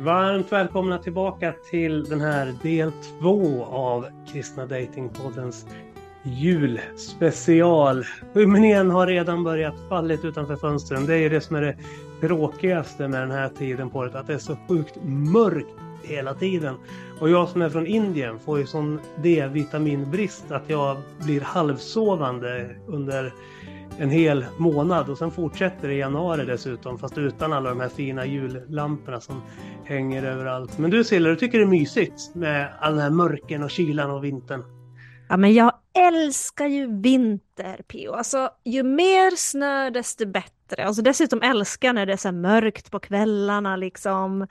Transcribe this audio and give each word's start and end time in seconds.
Varmt 0.00 0.52
välkomna 0.52 0.98
tillbaka 0.98 1.54
till 1.70 2.04
den 2.04 2.20
här 2.20 2.54
del 2.62 2.92
två 2.92 3.64
av 3.64 4.06
Kristna 4.32 4.66
Datingpoddens 4.66 5.66
julspecial. 6.22 8.04
Skymningen 8.34 8.90
har 8.90 9.06
redan 9.06 9.44
börjat 9.44 9.74
fallit 9.88 10.24
utanför 10.24 10.56
fönstren. 10.56 11.06
Det 11.06 11.14
är 11.14 11.18
ju 11.18 11.28
det 11.28 11.40
som 11.40 11.56
är 11.56 11.60
det 11.60 11.76
tråkigaste 12.20 13.08
med 13.08 13.20
den 13.20 13.30
här 13.30 13.48
tiden 13.48 13.90
på 13.90 13.98
året, 13.98 14.14
att 14.14 14.26
det 14.26 14.34
är 14.34 14.38
så 14.38 14.56
sjukt 14.68 14.98
mörkt 15.04 15.74
hela 16.02 16.34
tiden. 16.34 16.74
Och 17.20 17.30
jag 17.30 17.48
som 17.48 17.62
är 17.62 17.70
från 17.70 17.86
Indien 17.86 18.38
får 18.38 18.58
ju 18.58 18.66
sån 18.66 19.00
D-vitaminbrist 19.22 20.50
att 20.50 20.70
jag 20.70 20.96
blir 21.24 21.40
halvsovande 21.40 22.76
under 22.86 23.32
en 23.98 24.10
hel 24.10 24.46
månad 24.56 25.10
och 25.10 25.18
sen 25.18 25.30
fortsätter 25.30 25.88
det 25.88 25.94
i 25.94 25.98
januari 25.98 26.44
dessutom 26.44 26.98
fast 26.98 27.18
utan 27.18 27.52
alla 27.52 27.68
de 27.68 27.80
här 27.80 27.88
fina 27.88 28.26
jullamporna 28.26 29.20
som 29.20 29.42
hänger 29.84 30.22
överallt. 30.22 30.78
Men 30.78 30.90
du 30.90 31.04
Silla, 31.04 31.28
du 31.28 31.36
tycker 31.36 31.58
det 31.58 31.64
är 31.64 31.68
mysigt 31.68 32.34
med 32.34 32.72
all 32.80 32.92
den 32.92 33.02
här 33.02 33.10
mörken 33.10 33.62
och 33.62 33.70
kylan 33.70 34.10
och 34.10 34.24
vintern? 34.24 34.62
Ja 35.28 35.36
men 35.36 35.54
jag 35.54 35.72
älskar 35.98 36.66
ju 36.66 37.00
vinter 37.00 37.82
Pio. 37.88 38.12
Alltså 38.12 38.50
ju 38.64 38.82
mer 38.82 39.36
snö 39.36 39.90
desto 39.90 40.26
bättre. 40.26 40.84
Alltså 40.84 41.02
dessutom 41.02 41.42
älskar 41.42 41.92
när 41.92 42.06
det 42.06 42.12
är 42.12 42.16
så 42.16 42.32
mörkt 42.32 42.90
på 42.90 42.98
kvällarna 42.98 43.76
liksom. 43.76 44.46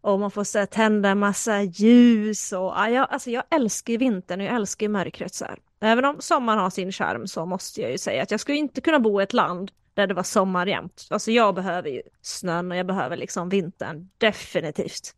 Och 0.00 0.20
man 0.20 0.30
får 0.30 0.44
så 0.44 0.66
tända 0.66 1.08
en 1.08 1.18
massa 1.18 1.62
ljus 1.62 2.52
och 2.52 2.58
ja, 2.58 2.88
jag, 2.88 3.06
alltså 3.10 3.30
jag 3.30 3.44
älskar 3.50 3.92
ju 3.92 3.98
vintern 3.98 4.40
och 4.40 4.46
jag 4.46 4.54
älskar 4.54 4.86
ju 4.86 4.92
mörkret 4.92 5.34
så 5.34 5.44
här. 5.44 5.58
Även 5.80 6.04
om 6.04 6.16
sommaren 6.20 6.58
har 6.58 6.70
sin 6.70 6.92
charm 6.92 7.26
så 7.26 7.46
måste 7.46 7.80
jag 7.80 7.90
ju 7.90 7.98
säga 7.98 8.22
att 8.22 8.30
jag 8.30 8.40
skulle 8.40 8.58
inte 8.58 8.80
kunna 8.80 9.00
bo 9.00 9.20
i 9.20 9.24
ett 9.24 9.32
land 9.32 9.70
där 9.94 10.06
det 10.06 10.14
var 10.14 10.22
sommar 10.22 10.66
jämt. 10.66 11.06
Alltså 11.10 11.30
jag 11.30 11.54
behöver 11.54 11.88
ju 11.90 12.02
snön 12.22 12.70
och 12.70 12.76
jag 12.76 12.86
behöver 12.86 13.16
liksom 13.16 13.48
vintern, 13.48 14.10
definitivt. 14.18 15.14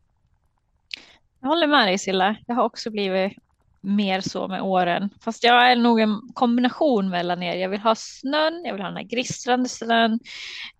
Jag 1.41 1.49
håller 1.49 1.67
med 1.67 1.89
dig 1.89 1.99
Silla. 1.99 2.37
Jag 2.47 2.55
har 2.55 2.65
också 2.65 2.91
blivit 2.91 3.33
mer 3.81 4.21
så 4.21 4.49
med 4.49 4.63
åren. 4.63 5.11
Fast 5.21 5.45
jag 5.45 5.71
är 5.71 5.77
nog 5.77 6.01
en 6.01 6.21
kombination 6.35 7.11
mellan 7.11 7.43
er. 7.43 7.57
Jag 7.57 7.69
vill 7.69 7.81
ha 7.81 7.95
snön, 7.95 8.63
jag 8.65 8.73
vill 8.73 8.83
ha 8.83 8.89
den 8.89 8.97
här 8.97 9.05
gristrande 9.05 9.69
snön 9.69 10.21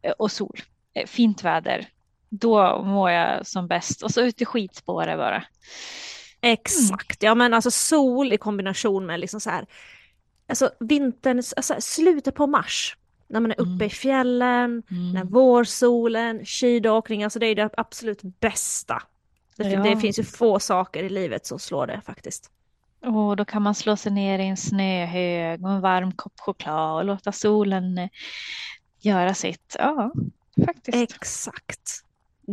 eh, 0.03 0.13
och 0.13 0.33
sol. 0.33 0.61
Eh, 0.95 1.07
fint 1.07 1.45
väder. 1.45 1.89
Då 2.29 2.83
mår 2.83 3.11
jag 3.11 3.47
som 3.47 3.67
bäst. 3.67 4.03
Och 4.03 4.11
så 4.11 4.21
ut 4.21 4.43
i 4.43 4.45
skitspåret 4.45 5.19
bara. 5.19 5.45
Exakt, 6.41 7.23
ja 7.23 7.35
men 7.35 7.55
alltså 7.55 7.71
sol 7.71 8.33
i 8.33 8.37
kombination 8.37 9.07
med 9.07 9.21
liksom 9.21 9.41
så 9.41 9.51
här, 9.51 9.67
alltså 10.49 10.71
vinterns, 10.81 11.53
alltså 11.53 11.75
slutet 11.79 12.35
på 12.35 12.47
mars, 12.47 12.97
när 13.29 13.41
man 13.41 13.51
är 13.51 13.61
uppe 13.61 13.71
mm. 13.71 13.87
i 13.87 13.91
fjällen, 13.91 14.83
mm. 14.91 15.13
när 15.13 15.25
vårsolen, 15.25 16.45
skidåkning, 16.45 17.25
alltså 17.25 17.39
det 17.39 17.47
är 17.47 17.55
det 17.55 17.71
absolut 17.77 18.23
bästa. 18.23 19.03
Det, 19.57 19.71
ja. 19.71 19.83
det 19.83 19.97
finns 19.97 20.19
ju 20.19 20.25
få 20.25 20.61
saker 20.61 21.03
i 21.03 21.09
livet 21.09 21.47
som 21.47 21.59
slår 21.59 21.87
det 21.87 22.01
faktiskt. 22.05 22.51
Och 23.03 23.37
då 23.37 23.45
kan 23.45 23.63
man 23.63 23.75
slå 23.75 23.97
sig 23.97 24.13
ner 24.13 24.39
i 24.39 24.47
en 24.47 24.57
snöhög 24.57 25.65
och 25.65 25.71
en 25.71 25.81
varm 25.81 26.13
kopp 26.13 26.41
choklad 26.41 26.99
och 26.99 27.05
låta 27.05 27.33
solen 27.33 27.99
eh, 27.99 28.09
göra 29.01 29.35
sitt. 29.35 29.77
Ja, 29.79 30.13
faktiskt. 30.67 30.97
Exakt. 30.97 32.05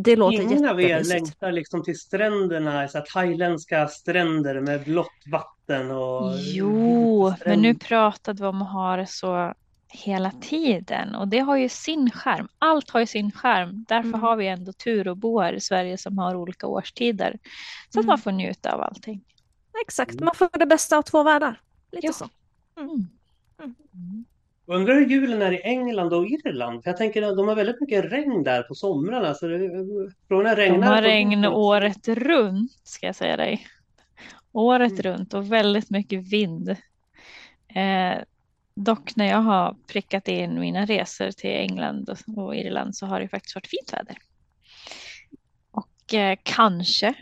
Det 0.03 0.15
låter 0.15 0.41
Ingen 0.41 0.65
av 0.65 0.81
er 0.81 1.03
längtar 1.03 1.51
liksom 1.51 1.83
till 1.83 1.99
stränderna, 1.99 2.87
så 2.87 2.97
här 2.97 3.05
thailändska 3.05 3.87
stränder 3.87 4.61
med 4.61 4.83
blått 4.83 5.23
vatten 5.31 5.91
och... 5.91 6.33
Jo, 6.37 7.33
men 7.45 7.61
nu 7.61 7.75
pratade 7.75 8.43
vi 8.43 8.47
om 8.47 8.61
att 8.61 8.71
ha 8.71 8.95
det 8.95 9.07
så 9.07 9.53
hela 9.89 10.31
tiden 10.31 11.15
och 11.15 11.27
det 11.27 11.39
har 11.39 11.57
ju 11.57 11.69
sin 11.69 12.11
skärm. 12.11 12.47
Allt 12.59 12.89
har 12.89 12.99
ju 12.99 13.05
sin 13.05 13.31
skärm. 13.31 13.85
Därför 13.87 14.07
mm. 14.07 14.21
har 14.21 14.35
vi 14.35 14.47
ändå 14.47 14.73
tur 14.73 15.07
och 15.07 15.17
bo 15.17 15.39
här 15.39 15.53
i 15.53 15.61
Sverige 15.61 15.97
som 15.97 16.17
har 16.17 16.35
olika 16.35 16.67
årstider. 16.67 17.39
Så 17.89 17.99
mm. 17.99 18.05
att 18.05 18.07
man 18.07 18.17
får 18.17 18.31
njuta 18.31 18.71
av 18.71 18.81
allting. 18.81 19.23
Exakt, 19.81 20.19
man 20.19 20.35
får 20.35 20.59
det 20.59 20.65
bästa 20.65 20.97
av 20.97 21.01
två 21.01 21.23
världar. 21.23 21.61
Lite 21.91 22.07
ja. 22.07 22.13
så. 22.13 22.29
Mm. 22.79 23.07
Mm. 24.67 24.75
mm. 24.75 24.81
Undrar 24.81 24.95
hur 24.95 25.05
julen 25.05 25.41
är 25.41 25.51
i 25.51 25.61
England 25.61 26.13
och 26.13 26.25
Irland? 26.25 26.83
För 26.83 26.89
jag 26.89 26.97
tänker 26.97 27.21
att 27.21 27.37
de 27.37 27.47
har 27.47 27.55
väldigt 27.55 27.81
mycket 27.81 28.11
regn 28.11 28.43
där 28.43 28.63
på 28.63 28.75
somrarna. 28.75 29.33
Så 29.33 29.47
det, 29.47 29.69
frågan 30.27 30.55
regnar 30.55 30.77
de 30.77 30.87
har 30.87 31.01
regn 31.01 31.45
året 31.45 32.07
runt 32.07 32.71
ska 32.83 33.05
jag 33.05 33.15
säga 33.15 33.37
dig. 33.37 33.67
Året 34.51 34.91
mm. 34.91 35.01
runt 35.03 35.33
och 35.33 35.51
väldigt 35.51 35.89
mycket 35.89 36.33
vind. 36.33 36.69
Eh, 37.67 38.17
dock 38.75 39.15
när 39.15 39.25
jag 39.25 39.41
har 39.41 39.75
prickat 39.87 40.27
in 40.27 40.59
mina 40.59 40.85
resor 40.85 41.31
till 41.31 41.49
England 41.49 42.09
och 42.37 42.55
Irland 42.55 42.95
så 42.95 43.05
har 43.05 43.19
det 43.19 43.27
faktiskt 43.27 43.55
varit 43.55 43.67
fint 43.67 43.93
väder. 43.93 44.17
Och 45.71 46.13
eh, 46.13 46.37
kanske 46.43 47.13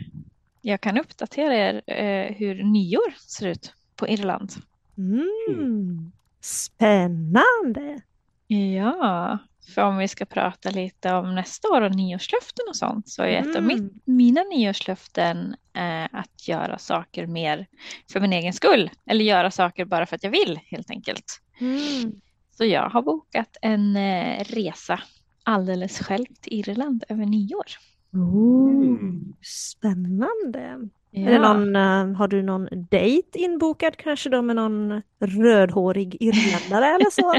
jag 0.62 0.80
kan 0.80 0.98
uppdatera 0.98 1.54
er 1.54 1.82
eh, 1.86 2.34
hur 2.34 2.62
nyår 2.62 3.14
ser 3.28 3.46
ut 3.46 3.72
på 3.96 4.08
Irland. 4.08 4.52
Mm. 4.98 6.12
Spännande! 6.46 8.00
Ja, 8.46 9.38
för 9.74 9.82
om 9.82 9.98
vi 9.98 10.08
ska 10.08 10.24
prata 10.24 10.70
lite 10.70 11.12
om 11.12 11.34
nästa 11.34 11.68
år 11.68 11.80
och 11.80 11.94
nyårslöften 11.94 12.64
och 12.68 12.76
sånt 12.76 13.08
så 13.08 13.22
är 13.22 13.38
mm. 13.38 13.50
ett 13.50 13.56
av 13.56 13.62
mitt, 13.62 13.92
mina 14.04 14.42
nyårslöften 14.42 15.56
eh, 15.72 16.04
att 16.12 16.48
göra 16.48 16.78
saker 16.78 17.26
mer 17.26 17.66
för 18.12 18.20
min 18.20 18.32
egen 18.32 18.52
skull. 18.52 18.90
Eller 19.06 19.24
göra 19.24 19.50
saker 19.50 19.84
bara 19.84 20.06
för 20.06 20.16
att 20.16 20.24
jag 20.24 20.30
vill 20.30 20.60
helt 20.66 20.90
enkelt. 20.90 21.40
Mm. 21.60 22.20
Så 22.50 22.64
jag 22.64 22.90
har 22.90 23.02
bokat 23.02 23.56
en 23.62 23.96
eh, 23.96 24.44
resa 24.44 25.00
alldeles 25.42 25.98
själv 25.98 26.26
till 26.40 26.52
Irland 26.52 27.04
över 27.08 27.26
nyår. 27.26 27.66
Oh, 28.12 28.98
spännande! 29.42 30.88
Ja. 31.10 31.30
Det 31.30 31.38
någon, 31.38 31.76
uh, 31.76 32.16
har 32.16 32.28
du 32.28 32.42
någon 32.42 32.68
dejt 32.90 33.38
inbokad 33.38 33.96
kanske 33.96 34.28
då 34.28 34.42
med 34.42 34.56
någon 34.56 35.02
rödhårig 35.20 36.16
irländare 36.20 36.86
eller 36.86 37.10
så? 37.10 37.34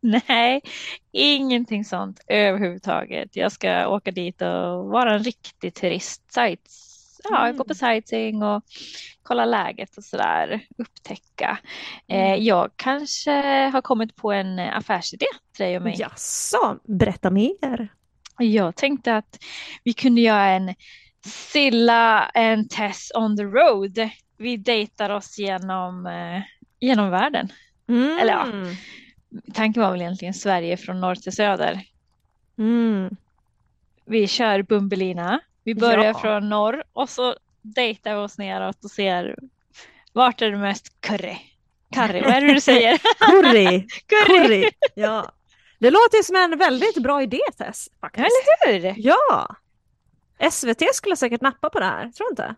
Nej, 0.28 0.60
ingenting 1.12 1.84
sånt 1.84 2.20
överhuvudtaget. 2.26 3.36
Jag 3.36 3.52
ska 3.52 3.88
åka 3.88 4.10
dit 4.10 4.42
och 4.42 4.88
vara 4.88 5.14
en 5.14 5.24
riktig 5.24 5.74
turist. 5.74 6.32
Sites. 6.32 6.92
Ja, 7.24 7.44
mm. 7.44 7.56
gå 7.56 7.64
på 7.64 7.74
sightseeing 7.74 8.42
och 8.42 8.62
kolla 9.22 9.44
läget 9.44 9.96
och 9.96 10.04
sådär, 10.04 10.60
upptäcka. 10.78 11.58
Eh, 12.08 12.30
mm. 12.30 12.44
jag 12.44 12.70
kanske 12.76 13.30
har 13.72 13.82
kommit 13.82 14.16
på 14.16 14.32
en 14.32 14.58
affärsidé 14.58 15.26
till 15.56 15.64
dig 15.64 15.76
och 15.76 15.82
mig. 15.82 15.94
Jaså, 15.98 16.78
berätta 16.84 17.30
mer. 17.30 17.88
Jag 18.38 18.76
tänkte 18.76 19.16
att 19.16 19.38
vi 19.84 19.92
kunde 19.92 20.20
göra 20.20 20.46
en 20.46 20.74
Silla 21.24 22.30
and 22.34 22.70
Tess 22.70 23.10
on 23.14 23.36
the 23.36 23.44
road. 23.44 24.10
Vi 24.36 24.56
dejtar 24.56 25.10
oss 25.10 25.38
genom, 25.38 26.06
eh, 26.06 26.42
genom 26.80 27.10
världen. 27.10 27.48
Mm. 27.88 28.18
Eller 28.18 28.32
ja, 28.32 28.46
tanken 29.54 29.82
var 29.82 29.90
väl 29.90 30.00
egentligen 30.00 30.34
Sverige 30.34 30.76
från 30.76 31.00
norr 31.00 31.14
till 31.14 31.32
söder. 31.32 31.84
Mm. 32.58 33.16
Vi 34.04 34.28
kör 34.28 34.62
Bumbelina. 34.62 35.40
Vi 35.64 35.74
börjar 35.74 36.04
ja. 36.04 36.18
från 36.18 36.48
norr 36.48 36.84
och 36.92 37.08
så 37.08 37.36
dejtar 37.62 38.10
vi 38.14 38.20
oss 38.20 38.38
neråt 38.38 38.84
och 38.84 38.90
ser 38.90 39.36
vart 40.12 40.42
är 40.42 40.50
det 40.50 40.58
mest 40.58 41.00
curry. 41.00 41.36
Curry, 41.94 42.20
vad 42.20 42.32
är 42.32 42.40
det 42.40 42.54
du 42.54 42.60
säger? 42.70 42.98
curry. 43.18 43.86
curry. 44.06 44.48
curry. 44.48 44.70
Ja. 44.94 45.32
Det 45.78 45.90
låter 45.90 46.22
som 46.22 46.36
en 46.36 46.58
väldigt 46.58 47.02
bra 47.02 47.22
idé 47.22 47.40
Tess. 47.58 47.88
Faktiskt. 48.00 48.26
Eller 48.66 48.80
hur? 48.80 48.94
Ja. 48.96 49.56
SVT 50.50 50.94
skulle 50.94 51.16
säkert 51.16 51.40
nappa 51.40 51.70
på 51.70 51.78
det 51.78 51.84
här, 51.84 52.10
tror 52.10 52.26
du 52.26 52.30
inte? 52.30 52.54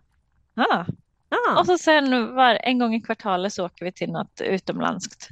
Ja. 0.54 0.86
Ah. 1.28 1.58
Och 1.58 1.66
så 1.66 1.78
sen 1.78 2.34
var, 2.34 2.58
en 2.62 2.78
gång 2.78 2.94
i 2.94 3.00
kvartalet 3.00 3.52
så 3.52 3.66
åker 3.66 3.84
vi 3.84 3.92
till 3.92 4.12
något 4.12 4.40
utomlandskt 4.40 5.28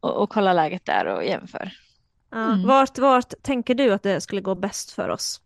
och, 0.00 0.22
och 0.22 0.30
kollar 0.30 0.54
läget 0.54 0.84
där 0.84 1.06
och 1.06 1.24
jämför. 1.24 1.72
Mm. 2.34 2.66
Vart, 2.66 2.98
vart 2.98 3.34
tänker 3.42 3.74
du 3.74 3.92
att 3.92 4.02
det 4.02 4.20
skulle 4.20 4.40
gå 4.40 4.54
bäst 4.54 4.90
för 4.90 5.08
oss? 5.08 5.40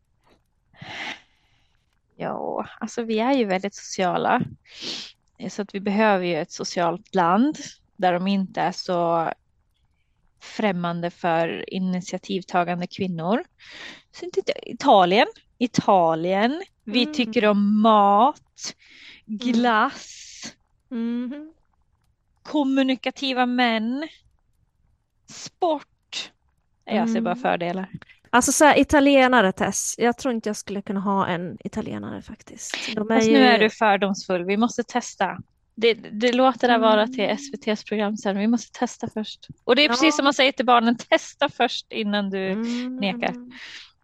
Ja, 2.17 2.67
alltså 2.81 3.03
vi 3.03 3.19
är 3.19 3.33
ju 3.33 3.45
väldigt 3.45 3.75
sociala. 3.75 4.43
Så 5.49 5.63
att 5.63 5.75
vi 5.75 5.81
behöver 5.81 6.25
ju 6.25 6.37
ett 6.37 6.53
socialt 6.53 7.15
land 7.15 7.59
där 7.97 8.13
de 8.13 8.27
inte 8.27 8.61
är 8.61 8.73
så 8.73 9.31
främmande 10.41 11.11
för 11.11 11.75
initiativtagande 11.75 12.87
kvinnor. 12.87 13.45
Så 14.13 14.25
inte 14.25 14.41
Italien 14.71 15.27
Italien. 15.59 16.63
Vi 16.85 17.03
mm. 17.03 17.15
tycker 17.15 17.47
om 17.47 17.83
mat, 17.83 18.75
glass, 19.27 20.55
mm. 20.91 21.53
kommunikativa 22.43 23.47
män, 23.47 24.09
sport. 25.27 26.33
Jag 26.85 27.11
ser 27.11 27.21
bara 27.21 27.31
mm. 27.31 27.43
fördelar. 27.43 27.89
Alltså 28.31 28.53
så 28.53 28.65
här, 28.65 28.79
italienare 28.79 29.53
Tess, 29.53 29.95
jag 29.99 30.19
tror 30.19 30.35
inte 30.35 30.49
jag 30.49 30.57
skulle 30.57 30.83
kunna 30.83 31.01
ha 31.01 31.27
en 31.27 31.59
italienare 31.65 32.23
faktiskt. 32.23 32.77
De 32.95 33.11
är 33.11 33.15
Fast 33.17 33.29
ju... 33.29 33.33
nu 33.33 33.39
är 33.39 33.59
du 33.59 33.71
fördomsfull, 33.71 34.45
vi 34.45 34.57
måste 34.57 34.83
testa. 34.83 35.39
Det, 35.75 35.95
det 35.95 36.33
låter 36.33 36.69
där 36.69 36.79
vara 36.79 37.07
till 37.07 37.25
mm. 37.25 37.37
SVTs 37.37 37.85
program 37.85 38.17
sen, 38.17 38.39
vi 38.39 38.47
måste 38.47 38.79
testa 38.79 39.09
först. 39.15 39.49
Och 39.65 39.77
det 39.77 39.83
är 39.83 39.85
ja. 39.85 39.89
precis 39.89 40.17
som 40.17 40.25
man 40.25 40.35
säger 40.35 40.53
till 40.53 40.67
barnen, 40.67 40.97
testa 40.97 41.49
först 41.49 41.93
innan 41.93 42.31
du 42.31 42.51
mm. 42.51 42.97
nekar. 42.97 43.31
Mm 43.31 43.51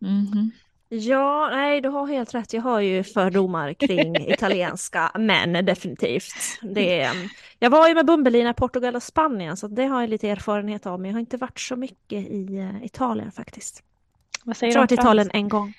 -hmm. 0.03 0.51
Ja, 0.93 1.49
nej, 1.51 1.81
du 1.81 1.89
har 1.89 2.07
helt 2.07 2.35
rätt. 2.35 2.53
Jag 2.53 2.63
har 2.63 2.81
ju 2.81 3.05
fördomar 3.05 3.75
kring 3.75 4.17
italienska 4.31 5.13
män, 5.19 5.65
definitivt. 5.65 6.35
Det 6.63 7.01
är, 7.01 7.31
jag 7.59 7.71
var 7.71 7.89
ju 7.89 7.95
med 7.95 8.07
Bumbelina 8.07 8.51
i 8.51 8.55
Portugal 8.55 8.97
och 8.97 9.03
Spanien, 9.03 9.57
så 9.57 9.69
det 9.69 9.85
har 9.85 10.01
jag 10.01 10.11
lite 10.11 10.29
erfarenhet 10.29 10.87
av, 10.87 11.01
men 11.01 11.11
jag 11.11 11.15
har 11.15 11.21
inte 11.21 11.37
varit 11.37 11.61
så 11.61 11.77
mycket 11.77 12.27
i 12.27 12.59
uh, 12.59 12.85
Italien 12.85 13.33
faktiskt. 13.33 13.83
Vad 14.45 14.57
säger 14.57 14.73
jag 14.73 14.79
har 14.79 14.83
varit 14.83 14.93
i 14.93 14.95
Italien 14.95 15.31
en 15.33 15.49
gång. 15.49 15.75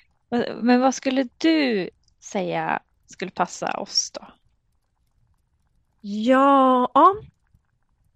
Men 0.60 0.80
vad 0.80 0.94
skulle 0.94 1.28
du 1.38 1.90
säga 2.20 2.82
skulle 3.06 3.30
passa 3.30 3.80
oss 3.80 4.10
då? 4.10 4.26
Ja, 6.00 6.90
ja. 6.94 7.14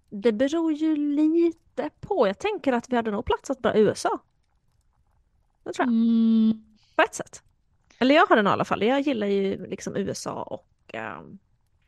det 0.09 0.31
beror 0.31 0.73
ju 0.73 0.95
lite 0.95 1.89
på. 1.99 2.27
Jag 2.27 2.39
tänker 2.39 2.73
att 2.73 2.89
vi 2.89 2.95
hade 2.95 3.11
nog 3.11 3.25
platsat 3.25 3.59
bra 3.59 3.75
i 3.75 3.79
USA. 3.79 4.19
Det 5.63 5.73
tror 5.73 5.87
jag. 5.87 5.93
Mm. 5.93 6.66
På 6.97 7.03
ett 7.03 7.15
sätt. 7.15 7.43
Eller 7.99 8.15
jag 8.15 8.27
har 8.27 8.35
den 8.35 8.47
i 8.47 8.49
alla 8.49 8.65
fall. 8.65 8.83
Jag 8.83 9.01
gillar 9.01 9.27
ju 9.27 9.67
liksom 9.67 9.95
USA 9.95 10.43
och 10.43 10.95
um, 11.19 11.39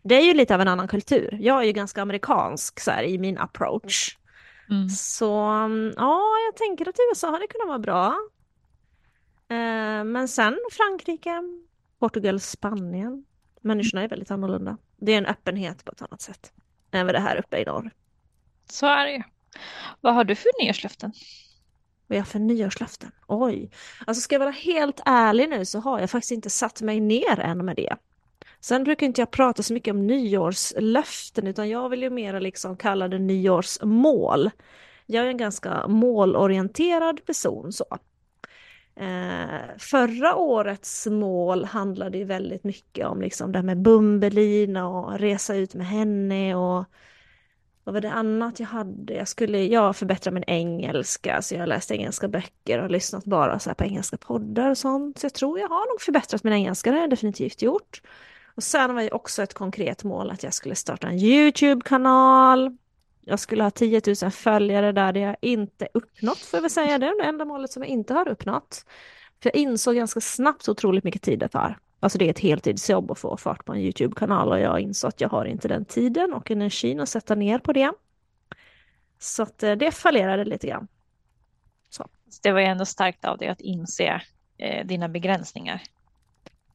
det 0.04 0.16
är 0.16 0.26
ju 0.26 0.34
lite 0.34 0.56
av 0.56 0.62
en 0.62 0.68
annan 0.68 0.88
kultur. 0.88 1.38
Jag 1.42 1.62
är 1.62 1.66
ju 1.66 1.72
ganska 1.72 2.02
amerikansk 2.02 2.80
så 2.80 2.92
här, 2.92 3.04
i 3.04 3.18
min 3.18 3.38
approach. 3.38 4.18
Mm. 4.70 4.90
Så 4.90 5.26
ja, 5.96 6.22
jag 6.48 6.56
tänker 6.56 6.90
att 6.90 6.96
USA 7.12 7.32
hade 7.32 7.48
kunnat 7.48 7.68
vara 7.68 7.80
bra. 7.80 8.08
Uh, 9.52 10.04
men 10.04 10.28
sen 10.28 10.58
Frankrike, 10.72 11.44
Portugal, 12.00 12.40
Spanien. 12.40 13.26
Människorna 13.62 14.04
är 14.04 14.08
väldigt 14.08 14.32
annorlunda. 14.32 14.78
Det 14.98 15.12
är 15.12 15.18
en 15.18 15.26
öppenhet 15.26 15.86
på 15.86 15.92
ett 15.92 16.02
annat 16.02 16.22
sätt 16.22 16.54
än 16.92 17.06
vad 17.06 17.16
det 17.16 17.20
här 17.20 17.38
uppe 17.38 17.58
i 17.58 17.66
norr. 17.66 17.92
Så 18.70 18.86
är 18.86 19.06
det 19.06 19.12
ju. 19.12 19.24
Vad 20.02 20.16
har 20.16 20.24
du 20.24 20.36
för 20.36 20.64
nyårslöften? 20.64 21.14
Vad 22.10 22.18
jag 22.20 22.28
för 22.28 22.40
nyårslöften? 22.40 23.12
Oj. 23.28 23.72
Alltså 24.08 24.22
ska 24.22 24.36
jag 24.36 24.40
vara 24.40 24.52
helt 24.52 25.02
ärlig 25.06 25.50
nu 25.50 25.66
så 25.66 25.80
har 25.80 26.00
jag 26.00 26.10
faktiskt 26.10 26.32
inte 26.32 26.50
satt 26.50 26.82
mig 26.82 27.00
ner 27.00 27.40
än 27.40 27.66
med 27.66 27.76
det. 27.76 27.96
Sen 28.60 28.84
brukar 28.84 29.06
inte 29.06 29.22
jag 29.22 29.32
prata 29.32 29.64
så 29.64 29.74
mycket 29.74 29.92
om 29.92 30.08
nyårslöften 30.08 31.48
utan 31.48 31.70
jag 31.70 31.90
vill 31.90 32.02
ju 32.02 32.10
mera 32.10 32.40
liksom 32.40 32.78
kalla 32.78 33.08
det 33.08 33.20
nyårsmål. 33.20 34.50
Jag 35.06 35.26
är 35.26 35.30
en 35.30 35.38
ganska 35.38 35.88
målorienterad 35.88 37.26
person 37.26 37.74
så. 37.74 37.86
Eh, 38.96 39.78
förra 39.78 40.36
årets 40.36 41.08
mål 41.08 41.66
handlade 41.66 42.18
ju 42.18 42.24
väldigt 42.24 42.64
mycket 42.64 43.08
om 43.08 43.22
liksom 43.22 43.52
det 43.52 43.58
här 43.58 43.66
med 43.66 43.82
Bumbelina 43.82 44.88
och 44.88 45.20
resa 45.20 45.56
ut 45.56 45.74
med 45.74 45.88
henne 45.88 46.56
och 46.56 46.86
vad 47.90 47.94
var 47.94 48.02
det 48.02 48.12
annat 48.12 48.60
jag 48.60 48.68
hade? 48.68 49.14
Jag 49.14 49.28
skulle 49.28 49.66
ja, 49.66 49.94
förbättra 49.94 50.32
min 50.32 50.44
engelska, 50.48 51.42
så 51.42 51.56
jag 51.56 51.60
har 51.62 51.68
läst 51.68 51.92
engelska 51.92 52.28
böcker 52.28 52.80
och 52.80 52.92
lyssnat 52.92 53.26
bara 53.26 53.60
så 53.60 53.74
på 53.74 53.84
engelska 53.84 54.18
poddar 54.18 54.70
och 54.70 54.78
sånt. 54.78 55.20
Så 55.20 55.26
jag 55.26 55.34
tror 55.34 55.60
jag 55.60 55.70
har 55.70 55.94
nog 55.94 56.02
förbättrat 56.02 56.44
min 56.44 56.54
engelska, 56.54 56.92
det 56.92 56.98
har 56.98 57.02
jag 57.02 57.10
definitivt 57.10 57.62
gjort. 57.62 58.02
Och 58.56 58.64
sen 58.64 58.96
var 58.96 59.02
ju 59.02 59.10
också 59.10 59.44
ett 59.44 59.54
konkret 59.54 60.04
mål 60.04 60.32
att 60.32 60.44
jag 60.44 60.54
skulle 60.54 60.76
starta 60.76 61.08
en 61.08 61.20
YouTube-kanal. 61.20 62.78
Jag 63.22 63.40
skulle 63.40 63.64
ha 63.64 63.72
10 63.72 64.02
000 64.22 64.32
följare 64.32 64.92
där, 64.92 65.14
det 65.14 65.20
har 65.20 65.28
jag 65.28 65.38
inte 65.42 65.88
uppnått 65.94 66.38
får 66.38 66.58
jag 66.58 66.62
väl 66.62 66.72
säga. 66.72 66.98
Det 66.98 67.06
är 67.06 67.24
det 67.24 67.28
enda 67.30 67.46
målet 67.46 67.72
som 67.72 67.84
jag 67.84 67.90
inte 67.90 68.14
har 68.14 68.28
uppnått. 68.28 68.86
För 69.44 69.50
jag 69.54 69.56
insåg 69.56 69.96
ganska 69.96 70.22
snabbt 70.22 70.70
otroligt 70.70 71.04
mycket 71.04 71.22
tid 71.22 71.40
det 71.40 71.48
tar. 71.48 71.78
Alltså 72.00 72.18
det 72.18 72.26
är 72.26 72.30
ett 72.30 72.40
heltidsjobb 72.40 73.12
att 73.12 73.20
få 73.20 73.38
fart 73.38 73.66
på 73.66 73.74
en 73.74 73.80
YouTube-kanal 73.80 74.52
och 74.52 74.60
jag 74.60 74.80
insåg 74.80 75.08
att 75.08 75.22
jag 75.22 75.30
har 75.30 75.46
inte 75.46 75.68
den 75.68 75.86
tiden 75.86 76.34
och 76.34 76.52
energin 76.52 77.00
att 77.00 77.10
sätta 77.10 77.36
ner 77.36 77.60
på 77.60 77.74
det. 77.74 77.92
Så 79.20 79.44
att 79.44 79.64
eh, 79.64 79.72
det 79.72 79.92
fallerade 79.92 80.46
lite 80.46 80.68
grann. 80.68 80.88
Så. 81.90 82.08
Det 82.44 82.52
var 82.52 82.60
ju 82.60 82.66
ändå 82.66 82.86
starkt 82.86 83.26
av 83.26 83.38
dig 83.38 83.48
att 83.48 83.62
inse 83.62 84.22
eh, 84.58 84.86
dina 84.86 85.10
begränsningar. 85.10 85.82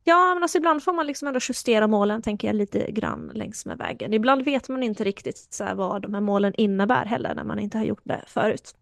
Ja, 0.05 0.35
men 0.35 0.43
alltså 0.43 0.59
ibland 0.59 0.83
får 0.83 0.93
man 0.93 1.07
liksom 1.07 1.29
ändå 1.29 1.41
justera 1.49 1.87
målen, 1.87 2.23
tänker 2.23 2.49
jag, 2.49 2.57
lite 2.57 2.91
grann 2.91 3.31
längs 3.35 3.67
med 3.67 3.79
vägen. 3.79 4.13
Ibland 4.13 4.45
vet 4.45 4.69
man 4.69 4.83
inte 4.83 5.05
riktigt 5.05 5.47
så 5.51 5.75
vad 5.75 6.03
de 6.03 6.15
här 6.15 6.21
målen 6.21 6.55
innebär 6.55 7.05
heller 7.05 7.35
när 7.35 7.45
man 7.45 7.59
inte 7.59 7.79
har 7.79 7.85
gjort 7.85 8.03
det 8.05 8.25
förut. 8.27 8.75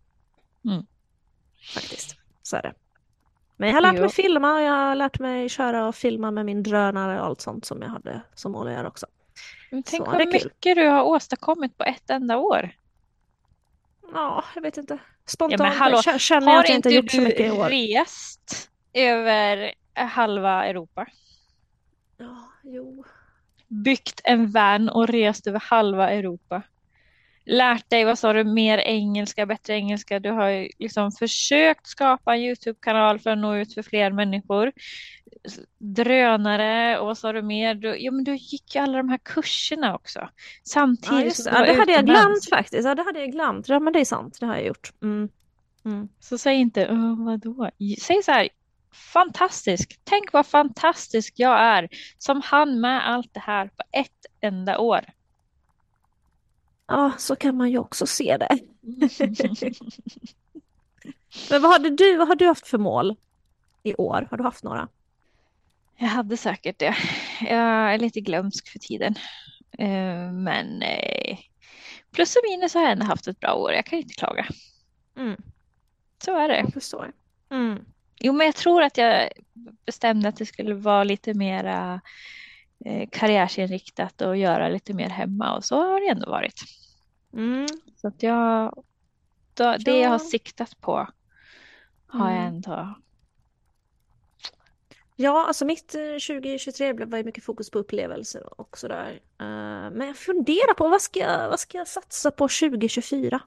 Mm. 0.65 0.87
Faktiskt, 1.75 2.17
så 2.43 2.57
är 2.57 2.63
det. 2.63 2.73
Men 3.63 3.69
jag 3.69 3.77
har 3.77 3.83
lärt 3.83 3.95
jo. 3.95 4.01
mig 4.01 4.11
filma 4.11 4.55
och 4.55 4.63
jag 4.63 4.73
har 4.73 4.95
lärt 4.95 5.19
mig 5.19 5.49
köra 5.49 5.87
och 5.87 5.95
filma 5.95 6.31
med 6.31 6.47
min 6.47 6.63
drönare 6.63 7.21
och 7.21 7.27
allt 7.27 7.41
sånt 7.41 7.65
som 7.65 7.83
jag 7.83 7.89
hade 7.89 8.23
som 8.35 8.53
mål 8.53 8.67
att 8.67 8.73
göra 8.73 8.89
också. 8.89 9.07
Men 9.71 9.83
tänk 9.83 10.07
vad 10.07 10.29
mycket 10.29 10.77
du 10.77 10.87
har 10.87 11.03
åstadkommit 11.03 11.79
på 11.79 11.85
ett 11.85 12.11
enda 12.11 12.37
år. 12.39 12.71
Ja, 14.13 14.45
jag 14.55 14.63
vet 14.63 14.77
inte. 14.77 14.99
Spontant 15.27 15.63
ja, 15.63 15.79
hallå, 15.79 16.03
känner 16.03 16.53
jag 16.53 16.61
att 16.61 16.69
jag 16.69 16.77
inte 16.77 16.89
gjort 16.89 17.11
så 17.11 17.21
mycket 17.21 17.41
i 17.41 17.51
år. 17.51 17.63
Har 17.63 17.71
inte 17.71 17.87
du 17.87 17.99
rest 17.99 18.71
över 18.93 19.73
halva 19.95 20.65
Europa? 20.65 21.07
Ja, 22.17 22.53
jo. 22.63 23.05
Byggt 23.69 24.21
en 24.25 24.51
van 24.51 24.89
och 24.89 25.09
rest 25.09 25.47
över 25.47 25.61
halva 25.61 26.11
Europa 26.11 26.63
lärt 27.45 27.91
dig, 27.91 28.05
vad 28.05 28.19
sa 28.19 28.33
du, 28.33 28.45
mer 28.45 28.79
engelska, 28.79 29.47
bättre 29.47 29.75
engelska. 29.75 30.21
Du 30.21 30.31
har 30.31 30.49
ju 30.49 30.69
liksom 30.79 31.13
försökt 31.13 31.87
skapa 31.87 32.35
en 32.35 32.41
Youtube-kanal 32.41 33.19
för 33.19 33.31
att 33.31 33.39
nå 33.39 33.57
ut 33.57 33.75
för 33.75 33.83
fler 33.83 34.11
människor. 34.11 34.73
Drönare 35.79 36.99
och 36.99 37.07
vad 37.07 37.19
sa 37.19 37.33
du 37.33 37.43
mer? 37.43 37.75
Du, 37.75 37.97
ja, 37.99 38.13
men 38.13 38.25
du 38.25 38.37
gick 38.37 38.75
ju 38.75 38.81
alla 38.81 38.99
de 38.99 39.09
här 39.09 39.21
kurserna 39.23 39.95
också. 39.95 40.29
Samtidigt 40.63 41.39
ja, 41.47 41.53
ja 41.55 41.67
det 41.67 41.79
hade 41.79 41.93
jag 41.93 42.07
glömt 42.07 42.49
faktiskt. 42.51 42.85
Ja, 42.85 42.95
det 42.95 43.03
hade 43.03 43.21
jag 43.21 43.33
glömt. 43.33 43.69
Ja, 43.69 43.81
men 43.81 43.93
det 43.93 44.01
är 44.01 44.05
sant, 44.05 44.37
det 44.41 44.47
har 44.47 44.55
jag 44.55 44.67
gjort. 44.67 44.93
Mm. 45.03 45.29
Mm. 45.85 46.09
Så 46.21 46.39
säg 46.39 46.57
inte, 46.57 46.87
vadå? 47.19 47.71
Säg 48.01 48.23
så 48.23 48.33
här, 48.33 48.49
fantastisk. 49.13 50.01
Tänk 50.05 50.33
vad 50.33 50.47
fantastisk 50.47 51.35
jag 51.37 51.61
är 51.61 51.89
som 52.19 52.43
hann 52.45 52.81
med 52.81 53.09
allt 53.09 53.35
det 53.35 53.41
här 53.41 53.67
på 53.67 53.83
ett 53.93 54.27
enda 54.41 54.79
år. 54.79 55.01
Ja, 56.87 57.13
så 57.19 57.37
kan 57.37 57.57
man 57.57 57.71
ju 57.71 57.79
också 57.79 58.07
se 58.07 58.37
det. 58.37 58.59
Men 61.51 61.63
vad, 61.63 61.73
hade 61.73 61.91
du, 61.91 62.17
vad 62.17 62.29
har 62.29 62.37
du 62.37 62.47
haft 62.47 62.67
för 62.67 62.79
mål 62.79 63.17
i 63.83 63.95
år? 63.95 64.29
Har 64.31 64.37
du 64.37 64.45
haft 64.45 64.65
några? 64.65 64.89
Jag 65.97 66.09
hade 66.09 66.37
säkert 66.37 66.79
det. 66.79 66.97
Jag 67.41 67.95
är 67.95 67.99
lite 67.99 68.21
glömsk 68.21 68.69
för 68.69 68.79
tiden. 68.79 69.15
Eh, 69.79 70.33
men 70.33 70.83
eh, 70.83 71.39
plus 72.13 72.37
och 72.37 72.43
minus 72.51 72.75
har 72.75 72.83
jag 72.83 72.93
ändå 72.93 73.05
haft 73.05 73.29
ett 73.29 73.41
bra 73.41 73.55
år. 73.55 73.73
Jag 73.73 73.87
kan 73.87 73.99
inte 73.99 74.15
klaga. 74.15 74.47
Mm. 75.17 75.43
Så 76.25 76.37
är 76.37 76.49
det. 76.49 76.59
Jag 76.59 76.73
förstår. 76.73 77.13
Mm. 77.51 77.85
Jo, 78.19 78.33
men 78.33 78.47
jag 78.47 78.55
tror 78.55 78.83
att 78.83 78.97
jag 78.99 79.29
bestämde 79.87 80.29
att 80.29 80.37
det 80.37 80.47
skulle 80.47 80.75
vara 80.75 81.05
lite 81.05 81.35
mera 81.35 82.01
eh, 82.85 83.09
karriärsinriktat 83.13 84.21
och 84.21 84.37
göra 84.37 84.69
lite 84.69 84.95
mer 84.95 85.09
hemma 85.09 85.57
och 85.57 85.65
så 85.65 85.77
har 85.77 86.01
det 86.01 86.09
ändå 86.09 86.31
varit. 86.31 86.63
Mm. 87.33 87.67
Så 87.97 88.09
att 88.09 88.23
jag, 88.23 88.75
då, 89.55 89.65
ja. 89.65 89.79
det 89.79 89.99
jag 89.99 90.11
har 90.11 90.19
siktat 90.19 90.81
på 90.81 91.09
har 92.07 92.31
mm. 92.31 92.37
jag 92.37 92.47
ändå 92.47 92.95
Ja, 95.17 95.47
alltså 95.47 95.65
mitt 95.65 95.89
2023 95.89 96.89
eh, 96.89 97.07
var 97.07 97.19
ju 97.19 97.25
mycket 97.25 97.45
fokus 97.45 97.71
på 97.71 97.79
upplevelser 97.79 98.61
och 98.61 98.79
sådär. 98.79 99.11
Uh, 99.43 99.91
men 99.97 100.07
jag 100.07 100.17
funderar 100.17 100.75
på 100.75 100.89
vad 100.89 101.03
ska 101.03 101.21
jag, 101.21 101.49
vad 101.49 101.61
ska 101.61 101.79
jag 101.79 101.89
satsa 101.89 102.31
på 102.31 102.49
2024? 102.49 103.41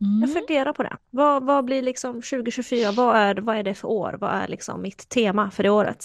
Mm. 0.00 0.20
Jag 0.20 0.32
funderar 0.32 0.72
på 0.72 0.82
det. 0.82 0.96
Vad, 1.10 1.42
vad 1.42 1.64
blir 1.64 1.82
liksom 1.82 2.14
2024? 2.14 2.92
Vad 2.92 3.16
är, 3.16 3.34
vad 3.34 3.56
är 3.56 3.62
det 3.62 3.74
för 3.74 3.88
år? 3.88 4.16
Vad 4.20 4.30
är 4.30 4.48
liksom 4.48 4.82
mitt 4.82 5.08
tema 5.08 5.50
för 5.50 5.62
det 5.62 5.70
året? 5.70 6.04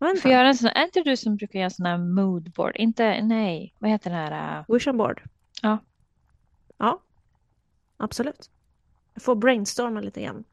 Mm. 0.00 0.16
Får 0.22 0.30
göra 0.30 0.48
en 0.48 0.54
sån, 0.54 0.68
är 0.68 0.84
inte 0.84 1.00
du 1.00 1.16
som 1.16 1.36
brukar 1.36 1.58
göra 1.58 1.88
här 1.88 1.98
moodboard? 1.98 2.76
Inte, 2.76 3.22
nej, 3.22 3.74
vad 3.78 3.90
heter 3.90 4.10
den 4.10 4.18
här? 4.18 4.58
Uh... 4.58 4.64
Vision 4.74 4.96
board. 4.96 5.22
Ja. 5.62 5.78
Ja, 6.78 7.02
absolut. 7.96 8.50
Jag 9.14 9.22
får 9.22 9.34
brainstorma 9.34 10.00
lite 10.00 10.22
grann. 10.22 10.44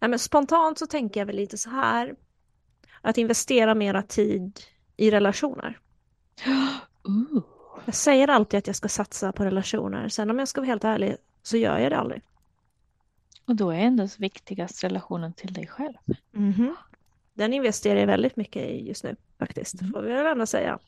Nej, 0.00 0.10
men 0.10 0.18
spontant 0.18 0.78
så 0.78 0.86
tänker 0.86 1.20
jag 1.20 1.26
väl 1.26 1.36
lite 1.36 1.58
så 1.58 1.70
här. 1.70 2.14
Att 3.00 3.18
investera 3.18 3.74
mera 3.74 4.02
tid 4.02 4.60
i 4.96 5.10
relationer. 5.10 5.78
Uh. 7.06 7.42
Jag 7.84 7.94
säger 7.94 8.28
alltid 8.28 8.58
att 8.58 8.66
jag 8.66 8.76
ska 8.76 8.88
satsa 8.88 9.32
på 9.32 9.44
relationer. 9.44 10.08
Sen 10.08 10.30
om 10.30 10.38
jag 10.38 10.48
ska 10.48 10.60
vara 10.60 10.68
helt 10.68 10.84
ärlig 10.84 11.16
så 11.42 11.56
gör 11.56 11.78
jag 11.78 11.92
det 11.92 11.98
aldrig. 11.98 12.22
Och 13.44 13.56
då 13.56 13.70
är 13.70 13.78
ändå 13.78 14.08
viktigast 14.18 14.84
relationen 14.84 15.32
till 15.32 15.52
dig 15.52 15.66
själv. 15.66 15.94
Mm 16.36 16.52
-hmm. 16.52 16.74
Den 17.34 17.52
investerar 17.52 18.00
jag 18.00 18.06
väldigt 18.06 18.36
mycket 18.36 18.62
i 18.62 18.88
just 18.88 19.04
nu 19.04 19.16
faktiskt, 19.38 19.80
mm. 19.80 19.92
får 19.92 20.02
vi 20.02 20.12
väl 20.12 20.26
ändå 20.26 20.46
säga. 20.46 20.78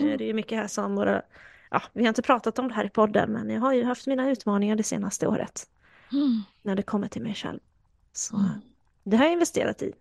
Nu 0.00 0.12
är 0.12 0.18
det 0.18 0.24
ju 0.24 0.34
mycket 0.34 0.58
här 0.58 0.68
som 0.68 0.96
våra 0.96 1.22
ja, 1.74 1.82
vi 1.92 2.02
har 2.02 2.08
inte 2.08 2.22
pratat 2.22 2.58
om 2.58 2.68
det 2.68 2.74
här 2.74 2.84
i 2.84 2.88
podden, 2.88 3.32
men 3.32 3.50
jag 3.50 3.60
har 3.60 3.72
ju 3.72 3.84
haft 3.84 4.06
mina 4.06 4.30
utmaningar 4.30 4.76
det 4.76 4.82
senaste 4.82 5.26
året. 5.26 5.68
Mm. 6.12 6.42
När 6.62 6.74
det 6.74 6.82
kommer 6.82 7.08
till 7.08 7.22
mig 7.22 7.34
själv. 7.34 7.60
Så 8.12 8.36
mm. 8.36 8.50
det 9.04 9.16
har 9.16 9.24
jag 9.24 9.32
investerat 9.32 9.82
i. 9.82 9.92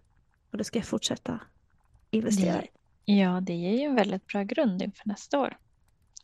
Och 0.52 0.58
det 0.58 0.64
ska 0.64 0.80
jag 0.80 0.86
fortsätta 0.86 1.40
investera 2.12 2.62
det, 2.62 2.68
i. 3.06 3.20
Ja, 3.20 3.42
det 3.42 3.54
ger 3.54 3.72
ju 3.72 3.84
en 3.84 3.96
väldigt 3.96 4.28
bra 4.28 4.44
grund 4.44 4.82
inför 4.82 5.08
nästa 5.08 5.40
år. 5.40 5.58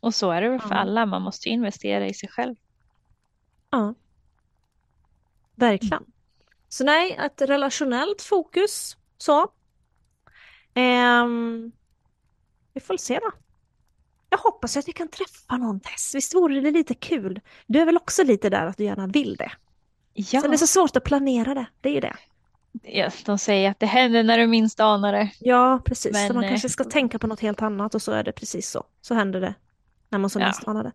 Och 0.01 0.15
så 0.15 0.31
är 0.31 0.41
det 0.41 0.49
väl 0.49 0.59
för 0.59 0.75
alla, 0.75 1.05
man 1.05 1.21
måste 1.21 1.49
investera 1.49 2.07
i 2.07 2.13
sig 2.13 2.29
själv. 2.29 2.55
Ja. 3.69 3.93
Verkligen. 5.55 6.05
Så 6.67 6.83
nej, 6.83 7.11
ett 7.19 7.41
relationellt 7.41 8.21
fokus 8.21 8.97
Så. 9.17 9.51
Um, 10.75 11.71
vi 12.73 12.79
får 12.81 12.97
se 12.97 13.19
då. 13.19 13.31
Jag 14.29 14.37
hoppas 14.37 14.77
att 14.77 14.87
vi 14.87 14.91
kan 14.91 15.07
träffa 15.07 15.57
någon 15.57 15.79
Tess. 15.79 16.15
Visst 16.15 16.35
vore 16.35 16.61
det 16.61 16.71
lite 16.71 16.93
kul? 16.93 17.41
Du 17.67 17.79
är 17.79 17.85
väl 17.85 17.97
också 17.97 18.23
lite 18.23 18.49
där 18.49 18.65
att 18.65 18.77
du 18.77 18.83
gärna 18.83 19.07
vill 19.07 19.35
det? 19.35 19.51
Ja. 20.13 20.41
Sen 20.41 20.45
är 20.45 20.51
det 20.51 20.57
så 20.57 20.67
svårt 20.67 20.95
att 20.95 21.03
planera 21.03 21.53
det. 21.53 21.65
Det 21.81 21.89
är 21.89 21.93
ju 21.93 21.99
det. 21.99 22.15
De 23.25 23.37
säger 23.37 23.71
att 23.71 23.79
det 23.79 23.85
händer 23.85 24.23
när 24.23 24.37
du 24.37 24.47
minst 24.47 24.79
anar 24.79 25.13
det. 25.13 25.31
Ja, 25.39 25.81
precis. 25.85 26.13
Men, 26.13 26.27
så 26.27 26.33
man 26.33 26.43
kanske 26.43 26.69
ska 26.69 26.83
tänka 26.83 27.19
på 27.19 27.27
något 27.27 27.39
helt 27.39 27.61
annat 27.61 27.95
och 27.95 28.01
så 28.01 28.11
är 28.11 28.23
det 28.23 28.31
precis 28.31 28.69
så. 28.69 28.83
Så 29.01 29.13
händer 29.13 29.41
det 29.41 29.53
när 30.09 30.19
man 30.19 30.29
som 30.29 30.41
ja. 30.41 30.47
minst 30.47 30.67
anar 30.67 30.83
det. 30.83 30.91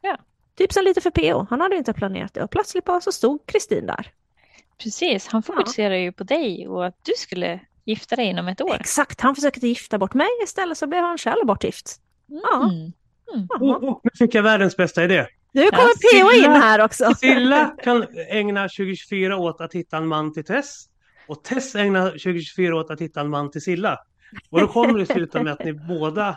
Ja. 0.00 0.18
Typ 0.54 0.72
som 0.72 0.84
lite 0.84 1.00
för 1.00 1.10
PO. 1.10 1.46
Han 1.50 1.60
hade 1.60 1.76
inte 1.76 1.92
planerat 1.92 2.34
det 2.34 2.42
och 2.42 2.50
plötsligt 2.50 2.84
bara 2.84 3.00
så 3.00 3.12
stod 3.12 3.46
Kristin 3.46 3.86
där. 3.86 4.12
Precis, 4.78 5.26
han 5.26 5.42
fokuserar 5.42 5.94
ja. 5.94 6.00
ju 6.00 6.12
på 6.12 6.24
dig 6.24 6.68
och 6.68 6.86
att 6.86 7.04
du 7.04 7.12
skulle 7.16 7.60
gifta 7.84 8.16
dig 8.16 8.26
inom 8.26 8.48
ett 8.48 8.60
år. 8.60 8.74
Exakt, 8.74 9.20
han 9.20 9.34
försökte 9.34 9.68
gifta 9.68 9.98
bort 9.98 10.14
mig 10.14 10.28
istället 10.44 10.78
så 10.78 10.86
blev 10.86 11.02
han 11.02 11.18
själv 11.18 11.46
bortgift. 11.46 12.00
Ja. 12.28 12.64
Mm. 12.64 12.92
Mm. 13.34 13.48
Oh, 13.60 13.84
oh, 13.84 14.00
nu 14.04 14.10
fick 14.18 14.34
jag 14.34 14.42
världens 14.42 14.76
bästa 14.76 15.04
idé. 15.04 15.26
Nu 15.52 15.70
kommer 15.70 15.90
ja, 16.12 16.22
PO 16.22 16.44
in 16.44 16.50
här 16.50 16.84
också. 16.84 17.14
Silla 17.18 17.74
kan 17.84 18.06
ägna 18.28 18.62
2024 18.62 19.36
åt 19.36 19.60
att 19.60 19.74
hitta 19.74 19.96
en 19.96 20.06
man 20.06 20.32
till 20.32 20.44
Tess. 20.44 20.84
Och 21.28 21.44
Tess 21.44 21.74
ägnar 21.74 22.10
2024 22.10 22.76
åt 22.76 22.90
att 22.90 23.00
hitta 23.00 23.20
en 23.20 23.30
man 23.30 23.50
till 23.50 23.62
Silla. 23.62 23.98
Och 24.50 24.60
då 24.60 24.66
kommer 24.66 24.98
det 24.98 25.06
sluta 25.06 25.42
med 25.42 25.52
att 25.52 25.64
ni 25.64 25.72
båda 25.72 26.36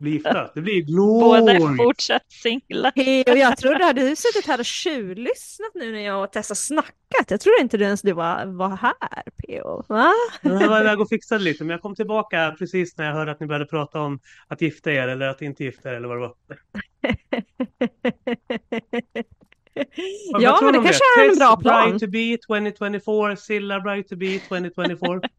bli 0.00 0.10
gifta. 0.10 0.50
Det 0.54 0.60
blir 0.60 0.82
glory. 0.82 1.40
Båda 1.40 1.52
är 1.52 1.76
fortsatt 1.76 2.32
singlar. 2.32 2.92
Hey, 2.94 3.24
och 3.28 3.38
jag 3.38 3.56
trodde, 3.56 3.84
hade 3.84 4.08
du 4.08 4.16
suttit 4.16 4.46
här 4.46 4.58
och 4.58 4.64
tjuvlyssnat 4.64 5.70
nu 5.74 5.92
när 5.92 6.00
jag 6.00 6.24
och 6.24 6.32
Tessa 6.32 6.54
snackat? 6.54 7.26
Jag 7.28 7.40
trodde 7.40 7.60
inte 7.60 7.76
du 7.76 7.84
ens 7.84 8.02
du 8.02 8.12
var, 8.12 8.46
var 8.46 8.76
här, 8.76 9.22
P.O. 9.36 9.84
Va? 9.88 10.12
Jag 10.42 10.68
var 10.68 10.80
iväg 10.80 11.00
och 11.00 11.08
fixade 11.08 11.44
lite, 11.44 11.64
men 11.64 11.70
jag 11.70 11.82
kom 11.82 11.94
tillbaka 11.94 12.54
precis 12.58 12.96
när 12.96 13.06
jag 13.06 13.12
hörde 13.12 13.30
att 13.32 13.40
ni 13.40 13.46
började 13.46 13.66
prata 13.66 14.00
om 14.00 14.20
att 14.48 14.60
gifta 14.60 14.92
er 14.92 15.08
eller 15.08 15.26
att 15.28 15.42
inte 15.42 15.64
gifta 15.64 15.90
er 15.90 15.94
eller 15.94 16.08
vad 16.08 16.16
det 16.16 16.20
var. 16.20 16.34
ja, 20.40 20.58
men 20.62 20.72
det 20.72 20.78
kanske 20.78 21.04
det? 21.16 21.22
är 21.24 21.30
en 21.30 21.38
bra 21.38 21.56
plan. 21.56 21.84
Bride 21.84 21.98
to 21.98 22.10
be 22.10 22.36
2024, 22.46 23.36
Silla 23.36 23.80
bride 23.80 24.08
to 24.08 24.16
be 24.16 24.38
2024. 24.38 25.20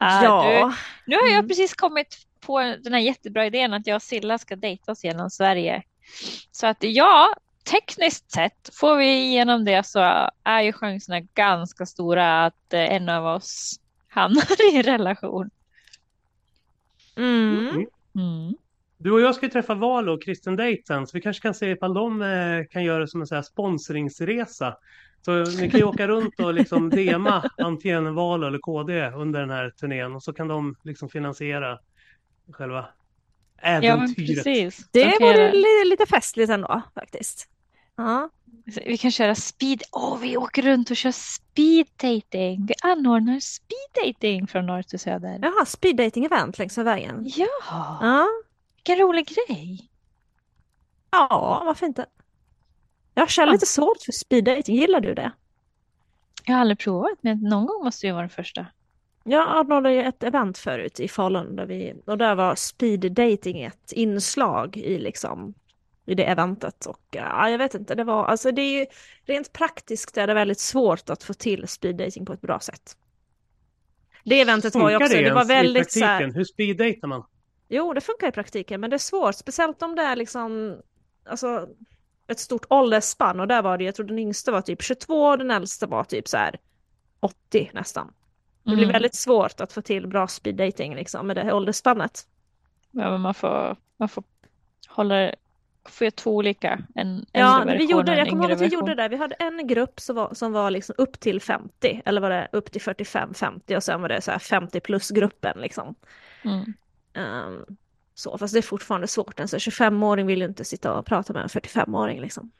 ja. 0.00 0.72
Du, 1.06 1.10
nu 1.10 1.16
har 1.16 1.26
jag 1.26 1.34
mm. 1.34 1.48
precis 1.48 1.74
kommit 1.74 2.29
på 2.40 2.60
den 2.60 2.92
här 2.92 3.00
jättebra 3.00 3.46
idén 3.46 3.72
att 3.72 3.86
jag 3.86 3.96
och 3.96 4.02
Silla 4.02 4.38
ska 4.38 4.56
dejta 4.56 4.92
oss 4.92 5.04
genom 5.04 5.30
Sverige. 5.30 5.82
Så 6.50 6.66
att 6.66 6.76
ja, 6.80 7.34
tekniskt 7.64 8.30
sett 8.30 8.70
får 8.72 8.96
vi 8.96 9.06
igenom 9.06 9.64
det 9.64 9.86
så 9.86 10.28
är 10.44 10.62
ju 10.62 10.72
chanserna 10.72 11.20
ganska 11.20 11.86
stora 11.86 12.44
att 12.44 12.72
eh, 12.72 12.94
en 12.94 13.08
av 13.08 13.26
oss 13.26 13.80
hamnar 14.08 14.72
i 14.72 14.76
en 14.76 14.82
relation. 14.82 15.50
Mm. 17.16 17.86
Mm. 18.14 18.54
Du 18.98 19.12
och 19.12 19.20
jag 19.20 19.34
ska 19.34 19.48
träffa 19.48 19.74
Valo 19.74 20.12
och 20.12 20.22
Kristen 20.22 20.58
sen, 20.86 21.06
så 21.06 21.16
vi 21.16 21.20
kanske 21.20 21.42
kan 21.42 21.54
se 21.54 21.70
ifall 21.70 21.94
de 21.94 22.22
eh, 22.22 22.64
kan 22.70 22.84
göra 22.84 22.98
det 22.98 23.08
som 23.08 23.20
en 23.20 23.26
så 23.26 23.34
här 23.34 23.42
sponsringsresa. 23.42 24.76
Så 25.22 25.44
ni 25.44 25.70
kan 25.70 25.80
ju 25.80 25.86
åka 25.86 26.08
runt 26.08 26.40
och 26.40 26.54
liksom 26.54 26.90
dema 26.90 27.50
antingen 27.58 28.14
Valo 28.14 28.46
eller 28.46 28.58
KD 28.58 29.10
under 29.10 29.40
den 29.40 29.50
här 29.50 29.70
turnén 29.70 30.14
och 30.14 30.22
så 30.22 30.32
kan 30.32 30.48
de 30.48 30.76
liksom 30.84 31.08
finansiera 31.08 31.78
själva 32.52 32.88
äventyret. 33.58 34.28
Ja, 34.28 34.42
precis. 34.42 34.88
Det 34.90 35.16
vore 35.20 35.52
lite, 35.52 35.84
lite 35.84 36.06
festligt 36.06 36.50
ändå 36.50 36.82
faktiskt. 36.94 37.48
Ja. 37.96 38.30
Vi 38.64 38.98
kan 38.98 39.10
köra 39.10 39.34
speed. 39.34 39.82
Åh, 39.92 40.14
oh, 40.14 40.18
vi 40.18 40.36
åker 40.36 40.62
runt 40.62 40.90
och 40.90 40.96
kör 40.96 41.12
speed 41.12 41.86
dating. 41.96 42.66
Vi 42.66 42.74
anordnar 42.82 43.40
speed 43.40 44.04
dating 44.04 44.46
från 44.46 44.66
norr 44.66 44.82
till 44.82 44.98
söder. 44.98 45.38
Jaha, 45.42 45.64
speed 45.66 45.96
dating 45.96 46.24
event 46.24 46.58
längs 46.58 46.76
med 46.76 46.86
vägen. 46.86 47.22
Ja. 47.36 47.46
ja. 48.00 48.26
Vilken 48.76 48.98
rolig 48.98 49.26
grej. 49.26 49.90
Ja, 51.10 51.62
varför 51.64 51.86
inte? 51.86 52.06
Jag 53.14 53.30
känner 53.30 53.48
ja. 53.48 53.52
lite 53.52 53.66
svårt 53.66 54.02
för 54.04 54.12
speed 54.12 54.44
dating. 54.44 54.76
Gillar 54.76 55.00
du 55.00 55.14
det? 55.14 55.32
Jag 56.44 56.54
har 56.54 56.60
aldrig 56.60 56.78
provat, 56.78 57.18
men 57.20 57.40
någon 57.40 57.66
gång 57.66 57.84
måste 57.84 58.06
det 58.06 58.12
vara 58.12 58.22
den 58.22 58.30
första. 58.30 58.66
Jag 59.24 59.48
anordnade 59.48 59.94
ett 59.94 60.22
event 60.22 60.58
förut 60.58 61.00
i 61.00 61.08
Falun 61.08 61.56
där 61.56 61.66
vi, 61.66 61.94
och 62.06 62.18
där 62.18 62.34
var 62.34 62.54
speed 62.54 63.12
dating 63.12 63.62
ett 63.62 63.92
inslag 63.92 64.76
i 64.76 64.98
liksom 64.98 65.54
i 66.06 66.14
det 66.14 66.24
eventet 66.24 66.86
och 66.86 67.00
ja, 67.10 67.50
jag 67.50 67.58
vet 67.58 67.74
inte, 67.74 67.94
det 67.94 68.04
var 68.04 68.24
alltså 68.24 68.50
det 68.50 68.62
är 68.62 68.80
ju 68.80 68.86
rent 69.24 69.52
praktiskt 69.52 70.16
är 70.16 70.26
det 70.26 70.34
väldigt 70.34 70.60
svårt 70.60 71.10
att 71.10 71.22
få 71.22 71.34
till 71.34 71.68
speed 71.68 71.96
dating 71.96 72.26
på 72.26 72.32
ett 72.32 72.40
bra 72.40 72.60
sätt. 72.60 72.96
Det 74.24 74.40
eventet 74.40 74.74
var 74.74 74.90
ju 74.90 74.96
också, 74.96 75.16
det, 75.16 75.22
det 75.22 75.34
var 75.34 75.44
väldigt 75.44 75.92
så 75.92 76.04
här, 76.04 76.32
Hur 76.32 76.44
speed 76.44 76.76
datar 76.76 77.08
man? 77.08 77.24
Jo, 77.68 77.94
det 77.94 78.00
funkar 78.00 78.28
i 78.28 78.32
praktiken, 78.32 78.80
men 78.80 78.90
det 78.90 78.96
är 78.96 78.98
svårt, 78.98 79.34
speciellt 79.34 79.82
om 79.82 79.96
det 79.96 80.02
är 80.02 80.16
liksom 80.16 80.80
alltså 81.24 81.68
ett 82.26 82.38
stort 82.38 82.66
åldersspann 82.68 83.40
och 83.40 83.48
där 83.48 83.62
var 83.62 83.78
det, 83.78 83.84
jag 83.84 83.94
tror 83.94 84.06
den 84.06 84.18
yngsta 84.18 84.52
var 84.52 84.60
typ 84.60 84.82
22 84.82 85.24
och 85.24 85.38
den 85.38 85.50
äldsta 85.50 85.86
var 85.86 86.04
typ 86.04 86.28
så 86.28 86.36
här 86.36 86.58
80 87.20 87.70
nästan. 87.74 88.12
Det 88.62 88.70
blir 88.70 88.84
mm. 88.84 88.92
väldigt 88.92 89.14
svårt 89.14 89.60
att 89.60 89.72
få 89.72 89.82
till 89.82 90.06
bra 90.06 90.28
speed 90.28 90.54
dating 90.54 90.94
liksom, 90.94 91.26
med 91.26 91.36
det 91.36 91.52
åldersspannet. 91.52 92.26
Ja, 92.90 93.10
men 93.10 93.20
man 93.20 93.34
får, 93.34 93.76
man 93.96 94.08
får 94.08 94.24
hålla 94.88 95.32
får 95.84 96.04
göra 96.04 96.10
två 96.10 96.36
olika. 96.36 96.82
En 96.94 97.26
ja, 97.32 97.64
vi 97.66 97.84
gjorde, 97.84 98.16
jag 98.16 98.28
kommer 98.28 98.44
ihåg 98.44 98.52
att 98.52 98.60
vi 98.60 98.66
gjorde 98.66 98.94
det. 98.94 99.08
Vi 99.08 99.16
hade 99.16 99.34
en 99.34 99.66
grupp 99.66 100.00
som 100.00 100.16
var, 100.16 100.34
som 100.34 100.52
var 100.52 100.70
liksom 100.70 100.94
upp 100.98 101.20
till 101.20 101.40
50, 101.40 102.02
eller 102.04 102.20
var 102.20 102.30
det 102.30 102.48
upp 102.52 102.72
till 102.72 102.80
45-50 102.80 103.76
och 103.76 103.82
sen 103.82 104.00
var 104.00 104.08
det 104.08 104.20
så 104.20 104.38
50 104.38 104.80
plus-gruppen. 104.80 105.58
Liksom. 105.60 105.94
Mm. 106.44 106.74
Um, 107.14 107.76
så, 108.14 108.38
fast 108.38 108.54
det 108.54 108.60
är 108.60 108.62
fortfarande 108.62 109.06
svårt. 109.06 109.40
En 109.40 109.46
25-åring 109.46 110.26
vill 110.26 110.38
ju 110.38 110.46
inte 110.46 110.64
sitta 110.64 110.94
och 110.94 111.06
prata 111.06 111.32
med 111.32 111.42
en 111.42 111.48
45-åring. 111.48 112.20
Liksom. 112.20 112.50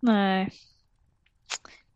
Nej. 0.00 0.50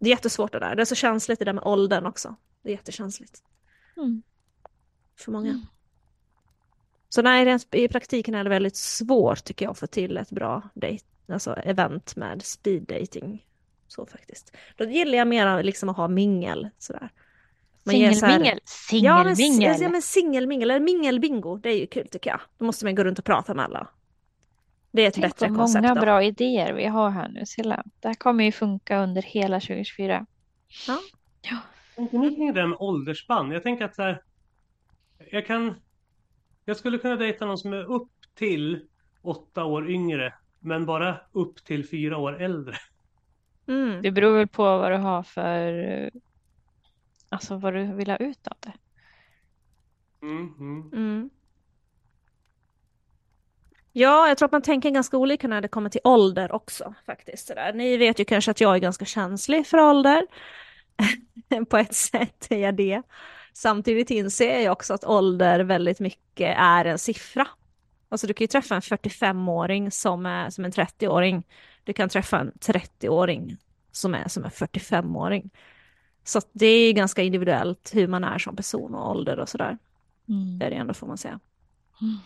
Det 0.02 0.08
är 0.08 0.10
jättesvårt 0.10 0.52
det 0.52 0.58
där. 0.58 0.76
Det 0.76 0.82
är 0.82 0.84
så 0.84 0.94
känsligt 0.94 1.38
det 1.38 1.44
där 1.44 1.52
med 1.52 1.64
åldern 1.64 2.06
också. 2.06 2.36
Det 2.62 2.68
är 2.68 2.72
jättekänsligt. 2.72 3.42
Mm. 3.96 4.22
För 5.18 5.32
många. 5.32 5.50
Mm. 5.50 5.66
Så 7.08 7.22
nej, 7.22 7.58
i 7.70 7.88
praktiken 7.88 8.34
är 8.34 8.44
det 8.44 8.50
väldigt 8.50 8.76
svårt 8.76 9.44
tycker 9.44 9.64
jag 9.64 9.72
att 9.72 9.78
få 9.78 9.86
till 9.86 10.16
ett 10.16 10.30
bra 10.30 10.62
date, 10.74 11.04
alltså 11.28 11.54
event 11.54 12.16
med 12.16 12.42
speed 12.42 12.82
dating. 12.82 13.46
Så 13.88 14.06
faktiskt. 14.06 14.56
Då 14.76 14.84
gillar 14.84 15.18
jag 15.18 15.28
mer 15.28 15.62
liksom 15.62 15.88
att 15.88 15.96
ha 15.96 16.08
mingel 16.08 16.68
sådär. 16.78 17.10
Singelmingel? 17.84 18.60
Singelmingel? 18.64 19.82
Ja, 19.82 19.88
men 19.88 20.02
singelmingel, 20.02 20.70
eller 20.70 20.80
mingelbingo, 20.80 21.56
det 21.56 21.68
är 21.68 21.78
ju 21.78 21.86
kul 21.86 22.08
tycker 22.08 22.30
jag. 22.30 22.40
Då 22.58 22.64
måste 22.64 22.84
man 22.84 22.94
gå 22.94 23.04
runt 23.04 23.18
och 23.18 23.24
prata 23.24 23.54
med 23.54 23.64
alla. 23.64 23.88
Det 24.92 25.02
är 25.02 25.08
ett 25.08 25.14
Tänk 25.14 25.26
bättre 25.26 25.48
koncept. 25.48 25.82
många 25.82 25.94
då. 25.94 26.00
bra 26.00 26.22
idéer 26.22 26.72
vi 26.72 26.86
har 26.86 27.10
här 27.10 27.28
nu, 27.28 27.46
Silla. 27.46 27.84
Det 28.00 28.08
här 28.08 28.14
kommer 28.14 28.44
ju 28.44 28.52
funka 28.52 29.02
under 29.02 29.22
hela 29.22 29.60
2024. 29.60 30.26
Ja. 30.86 30.98
ja. 31.42 31.58
Tänker 31.96 32.18
ni 32.18 32.34
kring 32.36 32.54
det 32.54 32.66
med 32.66 32.76
åldersspann? 32.80 33.50
Jag 33.50 33.62
tänker 33.62 33.84
att 33.84 33.94
så 33.94 34.02
här, 34.02 34.22
jag 35.30 35.46
kan... 35.46 35.74
Jag 36.64 36.76
skulle 36.76 36.98
kunna 36.98 37.16
dejta 37.16 37.46
någon 37.46 37.58
som 37.58 37.72
är 37.72 37.92
upp 37.92 38.10
till 38.34 38.86
åtta 39.22 39.64
år 39.64 39.90
yngre, 39.90 40.34
men 40.58 40.86
bara 40.86 41.16
upp 41.32 41.64
till 41.64 41.88
fyra 41.88 42.16
år 42.16 42.42
äldre. 42.42 42.76
Mm. 43.66 44.02
Det 44.02 44.10
beror 44.10 44.36
väl 44.36 44.48
på 44.48 44.62
vad 44.62 44.92
du 44.92 44.96
har 44.96 45.22
för... 45.22 46.10
Alltså 47.28 47.56
vad 47.56 47.74
du 47.74 47.92
vill 47.92 48.10
ha 48.10 48.16
ut 48.16 48.46
av 48.46 48.56
det. 48.60 48.72
Mm, 50.22 50.90
mm. 50.92 51.30
Ja, 53.92 54.28
jag 54.28 54.38
tror 54.38 54.46
att 54.46 54.52
man 54.52 54.62
tänker 54.62 54.90
ganska 54.90 55.16
olika 55.16 55.48
när 55.48 55.60
det 55.60 55.68
kommer 55.68 55.90
till 55.90 56.00
ålder 56.04 56.52
också 56.52 56.94
faktiskt. 57.06 57.46
Sådär. 57.46 57.72
Ni 57.72 57.96
vet 57.96 58.18
ju 58.18 58.24
kanske 58.24 58.50
att 58.50 58.60
jag 58.60 58.74
är 58.74 58.78
ganska 58.78 59.04
känslig 59.04 59.66
för 59.66 59.78
ålder. 59.78 60.26
På 61.68 61.76
ett 61.76 61.94
sätt 61.94 62.46
är 62.50 62.58
jag 62.58 62.74
det. 62.74 63.02
Samtidigt 63.52 64.10
inser 64.10 64.60
jag 64.60 64.72
också 64.72 64.94
att 64.94 65.04
ålder 65.04 65.60
väldigt 65.60 66.00
mycket 66.00 66.56
är 66.58 66.84
en 66.84 66.98
siffra. 66.98 67.48
Alltså 68.08 68.26
du 68.26 68.34
kan 68.34 68.44
ju 68.44 68.48
träffa 68.48 68.74
en 68.74 68.80
45-åring 68.80 69.90
som 69.90 70.26
är 70.26 70.50
som 70.50 70.64
en 70.64 70.72
30-åring. 70.72 71.46
Du 71.84 71.92
kan 71.92 72.08
träffa 72.08 72.38
en 72.38 72.52
30-åring 72.52 73.56
som 73.92 74.14
är 74.14 74.28
som 74.28 74.44
en 74.44 74.50
45-åring. 74.50 75.50
Så 76.24 76.40
det 76.52 76.66
är 76.66 76.92
ganska 76.92 77.22
individuellt 77.22 77.90
hur 77.94 78.08
man 78.08 78.24
är 78.24 78.38
som 78.38 78.56
person 78.56 78.94
och 78.94 79.10
ålder 79.10 79.38
och 79.38 79.48
sådär. 79.48 79.78
Mm. 80.28 80.58
Det 80.58 80.66
är 80.66 80.70
det 80.70 80.76
ändå 80.76 80.94
får 80.94 81.06
man 81.06 81.18
säga. 81.18 81.40
Mm. 82.00 82.16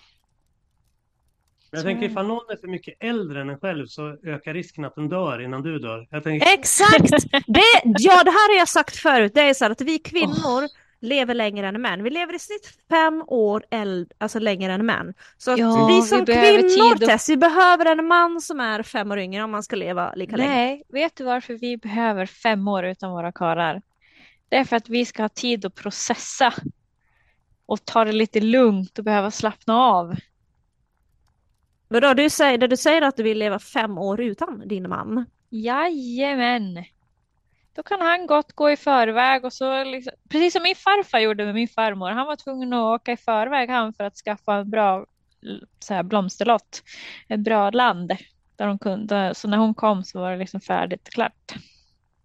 Jag 1.70 1.82
tänker 1.82 2.06
ifall 2.06 2.26
någon 2.26 2.50
är 2.50 2.56
för 2.56 2.68
mycket 2.68 2.94
äldre 3.00 3.40
än 3.40 3.50
en 3.50 3.58
själv 3.58 3.86
så 3.86 4.16
ökar 4.22 4.54
risken 4.54 4.84
att 4.84 4.94
den 4.94 5.08
dör 5.08 5.40
innan 5.42 5.62
du 5.62 5.78
dör. 5.78 6.20
Tänker... 6.20 6.52
Exakt! 6.54 7.10
Det, 7.46 7.62
ja, 7.84 8.22
det 8.24 8.30
här 8.30 8.52
har 8.52 8.58
jag 8.58 8.68
sagt 8.68 8.96
förut. 8.96 9.32
Det 9.34 9.40
är 9.40 9.54
så 9.54 9.64
att 9.64 9.80
vi 9.80 9.98
kvinnor 9.98 10.64
oh. 10.64 10.68
lever 11.00 11.34
längre 11.34 11.68
än 11.68 11.82
män. 11.82 12.02
Vi 12.02 12.10
lever 12.10 12.34
i 12.34 12.38
snitt 12.38 12.78
fem 12.90 13.24
år 13.26 13.64
äldre, 13.70 14.14
alltså 14.18 14.38
längre 14.38 14.72
än 14.72 14.86
män. 14.86 15.14
Så 15.38 15.50
att 15.50 15.58
ja, 15.58 15.86
vi 15.86 16.02
som 16.02 16.24
vi 16.24 16.34
kvinnor, 16.34 16.94
och... 16.94 17.00
Tess, 17.00 17.28
vi 17.28 17.36
behöver 17.36 17.86
en 17.86 18.06
man 18.06 18.40
som 18.40 18.60
är 18.60 18.82
fem 18.82 19.12
år 19.12 19.18
yngre 19.18 19.42
om 19.44 19.50
man 19.50 19.62
ska 19.62 19.76
leva 19.76 20.14
lika 20.14 20.36
Nej, 20.36 20.46
länge. 20.46 20.56
Nej, 20.56 20.82
vet 20.88 21.16
du 21.16 21.24
varför 21.24 21.54
vi 21.54 21.76
behöver 21.76 22.26
fem 22.26 22.68
år 22.68 22.84
utan 22.84 23.10
våra 23.10 23.32
karlar? 23.32 23.82
Det 24.48 24.56
är 24.56 24.64
för 24.64 24.76
att 24.76 24.88
vi 24.88 25.04
ska 25.04 25.22
ha 25.22 25.28
tid 25.28 25.64
att 25.64 25.74
processa 25.74 26.54
och 27.66 27.84
ta 27.84 28.04
det 28.04 28.12
lite 28.12 28.40
lugnt 28.40 28.98
och 28.98 29.04
behöva 29.04 29.30
slappna 29.30 29.74
av. 29.74 30.16
Vadå, 31.88 32.14
du 32.14 32.30
säger, 32.30 32.58
du 32.58 32.76
säger 32.76 33.02
att 33.02 33.16
du 33.16 33.22
vill 33.22 33.38
leva 33.38 33.58
fem 33.58 33.98
år 33.98 34.20
utan 34.20 34.68
din 34.68 34.88
man? 34.88 35.26
Jajamän. 35.50 36.84
Då 37.76 37.82
kan 37.82 38.00
han 38.00 38.26
gott 38.26 38.52
gå 38.52 38.70
i 38.70 38.76
förväg 38.76 39.44
och 39.44 39.52
så 39.52 39.84
liksom, 39.84 40.12
precis 40.28 40.52
som 40.52 40.62
min 40.62 40.76
farfar 40.76 41.18
gjorde 41.18 41.44
med 41.44 41.54
min 41.54 41.68
farmor. 41.68 42.10
Han 42.10 42.26
var 42.26 42.36
tvungen 42.36 42.72
att 42.72 43.00
åka 43.00 43.12
i 43.12 43.16
förväg 43.16 43.70
han 43.70 43.92
för 43.92 44.04
att 44.04 44.16
skaffa 44.16 44.54
en 44.54 44.70
bra 44.70 45.06
så 45.78 45.94
här, 45.94 46.02
blomsterlott. 46.02 46.82
Ett 47.28 47.40
bbra 47.40 47.70
land 47.70 48.12
där 48.56 48.66
de 48.66 48.78
kunde. 48.78 49.34
Så 49.34 49.48
när 49.48 49.58
hon 49.58 49.74
kom 49.74 50.04
så 50.04 50.20
var 50.20 50.30
det 50.30 50.36
liksom 50.36 50.60
färdigt 50.60 51.08
och 51.08 51.12
klart. 51.12 51.54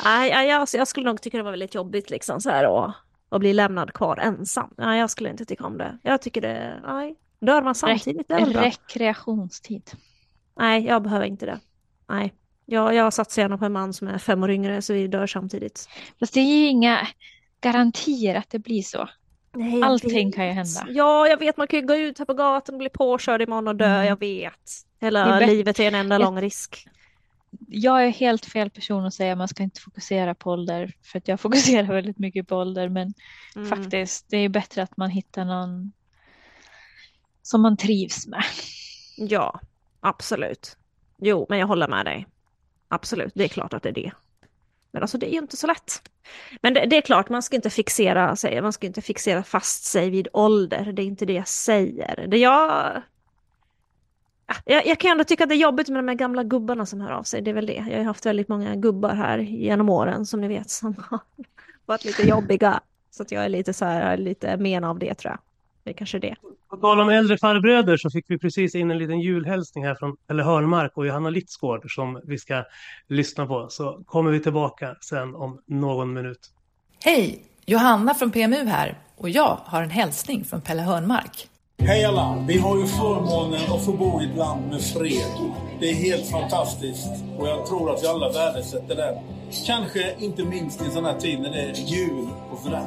Nej, 0.03 0.48
jag, 0.48 0.67
jag 0.74 0.88
skulle 0.88 1.05
nog 1.05 1.22
tycka 1.22 1.38
det 1.38 1.43
var 1.43 1.51
väldigt 1.51 1.75
jobbigt 1.75 2.10
liksom 2.10 2.41
så 2.41 2.50
här 2.50 2.67
och, 2.67 2.91
och 3.29 3.39
bli 3.39 3.53
lämnad 3.53 3.93
kvar 3.93 4.17
ensam. 4.17 4.74
Nej, 4.77 5.00
jag 5.00 5.10
skulle 5.10 5.29
inte 5.29 5.46
tycka 5.46 5.65
om 5.65 5.77
det. 5.77 5.98
Jag 6.03 6.22
tycker 6.22 6.41
det, 6.41 6.81
nej, 6.88 7.15
dör 7.42 7.62
man 7.62 7.76
samtidigt. 7.76 8.32
är 8.32 8.46
bra. 8.46 8.62
Rekreationstid. 8.62 9.92
Nej, 10.60 10.86
jag 10.86 11.04
behöver 11.04 11.26
inte 11.26 11.46
det. 11.46 11.60
Nej, 12.10 12.34
jag, 12.66 12.96
jag 12.96 13.14
satsar 13.14 13.42
gärna 13.42 13.58
på 13.58 13.66
en 13.66 13.72
man 13.72 13.94
som 13.94 14.08
är 14.08 14.18
fem 14.18 14.44
år 14.44 14.52
yngre 14.52 14.82
så 14.82 14.94
vi 14.94 15.08
dör 15.08 15.28
samtidigt. 15.28 15.90
Fast 16.20 16.34
det 16.34 16.40
är 16.40 16.58
ju 16.58 16.68
inga 16.68 17.08
garantier 17.62 18.36
att 18.36 18.50
det 18.50 18.60
blir 18.60 18.82
så. 18.82 19.10
Nej, 19.54 19.84
Allting 19.84 20.28
vet. 20.28 20.36
kan 20.36 20.46
ju 20.46 20.52
hända. 20.52 20.86
Ja, 20.90 21.28
jag 21.28 21.38
vet. 21.38 21.58
Man 21.58 21.68
kan 21.68 21.80
ju 21.80 21.86
gå 21.86 21.96
ut 21.96 22.20
här 22.20 22.26
på 22.26 22.34
gatan 22.34 22.76
och 22.76 22.80
bli 22.80 22.90
påkörd 22.90 23.42
imorgon 23.42 23.68
och 23.68 23.76
dö. 23.76 23.96
Mm. 23.96 24.08
Jag 24.08 24.20
vet. 24.20 24.72
Hela 25.00 25.40
livet 25.40 25.80
är 25.80 25.88
en 25.88 25.96
enda 25.96 26.16
jag, 26.16 26.22
lång 26.22 26.42
risk. 26.42 26.88
Jag 27.68 28.06
är 28.06 28.10
helt 28.10 28.46
fel 28.46 28.70
person 28.70 29.06
att 29.06 29.14
säga 29.14 29.36
man 29.36 29.48
ska 29.48 29.64
inte 29.64 29.82
fokusera 29.82 30.36
på 30.36 30.52
ålder. 30.52 30.94
För 31.04 31.18
att 31.18 31.28
jag 31.28 31.40
fokuserar 31.40 31.88
väldigt 31.88 32.20
mycket 32.20 32.48
på 32.48 32.56
ålder. 32.56 32.90
Men 32.90 33.14
mm. 33.56 33.70
faktiskt, 33.70 34.26
det 34.30 34.38
är 34.38 34.50
bättre 34.50 34.84
att 34.84 34.98
man 34.98 35.10
hittar 35.10 35.46
någon 35.46 35.92
som 37.42 37.62
man 37.62 37.78
trivs 37.78 38.28
med. 38.28 38.44
Ja, 39.18 39.60
absolut. 40.00 40.78
Jo, 41.18 41.46
men 41.50 41.60
jag 41.60 41.68
håller 41.68 41.88
med 41.88 42.06
dig. 42.06 42.28
Absolut, 42.88 43.32
det 43.36 43.44
är 43.44 43.48
klart 43.48 43.74
att 43.74 43.84
det 43.84 43.90
är 43.90 43.94
det. 43.94 44.12
Men 44.92 45.02
alltså 45.02 45.18
det 45.18 45.30
är 45.30 45.32
ju 45.32 45.38
inte 45.38 45.58
så 45.58 45.68
lätt. 45.68 46.02
Men 46.62 46.74
det, 46.74 46.86
det, 46.86 46.98
är 46.98 47.02
klart, 47.02 47.30
man 47.30 47.44
ska 47.44 47.56
inte 47.56 47.70
fixera 47.70 48.36
sig, 48.36 48.62
man 48.62 48.74
ska 48.74 48.88
inte 48.88 49.02
fixera 49.02 49.44
fast 49.44 49.84
sig 49.84 50.10
vid 50.10 50.28
ålder. 50.34 50.92
Det 50.94 51.02
är 51.02 51.06
inte 51.06 51.26
det 51.26 51.34
jag 51.34 51.48
säger. 51.48 52.28
Det 52.28 52.38
jag... 52.38 53.02
Jag, 54.66 54.88
jag 54.88 55.00
kan 55.00 55.12
ändå 55.12 55.24
tycka 55.24 55.44
att 55.44 55.50
det 55.50 55.56
är 55.56 55.58
jobbigt 55.58 55.90
med 55.90 56.00
de 56.00 56.08
här 56.08 56.16
gamla 56.16 56.44
gubbarna 56.44 56.86
som 56.86 57.02
hör 57.02 57.12
av 57.12 57.24
sig. 57.24 57.42
Det 57.42 57.52
är 57.52 57.56
väl 57.56 57.66
det. 57.66 57.86
Jag 57.90 57.98
har 57.98 58.04
haft 58.04 58.26
väldigt 58.26 58.48
många 58.48 58.76
gubbar 58.76 59.16
här 59.16 59.38
genom 59.38 59.90
åren 59.90 60.26
som 60.26 60.42
ni 60.42 60.48
vet 60.48 60.70
som 60.70 60.96
har 61.10 61.20
varit 61.86 62.06
lite 62.06 62.24
jobbiga. 62.24 62.82
Så 63.12 63.24
att 63.24 63.32
jag 63.32 63.46
är 63.46 63.50
lite 63.50 63.74
så 63.74 63.86
här, 63.86 64.18
lite 64.18 64.58
men 64.58 64.84
av 64.84 65.00
det 65.00 65.14
tror 65.14 65.32
jag. 65.32 65.40
Det 65.84 65.90
är 65.90 65.94
kanske 65.94 66.20
det. 66.20 66.36
På 66.70 66.78
tal 66.78 67.00
om 67.00 67.10
äldre 67.10 67.38
farbröder 67.38 67.98
så 67.98 68.10
fick 68.10 68.26
vi 68.28 68.40
precis 68.40 68.76
in 68.76 68.92
en 68.92 68.98
liten 68.98 69.20
julhälsning 69.20 69.86
här 69.86 69.96
från 69.96 70.18
Pelle 70.28 70.44
Hörnmark 70.44 70.98
och 70.98 71.08
Johanna 71.08 71.30
Litzgård 71.30 71.94
som 71.96 72.22
vi 72.24 72.38
ska 72.38 72.64
lyssna 73.08 73.48
på. 73.48 73.68
Så 73.70 74.04
kommer 74.06 74.32
vi 74.32 74.40
tillbaka 74.40 74.96
sen 75.02 75.36
om 75.36 75.62
någon 75.66 76.14
minut. 76.14 76.52
Hej! 77.04 77.44
Johanna 77.66 78.14
från 78.14 78.32
PMU 78.32 78.66
här 78.66 78.98
och 79.18 79.30
jag 79.30 79.58
har 79.66 79.84
en 79.84 79.90
hälsning 79.90 80.44
från 80.44 80.62
Pelle 80.62 80.82
Hörnmark. 80.82 81.48
Hej 81.84 82.06
alla! 82.06 82.44
Vi 82.48 82.58
har 82.58 82.78
ju 82.78 82.86
förmånen 82.86 83.62
att 83.74 83.86
få 83.86 83.92
bo 83.92 84.22
i 84.22 84.26
ett 84.26 84.38
land 84.38 84.70
med 84.70 84.82
fred. 84.82 85.52
Det 85.80 85.90
är 85.90 85.94
helt 85.94 86.26
fantastiskt 86.26 87.10
och 87.40 87.48
jag 87.48 87.66
tror 87.66 87.94
att 87.94 88.04
vi 88.04 88.08
alla 88.08 88.30
värdesätter 88.30 88.96
det. 88.96 89.22
Kanske 89.66 90.16
inte 90.20 90.44
minst 90.44 90.82
i 90.82 90.86
en 90.86 90.92
sån 90.92 91.06
här 91.06 91.20
tid 91.20 91.40
när 91.40 91.50
det 91.50 91.62
är 91.62 91.74
jul 91.74 92.28
och 92.52 92.60
sådär. 92.60 92.86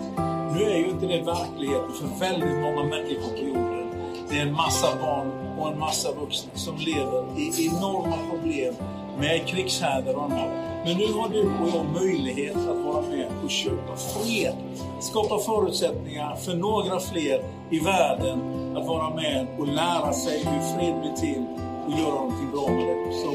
Nu 0.54 0.62
är 0.64 0.76
ju 0.76 0.88
inte 0.88 1.06
det 1.06 1.22
verkligheten 1.22 1.92
för 2.00 2.20
väldigt 2.20 2.60
många 2.60 2.82
människor 2.82 3.38
på 3.38 3.46
jorden. 3.46 3.86
Det 4.30 4.38
är 4.38 4.42
en 4.42 4.52
massa 4.52 4.96
barn 5.00 5.58
och 5.58 5.72
en 5.72 5.78
massa 5.78 6.08
vuxna 6.12 6.50
som 6.54 6.76
lever 6.76 7.38
i 7.38 7.66
enorma 7.66 8.16
problem 8.30 8.74
med 9.18 9.46
krigshärdar 9.46 10.14
och 10.14 10.24
annat. 10.24 10.50
Men 10.84 10.96
nu 10.96 11.12
har 11.12 11.28
du 11.28 11.40
och 11.40 11.68
jag 11.74 12.02
möjlighet 12.02 12.56
att 12.56 12.84
vara 12.84 13.02
med 13.02 13.26
och 13.44 13.50
köpa 13.50 13.96
fred. 13.96 14.54
Skapa 15.00 15.38
förutsättningar 15.38 16.36
för 16.36 16.54
några 16.54 17.00
fler 17.00 17.44
i 17.70 17.78
världen 17.78 18.40
att 18.76 18.86
vara 18.86 19.14
med 19.14 19.46
och 19.58 19.66
lära 19.66 20.12
sig 20.12 20.38
hur 20.38 20.76
fred 20.76 21.00
blir 21.00 21.12
till 21.12 21.44
och 21.86 21.92
göra 21.98 22.14
någonting 22.14 22.50
bra 22.50 22.68
med 22.68 22.86
det. 22.86 23.12
Så 23.22 23.32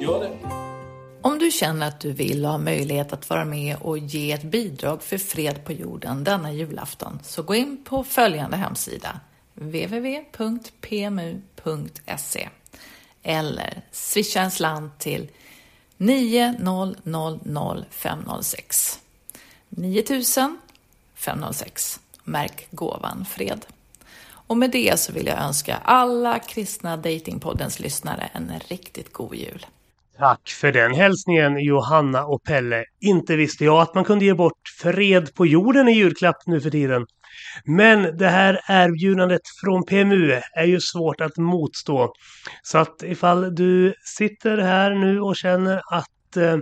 gör 0.00 0.20
det! 0.20 0.30
Om 1.22 1.38
du 1.38 1.50
känner 1.50 1.88
att 1.88 2.00
du 2.00 2.12
vill 2.12 2.44
ha 2.44 2.58
möjlighet 2.58 3.12
att 3.12 3.30
vara 3.30 3.44
med 3.44 3.76
och 3.80 3.98
ge 3.98 4.32
ett 4.32 4.42
bidrag 4.42 5.02
för 5.02 5.18
fred 5.18 5.64
på 5.64 5.72
jorden 5.72 6.24
denna 6.24 6.52
julafton 6.52 7.18
så 7.22 7.42
gå 7.42 7.54
in 7.54 7.84
på 7.84 8.04
följande 8.04 8.56
hemsida 8.56 9.20
www.pmu.se 9.54 10.48
eller 13.26 13.82
swisha 13.92 14.40
en 14.40 14.50
slant 14.50 14.98
till 14.98 15.28
900 15.96 17.84
506 17.90 19.00
9000 19.68 20.58
506. 21.14 22.00
Märk 22.24 22.68
gåvan 22.70 23.24
fred. 23.24 23.66
Och 24.28 24.56
med 24.56 24.70
det 24.70 25.00
så 25.00 25.12
vill 25.12 25.26
jag 25.26 25.38
önska 25.38 25.76
alla 25.84 26.38
kristna 26.38 26.96
Datingpoddens 26.96 27.80
lyssnare 27.80 28.30
en 28.32 28.52
riktigt 28.68 29.12
god 29.12 29.34
jul. 29.34 29.66
Tack 30.18 30.48
för 30.48 30.72
den 30.72 30.94
hälsningen 30.94 31.58
Johanna 31.58 32.24
och 32.24 32.42
Pelle. 32.42 32.84
Inte 33.00 33.36
visste 33.36 33.64
jag 33.64 33.80
att 33.80 33.94
man 33.94 34.04
kunde 34.04 34.24
ge 34.24 34.34
bort 34.34 34.68
fred 34.82 35.34
på 35.34 35.46
jorden 35.46 35.88
i 35.88 35.92
julklapp 35.92 36.46
nu 36.46 36.60
för 36.60 36.70
tiden. 36.70 37.06
Men 37.64 38.16
det 38.16 38.28
här 38.28 38.60
erbjudandet 38.68 39.42
från 39.60 39.84
PMU 39.84 40.40
är 40.54 40.64
ju 40.64 40.80
svårt 40.80 41.20
att 41.20 41.36
motstå. 41.36 42.12
Så 42.62 42.78
att 42.78 43.02
ifall 43.02 43.54
du 43.54 43.94
sitter 44.18 44.58
här 44.58 44.94
nu 44.94 45.20
och 45.20 45.36
känner 45.36 45.82
att 45.90 46.36
eh, 46.36 46.56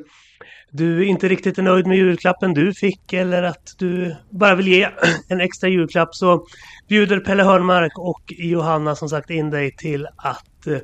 du 0.70 1.04
inte 1.04 1.28
riktigt 1.28 1.58
är 1.58 1.62
nöjd 1.62 1.86
med 1.86 1.96
julklappen 1.96 2.54
du 2.54 2.74
fick 2.74 3.12
eller 3.12 3.42
att 3.42 3.74
du 3.78 4.16
bara 4.30 4.54
vill 4.54 4.68
ge 4.68 4.88
en 5.28 5.40
extra 5.40 5.68
julklapp 5.68 6.14
så 6.14 6.46
bjuder 6.88 7.20
Pelle 7.20 7.42
Hörnmark 7.42 7.98
och 7.98 8.22
Johanna 8.28 8.94
som 8.94 9.08
sagt 9.08 9.30
in 9.30 9.50
dig 9.50 9.76
till 9.76 10.06
att 10.16 10.66
eh, 10.66 10.78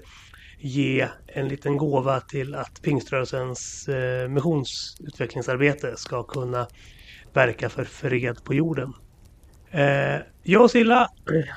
ge 0.59 1.09
en 1.27 1.49
liten 1.49 1.77
gåva 1.77 2.21
till 2.21 2.55
att 2.55 2.83
pingströrelsens 2.83 3.89
eh, 3.89 4.29
missionsutvecklingsarbete 4.29 5.97
ska 5.97 6.23
kunna 6.23 6.67
verka 7.33 7.69
för 7.69 7.85
fred 7.85 8.45
på 8.45 8.55
jorden. 8.55 8.93
Eh, 9.71 10.21
jag 10.43 10.63
och 10.63 10.71
Silla 10.71 11.09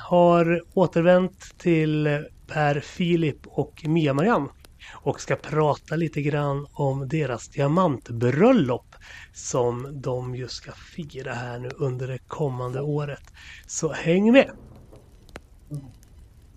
har 0.08 0.62
återvänt 0.74 1.58
till 1.58 2.26
Per 2.48 2.80
Filip 2.80 3.48
och 3.48 3.84
Mia-Marianne 3.86 4.50
och 4.94 5.22
ska 5.22 5.36
prata 5.36 5.96
lite 5.96 6.22
grann 6.22 6.68
om 6.74 7.08
deras 7.08 7.48
diamantbröllop 7.48 8.96
som 9.34 10.02
de 10.02 10.36
just 10.36 10.54
ska 10.54 10.72
fira 10.72 11.34
här 11.34 11.60
nu 11.60 11.70
under 11.78 12.08
det 12.08 12.18
kommande 12.28 12.82
året. 12.82 13.34
Så 13.68 13.94
häng 13.94 14.32
med! 14.32 14.52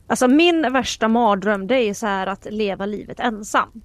Alltså 0.06 0.28
min 0.28 0.72
värsta 0.72 1.08
mardröm 1.08 1.66
det 1.66 1.74
är 1.74 1.84
ju 1.84 1.94
så 1.94 2.06
här 2.06 2.26
att 2.26 2.46
leva 2.50 2.86
livet 2.86 3.20
ensam. 3.20 3.82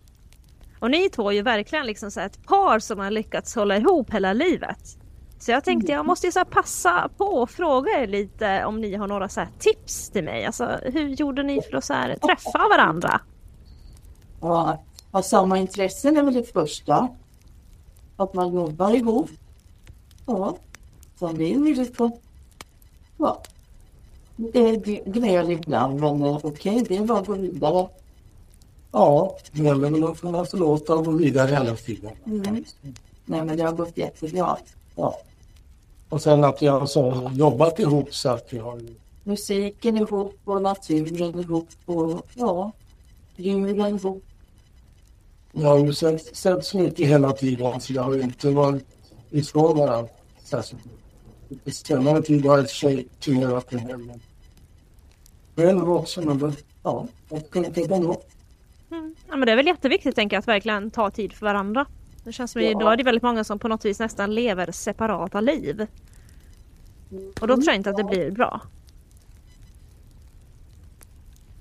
Och 0.80 0.92
ni 0.92 1.10
två 1.10 1.30
är 1.30 1.34
ju 1.34 1.42
verkligen 1.42 1.86
liksom 1.86 2.12
så 2.12 2.20
ett 2.20 2.48
par 2.48 2.80
som 2.80 3.00
har 3.00 3.12
lyckats 3.12 3.56
hålla 3.56 3.78
ihop 3.78 4.14
hela 4.14 4.34
livet. 4.34 5.01
Så 5.42 5.52
jag 5.52 5.64
tänkte 5.64 5.92
jag 5.92 6.06
måste 6.06 6.28
ju 6.28 6.32
så 6.32 6.46
passa 6.46 7.10
på 7.18 7.26
och 7.26 7.50
fråga 7.50 7.92
er 7.92 8.08
lite 8.08 8.66
om 8.66 8.82
ni 8.82 8.96
har 8.96 9.08
några 9.08 9.30
så 9.30 9.42
tips 9.60 10.10
till 10.10 10.24
mig. 10.24 10.46
Alltså 10.46 10.80
hur 10.84 11.08
gjorde 11.08 11.44
ni 11.44 11.62
för 11.62 11.78
att 11.78 11.86
så 11.86 11.94
träffa 12.28 12.68
varandra? 12.70 13.22
Ja, 14.42 14.84
ha 15.12 15.24
samma 15.24 15.58
intressen 15.58 16.18
är 16.18 16.24
väl 16.24 16.34
det 16.34 16.54
första. 16.54 17.08
Att 18.18 18.34
man 18.34 18.54
jobbar 18.54 18.96
ihop. 18.96 19.30
Ja, 20.26 20.58
sen 21.20 21.36
blir 21.36 21.56
det 21.56 21.82
lite 21.82 22.12
ja, 23.18 23.42
det 24.36 24.76
gnäll 25.06 25.52
ibland 25.52 26.00
men 26.00 26.24
eh, 26.24 26.36
okej, 26.36 26.82
okay, 26.82 26.84
det 26.88 26.98
är 26.98 27.06
bara 27.06 27.20
att 27.20 27.28
gå 27.28 27.34
vidare. 27.34 27.88
Ja, 28.92 29.38
det 29.52 29.64
gäller 29.64 29.90
väl 29.90 30.04
att 30.04 30.22
kunna 30.22 30.46
förlåta 30.46 30.96
och 30.96 31.06
gå 31.06 31.12
vidare 31.12 31.52
hela 31.52 31.76
tiden. 31.76 32.12
Mm. 32.26 32.64
Nej 33.26 33.46
men 33.46 33.58
det 33.58 33.64
har 33.64 33.72
gått 33.72 33.98
jättebra. 33.98 34.58
Ja. 34.96 35.18
Och 36.12 36.22
sen 36.22 36.44
att 36.44 36.62
jag 36.62 36.80
har 36.80 37.32
jobbat 37.36 37.80
ihop 37.80 38.14
så 38.14 38.30
att 38.30 38.54
vi 38.54 38.58
har 38.58 38.82
Musiken 39.24 39.98
ihop 39.98 40.40
och 40.46 40.62
naturen 40.62 41.40
ihop 41.40 41.70
och 41.86 42.28
ja, 42.34 42.72
djuren 43.36 43.96
ihop. 43.96 44.24
Ju 45.54 45.94
sett, 45.94 46.36
sett 46.36 46.66
så 46.66 46.78
mycket 46.78 47.08
hela 47.08 47.32
tiden 47.32 47.82
så 47.82 47.94
jag 47.94 48.04
har 48.04 48.24
inte 48.24 48.50
varit 48.50 48.86
ifrån 49.30 49.78
varandra 49.78 50.12
särskilt 50.44 50.82
mycket. 51.50 51.76
senare 51.76 52.22
tid 52.22 52.46
har 52.46 52.58
jag 52.58 52.64
i 52.64 52.66
och 52.66 52.70
för 52.70 52.76
sig 52.76 53.08
turnerat 53.20 53.70
det 53.70 53.78
här 53.78 53.98
men 53.98 54.22
själv 55.56 55.92
också 55.92 56.22
men 56.22 56.56
ja, 56.84 57.08
jag 57.30 57.50
kunde 57.50 57.72
tänka 57.72 57.96
ändå. 57.96 58.22
Mm. 58.92 59.16
Ja 59.30 59.36
men 59.36 59.46
det 59.46 59.52
är 59.52 59.56
väl 59.56 59.68
jätteviktigt 59.68 60.16
tänker 60.16 60.36
jag 60.36 60.40
att 60.40 60.48
verkligen 60.48 60.92
ta 60.92 61.10
tid 61.10 61.34
för 61.34 61.46
varandra. 61.46 61.86
Det 62.24 62.32
känns 62.32 62.52
som 62.52 62.62
ja. 62.62 62.70
idag 62.70 62.94
är 62.94 62.98
det 62.98 63.04
väldigt 63.04 63.24
många 63.24 63.44
som 63.44 63.60
på 63.60 63.68
något 63.68 63.86
vis 63.86 64.00
nästan 64.00 64.36
lever 64.36 64.72
separata 64.72 65.42
liv. 65.42 65.88
Och 67.42 67.48
då 67.48 67.56
tror 67.56 67.68
jag 67.68 67.76
inte 67.76 67.90
att 67.90 67.98
det 67.98 68.04
blir 68.04 68.32
bra. 68.32 68.62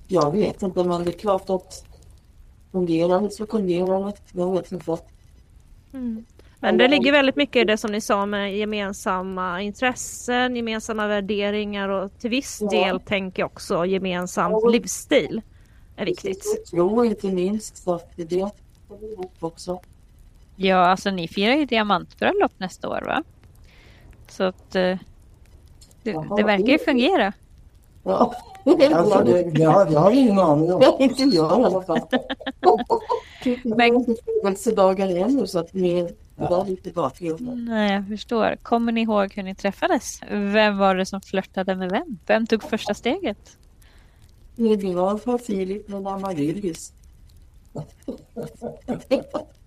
Jag 0.09 0.33
vet 0.33 0.63
inte, 0.63 0.85
men 0.85 1.05
det 1.05 1.11
är 1.11 1.19
klart 1.19 1.51
att 1.51 1.85
fungerar 2.73 3.21
det 3.21 3.31
så 3.31 3.47
fungerar 3.47 4.05
det. 4.05 4.17
Jag 4.33 4.53
vet 4.53 4.73
inte. 4.73 4.99
Mm. 5.93 6.25
Men 6.61 6.79
det 6.79 6.89
ligger 6.89 7.13
väldigt 7.13 7.37
mycket 7.37 7.63
i 7.63 7.65
det 7.65 7.77
som 7.77 7.93
ni 7.93 8.01
sa 8.01 8.27
med 8.27 8.57
gemensamma 8.57 9.63
intressen, 9.63 10.57
gemensamma 10.57 11.07
värderingar 11.07 11.89
och 11.89 12.19
till 12.19 12.31
viss 12.31 12.59
ja. 12.61 12.71
del 12.71 13.01
tänker 13.01 13.43
jag 13.43 13.51
också 13.51 13.87
gemensam 13.87 14.53
ja. 14.53 14.69
livsstil 14.69 15.43
är 15.97 16.05
viktigt. 16.05 16.71
Jo, 16.73 17.05
inte 17.05 17.27
minst. 17.27 17.77
Så 17.77 18.01
det 18.17 18.41
är 18.41 18.51
också. 19.41 19.81
Ja, 20.63 20.77
alltså 20.77 21.11
ni 21.11 21.29
firar 21.29 21.55
ju 21.55 21.65
diamantbröllop 21.65 22.53
nästa 22.59 22.89
år 22.89 23.03
va? 23.07 23.23
Så 24.29 24.45
att 24.45 24.75
eh, 24.75 24.99
det, 26.03 26.13
det 26.37 26.43
verkar 26.43 26.73
ju 26.73 26.79
fungera. 26.79 27.33
Ja. 28.03 28.35
Alltså, 28.65 29.25
det, 29.25 29.43
det, 29.43 29.65
har, 29.65 29.85
det 29.85 29.99
har 29.99 30.11
ingen 30.11 30.39
aning 30.39 30.73
om. 30.73 30.83
Inte 30.99 31.23
jag 31.23 31.61
i 31.61 31.65
alla 31.65 31.83
fall. 31.83 32.01
Men 33.65 34.17
födelsedagar 34.43 35.09
ännu 35.09 35.47
så 35.47 35.59
att 35.59 35.75
ni 35.75 36.09
var 36.37 36.65
lite 36.65 36.91
bakgrunden. 36.91 37.65
Nej, 37.65 37.93
jag 37.93 38.09
förstår. 38.09 38.57
Kommer 38.63 38.93
ni 38.93 39.01
ihåg 39.01 39.33
hur 39.35 39.43
ni 39.43 39.55
träffades? 39.55 40.21
Vem 40.31 40.79
var 40.79 40.95
det 40.95 41.07
som 41.07 41.21
flörtade 41.21 41.77
med 41.77 41.91
vem? 41.91 42.19
Vem 42.27 42.47
tog 42.47 42.63
första 42.63 42.95
steget? 42.95 43.57
Det 44.57 44.95
var 44.95 45.19
för 45.19 45.39
Filip 45.39 45.89
med 45.89 46.07
Amaryllis. 46.07 46.93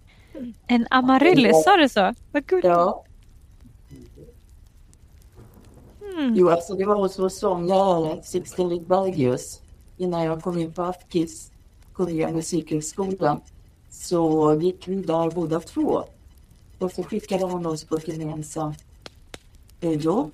En 0.67 0.87
amaryllis, 0.89 1.63
sa 1.63 1.77
du 1.77 1.89
så? 1.89 2.13
Vad 2.31 2.45
gulligt. 2.45 2.67
Ja. 2.67 3.03
Mm. 6.17 6.35
Jo, 6.35 6.49
alltså 6.49 6.73
det 6.73 6.85
var 6.85 6.95
hos 6.95 7.19
vår 7.19 7.29
sångare 7.29 8.23
Sixten 8.23 8.69
Lidbergius 8.69 9.61
innan 9.97 10.23
jag 10.23 10.41
kom 10.41 10.57
in 10.57 10.73
på 10.73 10.83
Afkis, 10.83 11.51
Korea 11.93 12.31
musikhögskolan. 12.31 13.41
Så 13.89 14.53
gick 14.61 14.87
vi 14.87 14.95
där 14.95 15.31
båda 15.31 15.59
två. 15.59 16.03
Och 16.79 16.91
så 16.91 17.03
skickade 17.03 17.47
han 17.47 17.65
oss 17.65 17.83
på 17.83 17.95
ett 17.95 18.07
gemensamt 18.07 18.83
eh, 19.81 19.91
jobb 19.91 20.31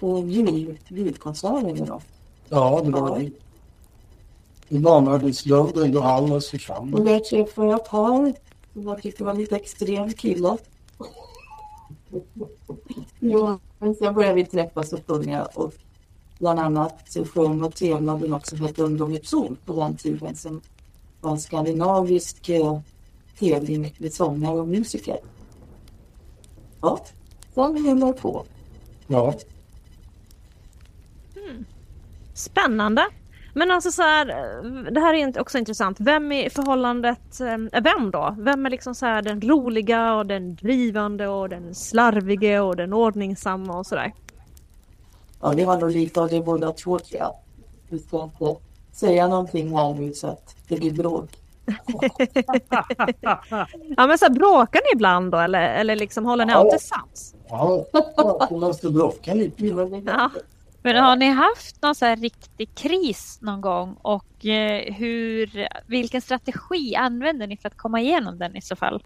på 0.00 0.18
jul, 0.18 0.78
julkonserten 0.88 1.86
då. 1.86 2.00
Ja, 2.48 2.80
det 2.84 2.90
var 2.90 3.18
det. 3.18 3.30
I 4.68 4.78
barnarbetslöden 4.78 5.72
då 5.74 5.86
Johannes. 5.86 6.54
Och 6.92 7.04
där 7.04 7.20
träffade 7.20 7.68
jag 7.68 7.80
ett 7.80 7.90
par 7.90 8.08
som 8.16 8.34
jag 8.72 9.02
tyckte 9.02 9.24
var 9.24 9.34
lite 9.34 9.56
extrem 9.56 10.12
killar. 10.12 10.58
Ja, 13.20 13.58
men 13.78 13.94
sen 13.94 14.14
började 14.14 14.34
vi 14.34 14.44
träffas 14.44 14.92
och 14.92 15.00
sjunga 15.06 15.44
och 15.44 15.74
bland 16.38 16.60
annat 16.60 16.94
så 17.08 17.24
sjöng 17.24 17.62
och 17.62 17.74
tävlade 17.74 18.32
också 18.32 18.56
för 18.56 18.64
ett 18.64 18.78
Ungdom 18.78 19.12
i 19.12 19.20
Sol 19.24 19.56
på 19.64 19.80
den 19.80 19.96
tiden 19.96 20.36
som 20.36 20.60
var 21.20 21.30
en 21.30 21.40
skandinavisk 21.40 22.48
eh, 22.48 22.80
tävling 23.38 23.94
med 23.98 24.12
sångare 24.12 24.60
och 24.60 24.68
musiker. 24.68 25.18
Ja, 26.80 27.00
så 27.54 27.62
höll 27.62 28.12
på. 28.12 28.44
Ja. 29.06 29.34
Mm. 31.36 31.64
Spännande. 32.34 33.02
Men 33.54 33.70
alltså 33.70 33.90
så 33.90 34.02
här, 34.02 34.26
det 34.90 35.00
här 35.00 35.14
är 35.14 35.40
också 35.40 35.58
intressant. 35.58 35.96
Vem 36.00 36.32
i 36.32 36.50
förhållandet 36.50 37.40
är 37.40 37.76
eh, 37.76 37.82
vem 37.82 38.10
då? 38.10 38.36
Vem 38.38 38.66
är 38.66 38.70
liksom 38.70 38.94
så 38.94 39.06
här 39.06 39.22
den 39.22 39.40
roliga 39.40 40.14
och 40.14 40.26
den 40.26 40.54
drivande 40.54 41.28
och 41.28 41.48
den 41.48 41.74
slarvige 41.74 42.60
och 42.60 42.76
den 42.76 42.92
ordningsamma 42.92 43.78
och 43.78 43.86
sådär? 43.86 44.12
Ja, 45.40 45.52
det 45.54 45.64
var 45.64 45.78
nog 45.78 45.90
lite 45.90 46.20
av 46.20 46.28
det 46.28 46.40
båda 46.40 46.72
två 46.72 46.98
tror 46.98 47.20
jag. 47.20 47.34
Vi 47.88 47.98
ska 47.98 48.22
inte 48.22 48.60
säga 48.92 49.28
någonting 49.28 49.76
här 49.76 49.94
nu 49.94 50.12
så 50.14 50.26
att 50.26 50.56
det 50.68 50.76
blir 50.76 50.92
bråk. 50.92 51.30
ja 53.96 54.06
men 54.06 54.18
så 54.18 54.24
här, 54.24 54.30
bråkar 54.30 54.80
ni 54.80 54.94
ibland 54.94 55.32
då 55.32 55.38
eller, 55.38 55.60
eller 55.60 55.96
liksom 55.96 56.24
håller 56.24 56.46
ni 56.46 56.52
alltid 56.52 56.80
sams? 56.80 57.34
Ja, 57.48 57.84
vi 58.50 58.56
måste 58.56 58.90
bråka 58.90 59.34
lite. 59.34 59.66
Ja. 60.06 60.30
Men 60.82 60.96
har 60.96 61.16
ni 61.16 61.26
haft 61.26 61.82
någon 61.82 61.94
så 61.94 62.04
här 62.04 62.16
riktig 62.16 62.74
kris 62.74 63.38
någon 63.40 63.60
gång 63.60 63.96
och 64.02 64.46
eh, 64.46 64.94
hur, 64.94 65.68
vilken 65.86 66.20
strategi 66.20 66.96
använder 66.96 67.46
ni 67.46 67.56
för 67.56 67.68
att 67.68 67.76
komma 67.76 68.00
igenom 68.00 68.38
den 68.38 68.56
i 68.56 68.62
så 68.62 68.76
fall? 68.76 69.02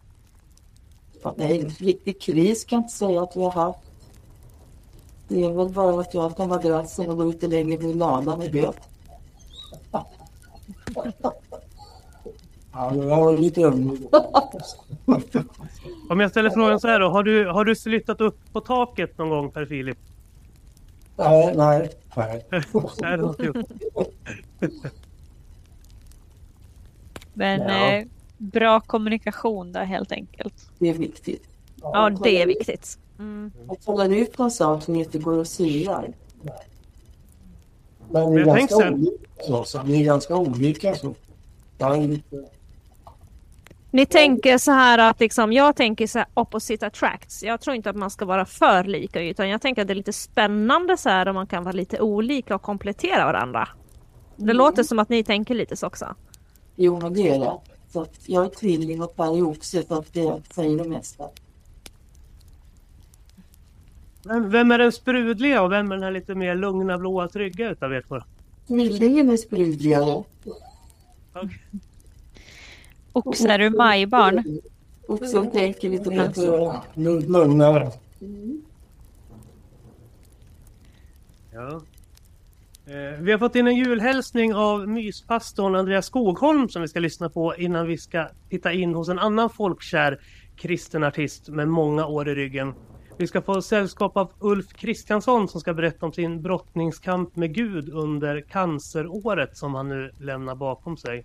Nej, 1.37 1.61
en 1.61 1.69
riktig 1.69 2.21
kris 2.21 2.65
kan 2.65 2.77
jag 2.77 2.85
inte 2.85 2.95
säga 2.95 3.23
att 3.23 3.37
vi 3.37 3.43
har 3.43 3.51
haft. 3.51 3.79
Det 5.29 5.45
är 5.45 5.53
väl 5.53 5.69
bara 5.69 6.01
att 6.01 6.15
jag 6.15 6.37
tar 6.37 6.47
madrassen 6.47 7.11
och 7.11 7.17
går 7.17 7.29
ut 7.29 7.43
och 7.43 7.51
mig 7.51 7.91
i 7.91 7.95
ladan 7.95 8.41
och 8.41 8.51
död. 8.51 8.75
Ja, 12.73 12.91
det 12.91 13.07
var 13.07 13.39
lite 13.39 13.67
Om 16.11 16.21
jag 16.21 16.31
ställer 16.31 16.51
frågan 16.51 16.81
så 16.81 16.89
här 16.89 17.01
då. 17.01 17.09
Har 17.09 17.23
du, 17.23 17.47
har 17.47 17.65
du 17.65 17.77
flyttat 17.77 18.21
upp 18.21 18.53
på 18.53 18.61
taket 18.61 19.19
någon 19.19 19.29
gång 19.29 19.51
Per 19.51 19.67
Filip? 19.67 19.99
Ja, 21.25 21.53
nej. 21.57 21.91
Nej. 22.17 22.45
nej 22.51 23.17
det 23.17 23.23
har 23.23 23.29
inte 23.29 23.45
gjort. 23.45 23.67
Men 27.35 27.61
ja. 27.61 27.93
eh, 27.93 28.05
bra 28.39 28.81
kommunikation 28.81 29.73
där 29.73 29.85
helt 29.85 30.13
enkelt. 30.13 30.71
Det 30.79 30.89
är 30.89 30.95
viktigt. 30.95 31.43
Ja, 31.83 32.11
det 32.23 32.43
är 32.43 32.47
viktigt. 32.47 32.99
Mm. 33.19 33.53
Att 33.69 33.85
hålla 33.85 34.07
ut 34.07 34.33
på 34.33 34.43
en 34.43 34.51
sak 34.51 34.83
som 34.83 34.97
inte 34.97 35.19
går 35.19 35.41
att 35.41 35.49
syra. 35.49 36.05
Men 38.11 38.35
vi 38.35 38.41
är, 38.41 38.45
ganska 38.45 38.93
olika, 38.93 39.65
så. 39.65 39.83
vi 39.85 40.01
är 40.01 40.05
ganska 40.05 40.37
olika. 40.37 40.95
Så. 40.95 41.15
Ni 43.93 44.07
tänker 44.07 44.59
så 44.59 44.73
här 44.73 44.99
att 44.99 45.21
liksom, 45.21 45.53
jag 45.53 45.77
tänker 45.77 46.07
så 46.07 46.19
här 46.19 46.29
opposite 46.35 46.87
attracts. 46.87 47.43
Jag 47.43 47.61
tror 47.61 47.77
inte 47.77 47.91
att 47.91 47.97
man 47.97 48.11
ska 48.11 48.25
vara 48.25 48.45
för 48.45 48.85
lika 48.85 49.23
utan 49.23 49.49
jag 49.49 49.63
tänker 49.63 49.83
att 49.83 49.89
det 49.89 49.93
är 49.93 49.97
lite 49.97 50.13
spännande 50.13 50.97
så 50.97 51.09
här 51.09 51.29
om 51.29 51.35
man 51.35 51.47
kan 51.47 51.65
vara 51.65 51.73
lite 51.73 52.01
olika 52.01 52.55
och 52.55 52.63
komplettera 52.63 53.25
varandra. 53.25 53.69
Det 54.37 54.43
mm. 54.43 54.57
låter 54.57 54.83
som 54.83 54.99
att 54.99 55.09
ni 55.09 55.25
tänker 55.25 55.55
lite 55.55 55.77
så 55.77 55.87
också. 55.87 56.15
Jo, 56.77 57.01
men 57.01 57.15
det 57.15 57.29
är 57.29 57.39
det. 57.39 57.59
Så 57.93 58.07
jag 58.27 58.45
är 58.45 58.49
tvilling 58.49 59.03
och 59.03 59.17
Per 59.17 59.37
är 59.37 59.43
oxe 59.43 59.83
så 59.89 59.99
att 59.99 60.13
det 60.13 60.43
säger 60.55 60.79
det 60.79 60.89
mesta. 60.89 61.25
Men 64.23 64.51
vem 64.51 64.71
är 64.71 64.79
den 64.79 64.93
sprudliga 64.93 65.63
och 65.63 65.73
vem 65.73 65.93
är 65.93 65.97
den 65.97 66.05
här 66.05 66.11
lite 66.11 66.35
mer 66.35 66.55
lugna, 66.55 66.99
blåa, 66.99 67.29
trygga 67.29 67.71
utav 67.71 67.93
er 67.93 68.05
två? 68.09 68.21
Tvillingen 68.67 69.31
är 69.31 69.37
sprudligare. 69.37 70.25
Okay. 71.35 71.49
Oxe, 73.13 73.49
är 73.49 73.59
du 73.59 73.71
majbarn? 73.71 74.61
Oxen 75.09 75.51
tänker 75.51 75.89
lite 75.89 76.11
bättre. 76.11 76.81
Lugnare. 76.95 77.91
Mm. 78.21 78.63
Ja. 81.53 81.83
Eh, 82.87 83.21
vi 83.21 83.33
har 83.33 83.39
fått 83.39 83.57
in 83.57 83.67
en 83.67 83.77
julhälsning 83.77 84.55
av 84.55 84.89
myspastorn 84.89 85.75
Andreas 85.75 86.07
Skogholm 86.07 86.69
som 86.69 86.83
vi 86.83 86.89
ska 86.89 87.01
lyssna 87.01 87.29
på 87.29 87.57
innan 87.57 87.87
vi 87.87 87.99
ska 87.99 88.29
titta 88.51 88.73
in 88.73 88.95
hos 88.95 89.09
en 89.09 89.19
annan 89.19 89.51
folkkär 89.51 90.21
kristen 90.57 91.05
artist 91.05 91.49
med 91.49 91.69
många 91.69 92.07
år 92.07 92.29
i 92.29 92.35
ryggen. 92.35 92.75
Vi 93.19 93.27
ska 93.27 93.43
få 93.43 93.63
sällskap 93.63 94.17
av 94.17 94.33
Ulf 94.39 94.73
Kristiansson 94.73 95.49
som 95.49 95.61
ska 95.61 95.75
berätta 95.75 96.07
om 96.07 96.13
sin 96.13 96.43
brottningskamp 96.43 97.37
med 97.37 97.55
Gud 97.55 97.89
under 97.89 98.41
canceråret 98.41 99.57
som 99.57 99.75
han 99.75 99.89
nu 99.89 100.11
lämnar 100.19 100.55
bakom 100.55 100.97
sig. 100.97 101.25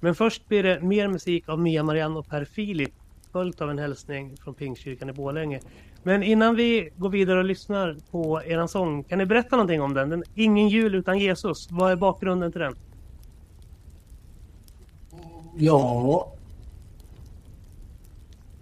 Men 0.00 0.14
först 0.14 0.48
blir 0.48 0.62
det 0.62 0.80
mer 0.80 1.08
musik 1.08 1.48
av 1.48 1.58
Mia 1.58 1.82
Marianne 1.82 2.18
och 2.18 2.28
Per 2.28 2.44
Filip 2.44 2.92
följt 3.32 3.60
av 3.60 3.70
en 3.70 3.78
hälsning 3.78 4.36
från 4.36 4.54
Pingstkyrkan 4.54 5.10
i 5.10 5.12
Bålänge. 5.12 5.60
Men 6.02 6.22
innan 6.22 6.56
vi 6.56 6.88
går 6.96 7.08
vidare 7.08 7.38
och 7.38 7.44
lyssnar 7.44 7.96
på 8.10 8.42
er 8.44 8.66
sång, 8.66 9.04
kan 9.04 9.18
ni 9.18 9.26
berätta 9.26 9.56
någonting 9.56 9.82
om 9.82 9.94
den? 9.94 10.10
den? 10.10 10.24
Ingen 10.34 10.68
jul 10.68 10.94
utan 10.94 11.18
Jesus, 11.18 11.68
vad 11.70 11.92
är 11.92 11.96
bakgrunden 11.96 12.52
till 12.52 12.60
den? 12.60 12.74
Ja, 15.56 16.32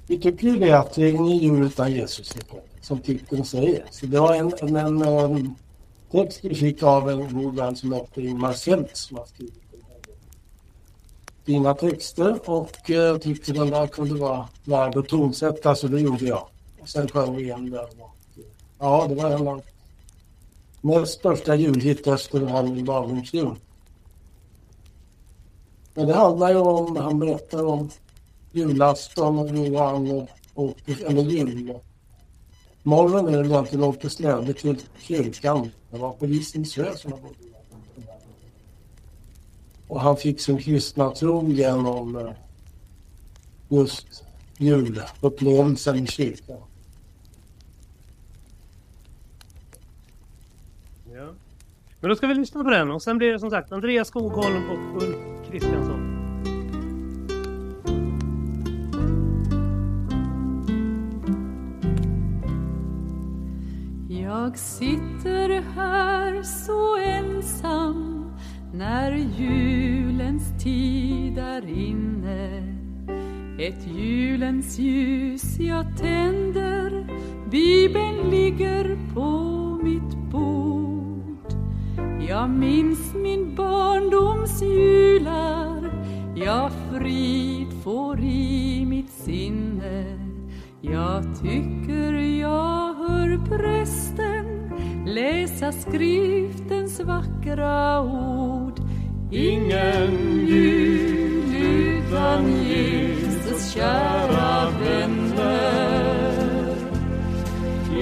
vilket 0.06 0.40
kul 0.40 0.60
det 0.60 0.70
är 0.70 0.76
att 0.76 0.94
det 0.94 1.02
är 1.02 1.12
ingen 1.12 1.38
jul 1.38 1.66
utan 1.66 1.92
Jesus, 1.92 2.36
som 2.80 2.98
titeln 2.98 3.44
säger. 3.44 3.84
Så 3.90 4.06
det 4.06 4.20
var 4.20 4.34
en, 4.34 4.52
en, 4.60 4.76
en, 4.76 5.02
en 5.02 5.54
text 6.10 6.44
vi 6.44 6.54
fick 6.54 6.82
av 6.82 7.10
en 7.10 7.42
god 7.42 7.56
vän 7.56 7.76
som 7.76 7.92
heter 7.92 8.22
Ingmar 8.22 8.52
Seltz 8.52 9.00
som 9.00 9.16
har 9.16 9.24
skrivit 9.24 9.63
dina 11.44 11.74
texter 11.74 12.50
och 12.50 12.90
eh, 12.90 13.18
tyckte 13.18 13.52
den 13.52 13.70
där 13.70 13.86
kunde 13.86 14.14
vara 14.14 14.48
värd 14.64 14.96
att 14.96 15.08
tonsätta 15.08 15.74
så 15.74 15.88
det 15.88 16.00
gjorde 16.00 16.24
jag. 16.24 16.48
Och 16.80 16.88
sen 16.88 17.08
sjöng 17.08 17.36
vi 17.36 17.42
igen 17.42 17.70
den. 17.70 17.86
Ja, 18.78 19.06
det 19.08 19.14
var 19.14 19.30
en 19.30 19.48
av 19.48 19.62
näst 20.80 21.12
största 21.12 21.54
julhit 21.54 22.06
efter 22.06 22.40
den 22.40 22.48
här 22.48 22.84
barndomsjul. 22.84 23.54
Men 25.94 26.06
det 26.06 26.14
handlar 26.14 26.50
ju 26.50 26.56
om, 26.56 26.96
han 26.96 27.18
berättar 27.18 27.64
om 27.64 27.90
julafton 28.52 29.38
och 29.38 29.48
Johan 29.48 30.26
åkte, 30.54 30.92
eller 30.92 31.22
jul. 31.22 31.78
Morgonen 32.82 33.34
är 33.34 33.44
var 33.44 33.68
han 33.70 33.82
åkte 33.82 34.10
släde 34.10 34.52
till 34.52 34.76
kyrkan. 34.98 35.70
Det 35.90 35.98
var 35.98 36.12
på 36.12 36.26
Visingsö 36.26 36.96
som 36.96 37.10
jag 37.10 37.20
bodde. 37.20 37.53
Och 39.94 40.00
han 40.00 40.16
fick 40.16 40.40
sin 40.40 40.58
kristna 40.58 41.10
tro 41.10 41.48
genom 41.48 42.16
eh, 42.16 42.32
just 43.68 44.24
julupplevelsen 44.58 45.96
i 45.96 46.06
kyrkan. 46.06 46.56
Ja. 51.14 51.28
Men 52.00 52.10
då 52.10 52.16
ska 52.16 52.26
vi 52.26 52.34
lyssna 52.34 52.64
på 52.64 52.70
den 52.70 52.90
och 52.90 53.02
sen 53.02 53.18
blir 53.18 53.32
det 53.32 53.38
som 53.38 53.50
sagt 53.50 53.72
Andreas 53.72 54.08
Skogholm 54.08 54.70
och 54.70 55.02
Ulf 55.02 55.16
Kristiansson. 55.50 56.10
Jag 64.08 64.58
sitter 64.58 65.62
här 65.62 66.42
så 66.42 66.96
ensam 66.96 68.13
när 68.78 69.12
julens 69.12 70.62
tid 70.62 71.38
är 71.38 71.68
inne 71.68 72.74
ett 73.58 73.86
julens 73.86 74.78
ljus 74.78 75.58
jag 75.58 75.98
tänder. 75.98 77.06
Bibeln 77.50 78.30
ligger 78.30 78.98
på 79.14 79.30
mitt 79.84 80.16
bord. 80.30 81.54
Jag 82.28 82.50
minns 82.50 83.14
min 83.14 83.54
barndoms 83.54 84.62
jular 84.62 85.92
Jag 86.36 86.70
frid 86.92 87.82
får 87.84 88.20
i 88.20 88.86
mitt 88.86 89.10
sinne. 89.10 90.18
Jag 90.80 91.22
tycker 91.42 92.12
jag 92.40 92.94
hör 92.94 93.46
prästen 93.46 94.54
läsa 95.06 95.72
skriftens 95.72 97.00
vackra 97.00 98.02
ord. 98.02 98.63
Ingen 99.30 100.46
jul 100.46 101.54
utan 101.54 102.44
Jesus 102.68 103.72
kära 103.74 104.70
vänner. 104.80 106.34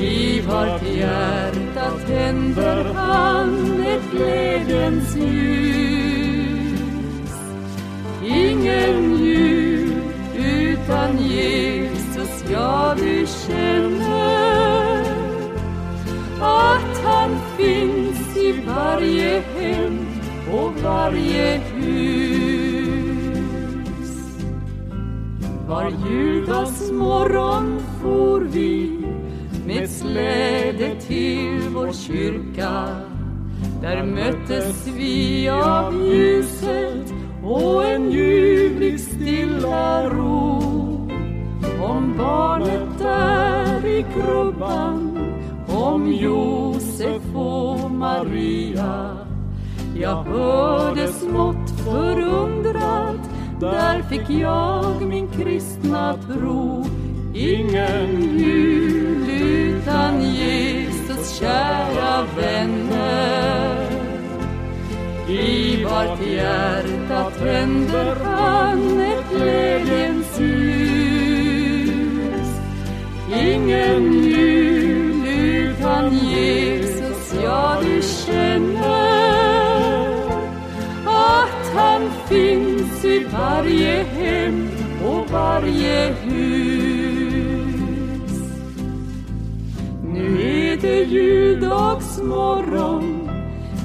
I 0.01 0.41
vart 0.41 0.83
hjärta 0.83 1.91
tänder 2.07 2.85
han 2.95 3.83
ett 3.87 4.11
glädjens 4.11 5.17
ljus. 5.17 6.43
Ingen 8.25 9.17
jul 9.25 10.03
utan 10.37 11.19
Jesus, 11.19 12.45
ja 12.51 12.95
du 12.99 13.27
känner 13.47 14.53
att 16.41 17.05
han 17.05 17.31
finns 17.57 18.37
i 18.37 18.53
varje 18.67 19.42
och 20.53 20.73
varje 20.83 21.59
hus. 21.59 22.13
Var 25.69 25.93
juldagsmorgon 26.11 27.81
for 28.03 28.41
vi 28.41 28.99
med 29.67 29.91
släde 29.91 30.95
till 31.01 31.61
vår 31.75 31.93
kyrka. 31.93 32.87
Där 33.83 34.05
möttes 34.05 34.87
vi 34.87 35.49
av 35.49 36.07
ljuset 36.07 37.13
och 37.45 37.87
en 37.87 38.11
ljuvlig 38.11 39.01
stilla 39.01 40.09
ro. 40.09 40.59
Om 41.81 42.15
barnet 42.19 42.99
där 42.99 43.87
i 43.87 44.05
krubban, 44.15 45.19
om 45.69 46.13
Josef 46.13 47.23
och 47.35 47.91
Maria. 47.91 49.32
Jag 50.01 50.23
hörde 50.23 51.09
smått 51.09 51.71
förundrat, 51.85 53.21
där 53.61 54.03
fick 54.03 54.31
jag 54.31 55.03
min 55.03 55.29
kristna 55.29 56.19
tro. 56.27 56.85
Ingen 57.35 58.39
jul 58.39 59.31
utan 59.31 60.23
Jesus, 60.23 61.39
kära 61.39 62.27
vänner. 62.37 63.91
I 65.29 65.85
vart 65.85 66.27
hjärta 66.27 67.31
tänder 67.39 68.17
han 68.25 69.01
ett 69.01 69.31
glädjens 69.31 70.41
ljus. 70.41 71.63
Ingen 73.43 74.13
jul 74.13 75.27
utan 75.27 76.19
Jesus, 76.19 77.35
ja 77.45 77.79
du 77.83 78.03
känner 78.03 78.72
finns 82.33 83.05
i 83.05 83.27
varje 83.33 84.03
hem 84.03 84.69
och 85.07 85.31
varje 85.31 86.15
hus. 86.23 87.53
Nu 90.05 90.43
är 90.43 90.77
det 90.77 91.03
juldagsmorgon 91.03 93.29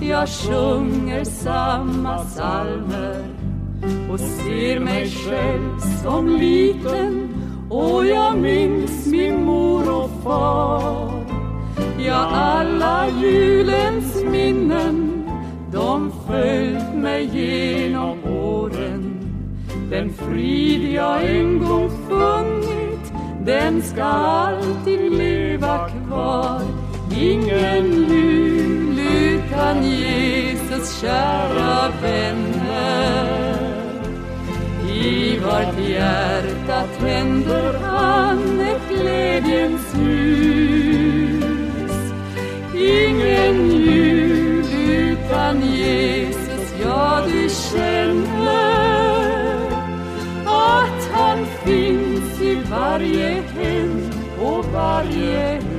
jag 0.01 0.29
sjunger 0.29 1.23
samma 1.23 2.25
salmer 2.25 3.25
och 4.11 4.19
ser 4.19 4.79
mig 4.79 5.09
själv 5.09 5.79
som 6.03 6.27
liten 6.27 7.29
och 7.69 8.05
jag 8.05 8.37
minns 8.37 9.05
min 9.05 9.45
mor 9.45 10.03
och 10.03 10.09
far. 10.23 11.11
Ja, 11.99 12.27
alla 12.31 13.07
julens 13.21 14.23
minnen 14.23 15.16
de 15.77 16.11
följt 16.27 16.93
mig 16.93 17.29
genom 17.33 18.23
åren. 18.23 19.19
Den 19.89 20.13
frid 20.13 20.93
jag 20.93 21.25
en 21.25 21.59
gång 21.59 21.89
funnit 22.09 23.13
den 23.45 23.81
ska 23.81 24.03
alltid 24.03 25.11
leva 25.11 25.89
kvar. 25.89 26.61
Ingen 27.17 28.05
lul 28.09 28.99
utan 28.99 29.83
Jesus, 29.83 31.01
kära 31.01 31.91
vänner. 32.01 33.57
I 34.91 35.39
vart 35.39 35.79
hjärta 35.89 36.83
tänder 36.99 37.79
han 37.83 38.59
ett 38.59 38.89
glädjens 38.89 39.95
ljus. 39.95 41.47
Ingen 42.73 43.71
ljus 43.71 44.26
utan 45.37 45.61
Jesus, 45.61 46.73
ja 46.81 47.23
du 47.27 47.49
känner 47.49 48.47
att 50.45 51.09
han 51.11 51.45
finns 51.65 52.41
i 52.41 52.57
varje 52.71 53.29
hem 53.29 54.11
och 54.39 54.65
varje 54.65 55.37
hem. 55.37 55.76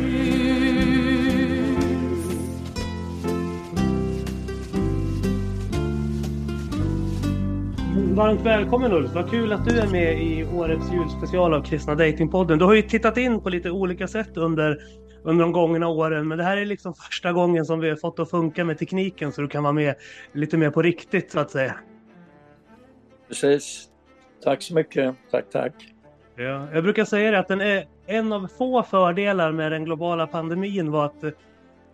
Varmt 8.19 8.41
välkommen 8.41 8.93
Ulf, 8.93 9.15
vad 9.15 9.31
kul 9.31 9.53
att 9.53 9.65
du 9.65 9.81
är 9.81 9.87
med 9.87 10.23
i 10.23 10.45
årets 10.45 10.93
julspecial 10.93 11.55
av 11.55 11.63
Kristna 11.63 11.95
Datingpodden. 11.95 12.59
Du 12.59 12.65
har 12.65 12.75
ju 12.75 12.83
tittat 12.83 13.17
in 13.17 13.41
på 13.41 13.49
lite 13.49 13.71
olika 13.71 14.09
sätt 14.09 14.37
under, 14.37 14.79
under 15.23 15.45
de 15.45 15.53
gångna 15.53 15.89
åren, 15.89 16.29
men 16.29 16.39
det 16.39 16.45
här 16.45 16.57
är 16.57 16.65
liksom 16.65 16.95
första 16.95 17.33
gången 17.33 17.65
som 17.65 17.81
vi 17.81 17.89
har 17.89 17.97
fått 17.97 18.19
att 18.19 18.31
funka 18.31 18.65
med 18.65 18.79
tekniken 18.79 19.33
så 19.33 19.43
du 19.43 19.49
kan 19.49 19.63
vara 19.63 19.73
med 19.73 19.95
lite 20.33 20.57
mer 20.57 20.71
på 20.71 20.83
riktigt 20.83 21.33
så 21.33 21.41
att 21.41 21.51
säga. 21.51 21.75
Precis. 23.29 23.89
Tack 24.45 24.63
så 24.63 24.75
mycket. 24.75 25.15
Tack, 25.31 25.45
tack. 25.53 25.75
Ja, 26.37 26.69
jag 26.75 26.83
brukar 26.83 27.05
säga 27.05 27.31
det 27.31 27.39
att 27.39 27.49
den 27.49 27.61
är, 27.61 27.85
en 28.07 28.33
av 28.33 28.49
få 28.59 28.83
fördelar 28.83 29.53
med 29.53 29.73
den 29.73 29.85
globala 29.85 30.27
pandemin 30.27 30.91
var 30.91 31.05
att 31.05 31.25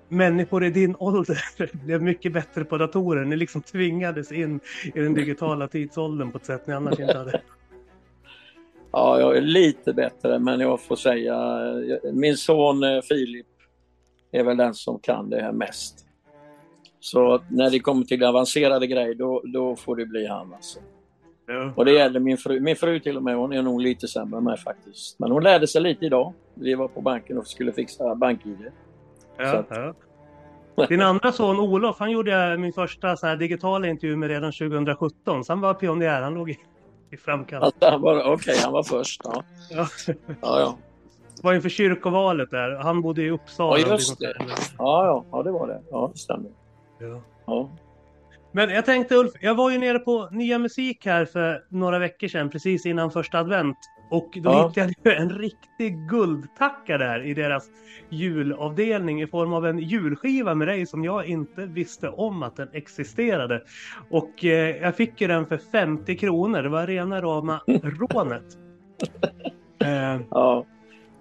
människor 0.08 0.64
i 0.64 0.70
din 0.70 0.96
ålder 0.98 1.38
blev 1.84 2.02
mycket 2.02 2.32
bättre 2.32 2.64
på 2.64 2.78
datorer. 2.78 3.24
Ni 3.24 3.36
liksom 3.36 3.62
tvingades 3.62 4.32
in 4.32 4.60
i 4.94 5.00
den 5.00 5.14
digitala 5.14 5.68
tidsåldern 5.68 6.32
på 6.32 6.38
ett 6.38 6.46
sätt 6.46 6.66
ni 6.66 6.74
annars 6.74 7.00
inte 7.00 7.18
hade. 7.18 7.40
Ja, 8.92 9.20
jag 9.20 9.36
är 9.36 9.40
lite 9.40 9.92
bättre, 9.92 10.38
men 10.38 10.60
jag 10.60 10.80
får 10.80 10.96
säga 10.96 11.58
min 12.12 12.36
son 12.36 12.84
eh, 12.84 13.00
Filip 13.00 13.46
är 14.32 14.44
väl 14.44 14.56
den 14.56 14.74
som 14.74 14.98
kan 14.98 15.30
det 15.30 15.42
här 15.42 15.52
mest. 15.52 16.06
Så 17.00 17.40
när 17.50 17.70
det 17.70 17.78
kommer 17.78 18.04
till 18.04 18.24
avancerade 18.24 18.86
grejer, 18.86 19.14
då, 19.14 19.42
då 19.44 19.76
får 19.76 19.96
det 19.96 20.06
bli 20.06 20.26
han 20.26 20.54
alltså. 20.54 20.78
Ja. 21.46 21.72
Och 21.76 21.84
det 21.84 21.92
gäller 21.92 22.20
min 22.20 22.36
fru. 22.36 22.60
Min 22.60 22.76
fru 22.76 23.00
till 23.00 23.16
och 23.16 23.22
med, 23.22 23.36
hon 23.36 23.52
är 23.52 23.62
nog 23.62 23.80
lite 23.80 24.08
sämre 24.08 24.38
än 24.38 24.44
mig 24.44 24.58
faktiskt. 24.58 25.18
Men 25.18 25.30
hon 25.30 25.42
lärde 25.42 25.66
sig 25.66 25.82
lite 25.82 26.06
idag. 26.06 26.32
Vi 26.54 26.74
var 26.74 26.88
på 26.88 27.00
banken 27.00 27.38
och 27.38 27.46
skulle 27.46 27.72
fixa 27.72 28.14
bank-id. 28.14 28.72
Så 29.36 29.42
Ja, 29.42 29.58
att- 29.58 29.66
ja. 29.70 29.94
Din 30.88 31.00
andra 31.10 31.32
son 31.32 31.58
Olof, 31.60 31.96
han 31.98 32.10
gjorde 32.10 32.30
jag 32.30 32.60
min 32.60 32.72
första 32.72 33.16
sån 33.16 33.28
här 33.28 33.36
digitala 33.36 33.86
intervju 33.88 34.16
med 34.16 34.28
redan 34.28 34.52
2017. 34.52 35.44
Så 35.44 35.52
han 35.52 35.60
var 35.60 35.74
pionjär, 35.74 36.22
han 36.22 36.34
låg 36.34 36.50
i, 36.50 36.58
i 37.10 37.16
framkant. 37.16 37.64
Alltså, 37.64 37.96
Okej, 37.98 38.32
okay, 38.32 38.56
han 38.64 38.72
var 38.72 38.82
först. 38.82 39.20
Ja. 39.24 39.42
Ja. 39.70 39.86
ja, 40.06 40.60
ja. 40.60 40.76
Det 41.36 41.42
var 41.46 41.54
inför 41.54 41.68
kyrkovalet 41.68 42.50
där. 42.50 42.70
Han 42.70 43.02
bodde 43.02 43.22
i 43.22 43.30
Uppsala. 43.30 43.78
Ja, 43.78 43.86
just 43.88 44.20
det. 44.20 44.34
Ja, 44.38 45.06
ja, 45.06 45.24
ja, 45.32 45.42
det 45.42 45.50
var 45.50 45.66
det. 45.66 45.82
Ja, 45.90 46.10
det 46.12 46.18
stämmer. 46.18 46.50
Ja. 46.98 47.20
Ja. 47.46 47.68
Men 48.54 48.70
jag 48.70 48.84
tänkte 48.84 49.14
Ulf, 49.14 49.32
jag 49.40 49.54
var 49.54 49.70
ju 49.70 49.78
nere 49.78 49.98
på 49.98 50.28
Nya 50.32 50.58
Musik 50.58 51.06
här 51.06 51.24
för 51.24 51.64
några 51.68 51.98
veckor 51.98 52.28
sedan, 52.28 52.50
precis 52.50 52.86
innan 52.86 53.10
första 53.10 53.38
advent. 53.38 53.76
Och 54.10 54.30
då 54.42 54.50
Ja. 54.50 54.68
hittade 54.68 54.92
jag 55.02 55.16
en 55.16 55.30
riktig 55.30 56.08
guldtacka 56.08 56.98
där 56.98 57.26
i 57.26 57.34
deras 57.34 57.68
julavdelning 58.08 59.22
i 59.22 59.26
form 59.26 59.52
av 59.52 59.66
en 59.66 59.78
julskiva 59.78 60.54
med 60.54 60.68
dig 60.68 60.86
som 60.86 61.04
jag 61.04 61.26
inte 61.26 61.66
visste 61.66 62.08
om 62.08 62.42
att 62.42 62.56
den 62.56 62.68
existerade. 62.72 63.62
Och 64.10 64.44
eh, 64.44 64.76
jag 64.76 64.96
fick 64.96 65.20
ju 65.20 65.26
den 65.26 65.46
för 65.46 65.58
50 65.72 66.16
kronor, 66.16 66.62
det 66.62 66.68
var 66.68 66.86
rena 66.86 67.20
rama 67.22 67.60
rånet. 67.82 68.44
Eh, 69.84 70.20
Ja. 70.30 70.66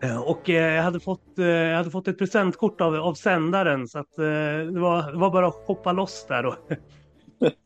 Eh, 0.03 0.21
Och 0.21 0.49
eh, 0.49 0.73
jag 0.75 0.83
hade 0.83 0.99
fått, 0.99 1.39
eh, 1.39 1.45
jag 1.45 1.77
hade 1.77 1.91
fått 1.91 2.07
ett 2.07 2.17
presentkort 2.17 2.81
av, 2.81 2.95
av 2.95 3.13
sändaren 3.13 3.87
så 3.87 3.99
att 3.99 4.17
eh, 4.17 4.23
det, 4.73 4.79
var, 4.79 5.11
det 5.11 5.17
var 5.17 5.31
bara 5.31 5.47
att 5.47 5.63
hoppa 5.67 5.91
loss 5.91 6.25
där. 6.29 6.45
Och, 6.45 6.55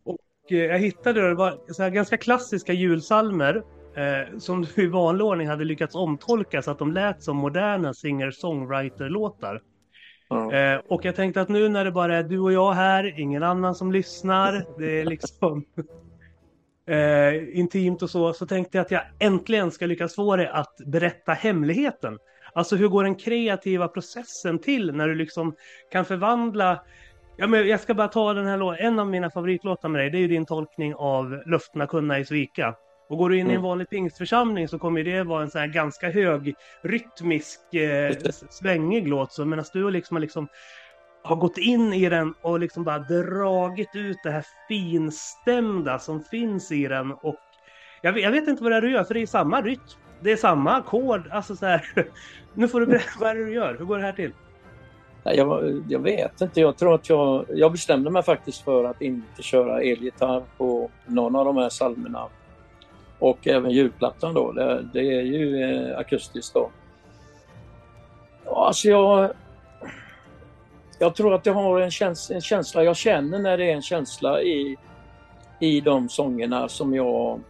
och 0.04 0.52
eh, 0.52 0.58
jag 0.58 0.80
hittade 0.80 1.28
det, 1.28 1.36
var 1.36 1.74
så 1.74 1.84
här 1.84 1.90
ganska 1.90 2.18
klassiska 2.18 2.74
julsalmer 2.74 3.64
eh, 3.96 4.38
som 4.38 4.62
du 4.62 4.84
i 4.84 4.88
vanlig 4.88 5.26
ordning 5.26 5.48
hade 5.48 5.64
lyckats 5.64 5.96
omtolka 5.96 6.62
så 6.62 6.72
att 6.72 6.80
de 6.80 6.94
lät 6.94 7.24
som 7.24 7.38
moderna 7.38 7.94
singer-songwriter-låtar. 7.94 9.62
Ja. 10.30 10.54
Eh, 10.54 10.82
och 10.88 11.06
jag 11.06 11.16
tänkte 11.16 11.42
att 11.42 11.50
nu 11.50 11.70
när 11.70 11.86
det 11.86 11.92
bara 11.92 12.18
är 12.18 12.24
du 12.24 12.40
och 12.40 12.54
jag 12.54 12.74
här, 12.74 13.20
ingen 13.20 13.44
annan 13.44 13.76
som 13.76 13.92
lyssnar, 13.92 14.66
det 14.80 15.02
är 15.02 15.06
liksom 15.06 15.66
eh, 16.88 17.60
intimt 17.60 18.02
och 18.02 18.10
så, 18.10 18.34
så 18.34 18.46
tänkte 18.46 18.78
jag 18.78 18.86
att 18.86 18.92
jag 18.92 19.04
äntligen 19.20 19.72
ska 19.72 19.86
lyckas 19.86 20.16
få 20.16 20.36
dig 20.36 20.48
att 20.48 20.78
berätta 20.86 21.34
hemligheten. 21.34 22.18
Alltså 22.54 22.76
hur 22.76 22.88
går 22.88 23.04
den 23.04 23.16
kreativa 23.16 23.88
processen 23.88 24.60
till 24.60 24.94
när 24.94 25.08
du 25.08 25.16
liksom 25.16 25.56
kan 25.92 26.06
förvandla 26.06 26.82
Ja, 27.40 27.48
men 27.48 27.68
jag 27.68 27.80
ska 27.80 27.94
bara 27.94 28.08
ta 28.08 28.34
den 28.34 28.46
här 28.48 28.58
låten, 28.58 28.86
en 28.86 29.00
av 29.00 29.08
mina 29.08 29.30
favoritlåtar 29.30 29.90
med 29.90 30.02
dig, 30.02 30.10
det 30.10 30.18
är 30.18 30.20
ju 30.20 30.28
din 30.28 30.46
tolkning 30.46 30.96
av 30.96 31.42
Löftena 31.46 31.88
kunna 31.88 32.20
i 32.20 32.26
svika. 32.26 32.76
Och 33.10 33.18
går 33.18 33.30
du 33.30 33.38
in 33.38 33.48
i 33.48 33.50
en 33.50 33.56
Mm. 33.56 33.62
vanlig 33.64 33.90
pingstförsamling 33.90 34.68
så 34.68 34.80
kommer 34.80 35.04
det 35.04 35.24
vara 35.24 35.44
en 35.44 35.50
sån 35.50 35.62
här 35.62 35.68
ganska 35.68 36.10
hög 36.12 36.56
rytmisk, 36.84 37.74
eh, 37.74 38.16
svängig 38.50 39.08
låt. 39.08 39.32
Så 39.34 39.46
medan 39.46 39.66
du 39.74 39.92
liksom 39.92 40.16
har 40.16 40.22
liksom 40.22 40.48
har 41.24 41.36
gått 41.36 41.58
in 41.58 41.94
i 41.94 42.10
den 42.10 42.34
och 42.42 42.60
liksom 42.60 42.84
bara 42.84 43.00
dragit 43.00 43.96
ut 43.96 44.18
det 44.24 44.32
här 44.32 44.46
finstämda 44.68 46.00
som 46.00 46.24
finns 46.24 46.72
i 46.72 46.88
den. 46.88 47.12
Och 47.12 47.36
jag 48.02 48.14
vet, 48.14 48.24
jag 48.24 48.32
vet 48.32 48.48
inte 48.48 48.64
vad 48.64 48.72
det 48.72 48.76
är 48.76 48.82
du 48.82 48.92
gör, 48.92 49.04
för 49.04 49.14
det 49.14 49.22
är 49.22 49.26
samma 49.28 49.62
rytm. 49.62 49.82
Det 50.22 50.32
är 50.32 50.36
samma 50.38 50.72
ackord. 50.76 51.28
Alltså 51.32 51.56
så 51.56 51.66
här. 51.66 51.86
Nu 52.54 52.68
får 52.68 52.80
du 52.80 52.86
berätta 52.86 53.12
vad 53.20 53.30
är 53.30 53.36
det 53.36 53.46
du 53.46 53.54
gör. 53.54 53.76
Hur 53.80 53.86
går 53.86 53.98
det 53.98 54.04
här 54.04 54.12
till? 54.12 54.32
Jag, 55.36 55.84
jag 55.90 56.00
vet 56.00 56.42
inte. 56.42 56.62
Jag 56.62 56.78
tror 56.78 56.96
att 56.96 57.10
jag, 57.10 57.46
jag 57.50 57.72
bestämde 57.72 58.10
mig 58.10 58.24
faktiskt 58.24 58.62
för 58.62 58.84
att 58.84 59.02
inte 59.02 59.44
köra 59.44 59.82
elgitarr 59.82 60.44
på 60.58 60.92
någon 61.06 61.36
av 61.36 61.46
de 61.46 61.58
här 61.58 61.70
psalmerna. 61.70 62.28
Och 63.20 63.48
även 63.48 63.72
julplattan 63.72 64.34
då. 64.34 64.52
Det, 64.52 64.90
det 64.94 65.00
är 65.00 65.22
ju 65.22 65.64
eh, 65.64 65.98
akustiskt 65.98 66.54
då. 66.54 66.70
Ja, 68.46 68.68
Alltså 68.68 68.88
jag... 68.88 69.32
Jag 71.00 71.16
tror 71.16 71.34
att 71.34 71.46
jag 71.46 71.54
har 71.54 71.82
en, 71.82 71.92
käns 71.92 72.32
en 72.32 72.42
känsla. 72.42 72.84
Jag 72.84 72.98
känner 72.98 73.40
när 73.40 73.58
det 73.58 73.72
är 73.72 73.76
en 73.76 73.82
känsla 73.82 74.42
i, 74.42 74.78
i 75.60 75.82
de 75.82 76.10
sångerna 76.10 76.70
som 76.70 76.96
jag 76.96 77.42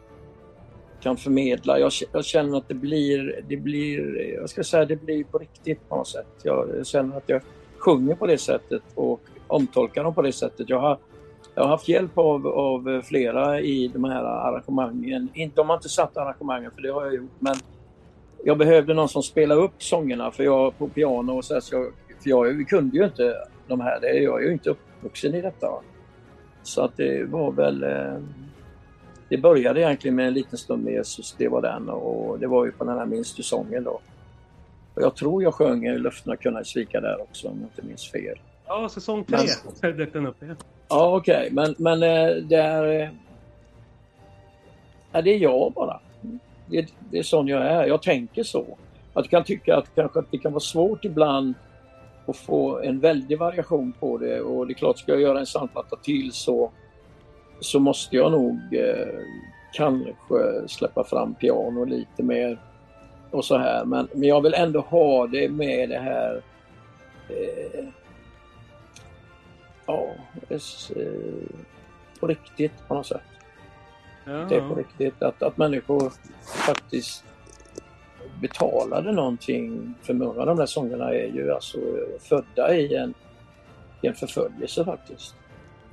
kan 1.01 1.17
förmedla. 1.17 1.79
Jag, 1.79 1.91
jag 2.11 2.25
känner 2.25 2.57
att 2.57 2.67
det 2.67 2.73
blir, 2.73 3.43
det 3.47 3.57
blir, 3.57 4.19
eh, 4.21 4.33
jag 4.33 4.49
ska 4.49 4.63
säga, 4.63 4.85
det 4.85 4.95
blir 4.95 5.23
på 5.23 5.37
riktigt 5.37 5.89
på 5.89 5.95
något 5.95 6.07
sätt. 6.07 6.27
Jag 6.43 6.87
känner 6.87 7.17
att 7.17 7.23
jag 7.29 7.41
sjunger 7.79 8.15
på 8.15 8.27
det 8.27 8.37
sättet 8.37 8.83
och 8.95 9.21
omtolkar 9.47 10.03
dem 10.03 10.13
på 10.13 10.21
det 10.21 10.31
sättet. 10.31 10.69
Jag 10.69 10.79
har, 10.79 10.97
jag 11.55 11.63
har 11.63 11.69
haft 11.69 11.87
hjälp 11.87 12.17
av, 12.17 12.47
av 12.47 13.01
flera 13.01 13.59
i 13.61 13.87
de 13.87 14.03
här 14.03 14.23
arrangemangen. 14.23 15.29
Inte, 15.33 15.55
de 15.55 15.69
har 15.69 15.75
inte 15.75 15.89
satt 15.89 16.17
arrangemangen, 16.17 16.71
för 16.71 16.81
det 16.81 16.89
har 16.89 17.05
jag 17.05 17.15
gjort, 17.15 17.31
men 17.39 17.55
jag 18.43 18.57
behövde 18.57 18.93
någon 18.93 19.09
som 19.09 19.23
spelade 19.23 19.61
upp 19.61 19.83
sångerna 19.83 20.31
för 20.31 20.43
jag 20.43 20.77
på 20.77 20.87
piano 20.87 21.37
och 21.37 21.45
så, 21.45 21.53
här, 21.53 21.61
så 21.61 21.75
jag, 21.75 21.85
för 22.23 22.29
jag 22.29 22.67
kunde 22.69 22.97
ju 22.97 23.05
inte 23.05 23.35
de 23.67 23.81
här. 23.81 23.99
Det, 24.01 24.19
jag 24.19 24.43
är 24.43 24.47
ju 24.47 24.53
inte 24.53 24.69
uppvuxen 24.69 25.35
i 25.35 25.41
detta. 25.41 25.67
Så 26.63 26.81
att 26.81 26.97
det 26.97 27.23
var 27.29 27.51
väl... 27.51 27.83
Eh, 27.83 28.17
det 29.29 29.37
började 29.37 29.81
egentligen 29.81 30.15
med 30.15 30.27
en 30.27 30.33
liten 30.33 30.57
stund 30.57 30.83
med 30.83 30.93
Jesus, 30.93 31.35
det 31.37 31.47
var 31.47 31.61
den 31.61 31.89
och 31.89 32.39
det 32.39 32.47
var 32.47 32.65
ju 32.65 32.71
på 32.71 32.83
den 32.83 32.97
här 32.97 33.05
Minns 33.05 33.33
du 33.35 33.43
sången 33.43 33.83
då. 33.83 33.99
Och 34.97 35.03
jag 35.03 35.15
tror 35.15 35.43
jag 35.43 35.53
sjöng 35.53 35.97
Löftena 35.97 36.35
kunna 36.35 36.63
svika 36.63 37.01
där 37.01 37.21
också 37.21 37.47
om 37.47 37.57
jag 37.59 37.67
inte 37.67 37.81
minns 37.81 38.11
fel. 38.11 38.39
Ja, 38.67 38.89
säsong 38.89 39.25
tre 39.81 39.91
dök 39.91 40.13
den 40.13 40.27
upp 40.27 40.43
igen. 40.43 40.55
Ja 40.89 41.15
okej, 41.15 41.49
men, 41.51 41.75
men 41.77 42.03
eh, 42.03 42.35
det 42.35 42.55
är... 42.55 43.01
eh, 43.01 43.09
Ja, 45.11 45.21
det 45.21 45.33
är 45.33 45.37
jag 45.37 45.71
bara. 45.73 45.99
Det, 46.65 46.87
det 47.11 47.19
är 47.19 47.23
sån 47.23 47.47
jag 47.47 47.61
är. 47.61 47.85
Jag 47.85 48.01
tänker 48.01 48.43
så. 48.43 48.77
Att 49.13 49.23
du 49.23 49.29
kan 49.29 49.43
tycka 49.43 49.75
att 49.77 49.95
kanske 49.95 50.19
att 50.19 50.31
det 50.31 50.37
kan 50.37 50.51
vara 50.51 50.59
svårt 50.59 51.05
ibland 51.05 51.53
att 52.25 52.37
få 52.37 52.79
en 52.79 52.99
väldig 52.99 53.39
variation 53.39 53.93
på 53.99 54.17
det 54.17 54.41
och 54.41 54.67
det 54.67 54.73
är 54.73 54.75
klart, 54.75 54.99
ska 54.99 55.11
jag 55.11 55.21
göra 55.21 55.39
en 55.39 55.45
sandplatta 55.45 55.95
till 55.95 56.31
så, 56.31 56.71
så 57.59 57.79
måste 57.79 58.15
jag 58.15 58.31
nog 58.31 58.59
eh, 58.71 59.07
kanske 59.73 60.67
släppa 60.67 61.03
fram 61.03 61.33
piano 61.35 61.85
lite 61.85 62.23
mer 62.23 62.59
och 63.31 63.45
så 63.45 63.57
här. 63.57 63.85
Men, 63.85 64.07
men 64.13 64.29
jag 64.29 64.41
vill 64.41 64.53
ändå 64.53 64.79
ha 64.79 65.27
det 65.27 65.49
med 65.49 65.89
det 65.89 65.99
här 65.99 66.41
eh, 67.29 67.85
ja, 69.85 70.09
eh, 70.49 70.59
på 72.19 72.27
riktigt 72.27 72.87
på 72.87 72.93
något 72.93 73.07
sätt. 73.07 73.21
Det 74.25 74.55
är 74.55 74.69
på 74.69 74.75
riktigt 74.75 75.23
att, 75.23 75.43
att 75.43 75.57
människor 75.57 76.11
faktiskt 76.65 77.23
betalade 78.41 79.11
någonting. 79.11 79.93
För 80.01 80.13
många 80.13 80.39
av 80.39 80.45
de 80.45 80.57
där 80.57 80.65
sångerna 80.65 81.13
är 81.13 81.27
ju 81.27 81.51
alltså 81.53 81.77
födda 82.19 82.75
i 82.75 82.95
en, 82.95 83.13
i 84.01 84.07
en 84.07 84.13
förföljelse 84.13 84.85
faktiskt. 84.85 85.35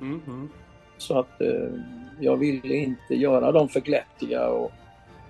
Mm, 0.01 0.21
mm. 0.27 0.49
Så 0.97 1.19
att 1.19 1.41
eh, 1.41 1.69
jag 2.19 2.37
ville 2.37 2.75
inte 2.75 3.15
göra 3.15 3.51
dem 3.51 3.69
för 3.69 3.79
glättiga 3.79 4.47
och 4.47 4.71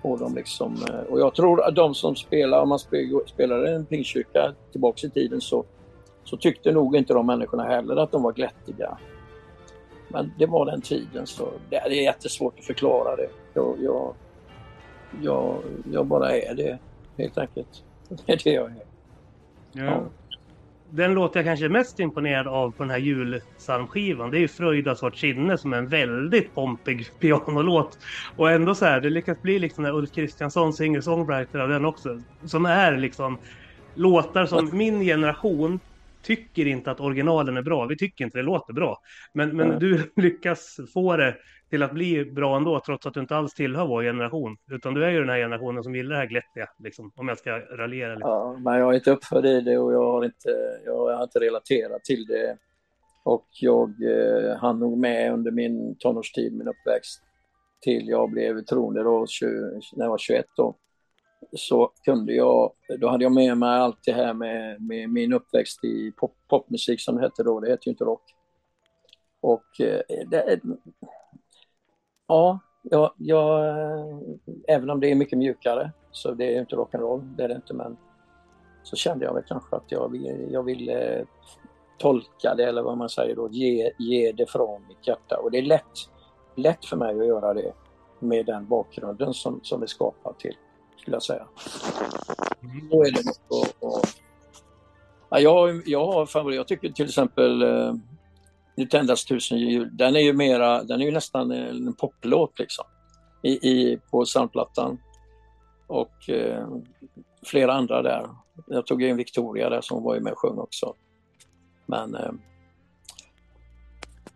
få 0.06 0.16
dem 0.16 0.34
liksom... 0.34 0.74
Eh, 0.88 1.00
och 1.12 1.20
jag 1.20 1.34
tror 1.34 1.64
att 1.64 1.74
de 1.74 1.94
som 1.94 2.16
spelar, 2.16 2.62
om 2.62 2.68
man 2.68 2.78
spe- 2.78 3.26
spelar 3.26 3.68
i 3.68 3.74
en 3.74 3.86
pingstkyrka 3.86 4.54
tillbaks 4.72 5.04
i 5.04 5.10
tiden 5.10 5.40
så, 5.40 5.64
så 6.24 6.36
tyckte 6.36 6.72
nog 6.72 6.96
inte 6.96 7.14
de 7.14 7.26
människorna 7.26 7.64
heller 7.64 7.96
att 7.96 8.12
de 8.12 8.22
var 8.22 8.32
glättiga. 8.32 8.98
Men 10.08 10.32
det 10.38 10.46
var 10.46 10.66
den 10.66 10.80
tiden 10.80 11.26
så 11.26 11.48
det 11.70 11.76
är 11.76 11.90
jättesvårt 11.90 12.58
att 12.58 12.64
förklara 12.64 13.16
det. 13.16 13.28
Jag, 13.54 13.76
jag, 13.80 14.14
jag, 15.22 15.56
jag 15.92 16.06
bara 16.06 16.36
är 16.36 16.54
det 16.54 16.78
helt 17.18 17.38
enkelt. 17.38 17.82
Det 18.26 18.32
är 18.32 18.40
det 18.44 18.52
jag 18.52 18.70
är. 18.70 18.86
Ja. 19.72 20.02
Den 20.90 21.14
låt 21.14 21.34
jag 21.34 21.44
kanske 21.44 21.64
är 21.64 21.70
mest 21.70 22.00
imponerad 22.00 22.46
av 22.46 22.70
på 22.70 22.82
den 22.82 22.90
här 22.90 22.98
julpsalmskivan 22.98 24.30
det 24.30 24.38
är 24.38 24.40
ju 24.40 24.48
Fröjdas 24.48 25.02
vart 25.02 25.16
sinne 25.16 25.58
som 25.58 25.72
är 25.72 25.78
en 25.78 25.88
väldigt 25.88 26.54
pompig 26.54 27.06
pianolåt. 27.20 27.98
Och 28.36 28.50
ändå 28.50 28.74
så 28.74 28.84
här, 28.84 29.00
det 29.00 29.10
lyckas 29.10 29.42
bli 29.42 29.58
liksom 29.58 29.84
när 29.84 29.94
Ulf 29.94 30.12
Kristiansson 30.12 30.72
singer-songwriter 30.72 31.58
av 31.58 31.68
den 31.68 31.84
också. 31.84 32.20
Som 32.44 32.66
är 32.66 32.96
liksom 32.96 33.38
låtar 33.94 34.46
som 34.46 34.70
min 34.72 35.00
generation 35.00 35.80
tycker 36.26 36.66
inte 36.66 36.90
att 36.90 37.00
originalen 37.00 37.56
är 37.56 37.62
bra. 37.62 37.86
Vi 37.86 37.96
tycker 37.96 38.24
inte 38.24 38.38
det 38.38 38.42
låter 38.42 38.72
bra. 38.72 38.98
Men, 39.32 39.56
men 39.56 39.68
Nej. 39.68 39.78
du 39.80 40.12
lyckas 40.22 40.76
få 40.94 41.16
det 41.16 41.36
till 41.70 41.82
att 41.82 41.92
bli 41.92 42.24
bra 42.24 42.56
ändå 42.56 42.80
trots 42.86 43.06
att 43.06 43.14
du 43.14 43.20
inte 43.20 43.36
alls 43.36 43.54
tillhör 43.54 43.86
vår 43.86 44.02
generation. 44.02 44.56
Utan 44.70 44.94
du 44.94 45.04
är 45.04 45.10
ju 45.10 45.20
den 45.20 45.28
här 45.28 45.38
generationen 45.38 45.82
som 45.82 45.94
gillar 45.94 46.10
det 46.10 46.20
här 46.20 46.26
glättiga. 46.26 46.66
Liksom, 46.78 47.12
om 47.16 47.28
jag 47.28 47.38
ska 47.38 47.58
raljera 47.58 48.14
lite. 48.14 48.28
Ja, 48.28 48.58
men 48.64 48.78
jag 48.78 48.90
är 48.90 48.94
inte 48.94 49.10
uppfödd 49.10 49.46
i 49.46 49.60
det 49.60 49.78
och 49.78 49.92
jag 49.92 50.12
har 50.12 50.24
inte, 50.24 50.80
jag 50.84 51.16
har 51.16 51.22
inte 51.22 51.40
relaterat 51.40 52.04
till 52.04 52.26
det. 52.26 52.56
Och 53.24 53.46
jag 53.60 53.88
eh, 53.88 54.56
hann 54.56 54.78
nog 54.78 54.98
med 54.98 55.32
under 55.32 55.50
min 55.50 55.96
tonårstid, 55.98 56.52
min 56.52 56.68
uppväxt, 56.68 57.22
till 57.80 58.08
jag 58.08 58.30
blev 58.30 58.60
troende 58.60 59.02
då, 59.02 59.26
20, 59.26 59.46
när 59.96 60.04
jag 60.04 60.10
var 60.10 60.18
21 60.18 60.44
då. 60.56 60.76
Så 61.52 61.92
kunde 62.04 62.32
jag, 62.32 62.72
då 62.98 63.08
hade 63.08 63.24
jag 63.24 63.32
med 63.32 63.58
mig 63.58 63.78
allt 63.78 63.98
det 64.04 64.12
här 64.12 64.34
med, 64.34 64.82
med 64.82 65.10
min 65.10 65.32
uppväxt 65.32 65.84
i 65.84 66.12
pop, 66.12 66.34
popmusik 66.48 67.00
som 67.00 67.16
det 67.16 67.20
hette 67.20 67.42
då, 67.42 67.60
det 67.60 67.70
heter 67.70 67.86
ju 67.86 67.90
inte 67.90 68.04
rock. 68.04 68.22
Och 69.40 69.80
eh, 69.80 70.00
det, 70.30 70.52
eh, 70.52 70.58
ja, 72.26 72.58
jag, 72.82 73.12
jag, 73.16 73.64
även 74.68 74.90
om 74.90 75.00
det 75.00 75.10
är 75.10 75.14
mycket 75.14 75.38
mjukare, 75.38 75.92
så 76.10 76.32
det 76.32 76.44
är 76.44 76.50
ju 76.50 76.60
inte 76.60 76.76
rock'n'roll, 76.76 77.36
det 77.36 77.44
är 77.44 77.48
det 77.48 77.54
inte, 77.54 77.74
men 77.74 77.96
så 78.82 78.96
kände 78.96 79.24
jag 79.24 79.34
väl 79.34 79.42
kanske 79.46 79.76
att 79.76 79.92
jag 79.92 80.12
ville, 80.12 80.32
jag 80.50 80.62
ville 80.62 81.24
tolka 81.98 82.54
det, 82.54 82.64
eller 82.64 82.82
vad 82.82 82.98
man 82.98 83.08
säger 83.08 83.36
då, 83.36 83.48
ge, 83.50 83.92
ge 83.98 84.32
det 84.32 84.50
från 84.50 84.86
mitt 84.88 85.06
hjärta. 85.06 85.36
Och 85.36 85.50
det 85.50 85.58
är 85.58 85.62
lätt, 85.62 85.92
lätt 86.54 86.84
för 86.84 86.96
mig 86.96 87.20
att 87.20 87.26
göra 87.26 87.54
det. 87.54 87.72
med 88.18 88.46
den 88.46 88.68
bakgrunden 88.68 89.34
som, 89.34 89.60
som 89.62 89.82
är 89.82 89.86
skapar 89.86 90.32
till, 90.32 90.56
skulle 91.06 91.16
jag 91.16 91.22
säga. 91.22 91.46
Då 92.90 93.04
är 93.04 93.10
det 93.10 93.22
och, 93.48 93.88
och, 93.88 94.04
ja, 95.30 95.40
jag, 95.40 95.82
jag 95.86 96.06
har 96.06 96.26
favorit, 96.26 96.56
jag 96.56 96.68
tycker 96.68 96.88
till 96.88 97.06
exempel 97.06 97.62
eh, 97.62 97.94
tändas 98.90 99.24
tusen 99.24 99.58
jul, 99.58 99.96
den 99.96 100.16
är 100.16 100.20
ju 100.20 100.32
mera, 100.32 100.82
den 100.82 101.00
är 101.00 101.04
ju 101.04 101.10
nästan 101.10 101.50
en 101.50 101.92
poplåt 101.92 102.58
liksom. 102.58 102.84
I, 103.42 103.50
i, 103.50 103.98
på 104.10 104.24
soundplattan. 104.24 104.98
Och 105.86 106.30
eh, 106.30 106.68
flera 107.44 107.72
andra 107.72 108.02
där. 108.02 108.28
Jag 108.66 108.86
tog 108.86 109.02
in 109.02 109.16
Victoria 109.16 109.70
där 109.70 109.80
som 109.80 110.02
var 110.02 110.20
med 110.20 110.32
och 110.32 110.38
sjöng 110.38 110.58
också. 110.58 110.94
Men 111.86 112.14
eh, 112.14 112.32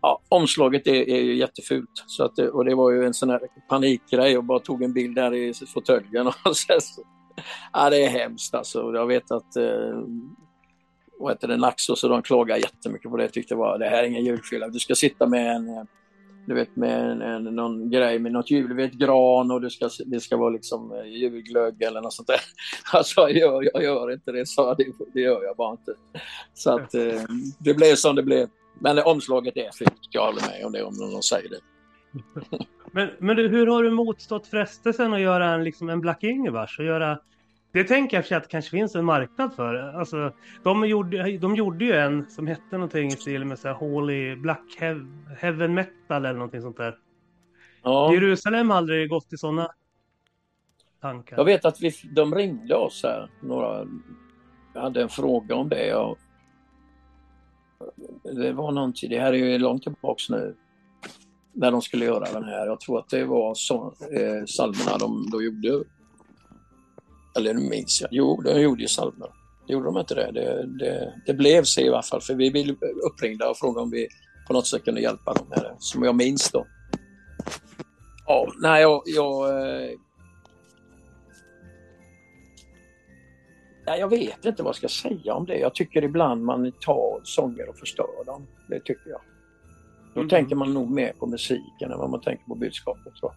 ja, 0.01 0.21
omslaget 0.29 0.87
är, 0.87 1.09
är 1.09 1.21
ju 1.21 1.35
jättefult. 1.35 2.03
Så 2.07 2.23
att, 2.23 2.39
och 2.39 2.65
det 2.65 2.75
var 2.75 2.91
ju 2.91 3.05
en 3.05 3.13
sån 3.13 3.29
här 3.29 3.41
panikgrej 3.69 4.37
och 4.37 4.43
bara 4.43 4.59
tog 4.59 4.83
en 4.83 4.93
bild 4.93 5.15
där 5.15 5.33
i 5.33 5.53
fåtöljen. 5.53 6.31
ja, 7.73 7.89
det 7.89 8.05
är 8.05 8.09
hemskt 8.09 8.55
alltså. 8.55 8.91
Jag 8.93 9.07
vet 9.07 9.31
att 9.31 9.55
eh, 9.55 9.99
vad 11.19 11.31
heter 11.31 11.47
det, 11.47 11.57
Naxos 11.57 12.03
och 12.03 12.09
de 12.09 12.21
klagar 12.21 12.57
jättemycket 12.57 13.11
på 13.11 13.17
det. 13.17 13.23
Jag 13.23 13.33
tyckte 13.33 13.55
var, 13.55 13.77
det 13.77 13.89
här 13.89 14.03
är 14.03 14.07
ingen 14.07 14.25
julfilm. 14.25 14.71
Du 14.71 14.79
ska 14.79 14.95
sitta 14.95 15.27
med 15.27 15.55
en 15.55 15.69
eh, 15.69 15.83
du 16.45 16.55
vet 16.55 16.75
med 16.75 17.11
en, 17.11 17.21
en, 17.21 17.43
någon 17.43 17.89
grej 17.89 18.19
med 18.19 18.31
något 18.31 18.51
jul, 18.51 18.69
du 18.69 18.75
vet 18.75 18.93
gran 18.93 19.51
och 19.51 19.61
det 19.61 19.69
ska, 19.69 19.89
det 20.05 20.19
ska 20.19 20.37
vara 20.37 20.49
liksom 20.49 20.91
eh, 20.91 21.05
julglögg 21.05 21.81
eller 21.81 22.01
något 22.01 22.13
sånt 22.13 22.27
där. 22.27 22.41
Alltså 22.93 23.21
jag 23.21 23.31
gör, 23.31 23.69
jag 23.73 23.83
gör 23.83 24.11
inte 24.11 24.31
det, 24.31 24.45
så 24.45 24.73
det, 24.73 24.85
det 25.13 25.21
gör 25.21 25.43
jag 25.43 25.55
bara 25.55 25.71
inte. 25.71 25.93
Så 26.53 26.71
att 26.71 26.93
eh, 26.93 27.21
det 27.59 27.73
blev 27.73 27.95
som 27.95 28.15
det 28.15 28.23
blev. 28.23 28.47
Men 28.81 28.99
omslaget 28.99 29.57
är 29.57 29.71
fint, 29.71 29.99
jag 30.09 30.25
håller 30.25 30.41
med 30.41 30.65
om 30.65 30.71
det 30.71 30.83
om 30.83 30.93
någon 30.93 31.23
säger 31.23 31.49
det. 31.49 31.59
men, 32.91 33.09
men 33.19 33.35
du, 33.35 33.47
hur 33.47 33.67
har 33.67 33.83
du 33.83 33.91
motstått 33.91 34.47
frestelsen 34.47 35.13
att 35.13 35.21
göra 35.21 35.53
en, 35.53 35.63
liksom 35.63 35.89
en 35.89 36.01
Black 36.01 36.23
Ingvars 36.23 36.79
och 36.79 36.85
göra 36.85 37.19
det 37.73 37.83
tänker 37.83 38.17
jag 38.17 38.27
för 38.27 38.35
att 38.35 38.43
det 38.43 38.49
kanske 38.49 38.71
finns 38.71 38.95
en 38.95 39.05
marknad 39.05 39.53
för. 39.55 39.75
Alltså, 39.75 40.33
de, 40.63 40.85
gjorde, 40.87 41.37
de 41.37 41.55
gjorde 41.55 41.85
ju 41.85 41.91
en 41.91 42.29
som 42.29 42.47
hette 42.47 42.71
någonting 42.71 43.07
i 43.07 43.11
stil 43.11 43.45
med 43.45 43.59
så 43.59 43.67
här 43.67 43.75
Holy 43.75 44.35
Black 44.35 44.65
Heaven 45.37 45.73
Metal 45.73 46.25
eller 46.25 46.33
någonting 46.33 46.61
sånt 46.61 46.77
där. 46.77 46.97
Ja. 47.83 48.13
Jerusalem 48.13 48.69
har 48.69 48.77
aldrig 48.77 49.09
gått 49.09 49.33
i 49.33 49.37
sådana 49.37 49.71
tankar. 51.01 51.37
Jag 51.37 51.45
vet 51.45 51.65
att 51.65 51.81
vi, 51.81 51.91
de 52.15 52.35
ringde 52.35 52.75
oss 52.75 53.03
här, 53.03 53.29
några, 53.41 53.87
jag 54.73 54.81
hade 54.81 55.01
en 55.01 55.09
fråga 55.09 55.55
om 55.55 55.69
det. 55.69 55.87
Jag, 55.87 56.17
det 58.23 58.51
var 58.51 58.71
någonting, 58.71 59.09
det 59.09 59.19
här 59.19 59.33
är 59.33 59.37
ju 59.37 59.57
långt 59.57 59.83
tillbaks 59.83 60.29
nu, 60.29 60.55
när 61.53 61.71
de 61.71 61.81
skulle 61.81 62.05
göra 62.05 62.31
den 62.33 62.43
här. 62.43 62.67
Jag 62.67 62.79
tror 62.79 62.99
att 62.99 63.09
det 63.09 63.25
var 63.25 63.55
så, 63.55 63.93
eh, 64.11 64.45
salmerna 64.45 64.97
de 64.97 65.29
då 65.31 65.43
gjorde 65.43 65.83
eller 67.37 67.53
nu 67.53 67.69
minns 67.69 68.01
jag. 68.01 68.09
Jo, 68.11 68.41
de 68.41 68.61
gjorde 68.61 68.81
ju 68.81 68.87
psalmer. 68.87 69.29
Gjorde 69.67 69.85
de 69.85 69.97
inte 69.97 70.15
det? 70.15 70.31
Det, 70.31 70.65
det? 70.79 71.13
det 71.25 71.33
blev 71.33 71.63
så 71.63 71.81
i 71.81 71.89
alla 71.89 72.01
fall, 72.01 72.21
för 72.21 72.33
vi 72.33 72.51
blev 72.51 72.75
uppringda 73.11 73.49
och 73.49 73.57
frågade 73.57 73.83
om 73.83 73.91
vi 73.91 74.07
på 74.47 74.53
något 74.53 74.67
sätt 74.67 74.83
kunde 74.83 75.01
hjälpa 75.01 75.33
dem 75.33 75.45
med 75.49 75.59
det, 75.59 75.75
som 75.79 76.03
jag 76.03 76.15
minns 76.15 76.51
då. 76.51 76.65
Ja, 78.27 78.47
nej, 78.61 78.81
jag... 78.81 79.01
jag 79.05 79.49
eh, 79.49 79.89
Nej, 83.85 83.99
jag 83.99 84.09
vet 84.09 84.45
inte 84.45 84.63
vad 84.63 84.69
jag 84.69 84.75
ska 84.75 84.87
säga 84.87 85.33
om 85.33 85.45
det. 85.45 85.57
Jag 85.57 85.75
tycker 85.75 86.03
ibland 86.03 86.43
man 86.43 86.71
tar 86.71 87.21
sånger 87.23 87.69
och 87.69 87.77
förstör 87.77 88.25
dem. 88.25 88.47
Det 88.67 88.79
tycker 88.79 89.09
jag. 89.09 89.21
Då 90.13 90.19
mm. 90.19 90.29
tänker 90.29 90.55
man 90.55 90.73
nog 90.73 90.91
mer 90.91 91.13
på 91.19 91.27
musiken 91.27 91.91
än 91.91 91.99
vad 91.99 92.09
man 92.09 92.21
tänker 92.21 92.45
på 92.45 92.55
budskapet. 92.55 93.15
Tror. 93.15 93.33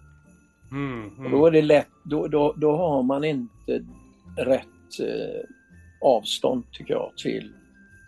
Mm, 0.71 1.11
mm. 1.19 1.25
Och 1.25 1.31
då 1.31 1.47
är 1.47 1.51
det 1.51 1.63
lätt, 1.63 1.89
då, 2.05 2.29
då, 2.29 2.55
då 2.57 2.77
har 2.77 3.03
man 3.03 3.25
inte 3.25 3.85
rätt 4.37 5.01
eh, 5.01 5.49
avstånd 6.01 6.65
tycker 6.73 6.95
jag 6.95 7.13
till 7.17 7.53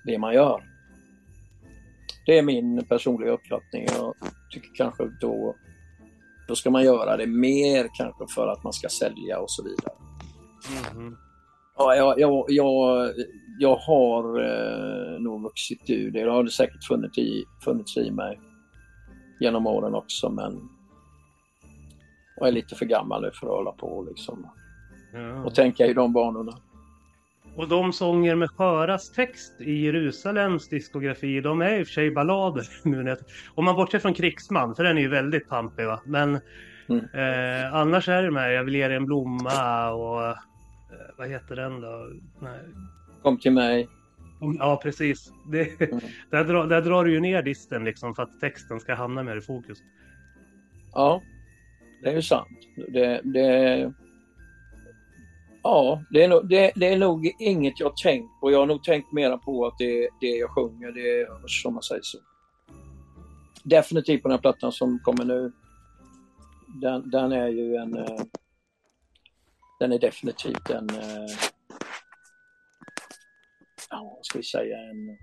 det 0.05 0.19
man 0.19 0.35
gör. 0.35 0.63
Det 2.27 2.39
är 2.39 2.43
min 2.43 2.85
personliga 2.85 3.31
uppfattning. 3.31 3.87
Jag 3.97 4.15
tycker 4.51 4.71
kanske 4.75 5.05
då, 5.21 5.55
då 6.49 6.55
ska 6.55 6.71
man 6.71 6.85
göra 6.85 7.17
det 7.17 7.27
mer 7.27 7.89
kanske 7.95 8.27
för 8.35 8.49
att 8.49 8.65
man 8.65 8.73
ska 8.73 8.89
sälja 8.89 9.39
och 9.39 9.51
så 9.51 9.63
vidare. 9.63 9.95
Mm. 10.95 11.17
Ja, 11.77 11.95
jag, 11.95 12.21
jag, 12.21 12.45
jag, 12.49 13.13
jag 13.59 13.77
har 13.77 14.41
eh, 14.41 15.21
nog 15.21 15.43
vuxit 15.43 15.91
ur 15.91 16.11
det. 16.11 16.25
Det 16.25 16.31
har 16.31 16.45
det 16.45 16.51
säkert 16.51 16.85
funnits 16.85 17.19
i, 17.19 17.45
funnits 17.65 17.97
i 17.97 18.11
mig 18.11 18.41
genom 19.41 19.67
åren 19.67 19.95
också 19.95 20.31
men 20.31 20.69
och 22.37 22.49
är 22.49 22.53
lite 22.53 22.75
för 22.75 22.87
gammal 22.87 23.23
nu 23.23 23.31
för 23.35 23.47
att 23.47 23.53
hålla 23.53 23.73
på 23.73 24.07
liksom. 24.09 24.47
Ja. 25.13 25.45
och 25.45 25.55
tänka 25.55 25.87
i 25.87 25.93
de 25.93 26.13
banorna. 26.13 26.53
Och 27.57 27.69
de 27.69 27.93
sånger 27.93 28.35
med 28.35 28.51
skörast 28.51 29.15
text 29.15 29.61
i 29.61 29.73
Jerusalems 29.73 30.69
diskografi, 30.69 31.41
de 31.41 31.63
är 31.63 31.79
i 31.79 31.83
och 31.83 31.87
för 31.87 31.93
sig 31.93 32.11
ballader. 32.11 32.69
Nu 32.85 33.17
Om 33.55 33.65
man 33.65 33.77
bortser 33.77 33.99
från 33.99 34.15
Krigsman, 34.15 34.75
för 34.75 34.85
den 34.85 34.99
är 34.99 35.03
ju 35.03 35.09
väldigt 35.09 35.49
pampig 35.49 35.87
va. 35.87 36.01
Men 36.05 36.41
mm. 36.89 37.05
eh, 37.13 37.75
annars 37.75 38.09
är 38.09 38.23
det 38.23 38.31
med 38.31 38.55
Jag 38.55 38.65
vill 38.65 38.75
ge 38.75 38.89
dig 38.89 38.97
en 38.97 39.07
blomma 39.07 39.91
och 39.91 40.37
vad 41.17 41.29
heter 41.29 41.57
den 41.57 41.81
då? 41.81 42.11
Nej. 42.41 42.61
Kom 43.23 43.39
till 43.39 43.53
mig. 43.53 43.89
Ja, 44.59 44.81
precis. 44.83 45.33
Det, 45.53 45.81
mm. 45.81 46.01
där, 46.31 46.45
drar, 46.45 46.67
där 46.67 46.83
drar 46.83 47.05
du 47.05 47.13
ju 47.13 47.21
ner 47.21 47.43
disten 47.43 47.85
liksom 47.85 48.15
för 48.15 48.23
att 48.23 48.41
texten 48.41 48.81
ska 48.81 48.95
hamna 48.95 49.23
mer 49.23 49.37
i 49.37 49.41
fokus. 49.41 49.79
Ja, 50.93 51.23
det 52.03 52.09
är 52.09 52.15
ju 52.15 52.23
sant. 52.23 52.59
Det, 52.89 53.21
det, 53.25 53.93
ja, 55.63 56.03
det 56.11 56.25
är, 56.25 56.29
nog, 56.29 56.49
det, 56.49 56.73
det, 56.77 56.89
är 56.89 56.99
nog 56.99 57.33
inget 57.39 57.81
jag 57.81 57.97
tänkt 57.97 58.41
på. 58.41 58.51
Jag 58.51 58.59
har 58.59 58.67
nog 58.67 58.85
tänkt 58.85 59.13
mera 59.13 59.39
på 59.39 59.67
att 59.67 59.79
det, 59.79 60.09
det 60.21 60.27
jag 60.27 60.51
sjunger, 60.51 60.93
det 60.93 61.21
är 61.21 61.29
som 61.47 61.75
man 61.75 61.83
säger 61.83 62.03
så. 62.03 62.19
Definitivt 63.65 64.23
på 64.23 64.29
den 64.29 64.39
här 64.39 64.43
plattan 64.43 64.73
som 64.73 64.99
kommer 64.99 65.25
nu. 65.25 65.53
Den, 66.67 67.11
den 67.11 67.33
är 67.33 67.49
ju 67.49 67.77
en... 67.77 68.07
Den 69.79 69.93
är 69.93 69.99
definitivt 69.99 70.71
en... 70.71 70.91
Eh, 70.91 71.27
ja, 73.91 74.15
vad 74.17 74.27
ska 74.27 74.39
vi 74.39 74.45
säga? 74.45 74.79
En, 74.79 75.19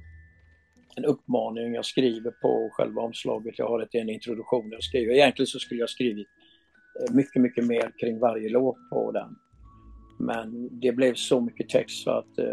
en 0.95 1.05
uppmaning 1.05 1.73
jag 1.73 1.85
skriver 1.85 2.31
på 2.31 2.69
själva 2.73 3.01
omslaget. 3.01 3.59
Jag 3.59 3.67
har 3.67 3.79
ett, 3.79 3.95
en 3.95 4.09
introduktion 4.09 4.71
jag 4.71 4.83
skriver. 4.83 5.13
Egentligen 5.13 5.47
så 5.47 5.59
skulle 5.59 5.79
jag 5.79 5.89
skrivit 5.89 6.27
eh, 6.99 7.15
mycket, 7.15 7.41
mycket 7.41 7.65
mer 7.65 7.91
kring 7.99 8.19
varje 8.19 8.49
låt 8.49 8.89
på 8.89 9.11
den. 9.11 9.35
Men 10.19 10.79
det 10.79 10.91
blev 10.91 11.13
så 11.13 11.41
mycket 11.41 11.69
text 11.69 12.03
så 12.03 12.11
att 12.11 12.37
eh, 12.39 12.45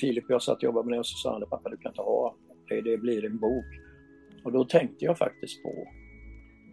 Filip 0.00 0.24
och 0.24 0.30
jag 0.30 0.42
satt 0.42 0.56
och 0.56 0.62
jobbade 0.62 0.86
med 0.88 0.94
det 0.94 1.00
och 1.00 1.06
så 1.06 1.16
sa 1.16 1.32
han 1.32 1.48
pappa 1.50 1.70
du 1.70 1.76
kan 1.76 1.92
inte 1.92 2.02
ha 2.02 2.36
det, 2.68 2.80
det 2.80 2.98
blir 2.98 3.24
en 3.24 3.38
bok. 3.38 3.66
Och 4.44 4.52
då 4.52 4.64
tänkte 4.64 5.04
jag 5.04 5.18
faktiskt 5.18 5.62
på, 5.62 5.88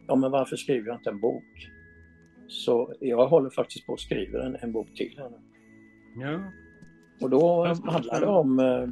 ja 0.07 0.15
men 0.15 0.31
varför 0.31 0.55
skriver 0.55 0.87
jag 0.87 0.95
inte 0.95 1.09
en 1.09 1.19
bok? 1.19 1.69
Så 2.47 2.93
jag 2.99 3.27
håller 3.27 3.49
faktiskt 3.49 3.85
på 3.85 3.93
att 3.93 3.99
skriva 3.99 4.43
en, 4.43 4.55
en 4.55 4.71
bok 4.71 4.87
till 4.95 5.17
henne. 5.17 5.37
Ja. 6.21 6.39
Och 7.21 7.29
då 7.29 7.65
handlar 7.65 8.21
det 8.21 8.27
om, 8.27 8.59
eh, 8.59 8.87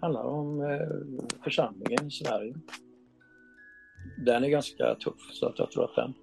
handlar 0.00 0.24
om 0.24 0.60
eh, 0.60 1.42
församlingen 1.44 2.06
i 2.06 2.10
Sverige. 2.10 2.54
Den 4.26 4.44
är 4.44 4.48
ganska 4.48 4.94
tuff 4.94 5.20
så 5.32 5.46
att 5.46 5.58
jag 5.58 5.70
tror 5.70 5.84
att 5.84 5.96
den 5.96 6.14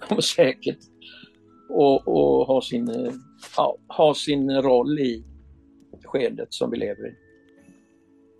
kommer 0.00 0.22
säkert 0.22 0.78
och, 1.68 2.08
och 2.08 2.46
ha, 2.46 2.60
sin, 2.60 3.12
ja, 3.56 3.76
ha 3.88 4.14
sin 4.14 4.62
roll 4.62 4.98
i 4.98 5.24
skedet 6.04 6.54
som 6.54 6.70
vi 6.70 6.76
lever 6.76 7.06
i. 7.08 7.23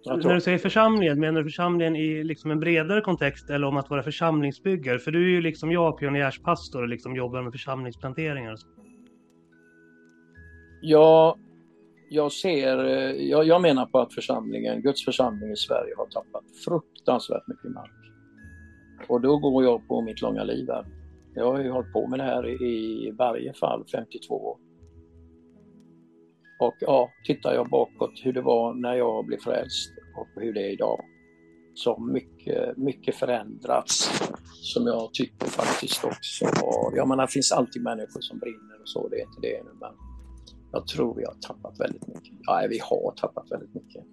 När 0.07 0.35
du 0.35 0.41
säger 0.41 0.59
församlingen, 0.59 1.21
menar 1.21 1.41
du 1.41 1.45
församlingen 1.45 1.97
i 1.97 2.25
liksom 2.25 2.51
en 2.51 2.61
bredare 2.61 3.01
kontext 3.01 3.51
eller 3.51 3.67
om 3.67 3.77
att 3.77 3.91
vara 3.91 4.03
församlingsbyggare? 4.03 4.99
För 4.99 5.11
du 5.11 5.25
är 5.25 5.31
ju 5.31 5.41
liksom 5.41 5.73
jag 5.73 5.99
pionjärspastor 5.99 6.83
och 6.83 6.89
liksom 6.89 7.17
jobbar 7.17 7.43
med 7.43 7.53
församlingsplanteringar. 7.53 8.57
Ja, 10.81 11.37
jag 12.09 12.33
ser, 12.33 12.77
jag, 13.15 13.47
jag 13.47 13.63
menar 13.63 13.87
på 13.87 13.99
att 13.99 14.15
församlingen, 14.15 14.83
Guds 14.83 15.05
församling 15.05 15.53
i 15.53 15.57
Sverige 15.57 15.95
har 15.97 16.07
tappat 16.07 16.45
fruktansvärt 16.65 17.47
mycket 17.47 17.71
mark. 17.71 17.91
Och 19.09 19.21
då 19.21 19.39
går 19.39 19.65
jag 19.65 19.89
på 19.89 20.03
mitt 20.03 20.21
långa 20.21 20.45
liv 20.45 20.69
här. 20.69 20.87
Jag 21.35 21.53
har 21.53 21.61
ju 21.61 21.71
hållit 21.71 21.93
på 21.93 22.07
med 22.07 22.19
det 22.19 22.25
här 22.25 22.63
i 22.63 23.11
varje 23.19 23.53
fall 23.53 23.85
52 23.93 24.35
år. 24.35 24.59
Och 26.59 26.75
ja, 26.81 27.11
tittar 27.25 27.55
jag 27.55 27.69
bakåt 27.69 28.21
hur 28.23 28.33
det 28.33 28.41
var 28.41 28.75
när 28.75 28.95
jag 28.95 29.27
blev 29.27 29.39
frälst 29.39 29.93
och 30.17 30.43
hur 30.43 30.53
det 30.53 30.61
är 30.61 30.73
idag. 30.73 31.05
Så 31.75 31.99
mycket, 31.99 32.77
mycket 32.77 33.15
förändrats 33.15 34.23
som 34.51 34.87
jag 34.87 35.15
tycker 35.15 35.47
faktiskt 35.47 36.05
också 36.05 36.45
har... 36.45 36.97
Jag 36.97 37.09
menar, 37.09 37.27
det 37.27 37.33
finns 37.33 37.53
alltid 37.53 37.83
människor 37.83 38.21
som 38.21 38.39
brinner 38.39 38.81
och 38.83 38.89
så, 38.89 39.09
det 39.09 39.17
är 39.17 39.21
inte 39.21 39.41
det 39.41 39.63
nu 39.65 39.71
men 39.81 39.91
jag 40.73 40.87
tror 40.87 41.15
vi 41.15 41.25
har 41.25 41.35
tappat 41.35 41.81
väldigt 41.81 42.07
mycket. 42.07 42.35
Ja, 42.43 42.67
vi 42.71 42.79
har 42.79 43.15
tappat 43.17 43.51
väldigt 43.51 43.75
mycket. 43.75 44.05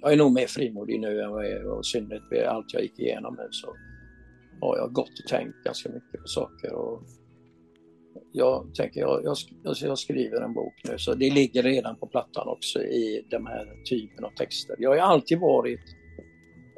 Jag 0.00 0.12
är 0.12 0.16
nog 0.16 0.32
mer 0.32 0.46
frimodig 0.46 1.00
nu 1.00 1.22
än 1.22 1.30
vad 1.30 1.44
jag 1.44 1.52
är 1.52 1.66
och 1.66 1.80
i 1.80 1.84
synnerhet 1.84 2.22
med 2.30 2.44
allt 2.44 2.72
jag 2.72 2.82
gick 2.82 2.98
igenom 2.98 3.34
nu 3.38 3.48
så 3.50 3.74
har 4.60 4.76
jag 4.76 4.92
gått 4.92 5.10
och 5.24 5.28
tänkt 5.28 5.64
ganska 5.64 5.88
mycket 5.88 6.20
på 6.20 6.26
saker. 6.26 6.72
Och 6.72 7.02
jag 8.32 8.74
tänker, 8.74 9.00
jag, 9.00 9.24
jag, 9.24 9.36
alltså 9.64 9.86
jag 9.86 9.98
skriver 9.98 10.40
en 10.40 10.54
bok 10.54 10.74
nu, 10.84 10.98
så 10.98 11.14
det 11.14 11.30
ligger 11.30 11.62
redan 11.62 11.96
på 11.96 12.06
plattan 12.06 12.48
också 12.48 12.82
i 12.82 13.26
den 13.30 13.46
här 13.46 13.84
typen 13.84 14.24
av 14.24 14.30
texter. 14.30 14.76
Jag 14.78 14.90
har 14.90 14.98
alltid 14.98 15.38
varit 15.38 15.80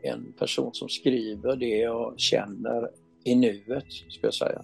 en 0.03 0.33
person 0.33 0.71
som 0.75 0.89
skriver 0.89 1.57
det 1.57 1.79
jag 1.79 2.21
känner 2.21 2.91
i 3.25 3.35
nuet, 3.35 3.93
skulle 3.93 4.27
jag 4.27 4.35
säga. 4.35 4.63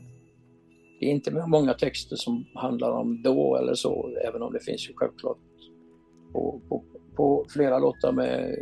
Det 1.00 1.06
är 1.06 1.10
inte 1.10 1.30
många 1.46 1.74
texter 1.74 2.16
som 2.16 2.46
handlar 2.54 2.90
om 2.90 3.22
då 3.22 3.56
eller 3.56 3.74
så, 3.74 4.16
även 4.28 4.42
om 4.42 4.52
det 4.52 4.60
finns 4.60 4.90
ju 4.90 4.92
självklart 4.96 5.38
på, 6.32 6.60
på, 6.68 6.84
på 7.16 7.46
flera 7.48 7.78
låtar 7.78 8.12
med, 8.12 8.56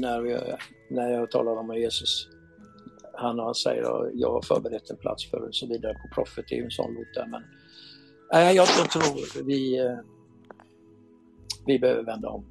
när, 0.00 0.24
jag, 0.24 0.58
när 0.90 1.10
jag 1.10 1.30
talar 1.30 1.56
om 1.56 1.76
Jesus. 1.76 2.28
Han, 3.16 3.38
han 3.38 3.54
säger 3.54 3.82
att 3.82 4.10
jag 4.14 4.32
har 4.32 4.42
förberett 4.42 4.90
en 4.90 4.96
plats 4.96 5.30
för 5.30 5.48
och 5.48 5.54
så 5.54 5.66
vidare 5.66 5.94
på 5.94 6.14
Prophet, 6.14 6.44
det 6.48 6.54
är 6.54 6.58
ju 6.58 6.64
en 6.64 6.70
sån 6.70 6.94
låt 6.94 7.14
där. 7.14 7.26
Men 7.26 7.42
nej, 8.32 8.56
jag, 8.56 8.66
jag 8.78 8.90
tror 8.90 9.44
vi, 9.44 9.78
eh, 9.78 9.96
vi 11.66 11.78
behöver 11.78 12.02
vända 12.02 12.28
om. 12.28 12.44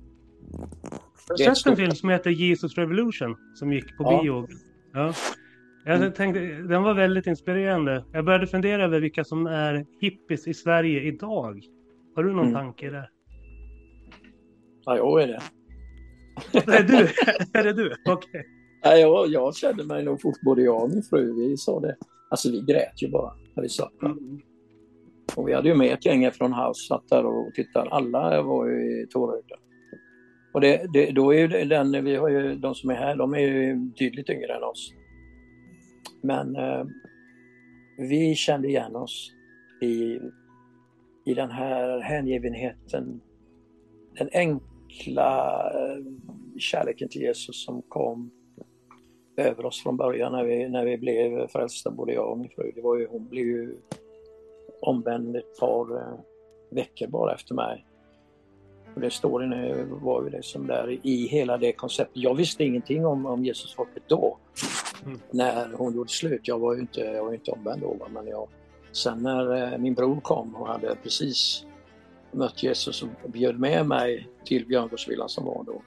Har 1.30 1.38
du 1.38 1.56
sett 1.56 1.66
en 1.66 1.76
film 1.76 1.92
som 1.92 2.10
heter 2.10 2.30
Jesus 2.30 2.78
Revolution 2.78 3.36
som 3.56 3.74
gick 3.74 3.98
på 3.98 4.04
ja. 4.04 4.22
bio? 4.22 4.48
Ja. 4.94 5.14
Jag 5.86 5.96
mm. 5.96 6.14
tänkte, 6.14 6.40
den 6.42 6.84
var 6.84 6.94
väldigt 6.94 7.28
inspirerande. 7.28 8.06
Jag 8.12 8.26
började 8.26 8.48
fundera 8.48 8.84
över 8.84 9.00
vilka 9.00 9.24
som 9.24 9.48
är 9.48 9.86
hippies 10.02 10.48
i 10.48 10.54
Sverige 10.54 11.02
idag. 11.02 11.62
Har 12.16 12.24
du 12.24 12.32
någon 12.32 12.48
mm. 12.48 12.54
tanke 12.54 12.90
där? 12.90 13.10
Ja, 14.86 14.98
jag 14.98 15.24
är 15.24 15.28
det. 15.28 15.42
är 16.74 16.84
du? 16.84 16.98
är 17.60 17.64
det 17.64 17.74
du? 17.74 17.96
Okej. 18.06 18.30
Okay. 18.30 18.44
Ja, 18.84 18.98
jag, 18.98 19.28
jag 19.28 19.56
kände 19.56 19.84
mig 19.84 20.04
nog 20.04 20.22
fort, 20.22 20.42
både 20.42 20.62
jag 20.62 20.84
och 20.84 20.90
min 20.90 21.04
fru, 21.04 21.34
vi 21.34 21.58
sa 21.58 21.80
det. 21.80 21.96
Alltså 22.30 22.52
vi 22.52 22.62
grät 22.62 23.02
ju 23.02 23.10
bara 23.10 23.34
när 23.56 23.64
vi 23.64 23.70
satt 23.70 24.02
mm. 24.02 24.42
Och 25.36 25.48
vi 25.48 25.54
hade 25.54 25.70
ju 25.70 25.76
med 25.76 25.94
ett 25.94 26.06
gäng 26.06 26.32
från 26.32 26.54
House, 26.54 26.88
satt 26.88 27.10
där 27.10 27.26
och 27.26 27.54
tittade. 27.54 27.90
Alla 27.90 28.42
var 28.42 28.68
ju 28.68 29.06
tårögda. 29.06 29.56
Och 30.54 30.62
det, 30.62 30.86
det, 30.94 31.12
då 31.12 31.34
är 31.34 31.38
ju 31.38 31.48
den, 31.48 32.06
vi 32.06 32.16
har 32.16 32.30
ju, 32.30 32.56
de 32.56 32.76
som 32.76 32.90
är 32.90 32.96
här, 32.96 33.16
de 33.16 33.34
är 33.34 33.40
ju 33.40 33.76
betydligt 33.76 34.30
yngre 34.30 34.56
än 34.56 34.64
oss. 34.64 34.94
Men 36.22 36.56
eh, 36.56 36.86
vi 37.98 38.36
kände 38.36 38.68
igen 38.68 38.96
oss 38.96 39.32
i, 39.82 40.20
i 41.26 41.34
den 41.34 41.52
här 41.52 42.00
hängivenheten, 42.00 43.22
den 44.18 44.30
enkla 44.34 45.62
eh, 45.74 46.04
kärleken 46.58 47.10
till 47.10 47.22
Jesus 47.22 47.66
som 47.66 47.82
kom 47.82 48.32
över 49.38 49.66
oss 49.66 49.84
från 49.84 49.98
början 49.98 50.32
när 50.32 50.44
vi, 50.44 50.70
när 50.70 50.86
vi 50.86 50.98
blev 50.98 51.48
frälsta, 51.48 51.92
både 51.92 52.14
jag 52.14 52.32
och 52.32 52.38
min 52.38 52.50
fru. 52.50 52.72
Det 52.76 52.82
var 52.82 52.98
ju, 52.98 53.08
hon 53.08 53.28
blev 53.28 53.46
ju 53.46 53.78
omvänd 54.82 55.36
ett 55.36 55.60
par 55.60 55.98
eh, 55.98 56.20
veckor 56.72 57.08
bara 57.08 57.34
efter 57.34 57.56
mig. 57.56 57.86
Och 58.96 59.02
det 59.02 59.10
storyn 59.10 59.54
var 60.04 60.24
ju 60.24 60.30
liksom 60.30 60.68
där 60.68 61.00
i 61.04 61.28
hela 61.28 61.58
det 61.58 61.72
konceptet. 61.72 62.18
Jag 62.18 62.36
visste 62.36 62.64
ingenting 62.64 63.06
om, 63.06 63.26
om 63.26 63.46
Jesusfolket 63.46 64.04
då. 64.08 64.38
Mm. 65.06 65.20
När 65.32 65.74
hon 65.74 65.96
gjorde 65.96 66.10
slut. 66.10 66.48
Jag 66.48 66.60
var 66.60 66.74
ju 66.74 66.80
inte, 66.80 67.00
jag 67.00 67.26
var 67.26 67.34
inte 67.34 67.52
omvänd 67.52 67.82
då. 67.82 68.08
Men 68.10 68.28
jag, 68.28 68.48
sen 68.92 69.24
när 69.24 69.74
eh, 69.74 69.78
min 69.78 69.94
bror 69.94 70.22
kom 70.22 70.56
och 70.56 70.68
hade 70.68 70.96
precis 71.04 71.66
mött 72.32 72.64
Jesus 72.64 73.04
och 73.04 73.30
bjöd 73.30 73.60
med 73.60 73.88
mig 73.88 74.28
till 74.46 74.66
Björngårdsvillan 74.66 75.30
som 75.30 75.46
var 75.46 75.64
då. 75.64 75.82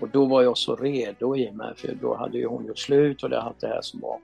Och 0.00 0.08
då 0.08 0.26
var 0.26 0.42
jag 0.42 0.58
så 0.58 0.76
redo 0.76 1.36
i 1.36 1.52
mig 1.52 1.74
för 1.76 1.94
då 1.94 2.14
hade 2.14 2.38
ju 2.38 2.46
hon 2.46 2.66
gjort 2.66 2.78
slut 2.78 3.22
och 3.22 3.30
det 3.30 3.40
hade 3.40 3.56
det 3.60 3.66
här 3.66 3.82
som 3.82 4.00
var 4.00 4.20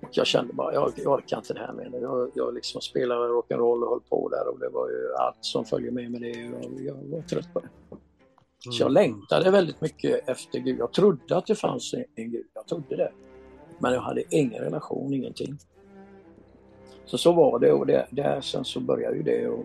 och 0.00 0.08
jag 0.10 0.26
kände 0.26 0.52
bara, 0.52 0.74
jag, 0.74 0.92
jag 0.96 1.12
orkar 1.12 1.36
inte 1.36 1.54
det 1.54 1.60
här 1.60 1.72
med 1.72 2.02
Jag, 2.02 2.30
jag 2.34 2.54
liksom 2.54 2.80
spelade 2.80 3.28
rock'n'roll 3.28 3.82
och 3.82 3.90
höll 3.90 4.00
på 4.00 4.28
där 4.28 4.48
och 4.48 4.58
det 4.58 4.68
var 4.68 4.88
ju 4.88 5.14
allt 5.14 5.36
som 5.40 5.64
följer 5.64 5.90
med 5.90 6.10
med 6.10 6.20
det 6.20 6.52
och 6.54 6.80
jag 6.80 6.94
var 6.94 7.22
trött 7.22 7.54
på 7.54 7.60
det. 7.60 7.68
Mm. 7.90 8.72
Så 8.72 8.82
jag 8.82 8.92
längtade 8.92 9.50
väldigt 9.50 9.80
mycket 9.80 10.28
efter 10.28 10.58
Gud. 10.58 10.78
Jag 10.78 10.92
trodde 10.92 11.36
att 11.36 11.46
det 11.46 11.54
fanns 11.54 11.94
en, 11.94 12.04
en 12.14 12.30
Gud, 12.30 12.46
jag 12.54 12.66
trodde 12.66 12.96
det. 12.96 13.12
Men 13.78 13.92
jag 13.92 14.00
hade 14.00 14.22
ingen 14.30 14.62
relation, 14.62 15.14
ingenting. 15.14 15.58
Så 17.04 17.18
så 17.18 17.32
var 17.32 17.58
det 17.58 17.72
och 17.72 17.86
det, 17.86 18.06
där 18.10 18.40
sen 18.40 18.64
så 18.64 18.80
började 18.80 19.16
ju 19.16 19.22
det 19.22 19.48
och 19.48 19.64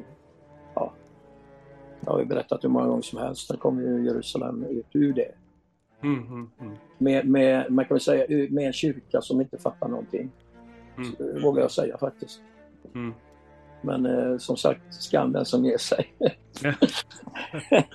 jag 2.06 2.12
har 2.12 2.20
ju 2.20 2.26
berättat 2.26 2.64
hur 2.64 2.70
många 2.70 2.88
gånger 2.88 3.02
som 3.02 3.20
helst. 3.20 3.48
Sen 3.48 3.58
kom 3.58 3.80
ju 3.82 4.06
Jerusalem 4.06 4.64
ut 4.64 4.86
ur 4.94 5.14
det. 5.14 5.32
Mm, 6.04 6.28
mm, 6.28 6.50
mm. 6.62 6.74
Med, 6.98 7.28
med, 7.28 7.72
man 7.72 7.86
kan 7.86 7.96
väl 7.96 8.02
säga 8.02 8.48
med 8.50 8.68
en 8.68 8.74
kyrka 8.74 9.22
som 9.22 9.42
inte 9.42 9.58
fattar 9.58 9.88
någonting. 9.88 10.32
Mm. 10.98 11.42
vågar 11.44 11.62
jag 11.62 11.72
säga 11.72 11.98
faktiskt. 11.98 12.42
Mm. 12.96 13.14
Men 13.82 14.06
eh, 14.06 14.38
som 14.38 14.58
sagt, 14.58 14.94
skam 14.94 15.32
den 15.32 15.46
som 15.46 15.66
ger 15.66 15.78
sig. 15.78 16.14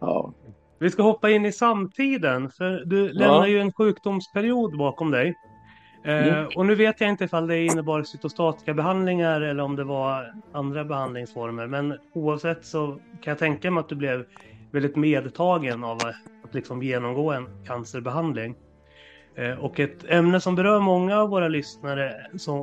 ja. 0.00 0.32
Vi 0.78 0.90
ska 0.90 1.02
hoppa 1.02 1.30
in 1.30 1.46
i 1.46 1.52
samtiden, 1.52 2.50
för 2.50 2.84
du 2.84 3.12
lämnar 3.12 3.46
ju 3.46 3.60
en 3.60 3.72
sjukdomsperiod 3.72 4.78
bakom 4.78 5.10
dig. 5.10 5.34
Eh, 6.04 6.28
mm. 6.28 6.46
och 6.56 6.66
nu 6.66 6.74
vet 6.74 7.00
jag 7.00 7.10
inte 7.10 7.24
ifall 7.24 7.46
det 7.46 7.64
innebar 7.64 8.02
cytostatika 8.02 8.74
behandlingar 8.74 9.40
eller 9.40 9.62
om 9.62 9.76
det 9.76 9.84
var 9.84 10.32
andra 10.52 10.84
behandlingsformer. 10.84 11.66
Men 11.66 11.98
oavsett 12.12 12.64
så 12.64 12.86
kan 13.22 13.30
jag 13.30 13.38
tänka 13.38 13.70
mig 13.70 13.80
att 13.80 13.88
du 13.88 13.94
blev 13.94 14.24
väldigt 14.70 14.96
medtagen 14.96 15.84
av 15.84 15.96
att 16.44 16.54
liksom 16.54 16.82
genomgå 16.82 17.32
en 17.32 17.64
cancerbehandling. 17.66 18.54
Eh, 19.34 19.58
och 19.58 19.80
ett 19.80 20.04
ämne 20.08 20.40
som 20.40 20.54
berör 20.54 20.80
många 20.80 21.18
av 21.18 21.28
våra 21.28 21.48
lyssnare 21.48 22.14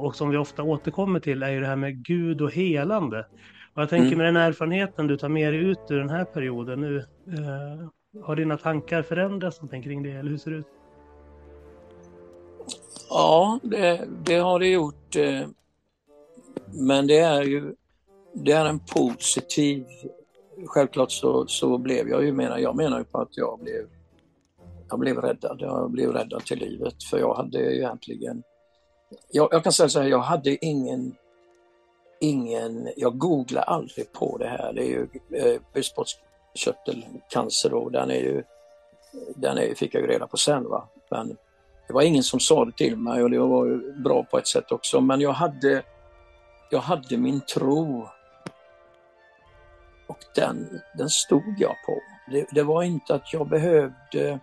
och 0.01 0.15
som 0.15 0.29
vi 0.29 0.37
ofta 0.37 0.63
återkommer 0.63 1.19
till 1.19 1.43
är 1.43 1.49
ju 1.49 1.59
det 1.59 1.67
här 1.67 1.75
med 1.75 2.05
Gud 2.05 2.41
och 2.41 2.51
helande. 2.51 3.25
Och 3.73 3.81
jag 3.81 3.89
tänker 3.89 4.07
mm. 4.07 4.17
med 4.17 4.27
den 4.27 4.35
erfarenheten 4.35 5.07
du 5.07 5.17
tar 5.17 5.29
med 5.29 5.53
dig 5.53 5.61
ut 5.61 5.79
ur 5.89 5.99
den 5.99 6.09
här 6.09 6.23
perioden 6.25 6.81
nu, 6.81 6.97
eh, 6.97 8.23
har 8.23 8.35
dina 8.35 8.57
tankar 8.57 9.01
förändrats 9.01 9.61
någonting 9.61 9.83
kring 9.83 10.03
det 10.03 10.11
eller 10.11 10.29
hur 10.29 10.37
ser 10.37 10.51
det 10.51 10.57
ut? 10.57 10.67
Ja, 13.09 13.59
det, 13.63 14.07
det 14.25 14.35
har 14.35 14.59
det 14.59 14.67
gjort. 14.67 15.15
Eh, 15.15 15.47
men 16.71 17.07
det 17.07 17.19
är 17.19 17.43
ju 17.43 17.75
det 18.35 18.51
är 18.51 18.65
en 18.65 18.79
positiv 18.79 19.85
självklart 20.65 21.11
så, 21.11 21.47
så 21.47 21.77
blev 21.77 22.09
jag 22.09 22.25
ju, 22.25 22.31
menar, 22.31 22.57
jag 22.57 22.75
menar 22.75 22.97
ju 22.97 23.03
på 23.03 23.17
att 23.17 23.37
jag 23.37 23.59
blev, 23.59 23.87
jag 24.89 24.99
blev 24.99 25.17
räddad. 25.17 25.57
Jag 25.61 25.91
blev 25.91 26.11
räddad 26.11 26.45
till 26.45 26.59
livet 26.59 27.03
för 27.03 27.19
jag 27.19 27.35
hade 27.35 27.59
ju 27.59 27.75
egentligen, 27.75 28.43
jag, 29.31 29.49
jag 29.51 29.63
kan 29.63 29.73
säga 29.73 29.89
så 29.89 29.99
här, 29.99 30.07
jag 30.07 30.19
hade 30.19 30.65
ingen, 30.65 31.15
ingen, 32.19 32.89
jag 32.95 33.17
googlade 33.17 33.65
aldrig 33.65 34.11
på 34.11 34.37
det 34.37 34.47
här. 34.47 34.73
Det 34.73 34.81
är 34.81 34.87
ju 34.87 35.07
eh, 35.31 35.61
bukspottkörtelcancer 35.73 37.69
då, 37.69 37.89
den 37.89 38.11
är 38.11 38.19
ju, 38.19 38.43
den 39.35 39.57
är, 39.57 39.75
fick 39.75 39.95
jag 39.95 40.01
ju 40.01 40.07
reda 40.07 40.27
på 40.27 40.37
sen 40.37 40.69
va. 40.69 40.87
Men 41.11 41.37
det 41.87 41.93
var 41.93 42.01
ingen 42.01 42.23
som 42.23 42.39
sa 42.39 42.65
det 42.65 42.71
till 42.71 42.97
mig 42.97 43.23
och 43.23 43.29
det 43.29 43.39
var 43.39 43.65
ju 43.65 43.93
bra 43.93 44.23
på 44.23 44.37
ett 44.37 44.47
sätt 44.47 44.71
också. 44.71 45.01
Men 45.01 45.21
jag 45.21 45.31
hade, 45.33 45.83
jag 46.71 46.79
hade 46.79 47.17
min 47.17 47.41
tro 47.41 48.07
och 50.07 50.19
den, 50.35 50.81
den 50.97 51.09
stod 51.09 51.55
jag 51.57 51.75
på. 51.85 52.01
Det, 52.31 52.45
det 52.51 52.63
var 52.63 52.83
inte 52.83 53.15
att 53.15 53.33
jag 53.33 53.49
behövde... 53.49 54.39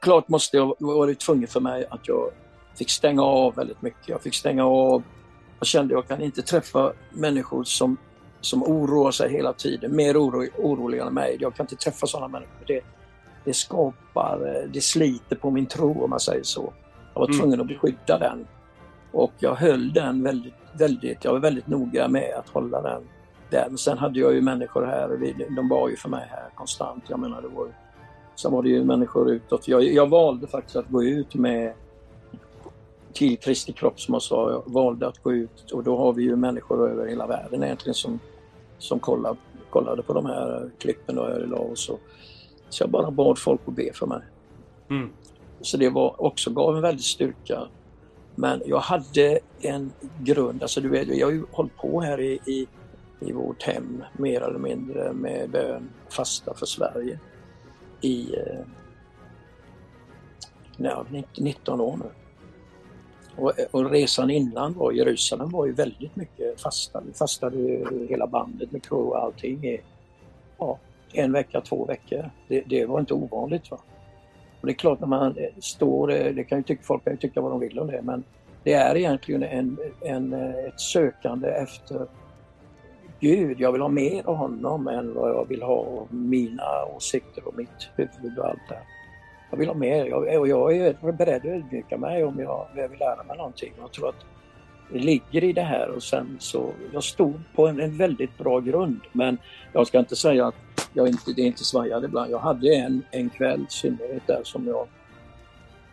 Klart 0.00 0.28
måste 0.28 0.56
jag 0.56 0.76
varit 0.78 1.20
tvungen 1.20 1.48
för 1.48 1.60
mig 1.60 1.86
att 1.90 2.08
jag 2.08 2.30
fick 2.78 2.90
stänga 2.90 3.22
av 3.22 3.54
väldigt 3.54 3.82
mycket. 3.82 4.08
Jag 4.08 4.22
fick 4.22 4.34
stänga 4.34 4.64
av. 4.64 5.02
Jag 5.58 5.66
kände 5.66 5.94
att 5.94 5.96
jag 5.98 6.08
kan 6.08 6.26
inte 6.26 6.42
träffa 6.42 6.92
människor 7.10 7.64
som, 7.64 7.96
som 8.40 8.62
oroar 8.62 9.10
sig 9.10 9.32
hela 9.32 9.52
tiden, 9.52 9.96
mer 9.96 10.16
oro, 10.22 10.48
oroliga 10.58 11.04
än 11.04 11.14
mig. 11.14 11.36
Jag 11.40 11.54
kan 11.54 11.64
inte 11.64 11.76
träffa 11.76 12.06
sådana 12.06 12.28
människor. 12.28 12.64
Det, 12.66 12.80
det 13.44 13.54
skapar, 13.54 14.66
det 14.72 14.80
sliter 14.80 15.36
på 15.36 15.50
min 15.50 15.66
tro 15.66 16.04
om 16.04 16.10
man 16.10 16.20
säger 16.20 16.42
så. 16.42 16.72
Jag 17.14 17.20
var 17.20 17.26
mm. 17.26 17.38
tvungen 17.38 17.60
att 17.60 17.66
beskydda 17.66 18.18
den. 18.18 18.46
Och 19.12 19.32
jag 19.38 19.54
höll 19.54 19.92
den 19.92 20.22
väldigt, 20.22 20.54
väldigt, 20.72 21.24
jag 21.24 21.32
var 21.32 21.40
väldigt 21.40 21.66
noga 21.66 22.08
med 22.08 22.34
att 22.38 22.48
hålla 22.48 22.82
den 22.82 23.02
där. 23.50 23.66
Men 23.68 23.78
sen 23.78 23.98
hade 23.98 24.20
jag 24.20 24.34
ju 24.34 24.40
människor 24.40 24.86
här, 24.86 25.34
de 25.56 25.68
var 25.68 25.88
ju 25.88 25.96
för 25.96 26.08
mig 26.08 26.26
här 26.30 26.48
konstant. 26.54 27.04
Jag 27.08 27.18
menar, 27.18 27.42
det 27.42 27.48
var 27.48 27.68
sen 28.36 28.52
var 28.52 28.62
det 28.62 28.68
ju 28.68 28.84
människor 28.84 29.30
utåt. 29.30 29.68
Jag, 29.68 29.82
jag 29.82 30.08
valde 30.08 30.46
faktiskt 30.46 30.76
att 30.76 30.88
gå 30.88 31.04
ut 31.04 31.34
med 31.34 31.72
till 33.12 33.38
Kristi 33.38 33.72
kropp 33.72 34.00
som 34.00 34.14
jag 34.14 34.22
sa. 34.22 34.50
Jag 34.50 34.72
valde 34.72 35.06
att 35.06 35.22
gå 35.22 35.32
ut 35.32 35.70
och 35.70 35.84
då 35.84 35.96
har 35.96 36.12
vi 36.12 36.22
ju 36.22 36.36
människor 36.36 36.90
över 36.90 37.06
hela 37.06 37.26
världen 37.26 37.64
egentligen 37.64 37.94
som, 37.94 38.18
som 38.78 38.98
kollade, 38.98 39.36
kollade 39.70 40.02
på 40.02 40.12
de 40.12 40.26
här 40.26 40.70
klippen 40.78 41.18
och 41.18 41.30
jag 41.30 41.48
la 41.48 41.56
och 41.56 41.78
så. 42.74 42.82
Jag 42.82 42.90
bara 42.90 43.10
bad 43.10 43.38
folk 43.38 43.60
att 43.66 43.74
be 43.74 43.92
för 43.92 44.06
mig. 44.06 44.20
Mm. 44.90 45.10
Så 45.60 45.76
det 45.76 45.90
var 45.90 46.22
också 46.22 46.50
gav 46.50 46.76
en 46.76 46.82
väldig 46.82 47.04
styrka. 47.04 47.62
Men 48.34 48.62
jag 48.66 48.78
hade 48.78 49.38
en 49.60 49.92
grund, 50.22 50.62
alltså 50.62 50.80
du 50.80 50.88
vet, 50.88 51.08
jag 51.08 51.26
har 51.26 51.32
ju 51.32 51.44
hållit 51.50 51.76
på 51.76 52.00
här 52.00 52.20
i, 52.20 52.32
i 52.46 52.66
i 53.20 53.32
vårt 53.32 53.62
hem 53.62 54.04
mer 54.12 54.40
eller 54.40 54.58
mindre 54.58 55.12
med 55.12 55.50
bön, 55.50 55.90
fasta 56.08 56.54
för 56.54 56.66
Sverige 56.66 57.18
i, 58.00 58.34
eh, 58.36 58.64
nej, 60.76 61.24
19 61.38 61.80
år 61.80 61.96
nu. 61.96 62.10
Och, 63.36 63.52
och, 63.70 63.90
resan 63.90 64.30
innan 64.30 64.74
var 64.74 64.92
Jerusalem 64.92 65.50
var 65.50 65.66
ju 65.66 65.72
väldigt 65.72 66.16
mycket 66.16 66.60
fasta. 66.60 67.02
Vi 67.06 67.12
fastade 67.12 67.58
hela 68.08 68.26
bandet 68.26 68.72
med 68.72 68.82
crew 68.82 69.10
och 69.10 69.22
allting 69.22 69.64
i 69.64 69.80
ja, 70.58 70.78
en 71.14 71.32
vecka, 71.32 71.60
två 71.60 71.84
veckor. 71.84 72.30
Det, 72.48 72.62
det 72.66 72.86
var 72.86 73.00
inte 73.00 73.14
ovanligt. 73.14 73.70
Va? 73.70 73.78
Och 74.60 74.66
det 74.66 74.72
är 74.72 74.74
klart 74.74 75.00
när 75.00 75.06
man 75.06 75.36
står, 75.58 76.12
eh, 76.12 76.34
det 76.34 76.44
kan 76.44 76.58
ju 76.58 76.64
tycka, 76.64 76.82
folk 76.82 77.04
kan 77.04 77.12
ju 77.12 77.16
tycka 77.16 77.40
vad 77.40 77.52
de 77.52 77.60
vill 77.60 77.78
om 77.78 77.86
det, 77.86 78.02
men 78.02 78.24
det 78.62 78.72
är 78.72 78.96
egentligen 78.96 79.42
en, 79.42 79.78
en, 80.00 80.32
eh, 80.32 80.64
ett 80.64 80.80
sökande 80.80 81.48
efter 81.48 82.06
Gud. 83.20 83.60
Jag 83.60 83.72
vill 83.72 83.80
ha 83.80 83.88
mer 83.88 84.28
av 84.28 84.36
honom 84.36 84.88
än 84.88 85.14
vad 85.14 85.30
jag 85.30 85.48
vill 85.48 85.62
ha 85.62 85.74
av 85.74 86.14
mina 86.14 86.84
åsikter 86.96 87.48
och 87.48 87.56
mitt 87.56 87.90
huvud 87.96 88.38
och 88.38 88.48
allt 88.48 88.68
det 88.68 88.78
Jag 89.50 89.58
vill 89.58 89.68
ha 89.68 89.74
mer 89.74 90.04
jag, 90.04 90.40
och 90.40 90.48
jag 90.48 90.76
är 90.76 91.12
beredd 91.12 91.36
att 91.36 91.44
ödmjuka 91.44 91.96
mig 91.96 92.24
om 92.24 92.38
jag, 92.38 92.66
jag 92.76 92.88
vill 92.88 92.98
lära 92.98 93.24
mig 93.24 93.36
någonting. 93.36 93.72
Jag 93.80 93.92
tror 93.92 94.08
att 94.08 94.24
det 94.92 94.98
ligger 94.98 95.44
i 95.44 95.52
det 95.52 95.62
här 95.62 95.88
och 95.88 96.02
sen 96.02 96.36
så, 96.38 96.70
jag 96.92 97.04
stod 97.04 97.40
på 97.54 97.66
en, 97.66 97.80
en 97.80 97.96
väldigt 97.96 98.38
bra 98.38 98.60
grund 98.60 99.00
men 99.12 99.38
jag 99.72 99.86
ska 99.86 99.98
inte 99.98 100.16
säga 100.16 100.46
att 100.46 100.54
jag 100.94 101.08
inte, 101.08 101.32
det 101.32 101.42
inte 101.42 101.64
svajade 101.64 102.06
ibland. 102.06 102.30
Jag 102.30 102.38
hade 102.38 102.74
en, 102.74 103.02
en 103.10 103.30
kväll 103.30 103.66
synnerhet 103.68 104.26
där 104.26 104.40
som 104.44 104.66
jag, 104.66 104.88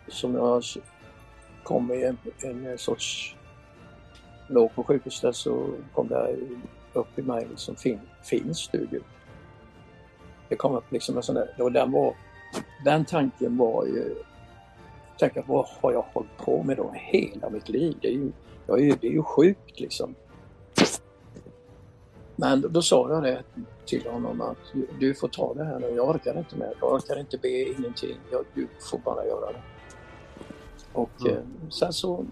som 0.08 0.34
jag 0.34 0.62
kom 1.62 1.92
i 1.92 2.04
en, 2.04 2.18
en 2.42 2.78
sorts, 2.78 3.36
låg 4.48 4.74
på 4.74 4.84
sjukhuset 4.84 5.36
så 5.36 5.68
kom 5.94 6.08
det 6.08 6.36
upp 6.92 7.18
i 7.18 7.22
mig 7.22 7.46
liksom, 7.50 7.76
fin, 7.76 8.00
finns 8.22 8.68
du 8.68 8.86
Gud? 8.90 9.04
Det 10.48 10.56
kom 10.56 10.74
upp 10.74 10.92
liksom 10.92 11.16
en 11.16 11.22
sån 11.22 11.34
där, 11.34 11.54
och 11.58 11.72
den 11.72 11.92
var, 11.92 12.14
den 12.84 13.04
tanken 13.04 13.56
var 13.56 13.86
ju, 13.86 14.14
tänka 15.18 15.42
vad 15.46 15.66
har 15.80 15.92
jag 15.92 16.02
hållit 16.12 16.36
på 16.36 16.62
med 16.62 16.76
då 16.76 16.94
hela 16.94 17.50
mitt 17.50 17.68
liv? 17.68 17.96
Det 18.00 18.08
är 18.08 18.12
ju, 18.12 18.32
jag 18.66 18.80
är 18.80 18.96
det 19.00 19.06
är 19.06 19.12
ju 19.12 19.22
sjukt 19.22 19.80
liksom. 19.80 20.14
Men 22.42 22.72
då 22.72 22.82
sa 22.82 23.10
jag 23.10 23.22
det 23.22 23.42
till 23.86 24.06
honom 24.06 24.40
att 24.40 24.72
du 24.98 25.14
får 25.14 25.28
ta 25.28 25.54
det 25.54 25.64
här 25.64 25.78
nu, 25.78 25.92
jag 25.96 26.08
orkar 26.08 26.38
inte 26.38 26.56
med 26.56 26.72
Jag 26.80 26.92
orkar 26.92 27.18
inte 27.18 27.38
be 27.38 27.48
ingenting, 27.48 28.16
jag, 28.30 28.44
du 28.54 28.68
får 28.90 28.98
bara 28.98 29.26
göra 29.26 29.52
det. 29.52 29.62
Och 30.92 31.20
mm. 31.20 31.36
eh, 31.36 31.42
sen 31.68 31.92
så 31.92 32.24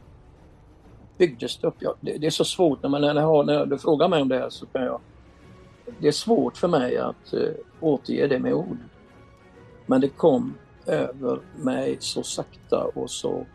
byggdes 1.19 1.57
det 1.57 1.67
upp. 1.67 1.75
Ja, 1.79 1.95
det, 2.01 2.19
det, 2.19 2.27
är 2.27 2.31
så 2.31 2.45
svårt 2.45 2.83
när 2.83 2.91
man 2.91 3.01
när, 3.01 3.15
har, 3.15 3.45
när 3.45 3.67
du 3.67 3.79
frågar 3.79 4.09
mig 4.09 4.23
om 4.23 4.29
det 4.29 4.39
här 4.39 4.51
så 4.51 4.67
kan 4.67 4.83
jag... 4.83 5.01
Det 6.01 6.09
är 6.09 6.13
svårt 6.13 6.57
för 6.57 6.69
mig 6.69 6.97
att 6.97 7.33
eh, 7.33 7.53
återge 7.81 8.27
det 8.27 8.39
med 8.39 8.55
ord. 8.55 8.79
Men 9.87 10.01
det 10.01 10.09
kom 10.09 10.55
över 10.87 11.41
mig 11.57 11.97
så 12.01 12.23
sakta 12.23 12.85
och 12.95 13.11
så, 13.11 13.47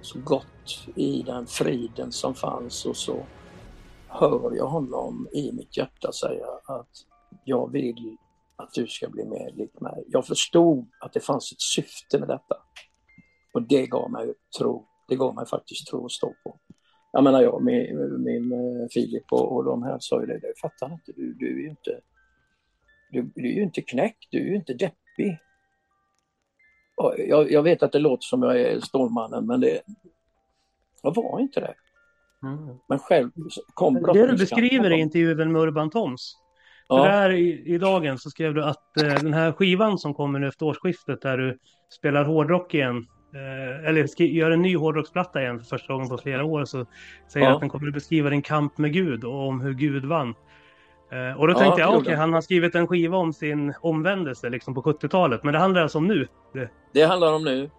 så 0.00 0.18
gott 0.18 0.86
i 0.94 1.22
den 1.22 1.46
friden 1.46 2.12
som 2.12 2.34
fanns 2.34 2.86
och 2.86 2.96
så 2.96 3.16
hör 4.10 4.56
jag 4.56 4.66
honom 4.66 5.28
i 5.32 5.52
mitt 5.52 5.76
hjärta 5.76 6.12
säga 6.12 6.46
att 6.64 6.88
jag 7.44 7.72
vill 7.72 8.16
att 8.56 8.72
du 8.72 8.86
ska 8.86 9.08
bli 9.08 9.24
mer 9.24 9.50
lik 9.54 9.80
mig. 9.80 10.04
Jag 10.08 10.26
förstod 10.26 10.88
att 11.00 11.12
det 11.12 11.20
fanns 11.20 11.52
ett 11.52 11.60
syfte 11.60 12.18
med 12.18 12.28
detta. 12.28 12.56
Och 13.52 13.62
det 13.62 13.86
gav 13.86 14.10
mig 14.10 14.34
tro. 14.58 14.86
Det 15.08 15.16
gav 15.16 15.34
mig 15.34 15.46
faktiskt 15.46 15.86
tro 15.86 16.04
att 16.04 16.12
stå 16.12 16.34
på. 16.44 16.58
Jag 17.12 17.24
menar 17.24 17.42
jag, 17.42 17.62
min, 17.62 18.22
min 18.22 18.52
eh, 18.52 18.88
Filip 18.90 19.32
och, 19.32 19.56
och 19.56 19.64
de 19.64 19.82
här 19.82 19.96
sa 20.00 20.20
ju 20.20 20.26
det, 20.26 20.40
jag 20.42 20.58
fattar 20.58 20.92
inte, 20.92 21.12
du, 21.12 21.34
du 21.34 21.46
är 21.46 21.62
ju 21.62 21.70
inte 21.70 22.00
du, 23.10 23.22
du 23.34 23.48
är 23.48 23.54
ju 23.54 23.62
inte 23.62 23.82
knäckt, 23.82 24.26
du 24.30 24.38
är 24.38 24.44
ju 24.44 24.56
inte 24.56 24.74
deppig. 24.74 25.38
Jag, 27.16 27.50
jag, 27.50 27.62
vet 27.62 27.82
att 27.82 27.92
det 27.92 27.98
låter 27.98 28.22
som 28.22 28.42
jag 28.42 28.60
är 28.60 28.80
Stålmannen 28.80 29.46
men 29.46 29.60
det, 29.60 29.80
jag 31.02 31.14
var 31.14 31.40
inte 31.40 31.60
det. 31.60 31.74
Mm. 32.42 32.78
Men 32.88 32.98
själv 32.98 33.30
kom 33.74 33.94
Det 33.94 34.26
du 34.26 34.36
beskriver 34.36 34.92
i 34.92 35.00
intervjun 35.00 35.52
med 35.52 35.62
Urban 35.62 35.90
Toms. 35.90 36.36
Ja. 36.88 37.04
där 37.04 37.30
i, 37.30 37.62
i 37.66 37.78
dagen 37.78 38.18
så 38.18 38.30
skrev 38.30 38.54
du 38.54 38.64
att 38.64 38.96
eh, 39.02 39.14
den 39.14 39.34
här 39.34 39.52
skivan 39.52 39.98
som 39.98 40.14
kommer 40.14 40.38
nu 40.38 40.48
efter 40.48 40.66
årsskiftet 40.66 41.22
där 41.22 41.38
du 41.38 41.58
spelar 41.98 42.24
hårdrock 42.24 42.74
igen 42.74 43.06
eh, 43.34 43.88
eller 43.88 44.22
gör 44.22 44.50
en 44.50 44.62
ny 44.62 44.76
hårdrocksplatta 44.76 45.42
igen 45.42 45.58
för 45.58 45.66
första 45.66 45.92
gången 45.92 46.08
på 46.08 46.18
flera 46.18 46.44
år 46.44 46.64
så 46.64 46.86
säger 47.28 47.46
ja. 47.46 47.54
att 47.54 47.60
den 47.60 47.68
kommer 47.68 47.88
att 47.88 47.94
beskriva 47.94 48.30
din 48.30 48.42
kamp 48.42 48.78
med 48.78 48.92
Gud 48.92 49.24
och 49.24 49.48
om 49.48 49.60
hur 49.60 49.74
Gud 49.74 50.04
vann. 50.04 50.34
Eh, 51.12 51.40
och 51.40 51.48
då 51.48 51.54
tänkte 51.54 51.80
ja, 51.80 51.86
jag, 51.86 51.88
okej, 51.88 52.00
okay, 52.00 52.14
han 52.14 52.32
har 52.32 52.40
skrivit 52.40 52.74
en 52.74 52.86
skiva 52.86 53.16
om 53.16 53.32
sin 53.32 53.74
omvändelse 53.80 54.50
liksom 54.50 54.74
på 54.74 54.82
70-talet, 54.82 55.44
men 55.44 55.52
det 55.52 55.58
handlar 55.58 55.82
alltså 55.82 55.98
om 55.98 56.06
nu? 56.06 56.28
Det, 56.52 56.70
det 56.92 57.02
handlar 57.02 57.32
om 57.32 57.44
nu. 57.44 57.70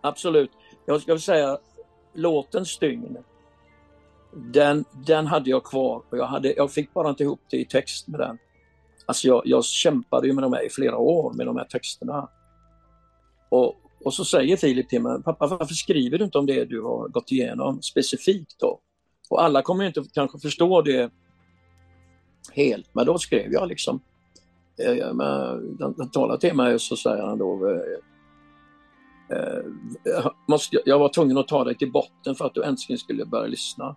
Absolut. 0.00 0.50
Jag 0.86 1.00
ska 1.00 1.18
säga, 1.18 1.58
låten 2.14 2.66
Stygn, 2.66 3.16
den, 4.34 4.84
den 5.06 5.26
hade 5.26 5.50
jag 5.50 5.64
kvar 5.64 6.02
och 6.10 6.18
jag, 6.18 6.26
hade, 6.26 6.52
jag 6.52 6.72
fick 6.72 6.94
bara 6.94 7.10
inte 7.10 7.22
ihop 7.22 7.40
det 7.50 7.56
i 7.56 7.64
text 7.64 8.08
med 8.08 8.20
den. 8.20 8.38
Alltså 9.06 9.28
jag, 9.28 9.42
jag 9.44 9.64
kämpade 9.64 10.26
ju 10.26 10.32
med 10.32 10.44
de 10.44 10.52
här 10.52 10.66
i 10.66 10.70
flera 10.70 10.96
år 10.96 11.32
med 11.32 11.46
de 11.46 11.56
här 11.56 11.64
texterna. 11.64 12.28
Och, 13.48 13.76
och 14.04 14.14
så 14.14 14.24
säger 14.24 14.56
Filip 14.56 14.88
till 14.88 15.02
mig, 15.02 15.22
pappa 15.22 15.46
varför 15.46 15.74
skriver 15.74 16.18
du 16.18 16.24
inte 16.24 16.38
om 16.38 16.46
det 16.46 16.64
du 16.64 16.82
har 16.82 17.08
gått 17.08 17.32
igenom 17.32 17.82
specifikt 17.82 18.60
då? 18.60 18.80
Och 19.30 19.42
alla 19.42 19.62
kommer 19.62 19.84
inte 19.84 20.04
kanske 20.14 20.38
förstå 20.38 20.82
det 20.82 21.10
helt, 22.52 22.94
men 22.94 23.06
då 23.06 23.18
skrev 23.18 23.52
jag 23.52 23.68
liksom. 23.68 24.00
Eh, 24.78 25.06
han 25.98 26.10
talar 26.10 26.36
till 26.36 26.54
mig 26.54 26.74
och 26.74 26.80
så 26.80 26.96
säger 26.96 27.22
han 27.22 27.38
då 27.38 27.70
eh, 27.70 27.76
eh, 29.38 29.64
jag 30.84 30.98
var 30.98 31.08
tvungen 31.08 31.38
att 31.38 31.48
ta 31.48 31.64
dig 31.64 31.74
till 31.74 31.92
botten 31.92 32.34
för 32.34 32.46
att 32.46 32.54
du 32.54 32.64
äntligen 32.64 32.98
skulle 32.98 33.24
börja 33.24 33.46
lyssna. 33.46 33.96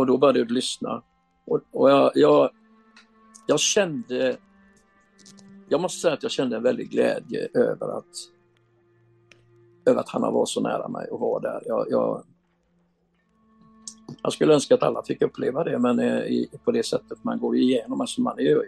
Och 0.00 0.06
då 0.06 0.18
började 0.18 0.44
du 0.44 0.54
lyssna. 0.54 1.02
Och, 1.46 1.60
och 1.72 1.90
jag, 1.90 2.12
jag, 2.14 2.50
jag 3.46 3.60
kände, 3.60 4.36
jag 5.68 5.80
måste 5.80 6.00
säga 6.00 6.14
att 6.14 6.22
jag 6.22 6.32
kände 6.32 6.56
en 6.56 6.62
väldig 6.62 6.90
glädje 6.90 7.48
över 7.54 7.98
att 7.98 8.06
över 9.86 10.00
att 10.00 10.08
han 10.08 10.22
var 10.22 10.46
så 10.46 10.60
nära 10.60 10.88
mig 10.88 11.08
och 11.10 11.20
var 11.20 11.40
där. 11.40 11.62
Jag, 11.66 11.86
jag, 11.90 12.22
jag 14.22 14.32
skulle 14.32 14.54
önska 14.54 14.74
att 14.74 14.82
alla 14.82 15.02
fick 15.02 15.22
uppleva 15.22 15.64
det, 15.64 15.78
men 15.78 15.98
eh, 15.98 16.18
i, 16.18 16.50
på 16.64 16.72
det 16.72 16.86
sättet 16.86 17.24
man 17.24 17.38
går 17.38 17.56
igenom. 17.56 18.00
Alltså 18.00 18.20
man 18.20 18.38
är 18.38 18.42
ju, 18.42 18.62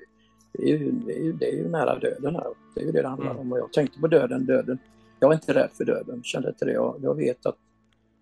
det, 0.52 0.62
är 0.62 0.78
ju, 0.78 0.90
det, 0.90 1.18
är 1.18 1.22
ju, 1.22 1.32
det 1.32 1.52
är 1.52 1.56
ju 1.56 1.68
nära 1.68 1.98
döden 1.98 2.34
här. 2.34 2.48
Det 2.74 2.80
är 2.80 2.84
ju 2.84 2.92
det 2.92 3.02
det 3.02 3.08
handlar 3.08 3.30
mm. 3.30 3.40
om. 3.40 3.52
Och 3.52 3.58
jag 3.58 3.72
tänkte 3.72 4.00
på 4.00 4.06
döden, 4.06 4.46
döden. 4.46 4.78
Jag 5.20 5.30
är 5.30 5.34
inte 5.34 5.54
rädd 5.54 5.70
för 5.72 5.84
döden, 5.84 6.22
kände 6.22 6.48
inte 6.48 6.64
det. 6.64 6.72
Jag, 6.72 6.96
jag 7.02 7.14
vet 7.14 7.46
att 7.46 7.56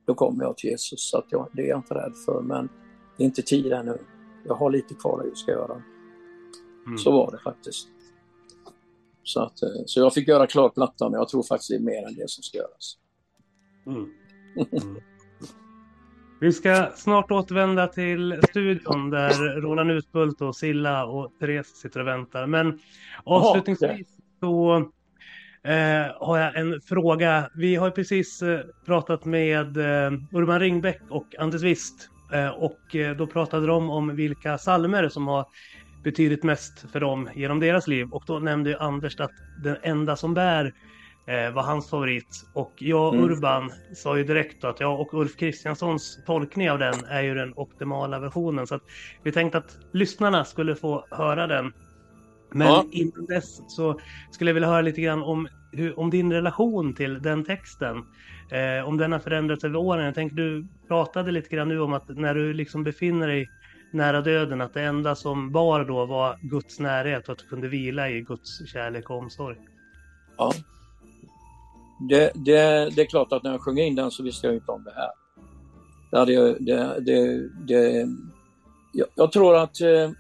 då 0.07 0.15
kommer 0.15 0.45
jag 0.45 0.57
till 0.57 0.71
Jesus, 0.71 1.11
så 1.11 1.19
att 1.19 1.27
jag, 1.31 1.49
det 1.53 1.63
är 1.63 1.69
jag 1.69 1.79
inte 1.79 1.95
rädd 1.95 2.13
för. 2.27 2.43
Men 2.43 2.69
det 3.21 3.25
är 3.25 3.27
inte 3.27 3.43
tid 3.43 3.73
ännu. 3.73 3.99
Jag 4.45 4.55
har 4.55 4.71
lite 4.71 4.95
kvar 4.95 5.25
jag 5.25 5.37
ska 5.37 5.51
göra. 5.53 5.83
Mm. 6.87 6.99
Så 6.99 7.13
var 7.13 7.31
det 7.31 7.39
faktiskt. 7.39 7.89
Så, 9.23 9.41
att, 9.41 9.63
eh, 9.63 9.69
så 9.87 10.01
jag 10.01 10.15
fick 10.15 10.29
göra 10.29 10.47
klart 10.47 10.75
plattan, 10.75 11.11
men 11.11 11.19
jag 11.19 11.29
tror 11.29 11.43
faktiskt 11.43 11.71
det 11.71 11.77
är 11.77 11.81
mer 11.81 12.09
än 12.09 12.15
det 12.15 12.31
som 12.31 12.43
ska 12.43 12.59
göras. 12.59 12.97
Mm. 13.87 14.11
Mm. 14.83 15.03
Vi 16.41 16.53
ska 16.53 16.91
snart 16.97 17.31
återvända 17.31 17.87
till 17.87 18.41
studion 18.49 19.11
där 19.11 19.61
Roland 19.61 19.91
Utbult 19.91 20.41
och 20.41 20.57
Silla 20.57 21.05
och 21.05 21.33
Therese 21.41 21.77
sitter 21.77 22.01
och 22.01 22.07
väntar. 22.07 22.47
Men 22.47 22.79
avslutningsvis 23.25 24.09
så 24.41 24.77
eh, 25.63 26.27
har 26.27 26.39
jag 26.39 26.57
en 26.57 26.81
fråga. 26.81 27.51
Vi 27.55 27.77
har 27.77 27.91
precis 27.91 28.43
eh, 28.43 28.61
pratat 28.87 29.25
med 29.25 29.77
eh, 29.77 30.13
Urban 30.33 30.61
Ringbäck 30.61 31.03
och 31.11 31.35
Anders 31.39 31.63
Wist 31.63 32.11
och 32.57 32.97
eh, 32.97 33.17
då 33.17 33.27
pratade 33.27 33.67
de 33.67 33.91
om 33.91 34.17
vilka 34.17 34.59
salmer 34.59 35.09
som 35.09 35.29
har 35.29 35.47
betydit 36.05 36.43
mest 36.43 36.91
för 36.93 37.01
dem 37.01 37.29
genom 37.35 37.61
deras 37.61 37.89
liv. 37.89 38.09
Och 38.11 38.25
då 38.27 38.39
nämnde 38.39 38.79
Anders 38.79 39.21
att 39.21 39.31
den 39.63 39.77
enda 39.83 40.17
som 40.17 40.35
bär 40.35 40.73
eh, 41.27 41.55
var 41.55 41.63
hans 41.63 41.91
favorit. 41.91 42.47
Och 42.53 42.73
jag 42.79 43.09
och 43.09 43.15
mm. 43.15 43.31
Urban 43.31 43.71
sa 43.95 44.19
ju 44.19 44.25
direkt 44.25 44.65
att 44.65 44.81
jag 44.81 45.01
och 45.01 45.15
Ulf 45.15 45.37
Kristianssons 45.37 46.19
tolkning 46.27 46.71
av 46.71 46.79
den 46.79 47.05
är 47.09 47.23
ju 47.23 47.35
den 47.35 47.53
optimala 47.57 48.19
versionen. 48.19 48.67
Så 48.67 48.81
vi 49.23 49.33
tänkte 49.33 49.59
att 49.59 49.79
lyssnarna 49.93 50.45
skulle 50.45 50.75
få 50.75 51.07
höra 51.11 51.47
den. 51.47 51.73
Men 52.53 52.67
ja. 52.67 52.85
innan 52.91 53.27
dess 53.27 53.61
så 53.69 54.01
skulle 54.31 54.51
jag 54.51 54.55
vilja 54.55 54.69
höra 54.69 54.81
lite 54.81 55.01
grann 55.01 55.23
om, 55.23 55.49
hur, 55.73 55.99
om 55.99 56.11
din 56.11 56.33
relation 56.33 56.95
till 56.95 57.23
den 57.23 57.45
texten. 57.45 58.05
Eh, 58.53 58.89
om 58.89 58.97
den 58.97 59.13
har 59.13 59.19
förändrats 59.19 59.65
över 59.65 59.77
åren. 59.77 60.05
Jag 60.05 60.15
tänkte 60.15 60.37
du 60.37 60.67
pratade 60.89 61.31
lite 61.31 61.49
grann 61.49 61.69
nu 61.69 61.81
om 61.81 61.93
att 61.93 62.09
när 62.09 62.35
du 62.35 62.53
liksom 62.53 62.85
befinner 62.85 63.29
dig 63.29 63.51
nära 63.91 64.21
döden, 64.21 64.61
att 64.61 64.75
det 64.75 64.83
enda 64.83 65.15
som 65.15 65.53
bar 65.53 65.85
då 65.85 66.07
var 66.07 66.39
Guds 66.43 66.79
närhet 66.79 67.29
och 67.29 67.33
att 67.33 67.39
du 67.39 67.45
kunde 67.45 67.69
vila 67.69 68.11
i 68.11 68.21
Guds 68.21 68.69
kärlek 68.73 69.11
och 69.11 69.19
omsorg. 69.19 69.57
Ja. 70.37 70.53
Det, 72.09 72.31
det, 72.35 72.91
det 72.97 73.03
är 73.03 73.07
klart 73.07 73.33
att 73.33 73.43
när 73.43 73.51
jag 73.51 73.61
sjöng 73.61 73.79
in 73.79 73.95
den 73.95 74.11
så 74.11 74.23
visste 74.23 74.47
jag 74.47 74.57
inte 74.57 74.73
om 74.73 74.85
det 74.85 74.95
här. 74.95 75.11
Det 76.27 76.59
det, 76.59 77.01
det, 77.01 77.49
det, 77.67 78.09
jag, 78.93 79.09
jag 79.15 79.33
tror 79.33 79.57
att, 79.57 79.81
eh, 79.81 80.11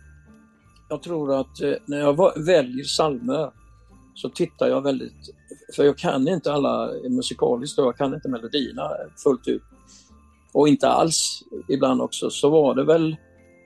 jag 0.88 1.02
tror 1.02 1.40
att 1.40 1.60
eh, 1.60 1.72
när 1.86 1.98
jag 1.98 2.44
väljer 2.44 2.84
salmer 2.84 3.50
så 4.14 4.28
tittar 4.28 4.68
jag 4.68 4.82
väldigt, 4.82 5.34
för 5.76 5.84
jag 5.84 5.98
kan 5.98 6.28
inte 6.28 6.52
alla 6.52 6.90
musikaliskt 7.08 7.78
och 7.78 7.84
jag 7.84 7.96
kan 7.96 8.14
inte 8.14 8.28
melodierna 8.28 8.90
fullt 9.24 9.48
ut. 9.48 9.62
Och 10.52 10.68
inte 10.68 10.88
alls 10.88 11.42
ibland 11.68 12.00
också, 12.00 12.30
så 12.30 12.50
var 12.50 12.74
det 12.74 12.84
väl, 12.84 13.16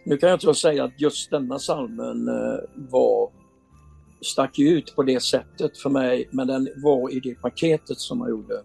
nu 0.06 0.16
kan 0.16 0.28
jag 0.28 0.36
inte 0.36 0.54
säga 0.54 0.84
att 0.84 1.00
just 1.00 1.30
denna 1.30 1.58
salmen 1.58 2.28
eh, 2.28 2.58
var 2.74 3.30
stack 4.20 4.58
ut 4.58 4.96
på 4.96 5.02
det 5.02 5.22
sättet 5.22 5.78
för 5.78 5.90
mig, 5.90 6.28
men 6.30 6.46
den 6.46 6.68
var 6.76 7.10
i 7.10 7.20
det 7.20 7.34
paketet 7.34 7.98
som 7.98 8.18
jag 8.18 8.30
gjorde. 8.30 8.62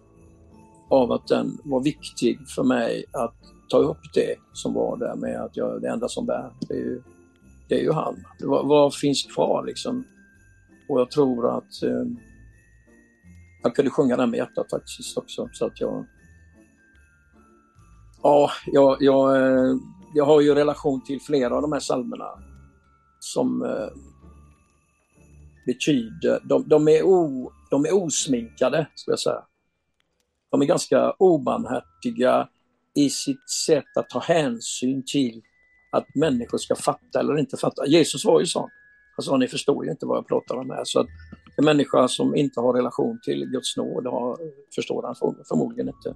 Av 0.90 1.12
att 1.12 1.26
den 1.26 1.58
var 1.64 1.82
viktig 1.82 2.38
för 2.48 2.62
mig 2.62 3.04
att 3.12 3.34
ta 3.68 3.78
upp 3.78 4.12
det 4.14 4.36
som 4.52 4.74
var 4.74 4.96
där 4.96 5.14
med 5.16 5.40
att 5.40 5.56
jag, 5.56 5.82
det 5.82 5.88
enda 5.88 6.08
som 6.08 6.26
bär, 6.26 6.52
det 6.68 6.74
är 6.74 6.78
ju, 6.78 7.02
det 7.68 7.74
är 7.74 7.82
ju 7.82 7.92
han. 7.92 8.24
Vad, 8.40 8.66
vad 8.66 8.94
finns 8.94 9.22
kvar 9.22 9.64
liksom? 9.66 10.04
Och 10.90 11.00
jag 11.00 11.10
tror 11.10 11.58
att 11.58 11.82
eh, 11.82 12.04
jag 13.62 13.74
kunde 13.74 13.90
sjunga 13.90 14.16
den 14.16 14.30
med 14.30 14.38
hjärtat 14.38 14.70
faktiskt 14.70 15.18
också. 15.18 15.48
Så 15.52 15.66
att 15.66 15.80
jag... 15.80 16.06
Ja, 18.22 18.50
jag, 18.66 18.96
jag, 19.00 19.36
eh, 19.36 19.76
jag 20.14 20.24
har 20.24 20.40
ju 20.40 20.54
relation 20.54 21.04
till 21.04 21.20
flera 21.20 21.56
av 21.56 21.62
de 21.62 21.72
här 21.72 21.80
psalmerna 21.80 22.28
som 23.20 23.62
eh, 23.62 23.88
betyder, 25.66 26.40
de, 26.44 26.68
de, 26.68 26.88
är 26.88 27.02
o, 27.02 27.52
de 27.70 27.84
är 27.84 27.94
osminkade, 27.94 28.86
skulle 28.94 29.12
jag 29.12 29.20
säga. 29.20 29.44
De 30.50 30.62
är 30.62 30.66
ganska 30.66 31.12
obarmhärtiga 31.18 32.48
i 32.94 33.10
sitt 33.10 33.50
sätt 33.50 33.96
att 33.96 34.08
ta 34.08 34.20
hänsyn 34.20 35.02
till 35.06 35.42
att 35.92 36.14
människor 36.14 36.58
ska 36.58 36.74
fatta 36.74 37.20
eller 37.20 37.38
inte 37.38 37.56
fatta. 37.56 37.86
Jesus 37.86 38.24
var 38.24 38.40
ju 38.40 38.46
sån. 38.46 38.70
Alltså 39.20 39.36
ni 39.36 39.48
förstår 39.48 39.84
ju 39.84 39.90
inte 39.90 40.06
vad 40.06 40.16
jag 40.16 40.26
pratar 40.26 40.56
om 40.56 40.70
här. 40.70 40.84
Så 40.84 41.00
att 41.00 41.06
en 41.56 41.64
människa 41.64 42.08
som 42.08 42.36
inte 42.36 42.60
har 42.60 42.72
relation 42.72 43.20
till 43.22 43.44
Guds 43.44 43.76
nåd 43.76 44.06
har, 44.06 44.36
förstår 44.74 45.02
han 45.02 45.14
förmodligen 45.48 45.88
inte. 45.88 46.14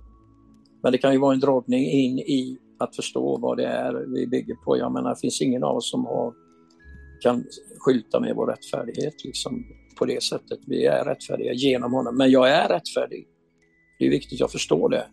Men 0.83 0.93
det 0.93 0.99
kan 0.99 1.13
ju 1.13 1.19
vara 1.19 1.35
en 1.35 1.41
dragning 1.41 1.85
in 1.85 2.19
i 2.19 2.59
att 2.79 2.97
förstå 2.97 3.39
vad 3.39 3.57
det 3.57 3.67
är 3.67 3.95
vi 4.15 4.27
bygger 4.27 4.55
på. 4.55 4.79
Jag 4.79 4.93
menar, 4.93 5.11
det 5.11 5.21
finns 5.21 5.43
ingen 5.43 5.65
av 5.65 5.77
oss 5.77 5.91
som 5.91 6.05
har, 6.05 6.35
kan 7.21 7.45
skylta 7.79 8.21
med 8.21 8.37
vår 8.37 8.47
rättfärdighet 8.47 9.25
liksom, 9.25 9.65
på 9.99 10.05
det 10.05 10.23
sättet. 10.23 10.59
Vi 10.67 10.87
är 10.87 11.05
rättfärdiga 11.05 11.53
genom 11.53 11.93
honom, 11.93 12.17
men 12.17 12.31
jag 12.31 12.51
är 12.51 12.69
rättfärdig. 12.69 13.27
Det 13.99 14.07
är 14.07 14.11
viktigt 14.11 14.37
att 14.37 14.41
jag 14.41 14.53
förstår 14.53 14.89
det. 14.89 15.07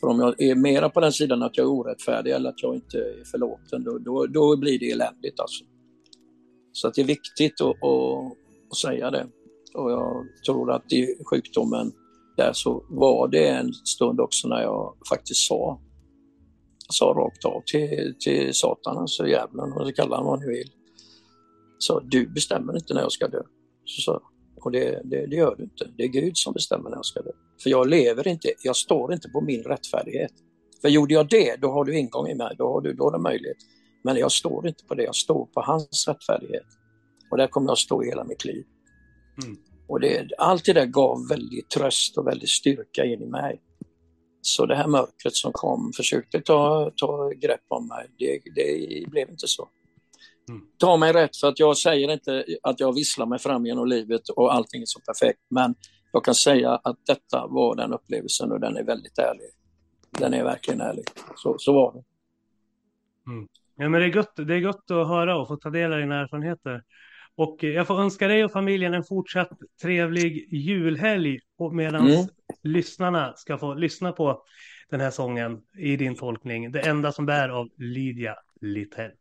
För 0.00 0.06
om 0.06 0.20
jag 0.20 0.42
är 0.42 0.54
mera 0.54 0.88
på 0.88 1.00
den 1.00 1.12
sidan 1.12 1.42
att 1.42 1.56
jag 1.56 1.64
är 1.64 1.70
orättfärdig 1.70 2.32
eller 2.32 2.50
att 2.50 2.62
jag 2.62 2.74
inte 2.74 2.96
är 2.98 3.24
förlåten, 3.30 3.84
då, 3.84 3.98
då, 3.98 4.26
då 4.26 4.56
blir 4.56 4.78
det 4.78 4.90
eländigt 4.90 5.40
alltså. 5.40 5.64
Så 6.72 6.88
att 6.88 6.94
det 6.94 7.00
är 7.00 7.06
viktigt 7.06 7.60
att, 7.60 7.68
att, 7.68 8.32
att 8.70 8.76
säga 8.76 9.10
det. 9.10 9.26
Och 9.74 9.90
jag 9.90 10.26
tror 10.46 10.72
att 10.72 10.92
i 10.92 11.16
sjukdomen 11.30 11.92
där 12.36 12.52
så 12.52 12.84
var 12.88 13.28
det 13.28 13.48
en 13.48 13.72
stund 13.72 14.20
också 14.20 14.48
när 14.48 14.62
jag 14.62 14.96
faktiskt 15.08 15.46
sa, 15.46 15.80
sa 16.88 17.04
rakt 17.04 17.44
av 17.44 17.62
till, 17.66 18.14
till 18.20 18.54
Satan, 18.54 18.98
alltså 18.98 19.26
djävulen, 19.26 19.72
och 19.72 19.86
så 19.86 19.92
kallar 19.92 20.16
han 20.16 20.26
vad 20.26 20.40
ni 20.40 20.46
vill. 20.46 20.70
Så 21.78 22.00
du 22.00 22.28
bestämmer 22.28 22.76
inte 22.76 22.94
när 22.94 23.00
jag 23.00 23.12
ska 23.12 23.28
dö. 23.28 23.42
Så, 23.84 24.02
så. 24.02 24.22
Och 24.56 24.72
det, 24.72 25.00
det, 25.04 25.26
det, 25.26 25.36
gör 25.36 25.54
du 25.56 25.62
inte. 25.62 25.90
Det 25.96 26.02
är 26.02 26.08
Gud 26.08 26.36
som 26.36 26.52
bestämmer 26.52 26.90
när 26.90 26.96
jag 26.96 27.04
ska 27.04 27.22
dö. 27.22 27.30
För 27.62 27.70
jag 27.70 27.88
lever 27.88 28.28
inte, 28.28 28.52
jag 28.62 28.76
står 28.76 29.12
inte 29.12 29.28
på 29.28 29.40
min 29.40 29.62
rättfärdighet. 29.62 30.32
För 30.80 30.88
gjorde 30.88 31.14
jag 31.14 31.28
det, 31.28 31.56
då 31.60 31.70
har 31.70 31.84
du 31.84 31.98
ingång 31.98 32.28
i 32.28 32.34
mig, 32.34 32.54
då 32.58 32.68
har 32.68 32.80
du, 32.80 32.92
då 32.92 33.04
har 33.04 33.12
du 33.12 33.18
möjlighet. 33.18 33.56
Men 34.04 34.16
jag 34.16 34.32
står 34.32 34.68
inte 34.68 34.84
på 34.84 34.94
det, 34.94 35.02
jag 35.02 35.14
står 35.14 35.46
på 35.46 35.60
hans 35.60 36.08
rättfärdighet. 36.08 36.66
Och 37.30 37.36
där 37.36 37.46
kommer 37.46 37.70
jag 37.70 37.78
stå 37.78 38.02
hela 38.02 38.24
mitt 38.24 38.44
liv. 38.44 38.64
Mm. 39.44 39.56
Och 39.88 40.00
det, 40.00 40.28
allt 40.38 40.64
det 40.64 40.72
där 40.72 40.86
gav 40.86 41.28
väldigt 41.28 41.70
tröst 41.70 42.18
och 42.18 42.26
väldigt 42.26 42.48
styrka 42.48 43.04
in 43.04 43.22
i 43.22 43.26
mig. 43.26 43.62
Så 44.40 44.66
det 44.66 44.76
här 44.76 44.86
mörkret 44.86 45.34
som 45.34 45.52
kom 45.52 45.92
försökte 45.96 46.40
ta, 46.40 46.90
ta 46.96 47.28
grepp 47.28 47.64
om 47.68 47.88
mig, 47.88 48.08
det, 48.18 48.40
det 48.54 49.10
blev 49.10 49.30
inte 49.30 49.46
så. 49.46 49.68
Mm. 50.48 50.62
Ta 50.78 50.96
mig 50.96 51.12
rätt 51.12 51.36
för 51.36 51.48
att 51.48 51.58
jag 51.58 51.76
säger 51.76 52.12
inte 52.12 52.44
att 52.62 52.80
jag 52.80 52.94
visslar 52.94 53.26
mig 53.26 53.38
fram 53.38 53.66
genom 53.66 53.88
livet 53.88 54.28
och 54.28 54.54
allting 54.54 54.82
är 54.82 54.86
så 54.86 55.00
perfekt, 55.00 55.40
men 55.48 55.74
jag 56.12 56.24
kan 56.24 56.34
säga 56.34 56.70
att 56.70 57.06
detta 57.06 57.46
var 57.46 57.76
den 57.76 57.92
upplevelsen 57.92 58.52
och 58.52 58.60
den 58.60 58.76
är 58.76 58.84
väldigt 58.84 59.18
ärlig. 59.18 59.50
Den 60.10 60.34
är 60.34 60.44
verkligen 60.44 60.80
ärlig. 60.80 61.04
Så, 61.36 61.56
så 61.58 61.72
var 61.72 61.92
det. 61.92 62.04
Mm. 63.32 63.48
Ja, 63.76 63.88
men 63.88 64.00
det, 64.00 64.06
är 64.06 64.12
gott, 64.12 64.36
det 64.36 64.54
är 64.54 64.60
gott 64.60 64.90
att 64.90 65.08
höra 65.08 65.36
och 65.36 65.48
få 65.48 65.56
ta 65.56 65.70
del 65.70 65.92
av 65.92 65.98
dina 65.98 66.20
erfarenheter. 66.20 66.82
Och 67.36 67.56
jag 67.60 67.86
får 67.86 68.00
önska 68.00 68.28
dig 68.28 68.44
och 68.44 68.52
familjen 68.52 68.94
en 68.94 69.04
fortsatt 69.04 69.50
trevlig 69.82 70.48
julhelg 70.52 71.38
medan 71.72 72.08
mm. 72.08 72.26
lyssnarna 72.62 73.32
ska 73.36 73.58
få 73.58 73.74
lyssna 73.74 74.12
på 74.12 74.42
den 74.90 75.00
här 75.00 75.10
sången 75.10 75.60
i 75.78 75.96
din 75.96 76.14
tolkning. 76.14 76.72
Det 76.72 76.80
enda 76.80 77.12
som 77.12 77.26
bär 77.26 77.48
av 77.48 77.68
Lydia 77.76 78.36
Littell. 78.60 79.12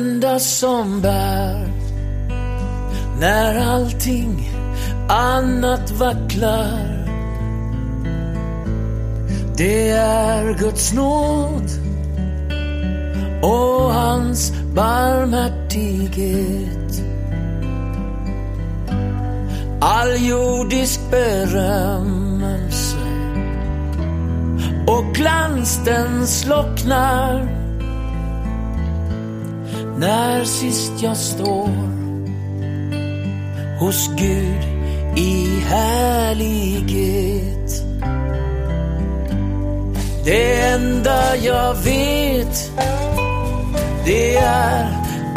Enda 0.00 0.38
som 0.38 1.00
bär. 1.00 1.68
När 3.20 3.58
allting 3.58 4.50
annat 5.08 5.90
vacklar. 5.90 7.06
Det 9.56 9.90
är 9.90 10.58
Guds 10.58 10.92
nåd 10.92 11.70
och 13.42 13.94
hans 13.94 14.52
barmhärtighet. 14.74 17.02
All 19.80 20.26
jordisk 20.28 21.00
berömmelse 21.10 22.96
och 24.86 25.14
glans 25.14 25.80
den 25.84 26.26
slocknar 26.26 27.59
när 30.00 30.44
sist 30.44 30.92
jag 31.02 31.16
står 31.16 31.68
hos 33.80 34.08
Gud 34.16 34.64
i 35.16 35.60
härlighet. 35.60 37.00
Det 40.24 40.60
enda 40.60 41.36
jag 41.36 41.74
vet 41.74 42.70
det 44.04 44.36
är 44.36 44.84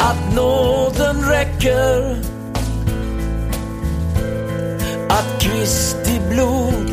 att 0.00 0.34
nåden 0.34 1.28
räcker. 1.28 2.16
Att 5.08 5.40
Kristi 5.40 6.20
blod 6.30 6.90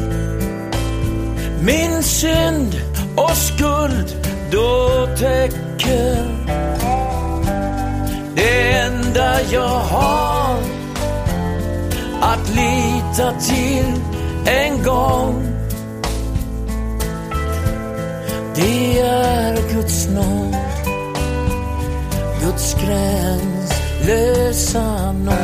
min 1.61 2.03
synd 2.03 2.81
och 3.15 3.37
skuld 3.37 4.15
då 4.51 5.07
täcker. 5.17 6.41
Det 8.35 8.71
enda 8.71 9.41
jag 9.51 9.79
har 9.79 10.57
att 12.21 12.49
lita 12.49 13.31
till 13.39 13.85
en 14.45 14.83
gång 14.83 15.51
det 18.55 18.99
är 18.99 19.55
Guds 19.73 20.07
nåd. 20.07 20.55
Guds 22.41 22.75
gränslösa 22.83 24.31
nåd. 25.11 25.35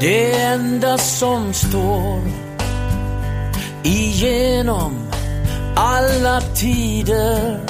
Det 0.00 0.32
enda 0.42 0.98
som 0.98 1.52
står 1.52 2.20
igenom 3.84 4.92
alla 5.76 6.40
tider. 6.40 7.60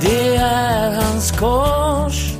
Det 0.00 0.36
är 0.36 0.92
hans 0.94 1.30
kors 1.32 2.32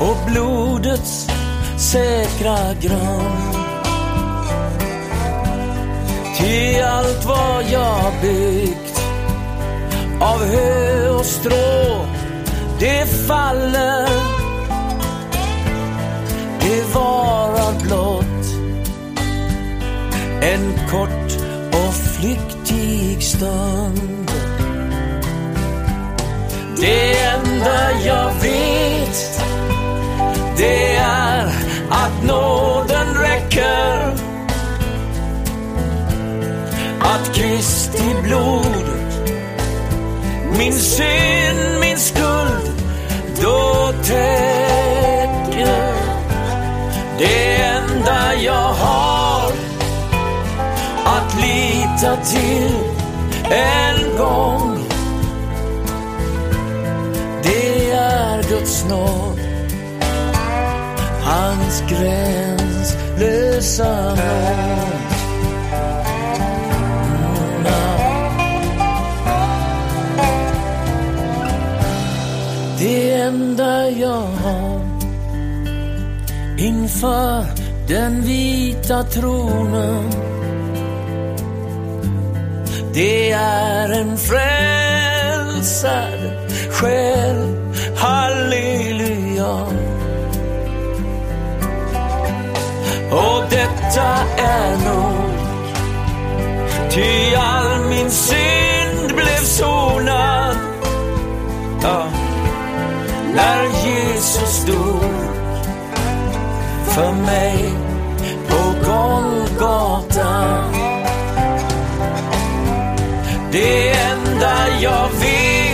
och 0.00 0.30
blodets 0.30 1.28
säkra 1.76 2.74
grund. 2.80 3.54
Till 6.36 6.84
allt 6.84 7.24
vad 7.24 7.64
jag 7.70 8.12
byggt 8.22 9.02
av 10.20 10.44
hö 10.44 11.08
och 11.08 11.24
strå, 11.24 12.06
det 12.78 13.06
faller. 13.26 14.08
Det 16.60 16.94
varar 16.94 17.80
blott 17.82 18.17
en 20.42 20.72
kort 20.90 21.32
och 21.72 21.94
flyktig 21.94 23.22
stund. 23.22 24.30
Det 26.80 27.18
enda 27.18 27.92
jag 28.04 28.32
vet 28.42 29.42
det 30.58 30.96
är 30.96 31.46
att 31.90 32.24
nåden 32.26 33.14
räcker. 33.14 34.14
Att 37.00 37.34
Kristi 37.34 38.14
blod 38.22 38.88
min 40.58 40.72
synd, 40.72 41.80
min 41.80 41.98
skuld 41.98 42.72
då 43.42 43.92
täcker. 44.02 45.08
Det 47.18 47.56
enda 47.56 48.34
jag 48.34 48.72
har 48.72 49.07
lita 51.40 52.16
till 52.16 52.74
en 53.50 54.16
gång. 54.18 54.78
Det 57.42 57.90
är 57.90 58.42
Guds 58.42 58.84
nåd. 58.88 59.38
Hans 61.22 61.82
gränslösa 61.88 62.96
nåd 64.16 64.68
Det 72.78 73.12
enda 73.12 73.90
jag 73.90 74.22
har 74.22 74.80
inför 76.58 77.44
den 77.88 78.22
vita 78.22 79.02
tronen 79.02 80.37
det 82.98 83.30
är 83.30 83.88
en 83.90 84.18
frälsad 84.18 84.48
själ, 86.70 87.56
halleluja. 87.96 89.66
Och 93.10 93.42
detta 93.50 94.16
är 94.38 94.76
nog, 94.76 95.30
ty 96.90 97.34
all 97.34 97.88
min 97.88 98.10
synd 98.10 99.14
blev 99.14 99.42
sonad. 99.42 100.56
Ja 101.82 102.06
när 103.34 103.64
Jesus 103.86 104.64
dog 104.66 105.02
för 106.84 107.12
mig 107.12 107.72
på 108.48 108.90
Golgata. 108.90 110.87
Det 113.52 113.90
enda 113.90 114.68
jag 114.80 115.08
vet 115.08 115.68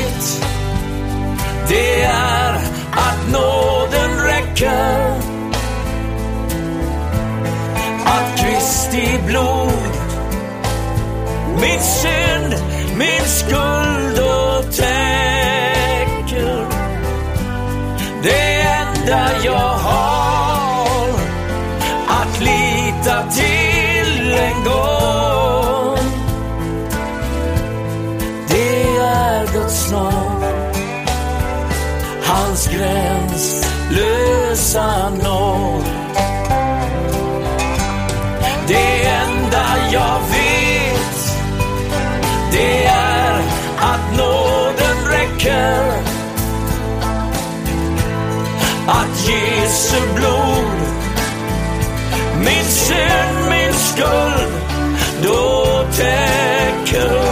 det 1.68 2.02
är 2.02 2.54
att 2.92 3.32
nåden 3.32 4.24
räcker. 4.26 5.20
Att 8.04 8.38
Kristi 8.38 9.18
blod 9.26 9.94
min 11.60 11.80
synd, 11.80 12.54
min 12.96 13.24
skuld 13.26 14.18
och 14.18 14.72
täcker. 14.72 16.66
Det 18.22 18.60
enda 18.60 19.30
jag 19.44 19.74
har 19.78 21.08
att 22.08 22.40
lita 22.40 23.30
till 23.30 24.32
en 24.32 24.64
gång 24.64 24.93
gränslösa 32.76 34.00
norr. 35.10 35.84
Det 38.66 39.06
enda 39.06 39.64
jag 39.92 40.20
vet 40.30 41.36
Det 42.52 42.84
är 42.84 43.40
att 43.78 44.16
nåden 44.16 45.06
räcker 45.10 46.02
att 48.86 49.28
Jesu 49.28 50.00
blod 50.14 50.84
min 52.44 52.64
synd, 52.64 53.48
min 53.50 53.72
skuld 53.72 54.52
då 55.22 55.84
täcker. 55.96 57.23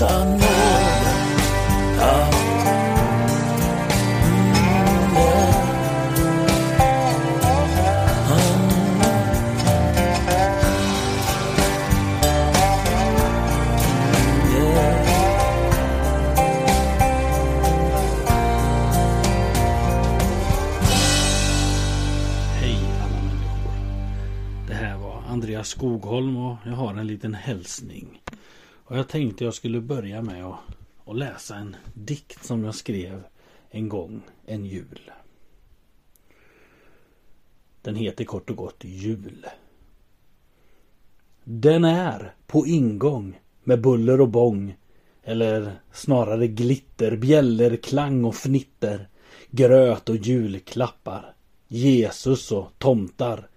Gränslösa 0.00 0.24
nåd. 0.24 0.40
Ja. 1.98 2.30
Hej 22.60 22.78
alla 23.02 23.18
människor. 23.26 23.72
Det 24.68 24.74
här 24.74 24.96
var 24.98 25.22
Andreas 25.28 25.68
Skogholm 25.68 26.36
och 26.36 26.56
jag 26.64 26.72
har 26.72 26.94
en 26.94 27.06
liten 27.06 27.34
hälsning. 27.34 28.19
Och 28.90 28.98
jag 28.98 29.08
tänkte 29.08 29.44
jag 29.44 29.54
skulle 29.54 29.80
börja 29.80 30.22
med 30.22 30.44
att, 30.44 30.58
att 31.06 31.16
läsa 31.16 31.56
en 31.56 31.76
dikt 31.94 32.44
som 32.44 32.64
jag 32.64 32.74
skrev 32.74 33.22
en 33.70 33.88
gång 33.88 34.22
en 34.46 34.64
jul. 34.64 35.10
Den 37.82 37.94
heter 37.94 38.24
kort 38.24 38.50
och 38.50 38.56
gott 38.56 38.84
Jul. 38.84 39.46
Den 41.44 41.84
är 41.84 42.34
på 42.46 42.66
ingång 42.66 43.40
med 43.64 43.80
buller 43.80 44.20
och 44.20 44.28
bång. 44.28 44.76
Eller 45.22 45.80
snarare 45.92 46.46
glitter, 46.46 47.16
bjäller, 47.16 47.76
klang 47.76 48.24
och 48.24 48.34
fnitter. 48.34 49.08
Gröt 49.50 50.08
och 50.08 50.16
julklappar. 50.16 51.34
Jesus 51.68 52.52
och 52.52 52.68
tomtar. 52.78 53.48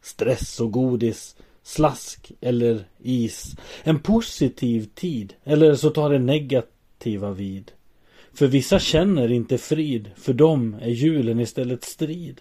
Stress 0.00 0.60
och 0.60 0.72
godis. 0.72 1.36
Slask 1.68 2.32
eller 2.40 2.84
is. 3.02 3.56
En 3.82 3.98
positiv 4.00 4.88
tid. 4.94 5.34
Eller 5.44 5.74
så 5.74 5.90
tar 5.90 6.10
det 6.10 6.18
negativa 6.18 7.30
vid. 7.30 7.72
För 8.32 8.46
vissa 8.46 8.78
känner 8.78 9.32
inte 9.32 9.58
frid. 9.58 10.10
För 10.16 10.32
dem 10.32 10.76
är 10.80 10.90
julen 10.90 11.40
istället 11.40 11.84
strid. 11.84 12.40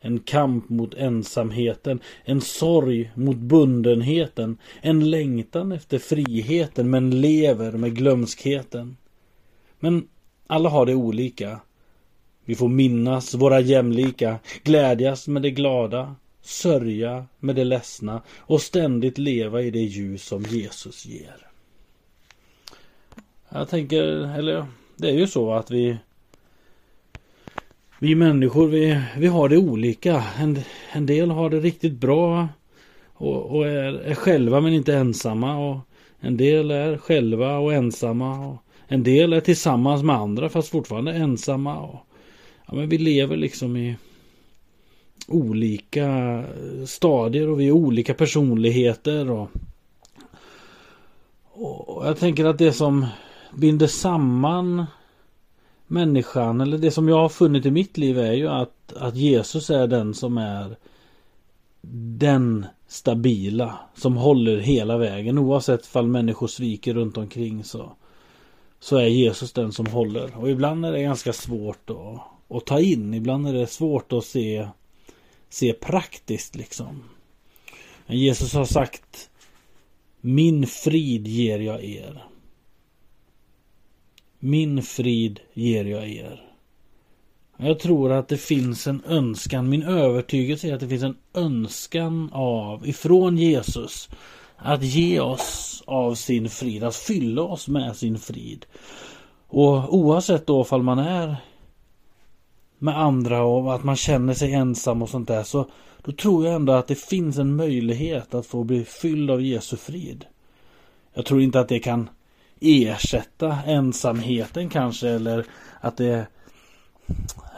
En 0.00 0.18
kamp 0.18 0.68
mot 0.68 0.94
ensamheten, 0.94 2.00
en 2.24 2.40
sorg 2.40 3.10
mot 3.14 3.36
bundenheten, 3.36 4.58
en 4.80 5.10
längtan 5.10 5.72
efter 5.72 5.98
friheten 5.98 6.90
men 6.90 7.20
lever 7.20 7.72
med 7.72 7.96
glömskheten. 7.96 8.96
Men 9.80 10.08
alla 10.46 10.68
har 10.68 10.86
det 10.86 10.94
olika. 10.94 11.60
Vi 12.44 12.54
får 12.54 12.68
minnas 12.68 13.34
våra 13.34 13.60
jämlika, 13.60 14.38
glädjas 14.62 15.28
med 15.28 15.42
det 15.42 15.50
glada, 15.50 16.16
sörja 16.48 17.26
med 17.38 17.56
det 17.56 17.64
ledsna 17.64 18.22
och 18.38 18.62
ständigt 18.62 19.18
leva 19.18 19.62
i 19.62 19.70
det 19.70 19.78
ljus 19.78 20.24
som 20.24 20.42
Jesus 20.42 21.06
ger. 21.06 21.46
Jag 23.48 23.68
tänker, 23.68 24.02
eller 24.38 24.66
det 24.96 25.08
är 25.08 25.14
ju 25.14 25.26
så 25.26 25.52
att 25.52 25.70
vi 25.70 25.98
vi 27.98 28.14
människor 28.14 28.66
vi, 28.66 29.00
vi 29.16 29.26
har 29.26 29.48
det 29.48 29.56
olika. 29.58 30.24
En, 30.38 30.58
en 30.92 31.06
del 31.06 31.30
har 31.30 31.50
det 31.50 31.60
riktigt 31.60 31.92
bra 31.92 32.48
och, 33.14 33.56
och 33.56 33.66
är, 33.66 33.92
är 33.92 34.14
själva 34.14 34.60
men 34.60 34.72
inte 34.72 34.94
ensamma. 34.94 35.70
Och 35.70 35.78
en 36.20 36.36
del 36.36 36.70
är 36.70 36.98
själva 36.98 37.58
och 37.58 37.72
ensamma. 37.72 38.46
Och 38.46 38.56
en 38.86 39.02
del 39.02 39.32
är 39.32 39.40
tillsammans 39.40 40.02
med 40.02 40.16
andra 40.16 40.48
fast 40.48 40.68
fortfarande 40.68 41.12
ensamma. 41.12 41.78
Och, 41.78 41.98
ja, 42.66 42.74
men 42.74 42.88
vi 42.88 42.98
lever 42.98 43.36
liksom 43.36 43.76
i 43.76 43.96
olika 45.28 46.44
stadier 46.86 47.48
och 47.48 47.60
vi 47.60 47.66
är 47.66 47.72
olika 47.72 48.14
personligheter. 48.14 49.30
Och, 49.30 49.50
och 51.52 52.06
jag 52.06 52.18
tänker 52.18 52.44
att 52.44 52.58
det 52.58 52.72
som 52.72 53.06
binder 53.54 53.86
samman 53.86 54.86
människan 55.86 56.60
eller 56.60 56.78
det 56.78 56.90
som 56.90 57.08
jag 57.08 57.16
har 57.16 57.28
funnit 57.28 57.66
i 57.66 57.70
mitt 57.70 57.98
liv 57.98 58.18
är 58.18 58.32
ju 58.32 58.48
att, 58.48 58.92
att 58.96 59.16
Jesus 59.16 59.70
är 59.70 59.86
den 59.86 60.14
som 60.14 60.38
är 60.38 60.76
den 62.10 62.66
stabila 62.88 63.78
som 63.94 64.16
håller 64.16 64.58
hela 64.58 64.98
vägen 64.98 65.38
oavsett 65.38 65.86
fall 65.86 66.06
människor 66.06 66.46
sviker 66.46 66.94
runt 66.94 67.16
omkring 67.16 67.64
så 67.64 67.92
så 68.80 68.96
är 68.96 69.06
Jesus 69.06 69.52
den 69.52 69.72
som 69.72 69.86
håller 69.86 70.36
och 70.36 70.50
ibland 70.50 70.86
är 70.86 70.92
det 70.92 71.02
ganska 71.02 71.32
svårt 71.32 71.90
att, 71.90 72.56
att 72.56 72.66
ta 72.66 72.80
in 72.80 73.14
ibland 73.14 73.48
är 73.48 73.52
det 73.52 73.66
svårt 73.66 74.12
att 74.12 74.24
se 74.24 74.68
se 75.48 75.72
praktiskt 75.72 76.56
liksom. 76.56 77.04
Men 78.06 78.18
Jesus 78.18 78.52
har 78.52 78.64
sagt 78.64 79.30
min 80.20 80.66
frid 80.66 81.26
ger 81.26 81.58
jag 81.58 81.84
er. 81.84 82.24
Min 84.38 84.82
frid 84.82 85.40
ger 85.54 85.84
jag 85.84 86.08
er. 86.08 86.44
Jag 87.56 87.78
tror 87.78 88.12
att 88.12 88.28
det 88.28 88.36
finns 88.36 88.86
en 88.86 89.02
önskan, 89.06 89.68
min 89.68 89.82
övertygelse 89.82 90.68
är 90.68 90.74
att 90.74 90.80
det 90.80 90.88
finns 90.88 91.02
en 91.02 91.16
önskan 91.34 92.30
av 92.32 92.88
ifrån 92.88 93.38
Jesus 93.38 94.08
att 94.56 94.82
ge 94.82 95.20
oss 95.20 95.82
av 95.86 96.14
sin 96.14 96.48
frid, 96.48 96.84
att 96.84 96.96
fylla 96.96 97.42
oss 97.42 97.68
med 97.68 97.96
sin 97.96 98.18
frid. 98.18 98.66
Och 99.48 99.94
oavsett 99.94 100.46
då 100.46 100.62
ifall 100.62 100.82
man 100.82 100.98
är 100.98 101.36
med 102.78 102.98
andra 102.98 103.42
och 103.42 103.74
att 103.74 103.84
man 103.84 103.96
känner 103.96 104.34
sig 104.34 104.52
ensam 104.52 105.02
och 105.02 105.08
sånt 105.08 105.28
där 105.28 105.42
så 105.42 105.66
då 106.02 106.12
tror 106.12 106.46
jag 106.46 106.54
ändå 106.54 106.72
att 106.72 106.86
det 106.86 106.94
finns 106.94 107.38
en 107.38 107.56
möjlighet 107.56 108.34
att 108.34 108.46
få 108.46 108.64
bli 108.64 108.84
fylld 108.84 109.30
av 109.30 109.42
Jesu 109.42 109.76
frid. 109.76 110.24
Jag 111.14 111.26
tror 111.26 111.40
inte 111.40 111.60
att 111.60 111.68
det 111.68 111.78
kan 111.78 112.08
ersätta 112.60 113.58
ensamheten 113.66 114.68
kanske 114.68 115.08
eller 115.08 115.46
att 115.80 115.96
det 115.96 116.26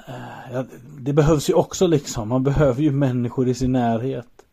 eh, 0.06 0.62
det 0.98 1.12
behövs 1.12 1.50
ju 1.50 1.54
också 1.54 1.86
liksom. 1.86 2.28
Man 2.28 2.42
behöver 2.42 2.82
ju 2.82 2.90
människor 2.90 3.48
i 3.48 3.54
sin 3.54 3.72
närhet. 3.72 4.44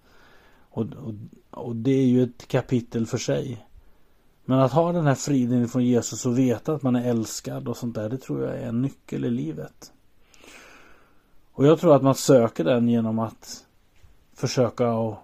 Och, 0.70 0.82
och, 0.82 1.14
och 1.52 1.76
det 1.76 1.92
är 1.92 2.06
ju 2.06 2.24
ett 2.24 2.48
kapitel 2.48 3.06
för 3.06 3.18
sig. 3.18 3.66
Men 4.46 4.60
att 4.60 4.72
ha 4.72 4.92
den 4.92 5.06
här 5.06 5.16
friden 5.16 5.68
från 5.68 5.86
Jesus 5.86 6.26
och 6.26 6.40
veta 6.40 6.74
att 6.74 6.84
man 6.84 6.96
är 6.96 7.10
älskad 7.10 7.68
och 7.68 7.78
sånt 7.78 7.96
där. 7.96 8.10
Det 8.10 8.18
tror 8.18 8.44
jag 8.44 8.58
är 8.58 8.68
en 8.68 8.82
nyckel 8.82 9.26
i 9.26 9.30
livet. 9.30 9.92
Och 11.58 11.66
jag 11.66 11.80
tror 11.80 11.96
att 11.96 12.04
man 12.04 12.16
söker 12.16 12.64
den 12.64 12.90
genom 12.90 13.20
att 13.20 13.66
försöka 14.36 14.92
att 14.92 15.18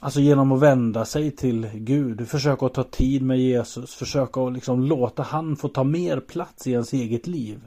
Alltså 0.00 0.20
genom 0.20 0.52
att 0.52 0.60
vända 0.60 1.04
sig 1.04 1.30
till 1.30 1.70
Gud. 1.74 2.28
Försöka 2.28 2.66
att 2.66 2.74
ta 2.74 2.82
tid 2.82 3.22
med 3.22 3.40
Jesus. 3.40 3.94
Försöka 3.94 4.40
att 4.40 4.52
liksom 4.52 4.84
låta 4.84 5.22
han 5.22 5.56
få 5.56 5.68
ta 5.68 5.84
mer 5.84 6.20
plats 6.20 6.66
i 6.66 6.72
ens 6.72 6.92
eget 6.92 7.26
liv. 7.26 7.60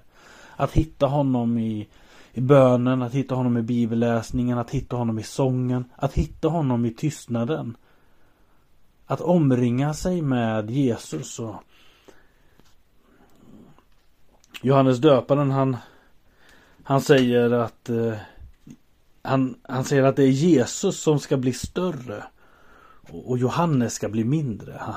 Att 0.55 0.71
hitta 0.71 1.05
honom 1.05 1.57
i, 1.57 1.87
i 2.33 2.41
bönen, 2.41 3.01
att 3.01 3.13
hitta 3.13 3.35
honom 3.35 3.57
i 3.57 3.61
bibelläsningen, 3.61 4.57
att 4.57 4.71
hitta 4.71 4.95
honom 4.95 5.19
i 5.19 5.23
sången, 5.23 5.85
att 5.95 6.13
hitta 6.13 6.47
honom 6.47 6.85
i 6.85 6.93
tystnaden. 6.93 7.77
Att 9.05 9.21
omringa 9.21 9.93
sig 9.93 10.21
med 10.21 10.69
Jesus 10.69 11.39
och 11.39 11.55
Johannes 14.61 14.97
döparen 14.97 15.51
han 15.51 15.77
han 16.87 17.01
säger 17.01 17.51
att 17.51 17.89
eh, 17.89 18.13
han, 19.21 19.55
han 19.63 19.83
säger 19.83 20.03
att 20.03 20.15
det 20.15 20.23
är 20.23 20.27
Jesus 20.27 20.99
som 20.99 21.19
ska 21.19 21.37
bli 21.37 21.53
större 21.53 22.23
och, 23.09 23.29
och 23.29 23.37
Johannes 23.37 23.93
ska 23.93 24.09
bli 24.09 24.23
mindre. 24.23 24.75
Han, 24.79 24.95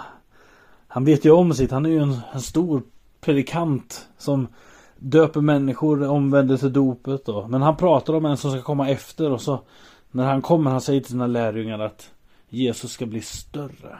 han 0.88 1.04
vet 1.04 1.24
ju 1.24 1.30
om 1.30 1.54
sitt, 1.54 1.70
han 1.70 1.86
är 1.86 1.90
ju 1.90 1.98
en, 1.98 2.20
en 2.32 2.40
stor 2.40 2.82
predikant 3.20 4.08
som 4.18 4.48
döper 4.96 5.40
människor, 5.40 6.08
omvänder 6.08 6.56
till 6.56 6.72
då. 6.72 7.46
Men 7.48 7.62
han 7.62 7.76
pratar 7.76 8.14
om 8.14 8.24
en 8.24 8.36
som 8.36 8.50
ska 8.50 8.62
komma 8.62 8.88
efter 8.88 9.30
och 9.30 9.40
så 9.40 9.60
när 10.10 10.24
han 10.24 10.42
kommer 10.42 10.70
han 10.70 10.80
säger 10.80 11.00
till 11.00 11.10
sina 11.10 11.26
lärjungar 11.26 11.78
att 11.78 12.10
Jesus 12.48 12.92
ska 12.92 13.06
bli 13.06 13.20
större. 13.20 13.98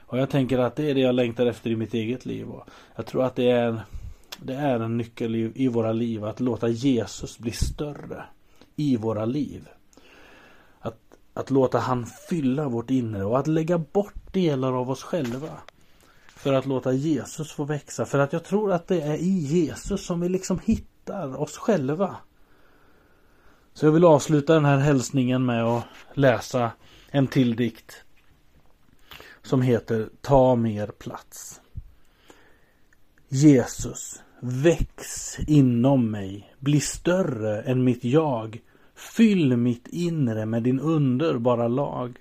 Och 0.00 0.18
jag 0.18 0.30
tänker 0.30 0.58
att 0.58 0.76
det 0.76 0.90
är 0.90 0.94
det 0.94 1.00
jag 1.00 1.14
längtar 1.14 1.46
efter 1.46 1.70
i 1.70 1.76
mitt 1.76 1.94
eget 1.94 2.26
liv. 2.26 2.48
Och 2.48 2.68
jag 2.96 3.06
tror 3.06 3.24
att 3.24 3.36
det 3.36 3.50
är 3.50 3.66
en, 3.66 3.80
det 4.38 4.54
är 4.54 4.80
en 4.80 4.96
nyckel 4.96 5.34
i, 5.34 5.52
i 5.54 5.68
våra 5.68 5.92
liv 5.92 6.24
att 6.24 6.40
låta 6.40 6.68
Jesus 6.68 7.38
bli 7.38 7.52
större 7.52 8.24
i 8.76 8.96
våra 8.96 9.24
liv. 9.24 9.68
Att, 10.80 10.98
att 11.34 11.50
låta 11.50 11.78
han 11.78 12.06
fylla 12.06 12.68
vårt 12.68 12.90
inre 12.90 13.24
och 13.24 13.38
att 13.38 13.46
lägga 13.46 13.78
bort 13.78 14.32
delar 14.32 14.72
av 14.72 14.90
oss 14.90 15.02
själva. 15.02 15.58
För 16.36 16.52
att 16.52 16.66
låta 16.66 16.92
Jesus 16.92 17.52
få 17.52 17.64
växa. 17.64 18.06
För 18.06 18.18
att 18.18 18.32
jag 18.32 18.44
tror 18.44 18.72
att 18.72 18.86
det 18.86 19.00
är 19.00 19.16
i 19.16 19.38
Jesus 19.38 20.06
som 20.06 20.20
vi 20.20 20.28
liksom 20.28 20.60
hittar 20.64 21.40
oss 21.40 21.56
själva. 21.56 22.16
Så 23.74 23.86
jag 23.86 23.92
vill 23.92 24.04
avsluta 24.04 24.54
den 24.54 24.64
här 24.64 24.78
hälsningen 24.78 25.46
med 25.46 25.64
att 25.64 25.84
läsa 26.14 26.70
en 27.10 27.26
till 27.26 27.56
dikt. 27.56 28.04
Som 29.42 29.62
heter 29.62 30.08
Ta 30.20 30.56
mer 30.56 30.86
plats. 30.86 31.59
Jesus, 33.32 34.22
väx 34.40 35.36
inom 35.46 36.10
mig, 36.10 36.54
bli 36.58 36.80
större 36.80 37.62
än 37.62 37.84
mitt 37.84 38.04
jag. 38.04 38.60
Fyll 38.94 39.56
mitt 39.56 39.88
inre 39.88 40.46
med 40.46 40.62
din 40.62 40.80
underbara 40.80 41.68
lag. 41.68 42.18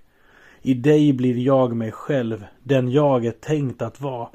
I 0.62 0.74
dig 0.74 1.14
blir 1.14 1.38
jag 1.38 1.76
mig 1.76 1.92
själv, 1.92 2.46
den 2.64 2.92
jag 2.92 3.26
är 3.26 3.32
tänkt 3.32 3.82
att 3.82 4.02
vara. 4.02 4.30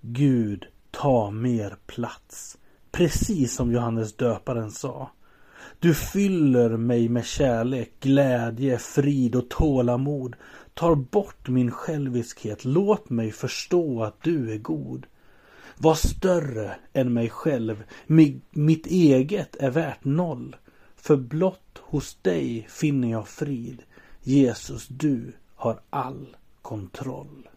Gud, 0.00 0.66
ta 0.90 1.30
mer 1.30 1.76
plats. 1.86 2.58
Precis 2.90 3.54
som 3.54 3.72
Johannes 3.72 4.16
döparen 4.16 4.70
sa. 4.70 5.10
Du 5.78 5.94
fyller 5.94 6.76
mig 6.76 7.08
med 7.08 7.24
kärlek, 7.24 7.92
glädje, 8.00 8.78
frid 8.78 9.34
och 9.34 9.48
tålamod. 9.48 10.36
Tar 10.74 10.94
bort 10.94 11.48
min 11.48 11.70
själviskhet, 11.70 12.64
låt 12.64 13.10
mig 13.10 13.32
förstå 13.32 14.02
att 14.02 14.22
du 14.22 14.52
är 14.52 14.58
god. 14.58 15.06
Var 15.78 15.94
större 15.94 16.76
än 16.92 17.12
mig 17.12 17.30
själv, 17.30 17.84
mitt 18.50 18.86
eget 18.86 19.56
är 19.56 19.70
värt 19.70 20.04
noll. 20.04 20.56
För 20.96 21.16
blott 21.16 21.78
hos 21.80 22.14
dig 22.14 22.66
finner 22.70 23.10
jag 23.10 23.28
frid. 23.28 23.82
Jesus, 24.22 24.86
du 24.88 25.32
har 25.54 25.80
all 25.90 26.36
kontroll. 26.62 27.48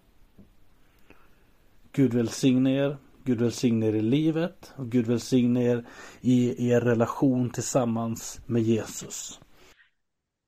Gud 1.92 2.14
välsigne 2.14 2.72
er. 2.72 2.98
Gud 3.24 3.42
välsigne 3.42 3.88
er 3.88 3.94
i 3.94 4.02
livet 4.02 4.74
och 4.76 4.92
Gud 4.92 5.08
välsigne 5.08 5.64
er 5.64 5.86
i 6.22 6.70
er 6.72 6.82
relation 6.82 7.50
tillsammans 7.50 8.42
med 8.46 8.62
Jesus. 8.62 9.40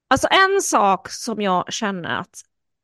Alltså 0.10 0.28
en 0.32 0.62
sak 0.62 1.10
som 1.10 1.42
jag 1.42 1.74
känner 1.74 2.20
att, 2.20 2.42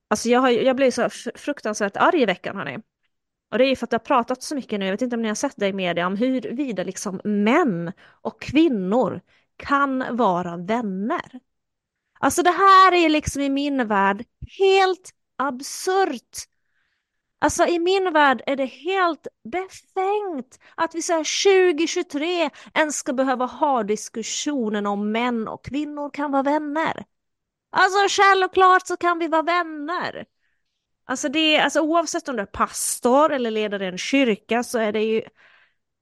alltså 0.10 0.30
jag, 0.30 0.40
har, 0.40 0.50
jag 0.50 0.76
blev 0.76 0.92
så 0.92 1.10
fruktansvärt 1.36 1.98
arg 1.98 2.22
i 2.22 2.26
veckan 2.26 2.56
hörni. 2.56 2.78
Och 3.52 3.58
det 3.58 3.66
är 3.66 3.76
för 3.76 3.86
att 3.86 3.90
det 3.90 3.96
har 3.96 4.00
pratat 4.00 4.44
så 4.44 4.56
mycket 4.56 4.80
nu, 4.80 4.86
jag 4.86 4.94
vet 4.94 5.02
inte 5.02 5.16
om 5.16 5.22
ni 5.22 5.28
har 5.28 5.36
sett 5.36 5.54
det 5.58 5.68
i 5.68 5.74
media, 5.74 6.08
om 6.08 6.18
huruvida 6.18 6.84
liksom 6.84 7.22
män 7.24 7.92
och 8.22 8.42
kvinnor 8.42 9.22
kan 9.58 10.18
vara 10.18 10.58
vänner. 10.58 11.40
Alltså 12.20 12.44
det 12.44 12.52
här 12.52 12.94
är 12.94 13.10
liksom 13.10 13.42
i 13.42 13.50
min 13.50 13.88
värld 13.88 14.26
helt 14.60 15.12
absurt. 15.38 16.38
Alltså 17.40 17.66
i 17.66 17.80
min 17.80 18.14
värld 18.14 18.42
är 18.46 18.56
det 18.56 18.66
helt 18.66 19.28
befängt 19.44 20.60
att 20.76 20.96
vi 20.96 21.02
så 21.02 21.14
2023 21.14 22.50
ens 22.74 22.98
ska 22.98 23.14
behöva 23.14 23.46
ha 23.46 23.84
diskussionen 23.84 24.86
om 24.86 25.12
män 25.12 25.48
och 25.48 25.66
kvinnor 25.66 26.10
kan 26.10 26.32
vara 26.32 26.44
vänner. 26.44 27.06
Alltså 27.70 28.22
självklart 28.22 28.88
så 28.88 28.98
kan 28.98 29.20
vi 29.20 29.28
vara 29.28 29.42
vänner. 29.42 30.26
Alltså, 31.06 31.30
det, 31.30 31.58
alltså 31.58 31.82
oavsett 31.82 32.30
om 32.30 32.36
du 32.36 32.42
är 32.42 32.46
pastor 32.46 33.32
eller 33.32 33.52
ledare 33.52 33.86
i 33.86 33.88
en 33.88 33.98
kyrka 33.98 34.64
så 34.64 34.80
är 34.80 34.92
det 34.92 35.04
ju 35.04 35.22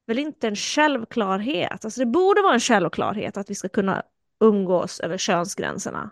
väl 0.06 0.20
inte 0.20 0.47
en 0.47 0.56
självklarhet. 0.56 1.86
Alltså 1.86 1.99
det 1.99 2.06
borde 2.06 2.41
vara 2.41 2.54
en 2.54 2.60
självklarhet 2.60 3.38
att 3.38 3.49
vi 3.49 3.56
ska 3.56 3.70
kunna 3.70 4.04
umgås 4.39 4.99
över 4.99 5.18
könsgränserna. 5.18 6.10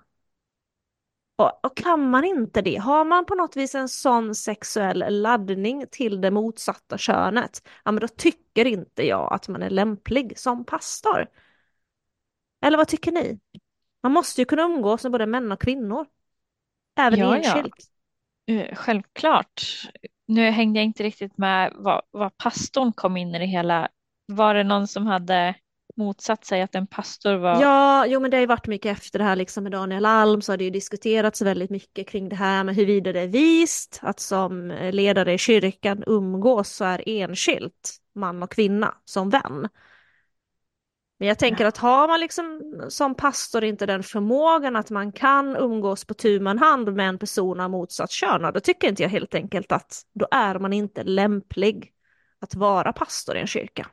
Och, 1.36 1.66
och, 1.66 1.78
kan 1.78 2.10
man 2.10 2.24
inte 2.24 2.62
det, 2.62 2.78
har 2.78 3.06
man 3.06 3.26
på 3.26 3.36
något 3.36 3.58
vis 3.58 3.76
en 3.76 3.90
sån 3.90 4.36
sexuell 4.36 5.22
laddning 5.22 5.86
till 5.92 6.22
det 6.22 6.32
motsatta 6.32 6.98
könet, 6.98 7.68
ja 7.86 7.92
men 7.92 8.02
då 8.02 8.08
tycker 8.08 8.66
inte 8.66 9.08
jag 9.08 9.34
att 9.34 9.48
man 9.48 9.64
är 9.64 9.70
lämplig 9.70 10.40
som 10.40 10.66
pastor. 10.66 11.28
Eller 12.66 12.78
vad 12.78 12.88
tycker 12.88 13.12
ni? 13.12 13.40
Man 14.04 14.12
måste 14.12 14.42
ju 14.42 14.46
kunna 14.46 14.62
umgås 14.62 15.04
med 15.04 15.12
både 15.12 15.26
män 15.26 15.52
och 15.52 15.62
kvinnor. 15.62 16.06
Även 16.98 17.20
ja, 17.20 17.36
enskilt. 17.36 17.76
Ja. 17.78 17.86
Eh, 18.48 18.76
självklart. 18.76 19.62
Nu 20.28 20.50
hängde 20.50 20.80
jag 20.80 20.86
inte 20.86 21.04
riktigt 21.04 21.38
med 21.38 21.74
vad, 21.76 22.02
vad 22.12 22.38
pastorn 22.38 22.94
kom 22.94 23.18
in 23.18 23.36
i 23.36 23.40
det 23.40 23.46
hela. 23.46 23.88
Var 24.26 24.54
det 24.54 24.64
någon 24.64 24.88
som 24.88 25.08
hade 25.08 25.56
motsatt 25.98 26.46
sig 26.46 26.62
att 26.62 26.76
en 26.76 26.88
pastor 26.88 27.36
var... 27.36 27.62
Ja, 27.62 28.06
jo 28.06 28.20
men 28.20 28.32
det 28.32 28.38
har 28.38 28.42
ju 28.42 28.48
varit 28.48 28.68
mycket 28.68 28.98
efter 28.98 29.20
det 29.20 29.26
här 29.26 29.36
liksom 29.36 29.64
med 29.64 29.72
Daniel 29.72 30.06
Alm 30.06 30.42
så 30.42 30.52
har 30.52 30.58
det 30.58 30.64
ju 30.64 30.70
diskuterats 30.70 31.42
väldigt 31.42 31.70
mycket 31.70 32.08
kring 32.08 32.30
det 32.30 32.36
här 32.36 32.64
med 32.64 32.76
huruvida 32.76 33.12
det 33.12 33.20
är 33.20 33.28
vist 33.28 34.00
att 34.02 34.20
som 34.20 34.68
ledare 34.92 35.34
i 35.34 35.38
kyrkan 35.38 36.04
umgås 36.08 36.70
så 36.70 36.86
är 36.86 37.04
enskilt 37.06 37.98
man 38.16 38.44
och 38.44 38.52
kvinna 38.52 38.96
som 39.06 39.30
vän. 39.30 39.68
Men 41.22 41.28
jag 41.28 41.40
tänker 41.40 41.66
att 41.66 41.78
har 41.78 42.08
man 42.08 42.20
liksom 42.20 42.62
som 42.90 43.16
pastor 43.16 43.64
inte 43.64 43.86
den 43.86 44.04
förmågan 44.04 44.76
att 44.76 44.90
man 44.90 45.12
kan 45.12 45.56
umgås 45.56 46.06
på 46.06 46.14
tu 46.14 46.40
man 46.40 46.58
hand 46.58 46.94
med 46.94 47.10
en 47.10 47.20
person 47.20 47.60
av 47.60 47.70
motsatt 47.70 48.12
kön, 48.12 48.54
då 48.54 48.60
tycker 48.60 48.90
inte 48.90 49.04
jag 49.04 49.10
helt 49.10 49.36
enkelt 49.36 49.72
att 49.72 50.02
då 50.14 50.28
är 50.32 50.60
man 50.60 50.74
inte 50.74 51.04
lämplig 51.04 51.94
att 52.40 52.56
vara 52.56 52.94
pastor 52.94 53.38
i 53.38 53.40
en 53.40 53.48
kyrka. 53.48 53.88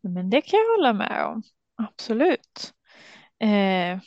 Men 0.00 0.30
det 0.30 0.40
kan 0.40 0.58
jag 0.58 0.76
hålla 0.76 0.92
med 0.92 1.26
om, 1.26 1.42
absolut. 1.76 2.72
Eh, 3.38 4.00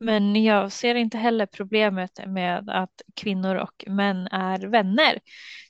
men 0.00 0.44
jag 0.44 0.72
ser 0.72 0.94
inte 0.94 1.18
heller 1.18 1.46
problemet 1.46 2.20
med 2.26 2.70
att 2.70 3.02
kvinnor 3.14 3.54
och 3.54 3.84
män 3.86 4.26
är 4.26 4.58
vänner. 4.58 5.20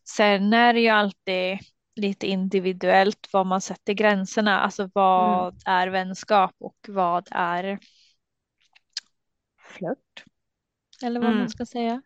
Sen 0.08 0.52
är 0.52 0.74
det 0.74 0.80
ju 0.80 0.88
alltid 0.88 1.58
lite 1.94 2.26
individuellt 2.26 3.28
var 3.32 3.44
man 3.44 3.60
sätter 3.60 3.92
gränserna. 3.92 4.60
Alltså 4.60 4.90
vad 4.94 5.48
mm. 5.48 5.60
är 5.66 5.88
vänskap 5.88 6.54
och 6.58 6.76
vad 6.88 7.28
är 7.30 7.78
flört? 9.58 10.24
Eller 11.02 11.20
vad 11.20 11.28
mm. 11.28 11.38
man 11.38 11.50
ska 11.50 11.66
säga. 11.66 12.02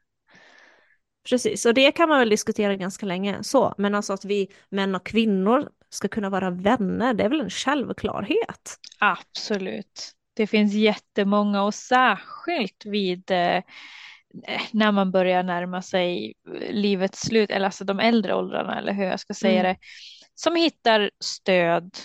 Precis, 1.29 1.67
och 1.67 1.75
det 1.75 1.93
kan 1.93 2.09
man 2.09 2.19
väl 2.19 2.29
diskutera 2.29 2.77
ganska 2.77 3.07
länge 3.07 3.43
så, 3.43 3.75
men 3.79 3.95
alltså 3.95 4.13
att 4.13 4.25
vi 4.25 4.49
män 4.69 4.95
och 4.95 5.07
kvinnor 5.07 5.69
ska 5.89 6.09
kunna 6.09 6.31
vara 6.31 6.51
vänner, 6.51 7.15
det 7.15 7.25
är 7.25 7.29
väl 7.29 7.41
en 7.41 7.51
självklarhet? 7.51 8.77
Absolut. 8.99 10.13
Det 10.35 10.47
finns 10.47 10.75
jättemånga 10.75 11.63
och 11.63 11.75
särskilt 11.75 12.85
vid 12.85 13.31
eh, 13.31 13.63
när 14.73 14.93
man 14.93 15.11
börjar 15.11 15.43
närma 15.43 15.83
sig 15.83 16.35
livets 16.71 17.21
slut, 17.21 17.51
eller 17.51 17.67
alltså 17.67 17.85
de 17.85 18.01
äldre 18.01 18.35
åldrarna, 18.35 18.79
eller 18.79 18.93
hur 18.93 19.05
jag 19.05 19.21
ska 19.21 19.35
säga 19.35 19.61
mm. 19.61 19.73
det, 19.73 19.79
som 20.35 20.57
hittar 20.57 21.11
stöd 21.21 21.97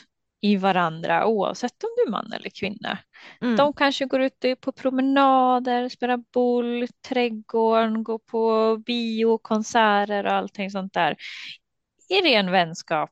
i 0.41 0.55
varandra 0.55 1.25
oavsett 1.25 1.83
om 1.83 1.89
du 1.97 2.03
är 2.07 2.11
man 2.11 2.33
eller 2.33 2.49
kvinna. 2.49 2.97
Mm. 3.41 3.55
De 3.55 3.73
kanske 3.73 4.05
går 4.05 4.21
ut 4.21 4.45
på 4.61 4.71
promenader, 4.71 5.89
spelar 5.89 6.17
boll, 6.33 6.87
trädgården, 7.07 8.03
går 8.03 8.19
på 8.19 8.77
bio, 8.85 9.37
konserter 9.37 10.25
och 10.25 10.33
allting 10.33 10.71
sånt 10.71 10.93
där. 10.93 11.17
I 12.09 12.21
ren 12.21 12.51
vänskap. 12.51 13.11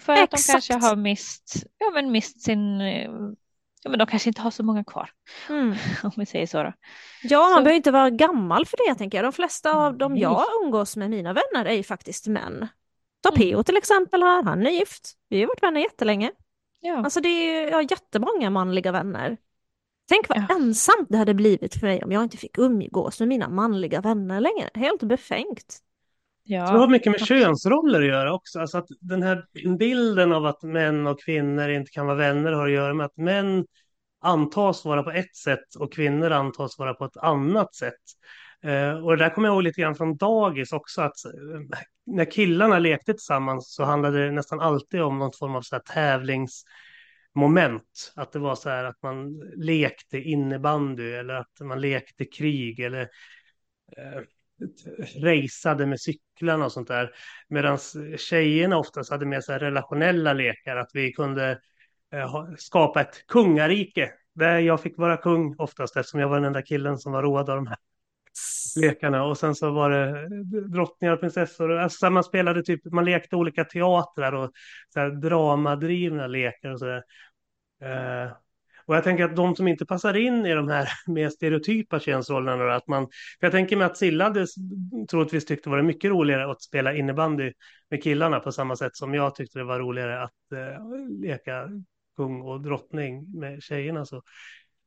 För 0.00 0.12
Exakt. 0.12 0.34
att 0.34 0.46
de 0.46 0.52
kanske 0.52 0.88
har 0.88 0.96
mist, 0.96 1.66
ja, 1.78 1.90
men 1.94 2.12
mist 2.12 2.40
sin 2.40 2.80
ja, 3.86 3.90
men 3.90 3.98
de 3.98 4.06
kanske 4.06 4.30
inte 4.30 4.40
har 4.40 4.50
så 4.50 4.62
många 4.62 4.84
kvar. 4.84 5.10
Mm. 5.48 5.74
Om 6.02 6.10
vi 6.16 6.26
säger 6.26 6.46
så. 6.46 6.62
Då. 6.62 6.72
Ja, 7.22 7.38
man 7.38 7.50
så. 7.50 7.54
behöver 7.54 7.76
inte 7.76 7.90
vara 7.90 8.10
gammal 8.10 8.66
för 8.66 8.76
det 8.88 8.98
tänker 8.98 9.18
jag. 9.18 9.24
De 9.24 9.32
flesta 9.32 9.72
av 9.72 9.98
dem 9.98 10.16
jag 10.16 10.44
umgås 10.62 10.96
med, 10.96 11.10
mina 11.10 11.32
vänner, 11.32 11.64
är 11.64 11.72
ju 11.72 11.82
faktiskt 11.82 12.26
män. 12.26 12.68
Ta 13.22 13.28
mm. 13.28 13.38
P.O. 13.38 13.62
till 13.62 13.76
exempel 13.76 14.22
här, 14.22 14.42
han 14.42 14.66
är 14.66 14.70
gift. 14.70 15.12
Vi 15.28 15.40
har 15.40 15.48
varit 15.48 15.62
vänner 15.62 15.80
jättelänge. 15.80 16.30
Ja. 16.80 16.96
Alltså 16.96 17.20
det 17.20 17.28
är 17.28 17.62
ju, 17.62 17.68
jag 17.68 17.76
har 17.76 17.82
jättemånga 17.82 18.50
manliga 18.50 18.92
vänner. 18.92 19.36
Tänk 20.08 20.28
vad 20.28 20.38
ja. 20.38 20.46
ensamt 20.56 21.08
det 21.08 21.16
hade 21.16 21.34
blivit 21.34 21.74
för 21.74 21.86
mig 21.86 22.04
om 22.04 22.12
jag 22.12 22.22
inte 22.22 22.36
fick 22.36 22.58
umgås 22.58 23.20
med 23.20 23.28
mina 23.28 23.48
manliga 23.48 24.00
vänner 24.00 24.40
längre. 24.40 24.70
Helt 24.74 25.02
befängt. 25.02 25.78
Ja. 26.48 26.72
Det 26.72 26.78
har 26.78 26.88
mycket 26.88 27.12
med 27.12 27.26
könsroller 27.26 28.00
att 28.00 28.06
göra 28.06 28.34
också. 28.34 28.60
Alltså 28.60 28.78
att 28.78 28.86
den 29.00 29.22
här 29.22 29.44
bilden 29.78 30.32
av 30.32 30.46
att 30.46 30.62
män 30.62 31.06
och 31.06 31.20
kvinnor 31.20 31.68
inte 31.68 31.90
kan 31.90 32.06
vara 32.06 32.16
vänner 32.16 32.52
har 32.52 32.66
att 32.66 32.72
göra 32.72 32.94
med 32.94 33.06
att 33.06 33.16
män 33.16 33.66
antas 34.20 34.84
vara 34.84 35.02
på 35.02 35.10
ett 35.10 35.36
sätt 35.36 35.74
och 35.78 35.92
kvinnor 35.92 36.30
antas 36.30 36.78
vara 36.78 36.94
på 36.94 37.04
ett 37.04 37.16
annat 37.16 37.74
sätt. 37.74 38.02
Eh, 38.62 39.04
och 39.04 39.16
det 39.16 39.24
där 39.24 39.30
kommer 39.30 39.48
jag 39.48 39.54
ihåg 39.54 39.62
lite 39.62 39.80
grann 39.80 39.94
från 39.94 40.16
dagis 40.16 40.72
också, 40.72 41.02
att 41.02 41.24
eh, 41.24 41.30
när 42.06 42.30
killarna 42.30 42.78
lekte 42.78 43.12
tillsammans 43.12 43.74
så 43.74 43.84
handlade 43.84 44.24
det 44.24 44.32
nästan 44.32 44.60
alltid 44.60 45.02
om 45.02 45.18
någon 45.18 45.32
form 45.38 45.56
av 45.56 45.62
så 45.62 45.74
här 45.74 45.82
tävlingsmoment. 45.82 48.12
Att 48.16 48.32
det 48.32 48.38
var 48.38 48.54
så 48.54 48.68
här 48.68 48.84
att 48.84 49.02
man 49.02 49.40
lekte 49.56 50.18
innebandy 50.18 51.12
eller 51.12 51.34
att 51.34 51.60
man 51.60 51.80
lekte 51.80 52.24
krig 52.24 52.80
eller 52.80 53.08
eh, 53.96 54.20
raceade 55.22 55.86
med 55.86 56.00
cyklarna 56.00 56.64
och 56.64 56.72
sånt 56.72 56.88
där. 56.88 57.10
Medan 57.48 57.78
tjejerna 58.16 58.78
oftast 58.78 59.10
hade 59.10 59.26
med 59.26 59.44
sig 59.44 59.58
relationella 59.58 60.32
lekar, 60.32 60.76
att 60.76 60.90
vi 60.94 61.12
kunde 61.12 61.60
eh, 62.12 62.44
skapa 62.58 63.00
ett 63.00 63.26
kungarike 63.26 64.12
där 64.34 64.58
jag 64.58 64.80
fick 64.80 64.98
vara 64.98 65.16
kung 65.16 65.54
oftast 65.58 65.96
eftersom 65.96 66.20
jag 66.20 66.28
var 66.28 66.36
den 66.36 66.44
enda 66.44 66.62
killen 66.62 66.98
som 66.98 67.12
var 67.12 67.22
road 67.22 67.50
av 67.50 67.56
de 67.56 67.66
här 67.66 67.76
lekarna 68.76 69.24
och 69.24 69.38
sen 69.38 69.54
så 69.54 69.70
var 69.70 69.90
det 69.90 70.20
eh, 70.20 70.62
drottningar 70.62 71.14
och 71.14 71.20
prinsessor. 71.20 71.72
Alltså 71.72 72.10
man 72.10 72.24
spelade 72.24 72.62
typ, 72.62 72.80
man 72.84 73.04
lekte 73.04 73.36
olika 73.36 73.64
teatrar 73.64 74.32
och 74.32 74.50
så 74.88 75.00
här 75.00 75.10
dramadrivna 75.10 76.26
lekar 76.26 76.70
och 76.70 76.78
sådär. 76.78 77.02
Eh, 77.82 78.32
och 78.86 78.96
jag 78.96 79.04
tänker 79.04 79.24
att 79.24 79.36
de 79.36 79.56
som 79.56 79.68
inte 79.68 79.86
passar 79.86 80.16
in 80.16 80.46
i 80.46 80.54
de 80.54 80.68
här 80.68 80.88
mer 81.06 81.28
stereotypa 81.28 82.00
könsrollerna, 82.00 82.74
att 82.74 82.88
man, 82.88 83.06
för 83.40 83.46
jag 83.46 83.52
tänker 83.52 83.76
mig 83.76 83.86
att 83.86 83.96
Silla 83.96 84.34
troligtvis 85.10 85.44
tyckte 85.44 85.70
det 85.70 85.76
var 85.76 85.82
mycket 85.82 86.10
roligare 86.10 86.50
att 86.50 86.62
spela 86.62 86.94
innebandy 86.94 87.52
med 87.90 88.02
killarna 88.02 88.40
på 88.40 88.52
samma 88.52 88.76
sätt 88.76 88.96
som 88.96 89.14
jag 89.14 89.34
tyckte 89.34 89.58
det 89.58 89.64
var 89.64 89.78
roligare 89.78 90.22
att 90.22 90.32
uh, 90.52 91.20
leka 91.20 91.68
kung 92.16 92.42
och 92.42 92.60
drottning 92.60 93.38
med 93.40 93.62
tjejerna. 93.62 94.04
Så. 94.04 94.22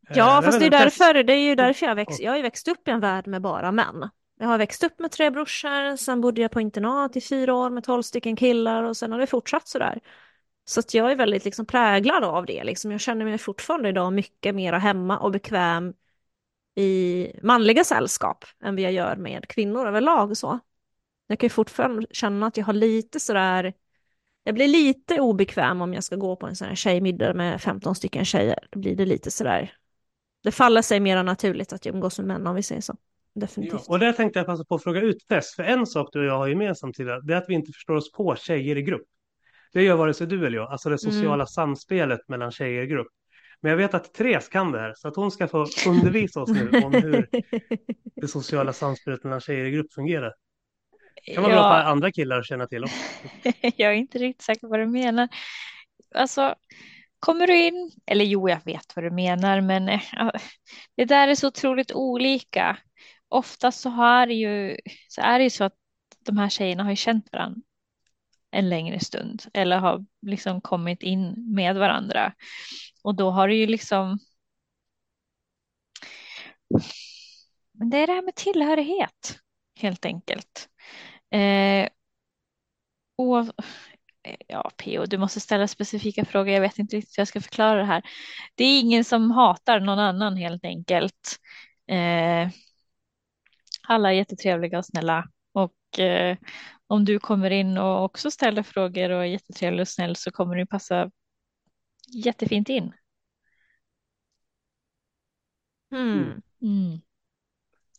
Ja, 0.09 0.37
uh, 0.37 0.45
fast 0.45 0.59
det 0.59 0.65
är, 0.65 0.69
därför, 0.69 1.23
det 1.23 1.33
är 1.33 1.49
ju 1.49 1.55
därför 1.55 1.85
jag 1.85 1.95
växt, 1.95 2.19
jag 2.19 2.31
har 2.31 2.37
ju 2.37 2.43
växt 2.43 2.67
upp 2.67 2.87
i 2.87 2.91
en 2.91 2.99
värld 2.99 3.27
med 3.27 3.41
bara 3.41 3.71
män. 3.71 4.09
Jag 4.39 4.47
har 4.47 4.57
växt 4.57 4.83
upp 4.83 4.99
med 4.99 5.11
tre 5.11 5.29
brorsor, 5.29 5.95
sen 5.95 6.21
bodde 6.21 6.41
jag 6.41 6.51
på 6.51 6.61
internat 6.61 7.15
i 7.15 7.21
fyra 7.21 7.53
år 7.53 7.69
med 7.69 7.83
tolv 7.83 8.01
stycken 8.01 8.35
killar 8.35 8.83
och 8.83 8.97
sen 8.97 9.11
har 9.11 9.19
det 9.19 9.27
fortsatt 9.27 9.67
sådär. 9.67 9.99
Så 10.69 10.79
att 10.79 10.93
jag 10.93 11.11
är 11.11 11.15
väldigt 11.15 11.45
liksom 11.45 11.65
präglad 11.65 12.23
av 12.23 12.45
det. 12.45 12.63
Liksom. 12.63 12.91
Jag 12.91 13.01
känner 13.01 13.25
mig 13.25 13.37
fortfarande 13.37 13.89
idag 13.89 14.13
mycket 14.13 14.55
mer 14.55 14.73
hemma 14.73 15.19
och 15.19 15.31
bekväm 15.31 15.93
i 16.75 17.27
manliga 17.43 17.83
sällskap 17.83 18.45
än 18.63 18.75
vad 18.75 18.83
jag 18.83 18.91
gör 18.91 19.15
med 19.15 19.47
kvinnor 19.47 19.87
överlag. 19.87 20.37
Så. 20.37 20.59
Jag 21.27 21.39
kan 21.39 21.45
ju 21.45 21.49
fortfarande 21.49 22.07
känna 22.11 22.47
att 22.47 22.57
jag 22.57 22.65
har 22.65 22.73
lite 22.73 23.19
sådär, 23.19 23.73
jag 24.43 24.55
blir 24.55 24.67
lite 24.67 25.21
obekväm 25.21 25.81
om 25.81 25.93
jag 25.93 26.03
ska 26.03 26.15
gå 26.15 26.35
på 26.35 26.47
en 26.47 26.55
sån 26.55 26.67
här 26.67 26.75
tjejmiddag 26.75 27.33
med 27.33 27.61
15 27.61 27.95
stycken 27.95 28.25
tjejer. 28.25 28.67
Då 28.69 28.79
blir 28.79 28.95
det 28.95 29.05
lite 29.05 29.31
sådär, 29.31 29.73
det 30.43 30.51
faller 30.51 30.81
sig 30.81 30.99
mer 30.99 31.23
naturligt 31.23 31.73
att 31.73 31.85
jag 31.85 31.95
umgås 31.95 32.19
med 32.19 32.27
män 32.27 32.47
om 32.47 32.55
vi 32.55 32.63
säger 32.63 32.81
så. 32.81 32.95
Definitivt. 33.35 33.81
Ja, 33.87 33.93
och 33.93 33.99
där 33.99 34.13
tänkte 34.13 34.39
jag 34.39 34.45
passa 34.45 34.65
på 34.65 34.75
att 34.75 34.83
fråga 34.83 35.01
ut 35.01 35.27
Tess, 35.27 35.55
för 35.55 35.63
en 35.63 35.85
sak 35.85 36.09
du 36.11 36.19
och 36.19 36.25
jag 36.25 36.37
har 36.37 36.47
gemensamt 36.47 36.95
till 36.95 37.05
det 37.05 37.33
är 37.33 37.37
att 37.37 37.49
vi 37.49 37.53
inte 37.53 37.71
förstår 37.71 37.95
oss 37.95 38.11
på 38.11 38.35
tjejer 38.35 38.77
i 38.77 38.81
grupp. 38.81 39.07
Det 39.73 39.83
gör 39.83 39.95
vare 39.95 40.13
sig 40.13 40.27
du 40.27 40.47
eller 40.47 40.57
jag, 40.57 40.71
alltså 40.71 40.89
det 40.89 41.03
mm. 41.03 41.13
sociala 41.13 41.33
mm. 41.33 41.47
samspelet 41.47 42.19
mellan 42.27 42.51
tjejer 42.51 42.83
i 42.83 42.87
grupp. 42.87 43.07
Men 43.61 43.69
jag 43.69 43.77
vet 43.77 43.93
att 43.93 44.13
Therese 44.13 44.49
kan 44.49 44.71
det 44.71 44.79
här, 44.79 44.93
så 44.97 45.07
att 45.07 45.15
hon 45.15 45.31
ska 45.31 45.47
få 45.47 45.67
undervisa 45.87 46.41
oss 46.41 46.49
nu 46.49 46.81
om 46.83 46.93
hur 46.93 47.29
det 48.21 48.27
sociala 48.27 48.73
samspelet 48.73 49.23
mellan 49.23 49.41
tjejer 49.41 49.65
i 49.65 49.71
grupp 49.71 49.93
fungerar. 49.93 50.33
Det 51.25 51.33
kan 51.33 51.43
vara 51.43 51.53
ja. 51.53 51.61
för 51.61 51.91
andra 51.91 52.11
killar 52.11 52.43
känna 52.43 52.67
till 52.67 52.83
också. 52.83 52.95
jag 53.61 53.91
är 53.91 53.95
inte 53.95 54.17
riktigt 54.17 54.45
säker 54.45 54.61
på 54.61 54.67
vad 54.67 54.79
du 54.79 54.87
menar. 54.87 55.27
Alltså, 56.15 56.55
kommer 57.19 57.47
du 57.47 57.57
in, 57.57 57.91
eller 58.05 58.25
jo, 58.25 58.49
jag 58.49 58.65
vet 58.65 58.95
vad 58.95 59.05
du 59.05 59.11
menar, 59.11 59.61
men 59.61 59.89
äh, 59.89 59.99
det 60.95 61.05
där 61.05 61.27
är 61.27 61.35
så 61.35 61.47
otroligt 61.47 61.91
olika. 61.91 62.77
Oftast 63.29 63.81
så, 63.81 63.89
har 63.89 64.27
ju, 64.27 64.77
så 65.07 65.21
är 65.21 65.39
det 65.39 65.43
ju 65.43 65.49
så 65.49 65.63
att 65.63 65.75
de 66.25 66.37
här 66.37 66.49
tjejerna 66.49 66.83
har 66.83 66.89
ju 66.89 66.95
känt 66.95 67.29
varandra 67.31 67.61
en 68.51 68.69
längre 68.69 68.99
stund 68.99 69.43
eller 69.53 69.77
har 69.77 70.05
liksom 70.21 70.61
kommit 70.61 71.03
in 71.03 71.33
med 71.55 71.75
varandra. 71.75 72.33
Och 73.03 73.15
då 73.15 73.31
har 73.31 73.47
det 73.47 73.55
ju 73.55 73.67
liksom 73.67 74.19
men 77.71 77.89
det 77.89 77.97
är 77.97 78.07
det 78.07 78.13
här 78.13 78.21
med 78.21 78.35
tillhörighet 78.35 79.39
helt 79.75 80.05
enkelt. 80.05 80.69
Eh, 81.31 81.89
och, 83.15 83.39
eh, 84.23 84.35
ja, 84.47 84.71
P.O. 84.77 85.05
du 85.05 85.17
måste 85.17 85.39
ställa 85.39 85.67
specifika 85.67 86.25
frågor. 86.25 86.53
Jag 86.53 86.61
vet 86.61 86.79
inte 86.79 86.95
riktigt 86.95 87.17
hur 87.17 87.21
jag 87.21 87.27
ska 87.27 87.41
förklara 87.41 87.77
det 87.79 87.85
här. 87.85 88.03
Det 88.55 88.63
är 88.63 88.79
ingen 88.79 89.03
som 89.05 89.31
hatar 89.31 89.79
någon 89.79 89.99
annan 89.99 90.37
helt 90.37 90.65
enkelt. 90.65 91.37
Eh, 91.87 92.49
alla 93.87 94.09
är 94.09 94.15
jättetrevliga 94.15 94.77
och 94.77 94.85
snälla 94.85 95.29
och 95.51 95.99
eh, 95.99 96.37
om 96.87 97.05
du 97.05 97.19
kommer 97.19 97.51
in 97.51 97.77
och 97.77 98.03
också 98.03 98.31
ställer 98.31 98.63
frågor 98.63 99.09
och 99.09 99.21
är 99.21 99.25
jättetrevlig 99.25 99.81
och 99.81 99.87
snäll 99.87 100.15
så 100.15 100.31
kommer 100.31 100.55
du 100.55 100.65
passa 100.65 101.11
jättefint 102.13 102.69
in. 102.69 102.93
Mm. 105.91 106.41
Mm. 106.61 107.01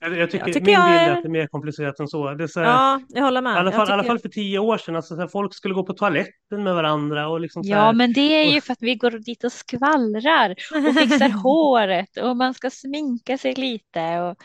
Jag, 0.01 0.31
tycker, 0.31 0.47
jag 0.47 0.55
tycker 0.55 0.67
min 0.67 0.75
jag... 0.75 0.89
bild 0.89 1.01
är 1.01 1.17
att 1.17 1.23
det 1.23 1.29
är 1.29 1.31
mer 1.31 1.47
komplicerat 1.47 2.01
än 2.01 2.09
så. 2.09 2.35
Det 2.35 2.45
är 2.45 2.49
så 2.49 2.61
här, 2.61 2.67
ja, 2.67 3.01
jag 3.09 3.23
håller 3.23 3.43
med. 3.43 3.55
I 3.55 3.59
alla 3.59 3.73
fall, 3.73 3.87
tycker... 3.87 3.93
alla 3.93 4.05
fall 4.05 4.19
för 4.19 4.29
tio 4.29 4.59
år 4.59 4.79
sedan, 4.79 4.97
alltså, 4.97 5.15
så 5.15 5.21
här, 5.21 5.29
folk 5.29 5.55
skulle 5.55 5.75
gå 5.75 5.85
på 5.85 5.93
toaletten 5.93 6.63
med 6.63 6.75
varandra. 6.75 7.29
Och 7.29 7.41
liksom 7.41 7.63
ja, 7.65 7.77
här, 7.77 7.93
men 7.93 8.13
det 8.13 8.21
är 8.21 8.55
ju 8.55 8.61
för 8.61 8.73
att 8.73 8.83
vi 8.83 8.95
går 8.95 9.11
dit 9.11 9.45
och 9.45 9.53
skvallrar 9.53 10.51
och 10.51 10.95
fixar 10.95 11.29
håret 11.43 12.17
och 12.17 12.37
man 12.37 12.55
ska 12.55 12.71
sminka 12.71 13.39
sig 13.39 13.55
lite 13.55 14.21
och 14.21 14.37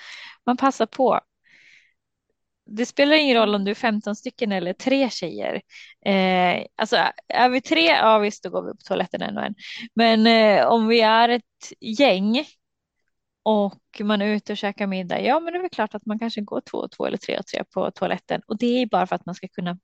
man 0.45 0.57
passar 0.57 0.85
på 0.85 1.19
det 2.65 2.85
spelar 2.85 3.15
ingen 3.15 3.37
roll 3.37 3.55
om 3.55 3.65
du 3.65 3.71
är 3.71 3.75
15 3.75 4.15
stycken 4.15 4.51
eller 4.51 4.73
tre 4.73 5.09
tjejer. 5.09 5.61
Eh, 6.05 6.65
alltså 6.75 6.97
är 7.27 7.49
vi 7.49 7.61
tre, 7.61 7.85
ja 7.85 8.19
visst 8.19 8.43
då 8.43 8.49
går 8.49 8.63
vi 8.63 8.71
på 8.71 8.83
toaletten 8.85 9.21
en 9.21 9.37
och 9.37 9.43
en. 9.43 9.55
Men 9.93 10.27
eh, 10.27 10.65
om 10.65 10.87
vi 10.87 11.01
är 11.01 11.29
ett 11.29 11.43
gäng 11.79 12.45
och 13.43 14.01
man 14.03 14.21
är 14.21 14.25
ute 14.25 14.53
och 14.53 14.57
käkar 14.57 14.87
middag, 14.87 15.21
ja 15.21 15.39
men 15.39 15.53
det 15.53 15.59
är 15.59 15.61
väl 15.61 15.69
klart 15.69 15.95
att 15.95 16.05
man 16.05 16.19
kanske 16.19 16.41
går 16.41 16.61
två 16.61 16.77
och 16.77 16.91
två 16.91 17.05
eller 17.05 17.17
tre 17.17 17.39
och 17.39 17.45
tre 17.47 17.63
på 17.63 17.91
toaletten. 17.91 18.41
Och 18.47 18.57
det 18.57 18.81
är 18.81 18.85
bara 18.85 19.07
för 19.07 19.15
att 19.15 19.25
man 19.25 19.35
ska 19.35 19.47
kunna 19.47 19.77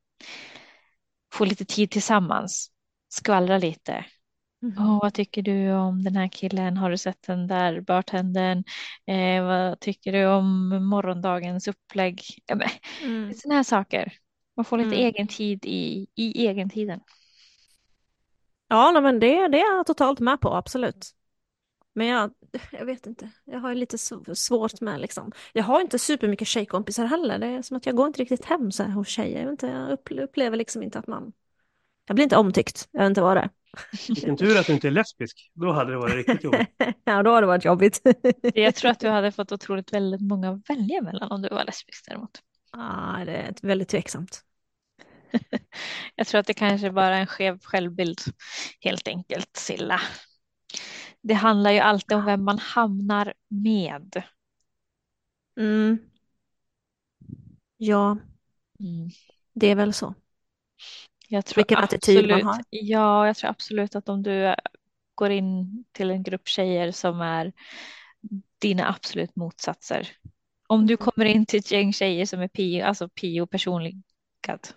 få 1.33 1.45
lite 1.45 1.65
tid 1.65 1.91
tillsammans, 1.91 2.71
skvallra 3.09 3.57
lite. 3.57 4.05
Mm. 4.63 4.77
Oh, 4.77 4.99
vad 5.01 5.13
tycker 5.13 5.41
du 5.41 5.71
om 5.71 6.03
den 6.03 6.15
här 6.15 6.27
killen? 6.27 6.77
Har 6.77 6.89
du 6.89 6.97
sett 6.97 7.21
den 7.27 7.47
där 7.47 7.81
bartendern? 7.81 8.63
Eh, 9.05 9.43
vad 9.43 9.79
tycker 9.79 10.11
du 10.11 10.25
om 10.25 10.69
morgondagens 10.85 11.67
upplägg? 11.67 12.21
Mm. 13.03 13.33
Sådana 13.33 13.55
här 13.55 13.63
saker. 13.63 14.13
Man 14.55 14.65
får 14.65 14.77
lite 14.77 14.95
mm. 14.95 14.99
egen 14.99 15.27
tid 15.27 15.65
i, 15.65 16.07
i 16.15 16.47
egen 16.47 16.69
tiden. 16.69 16.99
Ja, 18.67 19.01
men 19.01 19.19
det, 19.19 19.47
det 19.47 19.61
är 19.61 19.75
jag 19.75 19.85
totalt 19.85 20.19
med 20.19 20.41
på, 20.41 20.53
absolut. 20.53 21.11
Men 21.93 22.07
jag, 22.07 22.31
jag 22.71 22.85
vet 22.85 23.07
inte, 23.07 23.29
jag 23.45 23.59
har 23.59 23.75
lite 23.75 23.97
svårt 24.35 24.81
med 24.81 25.01
liksom. 25.01 25.31
Jag 25.53 25.63
har 25.63 25.81
inte 25.81 25.99
supermycket 25.99 26.47
tjejkompisar 26.47 27.05
heller. 27.05 27.39
Det 27.39 27.47
är 27.47 27.61
som 27.61 27.77
att 27.77 27.85
jag 27.85 27.95
går 27.95 28.07
inte 28.07 28.21
riktigt 28.21 28.45
hem 28.45 28.71
så 28.71 28.83
här 28.83 28.91
hos 28.91 29.07
tjejer. 29.07 29.43
Jag, 29.43 29.53
inte, 29.53 29.67
jag 29.67 30.23
upplever 30.23 30.57
liksom 30.57 30.83
inte 30.83 30.99
att 30.99 31.07
man... 31.07 31.33
Jag 32.05 32.15
blir 32.15 32.23
inte 32.23 32.37
omtyckt, 32.37 32.89
jag 32.91 33.01
vet 33.01 33.09
inte 33.09 33.21
vad 33.21 33.37
det 33.37 33.41
är. 33.41 33.49
Vilken 34.07 34.37
tur 34.37 34.59
att 34.59 34.67
du 34.67 34.73
inte 34.73 34.87
är 34.87 34.91
lesbisk. 34.91 35.51
Då 35.53 35.71
hade 35.71 35.91
det 35.91 35.97
varit 35.97 36.15
riktigt 36.15 36.43
jobbigt. 36.43 36.69
ja, 37.03 37.23
då 37.23 37.29
hade 37.29 37.41
det 37.41 37.47
varit 37.47 37.65
jobbigt. 37.65 38.01
jag 38.53 38.75
tror 38.75 38.91
att 38.91 38.99
du 38.99 39.09
hade 39.09 39.31
fått 39.31 39.51
otroligt 39.51 39.93
väldigt 39.93 40.21
många 40.21 40.51
att 40.51 40.69
välja 40.69 41.01
mellan 41.01 41.31
om 41.31 41.41
du 41.41 41.49
var 41.49 41.65
lesbisk 41.65 42.05
däremot. 42.07 42.39
Ja, 42.71 43.21
det 43.25 43.31
är 43.31 43.53
väldigt 43.61 43.89
tveksamt. 43.89 44.41
jag 46.15 46.27
tror 46.27 46.39
att 46.39 46.47
det 46.47 46.53
kanske 46.53 46.91
bara 46.91 47.15
är 47.15 47.21
en 47.21 47.27
skev 47.27 47.59
självbild 47.63 48.19
helt 48.79 49.07
enkelt, 49.07 49.55
Silla. 49.57 50.01
Det 51.21 51.33
handlar 51.33 51.71
ju 51.71 51.79
alltid 51.79 52.17
om 52.17 52.25
vem 52.25 52.43
man 52.43 52.59
hamnar 52.59 53.33
med. 53.49 54.23
Mm. 55.57 55.99
Ja, 57.77 58.17
mm. 58.79 59.09
det 59.53 59.67
är 59.67 59.75
väl 59.75 59.93
så. 59.93 60.13
Jag 61.31 61.45
tror 61.45 61.55
Vilken 61.61 61.77
attityd 61.77 62.29
man 62.29 62.41
har. 62.41 62.63
Ja, 62.69 63.27
jag 63.27 63.37
tror 63.37 63.49
absolut 63.49 63.95
att 63.95 64.09
om 64.09 64.23
du 64.23 64.55
går 65.15 65.31
in 65.31 65.83
till 65.91 66.11
en 66.11 66.23
grupp 66.23 66.47
tjejer 66.47 66.91
som 66.91 67.21
är 67.21 67.53
dina 68.61 68.89
absolut 68.89 69.35
motsatser. 69.35 70.09
Om 70.67 70.87
du 70.87 70.93
mm. 70.93 70.97
kommer 70.97 71.25
in 71.25 71.45
till 71.45 71.59
ett 71.59 71.71
gäng 71.71 71.93
tjejer 71.93 72.25
som 72.25 72.41
är 72.41 72.47
pio, 72.47 72.85
alltså 72.85 73.09
pio 73.09 73.47
personligad. 73.47 74.67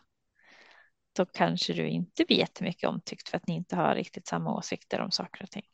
Då 1.16 1.26
kanske 1.26 1.72
du 1.72 1.88
inte 1.88 2.24
blir 2.24 2.36
jättemycket 2.36 2.88
omtyckt 2.88 3.28
för 3.28 3.36
att 3.36 3.46
ni 3.46 3.54
inte 3.54 3.76
har 3.76 3.94
riktigt 3.94 4.26
samma 4.26 4.54
åsikter 4.54 5.00
om 5.00 5.10
saker 5.10 5.42
och 5.42 5.50
ting. 5.50 5.66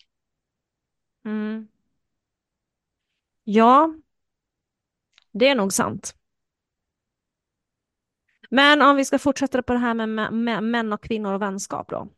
Mm. 1.24 1.68
Ja, 3.44 3.94
det 5.32 5.48
är 5.48 5.54
nog 5.54 5.72
sant. 5.72 6.14
Men 8.50 8.82
om 8.82 8.96
vi 8.96 9.04
ska 9.04 9.18
fortsätta 9.18 9.62
på 9.62 9.72
det 9.72 9.78
här 9.78 9.94
med 10.30 10.62
män 10.62 10.92
och 10.92 11.02
kvinnor 11.02 11.32
och 11.32 11.42
vänskap 11.42 11.88
då. 11.88 12.08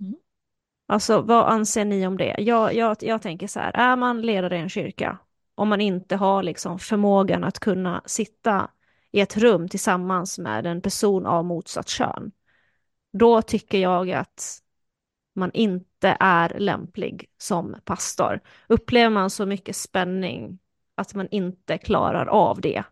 Mm. 0.00 0.14
Alltså 0.86 1.20
vad 1.20 1.46
anser 1.46 1.84
ni 1.84 2.06
om 2.06 2.16
det? 2.16 2.34
Jag, 2.38 2.74
jag, 2.74 2.96
jag 3.00 3.22
tänker 3.22 3.46
så 3.46 3.60
här, 3.60 3.72
är 3.76 3.96
man 3.96 4.22
ledare 4.22 4.56
i 4.56 4.60
en 4.60 4.68
kyrka, 4.68 5.18
om 5.54 5.68
man 5.68 5.80
inte 5.80 6.16
har 6.16 6.42
liksom 6.42 6.78
förmågan 6.78 7.44
att 7.44 7.58
kunna 7.58 8.02
sitta 8.06 8.70
i 9.12 9.20
ett 9.20 9.36
rum 9.36 9.68
tillsammans 9.68 10.38
med 10.38 10.66
en 10.66 10.80
person 10.80 11.26
av 11.26 11.44
motsatt 11.44 11.88
kön, 11.88 12.32
då 13.12 13.42
tycker 13.42 13.78
jag 13.78 14.10
att 14.10 14.62
man 15.34 15.50
inte 15.52 16.16
är 16.20 16.58
lämplig 16.58 17.30
som 17.38 17.76
pastor. 17.84 18.40
Upplever 18.66 19.10
man 19.10 19.30
så 19.30 19.46
mycket 19.46 19.76
spänning 19.76 20.58
att 20.94 21.14
man 21.14 21.28
inte 21.30 21.78
klarar 21.78 22.26
av 22.26 22.60
det, 22.60 22.82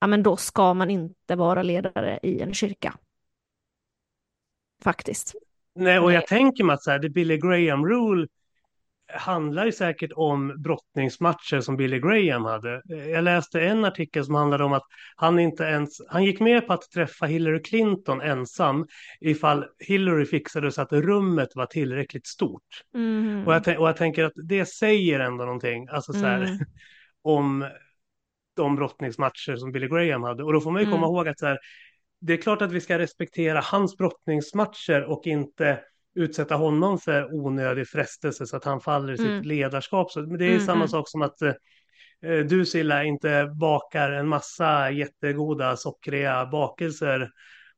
ja 0.00 0.06
men 0.06 0.22
då 0.22 0.36
ska 0.36 0.74
man 0.74 0.90
inte 0.90 1.36
vara 1.36 1.62
ledare 1.62 2.18
i 2.22 2.40
en 2.40 2.54
kyrka. 2.54 2.94
Faktiskt. 4.82 5.34
Nej, 5.74 5.98
och 5.98 6.12
jag 6.12 6.26
tänker 6.26 6.64
mig 6.64 6.74
att 6.74 6.82
så 6.82 6.90
här, 6.90 6.98
det 6.98 7.10
Billy 7.10 7.38
Graham 7.38 7.86
Rule 7.86 8.26
handlar 9.12 9.66
ju 9.66 9.72
säkert 9.72 10.12
om 10.14 10.62
brottningsmatcher 10.62 11.60
som 11.60 11.76
Billy 11.76 12.00
Graham 12.00 12.44
hade. 12.44 12.82
Jag 12.86 13.24
läste 13.24 13.60
en 13.60 13.84
artikel 13.84 14.24
som 14.24 14.34
handlade 14.34 14.64
om 14.64 14.72
att 14.72 14.86
han 15.16 15.38
inte 15.38 15.64
ens, 15.64 16.00
han 16.08 16.24
gick 16.24 16.40
med 16.40 16.66
på 16.66 16.72
att 16.72 16.90
träffa 16.90 17.26
Hillary 17.26 17.62
Clinton 17.62 18.20
ensam 18.20 18.86
ifall 19.20 19.64
Hillary 19.78 20.26
fixade 20.26 20.72
så 20.72 20.82
att 20.82 20.92
rummet 20.92 21.48
var 21.54 21.66
tillräckligt 21.66 22.26
stort. 22.26 22.82
Mm. 22.94 23.46
Och, 23.46 23.54
jag, 23.54 23.80
och 23.80 23.88
jag 23.88 23.96
tänker 23.96 24.24
att 24.24 24.32
det 24.48 24.66
säger 24.66 25.20
ändå 25.20 25.44
någonting, 25.44 25.88
alltså 25.88 26.12
så 26.12 26.26
här, 26.26 26.42
mm. 26.42 26.58
om 27.22 27.68
de 28.56 28.76
brottningsmatcher 28.76 29.56
som 29.56 29.72
Billy 29.72 29.88
Graham 29.88 30.22
hade. 30.22 30.44
Och 30.44 30.52
då 30.52 30.60
får 30.60 30.70
man 30.70 30.82
ju 30.82 30.86
komma 30.86 31.06
mm. 31.06 31.10
ihåg 31.10 31.28
att 31.28 31.38
så 31.38 31.46
här, 31.46 31.58
det 32.20 32.32
är 32.32 32.36
klart 32.36 32.62
att 32.62 32.72
vi 32.72 32.80
ska 32.80 32.98
respektera 32.98 33.60
hans 33.60 33.96
brottningsmatcher 33.96 35.04
och 35.04 35.26
inte 35.26 35.80
utsätta 36.14 36.54
honom 36.54 36.98
för 36.98 37.34
onödig 37.34 37.88
frestelse 37.88 38.46
så 38.46 38.56
att 38.56 38.64
han 38.64 38.80
faller 38.80 39.12
i 39.12 39.18
mm. 39.18 39.38
sitt 39.38 39.46
ledarskap. 39.46 40.10
Så, 40.10 40.20
men 40.20 40.38
det 40.38 40.44
är 40.44 40.50
mm. 40.50 40.60
samma 40.60 40.76
mm. 40.76 40.88
sak 40.88 41.08
som 41.08 41.22
att 41.22 41.42
eh, 41.42 41.54
du 42.48 42.66
Silla 42.66 43.04
inte 43.04 43.50
bakar 43.60 44.10
en 44.10 44.28
massa 44.28 44.90
jättegoda 44.90 45.76
sockriga 45.76 46.46
bakelser 46.46 47.30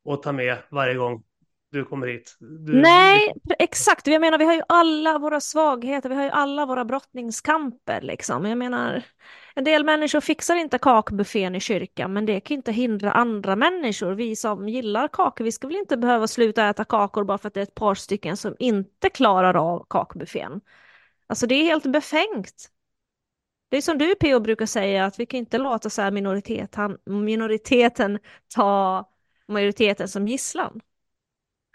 och 0.05 0.23
tar 0.23 0.33
med 0.33 0.57
varje 0.71 0.95
gång 0.95 1.23
du 1.70 1.85
kommer 1.85 2.07
hit. 2.07 2.36
Du, 2.40 2.81
Nej, 2.81 3.32
du... 3.43 3.55
exakt. 3.59 4.07
Jag 4.07 4.20
menar, 4.20 4.39
vi 4.39 4.45
har 4.45 4.55
ju 4.55 4.62
alla 4.69 5.19
våra 5.19 5.40
svagheter, 5.40 6.09
vi 6.09 6.15
har 6.15 6.24
ju 6.24 6.31
alla 6.31 6.66
våra 6.66 6.85
brottningskamper 6.85 8.01
liksom. 8.01 8.45
Jag 8.45 8.59
menar, 8.59 9.03
en 9.55 9.65
del 9.65 9.85
människor 9.85 10.20
fixar 10.20 10.57
inte 10.57 10.78
kakbuffén 10.78 11.55
i 11.55 11.61
kyrkan, 11.61 12.12
men 12.12 12.27
det 12.27 12.40
kan 12.40 12.55
inte 12.55 12.73
hindra 12.73 13.12
andra 13.12 13.57
människor. 13.57 14.12
Vi 14.12 14.36
som 14.36 14.69
gillar 14.69 15.09
kakor, 15.09 15.45
vi 15.45 15.53
ska 15.53 15.66
väl 15.66 15.77
inte 15.77 15.97
behöva 15.97 16.27
sluta 16.27 16.69
äta 16.69 16.85
kakor 16.85 17.24
bara 17.24 17.39
för 17.39 17.49
att 17.49 17.55
det 17.55 17.61
är 17.61 17.62
ett 17.62 17.74
par 17.74 17.95
stycken 17.95 18.36
som 18.36 18.57
inte 18.59 19.11
klarar 19.11 19.55
av 19.55 19.86
kakbuffén. 19.90 20.61
Alltså 21.27 21.47
det 21.47 21.55
är 21.55 21.65
helt 21.65 21.86
befängt. 21.86 22.70
Det 23.70 23.77
är 23.77 23.82
som 23.82 23.99
du 23.99 24.15
P.O. 24.15 24.40
brukar 24.40 24.66
säga, 24.66 25.05
att 25.05 25.20
vi 25.20 25.27
kan 25.27 25.39
inte 25.39 25.59
låta 25.59 25.90
så 25.90 26.03
här 26.03 26.11
minoriteten, 26.11 26.99
minoriteten 27.07 28.19
ta 28.55 29.05
majoriteten 29.49 30.09
som 30.09 30.28
gisslan. 30.28 30.81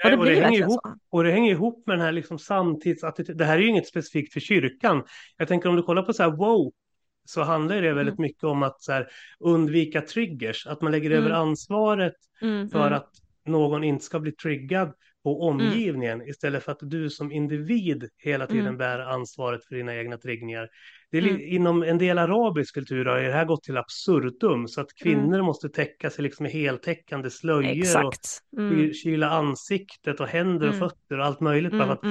Och 0.04 0.10
det, 0.10 0.18
och 0.18 0.26
det 0.26 0.36
hänger 0.36 0.60
ihop, 0.60 0.72
så. 0.72 0.96
Och 1.10 1.24
det 1.24 1.32
hänger 1.32 1.52
ihop 1.52 1.84
med 1.88 1.98
den 1.98 2.06
här 2.06 2.12
liksom 2.12 2.40
samtidsattityden. 2.40 3.38
Det 3.38 3.46
här 3.46 3.58
är 3.58 3.62
ju 3.62 3.68
inget 3.68 3.88
specifikt 3.88 4.34
för 4.34 4.40
kyrkan. 4.40 5.04
Jag 5.38 5.48
tänker 5.48 5.70
om 5.70 5.76
du 5.76 5.84
kollar 5.84 6.04
på 6.04 6.14
så 6.14 6.24
här 6.24 6.32
woke 6.32 6.78
så 7.26 7.44
handlar 7.44 7.82
det 7.82 7.94
väldigt 7.94 8.18
mm. 8.18 8.22
mycket 8.22 8.44
om 8.44 8.64
att 8.64 8.82
så 8.82 8.92
här, 8.92 9.08
undvika 9.40 10.02
triggers. 10.02 10.68
Att 10.68 10.82
man 10.82 10.92
lägger 10.92 11.12
mm. 11.12 11.24
över 11.24 11.36
ansvaret 11.36 12.16
mm, 12.42 12.70
för 12.70 12.88
mm. 12.88 12.94
att 12.94 13.10
någon 13.46 13.84
inte 13.84 14.06
ska 14.06 14.20
bli 14.20 14.32
triggad 14.32 14.94
på 15.24 15.30
mm. 15.30 15.66
omgivningen 15.66 16.22
istället 16.22 16.64
för 16.64 16.72
att 16.72 16.80
du 16.82 17.10
som 17.10 17.32
individ 17.32 18.10
hela 18.18 18.48
tiden 18.48 18.66
mm. 18.66 18.78
bär 18.78 19.00
ansvaret 19.00 19.66
för 19.66 19.76
dina 19.76 19.96
egna 19.96 20.18
triggningar. 20.18 20.70
Det 21.12 21.18
är, 21.18 21.42
Inom 21.42 21.84
en 21.84 21.98
del 21.98 22.18
arabisk 22.18 22.74
kultur 22.74 23.06
har 23.06 23.20
det 23.20 23.32
här 23.32 23.46
gått 23.46 23.64
till 23.64 23.78
absurdum 23.78 24.68
så 24.68 24.82
att 24.82 24.94
kvinnor 25.04 25.42
måste 25.42 25.70
täcka 25.70 26.10
sig 26.10 26.24
liksom 26.24 26.44
med 26.44 26.52
heltäckande 26.52 27.30
slöjor 27.30 27.78
Exakt. 27.78 28.40
och 28.58 28.96
kyla 28.96 29.30
ansiktet 29.30 30.20
och 30.20 30.28
händer 30.28 30.70
och 30.70 30.76
fötter 30.76 31.20
och 31.20 31.26
allt 31.26 31.40
möjligt. 31.40 31.72
För 31.72 31.90
att 31.90 32.04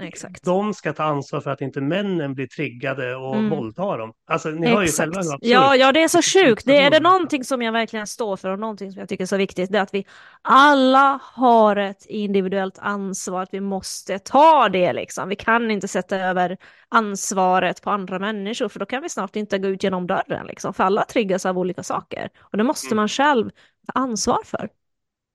Exakt. 0.00 0.44
De 0.44 0.74
ska 0.74 0.92
ta 0.92 1.02
ansvar 1.02 1.40
för 1.40 1.50
att 1.50 1.60
inte 1.60 1.80
männen 1.80 2.34
blir 2.34 2.46
triggade 2.46 3.16
och 3.16 3.36
mm. 3.36 3.50
våldtar 3.50 3.98
dem. 3.98 4.12
Alltså 4.26 4.48
ni 4.48 4.56
Exakt. 4.56 4.74
har 4.74 4.82
ju 4.82 4.88
själva 4.88 5.20
hur 5.20 5.38
Ja, 5.40 5.76
ja, 5.76 5.92
det 5.92 6.02
är 6.02 6.08
så 6.08 6.22
sjukt. 6.22 6.66
Det 6.66 6.76
är 6.76 6.90
det 6.90 7.00
någonting 7.00 7.44
som 7.44 7.62
jag 7.62 7.72
verkligen 7.72 8.06
står 8.06 8.36
för 8.36 8.48
och 8.48 8.58
någonting 8.58 8.92
som 8.92 9.00
jag 9.00 9.08
tycker 9.08 9.24
är 9.24 9.26
så 9.26 9.36
viktigt. 9.36 9.72
Det 9.72 9.78
är 9.78 9.82
att 9.82 9.94
vi 9.94 10.06
alla 10.42 11.20
har 11.22 11.76
ett 11.76 12.06
individuellt 12.06 12.78
ansvar. 12.78 13.42
Att 13.42 13.54
vi 13.54 13.60
måste 13.60 14.18
ta 14.18 14.68
det 14.68 14.92
liksom. 14.92 15.28
Vi 15.28 15.36
kan 15.36 15.70
inte 15.70 15.88
sätta 15.88 16.16
över 16.16 16.56
ansvaret 16.88 17.82
på 17.82 17.90
andra 17.90 18.18
människor 18.18 18.68
för 18.68 18.80
då 18.80 18.86
kan 18.86 19.02
vi 19.02 19.08
snart 19.08 19.36
inte 19.36 19.58
gå 19.58 19.68
ut 19.68 19.82
genom 19.82 20.06
dörren 20.06 20.46
liksom. 20.46 20.74
För 20.74 20.84
alla 20.84 21.04
triggas 21.04 21.46
av 21.46 21.58
olika 21.58 21.82
saker 21.82 22.30
och 22.40 22.58
det 22.58 22.64
måste 22.64 22.86
mm. 22.86 22.96
man 22.96 23.08
själv 23.08 23.50
ta 23.86 24.00
ansvar 24.00 24.38
för. 24.44 24.68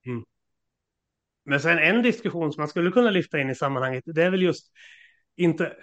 Mm. 0.05 0.23
Men 1.47 1.59
sen 1.59 1.79
en 1.79 2.01
diskussion 2.01 2.53
som 2.53 2.61
man 2.61 2.67
skulle 2.67 2.91
kunna 2.91 3.09
lyfta 3.09 3.39
in 3.39 3.49
i 3.49 3.55
sammanhanget, 3.55 4.03
det 4.05 4.23
är 4.23 4.29
väl 4.29 4.41
just 4.41 4.71
inte 5.35 5.73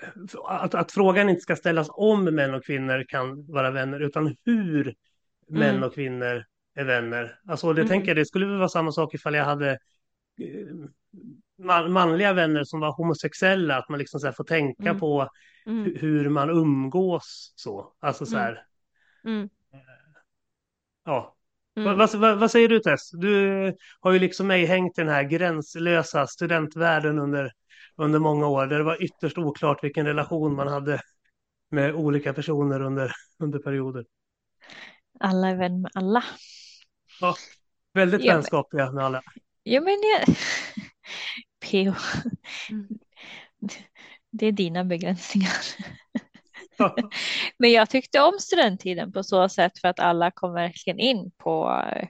att, 0.45 0.75
att 0.75 0.93
frågan 0.93 1.29
inte 1.29 1.41
ska 1.41 1.57
ställas 1.57 1.89
om 1.91 2.25
män 2.25 2.55
och 2.55 2.65
kvinnor 2.65 3.05
kan 3.09 3.47
vara 3.53 3.71
vänner, 3.71 4.01
utan 4.01 4.37
hur 4.45 4.87
mm. 4.87 5.61
män 5.61 5.85
och 5.85 5.95
kvinnor 5.95 6.45
är 6.75 6.85
vänner. 6.85 7.41
Alltså 7.49 7.73
det 7.73 7.81
mm. 7.81 7.89
tänker 7.89 8.09
jag, 8.09 8.17
det 8.17 8.27
skulle 8.27 8.47
väl 8.47 8.59
vara 8.59 8.69
samma 8.69 8.93
sak 8.93 9.15
ifall 9.15 9.35
jag 9.35 9.45
hade 9.45 9.71
eh, 10.41 11.89
manliga 11.89 12.33
vänner 12.33 12.65
som 12.65 12.81
var 12.81 12.93
homosexuella, 12.93 13.77
att 13.77 13.89
man 13.89 13.99
liksom 13.99 14.21
så 14.21 14.33
får 14.33 14.45
tänka 14.45 14.89
mm. 14.89 15.01
på 15.01 15.29
mm. 15.67 15.97
hur 15.97 16.29
man 16.29 16.51
umgås 16.51 17.53
så. 17.57 17.93
Alltså 18.01 18.27
så 18.27 18.37
mm. 18.37 18.45
här. 18.45 18.67
Mm. 19.25 19.49
Ja, 21.05 21.37
Mm. 21.77 21.99
Vad, 21.99 22.15
vad, 22.15 22.39
vad, 22.39 22.51
säger 22.51 22.69
du 22.69 22.81
Tess? 22.81 23.11
Du 23.11 23.77
har 24.01 24.13
ju 24.13 24.19
liksom 24.19 24.47
mig 24.47 24.65
hängt 24.65 24.99
i 24.99 25.01
den 25.01 25.11
här 25.11 25.23
gränslösa 25.23 26.27
studentvärlden 26.27 27.19
under, 27.19 27.53
under 27.97 28.19
många 28.19 28.47
år 28.47 28.67
där 28.67 28.79
det 28.79 28.85
var 28.85 29.03
ytterst 29.03 29.39
oklart 29.39 29.85
vilken 29.85 30.07
relation 30.07 30.55
man 30.55 30.69
hade 30.69 31.01
med 31.71 31.95
olika 31.95 32.33
personer 32.33 32.83
under, 32.83 33.13
under 33.39 33.59
perioder. 33.59 34.05
Alla 35.21 35.49
är 35.49 35.57
vän 35.57 35.81
med 35.81 35.91
alla. 35.95 36.25
Ja, 37.21 37.35
väldigt 37.93 38.29
vänskapliga 38.29 38.93
med 38.93 39.05
alla. 39.05 39.23
Ja 39.63 39.81
men 39.81 39.95
jag... 40.03 40.37
P.O. 41.71 41.95
Mm. 42.71 42.89
Det 44.31 44.47
är 44.47 44.53
dina 44.53 44.85
begränsningar. 44.85 45.53
Men 47.59 47.73
jag 47.73 47.91
tyckte 47.91 48.21
om 48.21 48.39
studenttiden 48.39 49.13
på 49.13 49.23
så 49.23 49.49
sätt 49.49 49.79
för 49.79 49.89
att 49.89 50.01
alla 50.01 50.31
kom 50.31 50.53
verkligen 50.55 50.99
in 50.99 51.31
på 51.37 51.83
eh, 51.93 52.09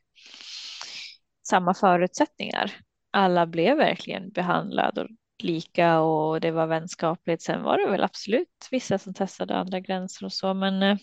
samma 1.49 1.75
förutsättningar. 1.75 2.73
Alla 3.11 3.47
blev 3.47 3.77
verkligen 3.77 4.31
behandlade 4.31 5.01
och 5.03 5.09
lika 5.43 6.01
och 6.01 6.41
det 6.41 6.51
var 6.51 6.67
vänskapligt. 6.67 7.43
Sen 7.43 7.63
var 7.63 7.79
det 7.79 7.91
väl 7.91 8.05
absolut 8.05 8.69
vissa 8.71 8.99
som 8.99 9.15
testade 9.15 9.57
andra 9.57 9.81
gränser 9.81 10.27
och 10.27 10.33
så, 10.33 10.55
men 10.55 10.83
eh, 10.83 10.97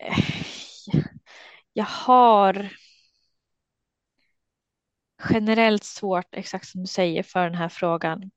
eh 0.00 0.18
jag 1.72 1.84
har 1.84 2.70
generellt 5.30 5.84
svårt, 5.84 6.34
exakt 6.34 6.66
som 6.68 6.80
du 6.80 6.86
säger, 6.86 7.22
för 7.22 7.44
den 7.44 7.54
här 7.54 7.68
frågan. 7.68 8.30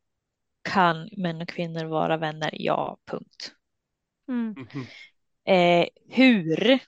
Kan 0.63 1.09
män 1.17 1.41
och 1.41 1.47
kvinnor 1.47 1.85
vara 1.85 2.17
vänner? 2.17 2.49
Ja, 2.53 2.97
punkt. 3.05 3.53
Mm. 4.29 4.55
Eh, 5.45 5.87
hur? 6.09 6.79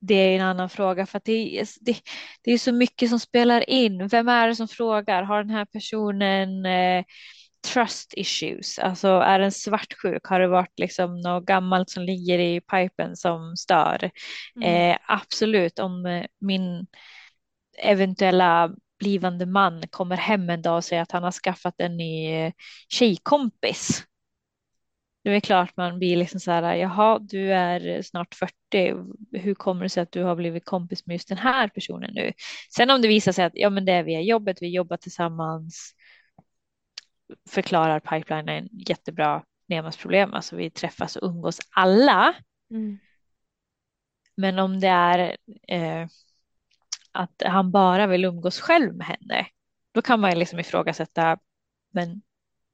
Det 0.00 0.14
är 0.14 0.36
en 0.36 0.46
annan 0.46 0.70
fråga 0.70 1.06
för 1.06 1.18
att 1.18 1.24
det, 1.24 1.64
det, 1.80 1.96
det 2.42 2.52
är 2.52 2.58
så 2.58 2.72
mycket 2.72 3.10
som 3.10 3.20
spelar 3.20 3.70
in. 3.70 4.08
Vem 4.08 4.28
är 4.28 4.48
det 4.48 4.56
som 4.56 4.68
frågar? 4.68 5.22
Har 5.22 5.42
den 5.42 5.50
här 5.50 5.64
personen 5.64 6.66
eh, 6.66 7.04
trust 7.72 8.14
issues? 8.16 8.78
Alltså 8.78 9.08
är 9.08 9.38
den 9.38 9.52
svartsjuk? 9.52 10.26
Har 10.26 10.40
det 10.40 10.48
varit 10.48 10.78
liksom 10.78 11.20
något 11.20 11.44
gammalt 11.46 11.90
som 11.90 12.02
ligger 12.02 12.38
i 12.38 12.60
pipen 12.60 13.16
som 13.16 13.56
stör? 13.56 14.10
Mm. 14.56 14.90
Eh, 14.90 14.98
absolut, 15.06 15.78
om 15.78 16.06
eh, 16.06 16.26
min 16.40 16.86
eventuella 17.78 18.70
blivande 18.98 19.46
man 19.46 19.82
kommer 19.90 20.16
hem 20.16 20.50
en 20.50 20.62
dag 20.62 20.76
och 20.76 20.84
säger 20.84 21.02
att 21.02 21.12
han 21.12 21.22
har 21.22 21.32
skaffat 21.32 21.74
en 21.78 21.96
ny 21.96 22.32
eh, 22.32 22.52
tjejkompis. 22.88 24.04
Det 25.24 25.30
är 25.30 25.40
klart 25.40 25.76
man 25.76 25.98
blir 25.98 26.16
liksom 26.16 26.40
så 26.40 26.50
här, 26.50 26.74
jaha, 26.74 27.18
du 27.18 27.52
är 27.52 28.02
snart 28.02 28.34
40, 28.34 28.52
hur 29.32 29.54
kommer 29.54 29.82
det 29.82 29.88
sig 29.88 30.02
att 30.02 30.12
du 30.12 30.22
har 30.22 30.36
blivit 30.36 30.64
kompis 30.64 31.06
med 31.06 31.14
just 31.14 31.28
den 31.28 31.38
här 31.38 31.68
personen 31.68 32.10
nu? 32.14 32.32
Sen 32.76 32.90
om 32.90 33.02
det 33.02 33.08
visar 33.08 33.32
sig 33.32 33.44
att 33.44 33.52
ja, 33.54 33.70
men 33.70 33.84
det 33.84 33.92
är 33.92 34.02
via 34.02 34.20
jobbet, 34.20 34.62
vi 34.62 34.68
jobbar 34.68 34.96
tillsammans, 34.96 35.94
förklarar 37.50 38.00
pipelinen 38.00 38.68
jättebra 38.72 39.44
problem, 39.98 40.34
alltså 40.34 40.56
vi 40.56 40.70
träffas 40.70 41.16
och 41.16 41.28
umgås 41.28 41.60
alla. 41.70 42.34
Mm. 42.70 42.98
Men 44.36 44.58
om 44.58 44.80
det 44.80 44.88
är 44.88 45.36
eh, 45.68 46.08
att 47.12 47.42
han 47.44 47.70
bara 47.70 48.06
vill 48.06 48.24
umgås 48.24 48.60
själv 48.60 48.94
med 48.94 49.06
henne, 49.06 49.46
då 49.92 50.02
kan 50.02 50.20
man 50.20 50.38
liksom 50.38 50.58
ifrågasätta, 50.60 51.38
men 51.92 52.22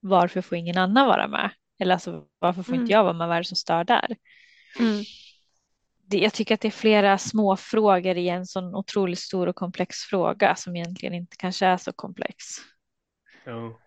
varför 0.00 0.40
får 0.40 0.58
ingen 0.58 0.78
annan 0.78 1.06
vara 1.06 1.28
med? 1.28 1.50
Eller 1.78 1.94
alltså, 1.94 2.24
varför 2.38 2.62
får 2.62 2.72
mm. 2.72 2.82
inte 2.82 2.92
jag 2.92 3.04
vara 3.04 3.12
med? 3.12 3.28
Vad 3.28 3.36
är 3.36 3.40
det 3.40 3.48
som 3.48 3.56
stör 3.56 3.84
där? 3.84 4.16
Mm. 4.78 5.04
Det, 6.06 6.18
jag 6.18 6.32
tycker 6.32 6.54
att 6.54 6.60
det 6.60 6.68
är 6.68 6.72
flera 6.72 7.18
små 7.18 7.56
frågor 7.56 8.16
i 8.16 8.28
en 8.28 8.46
sån 8.46 8.74
otroligt 8.74 9.18
stor 9.18 9.46
och 9.46 9.56
komplex 9.56 9.96
fråga 9.98 10.56
som 10.56 10.76
egentligen 10.76 11.14
inte 11.14 11.36
kanske 11.36 11.66
är 11.66 11.76
så 11.76 11.92
komplex. 11.92 12.44
Ja. 13.44 13.80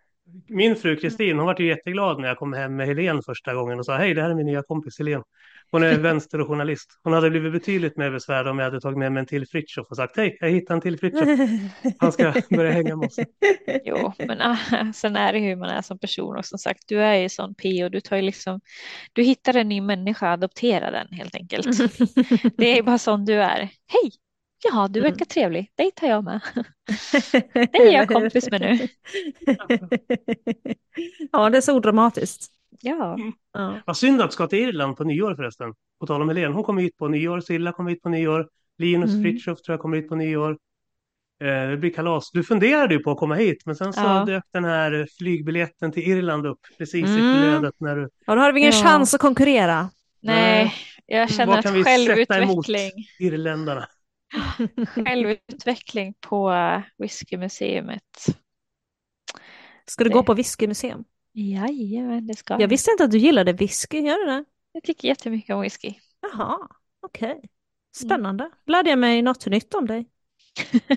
Min 0.48 0.76
fru 0.76 0.96
Kristin, 0.96 1.38
hon 1.38 1.46
var 1.46 1.56
ju 1.60 1.68
jätteglad 1.68 2.20
när 2.20 2.28
jag 2.28 2.38
kom 2.38 2.54
hem 2.54 2.76
med 2.76 2.88
Helen 2.88 3.22
första 3.22 3.54
gången 3.54 3.80
och 3.80 3.86
sa 3.86 3.98
hej, 3.98 4.14
det 4.14 4.22
här 4.22 4.30
är 4.30 4.36
min 4.36 4.46
nya 4.46 4.64
kompis 4.64 5.00
Helen. 5.00 5.24
Hon 5.72 5.84
är 5.84 5.98
vänster 5.98 6.42
och 6.42 6.48
journalist. 6.48 7.00
Hon 7.04 7.14
hade 7.14 7.30
blivit 7.30 7.52
betydligt 7.54 7.98
mer 7.98 8.12
besvärad 8.12 8.48
om 8.48 8.60
jag 8.60 8.66
hade 8.66 8.82
tagit 8.82 8.98
med 8.98 9.12
mig 9.12 9.20
en 9.20 9.26
till 9.26 9.48
Fritiof 9.48 9.88
och 9.90 9.96
sagt 9.96 10.18
hej, 10.18 10.38
jag 10.40 10.50
hittade 10.50 10.78
en 10.78 10.82
till 10.82 11.00
Fritiof. 11.00 11.30
Han 12.00 12.12
ska 12.12 12.34
börja 12.50 12.72
hänga 12.72 12.96
med 12.96 13.08
oss. 13.08 13.20
Jo, 13.84 14.14
men 14.18 14.42
äh, 14.42 14.92
sen 14.94 15.16
är 15.16 15.34
det 15.34 15.40
hur 15.40 15.56
man 15.56 15.70
är 15.70 15.82
som 15.82 16.00
person 16.00 16.38
och 16.38 16.46
som 16.46 16.60
sagt, 16.60 16.84
du 16.88 17.00
är 17.02 17.16
ju 17.16 17.30
sån 17.30 17.56
P 17.56 17.84
och 17.84 17.92
du 17.92 18.02
tar 18.02 18.16
ju 18.16 18.22
liksom, 18.22 18.62
du 19.14 19.24
hittar 19.24 19.58
en 19.58 19.70
ny 19.70 19.82
människa, 19.82 20.32
adoptera 20.32 20.92
den 20.92 21.08
helt 21.12 21.36
enkelt. 21.36 21.68
det 22.58 22.78
är 22.78 22.84
bara 22.84 22.98
sån 22.98 23.26
du 23.26 23.34
är. 23.34 23.60
Hej, 23.88 24.12
Ja, 24.64 24.88
du 24.88 25.02
verkar 25.02 25.16
mm. 25.16 25.28
trevlig. 25.28 25.72
Dig 25.76 25.92
tar 25.92 26.08
jag 26.08 26.24
med. 26.24 26.42
Dig 27.54 27.88
är 27.88 27.92
jag 27.92 28.08
kompis 28.08 28.52
med 28.52 28.62
nu. 28.62 28.78
ja, 31.32 31.50
det 31.50 31.58
är 31.58 31.62
så 31.62 31.76
odramatiskt. 31.76 32.52
Ja. 32.82 33.14
Mm. 33.14 33.34
ja. 33.54 33.80
Vad 33.86 33.98
synd 33.98 34.22
att 34.22 34.34
ska 34.34 34.48
till 34.48 34.60
Irland 34.60 34.98
på 34.98 35.04
nyår 35.04 35.36
förresten. 35.36 35.74
På 36.00 36.08
tal 36.08 36.22
om 36.22 36.30
Helene, 36.30 36.56
hon 36.56 36.64
kommer 36.64 36.82
hit 36.82 36.98
på 36.98 37.08
nyår, 37.08 37.40
Silla 37.40 37.72
kommer 37.72 37.90
hit 37.90 38.02
på 38.02 38.10
nyår, 38.10 38.48
Linus 38.78 39.12
mm. 39.12 39.24
Fritiof 39.24 39.62
tror 39.62 39.74
jag 39.74 39.82
kommer 39.82 39.98
hit 39.98 40.10
på 40.10 40.16
nyår. 40.16 40.58
Eh, 41.42 41.70
det 41.70 41.78
blir 41.78 41.94
kalas. 41.94 42.32
Du 42.32 42.44
funderade 42.44 42.94
ju 42.94 43.00
på 43.00 43.12
att 43.12 43.18
komma 43.18 43.36
hit, 43.36 43.66
men 43.66 43.76
sen 43.76 43.94
så 43.94 44.02
ja. 44.02 44.26
dök 44.26 44.44
den 44.54 44.66
här 44.66 45.08
flygbiljetten 45.18 45.92
till 45.92 46.04
Irland 46.04 46.46
upp 46.46 46.60
precis 46.78 47.06
mm. 47.06 47.18
i 47.18 47.40
flödet 47.40 47.76
när 47.78 47.96
du... 47.96 48.10
Ja, 48.26 48.36
då 48.36 48.42
har 48.42 48.54
vi 48.54 48.60
ingen 48.60 48.74
ja. 48.74 48.84
chans 48.84 49.14
att 49.14 49.22
konkurrera. 49.22 49.90
Nej, 50.22 50.74
jag 51.06 51.30
känner 51.30 51.58
att 51.58 51.66
självutveckling. 51.66 51.88
Vad 51.88 52.08
kan 52.08 52.16
vi 52.16 52.26
sätta 52.26 52.42
emot 52.44 52.68
irländarna? 53.20 53.88
Självutveckling 54.88 56.14
på 56.20 56.54
whiskymuseet. 56.98 58.26
Ska 59.86 60.04
du 60.04 60.10
gå 60.10 60.24
på 60.24 60.34
whiskymuseum? 60.34 61.04
Jajamän, 61.34 62.28
det 62.28 62.36
ska 62.36 62.62
jag. 62.62 62.68
visste 62.68 62.92
inte 62.92 63.04
att 63.04 63.12
du 63.12 63.18
gillade 63.18 63.54
whisky, 63.54 64.00
gör 64.00 64.26
du 64.26 64.26
det? 64.26 64.46
Jag 64.72 64.84
tycker 64.84 65.08
jättemycket 65.08 65.56
om 65.56 65.62
whisky. 65.62 65.94
Jaha, 66.22 66.68
okej. 67.02 67.32
Okay. 67.32 67.50
Spännande. 67.96 68.44
Mm. 68.44 68.56
Lärde 68.66 68.90
jag 68.90 69.00
mig 69.00 69.22
något 69.22 69.46
nytt 69.46 69.74
om 69.74 69.88
dig. 69.88 70.06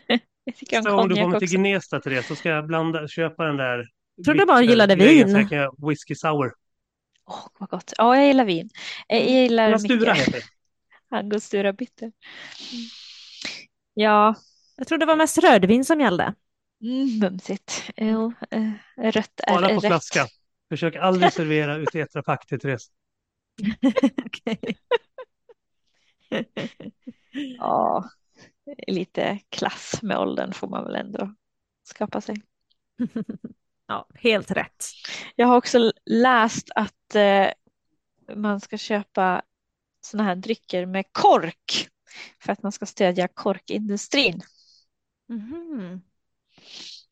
jag 0.45 0.57
tycker 0.57 0.79
om 0.79 0.85
så 0.85 0.97
om 0.97 1.09
du 1.09 1.15
kommer 1.15 1.39
till 1.39 1.49
Gnesta, 1.49 2.01
Therese, 2.01 2.27
så 2.27 2.35
ska 2.35 2.49
jag 2.49 2.67
blanda, 2.67 3.09
köpa 3.09 3.45
den 3.45 3.57
där. 3.57 3.89
Jag 4.17 4.25
trodde 4.25 4.47
bara 4.47 4.63
gillade 4.63 4.95
vin. 4.97 5.49
Whisky 5.89 6.15
sour. 6.15 6.53
Åh, 7.27 7.37
oh, 7.37 7.49
vad 7.59 7.69
gott. 7.69 7.93
Ja, 7.99 8.17
jag 8.17 8.27
gillar 8.27 8.45
vin. 8.45 8.71
Jag 9.09 9.29
gillar 9.29 9.67
Angostura 9.67 9.99
mycket. 9.99 10.19
heter 10.19 10.33
det. 10.33 10.43
Angostura 11.17 11.73
bitter. 11.73 12.05
Mm. 12.05 12.87
Ja. 14.01 14.35
Jag 14.77 14.87
tror 14.87 14.99
det 14.99 15.07
var 15.07 15.17
mest 15.17 15.39
rödvin 15.39 15.85
som 15.85 16.01
gällde. 16.01 16.35
Mm, 16.83 17.19
mumsigt. 17.19 17.91
Ja, 17.97 18.33
eh, 18.51 18.71
rött 18.97 19.41
är 19.47 19.55
Bara 19.55 19.69
på 19.69 19.75
rätt. 19.75 19.87
flaska. 19.87 20.27
Försök 20.69 20.97
aldrig 20.97 21.33
servera 21.33 21.77
ut 21.77 21.89
tetrapack 21.89 22.47
till 22.47 22.61
Therese. 22.61 22.91
ja, 27.59 28.11
lite 28.87 29.39
klass 29.49 30.03
med 30.03 30.19
åldern 30.19 30.53
får 30.53 30.69
man 30.69 30.85
väl 30.85 30.95
ändå 30.95 31.35
skapa 31.83 32.21
sig. 32.21 32.43
ja, 33.87 34.09
helt 34.15 34.51
rätt. 34.51 34.85
Jag 35.37 35.47
har 35.47 35.57
också 35.57 35.93
läst 36.05 36.71
att 36.75 37.15
eh, 37.15 37.47
man 38.35 38.61
ska 38.61 38.79
köpa 38.79 39.43
sådana 40.01 40.29
här 40.29 40.37
drycker 40.37 40.87
med 40.87 41.05
kork 41.13 41.89
för 42.43 42.53
att 42.53 42.63
man 42.63 42.73
ska 42.73 42.87
stödja 42.87 43.29
korkindustrin. 43.29 44.41
Mm. 45.29 46.01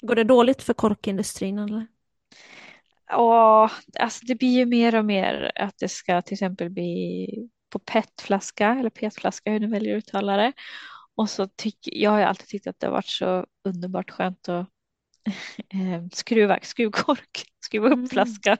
Går 0.01 0.15
det 0.15 0.25
dåligt 0.25 0.63
för 0.63 0.75
korkindustrin 0.75 1.59
eller? 1.59 1.87
Ja, 3.07 3.71
alltså 3.99 4.27
det 4.27 4.35
blir 4.35 4.59
ju 4.59 4.67
mer 4.67 4.95
och 4.95 5.05
mer 5.05 5.53
att 5.55 5.79
det 5.79 5.89
ska 5.89 6.23
till 6.23 6.35
exempel 6.35 6.71
bli 6.71 7.27
på 7.71 7.79
petflaska 7.79 8.69
eller 8.69 8.91
petflaska 8.91 9.51
hur 9.51 9.61
du 9.61 9.67
väljer 9.67 9.97
att 9.97 10.05
uttala 10.05 10.37
det. 10.37 10.53
Och 11.15 11.31
så 11.31 11.47
tycker 11.47 11.95
jag 11.95 12.11
har 12.11 12.21
alltid 12.21 12.49
tyckt 12.49 12.67
att 12.67 12.81
det 12.81 12.87
har 12.87 12.93
varit 12.93 13.07
så 13.07 13.47
underbart 13.65 14.11
skönt 14.11 14.49
att 14.49 14.69
eh, 15.75 16.09
skruva 16.13 16.59
skruvkork, 16.63 17.45
skruva 17.65 17.87
upp 17.87 17.93
mm. 17.93 18.09
flaskan. 18.09 18.59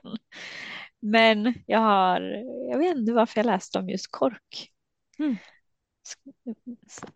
Men 1.01 1.55
jag 1.67 1.79
har, 1.79 2.21
jag 2.71 2.79
vet 2.79 2.97
inte 2.97 3.13
varför 3.13 3.39
jag 3.39 3.47
läste 3.47 3.79
om 3.79 3.89
just 3.89 4.11
kork. 4.11 4.71
Mm. 5.19 5.37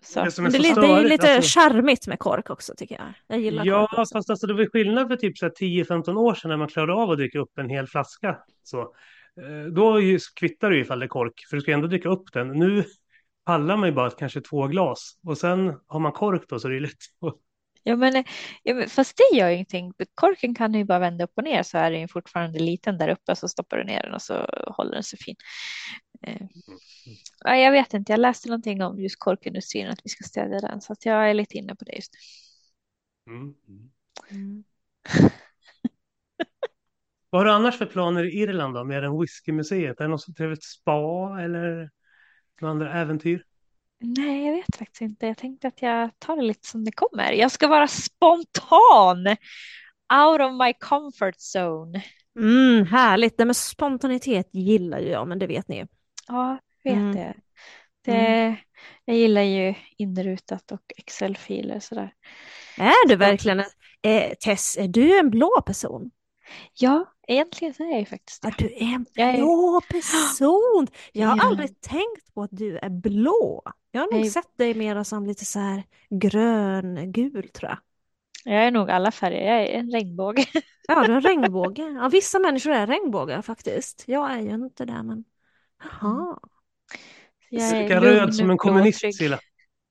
Så. 0.03 0.21
Det, 0.21 0.39
är, 0.39 0.51
det, 0.51 0.59
lite, 0.59 0.81
det 0.81 0.87
är 0.87 1.05
lite 1.05 1.35
alltså... 1.37 1.61
charmigt 1.61 2.07
med 2.07 2.19
kork 2.19 2.51
också 2.51 2.75
tycker 2.77 2.95
jag. 2.95 3.13
Jag 3.27 3.41
gillar 3.41 3.65
Ja, 3.65 3.87
kork 3.87 4.13
fast 4.13 4.31
alltså, 4.31 4.47
det 4.47 4.55
var 4.55 4.67
skillnad 4.67 5.09
för 5.09 5.17
typ 5.17 5.43
10-15 5.43 6.17
år 6.17 6.35
sedan 6.35 6.49
när 6.49 6.57
man 6.57 6.69
klarade 6.69 6.93
av 6.95 7.11
att 7.11 7.19
dricka 7.19 7.39
upp 7.39 7.59
en 7.59 7.69
hel 7.69 7.87
flaska. 7.87 8.39
Så, 8.63 8.81
eh, 8.81 9.73
då 9.73 10.01
kvittar 10.37 10.71
det 10.71 10.77
ju 10.77 10.83
ifall 10.83 10.99
det 10.99 11.07
är 11.07 11.09
kork, 11.09 11.47
för 11.51 11.57
du 11.57 11.61
ska 11.61 11.73
ändå 11.73 11.87
dricka 11.87 12.09
upp 12.09 12.33
den. 12.33 12.49
Nu 12.49 12.85
pallar 13.45 13.77
man 13.77 13.89
ju 13.89 13.95
bara 13.95 14.11
kanske 14.11 14.41
två 14.41 14.67
glas 14.67 15.19
och 15.27 15.39
sen 15.39 15.75
har 15.87 16.01
man 16.01 16.13
kork 16.13 16.43
då 16.49 16.59
så 16.59 16.69
det 16.69 16.77
är 16.77 16.81
lätt. 16.81 16.99
Ja 17.85 17.97
men, 17.97 18.25
ja, 18.63 18.87
fast 18.89 19.17
det 19.17 19.37
gör 19.37 19.49
ingenting. 19.49 19.93
Korken 20.15 20.55
kan 20.55 20.75
ju 20.75 20.85
bara 20.85 20.99
vända 20.99 21.25
upp 21.25 21.33
och 21.37 21.45
ner 21.45 21.63
så 21.63 21.79
är 21.79 21.91
den 21.91 22.09
fortfarande 22.09 22.59
liten 22.59 22.99
där 22.99 23.09
uppe 23.09 23.37
så 23.37 23.49
stoppar 23.49 23.77
du 23.77 23.85
ner 23.85 24.03
den 24.03 24.15
och 24.15 24.23
så 24.23 24.35
håller 24.67 24.93
den 24.93 25.03
sig 25.03 25.19
fin. 25.19 25.37
Eh, 26.23 26.47
ja, 27.45 27.57
jag 27.57 27.73
vet 27.73 27.95
inte, 27.95 28.13
jag 28.13 28.21
läste 28.21 28.49
någonting 28.49 28.83
om 28.83 29.01
just 29.01 29.19
korkindustrin 29.19 29.89
att 29.89 30.01
vi 30.05 30.09
ska 30.09 30.25
stödja 30.25 30.61
den 30.61 30.81
så 30.81 30.93
att 30.93 31.07
jag 31.07 31.31
är 31.31 31.35
lite 31.35 31.59
inne 31.59 31.75
på 31.75 31.85
det 31.85 31.93
just 31.93 32.13
nu. 33.27 33.33
Mm. 33.35 33.55
Mm. 34.31 34.65
Vad 37.31 37.41
har 37.41 37.45
du 37.45 37.53
annars 37.53 37.79
för 37.79 37.87
planer 37.87 38.25
i 38.25 38.41
Irland 38.41 38.75
då, 38.75 38.85
mer 38.85 39.03
än 39.03 39.21
whiskymuseet? 39.21 40.01
Är 40.01 40.05
det 40.05 40.11
något 40.11 40.37
trevligt 40.37 40.65
spa 40.65 41.41
eller 41.41 41.91
några 42.61 42.73
andra 42.73 43.01
äventyr? 43.01 43.45
Nej, 44.01 44.47
jag 44.47 44.53
vet 44.53 44.77
faktiskt 44.79 45.01
inte. 45.01 45.27
Jag 45.27 45.39
tänkte 45.39 45.69
att 45.69 45.83
jag 45.83 46.11
tar 46.19 46.37
det 46.37 46.43
lite 46.43 46.69
som 46.69 46.85
det 46.85 46.93
kommer. 46.93 47.33
Jag 47.33 47.51
ska 47.51 47.69
vara 47.69 47.89
spontan. 47.89 49.27
Out 50.13 50.41
of 50.41 50.53
my 50.53 50.73
comfort 50.73 51.35
zone. 51.57 52.03
Mm, 52.39 52.87
härligt, 52.87 53.39
det 53.39 53.45
med 53.45 53.57
spontanitet 53.57 54.49
gillar 54.53 54.99
ju 54.99 55.09
jag, 55.09 55.29
men 55.29 55.39
det 55.39 55.47
vet 55.47 55.69
ni. 55.69 55.87
Ja, 56.29 56.59
vet 56.85 56.95
Mm. 56.95 57.15
det. 57.17 57.35
det. 58.05 58.57
Jag 59.05 59.17
gillar 59.17 59.43
ju 59.43 59.75
inrutat 59.97 60.73
och 60.73 60.81
Excel-filer 60.97 61.81
sådär. 61.81 62.15
Är 62.79 63.09
du 63.09 63.17
verkligen, 63.17 63.61
en- 63.61 63.67
eh, 64.03 64.33
Tess, 64.35 64.77
är 64.81 64.89
du 64.89 65.19
en 65.19 65.31
blå 65.31 65.61
person? 65.67 66.11
Ja, 66.75 67.05
egentligen 67.29 67.75
så 67.75 67.83
är 67.83 67.91
jag 67.91 68.01
ju 68.01 68.07
faktiskt 68.07 68.43
det. 68.43 68.55
du 68.59 68.67
är 68.67 68.83
en 68.95 69.07
Jag 69.15 69.29
är- 69.29 69.37
blå 69.37 69.81
person! 69.91 70.87
Jag 71.13 71.29
har 71.29 71.37
Ja. 71.37 71.43
aldrig 71.45 71.81
tänkt 71.81 72.35
på 72.35 72.43
att 72.43 72.51
du 72.53 72.79
är 72.79 72.89
blå. 72.91 73.63
Jag 73.91 74.01
har 74.01 74.13
nog 74.13 74.21
Nej. 74.21 74.31
sett 74.31 74.59
dig 74.59 74.75
mera 74.75 75.05
som 75.05 75.27
lite 75.27 75.45
så 75.45 75.59
här 75.59 75.83
grön-gul 76.11 77.49
tror 77.49 77.71
jag. 77.71 77.79
Jag 78.45 78.65
är 78.67 78.71
nog 78.71 78.91
alla 78.91 79.11
färger. 79.11 79.53
Jag 79.53 79.63
är 79.63 79.79
en 79.79 79.91
regnbåge. 79.91 80.47
Ja, 80.89 81.07
du 81.07 81.13
är 81.13 81.17
en 81.17 81.21
regnbåge. 81.23 81.83
Ja, 81.83 82.09
vissa 82.09 82.39
människor 82.39 82.73
är 82.73 82.87
regnbågar 82.87 83.43
faktiskt. 83.43 84.05
Jag 84.07 84.31
är 84.33 84.41
ju 84.41 84.51
inte 84.55 84.85
det, 84.85 85.03
men... 85.03 85.25
Jaha. 85.83 86.39
Jag 87.51 87.69
är 87.69 87.83
Lika 87.83 88.01
röd 88.01 88.35
som 88.35 88.51
en 88.51 88.59
kommunist. 88.59 89.15
Silla. 89.15 89.39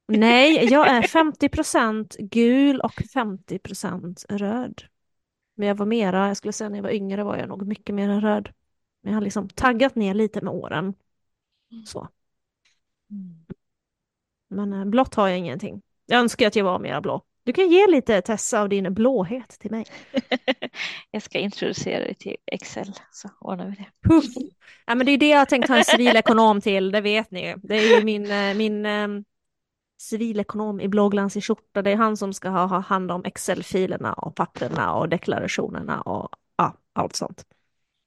Nej, 0.08 0.66
jag 0.72 0.88
är 0.88 1.02
50% 1.02 2.16
gul 2.20 2.80
och 2.82 2.94
50% 2.94 4.26
röd. 4.30 4.84
Men 5.56 5.68
jag 5.68 5.76
var 5.76 5.86
mera, 5.86 6.28
jag 6.28 6.38
skulle 6.38 6.54
säga 6.54 6.70
när 6.70 6.78
jag 6.78 6.84
var 6.84 6.90
yngre 6.90 7.24
var 7.24 7.38
jag 7.38 7.50
nog 7.50 7.68
mycket 7.68 7.96
mer 7.96 8.22
röd. 8.22 8.50
Men 9.02 9.12
jag 9.12 9.18
har 9.18 9.24
liksom 9.24 9.50
taggat 9.50 9.96
ner 9.96 10.14
lite 10.14 10.42
med 10.42 10.54
åren. 10.54 10.94
Så. 11.86 12.08
Men 14.48 14.74
eh, 14.74 14.86
blått 14.86 15.16
har 15.16 15.28
jag 15.28 15.38
ingenting. 15.38 15.82
Jag 16.06 16.20
önskar 16.20 16.48
att 16.48 16.56
jag 16.56 16.64
var 16.64 16.80
mera 16.80 17.02
blå. 17.02 17.22
Du 17.44 17.54
kan 17.54 17.70
ge 17.70 17.88
lite 17.88 18.22
Tessa 18.22 18.62
av 18.62 18.70
din 18.70 18.94
blåhet 18.94 19.50
till 19.50 19.72
mig. 19.72 19.86
Jag 21.12 21.24
ska 21.24 21.40
introducera 21.40 22.00
dig 22.00 22.16
till 22.16 22.36
Excel 22.46 22.94
så 23.12 23.30
ordnar 23.40 23.66
vi 23.66 23.72
det. 23.76 24.10
Puff. 24.10 24.26
Ja, 24.86 24.96
men 24.96 25.06
det 25.06 25.12
är 25.12 25.18
det 25.18 25.30
jag 25.30 25.50
tänkt 25.50 25.70
ha 25.70 25.78
en 25.78 25.86
civilekonom 25.86 26.62
till, 26.62 26.92
det 26.92 27.02
vet 27.02 27.32
ni 27.32 27.48
ju. 27.48 27.56
Det 27.64 27.76
är 27.76 27.98
ju 27.98 28.06
min, 28.06 28.32
eh, 28.32 28.54
min 28.54 28.86
eh, 28.86 29.08
civilekonom 30.02 30.82
i 30.82 30.88
blåglansig 30.88 31.44
skjorta. 31.44 31.82
Det 31.82 31.92
är 31.92 31.96
han 31.96 32.18
som 32.18 32.34
ska 32.34 32.50
ha, 32.50 32.66
ha 32.66 32.80
hand 32.80 33.12
om 33.12 33.26
Excel-filerna 33.26 34.14
och 34.14 34.36
papperna 34.36 34.94
och 34.94 35.10
deklarationerna 35.10 36.02
och 36.02 36.30
ja, 36.56 36.74
allt 36.94 37.16
sånt. 37.16 37.46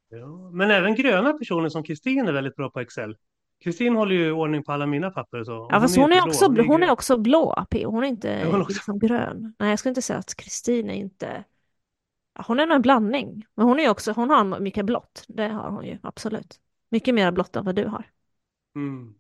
Ja, 0.09 0.51
men 0.53 0.71
även 0.71 0.95
gröna 0.95 1.33
personer 1.33 1.69
som 1.69 1.83
Kristin 1.83 2.29
är 2.29 2.33
väldigt 2.33 2.57
bra 2.57 2.71
på 2.71 2.81
Excel. 2.81 3.17
Kristin 3.65 3.97
håller 3.97 4.15
ju 4.15 4.33
ordning 4.33 4.65
på 4.65 4.73
alla 4.73 4.87
mina 4.87 5.11
papper 5.11 5.45
så. 5.45 5.69
Ja, 5.71 5.81
fast 5.81 5.97
hon 5.97 6.13
är, 6.13 6.17
inte 6.17 6.29
också, 6.29 6.49
blå, 6.49 6.65
hon 6.65 6.83
är 6.83 6.91
också 6.91 7.19
blå, 7.19 7.67
P. 7.71 7.85
Hon 7.85 8.05
är 8.05 8.09
inte 8.09 8.31
Är 8.31 8.47
hon 8.47 8.61
också? 8.61 8.73
liksom 8.73 8.99
grön. 8.99 9.55
Nej, 9.59 9.71
jag 9.71 9.79
skulle 9.79 9.91
inte 9.91 10.03
säga 10.03 10.19
att 10.19 10.35
Kristin 10.35 10.91
är 10.91 10.95
inte... 10.95 11.45
Hon 12.47 12.61
är 12.61 12.67
nog 12.67 12.77
en 12.77 12.83
blandning. 12.83 13.45
Men 13.55 13.67
hon 13.67 13.81
är 13.81 13.91
också, 13.91 14.13
hon 14.13 14.31
har 14.31 14.61
mycket 14.61 14.85
blått. 14.85 15.25
Det 15.29 15.49
har 15.49 15.71
hon 15.71 15.85
ju, 15.85 15.99
absolut. 16.03 16.61
Mycket 16.91 17.15
mer 17.15 17.31
blått 17.33 17.57
än 17.57 17.65
vad 17.65 17.75
du 17.75 17.85
har. 17.87 18.05
Mm. 18.77 19.15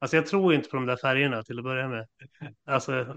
Alltså 0.00 0.16
jag 0.16 0.26
tror 0.26 0.54
inte 0.54 0.68
på 0.68 0.76
de 0.76 0.86
där 0.86 0.96
färgerna 0.96 1.42
till 1.42 1.58
att 1.58 1.64
börja 1.64 1.88
med. 1.88 2.06
Alltså, 2.66 3.16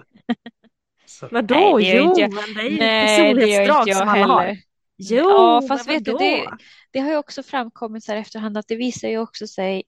så. 1.06 1.28
Vadå? 1.32 1.56
Nej, 1.56 1.98
jo, 1.98 2.04
inte 2.10 2.22
jag. 2.22 2.34
men 2.34 2.54
det 2.56 2.62
är 2.62 2.70
ju 2.70 2.78
Nej, 2.78 3.34
det 3.34 3.48
gör 3.48 3.66
personlighetsdrag 3.66 3.80
inte 3.80 3.90
jag 3.90 3.98
som 3.98 4.10
alla 4.10 4.26
har. 4.26 4.42
heller. 4.42 4.58
Jo, 4.98 5.18
ja, 5.30 5.62
fast 5.68 5.90
vet 5.90 6.06
du, 6.06 6.12
det, 6.12 6.50
det 6.92 7.00
har 7.00 7.12
ju 7.12 7.18
också 7.18 7.44
framkommit 7.44 8.04
så 8.04 8.12
här 8.12 8.20
efterhand 8.20 8.58
att 8.58 8.68
det 8.68 8.76
visar 8.76 9.08
ju 9.08 9.18
också 9.18 9.48
sig 9.48 9.84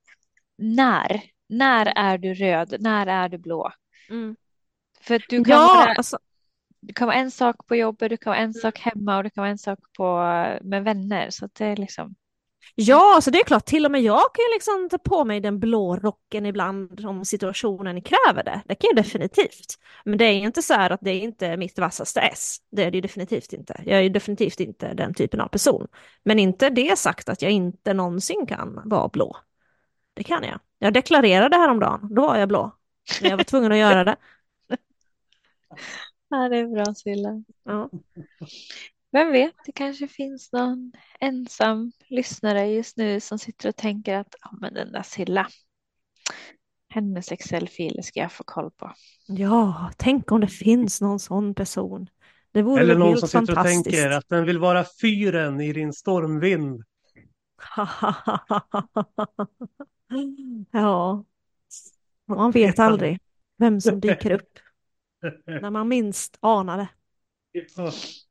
när. 0.64 1.22
När 1.50 1.94
är 1.96 2.18
du 2.18 2.34
röd? 2.34 2.76
När 2.80 3.08
är 3.08 3.30
du 3.30 3.38
blå? 3.38 3.72
Mm. 4.10 4.36
För 5.02 5.16
att 5.16 5.22
du 5.30 5.44
kan, 5.44 5.52
Ja, 5.56 5.68
vara, 5.68 5.94
alltså, 5.94 6.20
du 6.80 6.94
kan 6.94 7.08
vara 7.08 7.18
en 7.18 7.32
sak 7.32 7.68
på 7.68 7.76
jobbet, 7.76 8.10
du 8.10 8.18
kan 8.18 8.32
vara 8.32 8.40
en 8.40 8.54
sak 8.54 8.80
hemma 8.80 9.18
och 9.18 9.24
du 9.24 9.30
kan 9.30 9.42
vara 9.42 9.52
en 9.52 9.58
sak 9.58 9.80
på, 9.98 10.18
med 10.62 10.84
vänner. 10.84 11.30
Så 11.30 11.50
det 11.54 11.66
är 11.66 11.76
liksom, 11.76 12.16
ja, 12.76 13.20
så 13.24 13.32
det 13.32 13.40
är 13.40 13.44
klart, 13.44 13.66
till 13.66 13.86
och 13.86 13.92
med 13.92 14.02
jag 14.02 14.22
kan 14.34 14.44
ju 14.50 14.54
liksom 14.56 14.90
ta 14.90 14.98
på 14.98 15.26
mig 15.26 15.40
den 15.40 15.60
blå 15.60 15.96
rocken 15.96 16.46
ibland 16.46 17.06
om 17.06 17.26
situationen 17.26 18.02
kräver 18.02 18.44
det. 18.44 18.62
Det 18.66 18.76
kan 18.76 18.88
jag 18.88 18.96
definitivt. 18.96 19.76
Men 20.06 20.18
det 20.18 20.26
är 20.26 20.34
inte 20.34 20.62
så 20.62 20.74
här 20.74 20.90
att 20.90 21.02
det 21.02 21.12
är 21.12 21.20
inte 21.20 21.58
mitt 21.58 21.80
vassaste 21.80 22.20
S. 22.22 22.58
Det 22.72 22.84
är 22.84 22.92
det 22.92 22.98
ju 22.98 23.02
definitivt 23.02 23.54
inte. 23.54 23.82
Jag 23.86 23.98
är 23.98 24.02
ju 24.02 24.10
definitivt 24.10 24.60
inte 24.60 24.94
den 24.94 25.14
typen 25.14 25.42
av 25.42 25.48
person. 25.48 25.88
Men 26.24 26.40
inte 26.40 26.70
det 26.70 27.00
sagt 27.00 27.30
att 27.30 27.42
jag 27.42 27.52
inte 27.52 27.94
någonsin 27.94 28.46
kan 28.48 28.82
vara 28.86 29.08
blå. 29.08 29.38
Det 30.14 30.24
kan 30.24 30.44
jag. 30.44 30.60
Jag 30.80 30.94
deklarerade 30.94 31.58
häromdagen, 31.58 32.08
då 32.12 32.28
var 32.28 32.38
jag 32.38 32.50
blå. 32.50 32.72
Men 33.22 33.30
jag 33.30 33.38
var 33.38 33.44
tvungen 33.44 33.72
att 33.72 33.78
göra 33.78 34.04
det. 34.04 34.16
ja 36.30 36.50
det 36.50 36.58
är 36.58 36.68
bra 36.68 36.94
Silla. 36.94 37.44
Ja. 37.64 37.90
Vem 39.12 39.32
vet, 39.32 39.54
det 39.66 39.72
kanske 39.72 40.08
finns 40.08 40.52
någon 40.52 40.92
ensam 41.20 41.92
lyssnare 42.08 42.68
just 42.68 42.98
nu 42.98 43.20
som 43.20 43.40
sitter 43.40 43.70
och 43.70 43.76
tänker 43.76 44.18
att 44.18 44.36
ja, 44.42 44.58
men 44.62 44.74
den 44.74 44.92
där 44.92 45.04
Silla, 45.04 45.48
hennes 46.90 47.32
Excel-filer 47.32 48.02
ska 48.02 48.20
jag 48.20 48.32
få 48.32 48.44
koll 48.44 48.72
på. 48.72 48.92
ja, 49.28 49.92
tänk 49.98 50.32
om 50.32 50.42
det 50.42 50.48
finns 50.48 51.02
någon 51.02 51.20
sån 51.20 51.56
person. 51.56 52.10
Det 52.52 52.62
vore 52.62 52.82
Eller 52.82 52.96
någon 52.96 53.18
som 53.18 53.30
sitter 53.30 53.60
och 53.60 53.66
tänker 53.66 54.10
att 54.10 54.30
den 54.30 54.46
vill 54.46 54.60
vara 54.60 54.86
fyren 55.02 55.62
i 55.62 55.74
din 55.74 55.94
stormvind. 55.94 56.84
ja, 60.72 61.26
man 62.26 62.52
vet 62.52 62.80
aldrig 62.80 63.20
vem 63.58 63.82
som 63.82 64.00
dyker 64.00 64.32
upp 64.32 64.60
när 65.46 65.70
man 65.70 65.88
minst 65.88 66.38
anar 66.42 66.78
det. 66.78 66.90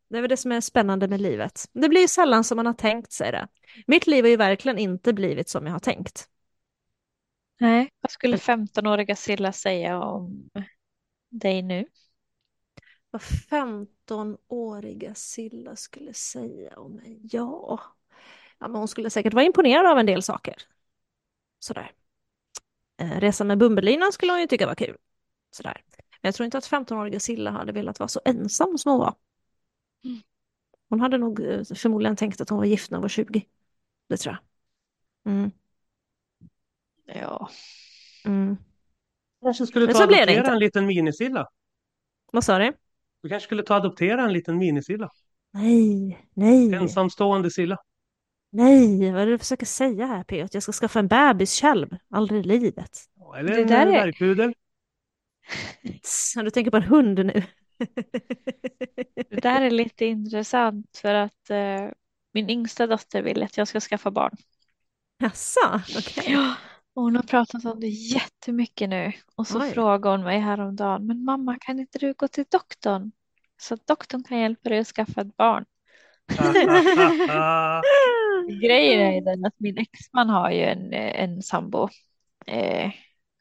Det 0.08 0.18
är 0.18 0.22
väl 0.22 0.28
det 0.28 0.36
som 0.36 0.52
är 0.52 0.60
spännande 0.60 1.08
med 1.08 1.20
livet. 1.20 1.64
Det 1.72 1.88
blir 1.88 2.00
ju 2.00 2.08
sällan 2.08 2.44
som 2.44 2.56
man 2.56 2.66
har 2.66 2.72
tänkt 2.72 3.12
sig 3.12 3.32
det. 3.32 3.48
Mitt 3.86 4.06
liv 4.06 4.24
har 4.24 4.30
ju 4.30 4.36
verkligen 4.36 4.78
inte 4.78 5.12
blivit 5.12 5.48
som 5.48 5.66
jag 5.66 5.72
har 5.72 5.80
tänkt. 5.80 6.28
Nej, 7.60 7.90
vad 8.00 8.10
skulle 8.10 8.36
15-åriga 8.36 9.16
Silla 9.16 9.52
säga 9.52 10.00
om 10.00 10.50
dig 11.30 11.62
nu? 11.62 11.86
Vad 13.10 13.22
15-åriga 13.22 15.14
Silla 15.14 15.76
skulle 15.76 16.14
säga 16.14 16.76
om 16.76 16.92
mig? 16.92 17.20
Ja. 17.22 17.80
Ja, 18.62 18.68
men 18.68 18.76
hon 18.78 18.88
skulle 18.88 19.10
säkert 19.10 19.34
vara 19.34 19.44
imponerad 19.44 19.86
av 19.86 19.98
en 19.98 20.06
del 20.06 20.22
saker. 20.22 20.54
Sådär. 21.58 21.92
Eh, 23.00 23.20
Resa 23.20 23.44
med 23.44 23.58
Bumbelinan 23.58 24.12
skulle 24.12 24.32
hon 24.32 24.40
ju 24.40 24.46
tycka 24.46 24.66
var 24.66 24.74
kul. 24.74 24.96
Sådär. 25.50 25.82
Men 25.96 26.28
jag 26.28 26.34
tror 26.34 26.44
inte 26.44 26.58
att 26.58 26.64
15-åriga 26.70 27.20
Silla 27.20 27.50
hade 27.50 27.72
velat 27.72 27.98
vara 28.00 28.08
så 28.08 28.20
ensam 28.24 28.78
som 28.78 28.92
hon 28.92 29.00
var. 29.00 29.14
Hon 30.88 31.00
hade 31.00 31.18
nog 31.18 31.40
eh, 31.40 31.62
förmodligen 31.64 32.16
tänkt 32.16 32.40
att 32.40 32.48
hon 32.48 32.58
var 32.58 32.64
gift 32.64 32.90
när 32.90 32.98
hon 32.98 33.02
var 33.02 33.08
20. 33.08 33.44
Det 34.08 34.16
tror 34.16 34.36
jag. 35.24 35.32
Mm. 35.32 35.50
Ja, 37.06 37.48
Mm. 38.24 38.56
kanske 39.42 39.66
skulle 39.66 39.86
Men 39.86 39.94
ta 39.94 40.00
så 40.00 40.06
blev 40.06 40.26
det 40.26 40.34
inte. 40.36 40.50
en 40.50 40.58
liten 40.58 40.86
minisilla. 40.86 41.48
Vad 42.32 42.44
sa 42.44 42.58
du? 42.58 42.72
Du 43.22 43.28
kanske 43.28 43.46
skulle 43.46 43.62
ta 43.62 43.74
adoptera 43.74 44.22
en 44.24 44.32
liten 44.32 44.58
minisilla. 44.58 45.10
Nej, 45.50 46.26
nej, 46.34 46.74
Ensamstående 46.74 47.50
silla. 47.50 47.76
Nej. 48.52 49.12
Vad 49.12 49.22
är 49.22 49.26
det 49.26 49.32
du 49.32 49.38
försöker 49.38 49.66
säga 49.66 50.06
här, 50.06 50.24
P? 50.24 50.42
Att 50.42 50.54
jag 50.54 50.62
ska 50.62 50.72
skaffa 50.72 50.98
en 50.98 51.08
bebis 51.08 51.60
själv? 51.60 51.96
Aldrig 52.10 52.40
i 52.40 52.48
livet. 52.48 52.98
Eller 53.38 53.54
Det 53.56 53.62
en 53.62 53.68
där 53.68 53.86
är- 53.86 54.52
Du 56.44 56.50
tänker 56.50 56.70
på 56.70 56.76
en 56.76 56.82
hund 56.82 57.26
nu? 57.26 57.42
det 59.30 59.40
där 59.42 59.60
är 59.62 59.70
lite 59.70 60.04
intressant 60.04 60.98
för 61.02 61.14
att 61.14 61.50
eh, 61.50 61.88
min 62.32 62.50
yngsta 62.50 62.86
dotter 62.86 63.22
vill 63.22 63.42
att 63.42 63.56
jag 63.56 63.68
ska 63.68 63.80
skaffa 63.80 64.10
barn. 64.10 64.36
Jaså, 65.18 65.80
okej. 65.98 66.24
Ja, 66.32 66.54
och 66.94 67.02
hon 67.02 67.16
har 67.16 67.22
pratat 67.22 67.64
om 67.64 67.80
det 67.80 67.88
jättemycket 67.88 68.88
nu. 68.88 69.12
Och 69.36 69.46
så 69.46 69.60
Oj. 69.62 69.70
frågade 69.70 70.16
hon 70.16 70.24
mig 70.24 70.38
häromdagen, 70.38 71.06
men 71.06 71.24
mamma 71.24 71.56
kan 71.60 71.78
inte 71.80 71.98
du 71.98 72.12
gå 72.14 72.28
till 72.28 72.44
doktorn? 72.50 73.12
Så 73.60 73.74
att 73.74 73.86
doktorn 73.86 74.24
kan 74.24 74.38
hjälpa 74.38 74.68
dig 74.68 74.78
att 74.78 74.86
skaffa 74.86 75.20
ett 75.20 75.36
barn. 75.36 75.64
Grejen 78.60 79.00
är 79.00 79.12
ju 79.14 79.20
den 79.20 79.44
att 79.44 79.54
min 79.58 79.78
exman 79.78 80.28
har 80.30 80.50
ju 80.50 80.60
en, 80.62 80.92
eh, 80.92 81.22
en 81.22 81.42
sambo. 81.42 81.88
Eh, 82.46 82.90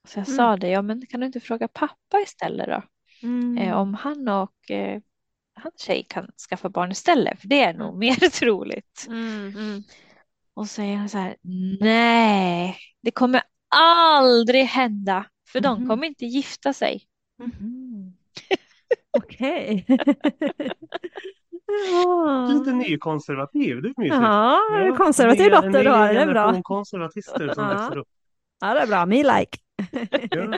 så 0.07 0.19
jag 0.19 0.27
sa 0.27 0.57
det, 0.57 0.67
ja 0.69 0.81
men 0.81 1.05
kan 1.05 1.19
du 1.19 1.25
inte 1.25 1.39
fråga 1.39 1.67
pappa 1.67 2.19
istället 2.23 2.67
då? 2.67 2.83
Mm. 3.27 3.57
Eh, 3.57 3.77
om 3.77 3.93
han 3.93 4.27
och 4.27 4.71
eh, 4.71 5.01
hans 5.55 5.81
tjej 5.81 6.05
kan 6.09 6.27
skaffa 6.49 6.69
barn 6.69 6.91
istället, 6.91 7.41
för 7.41 7.47
det 7.47 7.63
är 7.63 7.73
nog 7.73 7.97
mer 7.97 8.15
troligt. 8.39 9.05
Mm, 9.07 9.47
mm. 9.55 9.83
Och 10.53 10.67
så 10.67 10.73
säger 10.73 10.95
han 10.95 11.09
så 11.09 11.17
här, 11.17 11.35
nej, 11.79 12.77
det 13.01 13.11
kommer 13.11 13.41
aldrig 13.75 14.65
hända. 14.65 15.25
För 15.51 15.59
de 15.59 15.79
Mhm. 15.79 15.87
kommer 15.87 16.07
inte 16.07 16.25
gifta 16.25 16.73
sig. 16.73 17.03
Mhm. 17.39 18.13
Okej. 19.17 19.85
Ja. 21.91 22.47
Lite 22.53 22.71
nykonservativ, 22.71 23.81
det 23.81 23.87
är 23.89 23.93
mysigt. 24.01 24.15
Ja, 24.21 24.95
konservativ 24.97 25.45
nya- 25.45 25.61
dotter 25.61 25.83
du 25.83 25.89
har, 25.89 26.07
En 26.09 26.15
det 26.15 26.21
är 26.21 26.27
bra. 26.27 26.61
konservatister 26.63 27.53
som 27.53 27.63
Ja. 27.63 27.69
växer 27.73 27.97
upp. 27.97 28.07
Ja, 28.61 28.73
det 28.73 28.79
är 28.79 28.87
bra. 28.87 29.05
Me 29.05 29.15
like. 29.23 29.57
Ja. 30.31 30.57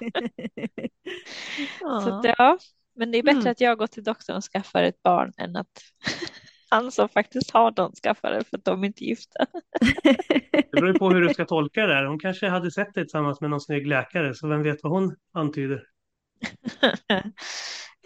Så 1.79 2.09
Ja. 2.09 2.19
att, 2.19 2.25
ja. 2.37 2.57
Men 2.95 3.11
det 3.11 3.17
är 3.17 3.23
bättre 3.23 3.39
Mm. 3.39 3.51
att 3.51 3.61
jag 3.61 3.77
går 3.77 3.87
till 3.87 4.03
doktorn 4.03 4.35
och 4.37 4.43
skaffar 4.43 4.83
ett 4.83 5.03
barn 5.03 5.31
än 5.37 5.55
att 5.55 5.67
han 6.69 6.91
som 6.91 7.09
faktiskt 7.09 7.51
har 7.51 7.71
dem 7.71 7.91
skaffar 8.03 8.31
det 8.31 8.43
för 8.49 8.57
att 8.57 8.65
de 8.65 8.83
är 8.83 8.87
inte 8.87 9.03
gifta. 9.05 9.45
Det 10.53 10.81
beror 10.81 10.93
på 10.93 11.09
hur 11.09 11.21
du 11.21 11.33
ska 11.33 11.45
tolka 11.45 11.85
det 11.87 11.93
här. 11.93 12.05
Hon 12.05 12.19
kanske 12.19 12.47
hade 12.49 12.71
sett 12.71 12.93
dig 12.93 13.03
tillsammans 13.03 13.41
med 13.41 13.49
någon 13.49 13.61
snygg 13.61 13.87
läkare, 13.87 14.33
så 14.35 14.47
vem 14.47 14.63
vet 14.63 14.83
vad 14.83 14.91
hon 14.91 15.15
antyder. 15.33 15.83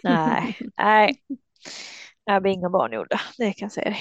nej, 0.03 0.57
nej. 0.77 1.15
Jag 2.30 2.41
blir 2.41 2.52
inga 2.52 2.70
barn 2.70 2.91
gjorda, 2.94 3.20
det 3.38 3.54
kan 3.54 3.66
jag 3.66 3.72
säga 3.72 3.90
dig. 3.90 3.99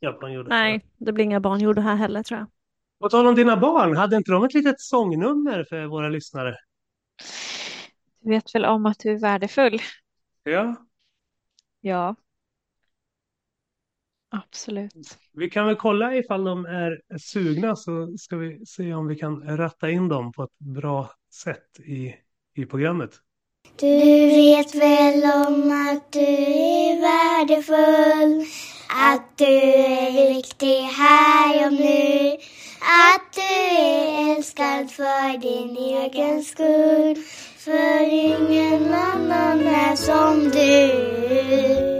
Japan 0.00 0.32
gjorde. 0.32 0.48
Nej, 0.48 0.86
det 0.98 1.12
blir 1.12 1.24
inga 1.24 1.40
barn 1.40 1.60
gjorda 1.60 1.80
här 1.80 1.96
heller 1.96 2.22
tror 2.22 2.38
jag. 2.40 2.48
På 3.00 3.08
tal 3.08 3.26
om 3.26 3.34
dina 3.34 3.56
barn, 3.56 3.96
hade 3.96 4.16
inte 4.16 4.32
de 4.32 4.44
ett 4.44 4.54
litet 4.54 4.80
sångnummer 4.80 5.64
för 5.64 5.86
våra 5.86 6.08
lyssnare? 6.08 6.56
Du 8.20 8.30
vet 8.30 8.54
väl 8.54 8.64
om 8.64 8.86
att 8.86 8.98
du 8.98 9.10
är 9.10 9.18
värdefull? 9.18 9.80
Ja, 10.42 10.74
Ja. 11.80 12.14
Absolut. 14.30 15.18
vi 15.32 15.50
kan 15.50 15.66
väl 15.66 15.76
kolla 15.76 16.14
ifall 16.16 16.44
de 16.44 16.64
är 16.66 17.18
sugna 17.18 17.76
så 17.76 18.16
ska 18.18 18.36
vi 18.36 18.66
se 18.66 18.94
om 18.94 19.06
vi 19.06 19.16
kan 19.16 19.56
ratta 19.56 19.90
in 19.90 20.08
dem 20.08 20.32
på 20.32 20.42
ett 20.42 20.58
bra 20.58 21.10
sätt 21.34 21.80
i, 21.80 22.14
i 22.54 22.66
programmet. 22.66 23.10
Du 23.80 24.26
vet 24.26 24.74
väl 24.74 25.22
om 25.24 25.88
att 25.90 26.12
du 26.12 26.20
är 26.20 27.00
värdefull 27.00 28.46
Att 28.88 29.38
du 29.38 29.44
är 29.44 30.34
viktig 30.34 30.80
här 30.82 31.66
och 31.66 31.72
nu 31.72 32.36
Att 32.80 33.32
du 33.34 33.76
är 33.82 34.36
älskad 34.36 34.90
för 34.90 35.38
din 35.38 35.76
egen 35.76 36.42
skull. 36.42 37.16
För 37.58 38.12
ingen 38.12 38.94
annan 38.94 39.66
är 39.66 39.96
som 39.96 40.50
du. 40.50 41.97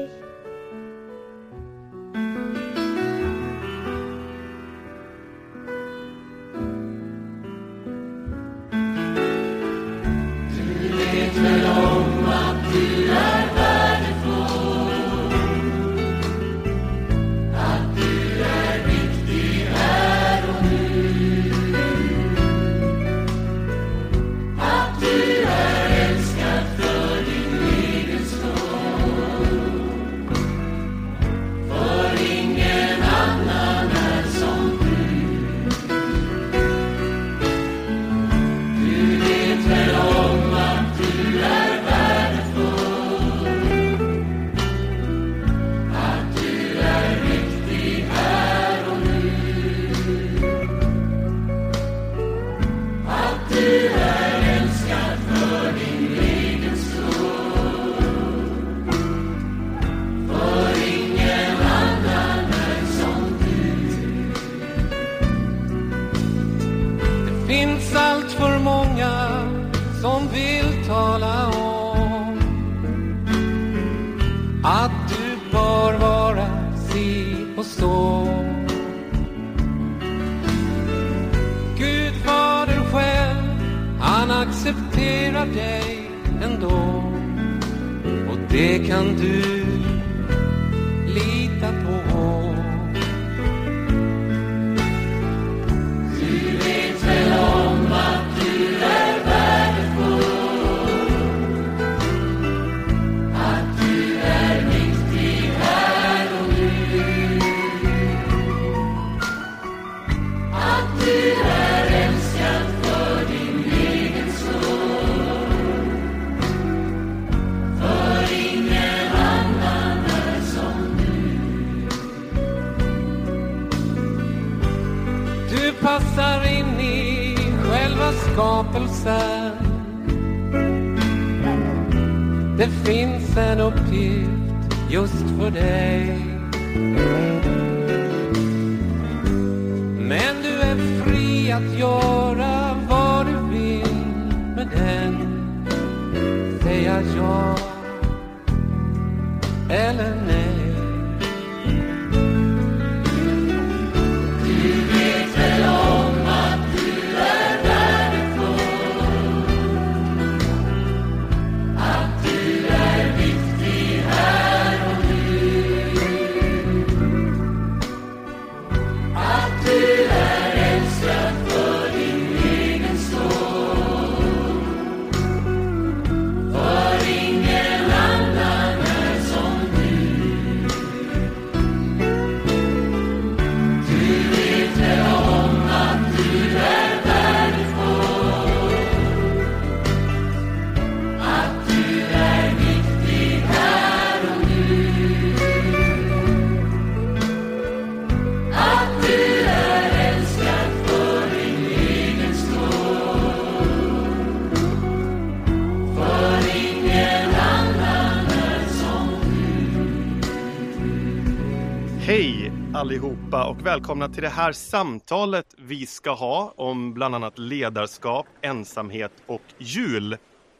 Välkomna 213.68 214.08
till 214.08 214.22
det 214.22 214.28
här 214.28 214.52
samtalet 214.52 215.46
vi 215.58 215.86
ska 215.86 216.10
ha 216.14 216.52
om 216.56 216.94
bland 216.94 217.14
annat 217.14 217.38
ledarskap, 217.38 218.26
ensamhet 218.40 219.12
och 219.26 219.42
jul. 219.58 220.16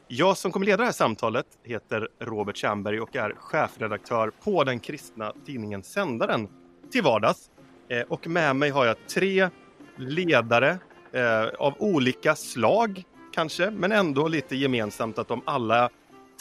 Jag 0.07 0.37
som 0.37 0.51
kommer 0.51 0.65
leda 0.65 0.77
det 0.77 0.83
här 0.83 0.91
samtalet 0.91 1.45
heter 1.63 2.07
Robert 2.19 2.57
Tjernberg 2.57 2.99
och 3.01 3.15
är 3.15 3.35
chefredaktör 3.37 4.31
på 4.43 4.63
den 4.63 4.79
kristna 4.79 5.33
tidningen 5.45 5.83
Sändaren 5.83 6.47
till 6.91 7.03
vardags. 7.03 7.49
Eh, 7.89 8.01
och 8.01 8.27
med 8.27 8.55
mig 8.55 8.69
har 8.69 8.85
jag 8.85 8.95
tre 9.07 9.49
ledare 9.97 10.77
eh, 11.13 11.43
av 11.59 11.73
olika 11.79 12.35
slag 12.35 13.03
kanske, 13.33 13.71
men 13.71 13.91
ändå 13.91 14.27
lite 14.27 14.55
gemensamt 14.55 15.19
att 15.19 15.27
de 15.27 15.41
alla 15.45 15.89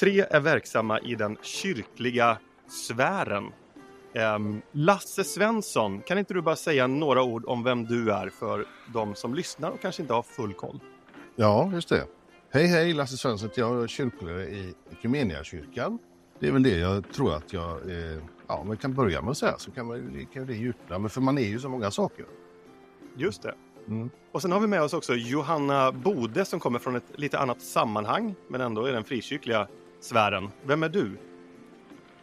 tre 0.01 0.25
är 0.31 0.41
verksamma 0.41 1.01
i 1.01 1.15
den 1.15 1.37
kyrkliga 1.43 2.39
sfären. 2.69 3.53
Um, 4.15 4.63
Lasse 4.73 5.25
Svensson, 5.25 6.01
kan 6.01 6.19
inte 6.19 6.35
du 6.35 6.43
bara 6.43 6.57
säga 6.57 6.87
några 6.87 7.23
ord 7.23 7.45
om 7.47 7.65
vem 7.65 7.85
du 7.85 8.13
är 8.13 8.29
för 8.29 8.67
de 8.93 9.15
som 9.15 9.35
lyssnar 9.35 9.71
och 9.71 9.81
kanske 9.81 10.03
inte 10.03 10.15
har 10.15 10.23
full 10.23 10.55
koll? 10.55 10.81
Ja, 11.37 11.71
just 11.75 11.89
det. 11.89 12.07
Hej, 12.51 12.67
hej, 12.67 12.93
Lasse 12.93 13.17
Svensson. 13.17 13.51
Jag 13.55 13.83
är 13.83 13.87
kyrkoledare 13.87 14.45
i 14.45 14.75
Equmeniakyrkan. 14.93 15.99
Det 16.41 16.49
är 16.49 16.53
väl 16.53 16.63
det 16.63 16.79
jag 16.79 17.13
tror 17.13 17.35
att 17.35 17.53
jag 17.53 17.91
eh, 17.91 18.23
ja, 18.49 18.65
man 18.65 18.77
kan 18.77 18.95
börja 18.95 19.23
med 19.23 19.31
att 19.31 19.39
säga, 19.39 19.59
så 19.59 19.71
kan, 19.71 19.87
man, 19.87 20.27
kan 20.33 20.47
det 20.47 20.55
djupna. 20.55 20.99
Men 20.99 21.11
för 21.11 21.21
man 21.21 21.39
är 21.39 21.49
ju 21.49 21.61
så 21.61 21.69
många 21.69 21.91
saker. 21.91 22.27
Just 23.17 23.43
det. 23.43 23.55
Mm. 23.89 24.11
Och 24.33 24.43
sen 24.43 24.53
har 24.53 24.61
vi 24.61 24.67
med 24.67 24.83
oss 24.83 24.93
också 24.93 25.15
Johanna 25.15 25.93
Bode 25.93 26.45
som 26.45 26.61
kommer 26.61 26.79
från 26.79 26.97
ett 26.97 27.05
lite 27.15 27.39
annat 27.39 27.63
sammanhang, 27.63 28.35
men 28.49 28.61
ändå 28.61 28.89
i 28.89 28.93
den 28.93 29.05
frikyrkliga 29.05 29.69
sfären. 30.01 30.51
Vem 30.63 30.83
är 30.83 30.89
du? 30.89 31.19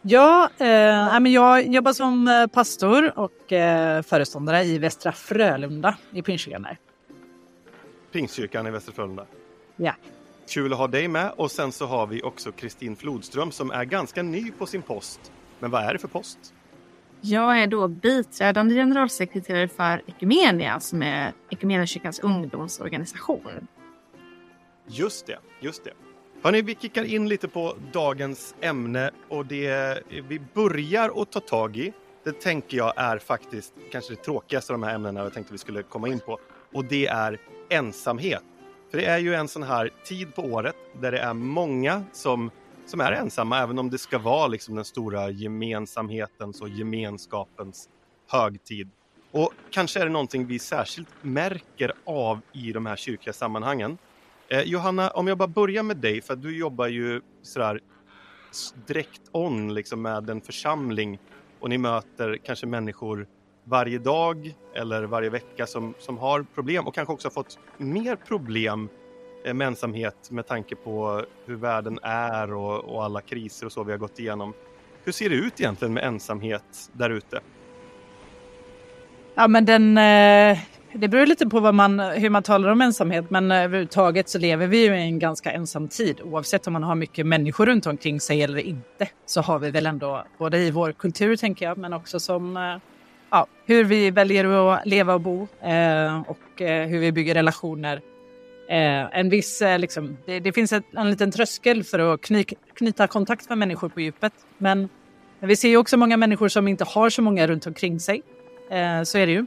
Ja, 0.08 0.50
eh, 0.58 1.32
jag 1.32 1.66
jobbar 1.66 1.92
som 1.92 2.28
eh, 2.28 2.46
pastor 2.46 3.18
och 3.18 3.52
eh, 3.52 4.02
föreståndare 4.02 4.64
i 4.64 4.78
Västra 4.78 5.12
Frölunda 5.12 5.96
i 6.10 6.22
Pingstkyrkan 6.22 6.62
där. 6.62 6.78
Pingstkyrkan 8.12 8.66
i 8.66 8.70
Västra 8.70 8.92
Frölunda? 8.92 9.26
Ja. 9.76 9.92
Kul 10.48 10.72
att 10.72 10.78
ha 10.78 10.86
dig 10.86 11.08
med 11.08 11.32
och 11.36 11.50
sen 11.50 11.72
så 11.72 11.86
har 11.86 12.06
vi 12.06 12.22
också 12.22 12.52
Kristin 12.52 12.96
Flodström 12.96 13.50
som 13.50 13.70
är 13.70 13.84
ganska 13.84 14.22
ny 14.22 14.50
på 14.50 14.66
sin 14.66 14.82
post. 14.82 15.32
Men 15.58 15.70
vad 15.70 15.84
är 15.84 15.92
det 15.92 15.98
för 15.98 16.08
post? 16.08 16.38
Jag 17.20 17.62
är 17.62 17.66
då 17.66 17.88
biträdande 17.88 18.74
generalsekreterare 18.74 19.68
för 19.68 20.02
Ekumenia 20.06 20.80
som 20.80 21.02
är 21.02 21.32
Ekumeniakyrkans 21.50 22.18
ungdomsorganisation. 22.18 23.68
Just 24.86 25.26
det, 25.26 25.38
just 25.60 25.84
det. 25.84 26.05
Hörrni, 26.46 26.62
vi 26.62 26.74
kickar 26.74 27.04
in 27.04 27.28
lite 27.28 27.48
på 27.48 27.76
dagens 27.92 28.54
ämne 28.60 29.10
och 29.28 29.46
det 29.46 30.02
vi 30.28 30.40
börjar 30.54 31.22
att 31.22 31.32
ta 31.32 31.40
tag 31.40 31.76
i, 31.76 31.92
det 32.24 32.40
tänker 32.40 32.76
jag 32.76 32.92
är 32.96 33.18
faktiskt 33.18 33.74
kanske 33.92 34.12
det 34.14 34.22
tråkigaste 34.22 34.72
av 34.72 34.80
de 34.80 34.86
här 34.86 34.94
ämnena 34.94 35.20
jag 35.20 35.34
tänkte 35.34 35.52
vi 35.52 35.58
skulle 35.58 35.82
komma 35.82 36.08
in 36.08 36.20
på. 36.20 36.38
Och 36.72 36.84
det 36.84 37.06
är 37.06 37.40
ensamhet. 37.68 38.42
För 38.90 38.98
det 38.98 39.04
är 39.04 39.18
ju 39.18 39.34
en 39.34 39.48
sån 39.48 39.62
här 39.62 39.90
tid 40.04 40.34
på 40.34 40.42
året 40.42 40.76
där 41.00 41.12
det 41.12 41.18
är 41.18 41.34
många 41.34 42.04
som, 42.12 42.50
som 42.86 43.00
är 43.00 43.12
ensamma, 43.12 43.58
även 43.58 43.78
om 43.78 43.90
det 43.90 43.98
ska 43.98 44.18
vara 44.18 44.46
liksom 44.46 44.74
den 44.74 44.84
stora 44.84 45.30
gemensamhetens 45.30 46.60
och 46.60 46.68
gemenskapens 46.68 47.88
högtid. 48.28 48.90
Och 49.30 49.52
kanske 49.70 50.00
är 50.00 50.04
det 50.04 50.12
någonting 50.12 50.46
vi 50.46 50.58
särskilt 50.58 51.08
märker 51.22 51.92
av 52.04 52.40
i 52.52 52.72
de 52.72 52.86
här 52.86 52.96
kyrkliga 52.96 53.32
sammanhangen. 53.32 53.98
Eh, 54.48 54.62
Johanna, 54.62 55.10
om 55.10 55.26
jag 55.26 55.38
bara 55.38 55.48
börjar 55.48 55.82
med 55.82 55.96
dig, 55.96 56.20
för 56.20 56.36
du 56.36 56.58
jobbar 56.58 56.86
ju 56.86 57.20
sådär 57.42 57.80
direkt 58.86 59.22
on 59.32 59.74
liksom 59.74 60.02
med 60.02 60.30
en 60.30 60.40
församling 60.40 61.18
och 61.60 61.68
ni 61.70 61.78
möter 61.78 62.36
kanske 62.44 62.66
människor 62.66 63.26
varje 63.64 63.98
dag 63.98 64.54
eller 64.74 65.04
varje 65.04 65.30
vecka 65.30 65.66
som, 65.66 65.94
som 65.98 66.18
har 66.18 66.46
problem 66.54 66.86
och 66.86 66.94
kanske 66.94 67.12
också 67.12 67.28
har 67.28 67.32
fått 67.32 67.58
mer 67.76 68.16
problem 68.16 68.88
eh, 69.44 69.54
med 69.54 69.66
ensamhet 69.66 70.30
med 70.30 70.46
tanke 70.46 70.76
på 70.76 71.24
hur 71.46 71.56
världen 71.56 71.98
är 72.02 72.52
och, 72.52 72.84
och 72.84 73.04
alla 73.04 73.20
kriser 73.20 73.66
och 73.66 73.72
så 73.72 73.84
vi 73.84 73.92
har 73.92 73.98
gått 73.98 74.18
igenom. 74.18 74.54
Hur 75.04 75.12
ser 75.12 75.30
det 75.30 75.36
ut 75.36 75.60
egentligen 75.60 75.94
med 75.94 76.04
ensamhet 76.04 76.90
där 76.92 77.10
ute? 77.10 77.40
Ja 79.34 79.48
men 79.48 79.64
den, 79.64 79.98
eh, 79.98 80.58
det 80.96 81.08
beror 81.08 81.26
lite 81.26 81.46
på 81.46 81.60
vad 81.60 81.74
man, 81.74 82.00
hur 82.00 82.30
man 82.30 82.42
talar 82.42 82.68
om 82.68 82.80
ensamhet 82.80 83.30
men 83.30 83.50
överhuvudtaget 83.52 84.28
så 84.28 84.38
lever 84.38 84.66
vi 84.66 84.86
ju 84.86 84.96
i 84.96 85.02
en 85.02 85.18
ganska 85.18 85.52
ensam 85.52 85.88
tid. 85.88 86.20
Oavsett 86.20 86.66
om 86.66 86.72
man 86.72 86.82
har 86.82 86.94
mycket 86.94 87.26
människor 87.26 87.66
runt 87.66 87.86
omkring 87.86 88.20
sig 88.20 88.42
eller 88.42 88.58
inte 88.58 89.08
så 89.26 89.40
har 89.40 89.58
vi 89.58 89.70
väl 89.70 89.86
ändå, 89.86 90.24
både 90.38 90.58
i 90.58 90.70
vår 90.70 90.92
kultur 90.92 91.36
tänker 91.36 91.66
jag 91.66 91.78
men 91.78 91.92
också 91.92 92.20
som 92.20 92.56
eh, 92.56 92.76
ja, 93.30 93.46
hur 93.66 93.84
vi 93.84 94.10
väljer 94.10 94.72
att 94.74 94.86
leva 94.86 95.14
och 95.14 95.20
bo 95.20 95.48
eh, 95.62 96.20
och 96.20 96.62
eh, 96.62 96.88
hur 96.88 96.98
vi 96.98 97.12
bygger 97.12 97.34
relationer. 97.34 98.00
Eh, 98.68 99.18
en 99.18 99.28
viss, 99.28 99.62
eh, 99.62 99.78
liksom, 99.78 100.16
det, 100.26 100.40
det, 100.40 100.52
finns 100.52 100.72
ett, 100.72 100.84
en 100.96 101.10
liten 101.10 101.30
tröskel 101.30 101.84
för 101.84 101.98
att 101.98 102.20
kny, 102.20 102.44
knyta 102.74 103.06
kontakt 103.06 103.48
med 103.48 103.58
människor 103.58 103.88
på 103.88 104.00
djupet. 104.00 104.32
Men, 104.58 104.88
men 105.38 105.48
vi 105.48 105.56
ser 105.56 105.68
ju 105.68 105.76
också 105.76 105.96
många 105.96 106.16
människor 106.16 106.48
som 106.48 106.68
inte 106.68 106.84
har 106.84 107.10
så 107.10 107.22
många 107.22 107.46
runt 107.46 107.66
omkring 107.66 108.00
sig. 108.00 108.22
Eh, 108.70 109.02
så 109.02 109.18
är 109.18 109.26
det 109.26 109.32
ju. 109.32 109.46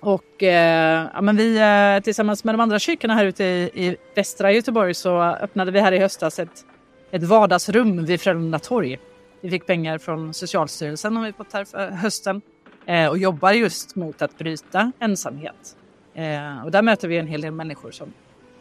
Och 0.00 0.42
eh, 0.42 1.08
ja, 1.14 1.20
men 1.20 1.36
vi 1.36 1.56
eh, 1.58 2.02
tillsammans 2.02 2.44
med 2.44 2.54
de 2.54 2.60
andra 2.60 2.78
kyrkorna 2.78 3.14
här 3.14 3.24
ute 3.24 3.44
i, 3.44 3.70
i 3.74 3.96
västra 4.14 4.52
Göteborg 4.52 4.94
så 4.94 5.22
öppnade 5.22 5.70
vi 5.70 5.80
här 5.80 5.92
i 5.92 5.98
höstas 5.98 6.38
ett, 6.38 6.64
ett 7.10 7.22
vardagsrum 7.22 8.04
vid 8.04 8.20
Frölunda 8.20 8.58
torg. 8.58 8.98
Vi 9.40 9.50
fick 9.50 9.66
pengar 9.66 9.98
från 9.98 10.34
Socialstyrelsen 10.34 11.16
har 11.16 11.26
vi 11.26 11.32
fått 11.32 11.52
här 11.52 11.64
för 11.64 11.90
hösten 11.90 12.40
eh, 12.86 13.08
och 13.08 13.18
jobbar 13.18 13.52
just 13.52 13.96
mot 13.96 14.22
att 14.22 14.38
bryta 14.38 14.92
ensamhet. 14.98 15.76
Eh, 16.14 16.64
och 16.64 16.70
där 16.70 16.82
möter 16.82 17.08
vi 17.08 17.18
en 17.18 17.26
hel 17.26 17.40
del 17.40 17.52
människor 17.52 17.90
som, 17.90 18.12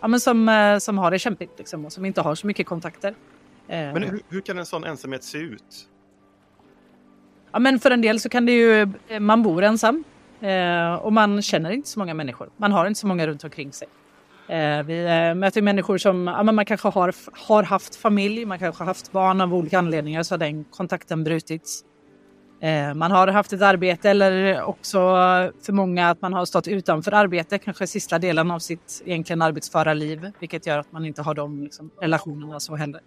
ja, 0.01 0.07
men 0.07 0.19
som, 0.19 0.49
eh, 0.49 0.77
som 0.77 0.97
har 0.97 1.11
det 1.11 1.19
kämpigt 1.19 1.51
liksom, 1.57 1.85
och 1.85 1.93
som 1.93 2.05
inte 2.05 2.21
har 2.21 2.35
så 2.35 2.47
mycket 2.47 2.67
kontakter. 2.67 3.15
Men 3.67 4.03
hur, 4.03 4.21
hur 4.29 4.41
kan 4.41 4.59
en 4.59 4.65
sån 4.65 4.83
ensamhet 4.83 5.23
se 5.23 5.37
ut? 5.37 5.87
Ja, 7.51 7.59
men 7.59 7.79
för 7.79 7.91
en 7.91 8.01
del 8.01 8.19
så 8.19 8.29
kan 8.29 8.45
det 8.45 8.51
ju, 8.51 8.87
man 9.19 9.43
bor 9.43 9.63
ensam 9.63 10.03
eh, 10.41 10.93
och 10.93 11.13
man 11.13 11.41
känner 11.41 11.71
inte 11.71 11.89
så 11.89 11.99
många 11.99 12.13
människor. 12.13 12.49
Man 12.57 12.71
har 12.71 12.85
inte 12.87 12.99
så 12.99 13.07
många 13.07 13.27
runt 13.27 13.43
omkring 13.43 13.73
sig. 13.73 13.87
Eh, 14.47 14.83
vi 14.83 15.03
eh, 15.03 15.35
möter 15.35 15.61
människor 15.61 15.97
som 15.97 16.27
ja, 16.27 16.43
men 16.43 16.55
man 16.55 16.65
kanske 16.65 16.87
har, 16.87 17.15
har 17.47 17.63
haft 17.63 17.95
familj, 17.95 18.45
man 18.45 18.59
kanske 18.59 18.81
har 18.81 18.87
haft 18.87 19.11
barn 19.11 19.41
av 19.41 19.53
olika 19.53 19.77
anledningar 19.79 20.23
så 20.23 20.33
har 20.33 20.39
den 20.39 20.63
kontakten 20.63 21.23
brutits. 21.23 21.83
Eh, 22.61 22.93
man 22.93 23.11
har 23.11 23.27
haft 23.27 23.53
ett 23.53 23.61
arbete 23.61 24.09
eller 24.09 24.61
också 24.61 24.99
för 25.61 25.71
många 25.71 26.09
att 26.09 26.21
man 26.21 26.33
har 26.33 26.45
stått 26.45 26.67
utanför 26.67 27.13
arbete, 27.13 27.57
kanske 27.57 27.87
sista 27.87 28.19
delen 28.19 28.51
av 28.51 28.59
sitt 28.59 29.01
egentligen 29.05 29.41
arbetsföra 29.41 29.93
liv, 29.93 30.31
vilket 30.39 30.65
gör 30.67 30.77
att 30.77 30.91
man 30.91 31.05
inte 31.05 31.21
har 31.21 31.33
de 31.33 31.63
liksom, 31.63 31.91
relationerna 32.01 32.59
så 32.59 32.75
heller. 32.75 33.01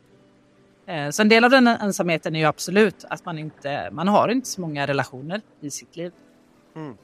Eh, 0.87 1.11
så 1.11 1.23
en 1.23 1.29
del 1.29 1.45
av 1.45 1.51
den 1.51 1.67
ensamheten 1.67 2.35
är 2.35 2.41
ju 2.41 2.47
absolut 2.47 3.05
att 3.11 3.25
man 3.25 3.39
inte 3.39 3.89
man 3.93 4.09
har 4.09 4.29
inte 4.29 4.49
så 4.49 4.61
många 4.61 4.87
relationer 4.87 5.41
i 5.61 5.71
sitt 5.71 5.97
liv. 5.97 6.13
Mm. 6.77 6.97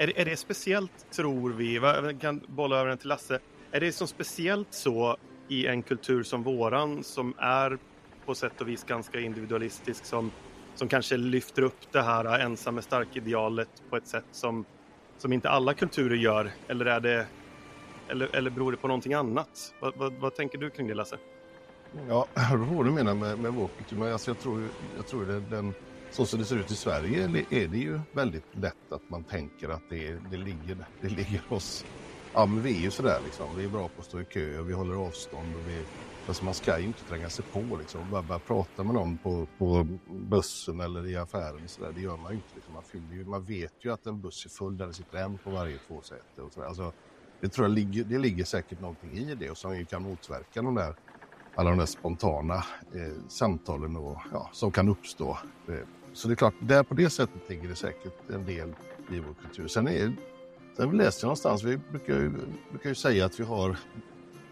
Är, 0.00 0.06
det, 0.06 0.20
är 0.20 0.24
det 0.24 0.36
speciellt, 0.36 1.10
tror 1.10 1.50
vi, 1.52 1.74
jag 1.74 2.20
kan 2.20 2.40
bolla 2.48 2.76
över 2.76 2.88
den 2.88 2.98
till 2.98 3.08
Lasse, 3.08 3.38
är 3.72 3.80
det 3.80 3.92
som 3.92 4.06
speciellt 4.06 4.68
så 4.70 5.16
i 5.48 5.66
en 5.66 5.82
kultur 5.82 6.22
som 6.22 6.42
våran 6.42 7.04
som 7.04 7.34
är 7.38 7.78
på 8.26 8.34
sätt 8.34 8.60
och 8.60 8.68
vis 8.68 8.84
ganska 8.84 9.20
individualistisk 9.20 10.04
som 10.04 10.30
som 10.78 10.88
kanske 10.88 11.16
lyfter 11.16 11.62
upp 11.62 11.92
det 11.92 12.02
här 12.02 12.38
ensam 12.38 12.78
är 12.78 12.82
stark-idealet 12.82 13.68
på 13.90 13.96
ett 13.96 14.06
sätt 14.06 14.24
som, 14.32 14.64
som 15.18 15.32
inte 15.32 15.50
alla 15.50 15.74
kulturer 15.74 16.16
gör? 16.16 16.50
Eller, 16.68 16.86
är 16.86 17.00
det, 17.00 17.26
eller, 18.08 18.36
eller 18.36 18.50
beror 18.50 18.72
det 18.72 18.78
på 18.78 18.88
någonting 18.88 19.14
annat? 19.14 19.74
Vad, 19.80 19.96
vad, 19.96 20.12
vad 20.12 20.34
tänker 20.34 20.58
du 20.58 20.70
kring 20.70 20.88
det 20.88 20.94
Lasse? 20.94 21.16
Ja, 22.08 22.26
det 22.34 22.40
beror 22.56 22.76
vad 22.76 22.86
du 22.86 22.90
menar 22.90 23.14
med, 23.14 23.38
med 23.38 23.52
vår 23.52 23.68
kultur. 23.78 23.96
Men 23.96 24.12
alltså 24.12 24.30
jag 24.30 24.38
tror, 24.38 24.68
jag 24.96 25.06
tror 25.06 25.26
det, 25.26 25.40
den, 25.40 25.74
så 26.10 26.26
som 26.26 26.38
det 26.38 26.44
ser 26.44 26.56
ut 26.56 26.70
i 26.70 26.74
Sverige 26.74 27.44
är 27.50 27.68
det 27.68 27.78
ju 27.78 28.00
väldigt 28.12 28.44
lätt 28.52 28.92
att 28.92 29.10
man 29.10 29.24
tänker 29.24 29.68
att 29.68 29.82
det, 29.90 30.18
det, 30.30 30.36
ligger, 30.36 30.76
det 31.00 31.08
ligger 31.08 31.42
hos... 31.48 31.84
Ja, 32.34 32.46
men 32.46 32.62
vi 32.62 32.76
är 32.76 32.80
ju 32.80 32.90
sådär 32.90 33.20
liksom. 33.24 33.46
Vi 33.56 33.64
är 33.64 33.68
bra 33.68 33.88
på 33.88 34.00
att 34.00 34.04
stå 34.04 34.20
i 34.20 34.24
kö 34.24 34.58
och 34.58 34.68
vi 34.68 34.72
håller 34.72 34.94
avstånd 34.94 35.54
och 35.54 35.68
vi 35.68 35.84
Alltså 36.28 36.44
man 36.44 36.54
ska 36.54 36.78
ju 36.78 36.86
inte 36.86 37.04
tränga 37.04 37.30
sig 37.30 37.44
på 37.52 37.76
liksom. 37.78 38.10
Bara, 38.10 38.22
bara 38.22 38.38
prata 38.38 38.84
med 38.84 38.94
någon 38.94 39.18
på, 39.18 39.46
på 39.58 39.86
bussen 40.08 40.80
eller 40.80 41.06
i 41.06 41.16
affären. 41.16 41.64
och 41.64 41.70
sådär, 41.70 41.92
Det 41.94 42.00
gör 42.00 42.16
man 42.16 42.32
ju 42.32 42.36
inte. 42.36 42.48
Liksom. 42.54 42.74
Man, 42.74 42.82
fyller 42.82 43.14
ju, 43.14 43.24
man 43.24 43.44
vet 43.44 43.74
ju 43.84 43.92
att 43.92 44.06
en 44.06 44.20
buss 44.20 44.44
är 44.44 44.50
full 44.50 44.76
där 44.76 44.86
det 44.86 44.92
sitter 44.92 45.18
en 45.18 45.38
på 45.38 45.50
varje 45.50 45.78
tvåsäte. 45.78 46.42
Och 46.42 46.52
sådär. 46.52 46.66
alltså, 46.66 46.92
det 47.40 47.48
tror 47.48 47.66
jag 47.66 47.74
ligger, 47.74 48.04
det 48.04 48.18
ligger 48.18 48.44
säkert 48.44 48.80
någonting 48.80 49.12
i 49.12 49.34
det 49.34 49.50
och 49.50 49.58
som 49.58 49.78
ju 49.78 49.84
kan 49.84 50.02
motverka 50.02 50.62
de 50.62 50.74
där, 50.74 50.94
alla 51.54 51.70
de 51.70 51.78
där 51.78 51.86
spontana 51.86 52.54
eh, 52.94 53.28
samtalen 53.28 53.96
och, 53.96 54.18
ja, 54.32 54.50
som 54.52 54.72
kan 54.72 54.88
uppstå. 54.88 55.38
Eh, 55.68 55.74
så 56.12 56.28
det 56.28 56.34
är 56.34 56.36
klart, 56.36 56.54
där 56.60 56.82
på 56.82 56.94
det 56.94 57.10
sättet 57.10 57.48
ligger 57.48 57.68
det 57.68 57.74
säkert 57.74 58.30
en 58.30 58.44
del 58.46 58.74
i 59.12 59.20
vår 59.20 59.34
kultur. 59.42 59.68
Sen, 59.68 59.88
är, 59.88 60.12
sen 60.76 60.96
läste 60.96 61.24
jag 61.24 61.26
någonstans, 61.26 61.62
vi 61.62 61.76
brukar 61.76 62.14
ju, 62.14 62.32
brukar 62.70 62.88
ju 62.88 62.94
säga 62.94 63.24
att 63.24 63.40
vi 63.40 63.44
har 63.44 63.76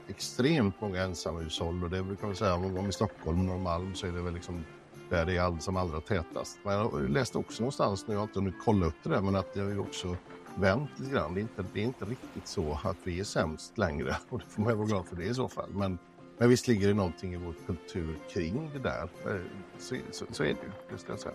extremt 0.08 0.80
många 0.80 1.02
ensamhushåll 1.02 1.84
och 1.84 1.90
det 1.90 2.02
brukar 2.02 2.26
man 2.26 2.36
säga 2.36 2.54
om, 2.54 2.76
om 2.76 2.88
i 2.88 2.92
Stockholm 2.92 3.38
och 3.38 3.44
Norrmalm 3.44 3.94
så 3.94 4.06
är 4.06 4.12
det 4.12 4.22
väl 4.22 4.34
liksom 4.34 4.64
där 5.10 5.26
det 5.26 5.36
är 5.36 5.40
all, 5.40 5.60
som 5.60 5.76
allra 5.76 6.00
tätast. 6.00 6.58
Men 6.62 6.74
jag 6.74 7.10
läste 7.10 7.38
också 7.38 7.62
någonstans, 7.62 8.06
nu 8.06 8.14
har 8.14 8.22
jag 8.22 8.28
inte 8.28 8.38
hunnit 8.38 8.54
kolla 8.64 8.86
upp 8.86 8.94
det 9.02 9.08
där, 9.08 9.20
men 9.20 9.36
att 9.36 9.54
det 9.54 9.60
har 9.60 9.68
ju 9.68 9.78
också 9.78 10.16
vänt 10.54 10.90
lite 10.96 11.12
grann. 11.12 11.34
Det 11.34 11.40
är, 11.40 11.42
inte, 11.42 11.64
det 11.72 11.80
är 11.80 11.84
inte 11.84 12.04
riktigt 12.04 12.48
så 12.48 12.78
att 12.84 12.96
vi 13.04 13.20
är 13.20 13.24
sämst 13.24 13.78
längre 13.78 14.16
och 14.28 14.38
det 14.38 14.44
får 14.48 14.62
man 14.62 14.72
ju 14.72 14.76
vara 14.76 14.86
glad 14.86 15.06
för 15.06 15.16
det 15.16 15.24
i 15.24 15.34
så 15.34 15.48
fall. 15.48 15.70
Men, 15.70 15.98
men 16.38 16.48
visst 16.48 16.68
ligger 16.68 16.88
det 16.88 16.94
någonting 16.94 17.34
i 17.34 17.36
vår 17.36 17.54
kultur 17.66 18.14
kring 18.30 18.70
det 18.72 18.78
där. 18.78 19.02
Eh, 19.26 19.40
så, 19.78 19.96
så, 20.10 20.24
så 20.30 20.42
är 20.42 20.46
det 20.46 20.52
ju, 20.52 20.70
det 20.90 20.98
ska 20.98 21.12
jag 21.12 21.20
säga. 21.20 21.34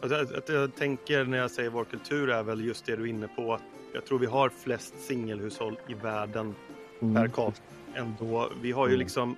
Att, 0.00 0.34
att 0.34 0.48
jag 0.48 0.74
tänker 0.76 1.24
när 1.24 1.38
jag 1.38 1.50
säger 1.50 1.70
vår 1.70 1.84
kultur 1.84 2.30
är 2.30 2.42
väl 2.42 2.64
just 2.64 2.86
det 2.86 2.96
du 2.96 3.02
är 3.02 3.06
inne 3.06 3.28
på. 3.28 3.58
Jag 3.94 4.04
tror 4.06 4.18
vi 4.18 4.26
har 4.26 4.48
flest 4.48 4.94
singelhushåll 4.98 5.78
i 5.88 5.94
världen 5.94 6.54
Mm. 7.02 7.14
per 7.14 7.28
capita 7.28 7.62
ändå. 7.94 8.50
Vi 8.62 8.72
har 8.72 8.86
ju 8.86 8.94
Mm. 8.94 8.98
liksom, 8.98 9.36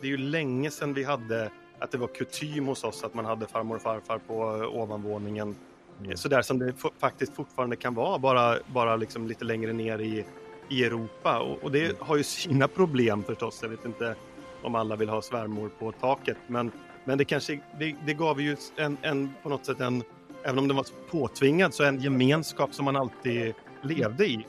det 0.00 0.06
är 0.06 0.10
ju 0.10 0.16
länge 0.16 0.70
sedan 0.70 0.94
vi 0.94 1.04
hade 1.04 1.50
att 1.78 1.90
det 1.90 1.98
var 1.98 2.08
kutym 2.08 2.66
hos 2.66 2.84
oss 2.84 3.04
att 3.04 3.14
man 3.14 3.24
hade 3.24 3.46
farmor 3.46 3.76
och 3.76 3.82
farfar 3.82 4.18
på 4.18 4.56
eh, 4.62 4.80
ovanvåningen. 4.82 5.56
Mm. 6.04 6.16
Så 6.16 6.28
där 6.28 6.42
som 6.42 6.58
det 6.58 6.74
faktiskt 6.98 7.34
fortfarande 7.34 7.76
kan 7.76 7.94
vara, 7.94 8.18
bara, 8.18 8.58
bara 8.66 8.96
liksom 8.96 9.26
lite 9.26 9.44
längre 9.44 9.72
ner 9.72 9.98
i, 9.98 10.24
i 10.68 10.84
Europa. 10.84 11.38
Och, 11.38 11.64
och 11.64 11.72
det 11.72 12.00
har 12.00 12.16
ju 12.16 12.22
sina 12.22 12.68
problem 12.68 13.22
förstås. 13.22 13.58
Jag 13.62 13.68
vet 13.68 13.84
inte 13.84 14.14
om 14.62 14.74
alla 14.74 14.96
vill 14.96 15.08
ha 15.08 15.22
svärmor 15.22 15.70
på 15.78 15.92
taket, 15.92 16.36
men, 16.46 16.70
men 17.04 17.18
det 17.18 17.24
kanske, 17.24 17.60
det, 17.78 17.96
det 18.06 18.14
gav 18.14 18.40
ju 18.40 18.56
en, 18.76 18.96
en, 19.02 19.30
på 19.42 19.48
något 19.48 19.66
sätt 19.66 19.80
en, 19.80 20.02
även 20.42 20.58
om 20.58 20.68
den 20.68 20.76
var 20.76 20.86
påtvingad, 21.10 21.74
så 21.74 21.84
en 21.84 22.00
gemenskap 22.00 22.74
som 22.74 22.84
man 22.84 22.96
alltid 22.96 23.54
levde 23.82 24.26
i. 24.26 24.46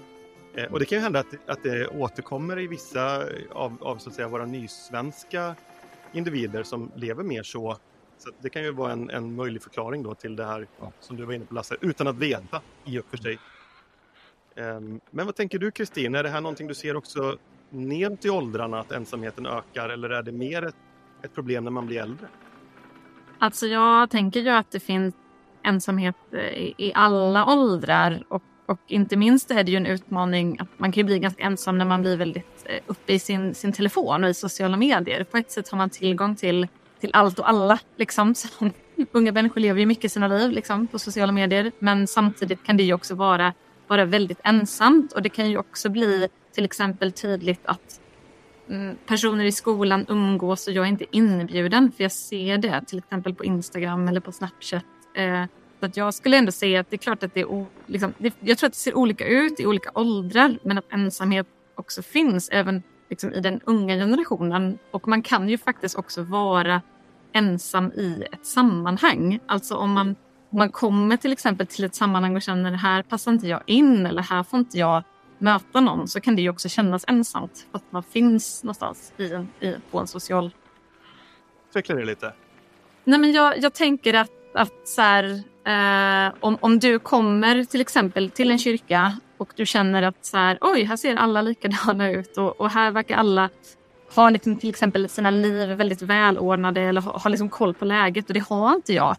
Eh, 0.55 0.71
Och 0.71 0.79
det 0.79 0.85
kan 0.85 0.97
ju 0.97 1.01
hända 1.01 1.19
att, 1.19 1.49
att 1.49 1.63
det 1.63 1.87
återkommer 1.87 2.59
i 2.59 2.67
vissa 2.67 3.23
av, 3.51 3.77
av 3.81 3.97
så 3.97 4.09
att 4.09 4.15
säga, 4.15 4.27
våra 4.27 4.45
nysvenska 4.45 5.55
individer 6.13 6.63
som 6.63 6.91
lever 6.95 7.23
mer 7.23 7.43
så. 7.43 7.77
Så 8.17 8.29
det 8.41 8.49
kan 8.49 8.63
ju 8.63 8.71
vara 8.71 8.91
en, 8.91 9.09
en 9.09 9.35
möjlig 9.35 9.63
förklaring 9.63 10.03
då 10.03 10.15
till 10.15 10.35
det 10.35 10.45
här 10.45 10.67
som 10.99 11.17
du 11.17 11.25
var 11.25 11.33
inne 11.33 11.45
på 11.45 11.53
Lasse, 11.53 11.75
utan 11.81 12.07
att 12.07 12.15
veta 12.17 12.61
i 12.85 12.99
och 12.99 13.05
för 13.05 13.17
sig. 13.17 13.39
Ehm, 14.57 14.99
men 15.11 15.25
vad 15.25 15.35
tänker 15.35 15.59
du 15.59 15.71
Kristin, 15.71 16.15
är 16.15 16.23
det 16.23 16.29
här 16.29 16.41
någonting 16.41 16.67
du 16.67 16.73
ser 16.73 16.95
också 16.95 17.37
ner 17.69 18.17
i 18.21 18.29
åldrarna 18.29 18.79
att 18.79 18.91
ensamheten 18.91 19.45
ökar 19.45 19.89
eller 19.89 20.09
är 20.09 20.23
det 20.23 20.31
mer 20.31 20.65
ett, 20.65 20.75
ett 21.21 21.33
problem 21.33 21.63
när 21.63 21.71
man 21.71 21.87
blir 21.87 22.01
äldre? 22.01 22.27
Alltså 23.39 23.67
jag 23.67 24.09
tänker 24.09 24.39
ju 24.39 24.49
att 24.49 24.71
det 24.71 24.79
finns 24.79 25.15
ensamhet 25.63 26.15
eh, 26.31 26.39
i, 26.39 26.73
i 26.77 26.91
alla 26.95 27.45
åldrar 27.45 28.23
och, 28.27 28.43
och 28.65 28.79
inte 28.87 29.17
minst 29.17 29.51
är 29.51 29.63
det 29.63 29.71
ju 29.71 29.77
en 29.77 29.85
utmaning 29.85 30.57
att 30.59 30.79
man 30.79 30.91
kan 30.91 31.01
ju 31.01 31.05
bli 31.05 31.19
ganska 31.19 31.43
ensam 31.43 31.77
när 31.77 31.85
man 31.85 32.01
blir 32.01 32.17
väldigt 32.17 32.65
eh, 32.65 32.79
uppe 32.87 33.13
i 33.13 33.19
sin, 33.19 33.55
sin 33.55 33.73
telefon 33.73 34.23
och 34.23 34.29
i 34.29 34.33
sociala 34.33 34.77
medier. 34.77 35.23
På 35.23 35.37
ett 35.37 35.51
sätt 35.51 35.69
har 35.69 35.77
man 35.77 35.89
tillgång 35.89 36.35
till, 36.35 36.67
till 36.99 37.11
allt 37.13 37.39
och 37.39 37.49
alla. 37.49 37.79
Liksom. 37.95 38.35
Så, 38.35 38.47
unga 39.11 39.31
människor 39.31 39.61
lever 39.61 39.79
ju 39.79 39.85
mycket 39.85 40.11
sina 40.11 40.27
liv 40.27 40.51
liksom, 40.51 40.87
på 40.87 40.99
sociala 40.99 41.31
medier 41.31 41.71
men 41.79 42.07
samtidigt 42.07 42.63
kan 42.63 42.77
det 42.77 42.83
ju 42.83 42.93
också 42.93 43.15
vara, 43.15 43.53
vara 43.87 44.05
väldigt 44.05 44.39
ensamt 44.43 45.13
och 45.13 45.21
det 45.21 45.29
kan 45.29 45.49
ju 45.49 45.57
också 45.57 45.89
bli 45.89 46.27
till 46.53 46.65
exempel 46.65 47.11
tydligt 47.11 47.61
att 47.65 48.01
mm, 48.69 48.97
personer 49.05 49.45
i 49.45 49.51
skolan 49.51 50.05
umgås 50.09 50.67
och 50.67 50.73
jag 50.73 50.85
är 50.85 50.89
inte 50.89 51.05
inbjuden 51.11 51.91
för 51.91 52.03
jag 52.03 52.11
ser 52.11 52.57
det 52.57 52.83
till 52.87 52.97
exempel 52.97 53.35
på 53.35 53.45
Instagram 53.45 54.07
eller 54.07 54.19
på 54.19 54.31
Snapchat. 54.31 54.85
Eh, 55.15 55.45
så 55.79 55.85
att 55.85 55.97
jag 55.97 56.13
skulle 56.13 56.37
ändå 56.37 56.51
säga 56.51 56.79
att 56.79 56.89
det 56.89 56.95
är 56.95 56.97
klart 56.97 57.23
att 57.23 57.33
det 57.33 57.41
är 57.41 57.65
liksom, 57.85 58.13
det, 58.17 58.33
jag 58.39 58.57
tror 58.57 58.67
att 58.67 58.73
det 58.73 58.79
ser 58.79 58.97
olika 58.97 59.27
ut 59.27 59.59
i 59.59 59.65
olika 59.65 59.91
åldrar 59.93 60.59
men 60.63 60.77
att 60.77 60.93
ensamhet 60.93 61.47
också 61.75 62.01
finns 62.01 62.49
även 62.49 62.83
liksom, 63.09 63.33
i 63.33 63.39
den 63.39 63.61
unga 63.65 63.95
generationen 63.95 64.77
och 64.91 65.07
man 65.07 65.21
kan 65.21 65.49
ju 65.49 65.57
faktiskt 65.57 65.95
också 65.95 66.23
vara 66.23 66.81
ensam 67.33 67.91
i 67.91 68.23
ett 68.31 68.45
sammanhang. 68.45 69.39
Alltså 69.45 69.75
om 69.75 69.91
man, 69.91 70.15
man 70.49 70.69
kommer 70.69 71.17
till 71.17 71.31
exempel 71.31 71.67
till 71.67 71.85
ett 71.85 71.95
sammanhang 71.95 72.35
och 72.35 72.41
känner 72.41 72.71
här 72.71 73.03
passar 73.03 73.31
inte 73.31 73.47
jag 73.47 73.63
in 73.65 74.05
eller 74.05 74.21
här 74.21 74.43
får 74.43 74.59
inte 74.59 74.77
jag 74.77 75.03
möta 75.37 75.79
någon 75.81 76.07
så 76.07 76.21
kan 76.21 76.35
det 76.35 76.41
ju 76.41 76.49
också 76.49 76.69
kännas 76.69 77.05
ensamt 77.07 77.67
för 77.71 77.77
att 77.77 77.91
man 77.91 78.03
finns 78.03 78.63
någonstans 78.63 79.13
i 79.17 79.31
en, 79.33 79.49
i, 79.59 79.75
på 79.91 79.99
en 79.99 80.07
social... 80.07 80.51
Utveckla 81.69 81.95
det 81.95 82.05
lite. 82.05 82.33
Nej 83.03 83.19
men 83.19 83.31
jag, 83.31 83.57
jag 83.57 83.73
tänker 83.73 84.13
att, 84.13 84.31
att 84.53 84.87
så 84.87 85.01
här, 85.01 85.23
eh, 85.65 86.33
om, 86.39 86.57
om 86.61 86.79
du 86.79 86.99
kommer 86.99 87.63
till 87.63 87.81
exempel 87.81 88.29
till 88.29 88.51
en 88.51 88.59
kyrka 88.59 89.19
och 89.37 89.53
du 89.55 89.65
känner 89.65 90.03
att 90.03 90.25
så 90.25 90.37
här, 90.37 90.57
oj 90.61 90.83
här 90.83 90.97
ser 90.97 91.15
alla 91.15 91.41
likadana 91.41 92.11
ut 92.11 92.37
och, 92.37 92.61
och 92.61 92.69
här 92.69 92.91
verkar 92.91 93.17
alla 93.17 93.49
ha 94.15 94.29
liksom 94.29 94.55
till 94.55 94.69
exempel 94.69 95.09
sina 95.09 95.31
liv 95.31 95.69
väldigt 95.69 96.01
välordnade 96.01 96.81
eller 96.81 97.01
ha, 97.01 97.17
ha 97.17 97.29
liksom 97.29 97.49
koll 97.49 97.73
på 97.73 97.85
läget 97.85 98.27
och 98.27 98.33
det 98.33 98.43
har 98.49 98.75
inte 98.75 98.93
jag. 98.93 99.15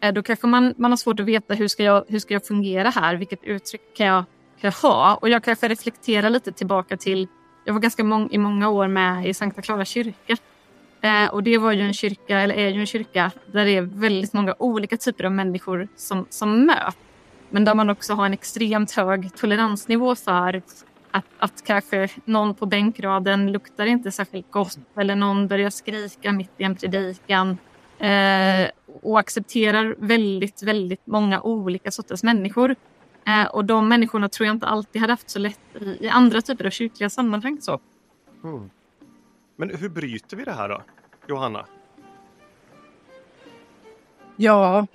Eh, 0.00 0.12
då 0.12 0.22
kanske 0.22 0.46
man, 0.46 0.74
man 0.76 0.92
har 0.92 0.96
svårt 0.96 1.20
att 1.20 1.26
veta 1.26 1.54
hur 1.54 1.68
ska, 1.68 1.82
jag, 1.82 2.04
hur 2.08 2.18
ska 2.18 2.34
jag 2.34 2.46
fungera 2.46 2.90
här? 2.90 3.14
Vilket 3.14 3.44
uttryck 3.44 3.96
kan 3.96 4.06
jag, 4.06 4.24
kan 4.60 4.72
jag 4.82 4.88
ha? 4.88 5.14
Och 5.14 5.28
jag 5.28 5.44
kanske 5.44 5.68
reflekterar 5.68 6.30
lite 6.30 6.52
tillbaka 6.52 6.96
till, 6.96 7.28
jag 7.64 7.72
var 7.72 7.80
ganska 7.80 8.04
mång, 8.04 8.28
i 8.30 8.38
många 8.38 8.68
år 8.68 8.88
med 8.88 9.26
i 9.26 9.34
Sankta 9.34 9.62
Klara 9.62 9.84
kyrka. 9.84 10.36
Eh, 11.00 11.26
och 11.26 11.42
det 11.42 11.58
var 11.58 11.72
ju 11.72 11.80
en 11.80 11.92
kyrka, 11.92 12.40
eller 12.40 12.54
är 12.54 12.68
ju 12.68 12.80
en 12.80 12.86
kyrka, 12.86 13.30
där 13.52 13.64
det 13.64 13.76
är 13.76 13.82
väldigt 13.82 14.32
många 14.32 14.54
olika 14.58 14.96
typer 14.96 15.24
av 15.24 15.32
människor 15.32 15.88
som, 15.96 16.26
som 16.30 16.66
möts. 16.66 16.96
Men 17.50 17.64
där 17.64 17.74
man 17.74 17.90
också 17.90 18.14
har 18.14 18.26
en 18.26 18.32
extremt 18.32 18.92
hög 18.92 19.34
toleransnivå 19.36 20.14
för 20.14 20.62
att, 21.10 21.30
att 21.38 21.64
kanske 21.66 22.08
någon 22.24 22.54
på 22.54 22.66
bänkraden 22.66 23.52
luktar 23.52 23.86
inte 23.86 24.12
särskilt 24.12 24.50
gott 24.50 24.78
eller 24.96 25.14
någon 25.14 25.48
börjar 25.48 25.70
skrika 25.70 26.32
mitt 26.32 26.50
i 26.56 26.64
en 26.64 26.76
predikan. 26.76 27.58
Eh, 27.98 28.70
och 29.02 29.18
accepterar 29.18 29.94
väldigt, 29.98 30.62
väldigt 30.62 31.06
många 31.06 31.40
olika 31.40 31.90
sorters 31.90 32.22
människor. 32.22 32.76
Eh, 33.26 33.46
och 33.46 33.64
de 33.64 33.88
människorna 33.88 34.28
tror 34.28 34.46
jag 34.46 34.54
inte 34.54 34.66
alltid 34.66 35.00
hade 35.00 35.12
haft 35.12 35.30
så 35.30 35.38
lätt 35.38 35.60
i, 35.80 36.04
i 36.04 36.08
andra 36.08 36.42
typer 36.42 36.64
av 36.64 36.70
kyrkliga 36.70 37.10
sammanhang. 37.10 37.58
Så. 37.60 37.80
Mm. 38.44 38.70
Men 39.56 39.76
hur 39.76 39.88
bryter 39.88 40.36
vi 40.36 40.44
det 40.44 40.52
här 40.52 40.68
då, 40.68 40.82
Johanna? 41.26 41.66
Ja, 44.36 44.86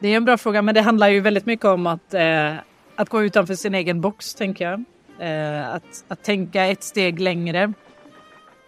det 0.00 0.08
är 0.08 0.16
en 0.16 0.24
bra 0.24 0.36
fråga, 0.36 0.62
men 0.62 0.74
det 0.74 0.80
handlar 0.80 1.08
ju 1.08 1.20
väldigt 1.20 1.46
mycket 1.46 1.66
om 1.66 1.86
att, 1.86 2.14
eh, 2.14 2.54
att 2.96 3.08
gå 3.08 3.22
utanför 3.22 3.54
sin 3.54 3.74
egen 3.74 4.00
box, 4.00 4.34
tänker 4.34 4.70
jag. 4.70 4.84
Eh, 5.18 5.74
att, 5.74 6.04
att 6.08 6.22
tänka 6.22 6.64
ett 6.64 6.82
steg 6.82 7.20
längre. 7.20 7.72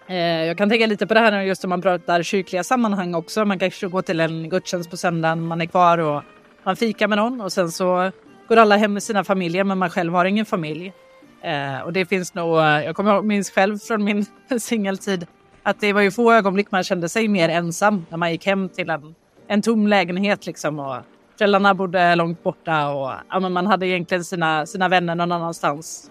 Eh, 0.07 0.17
jag 0.45 0.59
kan 0.59 0.69
tänka 0.69 0.87
lite 0.87 1.07
på 1.07 1.15
det 1.15 1.21
här 1.21 1.43
just 1.43 1.65
om 1.65 1.71
man 1.71 1.83
pratar 1.83 2.23
kyrkliga 2.23 2.65
sammanhang 2.65 3.15
också. 3.15 3.45
Man 3.45 3.59
kanske 3.59 3.89
går 3.89 4.03
till 4.03 4.21
en 4.21 4.49
gudstjänst 4.49 4.91
på 4.91 4.97
söndagen, 4.97 5.47
man 5.47 5.61
är 5.61 5.67
kvar 5.67 5.99
och 5.99 6.23
man 6.63 6.77
fikar 6.77 7.09
med 7.09 7.19
någon 7.19 7.41
och 7.41 7.53
sen 7.53 7.71
så 7.71 8.11
går 8.49 8.57
alla 8.57 8.77
hem 8.77 8.93
med 8.93 9.03
sina 9.03 9.25
familjer, 9.25 9.65
men 9.65 9.79
man 9.79 9.91
själv 9.91 10.13
har 10.13 10.25
ingen 10.25 10.47
familj. 10.47 10.93
Eh, 11.43 11.81
och 11.85 11.93
det 11.93 12.07
finns 12.07 12.35
nog, 12.35 12.59
eh, 12.59 12.65
jag 12.65 12.97
kommer 12.97 13.15
ihåg, 13.15 13.25
minns 13.25 13.51
själv 13.51 13.79
från 13.79 14.05
min 14.05 14.27
singeltid, 14.61 15.27
att 15.63 15.81
det 15.81 15.93
var 15.93 16.01
ju 16.01 16.11
få 16.11 16.33
ögonblick 16.33 16.71
man 16.71 16.85
kände 16.85 17.09
sig 17.09 17.29
mer 17.29 17.49
ensam 17.49 18.07
när 18.11 18.19
man 18.19 18.33
gick 18.33 18.47
hem 18.47 18.69
till 18.69 18.91
en, 18.91 19.15
en 19.49 19.63
tom 19.63 19.87
lägenhet 19.87 20.47
liksom 20.47 20.79
och 20.79 20.97
föräldrarna 21.39 21.75
bodde 21.75 22.15
långt 22.15 22.43
borta 22.43 22.89
och 22.89 23.13
ja, 23.31 23.41
men 23.41 23.53
man 23.53 23.67
hade 23.67 23.87
egentligen 23.87 24.25
sina, 24.25 24.67
sina 24.67 24.89
vänner 24.89 25.15
någon 25.15 25.33
annanstans. 25.33 26.11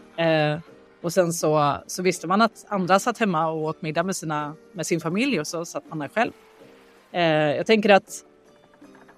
Och 1.04 1.14
sen 1.14 1.34
så, 1.34 1.78
så 1.88 2.04
visste 2.04 2.28
man 2.28 2.42
att 2.42 2.66
andra 2.68 3.00
satt 3.00 3.18
hemma 3.18 3.48
och 3.48 3.64
åt 3.64 3.82
middag 3.82 4.04
med, 4.04 4.16
sina, 4.16 4.56
med 4.74 4.86
sin 4.86 5.00
familj 5.00 5.40
och 5.40 5.48
så 5.48 5.66
satt 5.66 5.84
man 5.90 6.00
där 6.00 6.08
själv. 6.08 6.32
Eh, 7.12 7.22
jag 7.56 7.66
tänker 7.66 7.90
att, 7.90 8.24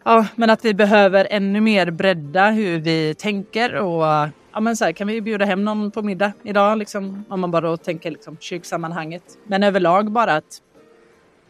ja, 0.04 0.28
men 0.36 0.50
att 0.50 0.66
vi 0.66 0.74
behöver 0.74 1.28
ännu 1.30 1.62
mer 1.62 1.92
bredda 1.92 2.50
hur 2.50 2.80
vi 2.80 3.16
tänker 3.16 3.76
och 3.76 4.30
ja, 4.54 4.60
men 4.60 4.78
så 4.78 4.86
här, 4.86 4.92
kan 4.92 5.08
vi 5.08 5.22
bjuda 5.22 5.46
hem 5.46 5.66
någon 5.66 5.92
på 5.92 6.02
middag 6.02 6.32
idag? 6.44 6.78
Liksom, 6.78 7.26
om 7.30 7.40
man 7.40 7.52
bara 7.52 7.62
då 7.62 7.78
tänker 7.78 8.12
liksom, 8.12 8.38
kyrksammanhanget. 8.40 9.24
Men 9.44 9.64
överlag 9.64 10.12
bara 10.12 10.36
att 10.36 10.62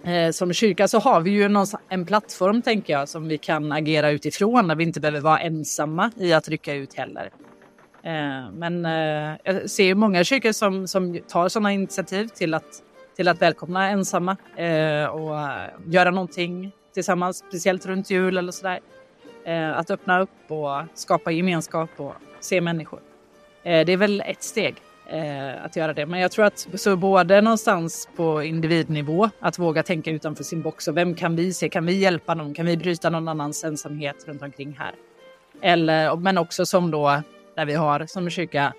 eh, 0.04 0.32
som 0.32 0.54
kyrka 0.54 0.88
så 0.88 1.00
har 1.00 1.22
vi 1.22 1.32
ju 1.32 1.50
någon, 1.50 1.68
en 1.90 2.06
plattform 2.06 2.62
tänker 2.62 2.94
jag 2.94 3.10
som 3.10 3.28
vi 3.28 3.38
kan 3.38 3.72
agera 3.72 4.10
utifrån 4.10 4.68
där 4.68 4.76
vi 4.76 4.84
inte 4.84 5.00
behöver 5.00 5.22
vara 5.22 5.40
ensamma 5.40 6.12
i 6.18 6.34
att 6.34 6.50
rycka 6.50 6.74
ut 6.74 6.94
heller. 6.94 7.30
Eh, 8.06 8.52
men 8.54 8.86
eh, 8.86 9.38
jag 9.44 9.70
ser 9.70 9.84
ju 9.84 9.96
många 9.96 10.24
kyrkor 10.24 10.52
som, 10.52 10.88
som 10.88 11.20
tar 11.28 11.50
sådana 11.50 11.74
initiativ 11.74 12.28
till 12.28 12.54
att, 12.54 12.84
till 13.16 13.28
att 13.28 13.42
välkomna 13.42 13.90
ensamma 13.90 14.38
eh, 14.56 15.06
och 15.06 15.36
göra 15.88 16.12
någonting 16.12 16.72
tillsammans, 16.94 17.38
speciellt 17.38 17.86
runt 17.86 18.10
jul 18.10 18.38
eller 18.38 18.52
sådär. 18.52 18.80
Att 19.76 19.92
öppna 19.92 20.22
upp 20.22 20.52
och 20.52 20.82
skapa 20.94 21.32
gemenskap 21.32 21.90
och 21.98 22.14
se 22.40 22.62
människor. 22.62 23.00
Det 23.64 23.90
är 23.90 23.98
väl 23.98 24.22
ett 24.22 24.44
steg 24.44 24.76
att 25.62 25.76
göra 25.76 25.94
det. 25.94 26.06
Men 26.06 26.20
jag 26.20 26.32
tror 26.32 26.46
att 26.46 26.68
så 26.76 26.96
både 26.96 27.42
någonstans 27.42 28.10
på 28.16 28.44
individnivå, 28.44 29.30
att 29.40 29.60
våga 29.60 29.84
tänka 29.84 30.12
utanför 30.12 30.44
sin 30.44 30.62
box 30.62 30.88
och 30.88 30.98
vem 30.98 31.16
kan 31.16 31.36
vi 31.36 31.54
se? 31.54 31.70
Kan 31.70 31.86
vi 31.86 31.94
hjälpa 31.94 32.34
någon? 32.34 32.54
Kan 32.54 32.66
vi 32.66 32.78
bryta 32.78 33.10
någon 33.10 33.28
annans 33.28 33.64
ensamhet 33.64 34.16
runt 34.28 34.42
omkring 34.42 34.76
här? 34.80 34.96
Eller, 35.62 36.16
men 36.16 36.38
också 36.38 36.66
som 36.66 36.92
då, 36.92 37.22
där 37.56 37.66
vi 37.66 37.74
har 37.74 38.06
som 38.06 38.30
kyrka 38.30 38.74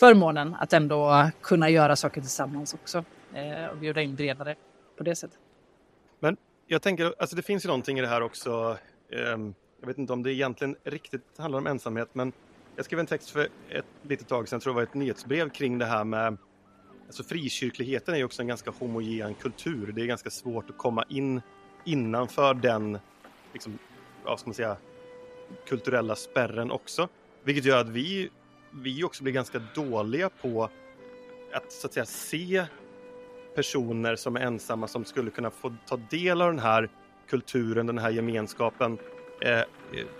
förmånen 0.00 0.54
att 0.60 0.72
ändå 0.72 1.30
kunna 1.40 1.70
göra 1.70 1.96
saker 1.96 2.20
tillsammans 2.20 2.74
också 2.74 3.04
eh, 3.34 3.66
och 3.66 3.76
bjuda 3.76 4.02
in 4.02 4.14
bredare 4.14 4.56
på 4.96 5.02
det 5.02 5.16
sättet. 5.16 5.38
Men 6.20 6.36
jag 6.66 6.82
tänker, 6.82 7.14
alltså 7.18 7.36
det 7.36 7.42
finns 7.42 7.64
ju 7.64 7.66
någonting 7.66 7.98
i 7.98 8.02
det 8.02 8.08
här 8.08 8.20
också. 8.20 8.78
Ehm, 9.12 9.54
jag 9.80 9.86
vet 9.86 9.98
inte 9.98 10.12
om 10.12 10.22
det 10.22 10.32
egentligen 10.32 10.76
riktigt 10.84 11.38
handlar 11.38 11.58
om 11.58 11.66
ensamhet, 11.66 12.08
men 12.12 12.32
jag 12.76 12.84
skrev 12.84 13.00
en 13.00 13.06
text 13.06 13.30
för 13.30 13.48
ett 13.68 13.84
litet 14.02 14.28
tag 14.28 14.48
sedan, 14.48 14.56
jag 14.56 14.62
tror 14.62 14.72
det 14.72 14.76
var 14.76 14.82
ett 14.82 14.94
nyhetsbrev 14.94 15.48
kring 15.48 15.78
det 15.78 15.86
här 15.86 16.04
med 16.04 16.36
Alltså 17.06 17.24
frikyrkligheten 17.24 18.14
är 18.14 18.18
ju 18.18 18.24
också 18.24 18.42
en 18.42 18.48
ganska 18.48 18.70
homogen 18.70 19.34
kultur. 19.34 19.92
Det 19.92 20.02
är 20.02 20.06
ganska 20.06 20.30
svårt 20.30 20.70
att 20.70 20.78
komma 20.78 21.04
in 21.08 21.40
innanför 21.84 22.54
den, 22.54 22.98
liksom, 23.52 23.78
vad 24.24 24.40
ska 24.40 24.48
man 24.48 24.54
säga, 24.54 24.76
kulturella 25.68 26.16
spärren 26.16 26.70
också. 26.70 27.08
Vilket 27.46 27.64
gör 27.64 27.80
att 27.80 27.88
vi, 27.88 28.30
vi 28.70 29.04
också 29.04 29.22
blir 29.22 29.32
ganska 29.32 29.62
dåliga 29.74 30.30
på 30.30 30.70
att 31.52 31.72
så 31.72 31.86
att 31.86 31.92
säga 31.92 32.06
se 32.06 32.66
personer 33.54 34.16
som 34.16 34.36
är 34.36 34.40
ensamma 34.40 34.88
som 34.88 35.04
skulle 35.04 35.30
kunna 35.30 35.50
få 35.50 35.74
ta 35.86 35.96
del 35.96 36.42
av 36.42 36.50
den 36.50 36.58
här 36.58 36.90
kulturen, 37.28 37.86
den 37.86 37.98
här 37.98 38.10
gemenskapen. 38.10 38.98
Eh, 39.40 39.60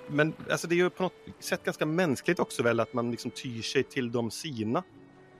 men 0.06 0.32
alltså 0.50 0.66
det 0.66 0.74
är 0.74 0.76
ju 0.76 0.90
på 0.90 1.02
något 1.02 1.12
sätt 1.38 1.64
ganska 1.64 1.86
mänskligt 1.86 2.40
också 2.40 2.62
väl 2.62 2.80
att 2.80 2.92
man 2.92 3.10
liksom 3.10 3.30
tyr 3.30 3.62
sig 3.62 3.82
till 3.82 4.12
de 4.12 4.30
sina. 4.30 4.82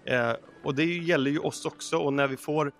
Eh, 0.05 0.33
och 0.65 0.75
det 0.75 0.85
gäller 0.85 1.31
ju 1.31 1.39
oss 1.39 1.67
också 1.67 1.99
och 1.99 2.13
när 2.13 2.27
vi 2.27 2.37
får 2.37 2.73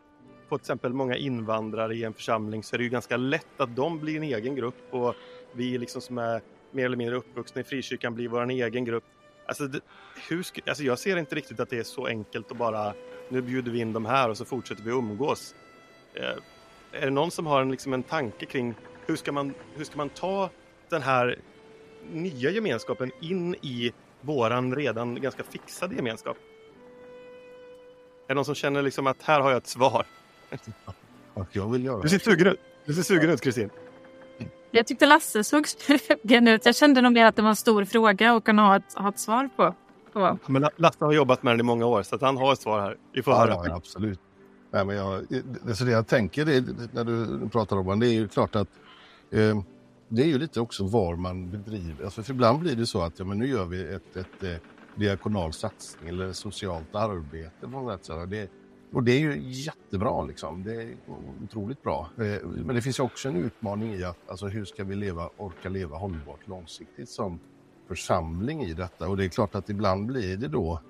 på 0.49 0.59
till 0.59 0.63
exempel 0.63 0.93
många 0.93 1.17
invandrare 1.17 1.95
i 1.95 2.05
en 2.05 2.15
församling 2.15 2.63
så 2.63 2.77
är 2.77 2.79
det 2.79 2.85
ju 2.85 2.91
ganska 2.91 3.17
lätt 3.17 3.61
att 3.61 3.77
de 3.77 4.01
blir 4.01 4.17
en 4.17 4.23
egen 4.23 4.55
grupp 4.55 4.87
och 4.91 5.15
vi 5.53 5.79
liksom 5.79 6.01
som 6.01 6.19
är 6.19 6.43
mer 6.77 6.85
eller 6.85 6.97
mindre 6.97 7.17
uppvuxna 7.17 7.61
i 7.61 7.65
frikyrkan 7.65 8.15
blir 8.15 8.29
vår 8.29 8.51
egen 8.51 8.85
grupp. 8.85 9.05
Alltså, 9.47 9.67
det, 9.67 9.81
hur 10.29 10.47
alltså 10.67 10.85
jag 10.85 10.99
ser 10.99 11.17
inte 11.17 11.35
riktigt 11.35 11.61
att 11.61 11.71
det 11.71 11.79
är 11.79 11.83
så 11.83 12.07
enkelt 12.07 12.51
att 12.51 12.59
bara 12.59 12.95
nu 13.29 13.43
bjuder 13.43 13.71
vi 13.73 13.81
in 13.81 13.93
de 13.93 14.07
här 14.07 14.31
och 14.31 14.37
så 14.37 14.45
fortsätter 14.45 14.83
vi 14.83 14.91
umgås. 14.91 15.55
Eh, 16.15 16.37
är 16.93 17.05
det 17.05 17.11
någon 17.11 17.31
som 17.31 17.47
har 17.47 17.63
en, 17.63 17.71
liksom 17.71 17.93
en 17.93 18.03
tanke 18.03 18.47
kring 18.47 18.75
hur 19.07 19.17
ska, 19.17 19.33
man, 19.33 19.55
hur 19.75 19.85
ska 19.85 19.97
man 19.97 20.09
ta 20.09 20.51
den 20.89 21.03
här 21.03 21.39
nya 22.13 22.51
gemenskapen 22.51 23.11
in 23.21 23.55
i 23.55 23.93
våran 24.21 24.75
redan 24.75 25.21
ganska 25.21 25.43
fixade 25.43 25.95
gemenskap? 25.95 26.37
Är 28.25 28.29
det 28.29 28.35
någon 28.35 28.45
som 28.45 28.55
känner 28.55 28.83
liksom 28.83 29.07
att 29.07 29.23
här 29.23 29.41
har 29.41 29.51
jag 29.51 29.57
ett 29.57 29.67
svar? 29.67 30.07
jag 31.53 31.73
vill 31.73 31.85
göra 31.85 32.03
Du 32.03 32.09
ser 32.09 32.19
sugen 32.19 32.47
ut, 32.47 32.61
du 32.85 32.95
ser 32.95 33.03
sugen 33.03 33.31
ut 33.31 33.41
Kristin. 33.41 33.71
Jag 34.77 34.87
tyckte 34.87 35.07
Lasse 35.07 35.45
såg 35.45 35.69
sugen 35.69 36.49
ut. 36.49 36.67
Jag 36.67 36.77
kände 36.77 37.01
nog 37.01 37.13
mer 37.13 37.27
att 37.27 37.37
det 37.37 37.43
var 37.43 37.49
en 37.49 37.57
stor 37.57 37.85
fråga 37.85 38.33
att 38.33 38.45
kunna 38.45 38.63
ha 38.63 38.77
ett, 38.77 38.95
ha 38.95 39.09
ett 39.09 39.19
svar 39.21 39.49
på. 39.57 39.75
Men 40.47 40.63
La- 40.63 40.71
Lasse 40.77 41.05
har 41.05 41.13
jobbat 41.13 41.43
med 41.43 41.53
den 41.53 41.61
i 41.61 41.63
många 41.63 41.87
år 41.87 42.03
så 42.03 42.15
att 42.15 42.21
han 42.23 42.37
har 42.37 42.53
ett 42.53 42.61
svar 42.61 42.81
här. 42.81 42.97
Vi 43.13 43.23
får 43.23 43.35
Ja, 43.35 43.39
höra. 43.41 43.69
ja, 43.69 43.75
absolut. 43.77 44.21
Nej, 44.71 44.85
men 44.85 44.97
jag, 44.97 45.27
det, 45.65 45.75
så 45.75 45.85
det 45.85 45.91
jag 45.91 46.07
tänker 46.07 46.45
det, 46.45 46.65
när 46.93 47.05
du 47.05 47.49
pratar 47.49 47.77
om 47.77 48.01
det, 48.01 48.07
är 48.07 48.13
ju 48.13 48.29
klart 48.29 48.57
att 48.57 48.69
eh, 49.31 49.61
det 50.09 50.23
är 50.23 50.27
ju 50.27 50.39
lite 50.39 50.61
också 50.61 50.85
var 50.87 51.17
man 51.17 51.51
bedriver. 51.51 52.05
Alltså, 52.05 52.23
för 52.23 52.33
ibland 52.33 52.59
blir 52.59 52.77
det 52.77 52.87
så 52.87 53.03
att 53.03 53.19
ja, 53.19 53.25
men 53.25 53.39
nu 53.39 53.47
gör 53.47 53.65
vi 53.65 53.95
ett, 53.95 54.17
ett, 54.17 54.43
eh, 54.43 54.51
diakonal 54.95 55.53
satsning 55.53 56.09
eller 56.09 56.33
socialt 56.33 56.95
arbete. 56.95 57.51
På 57.61 57.67
något 57.69 58.05
sätt, 58.05 58.31
det, 58.31 58.49
och 58.97 59.05
det 59.05 59.13
är 59.13 59.19
ju 59.19 59.41
jättebra, 59.43 60.23
liksom. 60.23 60.63
det 60.63 60.75
är 60.83 60.97
otroligt 61.45 61.83
bra. 61.83 62.11
Eh, 62.19 62.49
men 62.49 62.77
det 62.77 62.83
finns 62.83 62.99
ju 62.99 63.03
också 63.03 63.29
en 63.29 63.37
utmaning 63.37 63.95
i 63.95 64.05
att 64.05 64.31
alltså, 64.31 64.47
hur 64.47 64.65
ska 64.65 64.85
vi 64.85 64.95
leva, 64.95 65.31
orka 65.37 65.69
leva 65.69 65.97
hållbart 65.97 66.47
långsiktigt 66.49 67.09
som 67.09 67.41
församling 67.89 68.63
i 68.63 68.75
detta. 68.75 69.09
Och 69.09 69.17
det 69.17 69.25
är 69.25 69.29
klart 69.29 69.55
att 69.55 69.71
ibland 69.71 70.07
blir 70.07 70.37
det 70.37 70.49
då 70.49 70.81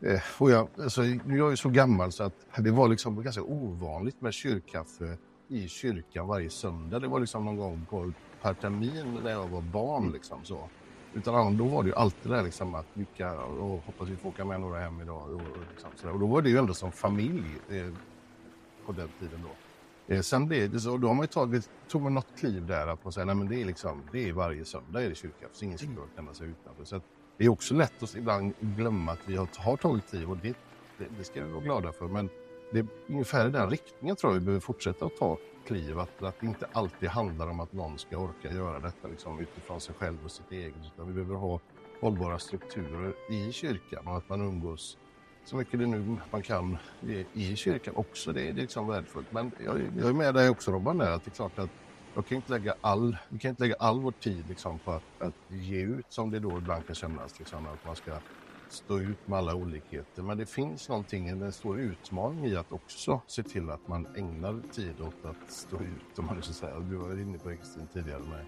eh, 0.00 0.20
och 0.38 0.50
jag, 0.50 0.68
alltså, 0.78 1.02
nu 1.02 1.34
är 1.34 1.38
jag 1.38 1.50
ju 1.50 1.56
så 1.56 1.68
gammal 1.68 2.12
så 2.12 2.22
att 2.22 2.46
det 2.58 2.70
var 2.70 2.88
liksom 2.88 3.22
ganska 3.22 3.42
ovanligt 3.42 4.20
med 4.20 4.32
kyrkkaffe 4.32 5.18
i 5.48 5.68
kyrkan 5.68 6.26
varje 6.26 6.50
söndag. 6.50 6.98
Det 6.98 7.08
var 7.08 7.20
liksom 7.20 7.44
någon 7.44 7.56
gång 7.56 7.86
på 7.90 8.12
per 8.42 8.54
termin 8.54 9.18
när 9.24 9.30
jag 9.30 9.48
var 9.48 9.60
barn. 9.60 10.12
Liksom, 10.12 10.44
så. 10.44 10.68
Utan 11.14 11.56
då 11.56 11.64
var 11.64 11.82
det 11.82 11.88
ju 11.88 11.94
alltid 11.94 12.30
det 12.30 12.36
där 12.36 12.42
liksom 12.42 12.74
att 12.74 12.86
vilka, 12.94 13.40
och 13.40 13.82
hoppas 13.86 14.08
vi 14.08 14.16
får 14.16 14.28
åka 14.28 14.44
med 14.44 14.60
några 14.60 14.80
hem 14.80 15.00
idag. 15.00 15.22
Och, 15.22 15.34
och, 15.34 15.42
liksom, 15.70 16.10
och 16.10 16.18
då 16.18 16.26
var 16.26 16.42
det 16.42 16.50
ju 16.50 16.58
ändå 16.58 16.74
som 16.74 16.92
familj 16.92 17.44
eh, 17.68 17.92
på 18.86 18.92
den 18.92 19.08
tiden 19.20 19.40
då. 19.42 19.50
Eh, 20.14 20.20
sen 20.20 20.48
blev 20.48 20.70
det 20.70 20.80
så, 20.80 20.96
då 20.96 21.08
har 21.08 21.14
man 21.14 21.22
ju 21.22 21.26
tagit, 21.26 21.70
tog 21.88 22.02
man 22.02 22.14
något 22.14 22.38
kliv 22.38 22.66
där 22.66 22.86
att 22.86 23.04
man 23.04 23.12
säger, 23.12 23.26
nej 23.26 23.34
men 23.34 23.48
det 23.48 23.60
är 23.60 23.64
liksom, 23.64 24.02
det 24.12 24.28
är 24.28 24.32
varje 24.32 24.64
söndag 24.64 25.02
är 25.02 25.08
det 25.08 25.14
kyrkkaffe, 25.14 25.54
så 25.54 25.64
ingen 25.64 25.78
ska 25.78 25.86
behöva 25.86 26.08
känna 26.16 26.34
sig 26.34 26.48
utanför. 26.48 26.84
Så 26.84 26.96
att, 26.96 27.02
det 27.36 27.44
är 27.44 27.48
också 27.48 27.74
lätt 27.74 28.02
att 28.02 28.16
ibland 28.16 28.52
glömma 28.60 29.12
att 29.12 29.18
vi 29.26 29.36
har, 29.36 29.48
har 29.56 29.76
tagit 29.76 30.10
kliv 30.10 30.30
och 30.30 30.36
det, 30.36 30.56
det, 30.98 31.04
det 31.18 31.24
ska 31.24 31.44
vi 31.44 31.52
vara 31.52 31.64
glada 31.64 31.92
för. 31.92 32.08
Men 32.08 32.28
det 32.72 32.78
är 32.78 32.86
ungefär 33.08 33.48
i 33.48 33.50
den 33.50 33.70
riktningen 33.70 34.16
tror 34.16 34.32
jag 34.32 34.40
vi 34.40 34.44
behöver 34.44 34.60
fortsätta 34.60 35.06
att 35.06 35.16
ta 35.16 35.38
kliv. 35.66 35.98
Att, 35.98 36.22
att 36.22 36.40
det 36.40 36.46
inte 36.46 36.66
alltid 36.72 37.08
handlar 37.08 37.50
om 37.50 37.60
att 37.60 37.72
någon 37.72 37.98
ska 37.98 38.16
orka 38.16 38.52
göra 38.52 38.80
detta 38.80 39.08
liksom, 39.08 39.40
utifrån 39.40 39.80
sig 39.80 39.94
själv 39.94 40.24
och 40.24 40.30
sitt 40.30 40.52
eget. 40.52 40.74
Utan 40.94 41.06
vi 41.06 41.12
behöver 41.12 41.34
ha 41.34 41.60
hållbara 42.00 42.38
strukturer 42.38 43.14
i 43.30 43.52
kyrkan 43.52 44.06
och 44.06 44.16
att 44.16 44.28
man 44.28 44.40
umgås 44.40 44.98
så 45.44 45.56
mycket 45.56 45.80
det 45.80 45.86
nu 45.86 46.16
man 46.30 46.42
kan 46.42 46.78
i, 47.00 47.26
i 47.32 47.56
kyrkan 47.56 47.94
också. 47.96 48.32
Det, 48.32 48.40
det 48.40 48.48
är 48.48 48.52
liksom 48.52 48.86
värdefullt. 48.86 49.32
Men 49.32 49.52
jag, 49.64 49.80
jag 49.98 50.08
är 50.08 50.12
med 50.12 50.34
dig 50.34 50.48
också 50.48 50.72
Robban 50.72 50.98
där 50.98 51.10
att 51.10 51.24
det 51.24 51.28
är 51.28 51.34
klart 51.34 51.58
att 51.58 51.70
jag 52.14 52.26
kan 52.26 52.36
inte 52.36 52.52
lägga 52.52 52.74
all, 52.80 53.16
vi 53.28 53.38
kan 53.38 53.48
inte 53.48 53.62
lägga 53.62 53.76
all 53.78 54.00
vår 54.00 54.12
tid 54.12 54.44
liksom 54.48 54.78
på 54.78 54.92
att, 54.92 55.02
att 55.18 55.34
ge 55.48 55.82
ut 55.82 56.06
som 56.08 56.30
det 56.30 56.38
då 56.38 56.58
ibland 56.58 56.86
kan 56.86 56.94
kännas. 56.94 57.38
Liksom, 57.38 57.66
att 57.66 57.84
man 57.86 57.96
ska 57.96 58.12
stå 58.72 58.98
ut 58.98 59.28
med 59.28 59.38
alla 59.38 59.54
olikheter. 59.54 60.22
Men 60.22 60.38
det 60.38 60.46
finns 60.46 60.88
någonting, 60.88 61.28
en 61.28 61.52
stor 61.52 61.80
utmaning 61.80 62.46
i 62.46 62.56
att 62.56 62.72
också 62.72 63.20
se 63.26 63.42
till 63.42 63.70
att 63.70 63.88
man 63.88 64.06
ägnar 64.16 64.62
tid 64.72 65.00
åt 65.00 65.24
att 65.24 65.50
stå 65.50 65.76
ut. 65.76 66.18
Om 66.18 66.26
man 66.26 66.36
nu 66.36 66.42
ska 66.42 66.52
säga. 66.52 66.80
Du 66.80 66.96
var 66.96 67.20
inne 67.20 67.38
på 67.38 67.48
det 67.48 67.56
Kristin 67.56 67.86
tidigare 67.92 68.20
med 68.20 68.44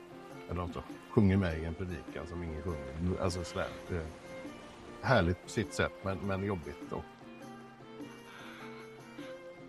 eller 0.50 0.60
de 0.60 0.82
sjunger 1.10 1.36
med 1.36 1.58
i 1.58 1.64
en 1.64 1.74
predikan 1.74 2.26
som 2.28 2.42
ingen 2.42 2.62
sjunger. 2.62 3.22
Alltså 3.22 3.44
sådär. 3.44 3.68
Det 3.88 3.96
är 3.96 4.06
härligt 5.02 5.42
på 5.42 5.48
sitt 5.48 5.74
sätt 5.74 5.92
men, 6.02 6.18
men 6.18 6.44
jobbigt 6.44 6.90
då. 6.90 7.02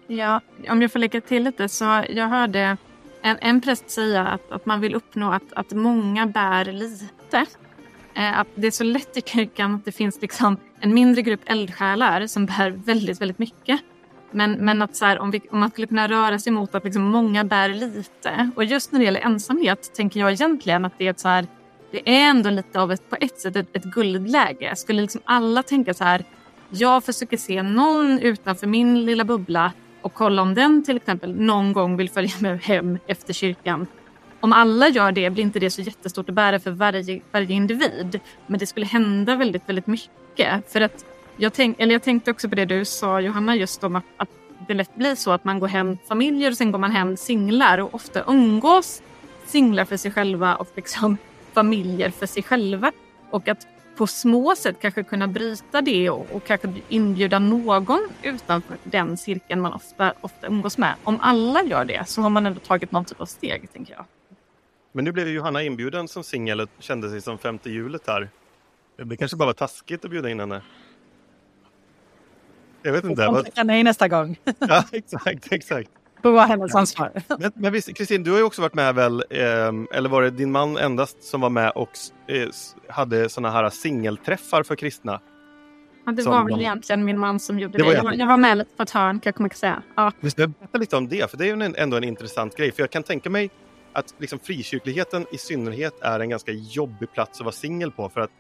Ja, 0.07 0.41
om 0.69 0.81
jag 0.81 0.91
får 0.91 0.99
lägga 0.99 1.21
till 1.21 1.43
lite 1.43 1.69
så 1.69 2.03
jag 2.09 2.27
hörde 2.27 2.77
en, 3.21 3.37
en 3.41 3.61
präst 3.61 3.89
säga 3.89 4.27
att, 4.27 4.51
att 4.51 4.65
man 4.65 4.81
vill 4.81 4.95
uppnå 4.95 5.31
att, 5.31 5.53
att 5.53 5.71
många 5.71 6.25
bär 6.27 6.65
lite. 6.65 7.45
Eh, 8.15 8.39
att 8.39 8.47
det 8.55 8.67
är 8.67 8.71
så 8.71 8.83
lätt 8.83 9.17
i 9.17 9.21
kyrkan 9.21 9.75
att 9.75 9.85
det 9.85 9.91
finns 9.91 10.21
liksom 10.21 10.57
en 10.79 10.93
mindre 10.93 11.21
grupp 11.21 11.41
eldsjälar 11.45 12.27
som 12.27 12.45
bär 12.45 12.69
väldigt, 12.69 13.21
väldigt 13.21 13.39
mycket. 13.39 13.81
Men, 14.31 14.51
men 14.51 14.81
att 14.81 14.95
så 14.95 15.05
här, 15.05 15.19
om, 15.19 15.31
vi, 15.31 15.41
om 15.51 15.59
man 15.59 15.69
skulle 15.69 15.87
kunna 15.87 16.07
röra 16.07 16.39
sig 16.39 16.53
mot 16.53 16.75
att 16.75 16.83
liksom 16.83 17.03
många 17.03 17.43
bär 17.43 17.69
lite. 17.69 18.49
Och 18.55 18.63
just 18.63 18.91
när 18.91 18.99
det 18.99 19.05
gäller 19.05 19.21
ensamhet 19.21 19.93
tänker 19.95 20.19
jag 20.19 20.31
egentligen 20.31 20.85
att 20.85 20.93
det 20.97 21.07
är 21.07 21.11
ett 21.11 21.19
så 21.19 21.27
här, 21.27 21.47
det 21.91 22.09
är 22.09 22.29
ändå 22.29 22.49
lite 22.49 22.79
av 22.81 22.91
ett, 22.91 23.09
på 23.09 23.17
ett 23.19 23.39
sätt 23.39 23.55
ett, 23.55 23.75
ett 23.75 23.83
guldläge. 23.83 24.75
Skulle 24.75 25.01
liksom 25.01 25.21
alla 25.25 25.63
tänka 25.63 25.93
så 25.93 26.03
här, 26.03 26.23
jag 26.69 27.03
försöker 27.03 27.37
se 27.37 27.63
någon 27.63 28.19
utanför 28.19 28.67
min 28.67 29.05
lilla 29.05 29.23
bubbla 29.23 29.71
och 30.01 30.13
kolla 30.13 30.41
om 30.41 30.53
den 30.53 30.83
till 30.83 30.97
exempel 30.97 31.35
någon 31.35 31.73
gång 31.73 31.97
vill 31.97 32.09
följa 32.09 32.33
med 32.39 32.61
hem 32.61 32.99
efter 33.07 33.33
kyrkan. 33.33 33.87
Om 34.39 34.53
alla 34.53 34.87
gör 34.89 35.11
det 35.11 35.29
blir 35.29 35.43
inte 35.43 35.59
det 35.59 35.69
så 35.69 35.81
jättestort 35.81 36.29
att 36.29 36.35
bära 36.35 36.59
för 36.59 36.71
varje, 36.71 37.21
varje 37.31 37.53
individ. 37.53 38.19
Men 38.47 38.59
det 38.59 38.65
skulle 38.65 38.85
hända 38.85 39.35
väldigt, 39.35 39.69
väldigt 39.69 39.87
mycket. 39.87 40.71
För 40.71 40.81
att 40.81 41.05
jag, 41.37 41.53
tänk, 41.53 41.79
eller 41.79 41.93
jag 41.93 42.03
tänkte 42.03 42.31
också 42.31 42.49
på 42.49 42.55
det 42.55 42.65
du 42.65 42.85
sa 42.85 43.21
Johanna 43.21 43.55
just 43.55 43.83
om 43.83 43.95
att, 43.95 44.03
att 44.17 44.29
det 44.67 44.73
lätt 44.73 44.95
blir 44.95 45.15
så 45.15 45.31
att 45.31 45.43
man 45.43 45.59
går 45.59 45.67
hem 45.67 45.97
familjer 46.07 46.51
och 46.51 46.57
sen 46.57 46.71
går 46.71 46.79
man 46.79 46.91
hem 46.91 47.17
singlar 47.17 47.77
och 47.77 47.93
ofta 47.93 48.23
umgås 48.27 49.01
singlar 49.45 49.85
för 49.85 49.97
sig 49.97 50.11
själva 50.11 50.55
och 50.55 50.67
liksom 50.75 51.17
familjer 51.53 52.09
för 52.09 52.25
sig 52.25 52.43
själva. 52.43 52.91
Och 53.29 53.47
att 53.47 53.67
på 53.97 54.07
små 54.07 54.55
sätt 54.55 54.75
kanske 54.81 55.03
kunna 55.03 55.27
bryta 55.27 55.81
det 55.81 56.09
och, 56.09 56.27
och 56.31 56.43
kanske 56.45 56.73
inbjuda 56.89 57.39
någon 57.39 58.09
utanför 58.21 58.77
den 58.83 59.17
cirkeln 59.17 59.61
man 59.61 59.73
ofta, 59.73 60.13
ofta 60.21 60.47
umgås 60.47 60.77
med. 60.77 60.93
Om 61.03 61.17
alla 61.21 61.63
gör 61.63 61.85
det 61.85 62.07
så 62.07 62.21
har 62.21 62.29
man 62.29 62.45
ändå 62.45 62.59
tagit 62.59 62.91
någon 62.91 63.05
typ 63.05 63.21
av 63.21 63.25
steg, 63.25 63.73
tänker 63.73 63.93
jag. 63.93 64.05
Men 64.95 65.05
nu 65.05 65.11
blev 65.11 65.27
ju 65.27 65.33
Johanna 65.33 65.63
inbjuden 65.63 66.07
som 66.07 66.23
singel 66.23 66.61
och 66.61 66.69
kände 66.79 67.09
sig 67.09 67.21
som 67.21 67.37
femte 67.37 67.69
hjulet 67.69 68.07
här. 68.07 68.29
Det 68.97 69.17
kanske 69.17 69.37
bara 69.37 69.45
var 69.45 69.53
taskigt 69.53 70.05
att 70.05 70.11
bjuda 70.11 70.29
in 70.29 70.39
henne. 70.39 70.61
Jag 72.81 72.91
vet 72.91 73.03
inte. 73.03 73.25
Hon 73.25 73.33
Vad... 73.33 73.45
tackar 73.45 73.63
nej 73.63 73.83
nästa 73.83 74.07
gång. 74.07 74.39
Ja, 74.59 74.83
exakt, 74.91 75.51
exakt. 75.51 75.89
Var 76.21 76.47
hennes 76.47 76.75
ansvar. 76.75 77.11
Men, 77.39 77.51
men 77.55 77.73
visst, 77.73 77.97
Kristin, 77.97 78.23
du 78.23 78.31
har 78.31 78.37
ju 78.37 78.43
också 78.43 78.61
varit 78.61 78.73
med 78.73 78.95
väl, 78.95 79.23
ehm, 79.29 79.87
eller 79.93 80.09
var 80.09 80.21
det 80.21 80.29
din 80.29 80.51
man 80.51 80.77
endast 80.77 81.23
som 81.23 81.41
var 81.41 81.49
med 81.49 81.71
och 81.71 81.89
eh, 82.27 82.49
hade 82.89 83.29
såna 83.29 83.51
här 83.51 83.69
singelträffar 83.69 84.63
för 84.63 84.75
kristna? 84.75 85.21
Ja, 86.05 86.11
det 86.11 86.23
Som 86.23 86.31
var 86.31 86.43
väl 86.43 86.53
de- 86.53 86.59
egentligen 86.61 87.05
min 87.05 87.19
man 87.19 87.39
som 87.39 87.59
gjorde 87.59 87.77
Det 87.77 87.77
det. 87.77 87.83
var 87.83 87.93
Jag, 87.93 88.03
var, 88.03 88.13
jag 88.13 88.27
var 88.27 88.37
med 88.37 88.57
lite 88.57 88.75
på 88.77 88.83
ett 88.83 88.91
hörn, 88.91 89.19
kan 89.19 89.33
jag 89.37 89.55
säga. 89.55 89.81
Ja. 89.95 90.11
Visst, 90.19 90.37
berätta 90.37 90.77
lite 90.77 90.95
om 90.97 91.07
det, 91.07 91.31
för 91.31 91.37
det 91.37 91.43
är 91.43 91.55
ju 91.55 91.63
en, 91.63 91.75
ändå 91.75 91.97
en 91.97 92.03
intressant 92.03 92.55
grej. 92.57 92.71
För 92.71 92.83
jag 92.83 92.89
kan 92.89 93.03
tänka 93.03 93.29
mig 93.29 93.49
att 93.95 94.15
liksom 94.17 94.39
frikyrkligheten 94.39 95.25
i 95.31 95.37
synnerhet 95.37 95.93
är 96.01 96.19
en 96.19 96.29
ganska 96.29 96.51
jobbig 96.51 97.11
plats 97.13 97.39
att 97.39 97.45
vara 97.45 97.51
singel 97.51 97.91
på. 97.91 98.09
För 98.09 98.21
att 98.21 98.31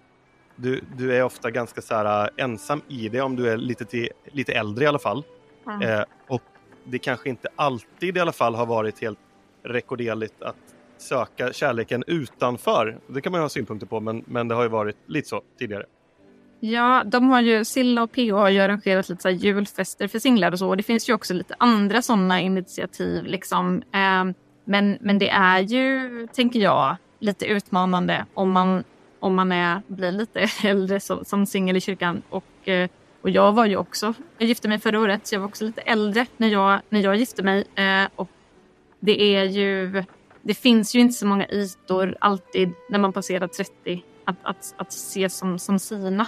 du, 0.55 0.81
du 0.97 1.15
är 1.15 1.23
ofta 1.23 1.51
ganska 1.51 1.81
så 1.81 1.95
här, 1.95 2.23
äh, 2.23 2.45
ensam 2.45 2.81
i 2.87 3.09
det 3.09 3.21
om 3.21 3.35
du 3.35 3.49
är 3.49 3.57
lite, 3.57 3.85
till, 3.85 4.09
lite 4.31 4.53
äldre 4.53 4.83
i 4.83 4.87
alla 4.87 4.99
fall. 4.99 5.23
Mm. 5.67 5.81
Eh, 5.81 6.05
och 6.27 6.41
det 6.83 6.99
kanske 6.99 7.29
inte 7.29 7.47
alltid 7.55 8.17
i 8.17 8.19
alla 8.19 8.31
fall 8.31 8.55
har 8.55 8.65
varit 8.65 9.01
helt 9.01 9.19
rekorderligt 9.63 10.41
att 10.41 10.55
söka 10.97 11.53
kärleken 11.53 12.03
utanför. 12.07 12.99
Det 13.07 13.21
kan 13.21 13.31
man 13.31 13.39
ju 13.39 13.43
ha 13.43 13.49
synpunkter 13.49 13.87
på, 13.87 13.99
men, 13.99 14.23
men 14.27 14.47
det 14.47 14.55
har 14.55 14.63
ju 14.63 14.69
varit 14.69 14.97
lite 15.07 15.27
så 15.27 15.41
tidigare. 15.59 15.85
Ja, 16.59 17.03
de 17.05 17.29
har 17.29 17.41
ju, 17.41 17.65
Silla 17.65 18.03
och 18.03 18.11
PH 18.11 18.31
har 18.31 18.49
ju 18.49 18.59
arrangerat 18.59 19.09
lite 19.09 19.21
så 19.21 19.29
julfester 19.29 20.07
för 20.07 20.19
singlar 20.19 20.51
och 20.51 20.59
så. 20.59 20.69
Och 20.69 20.77
det 20.77 20.83
finns 20.83 21.09
ju 21.09 21.13
också 21.13 21.33
lite 21.33 21.55
andra 21.57 22.01
sådana 22.01 22.41
initiativ 22.41 23.23
liksom. 23.23 23.83
Eh, 23.93 24.23
men, 24.65 24.97
men 25.01 25.17
det 25.17 25.29
är 25.29 25.59
ju, 25.59 26.27
tänker 26.33 26.59
jag, 26.59 26.95
lite 27.19 27.45
utmanande 27.45 28.25
om 28.33 28.51
man, 28.51 28.83
om 29.19 29.35
man 29.35 29.51
är, 29.51 29.81
blir 29.87 30.11
lite 30.11 30.47
äldre 30.63 30.99
som, 30.99 31.25
som 31.25 31.45
singel 31.45 31.77
i 31.77 31.81
kyrkan. 31.81 32.21
Och, 32.29 32.67
eh, 32.69 32.89
och 33.21 33.29
jag 33.29 33.51
var 33.51 33.65
ju 33.65 33.77
också, 33.77 34.13
jag 34.37 34.47
gifte 34.47 34.67
mig 34.67 34.79
förra 34.79 34.99
året, 34.99 35.27
så 35.27 35.35
jag 35.35 35.39
var 35.39 35.47
också 35.47 35.65
lite 35.65 35.81
äldre 35.81 36.25
när 36.37 36.47
jag, 36.47 36.79
när 36.89 36.99
jag 36.99 37.15
gifte 37.15 37.43
mig. 37.43 37.65
Eh, 37.75 38.07
och 38.15 38.29
det 38.99 39.35
är 39.35 39.43
ju, 39.43 40.03
det 40.41 40.53
finns 40.53 40.95
ju 40.95 40.99
inte 40.99 41.13
så 41.13 41.27
många 41.27 41.47
ytor 41.47 42.15
alltid 42.19 42.71
när 42.89 42.99
man 42.99 43.13
passerar 43.13 43.47
30 43.47 44.03
att, 44.25 44.35
att, 44.43 44.75
att 44.77 44.93
se 44.93 45.29
som, 45.29 45.59
som 45.59 45.79
sina. 45.79 46.27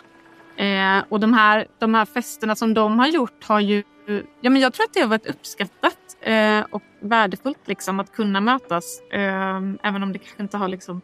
Eh, 0.57 1.03
och 1.09 1.19
de 1.19 1.33
här, 1.33 1.67
de 1.79 1.93
här 1.93 2.05
festerna 2.05 2.55
som 2.55 2.73
de 2.73 2.99
har 2.99 3.07
gjort 3.07 3.43
har 3.43 3.59
ju... 3.59 3.83
Ja, 4.41 4.49
men 4.49 4.61
jag 4.61 4.73
tror 4.73 4.83
att 4.85 4.93
det 4.93 4.99
har 4.99 5.07
varit 5.07 5.27
uppskattat 5.27 6.17
eh, 6.21 6.65
och 6.71 6.83
värdefullt 6.99 7.67
liksom, 7.67 7.99
att 7.99 8.11
kunna 8.11 8.41
mötas. 8.41 9.01
Eh, 9.01 9.57
även 9.83 10.03
om 10.03 10.13
det 10.13 10.19
kanske 10.19 10.43
inte 10.43 10.57
har 10.57 10.67
liksom, 10.67 11.01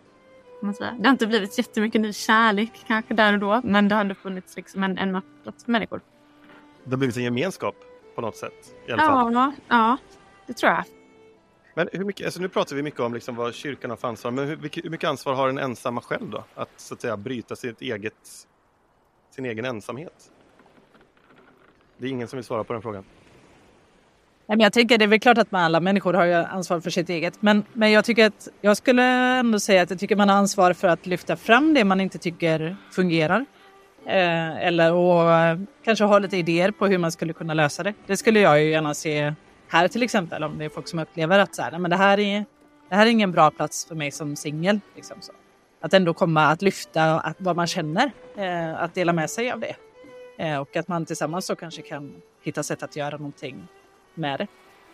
man 0.62 0.74
säga, 0.74 0.96
det 1.00 1.08
har 1.08 1.12
inte 1.12 1.28
blivit 1.28 1.58
jättemycket 1.58 2.02
ny 2.02 2.14
kärlek 2.14 2.72
kanske 2.88 3.14
där 3.14 3.34
och 3.34 3.40
då. 3.40 3.62
Men 3.64 3.88
det 3.88 3.96
har 3.96 4.02
ändå 4.02 4.16
funnits 4.16 4.56
liksom 4.56 4.84
en, 4.84 4.98
en 4.98 5.12
mötesplats 5.12 5.64
för 5.64 5.72
människor. 5.72 6.02
Det 6.84 6.92
har 6.92 6.98
blivit 6.98 7.18
en 7.18 7.24
gemenskap 7.24 7.76
på 8.16 8.22
något 8.22 8.38
sätt. 8.38 8.76
I 8.88 8.92
alla 8.92 9.02
fall. 9.02 9.34
Ja, 9.34 9.54
ja, 9.68 9.98
det 10.48 10.54
tror 10.54 10.72
jag. 10.72 10.84
Men 11.76 11.90
hur 11.94 12.06
mycket, 12.06 12.26
alltså 12.26 12.42
nu 12.42 12.50
pratar 12.50 12.76
vi 12.76 12.84
mycket 12.84 13.00
om 13.00 13.14
liksom 13.14 13.36
vad 13.36 13.54
kyrkan 13.54 13.90
har 13.90 13.98
för 13.98 14.08
ansvar, 14.08 14.32
men 14.32 14.48
hur, 14.48 14.70
hur 14.84 14.90
mycket 14.90 15.10
ansvar 15.10 15.34
har 15.34 15.48
den 15.48 15.58
ensamma 15.58 16.02
själv 16.02 16.30
då? 16.30 16.44
Att 16.56 16.70
så 16.78 16.94
att 16.94 17.02
säga 17.02 17.18
bryta 17.18 17.56
sitt 17.56 17.82
eget 17.82 18.48
sin 19.36 19.46
egen 19.46 19.66
ensamhet? 19.66 20.32
Det 21.98 22.06
är 22.06 22.10
ingen 22.10 22.28
som 22.28 22.38
vill 22.38 22.44
svara 22.44 22.64
på 22.64 22.74
den 22.74 22.82
frågan. 22.82 23.04
Nej, 24.48 24.58
men 24.58 24.60
jag 24.60 24.74
tänker 24.74 24.98
det 24.98 25.06
är 25.06 25.08
väl 25.08 25.20
klart 25.20 25.38
att 25.38 25.52
man, 25.52 25.64
alla 25.64 25.80
människor 25.80 26.14
har 26.14 26.26
ju 26.26 26.34
ansvar 26.34 26.80
för 26.80 26.90
sitt 26.90 27.10
eget. 27.10 27.42
Men, 27.42 27.64
men 27.74 27.92
jag 27.92 28.06
tycker 28.06 28.26
att 28.26 28.48
jag 28.62 28.78
skulle 28.78 29.04
ändå 29.40 29.60
säga 29.60 29.82
att 29.82 29.90
jag 29.90 30.00
tycker 30.00 30.16
man 30.16 30.30
har 30.30 30.36
ansvar 30.36 30.74
för 30.74 30.88
att 30.88 31.06
lyfta 31.06 31.36
fram 31.36 31.74
det 31.74 31.84
man 31.84 32.02
inte 32.02 32.18
tycker 32.18 32.76
fungerar. 32.92 33.46
Eh, 34.06 34.68
eller 34.68 34.94
och 34.94 35.32
eh, 35.32 35.60
kanske 35.84 36.06
ha 36.06 36.20
lite 36.20 36.38
idéer 36.38 36.72
på 36.72 36.88
hur 36.88 36.98
man 36.98 37.12
skulle 37.12 37.34
kunna 37.34 37.54
lösa 37.54 37.84
det. 37.84 37.94
Det 38.08 38.18
skulle 38.18 38.40
jag 38.40 38.64
ju 38.64 38.70
gärna 38.70 38.94
se 38.94 39.34
här 39.68 39.88
till 39.88 40.04
exempel 40.04 40.44
om 40.44 40.58
det 40.58 40.66
är 40.66 40.70
folk 40.70 40.88
som 40.88 41.00
upplever 41.00 41.40
att 41.40 41.56
så 41.56 41.62
här, 41.62 41.72
nej, 41.72 41.80
men 41.80 41.92
det, 41.92 41.98
här 41.98 42.20
är, 42.20 42.46
det 42.90 42.96
här 42.96 43.06
är 43.06 43.10
ingen 43.10 43.32
bra 43.32 43.52
plats 43.52 43.86
för 43.86 43.96
mig 43.96 44.12
som 44.12 44.36
singel. 44.36 44.80
Liksom 44.96 45.18
så 45.22 45.32
att 45.82 45.94
ändå 45.94 46.14
komma 46.14 46.46
att 46.46 46.62
lyfta 46.62 47.20
att, 47.20 47.36
vad 47.40 47.56
man 47.56 47.68
känner, 47.68 48.12
eh, 48.38 48.84
att 48.84 48.94
dela 48.94 49.14
med 49.14 49.30
sig 49.30 49.52
av 49.52 49.60
det. 49.60 49.76
Eh, 50.38 50.58
och 50.58 50.76
att 50.76 50.88
man 50.88 51.06
tillsammans 51.06 51.46
så 51.46 51.56
kanske 51.56 51.82
kan 51.82 52.22
hitta 52.44 52.64
sätt 52.64 52.84
att 52.84 52.96
göra 52.96 53.18
någonting 53.18 53.68
med 54.14 54.40
det. 54.40 54.48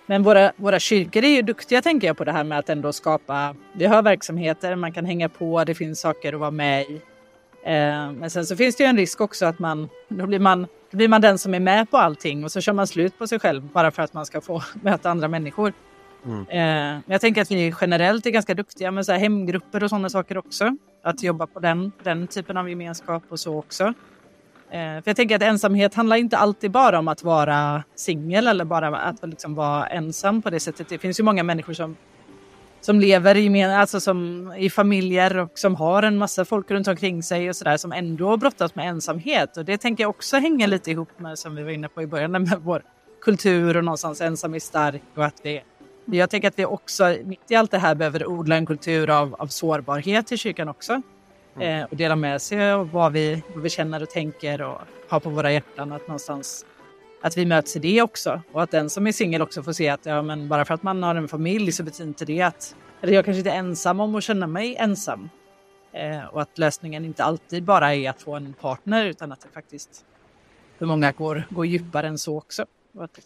Men 0.06 0.24
våra, 0.24 0.52
våra 0.56 0.80
kyrkor 0.80 1.24
är 1.24 1.36
ju 1.36 1.42
duktiga 1.42 1.82
tänker 1.82 2.08
jag 2.08 2.18
på 2.18 2.24
det 2.24 2.32
här 2.32 2.44
med 2.44 2.60
att 2.60 2.70
ändå 2.70 2.94
skapa, 2.94 3.56
vi 3.74 3.86
har 3.86 4.02
verksamheter, 4.02 4.76
man 4.76 4.92
kan 4.92 5.06
hänga 5.06 5.30
på, 5.30 5.64
det 5.64 5.76
finns 5.76 6.00
saker 6.00 6.34
att 6.34 6.40
vara 6.40 6.52
med 6.52 6.82
i. 6.82 7.02
Eh, 7.64 8.12
men 8.12 8.30
sen 8.30 8.46
så 8.46 8.56
finns 8.56 8.76
det 8.76 8.84
ju 8.84 8.90
en 8.90 8.98
risk 8.98 9.22
också 9.22 9.46
att 9.46 9.60
man, 9.60 9.90
då 10.08 10.28
blir 10.28 10.40
man, 10.40 10.68
då 10.92 10.98
blir 10.98 11.08
man 11.08 11.22
den 11.22 11.38
som 11.38 11.54
är 11.54 11.60
med 11.60 11.92
på 11.92 11.98
allting 11.98 12.44
och 12.44 12.52
så 12.52 12.62
kör 12.62 12.74
man 12.74 12.88
slut 12.88 13.18
på 13.18 13.28
sig 13.28 13.40
själv 13.40 13.62
bara 13.62 13.92
för 13.92 14.04
att 14.04 14.14
man 14.14 14.26
ska 14.26 14.42
få 14.42 14.62
möta 14.82 15.10
andra 15.10 15.28
människor. 15.28 15.74
Mm. 16.26 16.48
Eh, 16.50 17.02
jag 17.06 17.22
tänker 17.22 17.42
att 17.42 17.52
vi 17.52 17.74
generellt 17.82 18.26
är 18.26 18.30
ganska 18.30 18.54
duktiga 18.54 18.92
med 18.92 19.06
så 19.06 19.14
hemgrupper 19.14 19.84
och 19.84 19.90
sådana 19.90 20.10
saker 20.10 20.38
också. 20.38 20.78
Att 21.04 21.24
jobba 21.24 21.48
på 21.48 21.60
den, 21.60 21.92
den 22.04 22.28
typen 22.28 22.58
av 22.58 22.70
gemenskap 22.70 23.24
och 23.30 23.40
så 23.40 23.58
också. 23.58 23.94
Eh, 24.72 25.02
för 25.02 25.04
jag 25.06 25.16
tänker 25.16 25.36
att 25.36 25.42
ensamhet 25.42 25.94
handlar 25.94 26.16
inte 26.16 26.38
alltid 26.38 26.72
bara 26.72 27.00
om 27.00 27.08
att 27.08 27.24
vara 27.24 27.84
singel 27.96 28.48
eller 28.48 28.66
bara 28.66 28.98
att 28.98 29.28
liksom 29.28 29.56
vara 29.56 29.88
ensam 29.88 30.42
på 30.42 30.50
det 30.50 30.60
sättet. 30.60 30.90
Det 30.90 30.98
finns 30.98 31.20
ju 31.20 31.24
många 31.24 31.44
människor 31.44 31.74
som, 31.74 31.96
som 32.82 33.00
lever 33.00 33.38
i, 33.38 33.64
alltså 33.64 34.00
som, 34.00 34.52
i 34.58 34.70
familjer 34.70 35.38
och 35.38 35.60
som 35.60 35.76
har 35.76 36.04
en 36.04 36.18
massa 36.18 36.46
folk 36.46 36.72
runt 36.72 36.88
omkring 36.88 37.24
sig 37.24 37.50
och 37.50 37.56
sådär 37.56 37.78
som 37.78 37.92
ändå 37.92 38.38
brottas 38.38 38.76
med 38.76 38.90
ensamhet. 38.90 39.58
Och 39.58 39.66
det 39.66 39.78
tänker 39.78 40.04
jag 40.04 40.10
också 40.10 40.38
hänger 40.38 40.68
lite 40.68 40.92
ihop 40.92 41.20
med, 41.20 41.40
som 41.40 41.56
vi 41.56 41.64
var 41.64 41.72
inne 41.72 41.88
på 41.88 42.02
i 42.02 42.08
början, 42.08 42.32
med 42.32 42.60
vår 42.62 42.84
kultur 43.22 43.78
och 43.78 43.84
någonstans 43.84 44.22
ensam 44.22 44.54
är 44.54 44.60
stark 44.60 45.02
och 45.16 45.26
att 45.26 45.40
vi 45.44 45.62
jag 46.12 46.30
tänker 46.30 46.48
att 46.48 46.60
vi 46.60 46.66
också 46.66 47.16
mitt 47.26 47.52
i 47.52 47.56
allt 47.56 47.72
det 47.72 47.78
här 47.78 47.96
behöver 47.96 48.28
odla 48.28 48.56
en 48.56 48.66
kultur 48.66 49.10
av, 49.10 49.36
av 49.36 49.48
sårbarhet 49.48 50.32
i 50.32 50.38
kyrkan 50.38 50.70
också. 50.70 51.02
Mm. 51.60 51.82
Eh, 51.82 51.88
och 51.92 51.98
dela 51.98 52.16
med 52.16 52.42
sig 52.42 52.72
av 52.72 52.92
vad 52.92 53.14
vi, 53.14 53.44
vad 53.54 53.64
vi 53.64 53.70
känner 53.70 54.04
och 54.04 54.10
tänker 54.10 54.62
och 54.62 54.82
har 55.10 55.20
på 55.20 55.30
våra 55.30 55.52
hjärtan. 55.52 55.92
Att 55.92 56.08
någonstans 56.08 56.66
att 57.22 57.38
vi 57.38 57.46
möts 57.46 57.76
i 57.76 57.80
det 57.80 58.02
också. 58.02 58.42
Och 58.52 58.64
att 58.64 58.72
den 58.72 58.90
som 58.90 59.08
är 59.08 59.12
singel 59.12 59.42
också 59.42 59.64
får 59.64 59.74
se 59.74 59.90
att 59.90 60.06
ja, 60.06 60.22
men 60.22 60.50
bara 60.50 60.66
för 60.66 60.74
att 60.74 60.84
man 60.84 61.04
har 61.04 61.16
en 61.16 61.28
familj 61.28 61.72
så 61.72 61.84
betyder 61.84 62.08
inte 62.08 62.26
det 62.26 62.42
att 62.42 62.76
eller 63.02 63.14
jag 63.14 63.26
kanske 63.26 63.38
inte 63.38 63.52
är 63.52 63.58
ensam 63.58 64.00
om 64.00 64.16
att 64.16 64.24
känna 64.24 64.48
mig 64.48 64.76
ensam. 64.76 65.30
Eh, 65.92 66.26
och 66.26 66.42
att 66.42 66.58
lösningen 66.58 67.06
inte 67.06 67.24
alltid 67.24 67.64
bara 67.64 67.96
är 67.96 68.10
att 68.10 68.22
få 68.22 68.36
en 68.36 68.54
partner 68.54 69.06
utan 69.06 69.32
att 69.32 69.42
det 69.42 69.48
faktiskt 69.54 70.06
för 70.78 70.86
många 70.86 71.12
går, 71.12 71.44
går 71.50 71.66
djupare 71.66 72.08
än 72.08 72.18
så 72.18 72.38
också. 72.38 72.66
Och 72.94 73.04
att, 73.04 73.20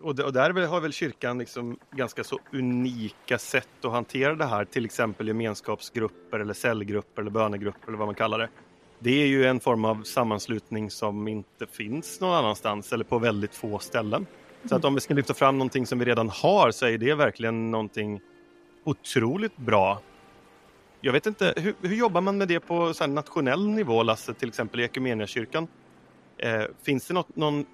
och, 0.00 0.32
där 0.32 0.66
har 0.66 0.80
väl 0.80 0.92
kyrkan 0.92 1.38
liksom 1.38 1.78
ganska 1.90 2.24
så 2.24 2.38
unika 2.52 3.38
sätt 3.38 3.84
att 3.84 3.92
hantera 3.92 4.34
det 4.34 4.44
här, 4.44 4.64
till 4.64 4.84
exempel 4.84 5.28
gemenskapsgrupper 5.28 6.38
eller 6.38 6.54
cellgrupper 6.54 7.22
eller 7.22 7.30
bönegrupper 7.30 7.88
eller 7.88 7.98
vad 7.98 8.08
man 8.08 8.14
kallar 8.14 8.38
det. 8.38 8.48
Det 8.98 9.22
är 9.22 9.26
ju 9.26 9.46
en 9.46 9.60
form 9.60 9.84
av 9.84 10.02
sammanslutning 10.02 10.90
som 10.90 11.28
inte 11.28 11.66
finns 11.66 12.20
någon 12.20 12.34
annanstans 12.34 12.92
eller 12.92 13.04
på 13.04 13.18
väldigt 13.18 13.54
få 13.54 13.78
ställen. 13.78 14.26
Så 14.64 14.76
att 14.76 14.84
om 14.84 14.94
vi 14.94 15.00
ska 15.00 15.14
lyfta 15.14 15.34
fram 15.34 15.58
någonting 15.58 15.86
som 15.86 15.98
vi 15.98 16.04
redan 16.04 16.28
har 16.28 16.70
så 16.70 16.86
är 16.86 16.98
det 16.98 17.14
verkligen 17.14 17.70
någonting 17.70 18.20
otroligt 18.84 19.56
bra. 19.56 20.00
Jag 21.00 21.12
vet 21.12 21.26
inte, 21.26 21.54
hur, 21.56 21.74
hur 21.80 21.96
jobbar 21.96 22.20
man 22.20 22.38
med 22.38 22.48
det 22.48 22.60
på 22.60 22.94
så 22.94 23.06
nationell 23.06 23.68
nivå, 23.68 24.02
Lasse, 24.02 24.34
till 24.34 24.48
exempel 24.48 24.80
i 24.80 24.84
Equmeniakyrkan? 24.84 25.68
Eh, 26.38 26.62
finns 26.82 27.06
det 27.06 27.14
något, 27.14 27.36
någon 27.36 27.66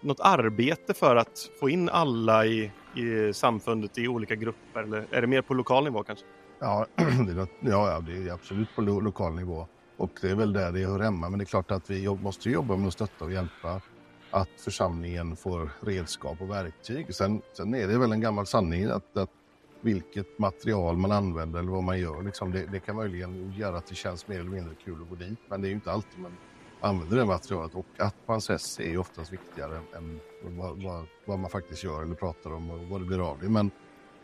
något 0.00 0.20
arbete 0.20 0.94
för 0.94 1.16
att 1.16 1.50
få 1.60 1.70
in 1.70 1.88
alla 1.88 2.46
i, 2.46 2.70
i 2.96 3.32
samfundet 3.32 3.98
i 3.98 4.08
olika 4.08 4.34
grupper? 4.34 4.82
Eller 4.82 5.06
är 5.10 5.20
det 5.20 5.26
mer 5.26 5.42
på 5.42 5.54
lokal 5.54 5.84
nivå 5.84 6.02
kanske? 6.02 6.26
Ja, 6.58 6.86
det, 6.96 7.48
ja, 7.60 8.00
det 8.06 8.28
är 8.28 8.32
absolut 8.32 8.68
på 8.74 8.82
lo 8.82 9.00
lokal 9.00 9.34
nivå. 9.34 9.66
Och 9.96 10.10
det 10.20 10.30
är 10.30 10.34
väl 10.34 10.52
där 10.52 10.72
det 10.72 10.86
hör 10.86 11.00
hemma. 11.00 11.28
Men 11.28 11.38
det 11.38 11.42
är 11.42 11.46
klart 11.46 11.70
att 11.70 11.90
vi 11.90 12.08
måste 12.08 12.50
jobba 12.50 12.76
med 12.76 12.86
att 12.86 12.92
stötta 12.92 13.24
och 13.24 13.32
hjälpa 13.32 13.80
att 14.30 14.60
församlingen 14.60 15.36
får 15.36 15.70
redskap 15.80 16.40
och 16.40 16.50
verktyg. 16.50 17.14
Sen, 17.14 17.42
sen 17.52 17.74
är 17.74 17.88
det 17.88 17.98
väl 17.98 18.12
en 18.12 18.20
gammal 18.20 18.46
sanning 18.46 18.84
att, 18.84 19.16
att 19.16 19.30
vilket 19.80 20.38
material 20.38 20.96
man 20.96 21.12
använder 21.12 21.58
eller 21.58 21.70
vad 21.70 21.82
man 21.82 22.00
gör, 22.00 22.22
liksom 22.22 22.52
det, 22.52 22.66
det, 22.66 22.80
kan 22.80 22.96
möjligen 22.96 23.52
göra 23.52 23.76
att 23.76 23.86
det 23.86 23.94
känns 23.94 24.28
mer 24.28 24.40
eller 24.40 24.50
mindre 24.50 24.74
kul 24.84 25.02
att 25.02 25.08
gå 25.08 25.14
dit. 25.14 25.38
Men 25.48 25.60
det 25.62 25.66
är 25.66 25.68
ju 25.68 25.74
inte 25.74 25.92
alltid 25.92 26.20
man 26.20 26.32
använder 26.80 27.16
det 27.16 27.24
materialet 27.24 27.74
och 27.74 27.86
att 27.98 28.16
man 28.26 28.38
ses 28.38 28.80
är 28.80 28.98
oftast 28.98 29.32
viktigare 29.32 29.80
än 29.96 30.20
vad, 30.42 30.82
vad, 30.82 31.06
vad, 31.24 31.38
man 31.38 31.50
faktiskt 31.50 31.84
gör 31.84 32.02
eller 32.02 32.14
pratar 32.14 32.52
om 32.52 32.70
och 32.70 32.78
vad 32.78 33.00
det 33.00 33.04
blir 33.06 33.30
av 33.30 33.38
det. 33.40 33.48
Men, 33.48 33.70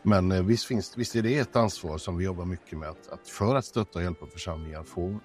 men 0.03 0.31
eh, 0.31 0.43
visst, 0.43 0.65
finns, 0.65 0.97
visst 0.97 1.15
är 1.15 1.21
det 1.21 1.37
ett 1.37 1.55
ansvar 1.55 1.97
som 1.97 2.17
vi 2.17 2.25
jobbar 2.25 2.45
mycket 2.45 2.77
med 2.77 2.89
att, 2.89 3.07
att 3.07 3.29
för 3.29 3.55
att 3.55 3.65
stötta 3.65 3.99
och 3.99 4.03
hjälpa 4.03 4.25
församlingar 4.25 4.83
få 4.83 5.19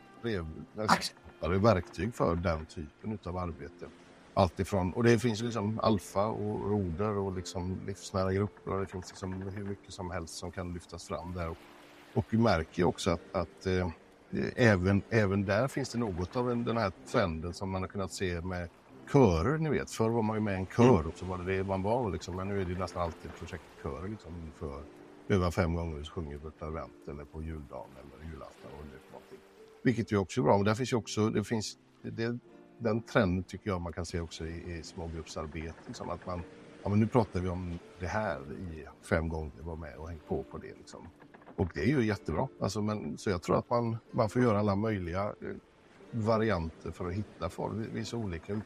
verktyg 1.59 2.14
för 2.14 2.36
den 2.36 2.66
typen 2.66 3.18
av 3.24 3.36
arbete. 3.36 3.86
Alltifrån, 4.34 4.92
och 4.92 5.04
det 5.04 5.18
finns 5.18 5.42
liksom 5.42 5.80
alfa 5.80 6.26
och 6.26 6.70
roder 6.70 7.18
och 7.18 7.36
liksom 7.36 7.80
livsnära 7.86 8.32
grupper 8.32 8.72
och 8.72 8.80
det 8.80 8.86
finns 8.86 9.09
liksom 9.09 9.42
hur 9.42 9.64
mycket 9.64 9.92
som 9.92 10.10
helst 10.10 10.34
som 10.34 10.52
kan 10.52 10.72
lyftas 10.74 11.09
fram 11.09 11.34
där. 11.34 11.48
Och, 11.48 11.56
och 12.14 12.26
vi 12.30 12.38
märker 12.38 12.84
också 12.84 13.10
att, 13.10 13.20
att 13.32 13.66
eh, 13.66 13.88
även, 14.56 15.02
även 15.10 15.44
där 15.44 15.68
finns 15.68 15.88
det 15.88 15.98
något 15.98 16.36
av 16.36 16.64
den 16.64 16.76
här 16.76 16.92
trenden 17.06 17.54
som 17.54 17.70
man 17.70 17.82
har 17.82 17.88
kunnat 17.88 18.12
se 18.12 18.40
med 18.40 18.68
körer, 19.12 19.59
ni 19.59 19.70
vet. 19.70 19.90
Förr 19.90 20.09
var 20.09 20.22
man 20.22 20.36
ju 20.36 20.40
med 20.40 20.54
i 20.54 20.56
en 20.56 20.66
kör 20.66 20.94
mm. 20.94 21.06
och 21.06 21.16
så 21.16 21.24
var 21.24 21.38
det 21.38 21.56
det 21.56 21.64
man 21.64 21.82
var 21.82 22.10
liksom. 22.10 22.36
Men 22.36 22.48
nu 22.48 22.60
är 22.60 22.64
det 22.64 22.78
nästan 22.78 23.02
alltid 23.02 23.30
projektkörer 23.38 24.09
liksom 24.09 24.32
för 24.59 24.82
över 25.28 25.50
fem 25.50 25.74
gånger 25.74 26.02
så 26.02 26.12
sjunger 26.12 26.38
på 26.38 26.48
ett 26.48 26.62
advent 26.62 27.09
eller 27.09 27.24
på 27.24 27.42
juldagen 27.42 27.90
eller 28.00 28.32
julafton 28.32 28.70
och 28.78 28.84
det 28.84 29.12
någonting. 29.12 29.38
Vilket 29.82 30.12
ju 30.12 30.16
också 30.16 30.40
är 30.40 30.42
bra, 30.42 30.56
men 30.56 30.64
där 30.64 30.74
finns 30.74 30.92
ju 30.92 30.96
också, 30.96 31.30
det 31.30 31.44
finns, 31.44 31.78
det, 32.02 32.38
den 32.78 33.02
trenden 33.02 33.44
tycker 33.44 33.70
jag 33.70 33.80
man 33.80 33.92
kan 33.92 34.06
se 34.06 34.20
också 34.20 34.46
i, 34.46 34.78
i 34.78 34.82
smågruppsarbete. 34.82 35.74
Liksom, 35.86 36.10
att 36.10 36.26
man, 36.26 36.42
ja 36.82 36.88
men 36.88 37.00
nu 37.00 37.06
pratar 37.06 37.40
vi 37.40 37.48
om 37.48 37.78
det 38.00 38.06
här 38.06 38.40
i 38.52 38.86
fem 39.02 39.28
gånger, 39.28 39.52
var 39.60 39.76
med 39.76 39.96
och 39.96 40.09
häng 40.09 40.20
på 40.28 40.42
på 40.42 40.59
det 40.59 40.74
liksom. 40.78 41.09
Och 41.56 41.68
det 41.74 41.80
är 41.80 41.86
ju 41.86 42.04
jättebra. 42.04 42.48
Alltså, 42.60 42.82
men, 42.82 43.18
så 43.18 43.30
jag 43.30 43.42
tror 43.42 43.58
att 43.58 43.70
man, 43.70 43.96
man 44.10 44.28
får 44.28 44.42
göra 44.42 44.58
alla 44.58 44.76
möjliga 44.76 45.22
eh, 45.22 45.56
varianter 46.10 46.90
för 46.90 47.08
att 47.08 47.14
hitta 47.14 47.48
folk. 47.48 47.74
Vi, 47.76 47.86
vi 47.92 48.00
är 48.00 48.04
så 48.04 48.18
olika, 48.18 48.60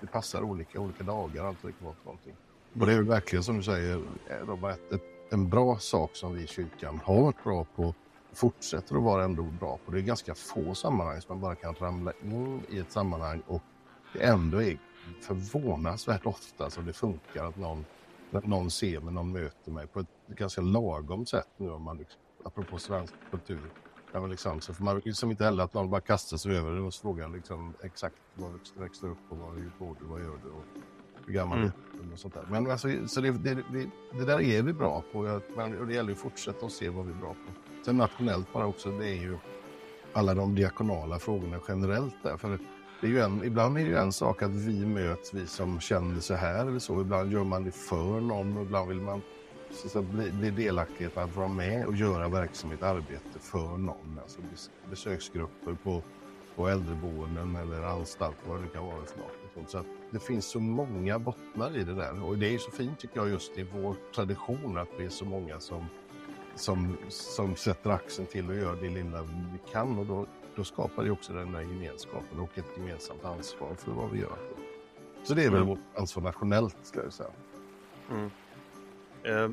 det 0.00 0.06
passar 0.06 0.42
olika, 0.42 0.80
olika 0.80 1.04
dagar, 1.04 1.44
allt 1.44 1.58
vad 1.62 1.72
det 1.72 1.86
någonting. 2.04 2.36
Och 2.80 2.86
det 2.86 2.92
är 2.92 3.02
verkligen 3.02 3.42
som 3.42 3.56
du 3.56 3.62
säger, 3.62 3.96
eh, 4.30 4.46
Robert, 4.46 4.92
ett, 4.92 5.02
en 5.30 5.48
bra 5.48 5.78
sak 5.78 6.16
som 6.16 6.34
vi 6.34 6.42
i 6.42 6.46
kyrkan 6.46 7.00
har 7.04 7.22
varit 7.22 7.44
bra 7.44 7.66
på 7.76 7.94
fortsätter 8.32 8.96
att 8.96 9.02
vara 9.02 9.24
ändå 9.24 9.42
bra 9.42 9.78
på. 9.84 9.92
Det 9.92 9.98
är 9.98 10.02
ganska 10.02 10.34
få 10.34 10.74
sammanhang 10.74 11.20
som 11.20 11.34
man 11.34 11.40
bara 11.40 11.54
kan 11.54 11.74
ramla 11.74 12.12
in 12.22 12.62
i 12.68 12.78
ett 12.78 12.92
sammanhang 12.92 13.42
och 13.46 13.62
det 14.12 14.24
ändå 14.24 14.62
är 14.62 14.78
förvånansvärt 15.20 16.26
ofta 16.26 16.70
som 16.70 16.86
det 16.86 16.92
funkar 16.92 17.44
att 17.44 17.56
någon, 17.56 17.84
någon 18.30 18.70
ser 18.70 19.00
mig, 19.00 19.14
någon 19.14 19.32
möter 19.32 19.70
mig 19.70 19.86
på 19.86 20.00
ett 20.00 20.06
ganska 20.28 20.60
lagom 20.60 21.26
sätt 21.26 21.48
nu 21.56 21.70
om 21.70 21.82
man, 21.82 21.96
liksom, 21.96 22.20
apropå 22.42 22.78
svensk 22.78 23.14
kultur. 23.30 23.60
Ja, 24.12 24.26
liksom, 24.26 24.60
så 24.60 24.74
får 24.74 24.84
man 24.84 24.98
liksom 25.04 25.30
inte 25.30 25.44
heller 25.44 25.64
att 25.64 25.74
någon 25.74 25.90
bara 25.90 26.00
kastar 26.00 26.36
sig 26.36 26.56
över 26.56 26.70
det 26.72 26.80
och 26.80 26.94
frågar 26.94 27.28
liksom 27.28 27.74
exakt 27.82 28.16
var 28.34 28.50
du 28.74 28.80
växte 28.80 29.06
upp 29.06 29.18
och 29.28 29.36
var 29.38 29.70
bor 29.78 29.96
du, 30.00 30.06
vad 30.06 30.20
gör 30.20 30.38
du 30.44 30.50
och 30.50 30.64
hur 31.26 31.32
gammal 31.34 31.58
Mm. 31.58 31.70
är 32.00 32.06
du 32.06 32.12
och 32.12 32.18
sånt 32.18 32.34
där. 32.34 32.46
Men 32.50 32.70
alltså, 32.70 32.88
så 33.06 33.20
det, 33.20 33.30
det, 33.30 33.54
det, 33.54 33.90
det 34.12 34.24
där 34.24 34.40
är 34.40 34.62
vi 34.62 34.72
bra 34.72 35.02
på 35.12 35.40
men- 35.56 35.78
och 35.78 35.86
det 35.86 35.94
gäller 35.94 36.08
ju 36.08 36.14
att 36.14 36.20
fortsätta 36.20 36.66
att 36.66 36.72
se 36.72 36.88
vad 36.88 37.06
vi 37.06 37.12
är 37.12 37.16
bra 37.16 37.34
på. 37.34 37.52
Sen 37.84 37.96
nationellt 37.96 38.52
bara 38.52 38.66
också, 38.66 38.90
det 38.90 39.08
är 39.08 39.14
ju 39.22 39.36
alla 40.12 40.34
de 40.34 40.54
diakonala 40.54 41.18
frågorna 41.18 41.58
generellt 41.68 42.14
där. 42.22 42.36
För 42.36 42.58
det 43.00 43.06
är 43.06 43.10
ju 43.10 43.20
en, 43.20 43.44
ibland 43.44 43.78
är 43.78 43.82
det 43.82 43.88
ju 43.88 43.96
en 43.96 44.12
sak 44.12 44.42
att 44.42 44.50
vi 44.50 44.86
möts, 44.86 45.34
vi 45.34 45.46
som 45.46 45.80
känner 45.80 46.20
så 46.20 46.34
här 46.34 46.66
eller 46.66 46.78
så. 46.78 47.00
Ibland 47.00 47.32
gör 47.32 47.44
man 47.44 47.64
det 47.64 47.72
för 47.72 48.20
någon 48.20 48.56
och 48.56 48.62
ibland 48.62 48.88
vill 48.88 49.00
man 49.00 49.22
så 49.72 49.88
säga, 49.88 50.02
bli, 50.02 50.30
bli 50.32 50.50
delaktig 50.50 51.04
i 51.04 51.08
att 51.14 51.36
vara 51.36 51.48
med 51.48 51.86
och 51.86 51.94
göra 51.96 52.28
verksamhet, 52.28 52.82
arbete 52.82 53.38
för 53.38 53.76
någon. 53.78 54.18
Alltså 54.22 54.40
bes, 54.50 54.70
besöksgrupper 54.90 55.76
på, 55.82 56.02
på 56.56 56.68
äldreboenden 56.68 57.56
eller 57.56 57.82
anstalt, 57.82 58.36
vad 58.48 58.62
det 58.62 58.68
kan 58.68 58.84
vara 58.86 59.04
för 59.04 59.18
något. 59.18 59.36
liksom. 59.42 59.66
Så 59.66 59.84
det 60.10 60.18
finns 60.20 60.46
så 60.46 60.60
många 60.60 61.18
bottnar 61.18 61.76
i 61.76 61.84
det 61.84 61.94
där 61.94 62.22
och 62.24 62.38
det 62.38 62.54
är 62.54 62.58
så 62.58 62.70
fint 62.70 62.98
tycker 62.98 63.20
jag 63.20 63.28
just 63.28 63.58
i 63.58 63.62
vår 63.62 63.96
tradition 64.14 64.78
att 64.78 64.88
vi 64.98 65.04
är 65.04 65.08
så 65.10 65.24
många 65.24 65.60
som 65.60 65.86
som, 66.54 66.96
som 67.08 67.56
sätter 67.56 67.90
axeln 67.90 68.26
till 68.26 68.50
och 68.50 68.56
gör 68.56 68.76
det 68.76 68.88
lilla 68.88 69.22
vi 69.22 69.72
kan 69.72 69.98
och 69.98 70.06
då, 70.06 70.26
då 70.56 70.64
skapar 70.64 71.04
det 71.04 71.10
också 71.10 71.32
den 71.32 71.52
där 71.52 71.60
gemenskapen 71.60 72.40
och 72.40 72.58
ett 72.58 72.76
gemensamt 72.76 73.24
ansvar 73.24 73.74
för 73.74 73.92
vad 73.92 74.10
vi 74.10 74.20
gör. 74.20 74.38
Så 75.24 75.34
det 75.34 75.44
är 75.44 75.50
väl 75.50 75.56
Mm. 75.62 75.68
vårt 75.68 75.98
ansvar 75.98 76.22
nationellt 76.22 76.76
skulle 76.82 77.04
jag 77.04 77.12
säga. 77.12 77.30
Mm. 78.10 78.30
Eh, 79.22 79.48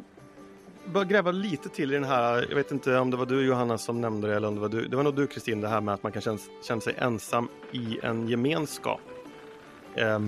bara 0.85 1.03
gräva 1.03 1.31
lite 1.31 1.69
till 1.69 1.91
i 1.91 1.93
den 1.93 2.03
här, 2.03 2.45
jag 2.49 2.55
vet 2.55 2.71
inte 2.71 2.97
om 2.97 3.11
det 3.11 3.17
var 3.17 3.25
du 3.25 3.45
Johanna 3.45 3.77
som 3.77 4.01
nämnde 4.01 4.27
det 4.27 4.35
eller 4.35 4.47
om 4.47 4.55
det 4.55 4.61
var 4.61 4.69
du, 4.69 4.87
det 4.87 4.95
var 4.95 5.03
nog 5.03 5.15
du 5.15 5.27
Kristin, 5.27 5.61
det 5.61 5.67
här 5.67 5.81
med 5.81 5.93
att 5.93 6.03
man 6.03 6.11
kan 6.11 6.21
känna, 6.21 6.37
känna 6.63 6.81
sig 6.81 6.95
ensam 6.97 7.47
i 7.71 7.99
en 8.03 8.27
gemenskap. 8.27 9.01
Eh, 9.95 10.19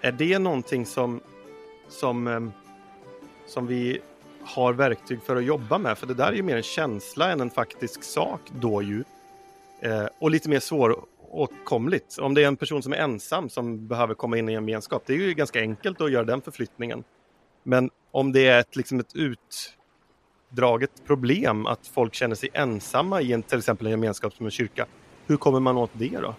är 0.00 0.12
det 0.12 0.38
någonting 0.38 0.86
som, 0.86 1.20
som, 1.88 2.26
eh, 2.26 2.40
som 3.46 3.66
vi 3.66 4.00
har 4.44 4.72
verktyg 4.72 5.22
för 5.22 5.36
att 5.36 5.44
jobba 5.44 5.78
med? 5.78 5.98
För 5.98 6.06
det 6.06 6.14
där 6.14 6.26
är 6.26 6.32
ju 6.32 6.42
mer 6.42 6.56
en 6.56 6.62
känsla 6.62 7.30
än 7.30 7.40
en 7.40 7.50
faktisk 7.50 8.02
sak 8.02 8.40
då 8.60 8.82
ju. 8.82 9.04
Eh, 9.80 10.06
och 10.18 10.30
lite 10.30 10.48
mer 10.48 10.60
svåråtkomligt. 10.60 12.18
Om 12.18 12.34
det 12.34 12.42
är 12.42 12.48
en 12.48 12.56
person 12.56 12.82
som 12.82 12.92
är 12.92 12.96
ensam 12.96 13.48
som 13.48 13.88
behöver 13.88 14.14
komma 14.14 14.38
in 14.38 14.48
i 14.48 14.52
en 14.52 14.54
gemenskap, 14.54 15.02
det 15.06 15.12
är 15.12 15.18
ju 15.18 15.34
ganska 15.34 15.60
enkelt 15.60 16.00
att 16.00 16.10
göra 16.10 16.24
den 16.24 16.40
förflyttningen. 16.40 17.04
Men 17.62 17.90
om 18.10 18.32
det 18.32 18.46
är 18.46 18.60
ett, 18.60 18.76
liksom 18.76 19.00
ett 19.00 19.14
utdraget 19.14 20.90
problem 21.06 21.66
att 21.66 21.86
folk 21.86 22.14
känner 22.14 22.34
sig 22.34 22.48
ensamma 22.52 23.20
i 23.20 23.32
en, 23.32 23.42
till 23.42 23.58
exempel 23.58 23.86
en 23.86 23.90
gemenskap 23.90 24.34
som 24.34 24.46
en 24.46 24.50
kyrka, 24.50 24.86
hur 25.26 25.36
kommer 25.36 25.60
man 25.60 25.76
åt 25.76 25.90
det 25.92 26.18
då? 26.20 26.34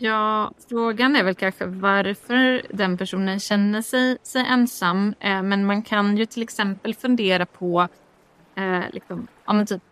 Ja, 0.00 0.52
frågan 0.68 1.16
är 1.16 1.24
väl 1.24 1.34
kanske 1.34 1.66
varför 1.66 2.62
den 2.70 2.98
personen 2.98 3.40
känner 3.40 3.82
sig, 3.82 4.18
sig 4.22 4.46
ensam. 4.48 5.14
Eh, 5.20 5.42
men 5.42 5.66
man 5.66 5.82
kan 5.82 6.16
ju 6.16 6.26
till 6.26 6.42
exempel 6.42 6.94
fundera 6.94 7.46
på 7.46 7.88
eh, 8.54 8.80
liksom, 8.90 9.26
ja, 9.46 9.66
typ, 9.66 9.82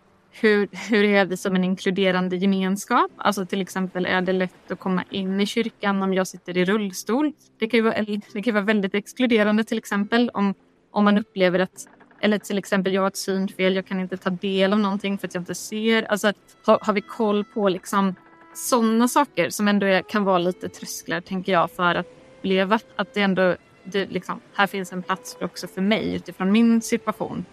hur, 0.41 0.69
hur 0.89 1.03
är 1.03 1.25
vi 1.25 1.37
som 1.37 1.55
en 1.55 1.63
inkluderande 1.63 2.35
gemenskap? 2.35 3.11
Alltså 3.17 3.45
till 3.45 3.61
exempel 3.61 4.05
är 4.05 4.21
det 4.21 4.33
lätt 4.33 4.71
att 4.71 4.79
komma 4.79 5.03
in 5.09 5.41
i 5.41 5.45
kyrkan 5.45 6.03
om 6.03 6.13
jag 6.13 6.27
sitter 6.27 6.57
i 6.57 6.65
rullstol? 6.65 7.33
Det 7.59 7.67
kan 7.67 7.77
ju 7.77 7.83
vara, 7.83 8.05
det 8.33 8.41
kan 8.41 8.53
vara 8.53 8.63
väldigt 8.63 8.95
exkluderande 8.95 9.63
till 9.63 9.77
exempel 9.77 10.29
om, 10.33 10.53
om 10.91 11.03
man 11.03 11.17
upplever 11.17 11.59
att 11.59 11.87
eller 12.21 12.39
till 12.39 12.57
exempel 12.57 12.93
jag 12.93 13.01
har 13.01 13.07
ett 13.07 13.17
synfel, 13.17 13.75
jag 13.75 13.87
kan 13.87 13.99
inte 13.99 14.17
ta 14.17 14.29
del 14.29 14.73
av 14.73 14.79
någonting 14.79 15.17
för 15.17 15.27
att 15.27 15.33
jag 15.33 15.41
inte 15.41 15.55
ser. 15.55 16.03
Alltså 16.03 16.33
har, 16.65 16.79
har 16.81 16.93
vi 16.93 17.01
koll 17.01 17.43
på 17.43 17.69
liksom 17.69 18.15
sådana 18.53 19.07
saker 19.07 19.49
som 19.49 19.67
ändå 19.67 19.85
är, 19.85 20.01
kan 20.01 20.23
vara 20.23 20.37
lite 20.37 20.69
trösklar 20.69 21.21
tänker 21.21 21.51
jag 21.51 21.71
för 21.71 21.95
att 21.95 22.07
uppleva 22.37 22.79
att 22.95 23.13
det 23.13 23.21
ändå 23.21 23.55
det, 23.83 24.05
liksom, 24.05 24.39
här 24.53 24.67
finns 24.67 24.93
en 24.93 25.03
plats 25.03 25.37
också 25.41 25.67
för 25.67 25.81
mig 25.81 26.15
utifrån 26.15 26.51
min 26.51 26.81
situation. 26.81 27.45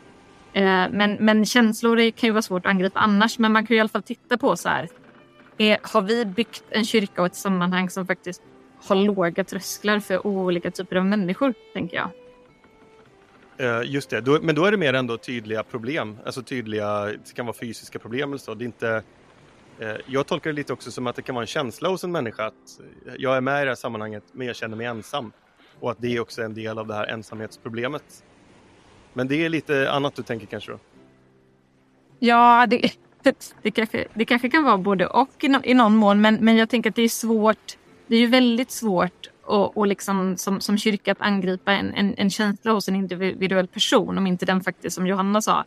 Eh, 0.54 0.88
men, 0.90 1.16
men 1.20 1.46
känslor 1.46 2.10
kan 2.10 2.26
ju 2.26 2.32
vara 2.32 2.42
svårt 2.42 2.66
att 2.66 2.70
angripa 2.70 3.00
annars 3.00 3.38
men 3.38 3.52
man 3.52 3.66
kan 3.66 3.74
ju 3.74 3.78
i 3.78 3.80
alla 3.80 3.88
fall 3.88 4.02
titta 4.02 4.38
på 4.38 4.56
så 4.56 4.68
här. 4.68 4.88
Är, 5.58 5.78
har 5.82 6.02
vi 6.02 6.24
byggt 6.24 6.64
en 6.70 6.84
kyrka 6.84 7.22
och 7.22 7.26
ett 7.26 7.34
sammanhang 7.34 7.90
som 7.90 8.06
faktiskt 8.06 8.42
har 8.86 8.96
låga 8.96 9.44
trösklar 9.44 10.00
för 10.00 10.26
olika 10.26 10.70
typer 10.70 10.96
av 10.96 11.06
människor 11.06 11.54
tänker 11.72 11.96
jag. 11.96 12.10
Eh, 13.56 13.90
just 13.90 14.10
det, 14.10 14.20
då, 14.20 14.38
men 14.42 14.54
då 14.54 14.64
är 14.64 14.70
det 14.70 14.76
mer 14.76 14.94
ändå 14.94 15.16
tydliga 15.16 15.62
problem, 15.62 16.18
alltså 16.24 16.42
tydliga, 16.42 17.04
det 17.04 17.34
kan 17.34 17.46
vara 17.46 17.56
fysiska 17.56 17.98
problem 17.98 18.28
eller 18.28 18.38
så. 18.38 18.54
Det 18.54 18.64
är 18.64 18.66
inte, 18.66 19.02
eh, 19.78 19.94
jag 20.06 20.26
tolkar 20.26 20.50
det 20.50 20.56
lite 20.56 20.72
också 20.72 20.90
som 20.90 21.06
att 21.06 21.16
det 21.16 21.22
kan 21.22 21.34
vara 21.34 21.42
en 21.42 21.46
känsla 21.46 21.88
hos 21.88 22.04
en 22.04 22.12
människa 22.12 22.46
att 22.46 22.80
jag 23.18 23.36
är 23.36 23.40
med 23.40 23.62
i 23.62 23.64
det 23.64 23.70
här 23.70 23.74
sammanhanget 23.74 24.24
men 24.32 24.46
jag 24.46 24.56
känner 24.56 24.76
mig 24.76 24.86
ensam. 24.86 25.32
Och 25.80 25.90
att 25.90 26.00
det 26.00 26.16
är 26.16 26.20
också 26.20 26.42
en 26.42 26.54
del 26.54 26.78
av 26.78 26.86
det 26.86 26.94
här 26.94 27.06
ensamhetsproblemet. 27.06 28.24
Men 29.14 29.28
det 29.28 29.44
är 29.44 29.48
lite 29.48 29.90
annat 29.90 30.14
du 30.14 30.22
tänker 30.22 30.46
kanske 30.46 30.72
då? 30.72 30.78
Ja, 32.18 32.66
det, 32.66 32.92
det, 33.62 33.70
kanske, 33.70 34.04
det 34.14 34.24
kanske 34.24 34.50
kan 34.50 34.64
vara 34.64 34.78
både 34.78 35.06
och 35.06 35.44
i, 35.44 35.48
no, 35.48 35.60
i 35.64 35.74
någon 35.74 35.96
mån. 35.96 36.20
Men, 36.20 36.34
men 36.34 36.56
jag 36.56 36.68
tänker 36.68 36.90
att 36.90 36.96
det 36.96 37.02
är 37.02 37.08
svårt. 37.08 37.78
Det 38.06 38.16
är 38.16 38.20
ju 38.20 38.26
väldigt 38.26 38.70
svårt 38.70 39.30
och, 39.44 39.76
och 39.76 39.86
liksom 39.86 40.36
som, 40.36 40.60
som 40.60 40.78
kyrka 40.78 41.12
att 41.12 41.20
angripa 41.20 41.72
en, 41.72 41.94
en, 41.94 42.14
en 42.16 42.30
känsla 42.30 42.72
hos 42.72 42.88
en 42.88 42.96
individuell 42.96 43.68
person 43.68 44.18
om 44.18 44.26
inte 44.26 44.46
den 44.46 44.60
faktiskt, 44.60 44.94
som 44.94 45.06
Johanna 45.06 45.42
sa, 45.42 45.64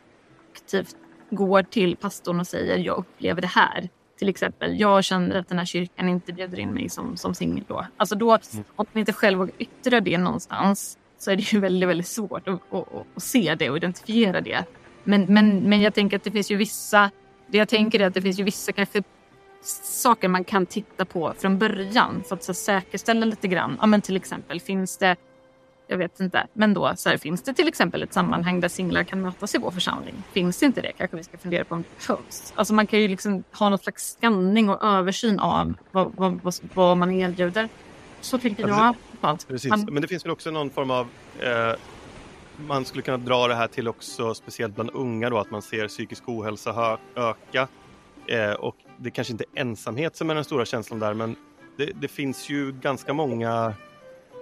aktivt 0.53 0.95
går 1.29 1.63
till 1.63 1.95
pastorn 1.95 2.39
och 2.39 2.47
säger 2.47 2.77
jag 2.77 2.97
upplever 2.97 3.41
det 3.41 3.47
här. 3.47 3.89
Till 4.19 4.29
exempel, 4.29 4.79
jag 4.79 5.03
känner 5.03 5.35
att 5.35 5.49
den 5.49 5.57
här 5.57 5.65
kyrkan 5.65 6.09
inte 6.09 6.33
bjuder 6.33 6.59
in 6.59 6.73
mig 6.73 6.89
som, 6.89 7.17
som 7.17 7.33
singel 7.33 7.63
då. 7.67 7.85
Alltså 7.97 8.15
då, 8.15 8.37
om 8.75 8.85
man 8.91 8.99
inte 8.99 9.13
själv 9.13 9.39
vågar 9.39 9.53
yttra 9.57 10.01
det 10.01 10.17
någonstans 10.17 10.97
så 11.17 11.31
är 11.31 11.35
det 11.35 11.53
ju 11.53 11.59
väldigt, 11.59 11.89
väldigt 11.89 12.07
svårt 12.07 12.47
att, 12.47 12.73
att, 12.73 12.87
att, 13.15 13.23
se 13.23 13.55
det 13.55 13.69
och 13.69 13.77
identifiera 13.77 14.41
det. 14.41 14.63
Men, 15.03 15.25
men, 15.29 15.59
men 15.69 15.81
jag 15.81 15.93
tänker 15.93 16.17
att 16.17 16.23
det 16.23 16.31
finns 16.31 16.51
ju 16.51 16.55
vissa, 16.55 17.11
det 17.47 17.57
jag 17.57 17.69
tänker 17.69 17.99
är 17.99 18.07
att 18.07 18.13
det 18.13 18.21
finns 18.21 18.39
ju 18.39 18.43
vissa 18.43 18.71
kanske 18.71 19.03
saker 19.83 20.27
man 20.27 20.43
kan 20.43 20.65
titta 20.65 21.05
på 21.05 21.33
från 21.37 21.57
början 21.57 22.23
för 22.27 22.35
att 22.35 22.43
så, 22.43 22.53
säkerställa 22.53 23.25
lite 23.25 23.47
grann. 23.47 23.77
Ja, 23.81 23.87
men 23.87 24.01
till 24.01 24.15
exempel 24.15 24.59
finns 24.59 24.97
det, 24.97 25.15
jag 25.87 25.97
vet 25.97 26.19
inte, 26.19 26.47
men 26.53 26.73
då 26.73 26.93
så 26.95 27.09
här, 27.09 27.17
finns 27.17 27.41
det 27.41 27.53
till 27.53 27.67
exempel 27.67 28.03
ett 28.03 28.13
sammanhang 28.13 28.59
där 28.59 28.69
singlar 28.69 29.03
kan 29.03 29.21
mötas 29.21 29.55
i 29.55 29.57
vår 29.57 29.71
församling? 29.71 30.23
Finns 30.31 30.59
det 30.59 30.65
inte 30.65 30.81
det 30.81 30.91
kanske 30.91 31.17
vi 31.17 31.23
ska 31.23 31.37
fundera 31.37 31.63
på 31.63 31.75
om 31.75 31.81
det 31.81 32.07
behövs. 32.07 32.53
Alltså 32.55 32.73
man 32.73 32.87
kan 32.87 32.99
ju 32.99 33.07
liksom 33.07 33.43
ha 33.51 33.69
någon 33.69 33.79
slags 33.79 34.17
skanning 34.17 34.69
och 34.69 34.83
översyn 34.83 35.39
av 35.39 35.73
vad, 35.91 36.15
vad, 36.15 36.39
vad, 36.43 36.55
vad 36.73 36.97
man 36.97 37.11
erbjuder. 37.11 37.69
Så 38.21 38.37
tänker 38.37 38.67
Ja, 38.67 38.93
jag. 39.21 39.47
Precis, 39.47 39.69
Man- 39.69 39.87
men 39.91 40.01
det 40.01 40.07
finns 40.07 40.25
väl 40.25 40.31
också 40.31 40.51
någon 40.51 40.69
form 40.69 40.91
av 40.91 41.07
eh, 41.39 41.73
man 42.67 42.85
skulle 42.85 43.03
kunna 43.03 43.17
dra 43.17 43.47
det 43.47 43.55
här 43.55 43.67
till 43.67 43.87
också 43.87 44.33
speciellt 44.33 44.75
bland 44.75 44.89
unga 44.93 45.29
då 45.29 45.37
att 45.37 45.51
man 45.51 45.61
ser 45.61 45.87
psykisk 45.87 46.23
ohälsa 46.29 46.97
öka 47.15 47.67
eh, 48.27 48.51
och 48.51 48.75
det 48.97 49.11
kanske 49.11 49.31
inte 49.33 49.45
är 49.53 49.61
ensamhet 49.61 50.15
som 50.15 50.29
är 50.29 50.35
den 50.35 50.43
stora 50.43 50.65
känslan 50.65 50.99
där 50.99 51.13
men 51.13 51.35
det, 51.77 51.85
det 51.85 52.07
finns 52.07 52.49
ju 52.49 52.71
ganska 52.71 53.13
många 53.13 53.73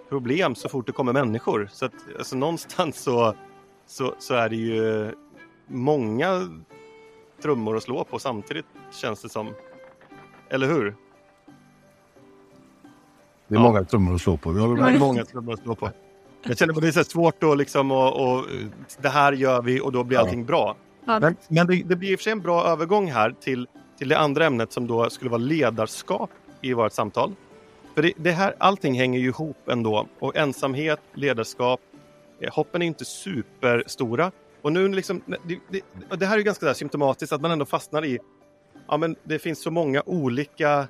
problem 0.10 0.56
så 0.56 0.70
fort 0.70 0.86
det 0.86 0.92
kommer 0.92 1.14
människor 1.14 1.70
så 1.72 1.86
att 1.86 1.94
alltså, 2.18 2.36
någonstans 2.36 2.98
så, 3.00 3.36
så, 3.88 4.16
så 4.20 4.34
är 4.34 4.50
det 4.50 4.56
ju 4.56 5.12
många 5.68 6.50
trummor 7.42 7.78
att 7.78 7.84
slå 7.84 8.04
på 8.04 8.20
samtidigt 8.20 8.66
känns 8.92 9.22
det 9.22 9.30
som. 9.30 9.54
Eller 10.50 10.68
hur? 10.68 10.96
Det 13.48 13.56
är 13.56 13.60
många 13.60 13.84
trummor 13.84 14.16
att 14.16 14.22
slå 14.22 14.38
på. 14.38 14.52
Vi 14.52 14.68
med. 14.68 15.00
många 15.00 15.26
trummor 15.26 15.54
att 15.54 15.60
slå 15.60 15.76
på. 15.76 15.90
Jag 16.44 16.58
känner 16.58 16.74
att 16.74 16.82
det 16.82 16.88
är 16.88 17.04
svårt 17.04 17.44
att 17.44 17.58
liksom 17.58 17.92
och, 17.92 18.38
och 18.38 18.46
det 19.02 19.10
här 19.10 19.34
gör 19.34 19.62
vi 19.62 19.82
och 19.82 19.92
då 19.92 20.04
blir 20.04 20.18
allting 20.18 20.46
bra. 20.46 20.76
Ja. 21.06 21.20
Men, 21.20 21.36
men 21.48 21.68
det, 21.68 21.84
det 21.86 21.96
blir 21.96 22.12
i 22.12 22.16
och 22.16 22.20
för 22.20 22.24
sig 22.24 22.32
en 22.32 22.42
bra 22.42 22.66
övergång 22.66 23.12
här 23.12 23.36
till, 23.42 23.68
till 23.98 24.10
det 24.10 24.18
andra 24.18 24.46
ämnet 24.46 24.72
som 24.72 24.88
då 24.88 25.10
skulle 25.10 25.32
vara 25.32 25.42
ledarskap 25.42 26.30
i 26.62 26.74
vårt 26.74 26.94
samtal. 26.94 27.36
För 27.96 28.02
det, 28.02 28.14
det 28.18 28.32
här, 28.32 28.56
allting 28.58 29.00
hänger 29.00 29.20
ju 29.20 29.28
ihop 29.28 29.70
ändå 29.70 30.08
och 30.20 30.36
ensamhet, 30.36 31.00
ledarskap, 31.14 31.82
eh, 32.40 32.54
hoppen 32.54 32.82
är 32.82 32.86
inte 32.86 33.06
superstora. 33.06 34.32
Och 34.62 34.72
nu 34.72 34.88
liksom, 34.88 35.22
det, 35.26 35.60
det, 35.70 35.82
det 36.16 36.26
här 36.26 36.34
är 36.34 36.38
ju 36.38 36.44
ganska 36.44 36.66
där 36.66 36.74
symptomatiskt 36.74 37.34
att 37.34 37.42
man 37.42 37.52
ändå 37.52 37.66
fastnar 37.66 38.06
i, 38.06 38.20
ja 38.88 38.98
men 38.98 39.16
det 39.24 39.40
finns 39.40 39.62
så 39.62 39.72
många 39.72 40.04
olika 40.06 40.88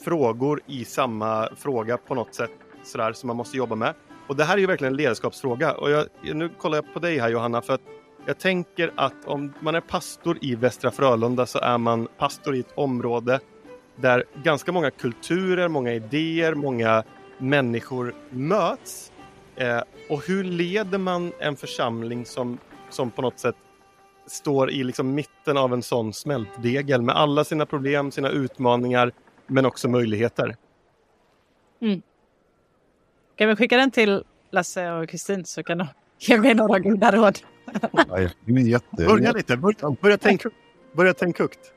frågor 0.00 0.60
i 0.66 0.84
samma 0.84 1.48
fråga 1.56 1.96
på 1.96 2.14
något 2.14 2.34
sätt 2.34 2.50
sådär 2.84 3.12
som 3.12 3.26
man 3.26 3.36
måste 3.36 3.56
jobba 3.56 3.74
med. 3.74 3.94
Och 4.26 4.36
det 4.36 4.44
här 4.44 4.54
är 4.54 4.58
ju 4.58 4.66
verkligen 4.66 4.92
en 4.92 4.96
ledarskapsfråga. 4.96 5.72
Och 5.72 5.90
jag, 5.90 6.06
nu 6.22 6.48
kollar 6.48 6.78
jag 6.78 6.94
på 6.94 6.98
dig 6.98 7.18
här 7.18 7.28
Johanna, 7.28 7.62
för 7.62 7.74
att 7.74 7.80
jag 8.26 8.38
tänker 8.38 8.92
att 8.96 9.24
om 9.24 9.52
man 9.60 9.74
är 9.74 9.80
pastor 9.80 10.38
i 10.40 10.54
Västra 10.54 10.90
Frölunda 10.90 11.46
så 11.46 11.58
är 11.58 11.78
man 11.78 12.08
pastor 12.18 12.56
i 12.56 12.60
ett 12.60 12.72
område 12.74 13.40
där 13.96 14.24
ganska 14.42 14.72
många 14.72 14.90
kulturer, 14.90 15.68
många 15.68 15.92
idéer, 15.92 16.54
många 16.54 17.04
människor 17.38 18.14
möts. 18.30 19.12
Eh, 19.56 19.80
och 20.08 20.26
hur 20.26 20.44
leder 20.44 20.98
man 20.98 21.32
en 21.38 21.56
församling 21.56 22.26
som, 22.26 22.58
som 22.90 23.10
på 23.10 23.22
något 23.22 23.38
sätt 23.38 23.56
står 24.26 24.70
i 24.70 24.84
liksom 24.84 25.14
mitten 25.14 25.56
av 25.56 25.72
en 25.72 25.82
sån 25.82 26.12
smältdegel 26.12 27.02
med 27.02 27.16
alla 27.16 27.44
sina 27.44 27.66
problem, 27.66 28.10
sina 28.10 28.28
utmaningar, 28.30 29.12
men 29.48 29.66
också 29.66 29.88
möjligheter? 29.88 30.56
Mm. 31.80 32.02
Kan 33.36 33.48
vi 33.48 33.56
skicka 33.56 33.76
den 33.76 33.90
till 33.90 34.24
Lasse 34.50 34.90
och 34.90 35.08
Kristin 35.08 35.44
så 35.44 35.62
kan 35.62 35.78
de 35.78 35.86
ge 36.18 36.38
mig 36.38 36.54
några 36.54 36.78
goda 36.78 37.12
råd. 37.12 37.38
Nej, 38.08 38.30
det 38.44 38.52
är 38.52 38.58
jätte... 38.58 39.06
Börja 39.06 39.32
lite, 39.32 39.56
börja, 39.56 39.96
börja 40.00 40.18
tänka 40.18 40.50
börja 40.92 41.14
tänk 41.14 41.38
högt. 41.38 41.72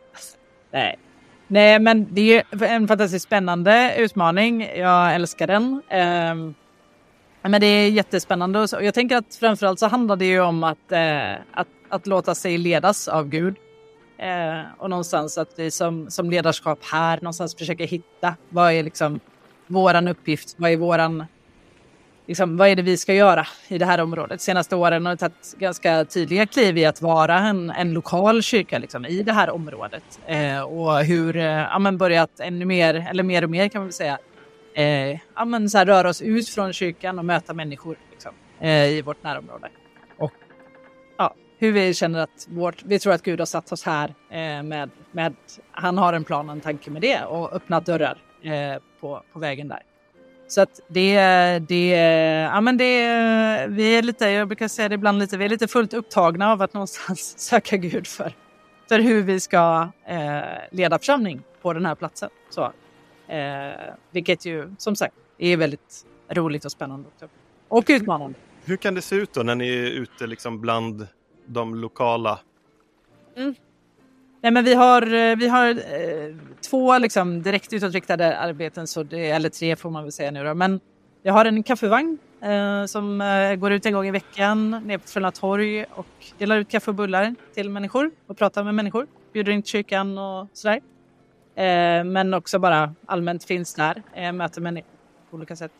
Nej. 0.71 0.99
Nej, 1.47 1.79
men 1.79 2.07
det 2.13 2.37
är 2.37 2.63
en 2.63 2.87
fantastiskt 2.87 3.25
spännande 3.25 3.95
utmaning. 3.97 4.61
Jag 4.75 5.15
älskar 5.15 5.47
den. 5.47 5.63
Um, 5.63 6.55
men 7.41 7.61
det 7.61 7.67
är 7.67 7.89
jättespännande 7.89 8.59
och 8.59 8.69
så. 8.69 8.77
jag 8.81 8.93
tänker 8.93 9.17
att 9.17 9.35
framförallt 9.35 9.79
så 9.79 9.87
handlar 9.87 10.15
det 10.15 10.25
ju 10.25 10.41
om 10.41 10.63
att, 10.63 10.91
eh, 10.91 11.31
att, 11.51 11.67
att 11.89 12.07
låta 12.07 12.35
sig 12.35 12.57
ledas 12.57 13.07
av 13.07 13.29
Gud. 13.29 13.55
Eh, 14.21 14.61
och 14.77 14.89
någonstans 14.89 15.37
att 15.37 15.49
vi 15.55 15.71
som, 15.71 16.09
som 16.09 16.29
ledarskap 16.29 16.79
här 16.81 17.17
någonstans 17.21 17.55
försöker 17.55 17.87
hitta 17.87 18.35
vad 18.49 18.73
är 18.73 18.83
liksom 18.83 19.19
våran 19.67 20.07
uppgift, 20.07 20.55
vad 20.57 20.71
är 20.71 20.77
våran 20.77 21.25
liksom, 22.27 22.57
vad 22.57 22.67
är 22.67 22.75
det 22.75 22.81
vi 22.81 22.97
ska 22.97 23.13
göra 23.13 23.47
i 23.67 23.77
det 23.77 23.85
här 23.85 24.01
området? 24.01 24.39
De 24.39 24.43
senaste 24.43 24.75
åren 24.75 25.05
har 25.05 25.13
vi 25.13 25.17
tagit 25.17 25.55
ganska 25.57 26.05
tydliga 26.05 26.45
kliv 26.45 26.77
i 26.77 26.85
att 26.85 27.01
vara 27.01 27.39
en, 27.39 27.69
en 27.69 27.93
lokal 27.93 28.41
kyrka 28.41 28.79
liksom, 28.79 29.05
i 29.05 29.23
det 29.23 29.33
här 29.33 29.49
området. 29.49 30.19
Eh, 30.25 30.61
och 30.61 30.99
hur, 30.99 31.37
eh, 31.37 31.43
ja 31.43 31.79
men 31.79 31.97
börjat 31.97 32.39
ännu 32.39 32.65
mer, 32.65 33.07
eller 33.09 33.23
mer 33.23 33.43
och 33.43 33.49
mer 33.49 33.67
kan 33.67 33.79
man 33.79 33.87
väl 33.87 33.93
säga, 33.93 34.17
eh, 34.73 35.19
ja 35.35 35.45
men 35.45 35.69
så 35.69 35.77
här, 35.77 35.85
röra 35.85 36.09
oss 36.09 36.21
ut 36.21 36.49
från 36.49 36.73
kyrkan 36.73 37.19
och 37.19 37.25
möta 37.25 37.53
människor 37.53 37.95
liksom, 38.11 38.31
eh, 38.59 38.85
i 38.85 39.01
vårt 39.01 39.23
närområde. 39.23 39.69
Hur 41.61 41.71
vi 41.71 41.93
känner 41.93 42.19
att 42.19 42.47
vårt, 42.49 42.83
vi 42.83 42.99
tror 42.99 43.13
att 43.13 43.23
Gud 43.23 43.39
har 43.39 43.45
satt 43.45 43.71
oss 43.71 43.83
här 43.83 44.15
eh, 44.29 44.63
med, 44.63 44.89
med, 45.11 45.35
han 45.71 45.97
har 45.97 46.13
en 46.13 46.23
plan, 46.23 46.49
och 46.49 46.55
en 46.55 46.61
tanke 46.61 46.91
med 46.91 47.01
det 47.01 47.23
och 47.23 47.53
öppnat 47.53 47.85
dörrar 47.85 48.17
eh, 48.43 48.81
på, 48.99 49.23
på 49.33 49.39
vägen 49.39 49.67
där. 49.67 49.83
Så 50.47 50.61
att 50.61 50.79
det, 50.87 51.19
det, 51.59 51.89
ja 52.53 52.61
men 52.61 52.77
det, 52.77 53.07
vi 53.69 53.95
är 53.97 54.01
lite, 54.01 54.25
jag 54.25 54.47
brukar 54.47 54.67
säga 54.67 54.89
det 54.89 54.95
ibland 54.95 55.19
lite, 55.19 55.37
vi 55.37 55.45
är 55.45 55.49
lite 55.49 55.67
fullt 55.67 55.93
upptagna 55.93 56.51
av 56.51 56.61
att 56.61 56.73
någonstans 56.73 57.33
söka 57.39 57.77
Gud 57.77 58.07
för, 58.07 58.33
för 58.89 58.99
hur 58.99 59.21
vi 59.21 59.39
ska 59.39 59.89
eh, 60.05 60.41
leda 60.71 60.99
församling 60.99 61.41
på 61.61 61.73
den 61.73 61.85
här 61.85 61.95
platsen. 61.95 62.29
Så, 62.49 62.63
eh, 63.27 63.71
vilket 64.11 64.45
ju 64.45 64.75
som 64.77 64.95
sagt 64.95 65.15
är 65.37 65.57
väldigt 65.57 66.05
roligt 66.29 66.65
och 66.65 66.71
spännande. 66.71 67.09
Och 67.67 67.85
utmanande. 67.89 68.39
Hur 68.65 68.77
kan 68.77 68.95
det 68.95 69.01
se 69.01 69.15
ut 69.15 69.33
då 69.33 69.43
när 69.43 69.55
ni 69.55 69.69
är 69.69 69.91
ute 69.91 70.27
liksom 70.27 70.61
bland 70.61 71.07
de 71.53 71.75
lokala? 71.75 72.39
Mm. 73.35 73.55
Nej, 74.41 74.51
men 74.51 74.63
vi 74.63 74.73
har, 74.73 75.01
eh, 75.13 75.35
vi 75.35 75.47
har 75.47 75.69
eh, 75.69 76.35
två 76.69 76.97
liksom, 76.97 77.41
direkt 77.41 77.73
utåtriktade 77.73 78.37
arbeten, 78.37 78.87
så 78.87 79.03
det, 79.03 79.29
eller 79.29 79.49
tre 79.49 79.75
får 79.75 79.89
man 79.89 80.03
väl 80.03 80.11
säga 80.11 80.31
nu 80.31 80.43
då. 80.43 80.53
Men 80.53 80.79
jag 81.23 81.33
har 81.33 81.45
en 81.45 81.63
kaffevagn 81.63 82.17
eh, 82.41 82.85
som 82.85 83.21
eh, 83.21 83.55
går 83.55 83.71
ut 83.71 83.85
en 83.85 83.93
gång 83.93 84.07
i 84.07 84.11
veckan 84.11 84.69
ner 84.85 84.97
på 84.97 85.07
Frölunda 85.07 85.31
torg 85.31 85.83
och 85.83 86.07
delar 86.37 86.57
ut 86.57 86.69
kaffe 86.69 86.91
och 86.91 86.95
bullar 86.95 87.35
till 87.53 87.69
människor 87.69 88.11
och 88.27 88.37
pratar 88.37 88.63
med 88.63 88.75
människor. 88.75 89.07
Bjuder 89.33 89.51
in 89.51 89.61
till 89.61 89.71
kyrkan 89.71 90.17
och 90.17 90.47
sådär. 90.53 90.81
Eh, 91.55 92.03
men 92.03 92.33
också 92.33 92.59
bara 92.59 92.95
allmänt 93.05 93.43
finns 93.43 93.73
där, 93.73 94.03
eh, 94.13 94.31
möter 94.31 94.61
människor 94.61 94.89
på 95.29 95.37
olika 95.37 95.55
sätt. 95.55 95.71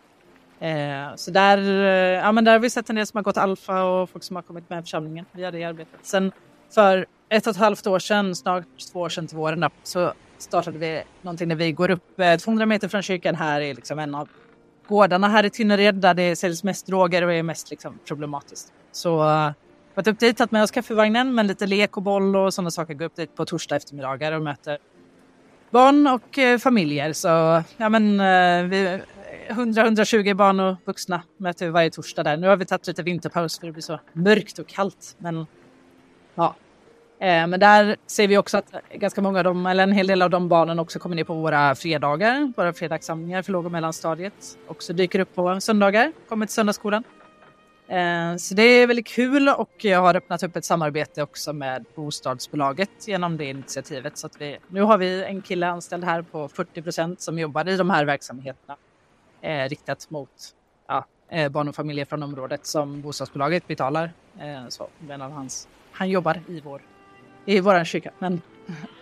Eh, 0.61 1.15
så 1.15 1.31
där, 1.31 1.57
eh, 1.57 2.23
ja, 2.23 2.31
men 2.31 2.43
där 2.43 2.51
har 2.51 2.59
vi 2.59 2.69
sett 2.69 2.89
en 2.89 2.95
del 2.95 3.07
som 3.07 3.17
har 3.17 3.23
gått 3.23 3.37
alfa 3.37 3.83
och 3.83 4.09
folk 4.09 4.23
som 4.23 4.35
har 4.35 4.43
kommit 4.43 4.69
med 4.69 4.79
i 4.79 4.81
församlingen 4.81 5.25
via 5.31 5.51
det 5.51 5.63
arbetet. 5.63 5.99
Sen 6.01 6.31
för 6.69 7.05
ett 7.29 7.47
och 7.47 7.51
ett 7.51 7.57
halvt 7.57 7.87
år 7.87 7.99
sedan, 7.99 8.35
snart 8.35 8.63
två 8.91 8.99
år 8.99 9.09
sedan 9.09 9.27
till 9.27 9.37
våren, 9.37 9.69
så 9.83 10.13
startade 10.37 10.77
vi 10.77 11.03
någonting 11.21 11.49
där 11.49 11.55
vi 11.55 11.71
går 11.71 11.91
upp 11.91 12.19
eh, 12.19 12.37
200 12.37 12.65
meter 12.65 12.87
från 12.87 13.01
kyrkan 13.01 13.35
här 13.35 13.61
i 13.61 13.73
liksom 13.73 13.99
en 13.99 14.15
av 14.15 14.29
gårdarna 14.87 15.27
här 15.27 15.45
i 15.45 15.49
Tynnered 15.49 15.95
där 15.95 16.13
det 16.13 16.35
säljs 16.35 16.63
mest 16.63 16.87
droger 16.87 17.21
och 17.21 17.33
är 17.33 17.43
mest 17.43 17.69
liksom 17.69 17.99
problematiskt. 18.05 18.73
Så 18.91 19.19
uh, 19.23 19.51
varit 19.95 20.07
upp 20.07 20.19
dit, 20.19 20.37
tagit 20.37 20.51
med 20.51 20.63
oss 20.63 20.71
kaffevagnen 20.71 21.35
med 21.35 21.45
lite 21.45 21.67
lek 21.67 21.97
och 21.97 22.03
boll 22.03 22.35
och 22.35 22.53
sådana 22.53 22.71
saker. 22.71 22.93
Går 22.93 23.05
upp 23.05 23.15
dit 23.15 23.35
på 23.35 23.45
torsdag 23.45 23.75
eftermiddagar 23.75 24.31
och 24.31 24.41
möter 24.41 24.77
barn 25.71 26.07
och 26.07 26.37
eh, 26.37 26.57
familjer. 26.57 27.13
Så 27.13 27.63
ja 27.77 27.89
men 27.89 28.19
eh, 28.19 28.69
vi 28.69 28.99
100-120 29.51 30.33
barn 30.33 30.59
och 30.59 30.75
vuxna 30.85 31.23
möter 31.37 31.65
vi 31.65 31.71
varje 31.71 31.89
torsdag 31.89 32.23
där. 32.23 32.37
Nu 32.37 32.47
har 32.47 32.57
vi 32.57 32.65
tagit 32.65 32.87
lite 32.87 33.03
vinterpaus 33.03 33.59
för 33.59 33.67
det 33.67 33.73
blir 33.73 33.83
så 33.83 33.99
mörkt 34.13 34.59
och 34.59 34.67
kallt. 34.67 35.15
Men 35.19 35.45
ja, 36.35 36.55
Eh, 37.21 37.47
men 37.47 37.59
där 37.59 37.95
ser 38.07 38.27
vi 38.27 38.37
också 38.37 38.57
att 38.57 38.73
ganska 38.93 39.21
många 39.21 39.37
av 39.37 39.43
dem, 39.43 39.65
eller 39.65 39.83
en 39.83 39.91
hel 39.91 40.07
del 40.07 40.21
av 40.21 40.29
de 40.29 40.49
barnen 40.49 40.79
också 40.79 40.99
kommer 40.99 41.15
ner 41.15 41.23
på 41.23 41.33
våra 41.33 41.75
fredagar, 41.75 42.53
våra 42.57 42.73
fredagssamlingar 42.73 43.41
för 43.41 43.51
låg 43.51 43.65
och 43.65 43.71
mellanstadiet. 43.71 44.57
Också 44.67 44.93
dyker 44.93 45.19
upp 45.19 45.35
på 45.35 45.61
söndagar, 45.61 46.11
kommer 46.29 46.45
till 46.45 46.53
söndagsskolan. 46.53 47.03
Eh, 47.87 48.35
så 48.37 48.55
det 48.55 48.63
är 48.63 48.87
väldigt 48.87 49.07
kul 49.07 49.49
och 49.49 49.71
jag 49.77 50.01
har 50.01 50.15
öppnat 50.15 50.43
upp 50.43 50.55
ett 50.55 50.65
samarbete 50.65 51.23
också 51.23 51.53
med 51.53 51.85
bostadsbolaget 51.95 53.07
genom 53.07 53.37
det 53.37 53.45
initiativet. 53.45 54.17
Så 54.17 54.27
att 54.27 54.41
vi, 54.41 54.57
nu 54.67 54.81
har 54.81 54.97
vi 54.97 55.23
en 55.23 55.41
kille 55.41 55.67
anställd 55.67 56.03
här 56.03 56.21
på 56.21 56.47
40 56.47 56.81
procent 56.81 57.21
som 57.21 57.39
jobbar 57.39 57.69
i 57.69 57.77
de 57.77 57.89
här 57.89 58.05
verksamheterna 58.05 58.75
eh, 59.41 59.69
riktat 59.69 60.09
mot 60.09 60.29
ja, 60.87 61.05
barn 61.49 61.67
och 61.67 61.75
familjer 61.75 62.05
från 62.05 62.23
området 62.23 62.65
som 62.65 63.01
bostadsbolaget 63.01 63.67
betalar. 63.67 64.13
så, 64.69 64.87
medan 64.99 65.31
hans, 65.31 65.67
han 65.91 66.09
jobbar 66.09 66.41
i 66.47 66.61
vår 66.61 66.81
i 67.45 67.59
vår 67.59 67.83
kyrka. 67.83 68.11
Men, 68.19 68.41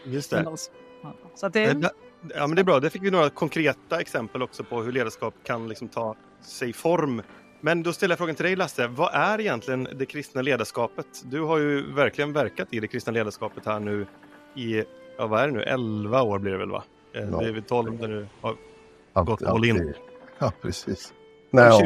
Just 0.05 0.29
det. 0.29 0.57
Så 1.35 1.45
att 1.45 1.53
det... 1.53 1.91
Ja, 2.35 2.47
men 2.47 2.55
det 2.55 2.61
är 2.61 2.63
bra. 2.63 2.79
Det 2.79 2.89
fick 2.89 3.03
vi 3.03 3.11
några 3.11 3.29
konkreta 3.29 4.01
exempel 4.01 4.41
också 4.41 4.63
på 4.63 4.81
hur 4.81 4.91
ledarskap 4.91 5.33
kan 5.43 5.67
liksom 5.67 5.87
ta 5.87 6.15
sig 6.41 6.73
form. 6.73 7.21
Men 7.61 7.83
då 7.83 7.93
ställer 7.93 8.11
jag 8.11 8.17
frågan 8.17 8.35
till 8.35 8.45
dig 8.45 8.55
Lasse. 8.55 8.87
Vad 8.87 9.13
är 9.13 9.39
egentligen 9.39 9.87
det 9.95 10.05
kristna 10.05 10.41
ledarskapet? 10.41 11.07
Du 11.23 11.41
har 11.41 11.57
ju 11.57 11.93
verkligen 11.93 12.33
verkat 12.33 12.67
i 12.71 12.79
det 12.79 12.87
kristna 12.87 13.11
ledarskapet 13.11 13.65
här 13.65 13.79
nu 13.79 14.07
i, 14.55 14.83
ja 15.17 15.27
vad 15.27 15.41
är 15.41 15.47
det 15.47 15.53
nu, 15.53 15.63
11 15.63 16.21
år 16.21 16.39
blir 16.39 16.51
det 16.51 16.57
väl 16.57 16.69
va? 16.69 16.83
Eh, 17.13 17.21
ja. 17.21 17.39
Det 17.39 17.47
är 17.47 17.51
väl 17.51 17.63
12 17.63 17.99
när 17.99 18.07
du 18.07 18.27
har 18.41 19.23
gått 19.23 19.43
all 19.43 19.65
in. 19.65 19.93
Ja, 20.39 20.51
precis. 20.61 21.13
Nej, 21.51 21.85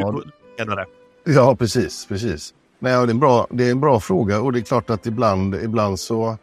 ja, 0.56 0.84
ja, 1.24 1.56
precis, 1.56 2.06
precis. 2.06 2.54
Nej, 2.78 2.92
det, 2.92 2.98
är 2.98 3.10
en 3.10 3.20
bra, 3.20 3.46
det 3.50 3.66
är 3.66 3.70
en 3.70 3.80
bra 3.80 4.00
fråga 4.00 4.40
och 4.40 4.52
det 4.52 4.58
är 4.58 4.62
klart 4.62 4.90
att 4.90 5.06
ibland, 5.06 5.54
ibland 5.54 6.00
så 6.00 6.38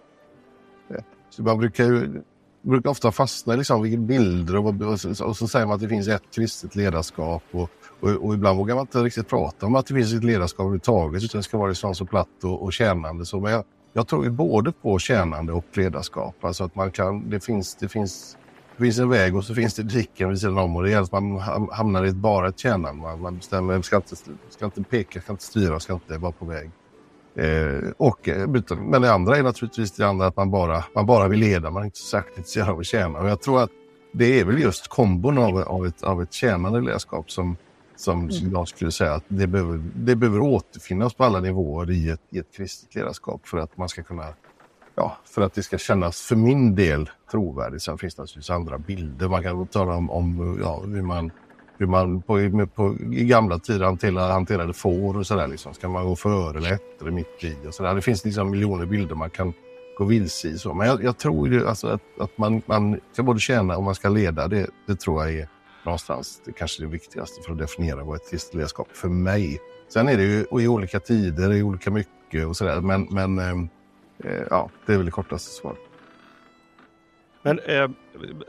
så 1.29 1.43
man 1.43 1.57
brukar 1.57 1.83
ju 1.83 2.21
brukar 2.61 2.89
ofta 2.89 3.11
fastna 3.11 3.53
i 3.53 3.57
liksom, 3.57 4.07
bilder 4.07 4.57
och, 4.57 4.65
och, 4.65 4.81
och, 4.81 5.27
och, 5.27 5.37
så 5.37 5.47
säger 5.47 5.65
man 5.65 5.75
att 5.75 5.81
det 5.81 5.89
finns 5.89 6.07
ett 6.07 6.23
kristet 6.35 6.75
ledarskap 6.75 7.43
och, 7.51 7.69
och, 7.99 8.09
och, 8.09 8.33
ibland 8.33 8.57
vågar 8.57 8.75
man 8.75 8.81
inte 8.81 9.03
riktigt 9.03 9.27
prata 9.27 9.65
om 9.65 9.75
att 9.75 9.85
det 9.85 9.93
finns 9.93 10.13
ett 10.13 10.23
ledarskap 10.23 10.59
överhuvudtaget 10.59 11.23
utan 11.23 11.39
det 11.39 11.43
ska 11.43 11.57
vara 11.57 11.69
liksom 11.69 11.95
så 11.95 12.05
platt 12.05 12.43
och, 12.43 12.63
och 12.63 12.73
tjänande. 12.73 13.25
Så, 13.25 13.39
men 13.39 13.51
jag, 13.51 13.63
jag 13.93 14.07
tror 14.07 14.23
ju 14.23 14.29
både 14.29 14.71
på 14.71 14.99
tjänande 14.99 15.53
och 15.53 15.65
ledarskap. 15.73 16.45
Alltså 16.45 16.63
att 16.63 16.75
man 16.75 16.91
kan, 16.91 17.29
det 17.29 17.39
finns, 17.39 17.75
det 17.75 17.87
finns, 17.87 18.37
det 18.77 18.83
finns 18.83 18.99
en 18.99 19.09
väg 19.09 19.35
och 19.35 19.43
så 19.43 19.55
finns 19.55 19.73
det 19.73 19.83
diken 19.83 20.29
vid 20.29 20.39
sidan 20.39 20.57
om 20.57 20.75
och 20.75 20.83
det 20.83 20.89
gäller 20.89 21.03
att 21.03 21.11
man 21.11 21.39
hamnar 21.71 22.05
i 22.05 22.09
ett, 22.09 22.15
bara 22.15 22.47
ett 22.47 22.59
tjänande. 22.59 23.01
Man, 23.01 23.21
man 23.21 23.37
bestämmer, 23.37 23.81
ska 23.81 23.95
inte, 23.95 24.15
ska 24.49 24.65
inte 24.65 24.83
peka, 24.83 25.21
ska 25.21 25.31
inte 25.31 25.43
styra, 25.43 25.79
ska 25.79 25.93
inte 25.93 26.17
vara 26.17 26.31
på 26.31 26.45
väg. 26.45 26.71
Eh, 27.35 27.89
och, 27.97 28.29
eh, 28.29 28.47
men 28.77 29.01
det 29.01 29.13
andra 29.13 29.37
är 29.37 29.43
naturligtvis 29.43 29.91
det 29.91 30.07
andra 30.07 30.27
att 30.27 30.35
man 30.35 30.51
bara, 30.51 30.83
man 30.95 31.05
bara 31.05 31.27
vill 31.27 31.39
leda, 31.39 31.71
man 31.71 31.81
är 31.81 31.85
inte 31.85 31.99
särskilt 31.99 32.37
intresserad 32.37 32.69
av 32.69 32.79
att 32.79 32.85
tjäna. 32.85 33.19
Och 33.19 33.29
jag 33.29 33.41
tror 33.41 33.63
att 33.63 33.69
det 34.13 34.39
är 34.39 34.45
väl 34.45 34.59
just 34.59 34.87
kombon 34.87 35.37
av, 35.37 35.57
av, 35.57 35.85
ett, 35.85 36.03
av 36.03 36.21
ett 36.21 36.33
tjänande 36.33 36.81
ledarskap 36.81 37.31
som, 37.31 37.57
som 37.95 38.29
mm. 38.29 38.51
jag 38.51 38.67
skulle 38.67 38.91
säga 38.91 39.13
att 39.13 39.23
det 39.27 39.47
behöver, 39.47 39.83
det 39.95 40.15
behöver 40.15 40.39
återfinnas 40.39 41.13
på 41.13 41.23
alla 41.23 41.39
nivåer 41.39 41.91
i 41.91 42.09
ett, 42.09 42.21
i 42.29 42.39
ett 42.39 42.55
kristet 42.55 42.95
ledarskap 42.95 43.47
för 43.47 43.57
att 43.57 43.77
man 43.77 43.89
ska 43.89 44.03
kunna 44.03 44.27
Ja, 45.01 45.17
för 45.25 45.41
att 45.41 45.53
det 45.53 45.63
ska 45.63 45.77
kännas 45.77 46.21
för 46.21 46.35
min 46.35 46.75
del 46.75 47.09
trovärdigt. 47.31 47.81
Sen 47.81 47.97
finns 47.97 48.15
det 48.15 48.21
naturligtvis 48.21 48.49
andra 48.49 48.77
bilder. 48.77 49.27
Man 49.27 49.43
kan 49.43 49.67
tala 49.67 49.95
om, 49.95 50.09
om 50.09 50.59
ja, 50.63 50.81
hur 50.85 51.01
man 51.01 51.31
hur 51.77 51.87
man 51.87 52.21
på, 52.21 52.67
på, 52.75 52.95
i 53.13 53.25
gamla 53.25 53.59
tider 53.59 53.85
hanterade, 53.85 54.33
hanterade 54.33 54.73
får 54.73 55.17
och 55.17 55.27
sådär. 55.27 55.47
Liksom. 55.47 55.73
Ska 55.73 55.89
man 55.89 56.05
gå 56.05 56.15
före 56.15 56.57
eller 56.57 56.73
efter, 56.73 57.11
mitt 57.11 57.43
i 57.43 57.67
och 57.67 57.73
sådär. 57.73 57.95
Det 57.95 58.01
finns 58.01 58.25
liksom 58.25 58.51
miljoner 58.51 58.85
bilder 58.85 59.15
man 59.15 59.29
kan 59.29 59.53
gå 59.97 60.05
vilse 60.05 60.47
i. 60.47 60.57
Så. 60.57 60.73
Men 60.73 60.87
jag, 60.87 61.03
jag 61.03 61.17
tror 61.17 61.49
ju 61.49 61.67
alltså 61.67 61.87
att, 61.87 62.01
att 62.19 62.37
man, 62.37 62.61
man 62.65 62.99
ska 63.13 63.23
både 63.23 63.39
tjäna 63.39 63.77
och 63.77 63.83
man 63.83 63.95
ska 63.95 64.09
leda. 64.09 64.47
Det, 64.47 64.67
det 64.87 64.95
tror 64.95 65.23
jag 65.23 65.33
är, 65.33 65.47
någonstans 65.85 66.41
det 66.45 66.51
kanske 66.51 66.83
det 66.83 66.87
viktigaste 66.87 67.41
för 67.41 67.51
att 67.51 67.57
definiera 67.57 68.03
vad 68.03 68.15
ett 68.15 68.29
kristet 68.31 68.53
ledarskap 68.53 68.91
är 68.91 68.95
för 68.95 69.09
mig. 69.09 69.59
Sen 69.93 70.07
är 70.07 70.17
det 70.17 70.23
ju 70.23 70.45
i 70.63 70.67
olika 70.67 70.99
tider, 70.99 71.53
i 71.53 71.63
olika 71.63 71.91
mycket 71.91 72.47
och 72.47 72.57
sådär. 72.57 72.81
Men, 72.81 73.07
men 73.11 73.39
eh, 73.39 73.71
ja, 74.49 74.69
det 74.85 74.93
är 74.93 74.97
väl 74.97 75.05
det 75.05 75.11
kortaste 75.11 75.51
svaret. 75.51 75.79
Men 77.41 77.59
eh, 77.59 77.89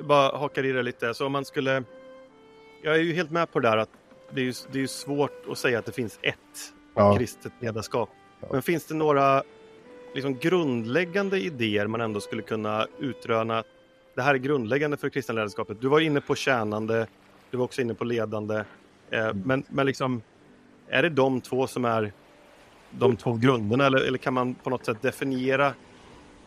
bara 0.01 0.36
hakar 0.39 0.65
i 0.65 0.73
det 0.73 0.82
lite. 0.82 1.15
Så 1.15 1.27
om 1.27 1.32
man 1.32 1.44
skulle... 1.44 1.85
Jag 2.82 2.94
är 2.94 3.01
ju 3.01 3.12
helt 3.12 3.31
med 3.31 3.53
på 3.53 3.61
det 3.61 3.69
där 3.69 3.77
att 3.77 3.90
det 4.31 4.40
är, 4.40 4.44
ju, 4.44 4.53
det 4.73 4.78
är 4.78 4.81
ju 4.81 4.89
svårt 4.89 5.44
att 5.51 5.59
säga 5.59 5.78
att 5.78 5.85
det 5.85 5.93
finns 5.93 6.19
ett 6.23 6.39
Ja. 6.94 7.16
kristet 7.16 7.53
ledarskap. 7.61 8.09
Men 8.51 8.62
finns 8.62 8.85
det 8.85 8.94
några 8.94 9.43
liksom, 10.15 10.39
grundläggande 10.39 11.40
idéer 11.40 11.86
man 11.86 12.01
ändå 12.01 12.20
skulle 12.20 12.43
kunna 12.43 12.86
utröna? 12.99 13.65
Det 14.15 14.23
här 14.23 14.35
är 14.35 14.39
grundläggande 14.39 14.97
för 14.97 15.07
det 15.07 15.11
kristna 15.11 15.35
ledarskapet. 15.35 15.81
Du 15.81 15.89
var 15.89 16.01
inne 16.01 16.20
på 16.20 16.35
tjänande, 16.35 17.07
du 17.51 17.57
var 17.57 17.65
också 17.65 17.81
inne 17.82 17.94
på 17.94 18.05
ledande. 18.05 18.65
Eh, 19.11 19.35
men, 19.35 19.65
men 19.69 19.86
liksom, 19.86 20.23
är 20.89 21.03
det 21.03 21.09
de 21.09 21.40
två 21.40 21.66
som 21.66 21.85
är 21.85 22.12
de 22.98 23.16
två 23.16 23.32
grunderna 23.32 23.86
eller, 23.86 23.98
eller 23.98 24.19
kan 24.19 24.35
man 24.35 24.55
på 24.55 24.70
något 24.70 24.85
sätt 24.85 25.02
definiera 25.02 25.74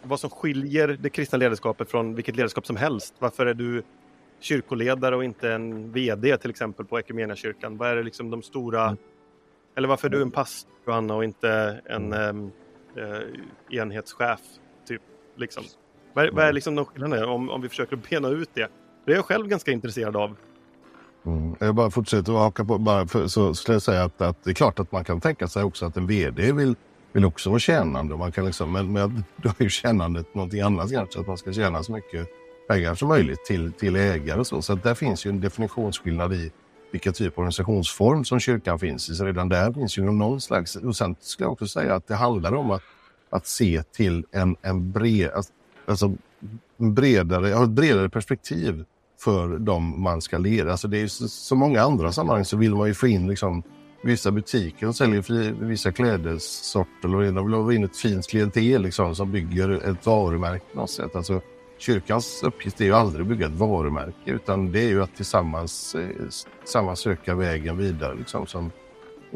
vad 0.04 0.20
som 0.20 0.30
skiljer 0.30 0.88
det 0.88 1.10
kristna 1.10 1.38
ledarskapet 1.38 1.92
från 1.92 2.16
vilket 2.16 2.36
ledarskap 2.36 2.66
som 2.66 2.76
helst? 2.76 3.16
Varför 3.20 3.46
är 3.46 3.54
du 3.54 3.84
kyrkoledare 4.40 5.16
och 5.16 5.24
inte 5.24 5.52
en 5.52 5.92
VD 5.92 6.38
till 6.38 6.50
exempel 6.50 6.86
på 6.86 7.00
Equmeniakyrkan? 7.00 7.78
Vad 7.78 7.90
är 7.90 7.96
det 7.96 8.04
liksom 8.04 8.30
de 8.30 8.42
stora... 8.42 8.98
Eller 9.76 9.88
varför 9.88 10.08
är 10.08 10.12
du 10.12 10.22
en 10.22 10.32
pastor 10.32 10.72
Johanna 10.88 11.16
och 11.16 11.24
inte 11.24 11.82
en 11.86 12.14
eh, 12.14 12.32
enhetschef? 13.70 14.40
Typ, 14.88 15.02
liksom. 15.36 15.64
vad, 16.14 16.26
är, 16.26 16.32
vad 16.32 16.46
är 16.46 16.54
liksom 16.54 16.76
de 16.76 16.86
skillnaderna 16.86 17.28
om, 17.28 17.50
om 17.50 17.62
vi 17.62 17.70
försöker 17.70 17.96
bena 17.96 18.30
ut 18.30 18.50
det? 18.54 18.68
Det 19.06 19.12
är 19.12 19.16
jag 19.16 19.26
själv 19.26 19.48
ganska 19.48 19.72
intresserad 19.72 20.16
av. 20.16 20.36
Mm. 21.26 21.56
Jag 21.60 21.76
bara 21.76 21.92
fortsätter 21.92 22.34
att 22.34 22.40
haka 22.40 22.66
på, 22.66 22.78
bara 22.78 23.08
för, 23.08 23.28
så 23.28 23.54
skulle 23.54 23.76
jag 23.76 23.82
säga 23.82 24.04
att, 24.04 24.22
att 24.22 24.44
det 24.44 24.50
är 24.50 24.54
klart 24.54 24.80
att 24.80 24.92
man 24.92 25.04
kan 25.04 25.22
tänka 25.22 25.48
sig 25.48 25.64
också 25.64 25.86
att 25.86 25.98
en 25.98 26.08
VD 26.08 26.52
vill, 26.52 26.76
vill 27.14 27.26
också 27.26 27.50
vara 27.50 27.60
tjänande. 27.60 28.18
Man 28.18 28.32
kan 28.32 28.46
liksom, 28.46 28.72
men, 28.72 28.94
men 28.94 29.24
då 29.36 29.50
är 29.50 29.64
ju 29.64 29.70
tjänandet 29.70 30.36
någonting 30.36 30.62
annat 30.62 30.92
kanske, 30.92 31.20
att 31.20 31.28
man 31.28 31.38
ska 31.38 31.54
tjäna 31.54 31.84
så 31.84 31.92
mycket 31.92 32.28
pengar 32.68 32.96
som 32.96 33.08
möjligt 33.08 33.46
till, 33.46 33.72
till 33.74 33.96
ägare 33.96 34.40
och 34.40 34.48
så. 34.48 34.62
Så 34.62 34.74
att 34.74 34.84
där 34.84 34.96
finns 34.96 35.26
ju 35.26 35.30
en 35.30 35.42
definitionsskillnad 35.42 36.34
i 36.34 36.52
vilken 36.92 37.14
typ 37.14 37.34
av 37.34 37.40
organisationsform 37.40 38.26
som 38.26 38.40
kyrkan 38.40 38.80
finns 38.80 39.10
i. 39.10 39.16
Så 39.16 39.26
redan 39.26 39.50
där 39.50 39.74
finns 39.74 39.98
ju 39.98 40.12
någon 40.12 40.42
slags, 40.42 40.76
och 40.76 40.96
sen 40.96 41.16
ska 41.20 41.44
jag 41.44 41.52
också 41.52 41.68
säga 41.68 41.96
att 41.96 42.08
det 42.08 42.16
handlar 42.16 42.54
om 42.54 42.72
att, 42.72 42.82
att 43.30 43.48
se 43.48 43.84
till 43.84 44.26
en, 44.32 44.56
en 44.62 44.92
bred, 44.92 45.32
alltså, 45.32 45.54
alltså 45.86 46.14
en 46.78 46.94
bredare, 46.94 47.64
ett 47.64 47.70
bredare 47.70 48.10
perspektiv 48.10 48.86
för 49.20 49.60
dem 49.60 50.02
man 50.02 50.22
ska 50.22 50.38
leda. 50.38 50.72
Alltså 50.72 50.88
det 50.88 51.02
är 51.02 51.08
så, 51.08 51.28
så 51.28 51.56
många 51.56 51.82
andra 51.82 52.12
sammanhang 52.12 52.46
så 52.46 52.58
vill 52.58 52.76
man 52.76 52.88
ju 52.88 52.94
få 52.94 53.08
in 53.08 53.28
liksom 53.28 53.64
vissa 54.04 54.32
butiker 54.32 54.86
som 54.86 54.94
säljer 54.94 55.22
fri, 55.22 55.54
vissa 55.60 55.92
klädessorter 55.92 57.16
och 57.16 57.34
de 57.34 57.46
vill 57.46 57.56
ha 57.56 57.74
in 57.74 57.84
ett 57.84 57.98
fint 57.98 58.28
klientel 58.28 58.82
liksom, 58.82 59.16
som 59.16 59.32
bygger 59.32 59.90
ett 59.90 60.06
varumärke 60.06 60.66
på 60.74 60.80
något 60.80 60.90
sätt. 60.90 61.16
Alltså, 61.16 61.42
kyrkans 61.78 62.44
uppgift 62.44 62.82
är 62.82 62.86
ju 62.86 62.94
aldrig 62.94 63.22
att 63.22 63.28
bygga 63.28 63.46
ett 63.46 63.52
varumärke 63.52 64.32
utan 64.32 64.72
det 64.72 64.80
är 64.80 64.88
ju 64.88 65.04
att 65.04 65.16
tillsammans, 65.16 65.96
eh, 65.96 66.08
tillsammans 66.64 67.00
söka 67.00 67.36
vägen 67.36 67.78
vidare. 67.78 68.16
Liksom, 68.16 68.48
som, 68.48 68.72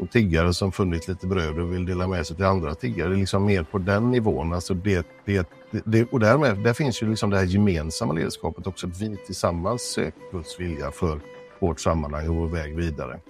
och 0.00 0.10
tiggare 0.10 0.54
som 0.54 0.72
funnit 0.72 1.08
lite 1.08 1.26
bröd 1.26 1.58
och 1.58 1.72
vill 1.72 1.86
dela 1.86 2.06
med 2.06 2.26
sig 2.26 2.36
till 2.36 2.44
andra 2.44 2.74
tiggare. 2.74 3.08
Det 3.08 3.14
är 3.14 3.18
liksom 3.18 3.44
mer 3.44 3.62
på 3.62 3.78
den 3.78 4.10
nivån. 4.10 4.52
Alltså 4.52 4.74
det, 4.74 5.06
det, 5.24 5.48
det, 5.84 6.12
och 6.12 6.20
därmed, 6.20 6.58
där 6.58 6.72
finns 6.72 7.02
ju 7.02 7.10
liksom 7.10 7.30
det 7.30 7.36
här 7.36 7.44
gemensamma 7.44 8.12
ledarskapet 8.12 8.66
också. 8.66 8.86
Att 8.86 9.00
vi 9.00 9.16
tillsammans 9.16 9.82
söker 9.82 10.22
Guds 10.32 10.60
vilja 10.60 10.90
för 10.90 11.20
vårt 11.58 11.80
sammanhang 11.80 12.28
och 12.28 12.36
vår 12.36 12.48
väg 12.48 12.76
vidare. 12.76 13.20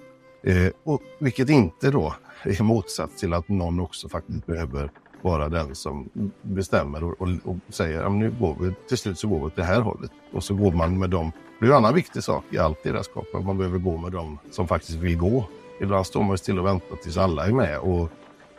Eh, 0.42 0.72
och, 0.84 1.01
vilket 1.18 1.51
inte 1.51 1.90
då 1.90 2.14
är 2.42 2.62
motsats 2.62 3.20
till 3.20 3.32
att 3.32 3.48
någon 3.48 3.80
också 3.80 4.09
faktiskt 4.09 4.47
behöver 4.47 4.90
vara 5.22 5.48
den 5.48 5.74
som 5.74 6.10
bestämmer 6.42 7.05
och, 7.05 7.20
och, 7.20 7.28
och 7.44 7.56
säger 7.68 8.02
att 8.02 8.12
nu 8.12 8.34
går 8.40 8.56
vi, 8.60 8.72
till 8.88 8.98
slut 8.98 9.18
så 9.18 9.28
går 9.28 9.38
vi 9.38 9.44
åt 9.44 9.56
det 9.56 9.64
här 9.64 9.80
hållet. 9.80 10.10
Och 10.32 10.44
så 10.44 10.55
går 10.55 10.72
man 10.72 10.98
med 10.98 11.10
dem. 11.10 11.32
Det 11.60 11.66
är 11.66 11.70
en 11.70 11.76
annan 11.76 11.94
viktig 11.94 12.22
sak 12.22 12.44
i 12.51 12.59
allt 12.59 12.84
ledarskap. 12.84 13.34
att 13.34 13.44
Man 13.44 13.59
behöver 13.59 13.78
gå 13.78 13.97
med 13.97 14.12
dem 14.12 14.38
som 14.51 14.68
faktiskt 14.68 14.98
vill 14.98 15.18
gå. 15.18 15.44
Ibland 15.81 16.07
står 16.07 16.23
man 16.23 16.39
still 16.39 16.59
och 16.59 16.66
väntar 16.66 16.97
tills 16.97 17.16
alla 17.16 17.47
är 17.47 17.52
med. 17.52 17.78
Och 17.78 18.09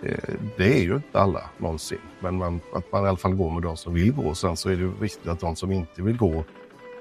eh, 0.01 0.35
det 0.57 0.79
är 0.79 0.81
ju 0.81 0.95
inte 0.95 1.19
alla 1.19 1.43
någonsin. 1.57 1.99
Men 2.19 2.37
man, 2.37 2.61
att 2.73 2.91
man 2.91 3.05
i 3.05 3.07
alla 3.07 3.17
fall 3.17 3.35
går 3.35 3.51
med 3.51 3.63
de 3.63 3.77
som 3.77 3.93
vill 3.93 4.13
gå. 4.13 4.35
Sen 4.35 4.57
så 4.57 4.69
är 4.69 4.75
det 4.75 4.91
viktigt 5.01 5.27
att 5.27 5.39
de 5.39 5.55
som 5.55 5.71
inte 5.71 6.01
vill 6.01 6.17
gå 6.17 6.43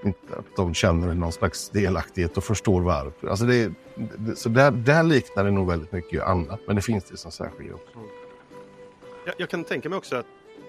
inte 0.05 0.37
att 0.37 0.57
de 0.57 0.75
känner 0.75 1.15
någon 1.15 1.33
slags 1.33 1.69
delaktighet 1.69 2.37
och 2.37 2.45
förstår 2.45 2.81
varför. 2.81 3.29
Alltså 3.29 3.45
det, 3.45 3.73
det, 4.19 4.37
så 4.37 4.49
där, 4.49 4.71
där 4.71 5.03
liknar 5.03 5.45
det 5.45 5.51
nog 5.51 5.69
väldigt 5.69 5.93
mycket 5.93 6.23
annat. 6.23 6.61
Men 6.67 6.77
det 6.77 6.83
finns 6.83 7.05
det 7.05 7.17
som 7.17 7.31
särskiljer 7.31 7.75
också. 7.75 7.99
Jag, 9.27 9.35
jag 9.39 9.51
kan 9.51 9.65
tänka 9.65 9.89
mig 9.89 9.99
också 9.99 10.17
att 10.17 10.27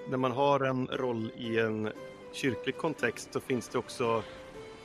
när 0.09 0.17
man 0.17 0.31
har 0.31 0.59
en 0.59 0.87
roll 0.87 1.31
i 1.37 1.59
en 1.59 1.89
kyrklig 2.31 2.77
kontext 2.77 3.33
så 3.33 3.39
finns 3.39 3.67
det 3.67 3.77
också 3.77 4.23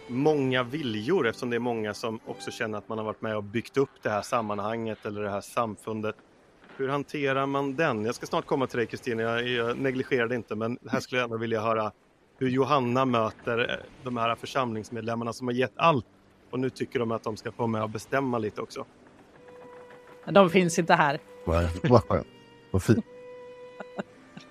många 0.08 0.62
viljor 0.62 1.26
eftersom 1.26 1.50
det 1.50 1.56
är 1.56 1.60
många 1.60 1.94
som 1.94 2.20
också 2.26 2.50
känner 2.50 2.78
att 2.78 2.88
man 2.88 2.98
har 2.98 3.04
varit 3.04 3.22
med 3.22 3.36
och 3.36 3.42
byggt 3.44 3.76
upp 3.76 3.90
det 4.02 4.10
här 4.10 4.22
sammanhanget 4.22 5.06
eller 5.06 5.22
det 5.22 5.30
här 5.30 5.40
samfundet. 5.40 6.16
Hur 6.76 6.88
hanterar 6.88 7.46
man 7.46 7.76
den? 7.76 8.04
Jag 8.04 8.14
ska 8.14 8.26
snart 8.26 8.46
komma 8.46 8.66
till 8.66 8.76
dig 8.78 8.86
Kristina, 8.86 9.22
jag, 9.22 9.48
jag 9.48 9.78
negligerar 9.78 10.26
det 10.28 10.34
inte 10.34 10.54
men 10.54 10.78
här 10.90 11.00
skulle 11.00 11.20
jag 11.20 11.24
ändå 11.24 11.36
vilja 11.36 11.60
höra 11.60 11.92
hur 12.38 12.48
Johanna 12.48 13.04
möter 13.04 13.58
eh, 13.70 13.76
de 14.02 14.16
här 14.16 14.34
församlingsmedlemmarna 14.34 15.32
som 15.32 15.46
har 15.46 15.54
gett 15.54 15.72
allt 15.76 16.06
och 16.50 16.60
nu 16.60 16.70
tycker 16.70 16.98
de 16.98 17.10
att 17.12 17.22
de 17.22 17.36
ska 17.36 17.52
få 17.52 17.66
med 17.66 17.82
och 17.82 17.90
bestämma 17.90 18.38
lite 18.38 18.60
också. 18.60 18.84
De 20.30 20.50
finns 20.50 20.78
inte 20.78 20.94
här. 20.94 21.18
Vad 21.44 22.02
skönt. 22.08 22.26
Vad 22.70 22.82
fint. 22.82 23.04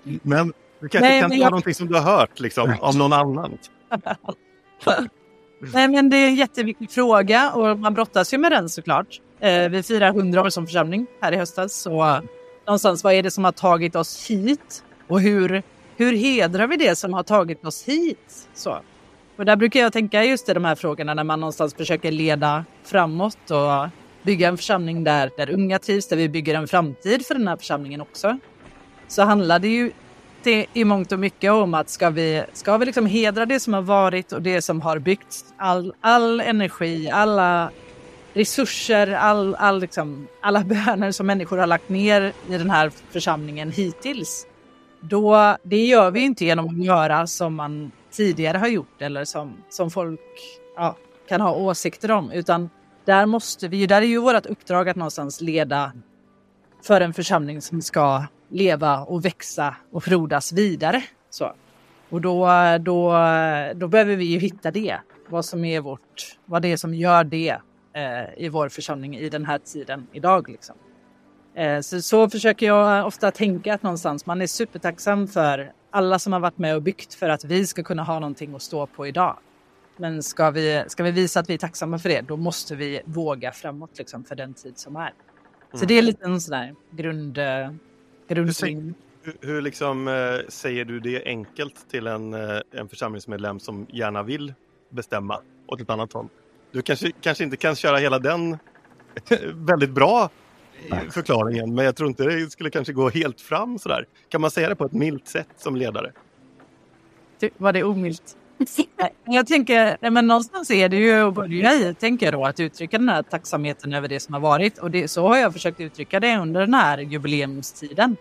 Men 0.04 0.54
du 0.80 0.90
kanske 0.90 1.00
Nej, 1.00 1.22
kan 1.22 1.30
men 1.30 1.38
ta 1.40 1.44
jag- 1.44 1.52
någonting 1.52 1.74
som 1.74 1.88
du 1.88 1.94
har 2.00 2.18
hört 2.18 2.40
liksom, 2.40 2.76
av 2.82 2.96
någon 2.96 3.14
annan. 3.14 3.58
Nej, 5.60 5.88
men 5.88 6.10
det 6.10 6.18
är 6.18 6.28
en 6.28 6.36
jätteviktig 6.36 6.92
fråga 6.92 7.52
och 7.52 7.80
man 7.80 7.94
brottas 7.94 8.34
ju 8.34 8.38
med 8.38 8.52
den 8.52 8.70
såklart. 8.70 9.22
Eh, 9.40 9.70
vi 9.70 9.84
firar 9.84 10.08
100 10.08 10.42
år 10.42 10.50
som 10.50 10.66
församling 10.66 11.08
här 11.22 11.32
i 11.32 11.36
höstas. 11.36 11.74
Så 11.74 12.22
någonstans, 12.66 13.04
vad 13.04 13.14
är 13.14 13.24
det 13.24 13.32
som 13.32 13.44
har 13.44 13.52
tagit 13.52 13.96
oss 13.96 14.30
hit? 14.30 14.84
Och 15.08 15.22
hur, 15.22 15.64
hur 15.98 16.14
hedrar 16.14 16.68
vi 16.68 16.78
det 16.78 16.96
som 16.96 17.14
har 17.14 17.24
tagit 17.24 17.66
oss 17.66 17.84
hit? 17.84 18.48
Så. 18.54 18.78
Och 19.38 19.46
där 19.46 19.56
brukar 19.56 19.80
jag 19.80 19.94
tänka 19.94 20.24
just 20.24 20.50
i 20.50 20.54
de 20.54 20.66
här 20.66 20.76
frågorna 20.76 21.14
när 21.14 21.24
man 21.24 21.40
någonstans 21.40 21.74
försöker 21.74 22.12
leda 22.12 22.66
framåt 22.84 23.52
och 23.52 23.90
bygga 24.24 24.48
en 24.48 24.58
församling 24.58 25.04
där, 25.04 25.30
där 25.38 25.50
unga 25.50 25.80
trivs, 25.80 26.08
där 26.08 26.18
vi 26.18 26.30
bygger 26.30 26.56
en 26.56 26.68
framtid 26.68 27.26
för 27.26 27.34
den 27.34 27.48
här 27.48 27.58
församlingen 27.58 28.02
också. 28.02 28.38
Så 29.08 29.24
handlar 29.24 29.60
det 29.60 29.68
ju 29.68 29.92
i, 30.48 30.66
i 30.74 30.84
mångt 30.84 31.12
och 31.12 31.20
mycket 31.20 31.52
om 31.52 31.74
att 31.74 31.90
ska 31.90 32.10
vi, 32.10 32.44
ska 32.54 32.78
vi 32.78 32.86
liksom 32.86 33.06
hedra 33.06 33.46
det 33.46 33.60
som 33.60 33.74
har 33.74 33.82
varit 33.82 34.32
och 34.32 34.42
det 34.42 34.62
som 34.62 34.82
har 34.82 35.00
byggts, 35.00 35.46
all, 35.58 35.94
all 36.02 36.42
energi, 36.42 37.10
alla 37.10 37.72
resurser, 38.34 39.12
all, 39.12 39.56
all 39.56 39.80
liksom, 39.80 40.28
alla 40.42 40.64
böner 40.64 41.12
som 41.12 41.28
människor 41.28 41.58
har 41.58 41.68
lagt 41.68 41.90
ner 41.90 42.34
i 42.50 42.58
den 42.58 42.70
här 42.70 42.92
församlingen 43.10 43.72
hittills. 43.72 44.48
Då, 45.00 45.58
det 45.64 45.86
gör 45.86 46.12
vi 46.12 46.20
inte 46.20 46.46
genom 46.46 46.66
att 46.66 46.86
göra 46.86 47.28
som 47.28 47.56
man 47.56 47.92
tidigare 48.12 48.58
har 48.58 48.68
gjort 48.68 49.02
eller 49.02 49.26
som, 49.26 49.58
som 49.70 49.92
folk 49.92 50.20
ja, 50.76 50.98
kan 51.30 51.42
ha 51.42 51.56
åsikter 51.56 52.12
om, 52.12 52.32
utan 52.32 52.70
där 53.06 53.26
måste 53.26 53.68
vi 53.68 53.78
ju, 53.78 53.88
där 53.88 54.02
är 54.02 54.06
ju 54.06 54.20
vårt 54.20 54.46
uppdrag 54.46 54.90
att 54.90 54.96
någonstans 54.96 55.42
leda 55.42 55.92
för 56.84 57.02
en 57.02 57.14
församling 57.14 57.62
som 57.62 57.82
ska 57.82 58.24
leva 58.50 59.00
och 59.00 59.26
växa 59.26 59.76
och 59.92 60.04
frodas 60.04 60.54
vidare. 60.54 61.04
Så. 61.30 61.54
Och 62.10 62.22
då, 62.22 62.48
då, 62.80 63.14
då 63.76 63.88
behöver 63.88 64.16
vi 64.16 64.26
ju 64.26 64.40
hitta 64.40 64.72
det. 64.72 64.98
Vad 65.30 65.46
som 65.46 65.66
är 65.66 65.82
vårt, 65.82 66.38
vad 66.46 66.62
det 66.62 66.72
är 66.72 66.78
som 66.78 66.94
gör 66.94 67.24
det 67.24 67.58
eh, 67.94 68.44
i 68.44 68.50
vår 68.50 68.70
församling 68.70 69.16
i 69.16 69.30
den 69.30 69.46
här 69.46 69.58
tiden 69.58 70.08
idag. 70.12 70.50
Liksom. 70.50 70.76
Eh, 71.56 71.82
så, 71.82 72.02
så 72.02 72.30
försöker 72.30 72.66
jag 72.66 73.08
ofta 73.08 73.32
tänka 73.32 73.74
att 73.74 73.84
någonstans 73.84 74.26
man 74.26 74.42
är 74.42 74.48
supertacksam 74.48 75.28
för 75.28 75.72
alla 75.92 76.20
som 76.20 76.34
har 76.34 76.40
varit 76.40 76.58
med 76.58 76.76
och 76.76 76.82
byggt 76.82 77.14
för 77.14 77.30
att 77.30 77.44
vi 77.44 77.68
ska 77.68 77.84
kunna 77.84 78.04
ha 78.04 78.20
någonting 78.20 78.56
att 78.56 78.62
stå 78.62 78.86
på 78.86 79.08
idag. 79.08 79.38
Men 79.98 80.24
ska 80.24 80.52
vi, 80.52 80.84
ska 80.88 81.04
vi 81.04 81.12
visa 81.12 81.40
att 81.40 81.50
vi 81.50 81.54
är 81.54 81.58
tacksamma 81.58 82.00
för 82.00 82.10
det, 82.10 82.22
då 82.22 82.38
måste 82.38 82.76
vi 82.76 83.02
våga 83.06 83.52
framåt 83.52 83.98
liksom, 83.98 84.24
för 84.24 84.36
den 84.36 84.54
tid 84.54 84.78
som 84.78 84.96
är. 84.96 85.14
Så 85.72 85.78
Mm. 85.78 85.88
det 85.88 85.94
är 85.94 86.02
lite 86.02 86.26
en 86.26 86.42
sån 86.42 86.52
där 86.52 86.76
grund, 86.92 87.38
eh, 87.38 87.72
grundsyn. 88.28 88.94
Hur, 89.24 89.34
hur 89.42 89.62
liksom, 89.62 90.08
eh, 90.08 90.14
säger 90.48 90.86
du 90.86 91.00
det 91.00 91.24
enkelt 91.26 91.90
till 91.90 92.08
en, 92.08 92.34
eh, 92.34 92.60
en 92.72 92.90
församlingsmedlem 92.90 93.60
som 93.60 93.88
gärna 93.90 94.24
vill 94.24 94.54
bestämma 94.90 95.42
åt 95.68 95.82
ett 95.82 95.90
annat 95.90 96.14
håll? 96.14 96.28
Du 96.72 96.82
kanske, 96.82 97.12
kanske 97.22 97.44
inte 97.44 97.58
kan 97.58 97.76
köra 97.76 97.98
hela 97.98 98.20
den 98.20 98.58
väldigt 99.54 99.90
bra 99.90 100.30
eh, 100.92 101.00
förklaringen, 101.12 101.76
men 101.76 101.86
jag 101.86 101.96
tror 101.96 102.10
inte 102.10 102.24
det 102.24 102.52
skulle 102.52 102.70
kanske 102.70 102.94
gå 102.94 103.10
helt 103.10 103.42
fram 103.42 103.80
sådär. 103.80 104.06
Kan 104.30 104.42
man 104.42 104.52
säga 104.52 104.70
det 104.70 104.76
på 104.76 104.86
ett 104.86 104.94
milt 104.94 105.28
sätt 105.28 105.48
som 105.58 105.76
ledare? 105.76 106.12
Ty- 107.40 107.50
Var 107.58 107.74
det 107.74 107.84
omilt? 107.84 108.38
Jag 109.26 109.48
tänker, 109.48 110.10
men 110.10 110.28
någonstans 110.28 110.72
är 110.72 110.90
det 110.90 110.98
ju 110.98 111.14
att 111.14 111.34
börja 111.34 111.74
i, 111.74 111.94
tänker 111.94 112.26
jag 112.26 112.34
då, 112.34 112.46
att 112.46 112.60
uttrycka 112.60 112.98
den 112.98 113.10
här 113.10 113.24
tacksamheten 113.24 113.94
över 113.94 114.08
det 114.08 114.20
som 114.20 114.34
har 114.34 114.42
varit. 114.42 114.78
Och 114.78 114.92
det, 114.92 115.08
så 115.08 115.28
har 115.28 115.38
jag 115.38 115.54
försökt 115.54 115.80
uttrycka 115.80 116.20
det 116.20 116.38
under 116.38 116.60
den 116.60 116.74
här 116.74 116.98
jubileumstiden. 116.98 118.16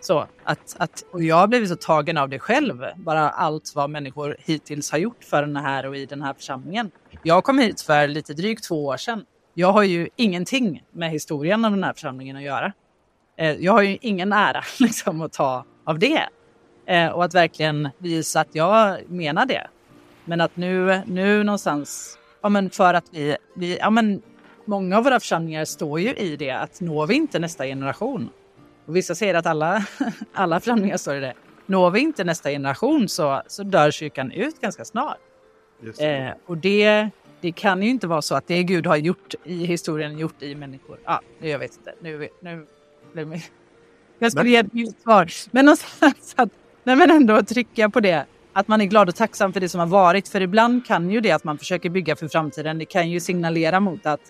Så 0.00 0.26
att, 0.44 0.76
att, 0.78 1.04
och 1.10 1.22
jag 1.22 1.36
har 1.36 1.46
blivit 1.46 1.68
så 1.68 1.76
tagen 1.76 2.16
av 2.16 2.28
det 2.28 2.38
själv, 2.38 2.84
bara 2.96 3.30
allt 3.30 3.72
vad 3.74 3.90
människor 3.90 4.36
hittills 4.38 4.90
har 4.90 4.98
gjort 4.98 5.24
för 5.24 5.42
den 5.42 5.56
här 5.56 5.86
och 5.86 5.96
i 5.96 6.06
den 6.06 6.22
här 6.22 6.34
församlingen. 6.34 6.90
Jag 7.22 7.44
kom 7.44 7.58
hit 7.58 7.80
för 7.80 8.08
lite 8.08 8.34
drygt 8.34 8.64
två 8.64 8.84
år 8.86 8.96
sedan. 8.96 9.24
Jag 9.54 9.72
har 9.72 9.82
ju 9.82 10.08
ingenting 10.16 10.82
med 10.92 11.10
historien 11.10 11.64
av 11.64 11.70
den 11.70 11.84
här 11.84 11.92
församlingen 11.92 12.36
att 12.36 12.42
göra. 12.42 12.72
Eh, 13.38 13.52
jag 13.52 13.72
har 13.72 13.82
ju 13.82 13.98
ingen 14.00 14.32
ära 14.32 14.62
liksom, 14.78 15.22
att 15.22 15.32
ta 15.32 15.64
av 15.84 15.98
det. 15.98 16.28
Eh, 16.86 17.08
och 17.08 17.24
att 17.24 17.34
verkligen 17.34 17.88
visa 17.98 18.40
att 18.40 18.54
jag 18.54 19.10
menar 19.10 19.46
det. 19.46 19.66
Men 20.24 20.40
att 20.40 20.56
nu, 20.56 21.02
nu 21.06 21.44
någonstans, 21.44 22.18
ja 22.42 22.48
men 22.48 22.70
för 22.70 22.94
att 22.94 23.04
vi, 23.10 23.36
vi 23.54 23.78
ja 23.78 23.90
men 23.90 24.22
många 24.64 24.98
av 24.98 25.04
våra 25.04 25.20
församlingar 25.20 25.64
står 25.64 26.00
ju 26.00 26.14
i 26.14 26.36
det 26.36 26.50
att 26.50 26.80
når 26.80 27.06
vi 27.06 27.14
inte 27.14 27.38
nästa 27.38 27.64
generation. 27.64 28.30
Och 28.86 28.96
vissa 28.96 29.14
säger 29.14 29.34
att 29.34 29.46
alla, 29.46 29.86
alla 30.32 30.60
församlingar 30.60 30.96
står 30.96 31.16
i 31.16 31.20
det. 31.20 31.34
Når 31.66 31.90
vi 31.90 32.00
inte 32.00 32.24
nästa 32.24 32.50
generation 32.50 33.08
så, 33.08 33.42
så 33.46 33.62
dör 33.62 33.90
kyrkan 33.90 34.32
ut 34.32 34.60
ganska 34.60 34.84
snart. 34.84 35.18
Det. 35.80 36.04
Eh, 36.04 36.32
och 36.46 36.58
det, 36.58 37.08
det 37.40 37.52
kan 37.52 37.82
ju 37.82 37.90
inte 37.90 38.06
vara 38.06 38.22
så 38.22 38.34
att 38.34 38.46
det 38.46 38.62
Gud 38.62 38.86
har 38.86 38.96
gjort 38.96 39.34
i 39.44 39.64
historien, 39.66 40.18
gjort 40.18 40.42
i 40.42 40.54
människor. 40.54 40.98
Ja, 41.04 41.20
jag 41.38 41.58
vet 41.58 41.76
inte. 41.76 41.94
Nu, 42.00 42.28
nu 42.40 42.66
blev 43.12 43.40
jag 44.18 44.32
skulle 44.32 44.50
ge 44.50 44.56
ett 44.56 45.02
svar. 45.02 45.30
Men 45.50 45.64
någonstans 45.64 46.34
att 46.36 46.48
nej 46.84 46.96
men 46.96 47.10
ändå 47.10 47.42
trycka 47.42 47.90
på 47.90 48.00
det. 48.00 48.26
Att 48.56 48.68
man 48.68 48.80
är 48.80 48.84
glad 48.84 49.08
och 49.08 49.14
tacksam 49.14 49.52
för 49.52 49.60
det 49.60 49.68
som 49.68 49.80
har 49.80 49.86
varit. 49.86 50.28
För 50.28 50.40
ibland 50.40 50.86
kan 50.86 51.10
ju 51.10 51.20
det 51.20 51.32
att 51.32 51.44
man 51.44 51.58
försöker 51.58 51.90
bygga 51.90 52.16
för 52.16 52.28
framtiden. 52.28 52.78
Det 52.78 52.84
kan 52.84 53.10
ju 53.10 53.20
signalera 53.20 53.80
mot 53.80 54.06
att 54.06 54.20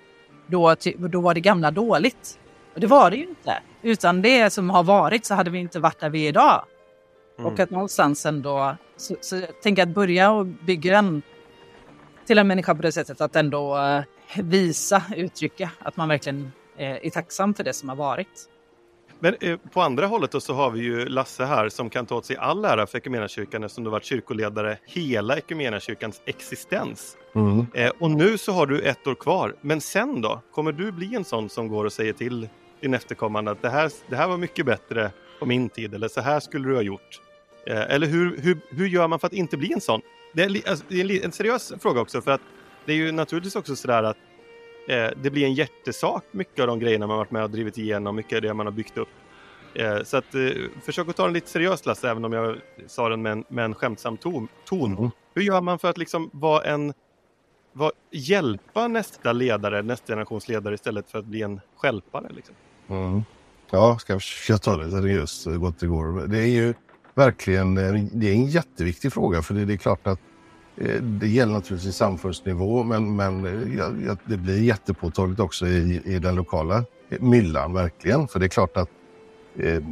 då, 0.47 0.75
då 0.97 1.21
var 1.21 1.35
det 1.35 1.41
gamla 1.41 1.71
dåligt. 1.71 2.39
Och 2.75 2.81
det 2.81 2.87
var 2.87 3.11
det 3.11 3.17
ju 3.17 3.29
inte. 3.29 3.59
Utan 3.83 4.23
det 4.23 4.51
som 4.51 4.71
har 4.71 4.83
varit 4.83 5.27
så 5.27 5.35
hade 5.35 5.51
vi 5.51 5.59
inte 5.59 5.81
varit 5.81 6.01
där 6.01 6.11
vi 6.11 6.25
är 6.25 6.29
idag. 6.29 6.65
Mm. 7.39 7.53
Och 7.53 7.61
att 7.61 7.71
någonstans 7.71 8.27
ändå, 8.27 8.77
så, 8.97 9.17
så 9.21 9.41
tänker 9.63 9.83
att 9.83 9.89
börja 9.89 10.31
och 10.31 10.47
bygga 10.47 10.99
en 10.99 11.23
till 12.27 12.39
en 12.39 12.47
människa 12.47 12.75
på 12.75 12.83
det 12.83 12.93
sättet 12.93 13.21
att 13.21 13.37
ändå 13.37 13.79
uh, 13.79 14.03
visa, 14.43 15.03
uttrycka 15.17 15.71
att 15.79 15.97
man 15.97 16.09
verkligen 16.09 16.41
uh, 16.41 17.07
är 17.07 17.11
tacksam 17.11 17.55
för 17.55 17.65
det 17.65 17.73
som 17.73 17.89
har 17.89 17.97
varit. 17.97 18.49
Men 19.25 19.35
eh, 19.41 19.57
på 19.73 19.81
andra 19.81 20.07
hållet 20.07 20.31
då 20.31 20.41
så 20.41 20.55
har 20.55 20.71
vi 20.71 20.81
ju 20.81 21.07
Lasse 21.07 21.45
här 21.45 21.69
som 21.69 21.91
kan 21.91 22.07
ta 22.07 22.15
åt 22.15 22.25
sig 22.25 22.37
all 22.37 22.65
ära 22.65 22.87
för 22.87 22.99
Equmeniakyrkan 22.99 23.65
eftersom 23.65 23.85
du 23.85 23.91
varit 23.91 24.05
kyrkoledare 24.05 24.79
hela 24.85 25.37
Equmeniakyrkans 25.37 26.23
existens. 26.25 27.17
Mm. 27.35 27.67
Eh, 27.75 27.93
och 27.99 28.11
nu 28.11 28.39
så 28.39 28.53
har 28.53 28.67
du 28.67 28.81
ett 28.81 29.07
år 29.07 29.15
kvar. 29.15 29.55
Men 29.61 29.81
sen 29.81 30.21
då? 30.21 30.41
Kommer 30.53 30.73
du 30.73 30.93
bli 30.93 31.15
en 31.15 31.25
sån 31.25 31.49
som 31.49 31.69
går 31.69 31.85
och 31.85 31.93
säger 31.93 32.13
till 32.13 32.49
din 32.81 32.95
efterkommande 32.95 33.51
att 33.51 33.63
det 33.63 33.69
här, 33.69 33.91
det 34.09 34.17
här 34.17 34.29
var 34.29 34.37
mycket 34.37 34.67
bättre 34.67 35.11
på 35.39 35.47
min 35.47 35.69
tid 35.69 35.95
eller 35.95 36.09
så 36.09 36.21
här 36.21 36.41
skulle 36.41 36.69
du 36.69 36.75
ha 36.75 36.83
gjort? 36.83 37.21
Eh, 37.67 37.95
eller 37.95 38.07
hur, 38.07 38.41
hur, 38.41 38.59
hur 38.71 38.87
gör 38.87 39.09
man 39.09 39.19
för 39.19 39.27
att 39.27 39.33
inte 39.33 39.57
bli 39.57 39.73
en 39.73 39.81
sån? 39.81 40.01
Det 40.33 40.43
är, 40.43 40.69
alltså, 40.71 40.85
det 40.89 41.01
är 41.01 41.25
en 41.25 41.33
seriös 41.33 41.73
fråga 41.81 42.01
också 42.01 42.21
för 42.21 42.31
att 42.31 42.43
det 42.85 42.93
är 42.93 42.97
ju 42.97 43.13
naturligtvis 43.13 43.57
också 43.57 43.77
sådär 43.77 44.03
att 44.03 44.17
eh, 44.89 45.11
det 45.23 45.31
blir 45.31 45.45
en 45.45 45.55
hjärtesak 45.55 46.25
mycket 46.31 46.61
av 46.61 46.67
de 46.67 46.79
grejerna 46.79 47.07
man 47.07 47.19
varit 47.19 47.31
med 47.31 47.45
och 47.45 47.51
drivit 47.51 47.79
igenom, 47.79 48.17
mycket 48.17 48.37
av 48.37 48.43
det 48.43 48.55
man 48.55 48.67
har 48.67 48.73
byggt 48.73 48.99
upp. 48.99 49.09
Eh, 49.75 50.03
så 50.03 50.17
att 50.17 50.35
eh, 50.35 50.51
försök 50.83 51.09
att 51.09 51.17
ta 51.17 51.25
den 51.25 51.33
lite 51.33 51.51
seriöst 51.51 51.87
Lasse, 51.87 52.11
även 52.11 52.25
om 52.25 52.33
jag 52.33 52.57
sa 52.87 53.09
den 53.09 53.23
med 53.23 53.33
en, 53.33 53.45
med 53.49 53.65
en 53.65 53.75
skämtsam 53.75 54.17
ton. 54.17 54.49
Mm. 54.73 55.11
Hur 55.35 55.43
gör 55.43 55.61
man 55.61 55.79
för 55.79 55.91
att 55.91 55.99
liksom 55.99 56.31
vara 56.33 56.63
en 56.65 56.93
var, 57.73 57.93
hjälpa 58.11 58.89
nästa 58.89 59.33
ledare, 59.33 59.83
nästa 59.83 60.07
generations 60.07 60.49
ledare 60.49 60.75
istället 60.75 61.11
för 61.11 61.19
att 61.19 61.25
bli 61.25 61.43
en 61.43 61.61
skälpare? 61.77 62.29
Liksom? 62.35 62.55
Mm. 62.89 63.23
Ja, 63.71 63.99
ska 63.99 64.13
jag 64.13 64.23
försöka 64.23 64.59
ta 64.59 64.77
det 64.77 64.91
seriöst 64.91 65.43
så 65.43 65.59
gott 65.59 65.81
det 65.81 65.87
går. 65.87 66.27
Det 66.27 66.39
är 66.39 66.47
ju 66.47 66.75
verkligen 67.15 67.75
det 67.75 68.29
är 68.29 68.33
en 68.33 68.47
jätteviktig 68.47 69.13
fråga 69.13 69.43
för 69.43 69.55
det, 69.55 69.65
det 69.65 69.73
är 69.73 69.77
klart 69.77 70.07
att 70.07 70.19
eh, 70.19 70.34
Eh, 70.77 71.03
det 71.03 71.29
gäller 71.29 71.53
naturligtvis 71.53 71.97
samfundsnivå 71.97 72.83
men, 72.83 73.17
men 73.17 73.47
eh, 73.47 73.77
ja, 74.07 74.17
det 74.25 74.37
blir 74.37 74.63
jättepåtagligt 74.63 75.41
också 75.41 75.67
i, 75.67 76.03
i 76.05 76.19
den 76.19 76.35
lokala 76.35 76.85
eh, 77.09 77.21
myllan 77.21 77.73
verkligen. 77.73 78.29
För 78.29 78.39
det 78.39 78.47
är 78.47 78.49
klart 78.49 78.77
att 78.77 78.89
eh, 79.59 79.83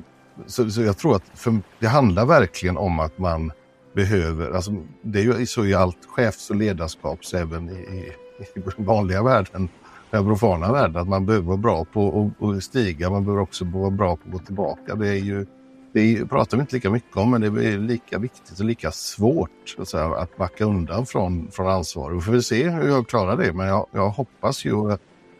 så, 0.47 0.71
så, 0.71 0.83
jag 0.83 0.99
tror 0.99 1.17
att 1.17 1.25
för, 1.35 1.61
det 1.79 1.87
handlar 1.87 2.27
verkligen 2.27 2.77
om 2.77 3.01
att 3.01 3.19
man 3.19 3.53
behöver, 3.95 4.51
alltså 4.51 4.73
det 5.03 5.21
är 5.21 5.23
ju 5.23 5.47
så 5.47 5.67
i 5.67 5.75
allt 5.75 5.99
chefs 6.07 6.51
och 6.51 6.57
ledarskaps 6.57 7.35
även 7.35 7.69
i, 7.69 7.73
i, 7.73 8.13
i 8.55 8.63
vanliga 8.77 9.23
världen 9.23 9.69
den 10.13 10.25
profana 10.25 10.73
världen, 10.73 10.97
att 10.97 11.09
man 11.09 11.27
behöver 11.27 11.47
vara 11.47 11.57
bra 11.57 11.85
på 11.85 12.31
att 12.41 12.65
stiga, 12.65 13.11
man 13.11 13.25
behöver 13.25 13.43
också 13.43 13.65
vara 13.65 13.91
bra 13.91 14.17
på 14.17 14.23
att 14.27 14.33
gå 14.33 14.39
tillbaka. 14.39 14.95
Det 14.95 15.09
är 15.09 15.15
ju, 15.15 15.47
det 15.93 16.27
pratar 16.27 16.57
vi 16.57 16.61
inte 16.61 16.75
lika 16.75 16.91
mycket 16.91 17.17
om, 17.17 17.31
men 17.31 17.41
det 17.41 17.47
är 17.47 17.79
lika 17.79 18.19
viktigt 18.19 18.59
och 18.59 18.65
lika 18.65 18.93
svårt 18.93 19.77
att, 19.79 19.89
säga, 19.89 20.05
att 20.05 20.37
backa 20.37 20.65
undan 20.65 21.07
från, 21.07 21.51
från 21.51 21.67
ansvar. 21.67 22.11
Vi 22.11 22.21
får 22.21 22.33
väl 22.33 22.43
se 22.43 22.69
hur 22.69 22.89
jag 22.89 23.09
klarar 23.09 23.37
det, 23.37 23.53
men 23.53 23.67
jag, 23.67 23.87
jag 23.93 24.11
hoppas 24.11 24.65
ju 24.65 24.93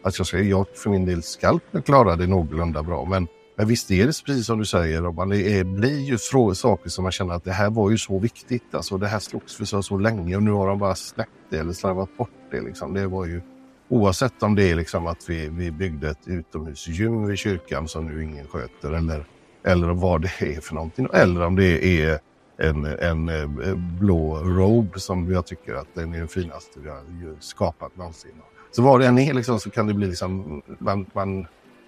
att 0.03 0.17
jag, 0.17 0.27
ska, 0.27 0.39
jag 0.39 0.65
för 0.75 0.89
min 0.89 1.05
del 1.05 1.23
ska 1.23 1.59
klara 1.85 2.15
det 2.15 2.27
någorlunda 2.27 2.83
bra. 2.83 3.05
Men, 3.05 3.27
men 3.57 3.67
visst 3.67 3.91
är 3.91 4.07
det 4.07 4.23
precis 4.25 4.45
som 4.45 4.59
du 4.59 4.65
säger, 4.65 5.01
Robban, 5.01 5.29
det 5.29 5.59
är, 5.59 5.63
blir 5.63 5.99
ju 5.99 6.17
saker 6.55 6.89
som 6.89 7.03
man 7.03 7.11
känner 7.11 7.33
att 7.33 7.43
det 7.43 7.51
här 7.51 7.69
var 7.69 7.91
ju 7.91 7.97
så 7.97 8.19
viktigt. 8.19 8.75
Alltså, 8.75 8.97
det 8.97 9.07
här 9.07 9.19
slogs 9.19 9.55
för 9.55 9.65
så, 9.65 9.83
så 9.83 9.97
länge 9.97 10.35
och 10.35 10.43
nu 10.43 10.51
har 10.51 10.67
de 10.67 10.79
bara 10.79 10.95
släppt 10.95 11.31
det 11.49 11.57
eller 11.57 11.73
slarvat 11.73 12.17
bort 12.17 12.29
det. 12.51 12.61
Liksom. 12.61 12.93
Det 12.93 13.07
var 13.07 13.25
ju 13.25 13.41
Oavsett 13.89 14.43
om 14.43 14.55
det 14.55 14.71
är 14.71 14.75
liksom 14.75 15.07
att 15.07 15.29
vi, 15.29 15.49
vi 15.49 15.71
byggde 15.71 16.09
ett 16.09 16.27
utomhusgym 16.27 17.25
vid 17.25 17.37
kyrkan 17.37 17.87
som 17.87 18.07
nu 18.07 18.23
ingen 18.23 18.47
sköter 18.47 18.91
eller, 18.91 19.25
eller 19.65 19.87
vad 19.87 20.21
det 20.21 20.55
är 20.55 20.61
för 20.61 20.75
någonting. 20.75 21.07
Eller 21.13 21.45
om 21.45 21.55
det 21.55 22.01
är 22.01 22.19
en, 22.57 22.85
en, 22.85 23.29
eh, 23.29 23.75
blå 23.75 24.35
robe 24.35 24.99
som 24.99 25.31
jag 25.31 25.45
tycker 25.45 25.75
att 25.75 25.87
den 25.93 26.13
är 26.13 26.19
den 26.19 26.27
finaste 26.27 26.79
vi 26.79 26.89
har 26.89 27.01
skapat 27.39 27.97
någonsin. 27.97 28.31
Så 28.71 28.81
vad 28.81 28.99
det 28.99 29.07
än 29.07 29.19
är 29.19 29.33
liksom, 29.33 29.59
så 29.59 29.69
kan 29.69 29.87
det 29.87 29.93
bli 29.93 30.07
liksom, 30.07 30.61
man, 30.79 31.05
man, 31.13 31.47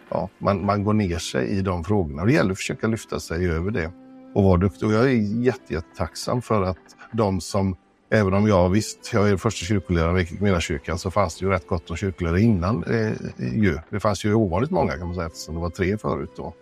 ja, 0.09 0.29
man, 0.37 0.65
man 0.65 0.83
går 0.83 0.93
ner 0.93 1.17
sig 1.17 1.47
i 1.47 1.61
de 1.61 1.83
frågorna. 1.83 2.21
Och 2.21 2.27
det 2.27 2.33
gäller 2.33 2.51
att 2.51 2.57
försöka 2.57 2.87
lyfta 2.87 3.19
sig 3.19 3.49
över 3.49 3.71
det 3.71 3.91
och 4.33 4.43
vara 4.43 4.57
duktig. 4.57 4.87
Och 4.87 4.93
jag 4.93 5.03
är 5.03 5.43
jättetacksam 5.43 6.41
för 6.41 6.63
att 6.63 6.77
de 7.11 7.41
som 7.41 7.75
Även 8.09 8.33
om 8.33 8.47
jag 8.47 8.69
visst, 8.69 9.13
jag 9.13 9.29
är 9.29 9.37
första 9.37 9.65
kyrkoledaren 9.65 10.17
i 10.17 10.21
Equmeniakyrkan 10.21 10.99
så 10.99 11.11
fanns 11.11 11.39
det 11.39 11.45
ju 11.45 11.51
rätt 11.51 11.67
gott 11.67 11.89
om 11.89 11.95
kyrkoledare 11.97 12.41
innan. 12.41 12.83
Eh, 12.83 13.11
ju. 13.37 13.77
Det 13.89 13.99
fanns 13.99 14.25
ju 14.25 14.33
ovanligt 14.33 14.71
många 14.71 14.97
kan 14.97 15.07
man 15.07 15.15
säga 15.15 15.27
eftersom 15.27 15.55
det 15.55 15.61
var 15.61 15.69
tre 15.69 15.97
förut 15.97 16.31
då. 16.35 16.53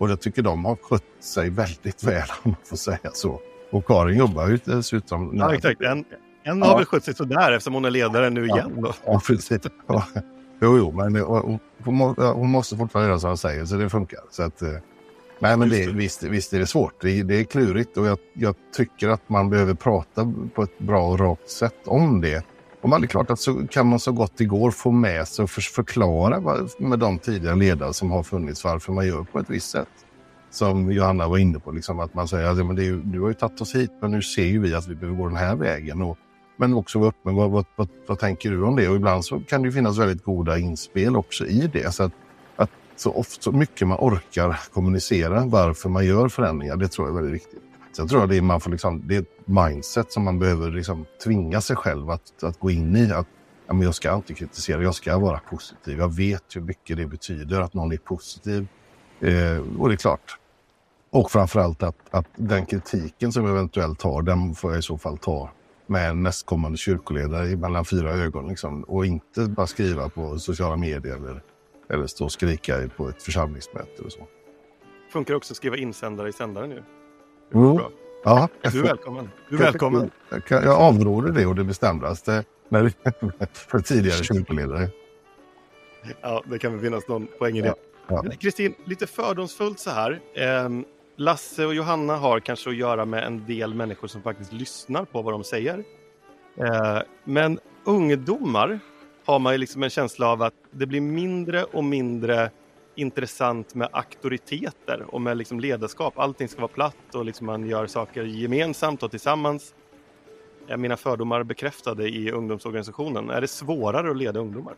Och 0.00 0.10
jag 0.10 0.20
tycker 0.20 0.42
de 0.42 0.64
har 0.64 0.76
skött 0.76 1.02
sig 1.20 1.50
väldigt 1.50 2.04
väl 2.04 2.28
om 2.42 2.50
man 2.50 2.60
får 2.64 2.76
säga 2.76 3.10
så. 3.12 3.40
Och 3.70 3.86
Karin 3.86 4.18
jobbar 4.18 4.48
ju 4.48 4.58
dessutom... 4.64 5.36
Ja, 5.36 5.54
exakt. 5.54 5.80
En, 5.80 6.04
en 6.42 6.58
ja. 6.58 6.64
har 6.64 6.76
väl 6.76 6.84
skött 6.86 7.04
sig 7.04 7.14
sådär 7.14 7.52
eftersom 7.52 7.74
hon 7.74 7.84
är 7.84 7.90
ledare 7.90 8.30
nu 8.30 8.44
igen. 8.44 8.72
Ja, 8.82 8.94
ja 9.06 9.20
precis. 9.26 9.60
Ja. 9.86 10.04
Jo, 10.62 10.78
jo, 10.78 10.92
men 10.92 11.16
hon, 11.84 12.14
hon 12.16 12.50
måste 12.50 12.76
fortfarande 12.76 13.08
göra 13.08 13.18
som 13.18 13.28
han 13.28 13.36
säger 13.36 13.64
så 13.64 13.76
det 13.76 13.90
funkar. 13.90 14.20
Så 14.30 14.42
att, 14.42 14.62
eh, 14.62 14.68
Nej, 15.38 15.56
men 15.56 15.68
det, 15.68 15.86
visst, 15.86 16.22
visst 16.22 16.52
är 16.52 16.58
det 16.58 16.66
svårt. 16.66 17.00
Det, 17.00 17.22
det 17.22 17.40
är 17.40 17.44
klurigt 17.44 17.96
och 17.96 18.06
jag, 18.06 18.18
jag, 18.32 18.54
tycker 18.76 19.08
att 19.08 19.28
man 19.28 19.50
behöver 19.50 19.74
prata 19.74 20.32
på 20.54 20.62
ett 20.62 20.78
bra 20.78 21.08
och 21.08 21.18
rakt 21.18 21.50
sätt 21.50 21.80
om 21.84 22.20
det. 22.20 22.44
Och 22.80 22.88
man 22.88 23.02
är 23.02 23.06
klart 23.06 23.30
att 23.30 23.40
så 23.40 23.66
kan 23.66 23.86
man 23.86 24.00
så 24.00 24.12
gott 24.12 24.32
det 24.36 24.44
går 24.44 24.70
få 24.70 24.90
med 24.90 25.28
sig 25.28 25.42
och 25.42 25.50
förklara 25.50 26.40
med 26.78 26.98
de 26.98 27.18
tidigare 27.18 27.56
ledare 27.56 27.92
som 27.92 28.10
har 28.10 28.22
funnits 28.22 28.64
varför 28.64 28.92
man 28.92 29.06
gör 29.06 29.22
på 29.22 29.38
ett 29.38 29.50
visst 29.50 29.70
sätt. 29.70 29.88
Som 30.50 30.92
Johanna 30.92 31.28
var 31.28 31.38
inne 31.38 31.58
på, 31.58 31.70
liksom, 31.70 32.00
att 32.00 32.14
man 32.14 32.28
säger 32.28 32.50
att 32.50 32.58
ja, 32.58 32.64
du 33.04 33.20
har 33.20 33.28
ju 33.28 33.34
tagit 33.34 33.60
oss 33.60 33.74
hit 33.74 33.90
men 34.00 34.10
nu 34.10 34.22
ser 34.22 34.44
ju 34.44 34.60
vi 34.60 34.74
att 34.74 34.88
vi 34.88 34.94
behöver 34.94 35.18
gå 35.18 35.26
den 35.28 35.36
här 35.36 35.56
vägen. 35.56 36.02
Och, 36.02 36.18
men 36.56 36.74
också 36.74 36.98
vara 36.98 37.08
öppen, 37.08 37.34
vad, 37.34 37.50
vad, 37.50 37.64
vad, 37.76 37.88
vad 38.06 38.18
tänker 38.18 38.50
du 38.50 38.62
om 38.62 38.76
det? 38.76 38.88
Och 38.88 38.96
ibland 38.96 39.24
så 39.24 39.40
kan 39.40 39.62
det 39.62 39.72
finnas 39.72 39.98
väldigt 39.98 40.24
goda 40.24 40.58
inspel 40.58 41.16
också 41.16 41.46
i 41.46 41.70
det. 41.72 41.94
Så 41.94 42.02
att 42.02 42.12
så, 43.00 43.12
ofta, 43.12 43.42
så 43.42 43.52
mycket 43.52 43.88
man 43.88 43.98
orkar 44.00 44.60
kommunicera 44.72 45.44
varför 45.46 45.88
man 45.88 46.06
gör 46.06 46.28
förändringar. 46.28 46.76
Det 46.76 46.88
tror 46.88 47.08
jag 47.08 47.16
är 47.16 47.22
väldigt 47.22 47.42
viktigt. 47.42 47.69
Sen 47.92 48.08
tror 48.08 48.20
jag 48.20 48.28
det 48.28 48.36
är, 48.36 48.42
man 48.42 48.60
får 48.60 48.70
liksom, 48.70 49.02
det 49.06 49.16
är 49.16 49.20
ett 49.20 49.46
mindset 49.46 50.12
som 50.12 50.24
man 50.24 50.38
behöver 50.38 50.70
liksom 50.70 51.06
tvinga 51.24 51.60
sig 51.60 51.76
själv 51.76 52.10
att, 52.10 52.42
att 52.42 52.60
gå 52.60 52.70
in 52.70 52.96
i. 52.96 53.12
Att 53.12 53.26
ja, 53.66 53.72
men 53.74 53.82
jag 53.82 53.94
ska 53.94 54.14
inte 54.14 54.34
kritisera, 54.34 54.82
jag 54.82 54.94
ska 54.94 55.18
vara 55.18 55.38
positiv. 55.38 55.98
Jag 55.98 56.14
vet 56.14 56.56
hur 56.56 56.60
mycket 56.60 56.96
det 56.96 57.06
betyder 57.06 57.60
att 57.60 57.74
någon 57.74 57.92
är 57.92 57.96
positiv. 57.96 58.66
Eh, 59.20 59.78
och 59.78 59.88
det 59.88 59.94
är 59.94 59.96
klart. 59.96 60.38
Och 61.10 61.30
framförallt 61.30 61.82
att, 61.82 61.96
att 62.10 62.26
den 62.36 62.66
kritiken 62.66 63.32
som 63.32 63.44
jag 63.44 63.52
eventuellt 63.52 64.02
har, 64.02 64.22
den 64.22 64.54
får 64.54 64.70
jag 64.70 64.78
i 64.78 64.82
så 64.82 64.98
fall 64.98 65.18
ta 65.18 65.50
med 65.86 66.10
en 66.10 66.22
nästkommande 66.22 66.78
kyrkoledare 66.78 67.56
mellan 67.56 67.84
fyra 67.84 68.10
ögon. 68.10 68.48
Liksom, 68.48 68.82
och 68.82 69.06
inte 69.06 69.40
bara 69.40 69.66
skriva 69.66 70.08
på 70.08 70.38
sociala 70.38 70.76
medier 70.76 71.16
eller 71.16 71.42
eller 71.90 72.06
stå 72.06 72.24
och 72.24 72.32
skrika 72.32 72.88
på 72.96 73.08
ett 73.08 73.22
församlingsmöte 73.22 74.02
Och 74.02 74.12
så. 74.12 74.26
Funkar 75.12 75.34
också 75.34 75.52
att 75.52 75.56
skriva 75.56 75.76
insändare 75.76 76.28
i 76.28 76.32
sändaren 76.32 76.70
nu. 76.70 76.84
Jo, 77.52 77.80
Ja, 78.24 78.48
Du 78.72 78.78
är 78.78 78.82
välkommen. 78.82 79.30
Du 79.48 79.56
är 79.56 79.60
välkommen. 79.60 80.10
Jag, 80.48 80.66
avråder 80.66 81.32
det 81.32 81.46
och 81.46 81.54
det 81.54 81.64
bestämdaste 81.64 82.44
när 82.68 82.82
det, 82.82 83.46
för 83.52 83.78
tidigare 83.78 84.24
kyrkoledare. 84.24 84.88
Ja, 86.20 86.42
det 86.46 86.58
kan 86.58 86.72
väl 86.72 86.80
finnas 86.80 87.08
någon 87.08 87.26
poäng 87.38 87.58
i 87.58 87.60
det. 87.60 87.74
Ja. 88.08 88.24
Kristin, 88.40 88.74
lite 88.84 89.06
fördomsfullt 89.06 89.78
så 89.78 89.90
här. 89.90 90.20
Ehm, 90.36 90.84
Lasse 91.16 91.66
och 91.66 91.74
Johanna 91.74 92.16
har 92.16 92.40
kanske 92.40 92.70
att 92.70 92.76
göra 92.76 93.04
med 93.04 93.24
en 93.24 93.46
del 93.46 93.74
människor 93.74 94.08
som 94.08 94.22
faktiskt 94.22 94.52
lyssnar 94.52 95.04
på 95.04 95.22
vad 95.22 95.34
de 95.34 95.44
säger. 95.44 95.84
Eh, 96.56 96.98
men 97.24 97.58
ungdomar 97.84 98.80
har 99.24 99.38
man 99.38 99.52
ju 99.52 99.58
liksom 99.58 99.82
en 99.82 99.90
känsla 99.90 100.28
av 100.28 100.42
att 100.42 100.54
det 100.70 100.86
blir 100.86 101.00
mindre 101.00 101.64
och 101.64 101.84
mindre 101.84 102.50
intressant 103.00 103.74
med 103.74 103.88
auktoriteter 103.92 105.14
och 105.14 105.20
med 105.20 105.36
liksom 105.36 105.60
ledarskap. 105.60 106.18
Allting 106.18 106.48
ska 106.48 106.60
vara 106.60 106.72
platt 106.72 107.14
och 107.14 107.24
liksom 107.24 107.46
man 107.46 107.68
gör 107.68 107.86
saker 107.86 108.24
gemensamt 108.24 109.02
och 109.02 109.10
tillsammans. 109.10 109.74
Är 110.68 110.76
mina 110.76 110.96
fördomar 110.96 111.42
bekräftade 111.42 112.08
i 112.08 112.30
ungdomsorganisationen? 112.30 113.30
Är 113.30 113.40
det 113.40 113.48
svårare 113.48 114.10
att 114.10 114.16
leda 114.16 114.40
ungdomar? 114.40 114.74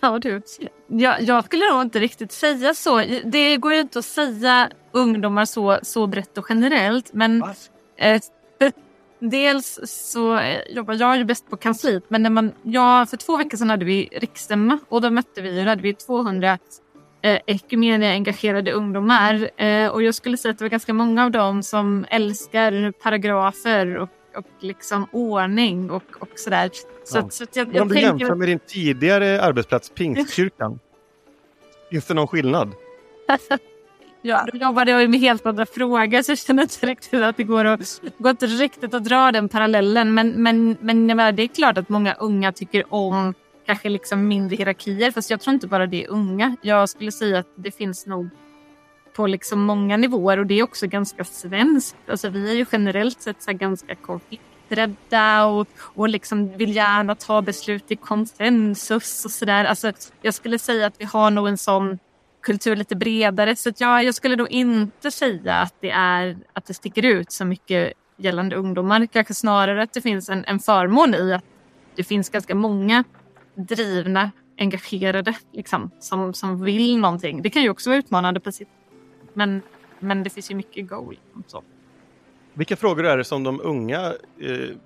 Ja, 0.00 0.18
du. 0.18 0.42
Jag, 0.86 1.22
jag 1.22 1.44
skulle 1.44 1.72
nog 1.72 1.82
inte 1.82 1.98
riktigt 1.98 2.32
säga 2.32 2.74
så. 2.74 3.02
Det 3.24 3.56
går 3.56 3.72
ju 3.72 3.80
inte 3.80 3.98
att 3.98 4.04
säga 4.04 4.70
ungdomar 4.92 5.44
så, 5.44 5.78
så 5.82 6.06
brett 6.06 6.38
och 6.38 6.46
generellt. 6.48 7.12
Men 7.12 7.44
eh, 7.96 8.22
dels 9.18 9.78
så 9.84 10.38
eh, 10.38 10.60
jobbar 10.68 10.94
jag 10.94 11.16
ju 11.18 11.24
bäst 11.24 11.50
på 11.50 11.56
kansliet. 11.56 12.04
Men 12.08 12.22
när 12.22 12.30
man, 12.30 12.52
ja, 12.62 13.06
för 13.10 13.16
två 13.16 13.36
veckor 13.36 13.56
sedan 13.58 13.70
hade 13.70 13.84
vi 13.84 14.08
riksstämma 14.12 14.78
och 14.88 15.00
då 15.00 15.10
mötte 15.10 15.40
vi, 15.42 15.62
då 15.62 15.68
hade 15.68 15.82
vi 15.82 15.94
200 15.94 16.58
eh, 17.22 17.38
Ekumenia-engagerade 17.46 18.72
ungdomar. 18.72 19.50
Eh, 19.62 19.88
och 19.88 20.02
jag 20.02 20.14
skulle 20.14 20.36
säga 20.36 20.52
att 20.52 20.58
det 20.58 20.64
var 20.64 20.70
ganska 20.70 20.92
många 20.94 21.24
av 21.24 21.30
dem 21.30 21.62
som 21.62 22.06
älskar 22.10 22.92
paragrafer 22.92 23.96
och, 23.96 24.08
och 24.36 24.46
liksom 24.60 25.06
ordning 25.12 25.90
och, 25.90 26.02
och 26.18 26.28
sådär. 26.34 26.70
Så, 27.04 27.18
att- 27.18 27.32
så 27.32 27.44
att 27.44 27.56
jag, 27.56 27.74
jag 27.74 27.82
om 27.82 27.88
du 27.88 27.94
tänker... 27.94 28.08
jämför 28.18 28.34
med 28.34 28.48
din 28.48 28.58
tidigare 28.66 29.42
arbetsplats, 29.42 29.90
Pingstkyrkan. 29.94 30.78
Finns 31.90 32.04
det 32.06 32.14
någon 32.14 32.28
skillnad? 32.28 32.72
Ja, 34.22 34.46
då 34.52 34.58
jobbade 34.58 34.90
jag 34.90 35.10
med 35.10 35.20
helt 35.20 35.46
andra 35.46 35.66
frågor 35.66 36.22
så 36.22 36.30
jag 36.30 36.38
känner 36.38 36.62
inte 36.62 36.86
riktigt 36.86 37.22
att 37.22 37.36
det 37.36 37.44
går 37.44 37.64
att, 37.64 38.00
går 38.18 38.30
inte 38.30 38.46
riktigt 38.46 38.94
att 38.94 39.04
dra 39.04 39.32
den 39.32 39.48
parallellen. 39.48 40.14
Men, 40.14 40.28
men, 40.28 40.76
men 40.80 41.08
jag 41.08 41.16
menar, 41.16 41.32
det 41.32 41.42
är 41.42 41.48
klart 41.48 41.78
att 41.78 41.88
många 41.88 42.14
unga 42.14 42.52
tycker 42.52 42.94
om 42.94 43.34
kanske 43.66 43.88
liksom 43.88 44.28
mindre 44.28 44.56
hierarkier. 44.56 45.10
Fast 45.10 45.30
jag 45.30 45.40
tror 45.40 45.54
inte 45.54 45.66
bara 45.66 45.86
det 45.86 46.04
är 46.04 46.08
unga. 46.10 46.56
Jag 46.62 46.88
skulle 46.88 47.12
säga 47.12 47.38
att 47.38 47.52
det 47.54 47.70
finns 47.70 48.06
nog 48.06 48.28
på 49.16 49.26
liksom 49.26 49.60
många 49.60 49.96
nivåer 49.96 50.38
och 50.38 50.46
det 50.46 50.54
är 50.54 50.62
också 50.62 50.86
ganska 50.86 51.24
svenskt. 51.24 51.96
Alltså 52.08 52.28
vi 52.28 52.50
är 52.50 52.54
ju 52.54 52.66
generellt 52.72 53.22
sett 53.22 53.42
så 53.42 53.52
ganska 53.52 53.94
konflikträdda 53.94 55.44
och, 55.46 55.68
och 55.78 56.08
liksom 56.08 56.56
vill 56.56 56.76
gärna 56.76 57.14
ta 57.14 57.42
beslut 57.42 57.90
i 57.90 57.96
konsensus 57.96 59.24
och 59.24 59.30
sådär. 59.30 59.64
Alltså 59.64 59.92
jag 60.22 60.34
skulle 60.34 60.58
säga 60.58 60.86
att 60.86 60.94
vi 60.98 61.04
har 61.04 61.30
nog 61.30 61.48
en 61.48 61.58
sån 61.58 61.98
kultur 62.46 62.76
lite 62.76 62.96
bredare. 62.96 63.56
Så 63.56 63.68
att 63.68 63.80
jag, 63.80 64.04
jag 64.04 64.14
skulle 64.14 64.36
nog 64.36 64.50
inte 64.50 65.10
säga 65.10 65.54
att 65.54 65.74
det, 65.80 65.90
är, 65.90 66.36
att 66.52 66.66
det 66.66 66.74
sticker 66.74 67.04
ut 67.04 67.32
så 67.32 67.44
mycket 67.44 67.92
gällande 68.16 68.56
ungdomar. 68.56 69.06
Kanske 69.06 69.34
snarare 69.34 69.82
att 69.82 69.92
det 69.92 70.00
finns 70.00 70.28
en, 70.28 70.44
en 70.44 70.58
förmån 70.58 71.14
i 71.14 71.32
att 71.32 71.44
det 71.96 72.04
finns 72.04 72.28
ganska 72.28 72.54
många 72.54 73.04
drivna, 73.54 74.30
engagerade 74.58 75.34
liksom, 75.52 75.90
som, 75.98 76.34
som 76.34 76.64
vill 76.64 76.98
någonting. 76.98 77.42
Det 77.42 77.50
kan 77.50 77.62
ju 77.62 77.70
också 77.70 77.90
vara 77.90 77.98
utmanande 77.98 78.40
på 78.40 78.52
sitt 78.52 78.68
men, 79.34 79.62
men 79.98 80.22
det 80.22 80.30
finns 80.30 80.50
ju 80.50 80.54
mycket 80.54 80.88
go. 80.88 81.10
Liksom, 81.10 81.44
så. 81.46 81.62
Vilka 82.54 82.76
frågor 82.76 83.06
är 83.06 83.16
det 83.16 83.24
som 83.24 83.44
de 83.44 83.60
unga 83.60 84.06
eh, 84.40 84.76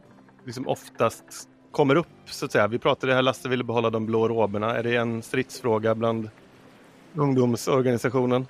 liksom 0.45 0.69
oftast 0.69 1.49
kommer 1.70 1.95
upp? 1.95 2.07
så 2.24 2.45
att 2.45 2.53
säga? 2.53 2.69
Vi 2.69 2.78
pratade 2.78 3.15
här, 3.15 3.23
Lasse 3.23 3.49
ville 3.49 3.65
behålla 3.65 3.91
de 3.91 4.07
blå 4.07 4.28
roberna. 4.28 4.77
Är 4.77 4.82
det 4.82 4.97
en 4.97 5.23
stridsfråga 5.23 5.95
bland 5.95 6.31
ungdomsorganisationen? 7.15 8.47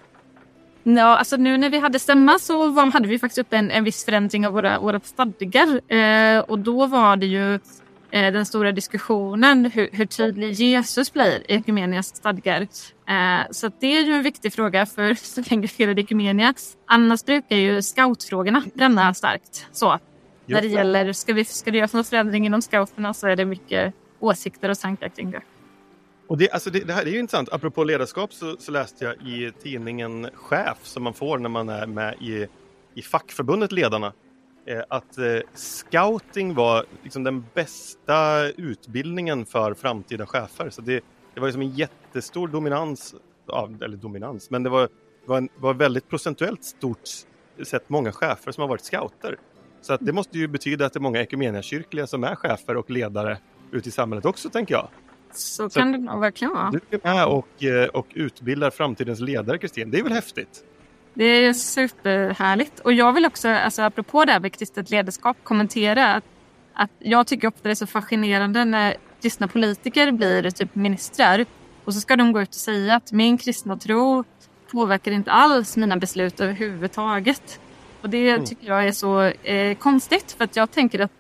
Ja, 0.83 1.17
alltså 1.17 1.37
nu 1.37 1.57
när 1.59 1.71
vi 1.71 1.79
hade 1.79 1.99
stämma 1.99 2.39
så 2.39 2.71
var, 2.71 2.87
hade 2.87 3.09
vi 3.09 3.19
faktiskt 3.19 3.39
upp 3.39 3.53
en, 3.53 3.71
en 3.71 3.85
viss 3.85 4.05
förändring 4.05 4.47
av 4.47 4.53
våra, 4.53 4.81
våra 4.81 5.01
stadgar. 5.01 5.93
Eh, 5.93 6.41
och 6.41 6.59
då 6.59 6.87
var 6.87 7.17
det 7.17 7.27
ju 7.27 7.55
eh, 8.11 8.33
den 8.33 8.47
stora 8.47 8.73
diskussionen 8.73 9.65
hur, 9.65 9.89
hur 9.93 10.07
tydlig 10.07 10.53
Jesus 10.53 11.13
blir 11.13 11.51
i 11.51 11.55
Ekumenias 11.55 12.17
stadgar. 12.17 12.61
Eh, 12.61 13.41
så 13.51 13.71
det 13.81 13.87
är 13.87 14.03
ju 14.03 14.13
en 14.13 14.23
viktig 14.23 14.53
fråga 14.53 14.87
för 14.87 15.15
så 15.25 15.43
engagerade 15.51 16.01
Ekumenia. 16.01 16.55
Annars 16.87 17.25
brukar 17.25 17.57
ju 17.57 17.83
scoutfrågorna 17.83 18.63
bränna 18.75 19.15
starkt. 19.15 19.67
Så 19.73 19.99
när 20.47 20.63
det 20.63 20.69
det. 20.69 20.75
gäller, 20.75 21.13
ska, 21.13 21.33
vi, 21.33 21.45
ska 21.45 21.71
det 21.71 21.79
göras 21.79 21.93
någon 21.93 22.05
förändring 22.05 22.47
inom 22.47 22.63
scouterna 22.63 23.15
så 23.15 23.27
är 23.27 23.37
det 23.37 23.45
mycket 23.45 23.95
åsikter 24.21 24.69
och 24.69 24.79
tankar 24.79 25.09
kring 25.09 25.31
det. 25.31 25.41
Och 26.31 26.39
det, 26.39 26.51
alltså 26.51 26.71
det, 26.71 26.81
det 26.81 26.93
här 26.93 27.07
är 27.07 27.11
ju 27.11 27.19
intressant. 27.19 27.53
Apropå 27.53 27.85
ledarskap 27.85 28.33
så, 28.33 28.57
så 28.57 28.73
läste 28.73 29.05
jag 29.05 29.15
i 29.15 29.53
tidningen 29.63 30.29
Chef 30.35 30.79
som 30.83 31.03
man 31.03 31.15
får 31.15 31.39
när 31.39 31.49
man 31.49 31.69
är 31.69 31.87
med 31.87 32.15
i, 32.21 32.47
i 32.95 33.03
fackförbundet 33.03 33.73
Ledarna. 33.73 34.13
Eh, 34.67 34.83
att 34.89 35.19
eh, 35.19 35.41
scouting 35.55 36.55
var 36.55 36.85
liksom 37.03 37.25
den 37.25 37.45
bästa 37.55 38.49
utbildningen 38.49 39.47
för 39.47 39.75
framtida 39.75 40.27
chefer. 40.27 40.71
Så 40.71 40.83
det, 40.83 41.05
det 41.35 41.41
var 41.41 41.49
liksom 41.49 41.63
en 41.63 41.71
jättestor 41.71 42.49
dominans, 42.49 43.15
ja, 43.47 43.71
eller 43.83 43.97
dominans, 43.97 44.51
men 44.51 44.63
det 44.63 44.71
var, 44.71 44.89
var, 45.27 45.39
en, 45.39 45.49
var 45.57 45.75
väldigt 45.75 46.09
procentuellt 46.09 46.65
stort 46.65 47.09
sett 47.63 47.89
många 47.89 48.13
chefer 48.13 48.53
som 48.53 48.63
har 48.63 48.69
varit 48.69 48.85
scouter. 48.85 49.39
Så 49.81 49.93
att 49.93 50.01
det 50.07 50.13
måste 50.13 50.39
ju 50.39 50.49
betyda 50.49 50.87
att 50.87 50.93
det 50.93 50.99
är 50.99 51.01
många 51.01 51.21
ekumeniakyrkliga 51.21 52.07
som 52.07 52.25
är 52.25 52.35
chefer 52.35 52.77
och 52.77 52.91
ledare 52.91 53.39
ute 53.73 53.89
i 53.89 53.93
samhället 53.93 54.25
också, 54.25 54.51
tänker 54.51 54.75
jag. 54.75 54.89
Så, 55.33 55.71
Så- 55.71 55.81
kan 55.81 55.93
det 55.93 55.99
nog 55.99 56.21
verkligen 56.21 56.55
vara. 56.55 56.71
Du 56.71 56.81
är 56.97 57.15
med 57.15 57.27
och, 57.27 57.65
eh, 57.65 57.85
och 57.89 58.07
utbildar 58.15 58.71
framtidens 58.71 59.21
ledare, 59.21 59.59
Kristin. 59.59 59.91
Det 59.91 59.99
är 59.99 60.03
väl 60.03 60.13
häftigt? 60.13 60.65
Det 61.15 61.25
är 61.25 61.53
superhärligt. 61.53 62.81
Och 62.81 62.93
jag 62.93 63.13
vill 63.13 63.27
också, 63.27 63.49
alltså, 63.49 63.83
apropå 63.83 64.25
det 64.25 64.33
här 64.33 64.41
med 64.41 64.53
kristet 64.53 64.91
ledarskap, 64.91 65.37
kommentera 65.43 66.15
att, 66.15 66.25
att 66.75 66.91
jag 66.99 67.27
tycker 67.27 67.49
ofta 67.49 67.61
det 67.63 67.71
är 67.71 67.75
så 67.75 67.87
fascinerande 67.87 68.65
när 68.65 68.95
kristna 69.23 69.49
politiker 69.49 70.13
blir 70.13 70.51
typ 70.51 70.75
ministrar 70.75 71.47
och 71.85 71.95
så 71.95 72.01
ska 72.01 72.17
de 72.17 72.33
gå 72.33 72.41
ut 72.43 72.49
och 72.49 72.55
säga 72.55 72.95
att 72.95 73.13
min 73.13 73.39
kristna 73.39 73.77
tro 73.77 74.25
påverkar 74.73 75.13
inte 75.13 75.31
alls 75.33 75.77
mina 75.77 75.97
beslut 75.97 76.41
överhuvudtaget. 76.41 77.61
Och 78.03 78.11
det 78.11 78.31
Mm. 78.31 78.45
tycker 78.47 78.67
jag 78.69 78.87
är 78.89 78.93
så 78.93 79.23
eh, 79.23 79.77
konstigt 79.79 80.33
för 80.33 80.45
att 80.45 80.57
jag 80.57 80.71
tänker 80.71 80.99
att, 81.01 81.11
att 81.11 81.20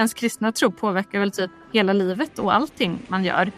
ens 0.00 0.14
kristna 0.14 0.52
tro 0.52 0.70
påverkar 0.70 1.20
väl 1.20 1.30
typ 1.30 1.50
hela 1.72 1.92
livet 1.92 2.38
och 2.38 2.54
allting 2.54 2.98
man 3.08 3.24
gör. 3.24 3.50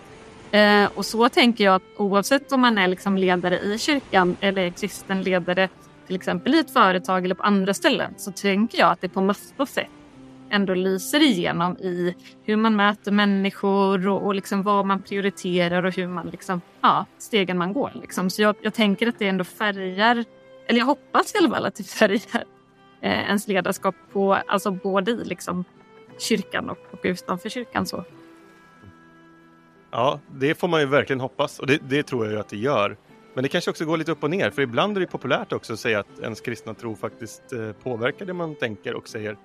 Eh, 0.51 0.91
och 0.95 1.07
så 1.07 1.29
tänker 1.29 1.65
jag 1.65 1.75
att 1.75 1.83
oavsett 1.97 2.53
om 2.53 2.61
man 2.61 2.79
är 2.79 2.89
liksom 2.89 3.19
ledare 3.19 3.59
i 3.59 3.79
kyrkan 3.79 4.37
eller 4.41 4.63
är 4.63 4.71
kristen 4.71 5.23
ledare 5.23 5.69
till 6.07 6.17
exempel 6.17 6.55
i 6.55 6.59
ett 6.59 6.71
företag 6.71 7.25
eller 7.25 7.35
på 7.35 7.43
andra 7.43 7.75
ställen 7.75 8.15
så 8.17 8.33
tänker 8.33 8.79
jag 8.79 8.93
att 8.93 9.01
det 9.01 9.09
på 9.09 9.21
massor 9.21 9.67
sätt 9.67 9.89
ändå 10.51 10.75
lyser 10.75 11.21
igenom 11.21 11.77
i 11.77 12.15
hur 12.43 12.57
man 12.57 12.77
möter 12.77 13.13
människor 13.13 14.09
och, 14.09 14.23
och 14.27 14.35
liksom 14.35 14.63
vad 14.63 14.87
man 14.87 15.03
prioriterar 15.03 15.85
och 15.85 15.97
hur 15.97 16.07
man 16.07 16.27
liksom, 16.27 16.61
ja, 16.81 17.07
stegen 17.19 17.59
man 17.59 17.73
går. 17.73 17.93
Liksom. 18.01 18.31
Så 18.31 18.43
jag, 18.43 18.57
jag 18.63 18.75
tänker 18.75 19.07
att 19.07 19.19
det 19.19 19.29
ändå 19.29 19.45
färgar, 19.45 20.25
eller 20.67 20.79
jag 20.79 20.87
hoppas 20.87 21.35
i 21.35 21.39
alla 21.39 21.51
fall 21.51 21.67
att 21.67 21.75
det 21.75 21.85
färgar 21.85 22.45
eh, 23.01 23.23
ens 23.23 23.49
ledarskap 23.49 23.95
på, 24.13 24.35
alltså 24.35 24.71
både 24.71 25.11
i 25.11 25.25
liksom 25.25 25.65
kyrkan 26.23 26.71
och, 26.71 26.79
och 26.91 27.01
utanför 27.03 27.49
kyrkan. 27.49 27.87
Så. 27.87 28.05
Ja, 29.91 30.21
det 30.31 30.55
får 30.55 30.69
man 30.69 30.81
ju 30.81 30.87
verkligen 30.87 31.21
hoppas 31.21 31.59
och 31.59 31.67
det, 31.67 31.79
det 31.89 32.03
tror 32.03 32.25
jag 32.25 32.33
ju 32.33 32.41
att 32.41 32.49
det 32.49 32.57
gör. 32.57 32.97
Men 33.35 33.43
det 33.43 33.49
kanske 33.49 33.71
också 33.71 33.85
går 33.85 33.97
lite 33.97 34.13
upp 34.13 34.23
och 34.23 34.31
ner, 34.31 34.51
för 34.51 34.63
ibland 34.63 34.97
är 34.97 35.01
det 35.01 35.07
populärt 35.07 35.53
också 35.53 35.73
att 35.73 35.79
säga 35.79 36.01
att 36.01 36.19
ens 36.23 36.41
kristna 36.41 36.75
tro 36.75 36.97
faktiskt 36.97 37.53
eh, 37.53 37.73
påverkar 37.73 38.27
det 38.27 38.33
man 38.33 38.55
tänker 38.55 38.95
och 38.95 39.09
säger. 39.09 39.37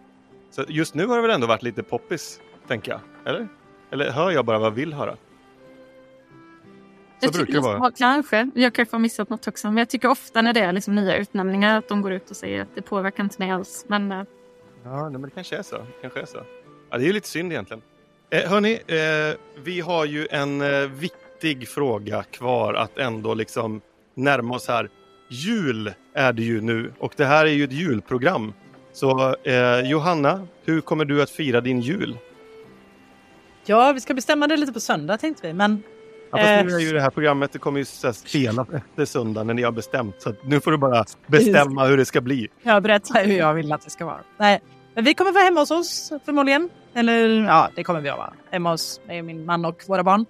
Så 0.51 0.65
just 0.67 0.95
nu 0.95 1.05
har 1.05 1.15
det 1.15 1.21
väl 1.21 1.31
ändå 1.31 1.47
varit 1.47 1.63
lite 1.63 1.83
poppis, 1.83 2.41
tänker 2.67 2.91
jag. 2.91 2.99
Eller? 3.25 3.47
Eller 3.91 4.11
hör 4.11 4.31
jag 4.31 4.45
bara 4.45 4.59
vad 4.59 4.65
jag 4.65 4.75
vill 4.75 4.93
höra? 4.93 5.15
Så 7.19 7.25
Jag 7.25 7.33
brukar 7.33 7.53
det 7.53 7.59
vara. 7.59 7.91
Kanske. 7.91 8.51
Jag 8.55 8.73
kanske 8.73 8.95
har 8.95 8.99
missat 8.99 9.29
något 9.29 9.47
också. 9.47 9.67
Men 9.67 9.77
jag 9.77 9.89
tycker 9.89 10.09
ofta 10.09 10.41
när 10.41 10.53
det 10.53 10.59
är 10.59 10.73
liksom 10.73 10.95
nya 10.95 11.17
utnämningar 11.17 11.77
att 11.77 11.87
de 11.87 12.01
går 12.01 12.11
ut 12.11 12.29
och 12.29 12.35
säger 12.35 12.61
att 12.61 12.75
det 12.75 12.81
påverkar 12.81 13.23
inte 13.23 13.35
mig 13.39 13.51
alls. 13.51 13.85
Men 13.87 14.11
eh, 14.11 14.23
Ja, 14.83 15.09
men 15.09 15.21
det 15.21 15.29
kanske 15.29 15.57
är 15.57 15.63
så. 15.63 15.75
Det 15.77 16.01
kanske 16.01 16.21
är 16.21 16.25
så. 16.25 16.39
Ja, 16.89 16.97
det 16.97 17.03
är 17.03 17.07
ju 17.07 17.13
lite 17.13 17.27
synd 17.27 17.51
egentligen. 17.51 17.81
Eh, 18.29 18.49
hörni, 18.49 18.73
eh, 18.87 19.37
vi 19.63 19.79
har 19.81 20.05
ju 20.05 20.27
en 20.31 20.61
eh, 20.61 20.87
viktig 20.87 21.67
fråga 21.67 22.23
kvar 22.23 22.73
att 22.73 22.97
ändå 22.97 23.33
liksom 23.33 23.81
närma 24.15 24.55
oss 24.55 24.67
här. 24.67 24.89
Jul 25.29 25.93
är 26.13 26.33
det 26.33 26.41
ju 26.43 26.61
nu 26.61 26.93
och 26.99 27.13
det 27.17 27.25
här 27.25 27.45
är 27.45 27.49
ju 27.49 27.63
ett 27.63 27.71
julprogram. 27.71 28.53
Så 28.93 29.35
eh, 29.43 29.79
Johanna, 29.89 30.47
hur 30.65 30.81
kommer 30.81 31.05
du 31.05 31.21
att 31.21 31.29
fira 31.29 31.61
din 31.61 31.79
jul? 31.81 32.17
Ja, 33.65 33.91
vi 33.91 34.01
ska 34.01 34.13
bestämma 34.13 34.47
det 34.47 34.57
lite 34.57 34.73
på 34.73 34.79
söndag 34.79 35.17
tänkte 35.17 35.47
vi. 35.47 35.53
Men 35.53 35.83
Ja, 36.31 36.37
fast 36.37 36.65
nu 36.65 36.69
Eh. 36.71 36.75
är 36.75 36.79
ju 36.79 36.93
det 36.93 37.01
här 37.01 37.09
programmet, 37.09 37.51
det 37.51 37.59
kommer 37.59 37.79
ju 37.79 37.85
så 37.85 38.07
här 38.07 38.13
spelas 38.13 38.67
efter 38.69 39.05
söndag 39.05 39.43
när 39.43 39.53
ni 39.53 39.61
har 39.63 39.71
bestämt. 39.71 40.15
Så 40.19 40.33
nu 40.43 40.59
får 40.59 40.71
du 40.71 40.77
bara 40.77 41.05
bestämma 41.27 41.85
hur 41.85 41.97
det 41.97 42.05
ska 42.05 42.21
bli. 42.21 42.47
Jag 42.63 42.83
berättar 42.83 43.25
hur 43.25 43.37
jag 43.37 43.53
vill 43.53 43.71
att 43.73 43.81
det 43.81 43.89
ska 43.89 44.05
vara. 44.05 44.19
Nej, 44.37 44.61
men 44.97 45.03
vi 45.05 45.13
kommer 45.13 45.31
vara 45.31 45.43
hemma 45.43 45.59
hos 45.59 45.71
oss 45.71 46.11
förmodligen. 46.25 46.69
Eller 46.93 47.43
ja, 47.43 47.69
det 47.75 47.83
kommer 47.83 48.01
vi 48.01 48.09
att 48.09 48.17
vara. 48.17 48.33
Hemma 48.51 48.71
hos 48.71 49.01
mig, 49.07 49.21
min 49.21 49.45
man 49.45 49.65
och 49.65 49.83
våra 49.87 50.03
barn. 50.03 50.25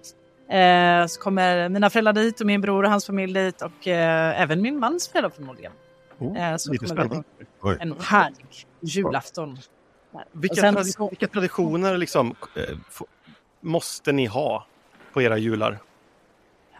Eh, 0.50 1.06
så 1.06 1.20
kommer 1.20 1.68
mina 1.68 1.90
föräldrar 1.90 2.12
dit 2.12 2.40
och 2.40 2.46
min 2.46 2.60
bror 2.60 2.84
och 2.84 2.90
hans 2.90 3.06
familj 3.06 3.32
dit 3.34 3.62
och 3.62 3.88
eh, 3.88 4.40
även 4.40 4.62
min 4.62 4.78
mans 4.78 5.08
föräldrar 5.08 5.30
förmodligen. 5.30 5.72
Oh, 6.18 6.50
eh, 6.50 6.56
så 6.56 6.72
lite 6.72 6.86
spännande. 6.86 7.22
en 7.80 7.94
härlig 8.00 8.46
julafton. 8.80 9.58
Vilka, 10.32 10.54
sen 10.54 10.76
tradi- 10.76 10.84
så- 10.84 11.08
vilka 11.08 11.26
traditioner 11.28 11.96
liksom, 11.98 12.34
eh, 12.54 12.62
måste 13.60 14.12
ni 14.12 14.26
ha 14.26 14.66
på 15.12 15.22
era 15.22 15.38
jular? 15.38 15.78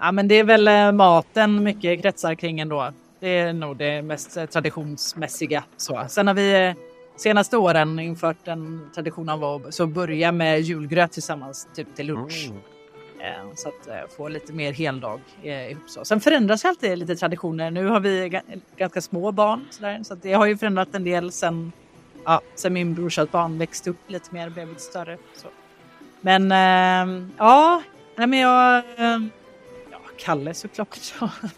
Ja, 0.00 0.12
men 0.12 0.28
det 0.28 0.34
är 0.34 0.44
väl 0.44 0.68
eh, 0.68 0.92
maten 0.92 1.62
mycket 1.62 2.02
kretsar 2.02 2.34
kring 2.34 2.60
ändå. 2.60 2.92
Det 3.20 3.28
är 3.38 3.52
nog 3.52 3.76
det 3.76 4.02
mest 4.02 4.36
eh, 4.36 4.46
traditionsmässiga. 4.46 5.64
Så. 5.76 6.04
Sen 6.08 6.26
har 6.26 6.34
vi 6.34 6.66
eh, 6.66 6.74
senaste 7.18 7.56
åren 7.56 7.98
infört 7.98 8.48
en 8.48 8.90
tradition 8.94 9.28
av 9.28 9.44
att 9.44 9.74
så 9.74 9.86
börja 9.86 10.32
med 10.32 10.60
julgröt 10.60 11.12
tillsammans 11.12 11.68
typ 11.74 11.94
till 11.96 12.06
lunch. 12.06 12.50
Eh, 13.20 13.54
Så 13.54 13.68
att 13.68 13.86
eh, 13.88 13.94
få 14.16 14.28
lite 14.28 14.52
mer 14.52 14.72
heldag 14.72 15.20
eh, 15.42 15.70
ihop 15.70 15.90
så. 15.90 16.04
Sen 16.04 16.20
förändras 16.20 16.64
alltid 16.64 16.98
lite 16.98 17.16
traditioner. 17.16 17.70
Nu 17.70 17.86
har 17.86 18.00
vi 18.00 18.28
ga- 18.28 18.60
ganska 18.76 19.00
små 19.00 19.32
barn 19.32 19.66
så, 19.70 19.82
där, 19.82 20.02
så 20.02 20.14
det 20.14 20.32
har 20.32 20.46
ju 20.46 20.56
förändrat 20.56 20.94
en 20.94 21.04
del 21.04 21.32
sen, 21.32 21.72
ja, 22.24 22.40
sen 22.54 22.72
min 22.72 22.94
brorsas 22.94 23.30
barn 23.30 23.58
växte 23.58 23.90
upp 23.90 23.96
lite 24.10 24.34
mer, 24.34 24.50
blev 24.50 24.68
lite 24.68 24.80
större. 24.80 25.18
Så. 25.34 25.48
Men 26.20 26.52
eh, 26.52 27.26
ja, 27.36 27.82
nej, 28.16 28.26
men 28.26 28.38
jag... 28.38 28.76
Eh, 28.78 29.18
ja, 29.90 29.98
Kalle 30.18 30.54
såklart. 30.54 30.98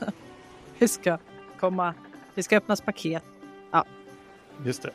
vi 0.78 0.88
ska 0.88 1.18
komma, 1.60 1.94
vi 2.34 2.42
ska 2.42 2.56
öppnas 2.56 2.80
paket. 2.80 3.22
Ja. 3.70 3.84
Just 4.64 4.82
det. 4.82 4.90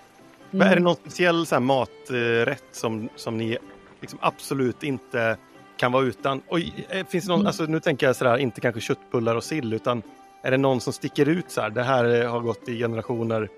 Mm. 0.55 0.67
Men 0.67 0.67
Är 0.71 0.75
det 0.75 0.81
någon 0.81 0.95
speciell 0.95 1.45
så 1.45 1.55
här, 1.55 1.59
maträtt 1.59 2.63
som, 2.71 3.09
som 3.15 3.37
ni 3.37 3.57
liksom 4.01 4.19
absolut 4.21 4.83
inte 4.83 5.37
kan 5.77 5.91
vara 5.91 6.03
utan? 6.03 6.41
Och, 6.47 6.59
eh, 6.89 7.05
finns 7.05 7.25
det 7.25 7.29
någon, 7.31 7.39
Mm. 7.39 7.47
alltså, 7.47 7.63
nu 7.63 7.79
tänker 7.79 8.05
jag 8.07 8.15
sådär, 8.15 8.37
inte 8.37 8.61
kanske 8.61 8.81
köttbullar 8.81 9.35
och 9.35 9.43
sill, 9.43 9.73
utan 9.73 10.01
är 10.43 10.51
det 10.51 10.57
någon 10.57 10.81
som 10.81 10.93
sticker 10.93 11.29
ut 11.29 11.51
så 11.51 11.61
här? 11.61 11.69
Det 11.69 11.83
här 11.83 12.21
eh, 12.23 12.31
har 12.31 12.39
gått 12.39 12.69
i 12.69 12.77
generationer 12.79 13.49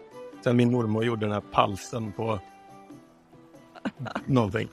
sedan 0.44 0.56
min 0.56 0.72
mormor 0.72 1.06
gjorde 1.06 1.26
den 1.26 1.34
här 1.34 1.42
palsen 1.52 2.12
på 2.12 2.40
någonting. 4.26 4.68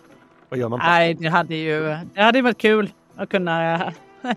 Vad 0.48 0.58
gör 0.60 0.68
man? 0.68 0.80
på? 0.80 0.86
Nej, 0.86 1.14
det 1.14 1.28
hade 1.28 1.54
ju 1.54 1.96
det 2.14 2.22
hade 2.22 2.42
varit 2.42 2.58
kul 2.58 2.92
att 3.16 3.28
kunna... 3.28 3.92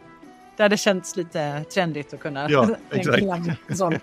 Det 0.58 0.64
hade 0.64 0.78
känts 0.78 1.16
lite 1.16 1.64
trendigt 1.74 2.14
att 2.14 2.20
kunna... 2.20 2.50
Ja, 2.50 2.68
exakt. 2.92 3.18
klang 3.18 3.56
sån. 3.70 4.00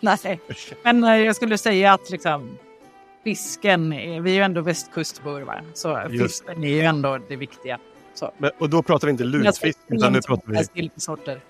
Nej. 0.00 0.40
Men 0.84 1.02
jag 1.02 1.36
skulle 1.36 1.58
säga 1.58 1.92
att 1.92 2.10
liksom 2.10 2.58
fisken, 3.28 3.92
är, 3.92 4.20
vi 4.20 4.30
är 4.30 4.34
ju 4.34 4.42
ändå 4.42 4.60
västkustbor 4.60 5.40
va? 5.40 5.60
Så 5.74 6.02
Just 6.10 6.20
fisken 6.44 6.64
är 6.64 6.68
ju 6.68 6.80
ändå 6.80 7.18
det 7.28 7.36
viktiga. 7.36 7.78
Så. 8.14 8.32
Men, 8.38 8.50
och 8.58 8.70
då 8.70 8.82
pratar 8.82 9.06
vi 9.06 9.10
inte 9.10 9.24
lutfisk, 9.24 9.78
utan 9.88 10.12
nu 10.12 10.20
pratar 10.22 10.52
vi 10.52 10.64
Sillsorter. 10.64 11.40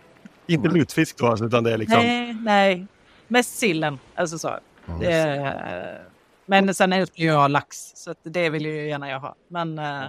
inte 0.47 0.69
lutfisk 0.69 1.19
då, 1.19 1.27
alltså, 1.27 1.45
utan 1.45 1.65
det 1.65 1.73
är 1.73 1.79
liksom... 1.79 1.99
Nej, 1.99 2.35
nej. 2.35 2.87
Mest 3.29 3.59
sillen. 3.59 3.99
Alltså 4.15 4.39
så. 4.39 4.59
Det, 5.01 5.13
är- 5.13 6.03
men 6.47 6.75
sen 6.75 6.93
älskar 6.93 7.25
jag 7.25 7.51
lax, 7.51 7.77
så 7.95 8.11
att 8.11 8.19
det 8.23 8.51
vill 8.51 8.67
ju 8.67 8.89
gärna 8.89 9.11
jag 9.11 9.21
ha. 9.21 9.35
Men, 9.49 9.79
eh, 9.79 10.03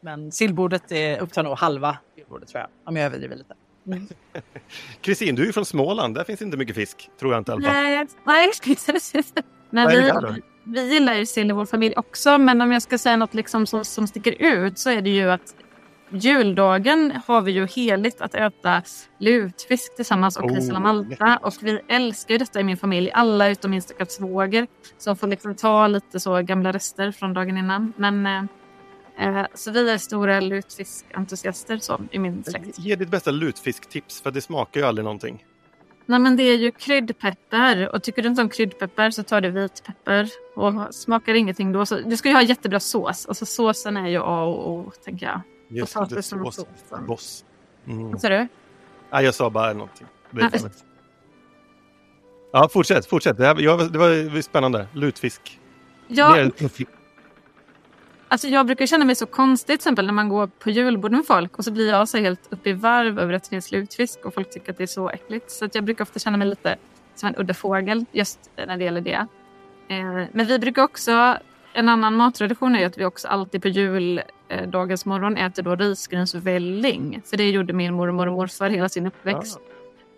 men 0.00 0.32
sillbordet 0.32 0.92
är- 0.92 1.18
upptar 1.20 1.42
nog 1.42 1.58
halva 1.58 1.98
julbordet 2.16 2.48
tror 2.48 2.60
jag, 2.60 2.68
om 2.84 2.96
jag 2.96 3.06
överdriver 3.06 3.36
lite. 3.36 3.54
Mm. 3.86 4.08
Kristin, 5.00 5.34
du 5.34 5.42
är 5.42 5.46
ju 5.46 5.52
från 5.52 5.64
Småland. 5.64 6.14
Där 6.14 6.24
finns 6.24 6.42
inte 6.42 6.56
mycket 6.56 6.74
fisk, 6.76 7.10
tror 7.20 7.32
jag 7.32 7.40
inte 7.40 7.50
i 7.50 7.54
alla 7.54 7.62
fall. 7.62 7.72
Nej, 7.72 7.96
nej. 7.96 8.06
Men 9.70 9.86
är 9.96 10.32
vi? 10.34 10.40
Vi 10.64 10.92
gillar 10.92 11.14
ju 11.14 11.26
sill 11.26 11.50
i 11.50 11.52
vår 11.52 11.66
familj 11.66 11.94
också. 11.96 12.38
Men 12.38 12.60
om 12.60 12.72
jag 12.72 12.82
ska 12.82 12.98
säga 12.98 13.16
något 13.16 13.34
liksom 13.34 13.66
som, 13.66 13.84
som 13.84 14.06
sticker 14.06 14.42
ut 14.42 14.78
så 14.78 14.90
är 14.90 15.02
det 15.02 15.10
ju 15.10 15.30
att 15.30 15.54
juldagen 16.10 17.12
har 17.26 17.40
vi 17.40 17.52
ju 17.52 17.66
heligt 17.66 18.20
att 18.20 18.34
äta 18.34 18.82
lutfisk 19.18 19.96
tillsammans 19.96 20.36
och 20.36 20.44
Oh, 20.44 20.54
ris 20.54 20.70
alla 20.70 20.80
Malta. 20.80 21.38
Och 21.42 21.54
vi 21.60 21.80
älskar 21.88 22.34
ju 22.34 22.38
detta 22.38 22.60
i 22.60 22.64
min 22.64 22.76
familj. 22.76 23.10
Alla 23.10 23.48
utom 23.48 23.70
min 23.70 23.82
stackars 23.82 24.08
svåger 24.08 24.66
som 24.98 25.16
får 25.16 25.26
liksom 25.26 25.54
ta 25.54 25.86
lite 25.86 26.20
så 26.20 26.42
gamla 26.42 26.72
rester 26.72 27.12
från 27.12 27.34
dagen 27.34 27.58
innan. 27.58 27.92
Men 27.96 28.26
eh, 28.26 29.38
eh, 29.38 29.46
så 29.54 29.70
vi 29.70 29.90
är 29.90 29.98
stora 29.98 30.40
lutfiskentusiaster 30.40 31.78
så 31.78 32.00
i 32.10 32.18
min 32.18 32.44
släkt. 32.44 32.78
Ge 32.78 32.96
ditt 32.96 33.08
bästa 33.08 33.30
lutfisktips, 33.30 34.20
för 34.20 34.30
det 34.30 34.40
smakar 34.40 34.80
ju 34.80 34.86
aldrig 34.86 35.04
någonting. 35.04 35.44
Nej 36.10 36.18
men 36.18 36.36
det 36.36 36.42
är 36.42 36.56
ju 36.56 36.70
kryddpeppar 36.70 37.94
och 37.94 38.02
tycker 38.02 38.22
du 38.22 38.28
inte 38.28 38.42
om 38.42 38.48
kryddpeppar 38.48 39.10
så 39.10 39.22
tar 39.22 39.40
du 39.40 39.50
vitpeppar 39.50 40.28
och 40.56 40.94
smakar 40.94 41.34
ingenting 41.34 41.72
då 41.72 41.86
så 41.86 41.98
du 42.00 42.16
ska 42.16 42.28
ju 42.28 42.34
ha 42.34 42.42
jättebra 42.42 42.80
sås. 42.80 43.26
Alltså 43.26 43.46
såsen 43.46 43.96
är 43.96 44.08
ju 44.08 44.18
A 44.18 44.42
och 44.42 44.70
O 44.70 44.92
tänker 45.04 45.26
jag. 45.26 45.40
Just 45.68 45.96
det, 46.08 46.22
som 46.22 46.52
sås. 46.52 46.66
Boss. 47.06 47.44
Mm. 47.86 48.10
Vad 48.10 48.20
sa 48.20 48.28
du? 48.28 48.48
Nej, 49.10 49.24
jag 49.24 49.34
sa 49.34 49.50
bara 49.50 49.72
någonting. 49.72 50.06
Ja, 52.52 52.68
fortsätt, 52.72 53.06
fortsätt. 53.06 53.36
Det, 53.36 53.46
här, 53.46 53.60
ja, 53.60 53.76
det 53.76 53.98
var 53.98 54.08
det 54.08 54.28
var 54.28 54.40
spännande. 54.40 54.86
Lutfisk. 54.92 55.60
Ja. 56.08 56.50
Alltså 58.32 58.48
jag 58.48 58.66
brukar 58.66 58.86
känna 58.86 59.04
mig 59.04 59.14
så 59.14 59.26
konstig 59.26 59.66
till 59.66 59.74
exempel 59.74 60.06
när 60.06 60.12
man 60.12 60.28
går 60.28 60.46
på 60.46 60.70
julbord 60.70 61.12
med 61.12 61.26
folk 61.26 61.58
och 61.58 61.64
så 61.64 61.72
blir 61.72 61.88
jag 61.88 62.08
så 62.08 62.18
helt 62.18 62.52
uppe 62.52 62.70
i 62.70 62.72
varv 62.72 63.18
över 63.18 63.32
att 63.32 63.42
det 63.42 63.48
finns 63.48 63.72
lutfisk 63.72 64.24
och 64.24 64.34
folk 64.34 64.50
tycker 64.50 64.70
att 64.72 64.78
det 64.78 64.82
är 64.82 64.86
så 64.86 65.10
äckligt. 65.10 65.50
Så 65.50 65.64
att 65.64 65.74
jag 65.74 65.84
brukar 65.84 66.04
ofta 66.04 66.18
känna 66.18 66.36
mig 66.36 66.48
lite 66.48 66.76
som 67.14 67.28
en 67.28 67.36
udda 67.36 67.54
fågel 67.54 68.04
just 68.12 68.50
när 68.66 68.76
det 68.76 68.84
gäller 68.84 69.00
det. 69.00 69.26
Eh, 69.88 70.26
men 70.32 70.46
vi 70.46 70.58
brukar 70.58 70.82
också, 70.82 71.36
en 71.72 71.88
annan 71.88 72.16
mattradition 72.16 72.76
är 72.76 72.86
att 72.86 72.98
vi 72.98 73.04
också 73.04 73.28
alltid 73.28 73.62
på 73.62 73.68
juldagens 73.68 75.06
morgon 75.06 75.36
äter 75.36 75.62
då 75.62 75.76
risgrynsvälling. 75.76 77.22
För 77.24 77.36
det 77.36 77.50
gjorde 77.50 77.72
min 77.72 77.94
mormor 77.94 78.26
och 78.26 78.32
morfar 78.32 78.70
hela 78.70 78.88
sin 78.88 79.06
uppväxt. 79.06 79.60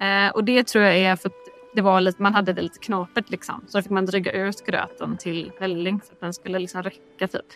Eh, 0.00 0.34
och 0.34 0.44
det 0.44 0.66
tror 0.66 0.84
jag 0.84 0.98
är 0.98 1.16
för 1.16 1.28
att 1.28 1.34
det 1.74 1.82
var 1.82 2.00
lite, 2.00 2.22
man 2.22 2.34
hade 2.34 2.52
det 2.52 2.62
lite 2.62 2.78
knapert 2.78 3.30
liksom. 3.30 3.64
Så 3.68 3.78
då 3.78 3.82
fick 3.82 3.90
man 3.90 4.06
dryga 4.06 4.32
ut 4.32 4.66
gröten 4.66 5.16
till 5.16 5.52
välling 5.60 6.00
för 6.00 6.12
att 6.12 6.20
den 6.20 6.34
skulle 6.34 6.58
liksom 6.58 6.82
räcka 6.82 7.28
typ. 7.28 7.46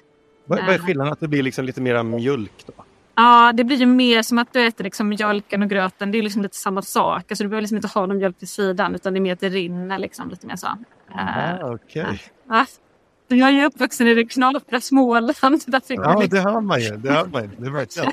Vad, 0.47 0.59
vad 0.59 0.69
är 0.69 0.73
Eh, 0.79 0.85
skillnaden? 0.87 1.13
Att 1.13 1.21
det 1.21 1.29
blir 1.29 1.43
liksom 1.43 1.65
lite 1.65 1.81
mera 1.81 2.03
mjölk 2.03 2.53
då? 2.67 2.73
Ja, 3.15 3.53
det 3.55 3.65
blir 3.65 3.77
ju 3.77 3.87
mer 3.87 4.23
som 4.23 4.39
att 4.39 4.53
du 4.53 4.67
äter 4.67 4.85
liksom 4.85 5.09
mjölken 5.09 5.63
och 5.63 5.69
gröten. 5.71 6.13
Det 6.13 6.19
är 6.19 6.23
liksom 6.23 6.43
lite 6.43 6.57
samma 6.57 6.83
sak. 6.83 7.25
Alltså, 7.31 7.45
du 7.45 7.49
behöver 7.49 7.63
liksom 7.63 7.77
inte 7.77 7.89
ha 7.89 8.07
någon 8.07 8.17
mjölk 8.19 8.37
vid 8.39 8.49
sidan 8.49 8.95
utan 8.95 9.13
det 9.13 9.19
är 9.19 9.21
mer 9.21 9.33
att 9.33 9.41
det 9.41 9.49
rinner 9.49 9.99
liksom 9.99 10.31
lite 10.31 10.47
mer 10.47 10.57
så. 10.57 10.67
Eh, 10.67 11.55
Ah, 11.65 11.73
Okej. 11.75 12.23
ja. 12.49 12.67
Jag 13.29 13.49
är 13.49 13.53
ju 13.53 13.65
uppvuxen 13.65 14.07
i 14.07 14.15
det 14.15 14.25
knapra 14.25 14.81
Småland. 14.81 15.27
Där 15.27 15.83
Ja, 15.89 16.21
liksom- 16.21 16.29
det 16.31 16.41
hör 16.41 16.61
man 16.61 16.81
ju. 16.81 16.97
Det 16.97 17.13
hör 17.13 17.27
man 17.27 17.43
ju. 17.43 17.49
Det 17.59 17.67
är 17.67 17.71
verkligen. 17.71 18.13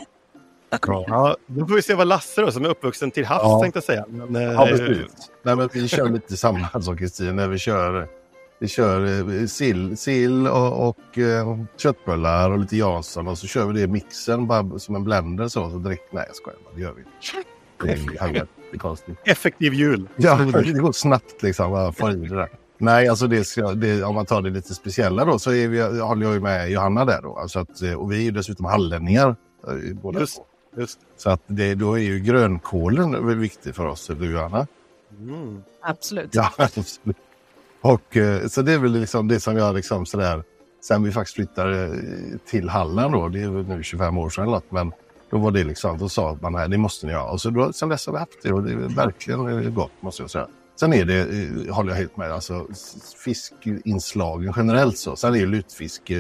Ja, 1.08 1.38
då 1.48 1.68
får 1.68 1.76
vi 1.76 1.82
se 1.82 1.94
vad 1.94 2.08
Lasse 2.08 2.42
då, 2.42 2.52
som 2.52 2.66
är 2.66 2.70
uppvuxen 2.70 3.12
till 3.12 3.26
havs, 3.26 3.42
Ja. 3.44 3.60
tänkte 3.62 3.78
jag 3.78 3.84
säga. 3.84 4.06
Men, 4.10 4.36
eh, 4.36 4.42
Ja, 4.44 4.66
precis. 4.66 5.32
Nej, 5.44 5.56
men 5.56 5.70
vi 5.74 5.88
kör 5.88 6.10
lite 6.10 6.38
samma 6.38 6.82
som 6.82 6.98
Kristin 6.98 7.36
när 7.36 7.48
vi 7.48 7.58
kör, 7.60 8.08
vi 8.64 8.70
kör 8.70 9.30
eh, 9.42 9.46
sill, 9.46 9.98
sill 9.98 10.48
och, 10.48 10.90
och 10.90 11.18
eh, 11.18 11.58
köttbullar 11.78 12.50
och 12.52 12.60
lite 12.60 12.78
Jansson 12.78 13.28
och 13.28 13.38
så 13.38 13.48
kör 13.48 13.66
vi 13.66 13.74
det 13.74 13.80
i 13.82 13.88
mixen 13.88 14.48
bara 14.48 14.80
som 14.80 14.96
en 14.96 15.04
blender 15.04 15.48
så. 15.48 15.70
så 15.72 15.78
direkt, 15.78 16.14
nej 16.14 16.24
jag 16.28 16.36
skojar 16.36 16.60
bara, 16.66 16.76
det 16.76 16.82
gör 16.82 16.94
vi 16.94 17.02
inte. 17.02 17.50
Det 17.84 17.92
är 17.92 18.20
halva- 18.20 18.48
det 18.72 18.76
är 18.76 18.80
konstigt. 18.80 19.18
Effektiv 19.26 19.74
jul. 19.74 20.08
Ja, 20.16 20.36
det 20.36 20.72
går 20.74 20.92
snabbt 20.92 21.44
liksom. 21.44 21.72
Bara 21.72 21.92
få 21.92 22.12
i 22.12 22.16
det 22.16 22.36
där. 22.36 22.50
Nej, 22.78 23.08
alltså 23.08 23.28
det 23.28 23.56
det, 23.76 24.04
om 24.04 24.16
man 24.16 24.26
tar 24.26 24.42
det 24.42 24.50
lite 24.50 24.74
speciella 24.74 25.26
då 25.26 25.40
så 25.40 25.52
är 25.52 25.68
vi, 25.68 26.00
håller 26.00 26.26
jag 26.26 26.34
ju 26.34 26.40
med 26.40 26.72
Johanna 26.72 27.06
där 27.06 27.22
då. 27.22 27.38
Alltså 27.38 27.60
att, 27.60 27.82
eh, 27.82 27.94
och 27.94 28.12
vi 28.12 28.18
är 28.18 28.22
ju 28.22 28.32
dessutom 28.32 28.66
hallänningar. 28.66 29.36
Båda 30.02 30.20
Just, 30.20 30.36
två. 30.36 30.44
just. 30.78 31.00
Så 31.18 31.30
att 31.30 31.42
det, 31.48 31.76
då 31.76 31.94
är 31.94 32.02
ju 32.04 32.20
grönkålen 32.20 33.40
viktig 33.40 33.76
för 33.76 33.86
oss, 33.86 34.12
du 34.20 34.32
Johanna? 34.32 34.68
Mm. 35.20 35.64
Absolut. 35.82 36.36
Ja, 36.36 36.50
absolut. 36.58 37.18
Och 37.84 38.18
eh, 38.18 38.48
så 38.48 38.62
det 38.62 38.74
är 38.74 38.80
väl 38.80 38.92
liksom 38.92 39.28
det 39.28 39.40
som 39.40 39.58
jag 39.58 39.76
liksom 39.76 40.06
sådär, 40.06 40.44
sen 40.84 41.04
vi 41.04 41.12
faktiskt 41.12 41.36
flyttade 41.36 41.86
eh, 41.86 42.40
till 42.46 42.70
Halland 42.70 43.14
då, 43.14 43.30
det 43.30 43.42
är 43.42 43.50
väl 43.50 43.68
nu 43.68 43.84
25 43.84 44.18
år 44.18 44.30
sedan 44.30 44.44
eller 44.44 44.54
något, 44.54 44.72
men 44.72 44.92
då 45.32 45.38
var 45.38 45.52
det 45.52 45.64
liksom, 45.64 45.98
då 45.98 46.10
sa 46.10 46.38
man 46.42 46.54
nej, 46.54 46.70
det 46.70 46.78
måste 46.78 47.08
ni 47.08 47.14
ha. 47.14 47.32
Och 47.32 47.42
så 47.42 47.50
då, 47.50 47.74
sen 47.74 47.90
dess 47.90 48.06
har 48.06 48.14
vi 48.14 48.20
haft 48.20 48.44
det 48.44 48.52
och 48.52 48.64
det 48.64 48.72
är 48.72 48.76
verkligen 48.76 49.48
eh, 49.48 49.70
gott 49.70 49.92
måste 50.02 50.24
jag 50.24 50.30
säga. 50.30 50.48
Sen 50.80 50.94
är 50.94 51.06
det, 51.06 51.72
håller 51.72 51.90
jag 51.90 51.98
helt 51.98 52.18
med, 52.18 52.32
alltså 52.32 52.68
fiskinslagen 53.24 54.54
generellt 54.56 54.98
så. 54.98 55.16
Sen 55.16 55.34
är 55.34 55.38
ju 55.38 55.46
lutfisk, 55.46 56.12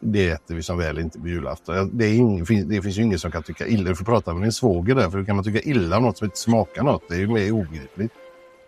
det 0.00 0.28
äter 0.28 0.54
vi 0.54 0.62
som 0.62 0.78
väl 0.78 0.98
inte 0.98 1.18
på 1.20 1.28
julafton. 1.28 1.98
Det, 1.98 2.06
är 2.06 2.14
ingen, 2.14 2.68
det 2.68 2.82
finns 2.82 2.98
ju 2.98 3.02
ingen 3.02 3.18
som 3.18 3.30
kan 3.30 3.42
tycka 3.42 3.66
illa, 3.66 3.88
du 3.88 3.96
får 3.96 4.04
prata 4.04 4.34
med 4.34 4.42
din 4.42 4.52
svåger 4.52 4.94
där, 4.94 5.10
för 5.10 5.18
hur 5.18 5.24
kan 5.24 5.36
man 5.36 5.44
tycka 5.44 5.60
illa 5.60 5.96
om 5.96 6.02
något 6.02 6.18
som 6.18 6.24
inte 6.24 6.38
smakar 6.38 6.82
något? 6.82 7.02
Det 7.08 7.14
är 7.14 7.18
ju 7.18 7.28
mer 7.28 7.52
obegripligt. 7.52 8.12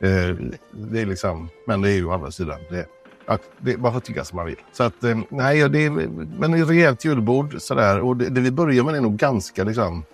Eh, 0.00 0.36
det 0.70 1.00
är 1.00 1.06
liksom, 1.06 1.48
men 1.66 1.80
det 1.80 1.90
är 1.90 1.94
ju 1.94 2.04
å 2.04 2.12
andra 2.12 2.30
sidan, 2.30 2.58
det, 2.70 2.86
att 3.26 3.42
det, 3.58 3.76
man 3.76 3.92
får 3.92 4.00
tycka 4.00 4.24
som 4.24 4.36
man 4.36 4.46
vill. 4.46 4.56
Så 4.72 4.82
att, 4.82 5.04
eh, 5.04 5.18
nej, 5.28 5.68
det 5.68 5.84
är, 5.84 5.90
men 6.38 6.54
ett 6.54 6.68
rejält 6.68 7.04
julbord 7.04 7.60
sådär. 7.60 8.00
Och 8.00 8.16
det, 8.16 8.28
det 8.28 8.40
vi 8.40 8.50
börjar 8.50 8.84
med 8.84 8.94
är 8.94 9.00
nog 9.00 9.16
ganska 9.16 9.64
liksom, 9.64 10.04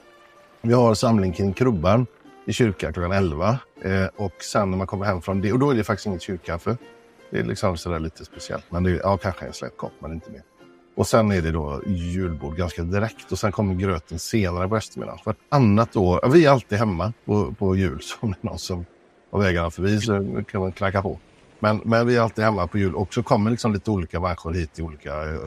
Vi 0.61 0.73
har 0.73 0.95
samling 0.95 1.33
kring 1.33 1.53
krubban 1.53 2.07
i 2.47 2.53
kyrkan 2.53 2.93
klockan 2.93 3.13
11. 3.13 3.59
Eh, 3.83 4.07
och 4.17 4.43
sen 4.43 4.71
när 4.71 4.79
man 4.79 4.87
kommer 4.87 5.05
hem 5.05 5.23
från 5.23 5.41
det, 5.41 5.53
och 5.53 5.59
då 5.59 5.71
är 5.71 5.75
det 5.75 5.85
faktiskt 5.85 6.07
inget 6.07 6.23
kyrkkaffe. 6.23 6.77
Det 7.31 7.39
är 7.39 7.45
liksom 7.45 7.77
sådär 7.77 7.99
lite 7.99 8.25
speciellt. 8.25 8.65
Men 8.71 8.83
det 8.83 8.91
är, 8.91 9.01
ja, 9.03 9.17
kanske 9.17 9.47
en 9.47 9.53
slät 9.53 9.77
kopp, 9.77 9.93
men 9.99 10.13
inte 10.13 10.31
mer. 10.31 10.43
Och 10.97 11.07
sen 11.07 11.33
är 11.33 11.43
det 11.43 11.51
då 11.51 11.83
julbord 11.87 12.57
ganska 12.57 12.83
direkt 12.83 13.33
och 13.33 13.39
sen 13.39 13.53
kommer 13.53 13.75
gröten 13.75 14.19
senare 14.19 14.69
på 14.69 14.77
eftermiddagen. 14.77 15.21
Vartannat 15.25 15.97
år, 15.97 16.21
ja, 16.23 16.29
vi 16.29 16.45
är 16.45 16.51
alltid 16.51 16.79
hemma 16.79 17.13
på, 17.25 17.55
på 17.59 17.77
jul. 17.77 18.01
Så 18.03 18.17
om 18.21 18.31
det 18.31 18.37
är 18.43 18.47
någon 18.47 18.59
som 18.59 18.85
har 19.37 19.43
vägarna 19.45 19.71
förbi 19.71 20.01
så 20.01 20.43
kan 20.51 20.61
man 20.61 20.73
knacka 20.73 21.03
på. 21.03 21.19
Men, 21.59 21.81
men 21.85 22.07
vi 22.07 22.17
är 22.17 22.21
alltid 22.21 22.45
hemma 22.45 22.67
på 22.67 22.79
jul 22.79 22.95
och 22.95 23.15
så 23.15 23.23
kommer 23.23 23.51
liksom 23.51 23.73
lite 23.73 23.91
olika 23.91 24.21
människor 24.21 24.53
hit 24.53 24.79
i 24.79 24.83
olika, 24.83 25.23
eh, 25.23 25.39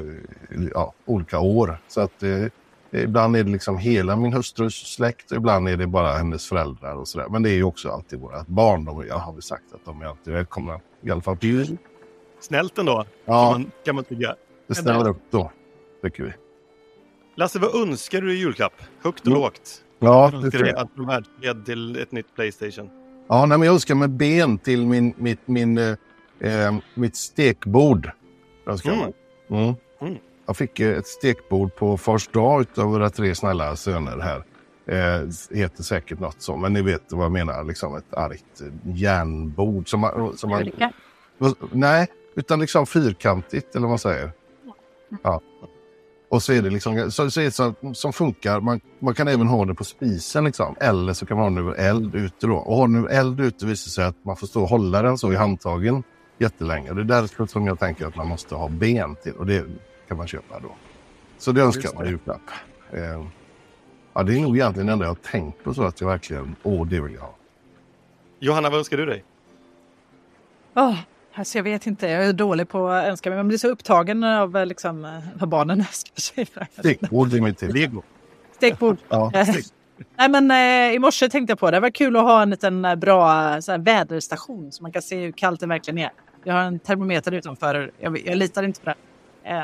ja, 0.74 0.93
olika 1.06 1.40
år. 1.40 1.77
Så 1.88 2.01
att 2.01 2.24
eh, 2.24 2.45
ibland 2.92 3.35
är 3.35 3.43
det 3.43 3.51
liksom 3.51 3.77
hela 3.77 4.16
min 4.16 4.34
hustrus 4.34 4.74
släkt 4.93 5.32
och 5.32 5.38
ibland 5.38 5.69
är 5.69 5.77
det 5.77 5.88
bara 5.88 6.11
hennes 6.11 6.48
föräldrar 6.50 6.95
och 6.95 7.08
sådär. 7.08 7.27
Men 7.30 7.43
det 7.43 7.50
är 7.50 7.56
ju 7.56 7.64
också 7.64 7.90
alltid 7.90 8.19
våra 8.19 8.45
barn. 8.48 8.85
De, 8.85 9.06
jag 9.08 9.16
har 9.18 9.34
vi 9.34 9.42
sagt 9.42 9.74
att 9.74 9.85
de 9.85 10.01
är 10.01 10.06
alltid 10.06 10.34
välkomna. 10.34 10.80
I 11.01 11.11
alla 11.11 11.22
fall 11.22 11.38
på 11.38 11.45
jul. 11.45 11.77
Snällt 12.40 12.77
ändå, 12.77 13.06
Ja. 13.26 13.51
kan 13.51 13.61
man, 13.61 13.72
kan 13.85 13.95
man 13.95 14.03
tycka. 14.03 14.35
Det 14.68 14.76
ställer 14.76 15.08
upp 15.09 15.22
då, 15.32 15.51
tycker 16.03 16.24
vi. 16.24 16.34
Lasse, 17.35 17.59
vad 17.59 17.76
önskar 17.76 18.22
du 18.22 18.34
i 18.34 18.40
julklapp? 18.40 18.74
Högt 19.01 19.27
och 19.27 19.34
lågt? 19.34 19.84
Ja, 20.00 20.32
det 20.43 20.51
tror 20.51 20.68
jag. 20.68 20.77
att 20.77 20.90
få 20.95 21.03
världsled 21.06 21.66
till 21.66 21.95
ett 22.00 22.11
nytt 22.11 22.35
Playstation? 22.35 22.90
Ja, 23.32 23.45
nej, 23.45 23.58
men 23.58 23.66
jag 23.66 23.74
önskar 23.74 23.95
mig 23.95 24.08
ben 24.08 24.58
till 24.58 24.85
min, 24.85 25.14
mitt, 25.17 25.40
min, 25.45 25.77
eh, 25.77 25.95
eh, 26.40 26.75
mitt 26.93 27.16
stekbord. 27.16 28.11
Jag 28.66 28.85
mig. 28.85 29.14
Mm. 29.49 29.75
Mm. 30.01 30.17
Jag 30.45 30.58
fick 30.58 30.80
eh, 30.80 30.98
ett 30.98 31.08
stekbord 31.08 31.75
på 31.75 31.98
fars 31.98 32.27
dag 32.27 32.66
av 32.77 32.85
våra 32.85 33.09
tre 33.09 33.35
snälla 33.35 33.75
söner 33.75 34.17
här. 34.19 34.43
Eh, 34.85 35.27
heter 35.58 35.83
säkert 35.83 36.19
något 36.19 36.41
så, 36.41 36.58
men 36.58 36.74
ni 36.74 36.82
vet 36.82 37.11
vad 37.11 37.25
jag 37.25 37.32
menar. 37.32 37.64
Liksom 37.64 37.95
ett 37.95 38.14
argt 38.14 38.61
eh, 38.61 38.67
järnbord. 38.95 39.90
Som 39.90 39.99
man, 39.99 40.38
som 40.38 40.49
man, 40.49 40.72
Nej, 41.72 42.08
utan 42.35 42.59
liksom 42.59 42.85
fyrkantigt 42.85 43.75
eller 43.75 43.82
vad 43.82 43.90
man 43.90 43.99
säger. 43.99 44.32
Ja. 45.22 45.41
Och 46.30 46.43
så 46.43 46.53
är 46.53 46.61
det 46.61 46.69
liksom 46.69 47.11
så, 47.11 47.32
så 47.32 47.41
är 47.41 47.45
det 47.45 47.51
så, 47.51 47.74
som 47.93 48.14
funkar. 48.14 48.59
Man, 48.59 48.80
man 48.99 49.14
kan 49.14 49.27
även 49.27 49.48
ha 49.48 49.66
det 49.66 49.74
på 49.74 49.83
spisen 49.83 50.43
liksom. 50.43 50.75
Eller 50.80 51.14
så 51.14 51.25
kan 51.25 51.38
man 51.38 51.43
ha 51.43 51.49
den 51.49 51.67
över 51.67 51.90
eld 51.90 52.16
ute 52.16 52.48
då. 52.48 52.56
Och 52.56 52.75
har 52.75 52.88
den 52.88 52.98
över 52.98 53.09
eld 53.09 53.40
ute 53.40 53.66
visar 53.66 53.90
sig 53.90 54.06
att 54.06 54.25
man 54.25 54.35
får 54.35 54.48
stå 54.48 54.61
och 54.61 54.69
hålla 54.69 55.01
den 55.01 55.17
så 55.17 55.33
i 55.33 55.35
handtagen 55.35 56.03
jättelänge. 56.38 56.93
Det 56.93 57.01
är 57.01 57.06
därför 57.06 57.45
som 57.45 57.67
jag 57.67 57.80
tänker 57.80 58.06
att 58.06 58.16
man 58.16 58.27
måste 58.27 58.56
ha 58.56 58.69
ben 58.69 59.16
till. 59.16 59.33
Och 59.33 59.45
det 59.45 59.66
kan 60.08 60.17
man 60.17 60.27
köpa 60.27 60.59
då. 60.59 60.75
Så 61.38 61.51
det 61.51 61.61
önskar 61.61 61.95
man 61.95 62.06
i 62.06 62.09
julklapp. 62.09 62.41
Eh, 62.91 63.25
ja, 64.14 64.24
det 64.24 64.38
är 64.38 64.41
nog 64.41 64.58
egentligen 64.58 64.88
det 64.88 64.93
enda 64.93 65.06
jag 65.06 65.09
har 65.09 65.32
tänkt 65.32 65.64
på 65.64 65.74
så 65.74 65.83
att 65.83 66.01
jag 66.01 66.08
verkligen, 66.08 66.56
åh 66.64 66.88
det 66.88 66.99
vill 66.99 67.14
jag 67.14 67.22
ha. 67.22 67.35
Johanna, 68.40 68.69
vad 68.69 68.80
önskar 68.80 68.98
du 68.98 69.06
dig? 69.06 69.24
Oh, 70.75 70.98
alltså 71.40 71.58
jag 71.58 71.64
vet 71.64 71.88
inte, 71.88 72.08
jag 72.08 72.26
är 72.26 72.34
dålig 72.34 72.69
på 72.69 72.88
att 72.90 73.06
önska 73.06 73.30
mig. 73.30 73.38
Man 73.38 73.48
blir 73.48 73.58
så 73.58 73.68
upptagen 73.68 74.24
av 74.24 74.58
eh, 74.58 74.66
liksom, 74.66 75.06
eh, 75.06 75.11
vad 75.35 75.50
barnen 75.50 75.80
önskar 75.80 76.22
sig. 76.22 76.48
Stekbord 76.80 77.34
är 77.34 77.42
mitt 77.42 77.58
till. 77.58 77.74
Lego. 77.74 78.01
Stekbord. 78.56 78.98
Ja, 79.09 79.32
Eh, 79.34 79.48
Nej, 80.18 80.30
men, 80.30 80.51
eh, 80.51 80.95
I 80.95 81.00
morse 81.00 81.30
tänkte 81.30 81.51
jag 81.51 81.59
på 81.59 81.72
det. 81.72 81.77
Det 81.77 81.82
var 81.82 81.90
kul 81.90 82.16
att 82.16 82.24
ha 82.24 82.42
en 82.42 82.50
liten 82.50 83.00
bra 83.00 83.61
så 83.61 83.72
här, 83.72 83.80
väderstation 83.80 84.72
så 84.72 84.84
man 84.84 84.92
kan 84.92 85.01
se 85.01 85.19
hur 85.19 85.32
kallt 85.32 85.59
det 85.59 85.68
verkligen 85.68 85.98
är. 85.98 86.11
Jag 86.43 86.53
har 86.53 86.61
en 86.61 86.80
termometer 86.80 87.32
utanför. 87.32 87.92
Jag, 88.00 88.27
jag 88.27 88.38
litar 88.38 88.64
inte 88.64 88.82
på 88.82 88.90
det. 88.90 88.95
Eh, 89.50 89.64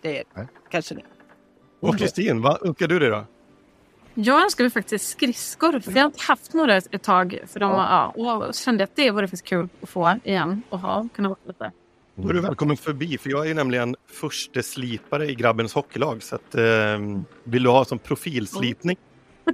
det 0.00 0.18
är 0.18 0.24
kanske 0.70 0.94
det. 0.94 1.02
Och 1.80 1.98
Kristin, 1.98 2.42
vad 2.42 2.66
önskar 2.66 2.88
du 2.88 2.98
dig 2.98 3.10
då? 3.10 3.24
Jag 4.14 4.42
önskar 4.42 4.64
mig 4.64 4.70
faktiskt 4.70 5.08
skridskor. 5.08 5.80
För 5.80 5.92
jag 5.92 5.98
har 5.98 6.06
inte 6.06 6.22
haft 6.22 6.54
några 6.54 6.76
ett, 6.76 7.02
tag. 7.02 7.38
För 7.46 7.60
de, 7.60 7.70
ja. 7.70 8.12
och 8.16 8.54
kände 8.54 8.84
att 8.84 8.96
det 8.96 9.10
vore 9.10 9.26
faktiskt 9.26 9.44
kul 9.44 9.68
att 9.82 9.88
få 9.88 10.18
igen. 10.24 10.62
Och 10.68 10.78
ha, 10.78 11.08
kunna 11.14 11.30
åka 11.30 11.40
lite. 11.46 11.72
Då 12.14 12.28
är 12.28 12.32
du 12.32 12.40
välkommen 12.40 12.76
förbi, 12.76 13.18
för 13.18 13.30
jag 13.30 13.50
är 13.50 13.54
nämligen 13.54 13.96
förste 14.06 14.62
slipare 14.62 15.26
i 15.30 15.34
grabbens 15.34 15.74
hockeylag. 15.74 16.22
Så 16.22 16.34
att, 16.34 16.54
eh, 16.54 16.62
vill 17.44 17.62
du 17.62 17.70
ha 17.70 17.84
som 17.84 17.98
profilslipning 17.98 18.96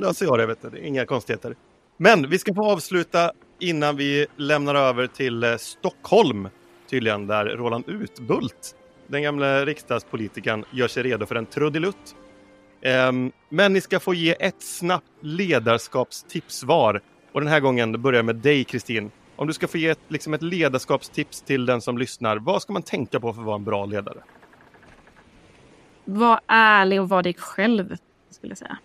löser 0.00 0.26
jag 0.26 0.38
det, 0.38 0.46
vet 0.46 0.72
du. 0.72 0.78
Inga 0.78 1.06
konstigheter. 1.06 1.56
Men 1.96 2.30
vi 2.30 2.38
ska 2.38 2.54
få 2.54 2.70
avsluta 2.70 3.32
innan 3.58 3.96
vi 3.96 4.26
lämnar 4.36 4.74
över 4.74 5.06
till 5.06 5.44
eh, 5.44 5.56
Stockholm, 5.56 6.48
tydligen, 6.90 7.26
där 7.26 7.46
Roland 7.46 7.88
Utbult, 7.88 8.76
den 9.06 9.22
gamla 9.22 9.64
riksdagspolitikern, 9.64 10.64
gör 10.70 10.88
sig 10.88 11.02
redo 11.02 11.26
för 11.26 11.34
en 11.34 11.46
trudelutt. 11.46 12.14
Ehm, 12.86 13.32
men 13.48 13.73
ni 13.73 13.81
ska 13.81 14.00
få 14.00 14.15
ge 14.15 14.36
ett 14.40 14.62
snabbt 14.62 15.10
ledarskapstips 15.20 16.62
var. 16.62 17.00
Och 17.32 17.40
den 17.40 17.48
här 17.48 17.60
gången 17.60 18.02
börjar 18.02 18.18
jag 18.18 18.24
med 18.24 18.36
dig, 18.36 18.65
Kristin. 18.65 19.10
Om 19.36 19.47
du 19.47 19.52
ska 19.52 19.68
få 19.68 19.78
ge 19.78 19.89
ett, 19.89 19.98
liksom 20.08 20.34
ett 20.34 20.42
ledarskapstips 20.42 21.42
till 21.42 21.66
den 21.66 21.81
som 21.81 21.98
lyssnar, 21.98 22.36
vad 22.36 22.62
ska 22.62 22.73
man 22.73 22.82
tänka 22.82 23.20
på 23.20 23.32
för 23.32 23.40
att 23.40 23.47
vara 23.47 23.56
en 23.56 23.65
bra 23.65 23.86
ledare? 23.86 24.18
Var 26.05 26.40
ärlig 26.47 27.00
och 27.00 27.08
var 27.08 27.23
dig 27.23 27.34
själv. 27.34 27.97
Skulle 28.31 28.50
jag 28.50 28.58
säga. 28.58 28.78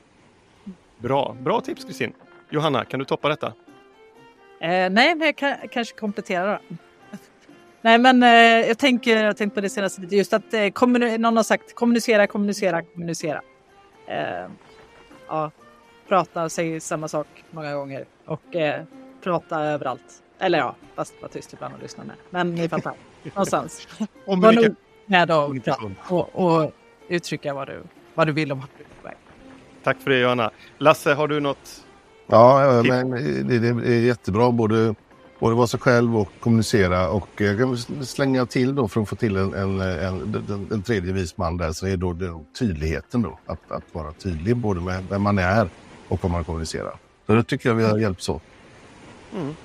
Bra, 0.97 1.35
bra 1.41 1.61
tips 1.61 1.85
Kristin. 1.85 2.13
Johanna, 2.49 2.85
kan 2.85 2.99
du 2.99 3.05
toppa 3.05 3.29
detta? 3.29 3.47
Eh, 3.47 3.53
nej, 4.69 5.15
men 5.15 5.19
jag 5.19 5.35
kan, 5.35 5.55
kanske 5.71 5.95
kompletterar 5.95 6.61
då. 6.69 6.75
Nej, 7.81 7.97
men 7.97 8.23
eh, 8.23 8.67
jag 8.67 8.77
tänker 8.77 9.23
jag 9.23 9.37
tänkt 9.37 9.53
på 9.53 9.61
det 9.61 9.69
senaste. 9.69 10.01
Just 10.01 10.33
att 10.33 10.53
eh, 10.53 11.17
någon 11.19 11.37
har 11.37 11.43
sagt 11.43 11.75
kommunicera, 11.75 12.27
kommunicera, 12.27 12.81
kommunicera. 12.81 13.41
Eh, 14.07 14.47
ja, 15.27 15.51
prata, 16.07 16.49
säg 16.49 16.79
samma 16.79 17.07
sak 17.07 17.27
många 17.51 17.73
gånger 17.73 18.05
och 18.25 18.55
eh, 18.55 18.83
prata 19.23 19.59
överallt. 19.63 20.23
Eller 20.39 20.57
ja, 20.57 20.75
fast 20.95 21.21
vara 21.21 21.31
tyst 21.31 21.53
ibland 21.53 21.73
och 21.73 21.81
lyssna 21.81 22.03
med. 22.03 22.15
Men 22.29 22.55
ni 22.55 22.69
fattar. 22.69 22.93
Någonstans. 23.23 23.87
Var 24.25 24.53
nog 24.53 24.75
med 25.05 25.31
och, 25.31 25.55
och, 26.09 26.35
och 26.35 26.71
uttrycka 27.07 27.53
vad 27.53 27.67
du, 27.67 27.83
vad 28.13 28.27
du 28.27 28.33
vill 28.33 28.51
om 28.51 28.59
vart 28.59 28.69
du 28.77 28.83
är 28.83 29.01
på 29.01 29.07
väg. 29.07 29.17
Tack 29.83 29.97
för 29.97 30.09
det 30.09 30.19
Johanna. 30.19 30.51
Lasse, 30.77 31.13
har 31.13 31.27
du 31.27 31.39
något? 31.39 31.85
Ja, 32.27 32.75
ja, 32.75 32.83
men 32.83 33.11
det, 33.47 33.59
det 33.59 33.67
är 33.67 33.99
jättebra 33.99 34.51
både, 34.51 34.95
både 35.41 35.55
vara 35.55 35.67
sig 35.67 35.79
själv 35.79 36.17
och 36.17 36.29
kommunicera. 36.39 37.09
Och 37.09 37.29
jag 37.37 37.57
kan 37.57 37.77
slänga 38.05 38.45
till 38.45 38.75
då 38.75 38.87
för 38.87 39.01
att 39.01 39.09
få 39.09 39.15
till 39.15 39.35
en, 39.35 39.53
en, 39.53 39.81
en, 39.81 40.67
en, 40.71 40.83
tredje 40.83 41.13
vis 41.13 41.37
man 41.37 41.57
där 41.57 41.71
så 41.71 41.87
är 41.87 41.97
då 41.97 42.13
det 42.13 42.39
tydligheten 42.59 43.21
då. 43.21 43.39
Att, 43.45 43.71
att 43.71 43.83
vara 43.91 44.13
tydlig 44.13 44.57
både 44.57 44.81
med 44.81 45.03
vem 45.09 45.21
man 45.21 45.37
är 45.37 45.69
och 46.07 46.23
vad 46.23 46.31
man 46.31 46.43
kommunicerar. 46.43 46.95
Så 47.27 47.33
det 47.33 47.43
tycker 47.43 47.69
jag 47.69 47.75
vi 47.75 47.83
har 47.83 47.97
hjälpts 47.97 48.29
åt. 48.29 48.41
Mm. 49.35 49.55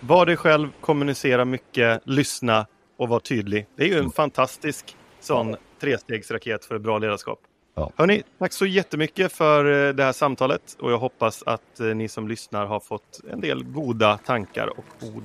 Var 0.00 0.26
dig 0.26 0.36
själv, 0.36 0.68
kommunicera 0.80 1.44
mycket, 1.44 2.02
lyssna 2.04 2.66
och 2.96 3.08
vara 3.08 3.20
tydlig. 3.20 3.66
Det 3.76 3.82
är 3.82 3.88
ju 3.88 3.98
en 3.98 4.10
fantastisk 4.10 4.96
sån 5.20 5.56
trestegsraket 5.80 6.64
för 6.64 6.74
ett 6.74 6.82
bra 6.82 6.98
ledarskap. 6.98 7.38
Ja. 7.78 7.90
Hörni, 7.96 8.22
tack 8.38 8.52
så 8.52 8.66
jättemycket 8.66 9.32
för 9.32 9.88
eh, 9.88 9.94
det 9.94 10.04
här 10.04 10.12
samtalet 10.12 10.76
och 10.80 10.92
jag 10.92 10.98
hoppas 10.98 11.42
att 11.46 11.80
eh, 11.80 11.86
ni 11.86 12.08
som 12.08 12.28
lyssnar 12.28 12.66
har 12.66 12.80
fått 12.80 13.20
en 13.32 13.40
del 13.40 13.64
goda 13.64 14.18
tankar 14.18 14.66
och 14.66 15.08
ord 15.14 15.24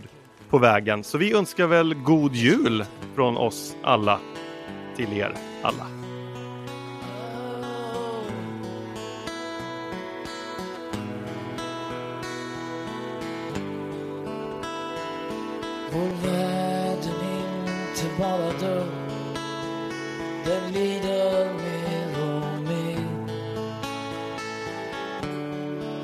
på 0.50 0.58
vägen. 0.58 1.04
Så 1.04 1.18
vi 1.18 1.34
önskar 1.34 1.68
väl 1.68 1.94
god 1.94 2.36
jul 2.36 2.86
från 3.16 3.38
oss 3.38 3.76
alla 3.84 4.20
till 4.96 5.14
er 5.14 5.34
alla. 5.62 5.88
Vår 15.94 16.30
värld 16.30 17.00
är 17.00 17.90
inte 17.90 18.20
bara 18.20 18.52
död 18.60 18.88
Den 20.46 20.72
lider 20.72 21.21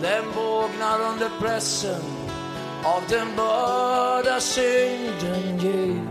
Den 0.07 0.23
bågnar 0.35 1.01
under 1.11 1.29
pressen 1.39 2.01
av 2.83 3.03
den 3.09 3.35
börda 3.35 4.39
synden 4.39 5.59
ger 5.59 6.01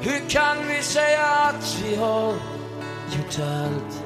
Hur 0.00 0.28
kan 0.28 0.68
vi 0.68 0.82
säga 0.82 1.26
att 1.26 1.78
vi 1.84 1.96
har 1.96 2.32
gjort 3.16 3.38
allt 3.38 4.04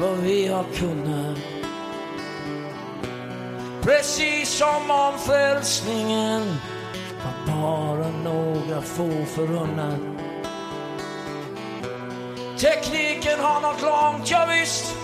vad 0.00 0.18
vi 0.18 0.48
har 0.48 0.64
kunnat 0.74 1.38
Precis 3.82 4.48
som 4.48 4.90
om 4.90 5.18
frälsningen 5.18 6.42
var 7.24 7.54
bara 7.54 8.08
några 8.08 8.82
få 8.82 9.24
förunnat. 9.26 10.00
Tekniken 12.60 13.40
har 13.40 13.60
nått 13.60 13.82
långt, 13.82 14.30
ja 14.30 14.46
visst. 14.50 14.97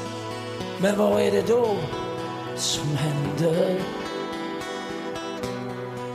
Men 0.78 0.98
vad 0.98 1.22
är 1.22 1.30
det 1.30 1.48
då 1.48 1.76
som 2.56 2.96
händer? 2.96 3.80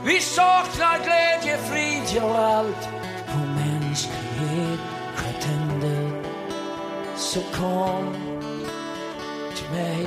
Vi 0.04 0.20
saknar 0.20 0.98
glädje, 1.04 1.58
frid, 1.58 2.02
ja 2.16 2.38
allt 2.38 2.88
vår 3.26 3.46
mänsklighet 3.46 4.80
själv. 5.16 5.30
Så 7.16 7.40
kom, 7.40 8.14
till 9.56 9.70
mig 9.70 10.06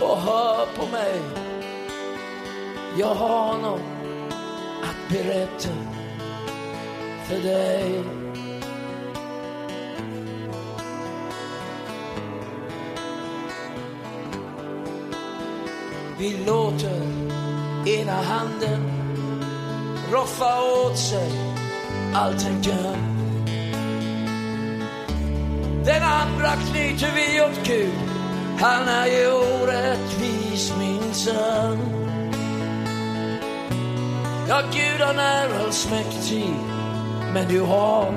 och 0.00 0.16
hör 0.16 0.66
på 0.76 0.86
mig. 0.86 1.20
Jag 2.98 3.14
har 3.14 3.58
något 3.58 3.80
att 4.82 5.12
berätta 5.12 5.68
för 7.28 7.42
dig. 7.42 8.25
Vi 16.18 16.36
låter 16.46 17.02
ena 17.86 18.22
handen 18.22 18.90
roffa 20.12 20.62
åt 20.62 20.98
sig 20.98 21.30
allt 22.14 22.44
den 22.44 22.62
kan. 22.62 23.16
Den 25.84 26.02
andra 26.02 26.52
knyter 26.70 27.10
vi 27.14 27.40
åt 27.40 27.66
Gud, 27.66 27.92
han 28.58 28.88
är 28.88 29.06
ju 29.06 29.32
orättvis 29.32 30.74
minsann. 30.78 31.78
Ja, 34.48 34.62
Gud 34.72 35.00
han 35.00 35.18
är 35.18 35.64
allsmäktig, 35.64 36.54
men 37.34 37.48
du 37.48 37.60
har 37.60 38.12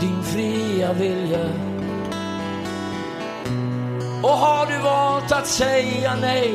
din 0.00 0.22
fria 0.22 0.92
vilja. 0.92 1.48
Och 4.22 4.38
har 4.38 4.66
du 4.66 4.78
valt 4.78 5.32
att 5.32 5.46
säga 5.46 6.16
nej, 6.20 6.54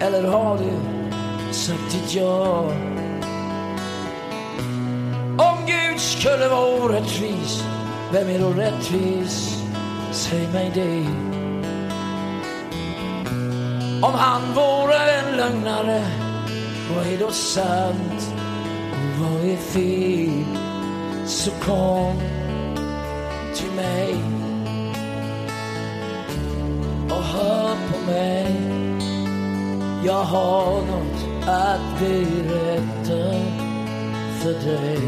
eller 0.00 0.28
har 0.28 0.58
du 0.58 0.70
sagt 1.52 1.92
ditt 1.92 2.14
ja? 2.14 2.66
Om 5.38 5.66
Gud 5.66 6.00
skulle 6.00 6.48
vara 6.48 6.84
orättvis, 6.84 7.64
vem 8.12 8.28
är 8.28 8.38
då 8.38 8.48
rättvis? 8.48 9.62
Säg 10.12 10.48
mig 10.48 10.70
det. 10.74 11.06
Om 14.02 14.14
han 14.14 14.42
vore 14.54 15.12
en 15.12 15.36
lögnare, 15.36 16.06
vad 16.94 17.06
är 17.06 17.18
då 17.18 17.30
sant 17.30 18.34
och 18.92 19.20
vad 19.20 19.50
är 19.50 19.56
fel? 19.56 20.44
Så 21.26 21.50
kom 21.50 22.20
till 23.54 23.70
mig 23.76 24.14
och 27.10 27.22
hör 27.22 27.76
på 27.92 28.10
mig. 28.10 28.79
Jag 30.04 30.24
har 30.24 30.74
något 30.74 31.48
att 31.48 32.00
berätta 32.00 33.40
för 34.42 34.52
dig. 34.52 35.00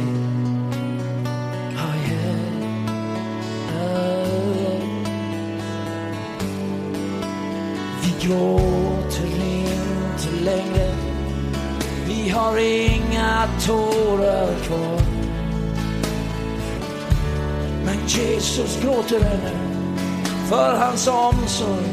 Yeah. 2.10 2.52
Vi 8.02 8.26
gråter 8.26 9.26
inte 9.26 10.44
längre. 10.44 10.94
Vi 12.06 12.28
har 12.28 12.58
inga 12.58 13.48
tårar 13.66 14.54
kvar. 14.66 15.00
Men 17.84 17.96
Jesus 18.06 18.82
gråter 18.82 19.16
ännu. 19.16 19.56
För 20.48 20.76
hans 20.76 21.08
omsorg 21.08 21.86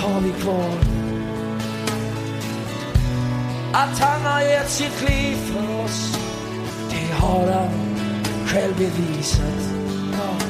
har 0.00 0.20
vi 0.20 0.32
kvar. 0.32 0.91
Att 3.74 3.98
han 3.98 4.22
har 4.22 4.40
gett 4.40 4.70
sitt 4.70 5.02
liv 5.08 5.36
för 5.36 5.84
oss, 5.84 6.18
det 6.90 7.14
har 7.14 7.52
han 7.52 7.70
själv 8.46 8.78
bevisat. 8.78 9.74
Ja. 10.12 10.46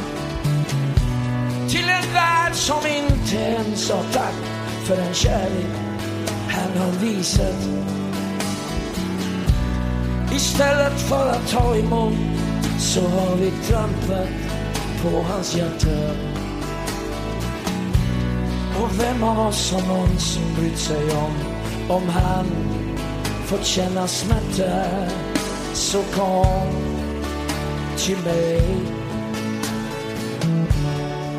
Till 1.68 1.88
en 1.88 2.14
värld 2.14 2.54
som 2.54 2.86
inte 2.86 3.36
ens 3.36 3.90
har 3.90 4.02
tack 4.12 4.34
för 4.84 4.96
den 4.96 5.14
kärlek 5.14 5.66
han 6.48 6.82
har 6.82 6.92
visat. 6.92 7.68
Istället 10.32 11.00
för 11.00 11.28
att 11.28 11.48
ta 11.48 11.76
emot 11.76 12.14
så 12.78 13.00
har 13.00 13.36
vi 13.36 13.50
trampat 13.50 14.28
på 15.02 15.22
hans 15.22 15.56
hjärta. 15.56 16.10
Och 18.82 19.00
vem 19.00 19.22
av 19.22 19.46
oss 19.46 19.72
har 19.72 19.94
någonsin 19.94 20.54
brytt 20.58 20.78
sig 20.78 21.10
om, 21.10 21.32
om 21.88 22.08
han 22.08 22.71
fått 23.52 23.66
känna 23.66 24.08
smärta? 24.08 24.84
Så 25.72 26.02
kom 26.02 26.72
till 27.96 28.18
mig 28.18 28.62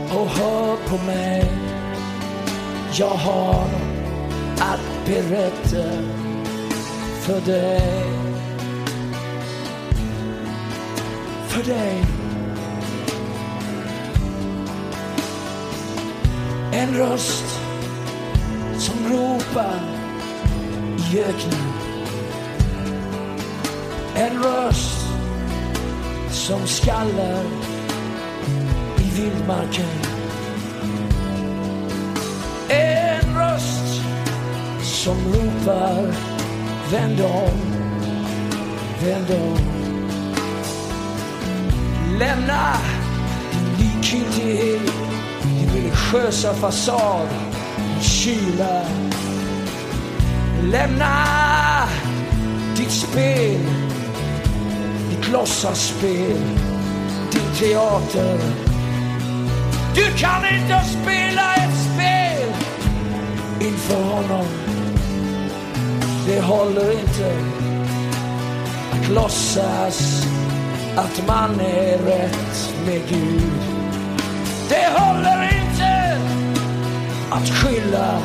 och 0.10 0.28
hör 0.28 0.78
på 0.88 1.06
mig. 1.06 1.52
Jag 2.94 3.08
har 3.08 3.66
att 4.60 5.06
berätta 5.06 5.90
för 7.22 7.42
dig. 7.42 8.06
För 11.48 11.64
dig. 11.64 12.06
En 16.74 16.98
röst 16.98 17.60
som 18.78 18.96
ropar 19.10 19.80
i 20.98 21.20
öknen. 21.20 21.73
En 24.16 24.44
röst 24.44 25.06
som 26.32 26.68
skallar 26.68 27.44
i 28.98 29.22
vildmarken. 29.22 29.86
En 32.70 33.36
röst 33.38 34.02
som 34.82 35.18
ropar 35.34 36.14
vänd 36.92 37.22
om, 37.22 37.60
vänd 39.04 39.32
om. 39.32 39.58
Lämna 42.20 42.78
din 43.52 43.88
likgiltighet 43.88 45.04
din 45.44 45.70
religiösa 45.74 46.54
fasad 46.54 47.28
din 47.78 48.02
kyla. 48.02 48.82
Lämna 50.62 51.26
ditt 52.78 52.92
spel, 52.92 53.60
låtsasspel, 55.34 56.38
din 57.32 57.56
teater. 57.60 58.40
Du 59.96 60.18
kan 60.18 60.46
inte 60.46 60.84
spela 60.86 61.56
ett 61.56 61.78
spel 61.94 62.54
inför 63.60 64.04
honom. 64.04 64.46
Det 66.28 66.42
håller 66.42 66.92
inte 66.92 67.36
att 68.92 69.10
låtsas 69.10 70.28
att 70.96 71.28
man 71.28 71.60
är 71.60 71.98
rätt 71.98 72.74
med 72.86 73.02
Gud. 73.10 73.52
Det 74.70 75.00
håller 75.00 75.44
inte 75.44 76.18
att 77.32 77.50
skylla 77.50 78.20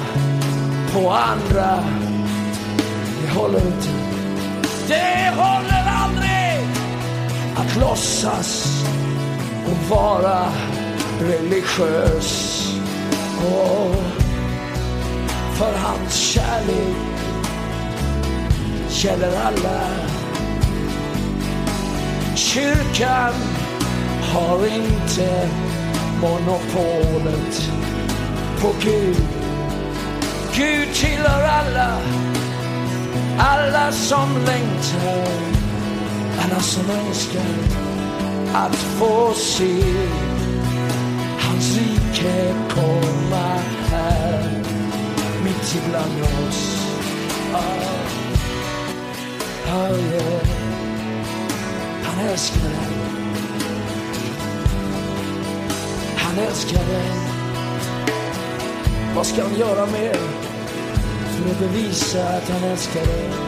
på 0.93 1.11
andra. 1.11 1.85
Det 3.23 3.39
håller 3.39 3.67
inte. 3.67 3.89
Det 4.89 5.33
håller 5.37 5.98
låtsas 7.81 8.83
och 9.67 9.97
vara 9.97 10.45
religiös. 11.21 12.65
Och 13.39 13.95
för 15.57 15.79
hans 15.79 16.15
kärlek 16.15 16.97
gäller 18.89 19.33
alla. 19.45 19.81
Kyrkan 22.37 23.35
har 24.35 24.67
inte 24.67 25.49
monopolet 26.21 27.71
på 28.61 28.73
Gud. 28.83 29.17
Gud 30.55 30.95
tillhör 30.95 31.43
alla, 31.43 31.99
alla 33.39 33.93
som 33.93 34.29
längtar, 34.47 35.58
alla 36.39 36.61
som 36.61 36.91
önskar 36.91 37.43
att 38.55 38.77
få 38.77 39.35
se 39.35 39.83
hans 41.41 41.77
rike 41.77 42.55
komma 42.71 43.59
här 43.91 44.63
mitt 45.45 45.77
ibland 45.85 46.23
oss. 46.23 46.89
Ah, 47.55 47.59
ah, 49.73 49.91
yeah. 49.91 50.47
Han 52.03 52.27
älskar 52.27 52.69
dig. 52.69 52.89
Han 56.17 56.39
älskar 56.39 56.87
dig. 56.87 57.11
Vad 59.17 59.27
ska 59.27 59.43
han 59.43 59.59
göra 59.59 59.87
mer 59.87 60.17
för 61.29 61.51
att 61.51 61.59
bevisa 61.59 62.29
att 62.29 62.51
han 62.51 62.63
älskar 62.71 63.07
dig? 63.07 63.48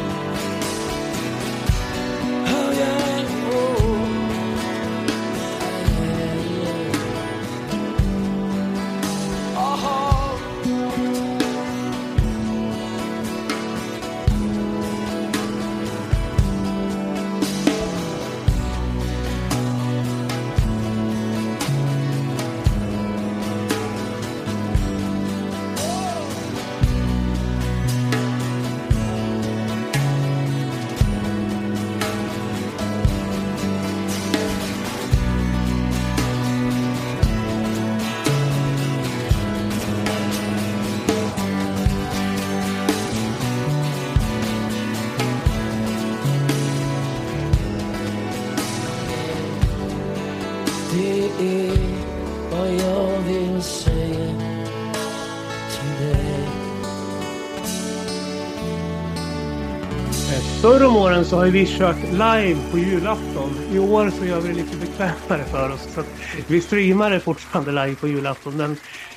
Genom 60.90 61.02
åren 61.02 61.24
så 61.24 61.36
har 61.36 61.46
vi 61.46 61.66
kört 61.66 62.02
live 62.12 62.70
på 62.70 62.78
julafton. 62.78 63.50
I 63.72 63.78
år 63.78 64.10
så 64.10 64.24
gör 64.24 64.40
vi 64.40 64.48
det 64.48 64.54
lite 64.54 64.76
bekvämare 64.76 65.44
för 65.44 65.72
oss. 65.72 65.94
Så 65.94 66.00
att 66.00 66.06
vi 66.48 66.60
streamar 66.60 67.10
det 67.10 67.20
fortfarande 67.20 67.70
live 67.70 67.96
på 67.96 68.08
julafton. 68.08 68.56
Men 68.56 68.76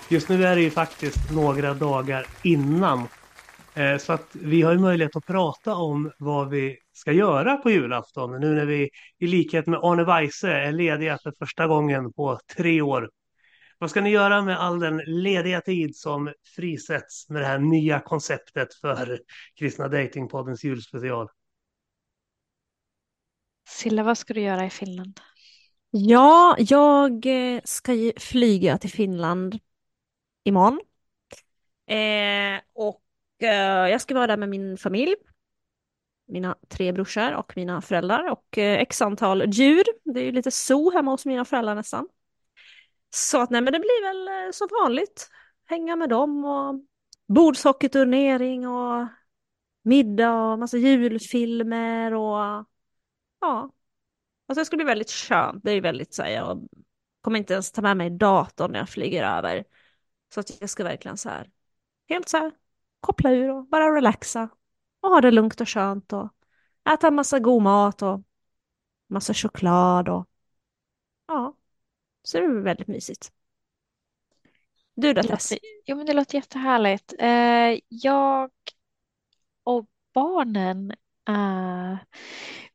just 0.09 0.29
nu 0.29 0.45
är 0.45 0.55
det 0.55 0.61
ju 0.61 0.69
faktiskt 0.69 1.31
några 1.31 1.73
dagar 1.73 2.25
innan. 2.43 3.07
Eh, 3.73 3.97
så 3.97 4.13
att 4.13 4.27
vi 4.31 4.61
har 4.61 4.71
ju 4.71 4.79
möjlighet 4.79 5.15
att 5.15 5.25
prata 5.25 5.75
om 5.75 6.11
vad 6.17 6.49
vi 6.49 6.77
ska 6.93 7.11
göra 7.11 7.57
på 7.57 7.71
julafton. 7.71 8.39
Nu 8.41 8.55
när 8.55 8.65
vi 8.65 8.89
i 9.19 9.27
likhet 9.27 9.67
med 9.67 9.79
Arne 9.83 10.03
Weise 10.03 10.51
är 10.51 10.71
lediga 10.71 11.17
för 11.23 11.33
första 11.39 11.67
gången 11.67 12.13
på 12.13 12.39
tre 12.55 12.81
år. 12.81 13.09
Vad 13.79 13.89
ska 13.89 14.01
ni 14.01 14.09
göra 14.09 14.41
med 14.41 14.59
all 14.59 14.79
den 14.79 14.97
lediga 15.05 15.61
tid 15.61 15.95
som 15.95 16.33
frisätts 16.55 17.29
med 17.29 17.41
det 17.41 17.47
här 17.47 17.59
nya 17.59 17.99
konceptet 17.99 18.73
för 18.73 19.19
Kristna 19.59 19.87
Datingpoddens 19.87 20.63
julspecial? 20.63 21.27
Silla, 23.65 24.03
vad 24.03 24.17
ska 24.17 24.33
du 24.33 24.41
göra 24.41 24.65
i 24.65 24.69
Finland? 24.69 25.19
Ja, 25.89 26.55
jag 26.59 27.25
eh, 27.25 27.61
ska 27.63 28.11
flyga 28.17 28.77
till 28.77 28.91
Finland 28.91 29.59
imorgon. 30.43 30.79
Eh, 31.87 32.61
och 32.73 33.03
eh, 33.39 33.89
jag 33.89 34.01
ska 34.01 34.13
vara 34.13 34.27
där 34.27 34.37
med 34.37 34.49
min 34.49 34.77
familj. 34.77 35.15
Mina 36.27 36.55
tre 36.67 36.91
brorsor 36.91 37.33
och 37.33 37.53
mina 37.55 37.81
föräldrar 37.81 38.31
och 38.31 38.57
eh, 38.57 38.79
x 38.79 39.01
antal 39.01 39.53
djur. 39.53 39.83
Det 40.03 40.19
är 40.19 40.23
ju 40.25 40.31
lite 40.31 40.51
zoo 40.51 40.91
hemma 40.91 41.11
hos 41.11 41.25
mina 41.25 41.45
föräldrar 41.45 41.75
nästan. 41.75 42.07
Så 43.09 43.41
att 43.41 43.49
nej, 43.49 43.61
men 43.61 43.73
det 43.73 43.79
blir 43.79 44.03
väl 44.07 44.47
eh, 44.47 44.51
som 44.51 44.67
vanligt. 44.83 45.29
Hänga 45.65 45.95
med 45.95 46.09
dem 46.09 46.45
och 46.45 46.81
bordshockeyturnering 47.27 48.67
och 48.67 49.07
middag 49.83 50.33
och 50.33 50.59
massa 50.59 50.77
julfilmer 50.77 52.13
och 52.13 52.65
ja. 53.43 53.71
Alltså 54.47 54.61
det 54.61 54.65
ska 54.65 54.75
bli 54.75 54.85
väldigt 54.85 55.11
skönt. 55.11 55.63
Det 55.63 55.71
är 55.71 55.81
väldigt 55.81 56.13
så 56.13 56.23
här, 56.23 56.29
jag 56.29 56.67
kommer 57.21 57.37
inte 57.39 57.53
ens 57.53 57.71
ta 57.71 57.81
med 57.81 57.97
mig 57.97 58.09
datorn 58.09 58.71
när 58.71 58.79
jag 58.79 58.89
flyger 58.89 59.23
över. 59.23 59.63
Så 60.33 60.39
att 60.39 60.61
jag 60.61 60.69
ska 60.69 60.83
verkligen 60.83 61.17
så 61.17 61.29
här, 61.29 61.49
helt 62.09 62.29
så 62.29 62.37
här, 62.37 62.51
koppla 62.99 63.31
ur 63.31 63.49
och 63.49 63.67
bara 63.67 63.95
relaxa. 63.95 64.49
Och 64.99 65.09
ha 65.09 65.21
det 65.21 65.31
lugnt 65.31 65.61
och 65.61 65.69
skönt 65.69 66.13
och 66.13 66.29
äta 66.93 67.07
en 67.07 67.15
massa 67.15 67.39
god 67.39 67.61
mat 67.61 68.01
och 68.01 68.21
massa 69.07 69.33
choklad 69.33 70.09
och 70.09 70.29
ja. 71.27 71.57
Så 72.23 72.37
det 72.37 72.45
är 72.45 72.49
väldigt 72.49 72.87
mysigt. 72.87 73.31
Du 74.95 75.13
då 75.13 75.23
Tess? 75.23 75.53
jo, 75.85 75.97
men 75.97 76.05
det 76.05 76.13
låter 76.13 76.35
jättehärligt. 76.35 77.13
Eh, 77.19 77.79
jag 77.89 78.51
och 79.63 79.85
barnen, 80.13 80.91
eh, 81.27 81.97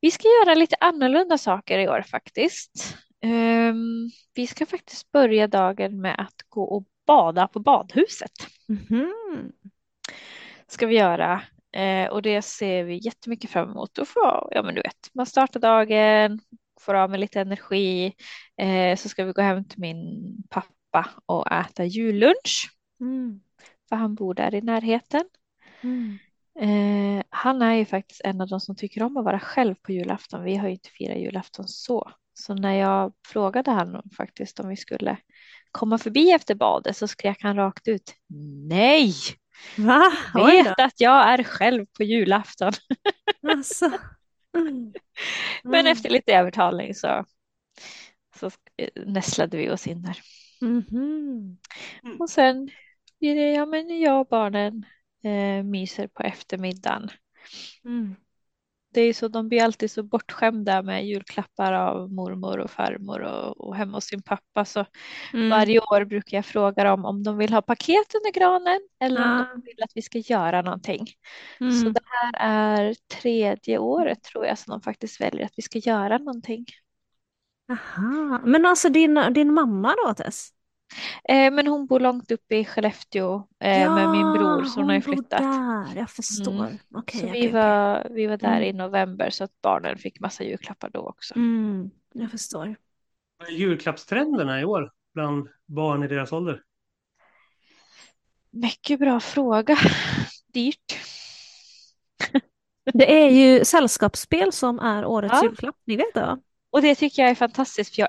vi 0.01 0.10
ska 0.10 0.28
göra 0.28 0.55
lite 0.55 0.77
annorlunda 0.81 1.39
saker 1.39 1.78
i 1.78 1.89
år 1.89 2.02
faktiskt. 2.02 2.97
Ehm, 3.20 4.10
vi 4.35 4.47
ska 4.47 4.67
faktiskt 4.67 5.12
börja 5.12 5.47
dagen 5.47 6.01
med 6.01 6.20
att 6.20 6.43
gå 6.49 6.65
och 6.65 6.85
bada 7.07 7.49
på 7.49 7.60
badhuset. 7.60 8.33
Mhm. 8.68 9.52
Ska 10.67 10.86
vi 10.86 10.97
göra. 10.97 11.43
Eh, 11.73 12.09
och 12.09 12.23
det 12.23 12.43
ser 12.43 12.85
vi 12.85 13.01
jättemycket 13.05 13.51
fram 13.51 13.70
emot. 13.70 13.94
Då 13.94 14.05
får, 14.05 14.49
ja 14.51 14.62
men 14.62 14.75
du 14.75 14.81
vet, 14.81 15.10
man 15.12 15.27
startar 15.27 15.60
dagen, 15.60 16.41
får 16.81 16.94
av 16.94 17.10
med 17.10 17.20
lite 17.20 17.41
energi. 17.41 18.15
Eh, 18.57 18.97
så 18.97 19.09
ska 19.09 19.25
vi 19.25 19.33
gå 19.33 19.43
hem 19.43 19.65
till 19.65 19.81
min 19.81 20.36
pappa 20.51 21.10
och 21.27 21.52
äta 21.52 21.85
jullunch. 21.85 22.70
Mm. 23.01 23.41
För 23.89 23.97
han 23.97 24.15
bor 24.15 24.35
där 24.35 24.55
i 24.55 24.60
närheten. 24.60 25.25
Mm. 25.81 26.18
Eh, 26.61 27.23
han 27.31 27.62
är 27.62 27.75
ju 27.75 27.85
faktiskt 27.85 28.20
en 28.25 28.41
av 28.41 28.49
de 28.49 28.61
som 28.61 28.77
tycker 28.77 29.03
om 29.03 29.17
att 29.17 29.25
vara 29.25 29.41
själv 29.41 29.75
på 29.75 29.93
julafton. 29.93 30.45
Vi 30.45 30.57
har 30.57 30.67
ju 30.69 30.73
inte 30.73 30.91
firat 30.91 31.19
julafton 31.19 31.69
så. 31.69 32.12
Så 32.35 32.55
när 32.55 32.73
jag 32.73 33.12
frågade 33.27 33.70
honom 33.70 34.03
faktiskt 34.17 34.61
om 34.61 34.69
vi 34.69 34.77
skulle 34.77 35.17
komma 35.70 35.99
förbi 35.99 36.33
efter 36.33 36.55
badet 36.55 36.97
så 36.97 37.09
skrek 37.09 37.43
han 37.43 37.57
rakt 37.57 37.89
ut 37.89 38.15
nej. 38.69 39.15
Va? 39.77 40.03
Vet 40.35 40.81
att 40.81 41.01
jag 41.01 41.28
är 41.28 41.43
själv 41.43 41.87
på 41.97 42.03
julafton. 42.03 42.73
Alltså. 43.49 43.91
Men 45.65 45.87
efter 45.87 46.11
lite 46.11 46.33
övertalning 46.33 46.95
så, 46.95 47.25
så 48.37 48.51
nästlade 49.07 49.57
vi 49.57 49.70
oss 49.70 49.87
in 49.87 50.03
där. 50.03 50.20
Mhm. 50.61 51.59
Och 52.19 52.31
sen 52.31 52.70
blir 53.20 53.35
det, 53.35 53.53
ja 53.53 53.67
men 53.67 54.01
jag 54.01 54.20
och 54.20 54.27
barnen 54.27 54.85
eh, 55.25 55.65
myser 55.65 56.07
på 56.09 56.23
eftermiddagen. 56.23 57.09
Mm. 57.85 58.15
Det 58.91 59.01
är 59.01 59.15
så, 59.15 59.29
de 59.29 59.49
blir 59.49 59.63
alltid 59.65 59.91
så 59.91 60.03
bortskämda 60.03 60.83
med 60.83 61.07
julklappar 61.07 61.73
av 61.73 62.13
mormor 62.13 62.59
och 62.59 62.71
farmor 62.71 63.21
och, 63.21 63.61
och 63.61 63.77
hemma 63.77 63.97
hos 63.97 64.05
sin 64.05 64.23
pappa. 64.23 64.65
Så 64.65 64.85
Mm. 65.35 65.51
varje 65.51 65.81
år 65.81 66.05
brukar 66.05 66.37
jag 66.39 66.47
fråga 66.47 66.85
dem 66.85 67.05
om 67.05 67.23
de 67.23 67.39
vill 67.39 67.53
ha 67.53 67.63
paket 67.63 68.15
under 68.15 68.33
granen 68.41 68.81
eller 69.01 69.21
om 69.25 69.31
Ah. 69.31 69.45
de 69.55 69.61
vill 69.61 69.83
att 69.83 69.93
vi 69.95 70.03
ska 70.03 70.19
göra 70.19 70.63
någonting. 70.63 71.07
Så 71.59 71.65
Mm. 71.65 71.93
det 71.93 72.01
här 72.05 72.33
är 72.41 72.95
tredje 72.95 73.79
året 73.79 74.23
tror 74.23 74.47
jag 74.47 74.59
som 74.59 74.71
de 74.71 74.81
faktiskt 74.81 75.21
väljer 75.21 75.45
att 75.45 75.53
vi 75.57 75.63
ska 75.63 75.79
göra 75.79 76.19
någonting. 76.19 76.65
Aha. 77.71 78.41
Men 78.45 78.67
alltså 78.67 78.89
din, 78.89 79.21
din 79.35 79.55
mamma 79.55 79.95
då 80.07 80.15
Tess? 80.15 80.49
Eh, 81.25 81.52
men 81.52 81.67
hon 81.67 81.86
bor 81.86 82.00
långt 82.00 82.31
uppe 82.31 82.57
i 82.57 82.65
Skellefteå 82.65 83.34
eh, 83.60 83.94
med 83.94 84.08
min 84.10 84.33
bror 84.33 84.65
så 84.65 84.81
hon 84.81 84.89
har 84.89 84.94
ju 84.94 85.00
flyttat. 85.02 85.31
där, 85.42 85.97
jag 85.97 86.10
förstår. 86.10 86.52
Mm. 86.67 86.78
Okej, 86.94 87.20
så 87.20 87.26
okej, 87.26 87.41
vi, 87.41 87.49
var, 87.49 88.07
vi 88.10 88.26
var 88.26 88.36
där 88.36 88.57
Mm. 88.57 88.62
i 88.62 88.73
november 88.73 89.31
så 89.31 89.44
att 89.44 89.60
barnen 89.62 89.99
fick 89.99 90.20
massa 90.20 90.44
julklappar 90.44 90.91
då 90.91 91.00
också. 91.00 91.36
Mm, 91.36 91.91
jag 92.15 92.31
förstår. 92.31 92.76
Vad 93.39 93.49
är 93.49 93.52
julklappstrenderna 93.52 94.60
i 94.60 94.65
år 94.65 94.92
bland 95.15 95.49
barn 95.67 96.02
i 96.02 96.08
deras 96.08 96.33
ålder? 96.33 96.62
Mycket 98.50 99.00
bra 99.00 99.20
fråga. 99.20 99.76
Dyrt. 100.52 100.99
Det 102.94 103.23
är 103.25 103.31
ju 103.31 103.65
sällskapsspel 103.65 104.52
som 104.52 104.78
är 104.78 105.05
årets 105.05 105.34
Ja. 105.34 105.42
julklapp, 105.44 105.76
ni 105.84 105.97
vet 105.97 106.15
det 106.15 106.20
va? 106.20 106.39
Och 106.70 106.83
det 106.83 106.94
tycker 106.94 107.23
jag 107.23 107.31
är 107.31 107.34
fantastiskt 107.34 107.94
för 107.94 108.00
jag 108.02 108.08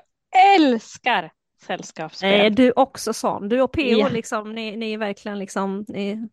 älskar 0.56 1.32
sällskapsspel. 1.62 2.40
Är 2.40 2.50
du 2.50 2.72
också 2.76 3.12
sån? 3.12 3.48
Du 3.48 3.60
och 3.60 3.72
PO 3.72 3.80
Ja. 3.80 4.08
liksom, 4.08 4.52
ni, 4.52 4.76
ni 4.76 4.92
är 4.92 4.98
verkligen 4.98 5.38
liksom, 5.38 5.84
ni... 5.88 6.28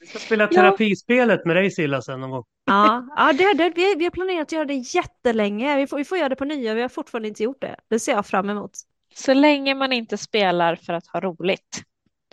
Vi 0.00 0.06
ska 0.06 0.18
spela 0.18 0.46
terapispelet 0.46 1.44
med 1.44 1.56
dig 1.56 1.70
Silla 1.70 2.02
sen 2.02 2.20
någon 2.20 2.30
gång. 2.30 2.44
Ja, 2.64 3.06
ja 3.16 3.32
det, 3.32 3.54
det, 3.54 3.72
vi, 3.76 3.94
vi 3.94 4.04
har 4.04 4.10
planerat 4.10 4.42
att 4.42 4.52
göra 4.52 4.64
det 4.64 4.74
jättelänge. 4.74 5.76
Vi 5.76 5.86
får, 5.86 5.96
vi 5.96 6.04
får 6.04 6.18
göra 6.18 6.28
det 6.28 6.36
på 6.36 6.44
nyår, 6.44 6.74
vi 6.74 6.82
har 6.82 6.88
fortfarande 6.88 7.28
inte 7.28 7.42
gjort 7.42 7.60
det. 7.60 7.76
Det 7.88 7.98
ser 7.98 8.12
jag 8.12 8.26
fram 8.26 8.50
emot. 8.50 8.70
Så 9.14 9.34
länge 9.34 9.74
man 9.74 9.92
inte 9.92 10.18
spelar 10.18 10.76
för 10.76 10.92
att 10.92 11.06
ha 11.06 11.20
roligt 11.20 11.82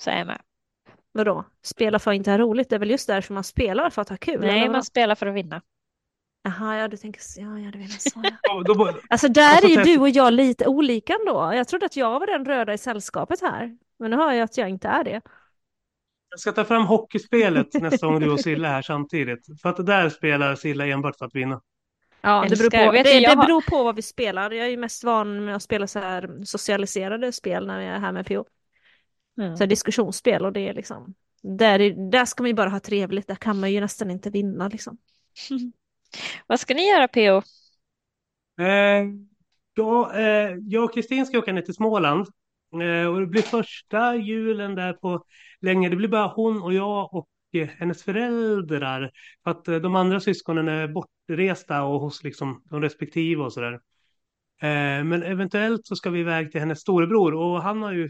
så 0.01 0.10
är 0.10 0.18
jag 0.18 0.27
med. 0.27 0.42
Vadå? 1.11 1.45
Spela 1.64 2.00
för 2.00 2.11
att 2.11 2.16
inte 2.16 2.32
ha 2.32 2.38
roligt, 2.38 2.69
det 2.69 2.76
är 2.76 2.80
väl 2.80 2.90
just 2.90 3.08
därför 3.08 3.34
man 3.34 3.43
spelar 3.43 3.90
för 3.90 4.01
att 4.01 4.10
ha 4.10 4.18
kul? 4.18 4.42
Nej, 4.42 4.69
man 4.69 4.84
spelar 4.84 5.16
för 5.16 5.26
att 5.26 5.35
vinna. 5.35 5.61
Jaha, 6.43 6.77
ja 6.77 6.87
du 6.87 6.97
tänker 6.97 7.21
så. 7.21 7.41
Ja, 7.41 7.59
ja, 7.59 7.71
du 7.71 7.77
menar 7.77 8.09
så. 8.09 8.21
Ja. 8.43 8.63
Då- 8.65 8.93
Alltså 9.09 9.27
där 9.27 9.49
Alltså, 9.49 9.65
är 9.67 9.69
ju 9.69 9.83
du 9.83 9.99
och 9.99 10.09
jag 10.09 10.33
lite 10.33 10.67
olika 10.67 11.13
ändå. 11.13 11.51
Jag 11.55 11.67
trodde 11.67 11.85
att 11.85 11.95
jag 11.95 12.19
var 12.19 12.27
den 12.27 12.45
röda 12.45 12.73
i 12.73 12.77
sällskapet 12.77 13.41
här. 13.41 13.77
Men 13.99 14.11
nu 14.11 14.17
hör 14.17 14.31
jag 14.31 14.43
att 14.43 14.57
jag 14.57 14.69
inte 14.69 14.87
är 14.87 15.03
det. 15.03 15.21
Jag 16.29 16.39
ska 16.39 16.51
ta 16.51 16.63
fram 16.65 16.85
hockeyspelet 16.85 17.73
nästa 17.73 18.07
gång 18.07 18.19
du 18.19 18.29
och 18.31 18.39
Silla 18.39 18.67
är 18.67 18.71
här 18.73 18.81
samtidigt. 18.81 19.61
För 19.61 19.69
att 19.69 19.85
där 19.85 20.09
spelar 20.09 20.55
Silla 20.55 20.85
enbart 20.87 21.17
för 21.17 21.25
att 21.25 21.35
vinna. 21.35 21.61
Ja, 22.21 22.45
det 22.49 22.55
beror, 22.57 22.69
på, 22.69 22.91
det, 23.03 23.19
det 23.19 23.35
beror 23.47 23.61
på 23.61 23.83
vad 23.83 23.95
vi 23.95 24.01
spelar. 24.01 24.51
Jag 24.51 24.65
är 24.65 24.69
ju 24.71 24.77
mest 24.77 25.03
van 25.03 25.45
med 25.45 25.55
att 25.55 25.63
spela 25.63 25.87
så 25.87 25.99
här 25.99 26.29
socialiserade 26.45 27.31
spel 27.31 27.67
när 27.67 27.81
jag 27.81 27.95
är 27.95 27.99
här 27.99 28.11
med 28.11 28.25
PO. 28.27 28.45
Mm. 29.41 29.57
Så 29.57 29.63
här 29.63 29.67
diskussionsspel 29.67 30.45
och 30.45 30.53
det 30.53 30.69
är 30.69 30.73
liksom, 30.73 31.13
där, 31.43 31.79
är- 31.81 32.11
där 32.11 32.25
ska 32.25 32.43
man 32.43 32.49
ju 32.49 32.53
bara 32.53 32.69
ha 32.69 32.79
trevligt, 32.79 33.27
där 33.27 33.35
kan 33.35 33.59
man 33.59 33.71
ju 33.71 33.79
nästan 33.81 34.11
inte 34.11 34.29
vinna 34.29 34.67
liksom. 34.67 34.97
Vad 36.48 36.59
ska 36.59 36.73
ni 36.73 36.90
göra 36.90 37.07
PO? 37.07 37.41
Eh, 38.64 39.06
ja, 39.73 40.14
eh, 40.15 40.56
jag 40.61 40.83
och 40.83 40.93
Kristin 40.93 41.25
ska 41.25 41.40
åka 41.40 41.53
ner 41.53 41.61
till 41.61 41.73
Småland. 41.73 42.27
Eh, 42.81 43.07
och 43.07 43.19
det 43.19 43.27
blir 43.27 43.41
första 43.41 44.15
julen 44.15 44.75
där 44.75 44.93
på 44.93 45.25
länge. 45.61 45.90
Det 45.90 45.95
blir 45.95 46.07
bara 46.07 46.27
hon 46.27 46.61
och 46.61 46.73
jag 46.73 47.14
och 47.14 47.30
eh, 47.53 47.67
hennes 47.67 48.03
föräldrar. 48.03 49.11
För 49.43 49.51
att 49.51 49.67
eh, 49.67 49.75
de 49.75 49.95
andra 49.95 50.19
syskonen 50.19 50.67
är 50.67 50.88
bortresta 50.88 51.83
och 51.83 51.99
hos 51.99 52.23
liksom 52.23 52.64
de 52.65 52.81
respektive 52.81 53.43
och 53.43 53.53
sådär. 53.53 53.73
Eh, 54.61 55.03
men 55.03 55.23
eventuellt 55.23 55.85
så 55.88 55.95
ska 55.95 56.09
vi 56.09 56.19
iväg 56.19 56.51
till 56.51 56.59
hennes 56.59 56.80
storebror 56.80 57.33
och 57.33 57.64
han 57.64 57.83
har 57.83 57.91
ju 57.93 58.09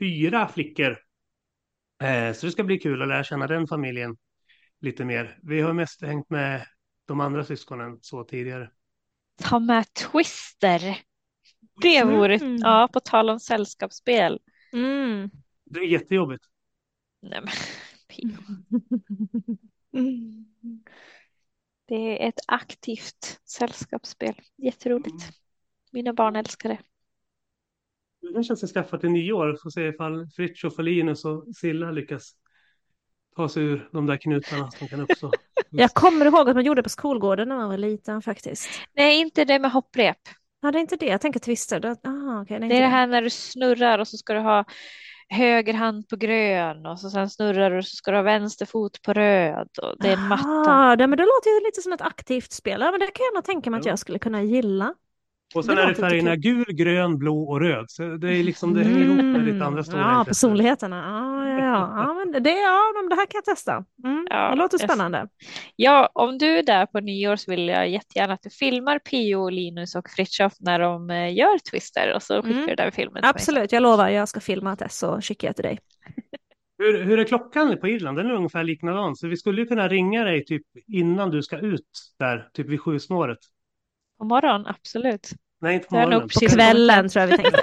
fyra 0.00 0.48
flickor. 0.48 0.98
Eh, 2.02 2.32
så 2.32 2.46
det 2.46 2.52
ska 2.52 2.64
bli 2.64 2.78
kul 2.78 3.02
att 3.02 3.08
lära 3.08 3.24
känna 3.24 3.46
den 3.46 3.66
familjen 3.66 4.16
lite 4.80 5.04
mer. 5.04 5.38
Vi 5.42 5.60
har 5.60 5.72
mest 5.72 6.02
hängt 6.02 6.30
med 6.30 6.66
de 7.12 7.20
andra 7.20 7.44
syskonen 7.44 7.98
så 8.00 8.24
tidigare. 8.24 8.70
Ta 9.42 9.58
med 9.58 9.86
Twister. 9.94 10.80
Det 11.82 12.04
vore, 12.04 12.34
Mm. 12.36 12.56
ja, 12.56 12.88
på 12.92 13.00
tal 13.00 13.30
om 13.30 13.40
sällskapsspel. 13.40 14.40
Mm. 14.72 15.30
Det 15.64 15.80
är 15.80 15.84
jättejobbigt. 15.84 16.44
Nej, 17.22 17.40
men. 17.40 17.52
Det 21.88 21.94
är 22.24 22.28
ett 22.28 22.40
aktivt 22.46 23.40
sällskapsspel. 23.44 24.34
Jätteroligt. 24.56 25.30
Mina 25.92 26.12
barn 26.12 26.36
älskar 26.36 26.68
det. 26.68 26.78
Det 28.20 28.32
kanske 28.32 28.50
jag 28.50 28.58
ska 28.58 28.66
skaffa 28.66 28.98
till 28.98 29.10
nyår. 29.10 29.58
Får 29.62 29.70
se 29.70 29.88
ifall 29.88 30.26
Fritiof 30.36 30.78
och 30.78 30.84
Linus 30.84 31.24
och 31.24 31.56
Silla 31.56 31.90
lyckas 31.90 32.32
ta 33.36 33.48
sig 33.48 33.62
ur 33.62 33.88
de 33.92 34.06
där 34.06 34.16
knutarna 34.16 34.70
som 34.70 34.88
kan 34.88 35.00
uppstå. 35.00 35.30
Jag 35.70 35.90
kommer 35.90 36.26
ihåg 36.26 36.48
att 36.48 36.56
man 36.56 36.64
gjorde 36.64 36.78
det 36.78 36.82
på 36.82 36.88
skolgården 36.88 37.48
när 37.48 37.56
man 37.56 37.68
var 37.68 37.78
liten 37.78 38.22
faktiskt. 38.22 38.68
Nej, 38.96 39.20
inte 39.20 39.44
det 39.44 39.58
med 39.58 39.72
hopprep. 39.72 40.18
Ja, 40.62 40.72
det 40.72 40.78
är 40.78 40.80
inte 40.80 40.96
det. 40.96 41.06
Jag 41.06 41.20
tänker 41.20 41.40
twister. 41.40 41.80
Det, 41.80 41.96
ah, 42.04 42.42
okay, 42.42 42.58
det 42.58 42.76
är 42.76 42.80
det 42.80 42.86
här 42.86 43.06
när 43.06 43.22
du 43.22 43.30
snurrar 43.30 43.98
och 43.98 44.08
så 44.08 44.16
ska 44.16 44.32
du 44.32 44.40
ha 44.40 44.64
höger 45.28 45.74
hand 45.74 46.08
på 46.08 46.16
grön 46.16 46.86
och 46.86 47.00
så 47.00 47.10
sen 47.10 47.30
snurrar 47.30 47.70
du 47.70 47.78
och 47.78 47.84
så 47.84 47.96
ska 47.96 48.10
du 48.10 48.16
ha 48.16 48.22
vänster 48.22 48.66
fot 48.66 49.02
på 49.02 49.12
röd 49.12 49.68
och 49.82 49.96
det 50.00 50.08
är 50.08 50.16
en 50.16 50.28
matta. 50.28 50.48
Ah, 50.48 50.96
det, 50.96 51.06
men 51.06 51.16
det 51.16 51.22
låter 51.22 51.50
ju 51.60 51.66
lite 51.66 51.82
som 51.82 51.92
ett 51.92 52.00
aktivt 52.00 52.52
spel. 52.52 52.80
Ja, 52.80 52.90
men 52.90 53.00
det 53.00 53.06
kan 53.06 53.24
jag 53.24 53.34
nog 53.34 53.44
tänka 53.44 53.70
mig 53.70 53.80
att 53.80 53.86
jag 53.86 53.98
skulle 53.98 54.18
kunna 54.18 54.42
gilla. 54.42 54.94
Och 55.54 55.64
sen 55.64 55.76
Det 55.76 55.82
är 55.82 55.86
det 55.86 55.94
färgerna 55.94 56.36
gul, 56.36 56.64
grön, 56.72 57.18
blå 57.18 57.42
och 57.42 57.60
röd. 57.60 57.84
Så 57.88 58.02
det 58.16 58.34
är 58.34 58.42
liksom, 58.44 58.74
det 58.74 58.82
hänger 58.84 59.00
ihop 59.04 59.16
med 59.16 59.40
ditt 59.44 59.62
andra 59.62 59.84
stora 59.84 60.00
Ja, 60.00 60.18
intresse. 60.20 60.28
personligheterna. 60.46 60.96
Ja, 60.96 61.48
ja, 61.48 61.58
ja. 61.66 61.92
ja, 61.96 62.14
men 62.14 62.42
det, 62.42 62.50
ja 62.50 62.80
men 63.00 63.08
det 63.08 63.14
här 63.16 63.26
kan 63.26 63.38
jag 63.38 63.44
testa. 63.44 63.84
Mm, 64.04 64.26
det 64.30 64.54
låter 64.56 64.78
jag- 64.80 64.90
spännande. 64.90 65.28
Ja, 65.76 66.10
om 66.14 66.38
du 66.38 66.46
är 66.58 66.62
där 66.62 66.86
på 66.86 67.00
nyår 67.00 67.36
så 67.36 67.50
vill 67.50 67.68
jag 67.68 67.88
jättegärna 67.88 68.34
att 68.34 68.42
du 68.42 68.50
filmar 68.50 68.98
Pio, 68.98 69.48
Linus 69.50 69.94
och 69.94 70.10
Fritiof 70.10 70.52
när 70.60 70.78
de 70.78 71.10
eh, 71.10 71.34
gör 71.34 71.58
Twister 71.70 72.14
och 72.14 72.22
så 72.22 72.42
skickar 72.42 72.50
Mm. 72.56 72.66
du 72.66 72.74
den 72.74 72.92
filmen. 72.92 73.24
Absolut, 73.24 73.72
jag 73.72 73.82
lovar. 73.82 74.08
Jag 74.08 74.28
ska 74.28 74.40
filma 74.40 74.76
Tess 74.76 75.02
och 75.02 75.24
skicka 75.24 75.46
det 75.46 75.52
till 75.52 75.64
dig. 75.64 75.78
Hur, 76.78 77.04
hur 77.04 77.18
är 77.18 77.24
klockan 77.24 77.78
på 77.80 77.88
Irland? 77.88 78.16
Den 78.18 78.26
är 78.26 78.32
ungefär 78.32 78.64
likadan. 78.64 79.16
Så 79.16 79.28
vi 79.28 79.36
skulle 79.36 79.60
ju 79.60 79.66
kunna 79.66 79.88
ringa 79.88 80.24
dig 80.24 80.44
typ 80.44 80.62
innan 80.86 81.30
du 81.30 81.42
ska 81.42 81.58
ut 81.58 81.86
där, 82.18 82.48
typ 82.52 82.68
vid 82.68 82.80
sjusnåret. 82.80 83.38
På 84.22 84.26
morgonen, 84.26 84.66
absolut. 84.66 85.30
Nej, 85.60 85.74
inte 85.74 85.88
på 85.88 85.94
Det 85.94 86.00
är 86.02 86.06
nog 86.06 86.10
morgonen. 86.10 86.28
precis 86.28 86.54
kvällen 86.54 87.08
tror 87.08 87.20
jag 87.20 87.28
vi 87.28 87.36
tänkte. 87.36 87.62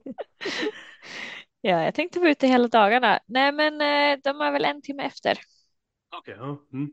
Ja, 1.60 1.82
jag 1.84 1.94
tänkte 1.94 2.18
vara 2.20 2.30
ute 2.30 2.46
hela 2.46 2.68
dagarna. 2.68 3.18
Nej, 3.26 3.52
men 3.52 3.74
eh, 3.80 4.18
de 4.24 4.40
är 4.40 4.52
väl 4.52 4.64
en 4.64 4.82
timme 4.82 5.02
efter. 5.02 5.38
Okej, 6.18 6.34
ja. 6.38 6.58
Mm. 6.72 6.92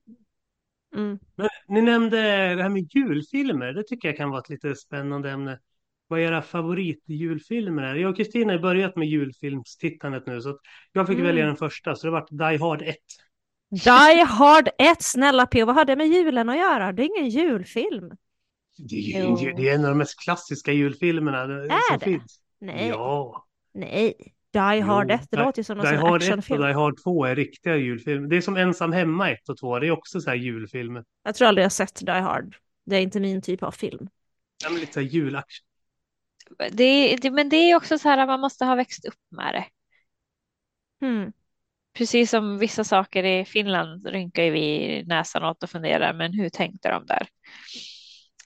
Mm. 0.95 1.19
Men 1.35 1.49
ni 1.67 1.81
nämnde 1.81 2.17
det 2.55 2.61
här 2.63 2.69
med 2.69 2.87
julfilmer. 2.95 3.73
Det 3.73 3.83
tycker 3.83 4.07
jag 4.07 4.17
kan 4.17 4.29
vara 4.29 4.39
ett 4.41 4.49
lite 4.49 4.75
spännande 4.75 5.31
ämne. 5.31 5.59
Vad 6.07 6.19
era 6.19 6.41
favoritjulfilmer 6.41 7.83
är. 7.83 7.95
Jag 7.95 8.09
och 8.11 8.17
Kristina 8.17 8.53
har 8.53 8.59
börjat 8.59 8.95
med 8.95 9.07
julfilmstittandet 9.07 10.27
nu. 10.27 10.41
Så 10.41 10.49
att 10.49 10.59
jag 10.91 11.07
fick 11.07 11.15
Mm. 11.19 11.27
välja 11.27 11.45
den 11.45 11.55
första. 11.57 11.95
Så 11.95 12.07
det 12.07 12.11
var 12.11 12.27
Die 12.51 12.57
Hard 12.63 12.81
1. 12.81 12.95
Die 13.73 14.23
Hard 14.23 14.69
1, 14.77 15.01
snälla 15.03 15.45
P, 15.45 15.63
vad 15.63 15.75
har 15.75 15.85
det 15.85 15.95
med 15.95 16.07
julen 16.07 16.49
att 16.49 16.57
göra? 16.57 16.91
Det 16.91 17.03
är 17.03 17.19
ingen 17.19 17.29
julfilm. 17.29 18.11
Det 18.77 19.15
är, 19.15 19.41
ju, 19.43 19.53
det 19.53 19.69
är 19.69 19.75
en 19.75 19.83
av 19.85 19.89
de 19.89 19.97
mest 19.97 20.19
klassiska 20.19 20.71
julfilmerna 20.71 21.45
det- 21.47 21.65
Är 21.65 21.89
som 21.89 21.99
det? 21.99 22.05
finns. 22.05 22.39
Nej. 22.59 22.87
Ja. 22.87 23.45
Nej. 23.73 24.33
Die 24.53 24.59
Hard 24.81 25.09
Jo, 25.11 25.15
1, 25.15 25.27
det 25.31 25.37
låter 25.37 25.59
ju 25.59 25.63
som 25.63 25.77
någon 25.77 25.85
Die 25.85 25.95
Hard 25.95 26.05
1 26.05 26.11
och 26.11 26.15
actionfilm. 26.15 26.61
Die 26.61 26.73
Hard 26.73 27.03
2 27.03 27.25
är 27.25 27.35
riktiga 27.35 27.75
julfilmer. 27.75 28.27
Det 28.29 28.37
är 28.37 28.41
som 28.41 28.57
Ensam 28.57 28.91
hemma 28.91 29.31
1 29.31 29.49
och 29.49 29.57
2. 29.57 29.79
Det 29.79 29.87
är 29.87 29.91
också 29.91 30.21
så 30.21 30.29
här 30.29 30.37
julfilmer. 30.37 31.03
Jag 31.23 31.35
tror 31.35 31.47
aldrig 31.47 31.61
jag 31.63 31.65
har 31.65 31.69
sett 31.69 32.05
Die 32.05 32.11
Hard. 32.11 32.55
Det 32.85 32.95
är 32.95 33.01
inte 33.01 33.19
min 33.19 33.41
typ 33.41 33.63
av 33.63 33.71
film. 33.71 34.07
Ja, 34.63 34.69
men 34.69 34.79
lite 34.79 34.93
så 34.93 34.99
här 34.99 35.07
julaction. 35.07 35.65
Det, 36.71 37.15
det, 37.15 37.31
men 37.31 37.49
det 37.49 37.55
är 37.55 37.75
också 37.75 37.97
så 37.99 38.09
här 38.09 38.17
att 38.17 38.27
man 38.27 38.39
måste 38.39 38.65
ha 38.65 38.75
växt 38.75 39.05
upp 39.05 39.19
med 39.29 39.53
det. 39.53 39.65
Hmm. 41.05 41.31
Precis 41.93 42.29
som 42.29 42.57
vissa 42.57 42.83
saker 42.83 43.23
i 43.23 43.45
Finland 43.45 44.07
rynkar 44.07 44.43
ju 44.43 44.51
vi 44.51 45.03
näsan 45.07 45.43
åt 45.43 45.63
och 45.63 45.69
funderar, 45.69 46.13
men 46.13 46.33
hur 46.33 46.49
tänkte 46.49 46.89
de 46.89 47.05
där? 47.05 47.27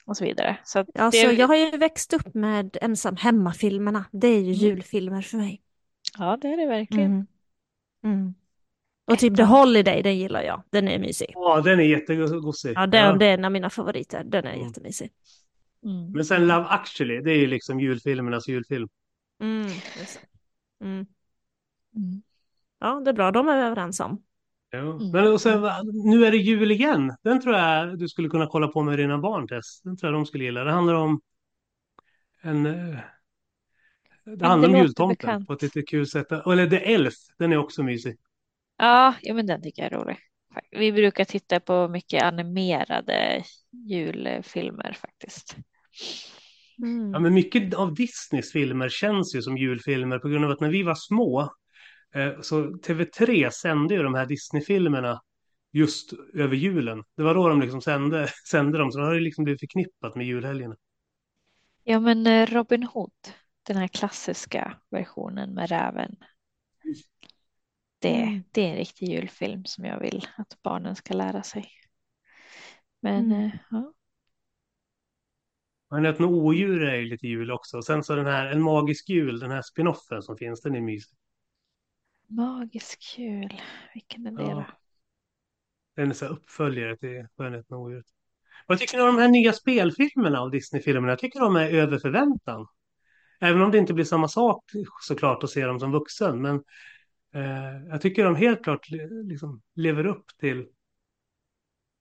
Och 0.05 0.17
så 0.17 0.23
vidare. 0.25 0.57
Så 0.63 0.79
att 0.79 0.99
Alltså, 0.99 1.27
det, 1.27 1.33
jag 1.33 1.47
har 1.47 1.55
ju 1.55 1.77
växt 1.77 2.13
upp 2.13 2.33
med 2.33 2.77
ensam 2.81 3.15
hemma-filmerna. 3.15 4.05
Det 4.11 4.27
är 4.27 4.39
ju 4.41 4.51
julfilmer 4.51 5.21
för 5.21 5.37
mig. 5.37 5.61
Ja, 6.17 6.37
det 6.41 6.47
är 6.47 6.57
det 6.57 6.65
verkligen. 6.65 7.11
Mm. 7.11 7.27
Mm. 8.03 8.33
Och 9.11 9.19
typ 9.19 9.37
The 9.37 9.43
Holiday, 9.43 10.01
den 10.01 10.17
gillar 10.17 10.41
jag. 10.41 10.63
Den 10.69 10.87
är 10.87 10.99
mysig. 10.99 11.31
Ja, 11.33 11.61
den 11.61 11.79
är 11.79 11.83
jättegosig. 11.83 12.73
Ja, 12.75 12.87
den, 12.87 13.05
Ja. 13.05 13.13
det 13.13 13.25
är 13.25 13.33
en 13.33 13.45
av 13.45 13.51
mina 13.51 13.69
favoriter. 13.69 14.23
Den 14.23 14.45
är 14.45 14.53
jättemysig. 14.53 15.11
Men 16.13 16.25
sen 16.25 16.47
Love 16.47 16.65
actually, 16.65 17.21
det 17.21 17.31
är 17.31 17.37
ju 17.37 17.47
liksom 17.47 17.79
julfilmernas 17.79 18.47
julfilm. 18.47 18.89
Mm, 19.41 19.67
det. 19.67 20.85
Mm. 20.85 21.05
Ja, 22.79 23.01
det 23.05 23.09
är 23.11 23.13
bra. 23.13 23.31
De 23.31 23.47
är 23.47 23.57
vi 23.57 23.63
överens 23.63 23.99
om. 23.99 24.23
Ja. 24.69 24.99
Men 25.13 25.27
och 25.33 25.41
sen, 25.41 25.61
nu 26.05 26.25
är 26.25 26.31
det 26.31 26.37
jul 26.37 26.71
igen. 26.71 27.15
Den 27.23 27.41
tror 27.41 27.55
jag 27.55 27.99
du 27.99 28.07
skulle 28.07 28.29
kunna 28.29 28.47
kolla 28.47 28.67
på 28.67 28.83
med 28.83 28.99
dina 28.99 29.17
barn, 29.17 29.47
Tess. 29.47 29.81
Den 29.81 29.97
tror 29.97 30.11
jag 30.13 30.19
de 30.19 30.25
skulle 30.25 30.43
gilla. 30.43 30.63
Det 30.63 30.71
handlar 30.71 30.93
om 30.93 31.21
en... 32.41 32.65
eh, 32.65 32.99
Det 34.25 34.47
handlar 34.47 34.69
om 34.69 34.73
låter 34.73 34.83
jultomten 34.83 35.17
bekant. 35.17 35.47
på 35.47 35.53
ett 35.53 35.61
lite 35.61 35.81
kul 35.81 36.07
sätt. 36.07 36.31
Eller 36.31 36.69
The 36.69 36.93
Elf, 36.93 37.13
den 37.37 37.51
är 37.53 37.57
också 37.57 37.83
mysig. 37.83 38.17
Ja, 38.77 39.13
ja, 39.21 39.33
men 39.33 39.45
den 39.47 39.61
tycker 39.61 39.83
jag 39.83 39.91
är 39.91 39.97
rolig. 39.97 40.17
Vi 40.71 40.91
brukar 40.91 41.23
titta 41.25 41.59
på 41.59 41.87
mycket 41.87 42.23
animerade 42.23 43.43
julfilmer 43.71 44.93
faktiskt. 45.01 45.55
Mm. 46.83 47.11
Ja, 47.13 47.19
men 47.19 47.33
mycket 47.33 47.73
av 47.73 47.93
Disneys 47.93 48.51
filmer 48.51 48.89
känns 48.89 49.35
ju 49.35 49.41
som 49.41 49.57
julfilmer 49.57 50.19
på 50.19 50.27
grund 50.29 50.45
av 50.45 50.51
att 50.51 50.59
när 50.59 50.69
vi 50.69 50.83
var 50.83 50.95
små 50.95 51.49
så 52.41 52.63
TV3 52.63 53.49
sände 53.49 53.93
ju 53.95 54.03
de 54.03 54.13
här 54.15 54.25
Disney-filmerna 54.25 55.21
just 55.71 56.13
över 56.33 56.55
julen. 56.55 57.03
Det 57.17 57.23
var 57.23 57.35
då 57.35 57.49
de 57.49 57.61
liksom 57.61 57.81
sände, 57.81 58.27
sände 58.51 58.77
dem, 58.77 58.91
så 58.91 58.99
då 58.99 59.05
har 59.05 59.13
det 59.13 59.19
liksom 59.19 59.43
blivit 59.43 59.59
förknippat 59.61 60.15
med 60.15 60.25
julhelgerna. 60.27 60.75
Ja, 61.83 61.99
men 61.99 62.27
eh, 62.27 62.45
Robin 62.47 62.83
Hood, 62.83 63.11
den 63.63 63.77
här 63.77 63.87
klassiska 63.87 64.77
versionen 64.89 65.53
med 65.53 65.69
räven. 65.69 66.15
Det, 67.99 68.41
det 68.51 68.61
är 68.61 68.69
en 68.69 68.75
riktig 68.77 69.07
julfilm 69.09 69.65
som 69.65 69.85
jag 69.85 69.99
vill 69.99 70.27
att 70.37 70.61
barnen 70.63 70.95
ska 70.95 71.13
lära 71.13 71.43
sig. 71.43 71.71
Men 73.01 73.31
Mm. 73.31 73.45
eh, 73.45 73.51
ja. 73.71 73.93
Men 75.89 76.05
ett 76.05 76.21
odjur 76.21 76.83
är 76.83 76.95
ju 76.95 77.05
lite 77.05 77.27
jul 77.27 77.51
också. 77.51 77.77
Och 77.77 77.85
sen 77.85 78.03
så 78.03 78.15
den 78.15 78.25
här 78.25 78.47
En 78.47 78.61
magisk 78.61 79.09
jul, 79.09 79.39
den 79.39 79.51
här 79.51 79.61
spinoffen 79.61 80.21
som 80.21 80.37
finns, 80.37 80.61
den 80.61 80.75
är 80.75 80.81
mysig. 80.81 81.17
Magisk 82.27 83.15
jul, 83.17 83.61
vilken 83.93 84.27
är 84.27 84.31
det 84.31 84.43
Ja. 84.43 84.49
då? 84.55 84.65
Den 85.95 86.09
är 86.09 86.13
så 86.13 86.25
här 86.25 86.31
uppföljare 86.31 86.97
till 86.97 87.27
Skönheten 87.37 87.77
och 87.77 87.83
odjuret. 87.83 88.05
Vad 88.67 88.79
tycker 88.79 88.97
ni 88.97 89.03
om 89.03 89.15
de 89.15 89.21
här 89.21 89.29
nya 89.29 89.53
spelfilmerna 89.53 90.39
av 90.39 90.51
Disney-filmerna? 90.51 91.07
Jag 91.11 91.19
tycker 91.19 91.39
de 91.39 91.55
är 91.55 91.69
över 91.69 91.97
förväntan. 91.99 92.67
Även 93.39 93.61
om 93.61 93.71
det 93.71 93.77
inte 93.77 93.93
blir 93.93 94.05
samma 94.05 94.27
sak 94.27 94.63
såklart 95.01 95.43
att 95.43 95.49
se 95.49 95.65
dem 95.65 95.79
som 95.79 95.91
vuxen. 95.91 96.41
Men 96.41 96.55
eh, 97.33 97.87
jag 97.89 98.01
tycker 98.01 98.23
de 98.25 98.35
helt 98.35 98.63
klart 98.63 98.87
liksom 99.23 99.61
lever 99.75 100.05
upp 100.05 100.25
till 100.39 100.67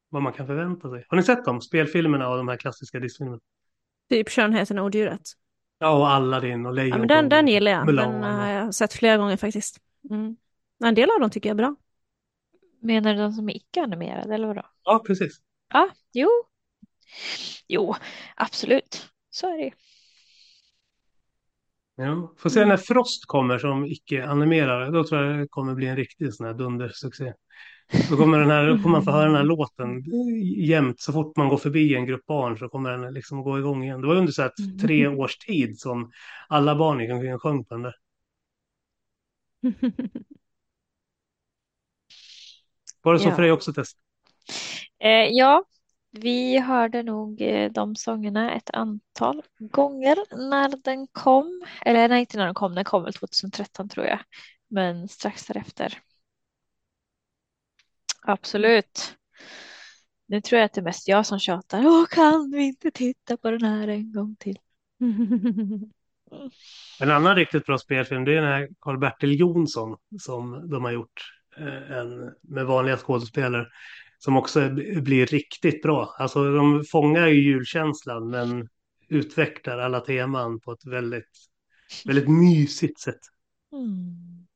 vad 0.08 0.22
man 0.22 0.32
kan 0.32 0.46
förvänta 0.46 0.90
sig. 0.90 1.05
Har 1.08 1.16
ni 1.16 1.22
sett 1.22 1.44
dem? 1.44 1.60
Spelfilmerna 1.60 2.28
och 2.28 2.36
de 2.36 2.48
här 2.48 2.56
klassiska 2.56 3.00
Disney-filmerna? 3.00 3.40
Typ 4.08 4.28
Skönheten 4.28 4.78
och 4.78 4.84
odjuret. 4.84 5.22
Ja, 5.78 5.98
och 5.98 6.08
Aladdin 6.08 6.66
och 6.66 6.78
Ja, 6.78 6.98
men 6.98 7.08
den, 7.08 7.28
den 7.28 7.48
gillar 7.48 7.72
jag. 7.72 7.86
Mulan. 7.86 8.12
Den 8.12 8.22
har 8.22 8.48
jag 8.48 8.74
sett 8.74 8.92
flera 8.92 9.16
gånger 9.16 9.36
faktiskt. 9.36 9.80
Mm. 10.10 10.36
En 10.84 10.94
del 10.94 11.10
av 11.10 11.20
dem 11.20 11.30
tycker 11.30 11.48
jag 11.48 11.54
är 11.54 11.62
bra. 11.62 11.76
Menar 12.80 13.14
du 13.14 13.20
de 13.20 13.32
som 13.32 13.48
är 13.48 13.56
icke-animerade 13.56 14.34
eller 14.34 14.46
vadå? 14.46 14.62
Ja, 14.84 15.02
precis. 15.06 15.40
Ja, 15.72 15.90
jo. 16.12 16.28
Jo, 17.68 17.94
absolut. 18.36 19.08
Så 19.30 19.46
är 19.46 19.56
det 19.56 19.64
ju. 19.64 19.70
Ja, 21.96 22.32
får 22.38 22.50
se 22.50 22.64
när 22.64 22.76
Frost 22.76 23.26
kommer 23.26 23.58
som 23.58 23.84
icke-animerare. 23.84 24.90
Då 24.90 25.04
tror 25.04 25.22
jag 25.22 25.38
det 25.38 25.48
kommer 25.48 25.74
bli 25.74 25.86
en 25.86 25.96
riktig 25.96 26.34
sån 26.34 26.46
här 26.46 26.54
dundersuccé. 26.54 27.32
Då 28.10 28.16
kommer, 28.16 28.38
den 28.38 28.50
här, 28.50 28.66
då 28.66 28.74
kommer 28.76 28.88
man 28.88 29.04
få 29.04 29.10
höra 29.10 29.26
den 29.26 29.36
här 29.36 29.44
låten 29.44 30.04
jämt. 30.56 31.00
Så 31.00 31.12
fort 31.12 31.36
man 31.36 31.48
går 31.48 31.56
förbi 31.56 31.94
en 31.94 32.06
grupp 32.06 32.26
barn 32.26 32.58
så 32.58 32.68
kommer 32.68 32.90
den 32.98 33.14
liksom 33.14 33.42
gå 33.42 33.58
igång 33.58 33.84
igen. 33.84 34.00
Det 34.00 34.06
var 34.06 34.16
under 34.16 34.32
så 34.32 34.42
här 34.42 34.52
tre 34.80 35.06
års 35.06 35.38
tid 35.38 35.78
som 35.78 36.10
alla 36.48 36.76
barn 36.76 37.00
gick 37.00 37.12
omkring 37.12 37.34
och 37.34 37.42
sjöng 37.42 37.64
på 37.64 37.74
den 37.74 37.82
där. 37.82 37.94
Var 43.02 43.12
det 43.14 43.20
så 43.20 43.28
Ja. 43.28 43.34
för 43.34 43.42
dig 43.42 43.52
också 43.52 43.72
Tess? 43.72 43.90
Eh, 44.98 45.28
ja, 45.30 45.64
vi 46.10 46.58
hörde 46.58 47.02
nog 47.02 47.40
eh, 47.42 47.72
de 47.72 47.96
sångerna 47.96 48.54
ett 48.54 48.70
antal 48.70 49.42
gånger 49.58 50.16
när 50.50 50.76
den 50.84 51.06
kom. 51.12 51.64
Eller 51.84 52.08
nej, 52.08 52.20
inte 52.20 52.36
när 52.38 52.44
den 52.44 52.54
kom, 52.54 52.74
den 52.74 52.84
kom 52.84 53.02
väl 53.04 53.12
2013 53.12 53.88
tror 53.88 54.06
jag. 54.06 54.18
Men 54.68 55.08
strax 55.08 55.46
därefter. 55.46 55.98
Absolut. 58.22 59.16
Nu 60.26 60.40
tror 60.40 60.58
jag 60.58 60.66
att 60.66 60.72
det 60.72 60.80
är 60.80 60.84
mest 60.84 61.08
jag 61.08 61.26
som 61.26 61.38
tjatar. 61.38 61.86
Åh, 61.86 62.06
kan 62.06 62.50
vi 62.50 62.62
inte 62.66 62.90
titta 62.90 63.36
på 63.36 63.50
den 63.50 63.62
här 63.62 63.88
en 63.88 64.12
gång 64.12 64.36
till? 64.38 64.58
En 67.00 67.10
annan 67.10 67.36
riktigt 67.36 67.66
bra 67.66 67.78
spelfilm 67.78 68.24
det 68.24 68.32
är 68.32 68.36
den 68.42 68.52
här 68.52 68.68
Karl-Bertil 68.80 69.40
Jonsson 69.40 69.96
som 70.20 70.70
de 70.70 70.84
har 70.84 70.92
gjort. 70.92 71.32
eh, 71.58 71.90
En, 71.92 72.32
med 72.42 72.66
vanliga 72.66 72.96
skådespelare. 72.96 73.66
Som 74.18 74.36
också 74.36 74.70
blir 75.02 75.26
riktigt 75.26 75.82
bra. 75.82 76.14
Alltså 76.18 76.52
de 76.52 76.84
fångar 76.84 77.26
ju 77.26 77.42
julkänslan 77.42 78.30
men 78.30 78.68
utvecklar 79.08 79.78
alla 79.78 80.00
teman 80.00 80.60
på 80.60 80.72
ett 80.72 80.86
väldigt, 80.86 81.30
väldigt 82.05 82.28
mysigt 82.28 83.00
sätt. 83.00 83.20
Mm. 83.72 84.46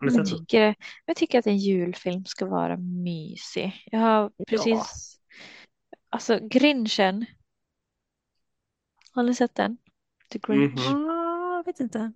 Jag 0.00 0.26
tycker, 0.26 0.74
jag 1.04 1.16
tycker 1.16 1.38
att 1.38 1.46
en 1.46 1.58
julfilm 1.58 2.24
ska 2.24 2.46
vara 2.46 2.76
mysig. 2.76 3.84
Jag 3.86 3.98
har 4.00 4.30
precis... 4.48 5.14
Alltså 6.10 6.38
Grinchen. 6.42 7.26
Har 9.12 9.22
ni 9.22 9.34
sett 9.34 9.54
den? 9.54 9.78
The 10.32 10.38
Grinch. 10.38 10.90
Mhm. 10.90 11.10
Ah, 11.10 11.56
jag 11.56 11.64
vet 11.64 11.80
inte. 11.80 12.12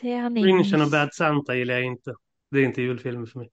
Det 0.00 0.12
är 0.12 0.30
Grinchen 0.30 0.82
och 0.82 0.90
Bad 0.90 1.14
Santa 1.14 1.54
gillar 1.54 1.74
jag 1.74 1.84
inte. 1.84 2.14
Det 2.50 2.58
är 2.58 2.64
inte 2.64 2.82
julfilmer 2.82 3.26
för 3.26 3.38
mig. 3.38 3.50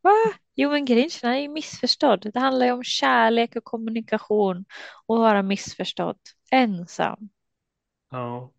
Va? 0.00 0.10
Jo 0.54 0.70
men 0.70 0.84
Grinchen 0.84 1.30
är 1.30 1.38
ju 1.38 1.48
missförstådd. 1.48 2.30
Det 2.34 2.40
handlar 2.40 2.66
ju 2.66 2.72
om 2.72 2.84
kärlek 2.84 3.56
och 3.56 3.64
kommunikation 3.64 4.64
och 5.06 5.18
vara 5.18 5.42
missförstådd. 5.42 6.18
Ensam. 6.50 7.28
Ja. 8.10 8.52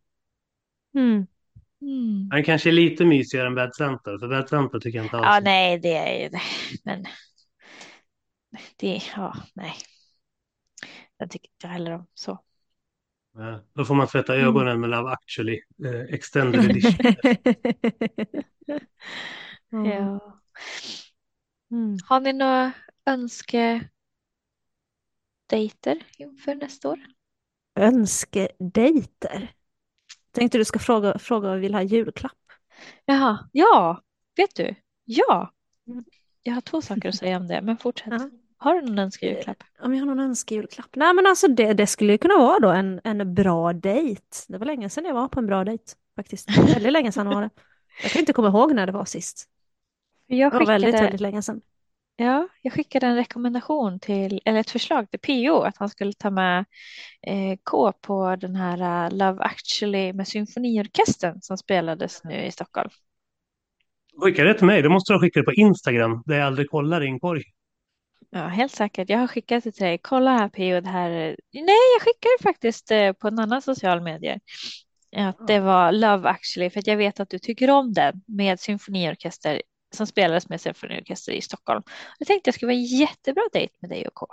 Mm. 0.95 1.27
Mm. 1.81 2.29
Han 2.31 2.43
kanske 2.43 2.69
är 2.69 2.73
lite 2.73 3.05
mysigare 3.05 3.47
än 3.47 3.55
Bad 3.55 3.75
Santa. 3.75 4.19
För 4.19 4.27
Bad 4.27 4.49
Santa 4.49 4.79
tycker 4.79 4.97
jag 4.99 5.05
inte 5.05 5.17
alls 5.17 5.25
Ja 5.25 5.39
nej 5.39 5.79
det 5.79 5.95
är 5.95 6.23
ju 6.23 6.29
det. 6.29 6.41
Men 6.83 7.05
det, 8.75 9.01
ja 9.15 9.35
nej. 9.53 9.73
Den 11.19 11.29
tycker 11.29 11.49
inte 11.49 11.67
heller 11.67 11.91
om 11.91 12.07
så. 12.13 12.43
Ja, 13.37 13.63
Då 13.73 13.85
får 13.85 13.95
man 13.95 14.07
tvätta 14.07 14.35
Mm. 14.35 14.47
ögonen 14.47 14.79
med 14.79 14.89
Love 14.89 15.09
actually. 15.11 15.61
Eh, 15.85 16.01
extended 16.13 16.65
edition. 16.71 16.93
Ja. 19.85 20.19
Har 22.05 22.19
ni 22.19 22.33
några 22.33 22.71
önske 23.05 23.89
dejter 25.47 26.03
inför 26.17 26.55
nästa 26.55 26.89
år? 26.89 26.99
Önskedejter. 27.79 29.53
Tänkte 30.31 30.57
du 30.57 30.65
ska 30.65 30.79
fråga, 30.79 31.19
fråga 31.19 31.47
vad 31.47 31.55
vi 31.55 31.61
vill 31.61 31.73
ha 31.73 31.81
julklapp. 31.81 32.31
Jaha, 33.05 33.49
ja, 33.51 34.01
vet 34.35 34.55
du? 34.55 34.75
Ja. 35.05 35.53
Jag 36.43 36.53
har 36.53 36.61
två 36.61 36.81
saker 36.81 37.09
att 37.09 37.15
säga 37.15 37.37
om 37.37 37.47
det, 37.47 37.61
men 37.61 37.77
fortsätt. 37.77 38.21
Har 38.65 38.75
du 38.75 38.81
någon 38.81 38.99
önskejulklapp? 38.99 39.57
Om 39.81 39.93
jag 39.93 40.01
har 40.01 40.05
någon 40.05 40.19
önskejulklapp? 40.19 40.95
Nej 40.95 41.13
men 41.13 41.27
alltså 41.27 41.47
det, 41.47 41.73
det 41.73 41.87
skulle 41.87 42.11
ju 42.11 42.17
kunna 42.17 42.37
vara 42.37 42.59
då 42.59 42.69
en, 42.69 43.01
en 43.03 43.33
bra 43.33 43.73
dejt. 43.73 44.21
Det 44.47 44.57
var 44.57 44.65
länge 44.65 44.89
sedan 44.89 45.05
jag 45.05 45.13
var 45.13 45.27
på 45.27 45.39
en 45.39 45.45
bra 45.47 45.63
dejt 45.63 45.83
faktiskt. 46.15 46.57
Väldigt 46.57 46.91
länge 46.93 47.11
sedan 47.11 47.27
var 47.27 47.41
det. 47.41 47.49
Jag 48.03 48.11
kan 48.11 48.19
inte 48.19 48.33
komma 48.33 48.47
ihåg 48.47 48.73
när 48.75 48.85
det 48.85 48.91
var 48.91 49.05
sist. 49.05 49.45
Jag 50.27 50.51
Det 50.51 50.57
var 50.59 50.65
väldigt, 50.65 50.87
skickade- 50.87 51.03
väldigt 51.03 51.21
länge 51.21 51.41
sedan. 51.41 51.61
Ja, 52.17 52.47
jag 52.61 52.73
skickade 52.73 53.07
en 53.07 53.15
rekommendation 53.15 53.99
till, 53.99 54.41
eller 54.45 54.59
ett 54.59 54.69
förslag 54.69 55.11
till 55.11 55.19
PO 55.19 55.59
att 55.61 55.77
han 55.77 55.89
skulle 55.89 56.13
ta 56.13 56.29
med 56.29 56.65
eh, 57.27 57.57
K 57.63 57.91
på 58.01 58.35
den 58.35 58.55
här 58.55 59.05
eh, 59.05 59.11
Love 59.17 59.43
actually 59.43 60.13
med 60.13 60.27
symfoniorkestern 60.27 61.41
som 61.41 61.57
spelades 61.57 62.23
nu 62.23 62.43
i 62.45 62.51
Stockholm. 62.51 62.89
Skicka 64.21 64.43
det 64.43 64.53
till 64.53 64.65
mig. 64.65 64.81
Då 64.81 64.89
måste 64.89 65.13
du 65.13 65.19
skicka 65.19 65.39
det 65.39 65.45
på 65.45 65.53
Instagram. 65.53 66.23
Där 66.25 66.35
jag 66.37 66.47
aldrig 66.47 66.69
kollar 66.69 67.03
i 67.03 67.07
en 67.07 67.19
korg. 67.19 67.43
Ja, 68.29 68.47
helt 68.47 68.71
säkert. 68.71 69.09
Jag 69.09 69.17
har 69.17 69.27
skickat 69.27 69.63
det 69.63 69.71
till 69.71 69.83
dig. 69.83 69.97
Kolla 69.97 70.31
här 70.31 70.49
PO, 70.49 70.81
det 70.81 70.89
här. 70.89 71.09
är- 71.09 71.37
Nej, 71.53 71.65
jag 71.95 72.01
skickade 72.01 72.35
det 72.39 72.43
faktiskt 72.43 72.91
eh, 72.91 73.13
på 73.13 73.27
en 73.27 73.39
annan 73.39 73.61
social 73.61 74.01
medie. 74.01 74.39
Att 75.17 75.47
det 75.47 75.59
var 75.59 75.91
Love 75.91 76.29
actually, 76.29 76.69
för 76.69 76.79
att 76.79 76.87
jag 76.87 76.97
vet 76.97 77.19
att 77.19 77.29
du 77.29 77.39
tycker 77.39 77.69
om 77.69 77.93
den 77.93 78.21
med 78.27 78.59
symfoniorkester 78.59 79.61
som 79.95 80.07
spelades 80.07 80.49
med 80.49 80.61
symfoniorkester 80.61 81.31
i 81.31 81.41
Stockholm. 81.41 81.83
Jag 82.19 82.27
tänkte 82.27 82.47
jag 82.47 82.55
skulle 82.55 82.67
vara 82.67 82.75
en 82.77 82.83
jättebra 82.85 83.43
dejt 83.53 83.73
med 83.81 83.89
dig 83.89 84.07
och 84.07 84.13
K. 84.13 84.27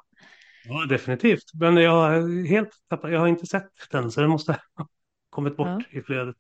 Ja, 0.65 0.87
definitivt. 0.89 1.45
Men 1.55 1.77
jag 1.77 1.91
har 1.91 2.47
helt 2.49 2.71
tappat. 2.91 3.13
Jag 3.13 3.21
har 3.21 3.27
inte 3.29 3.47
sett 3.47 3.71
den. 3.91 4.11
Så 4.11 4.21
den 4.21 4.31
måste 4.31 4.53
ha 4.77 4.87
kommit 5.31 5.57
bort 5.57 5.87
i 5.91 6.03
flödet. 6.03 6.37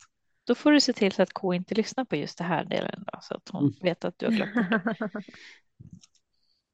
Då 0.46 0.54
får 0.54 0.72
du 0.72 0.80
se 0.80 0.92
till 0.92 1.12
så 1.12 1.22
att 1.22 1.32
K 1.32 1.54
inte 1.54 1.74
lyssnar 1.74 2.04
på 2.04 2.16
just 2.16 2.38
det 2.38 2.44
här 2.44 2.64
delen 2.64 3.04
då, 3.12 3.18
så 3.22 3.34
att 3.34 3.48
hon 3.52 3.62
Mm. 3.62 3.74
vet 3.82 4.04
att 4.04 4.14
du 4.18 4.26
har 4.26 4.32
glömt 4.32 4.52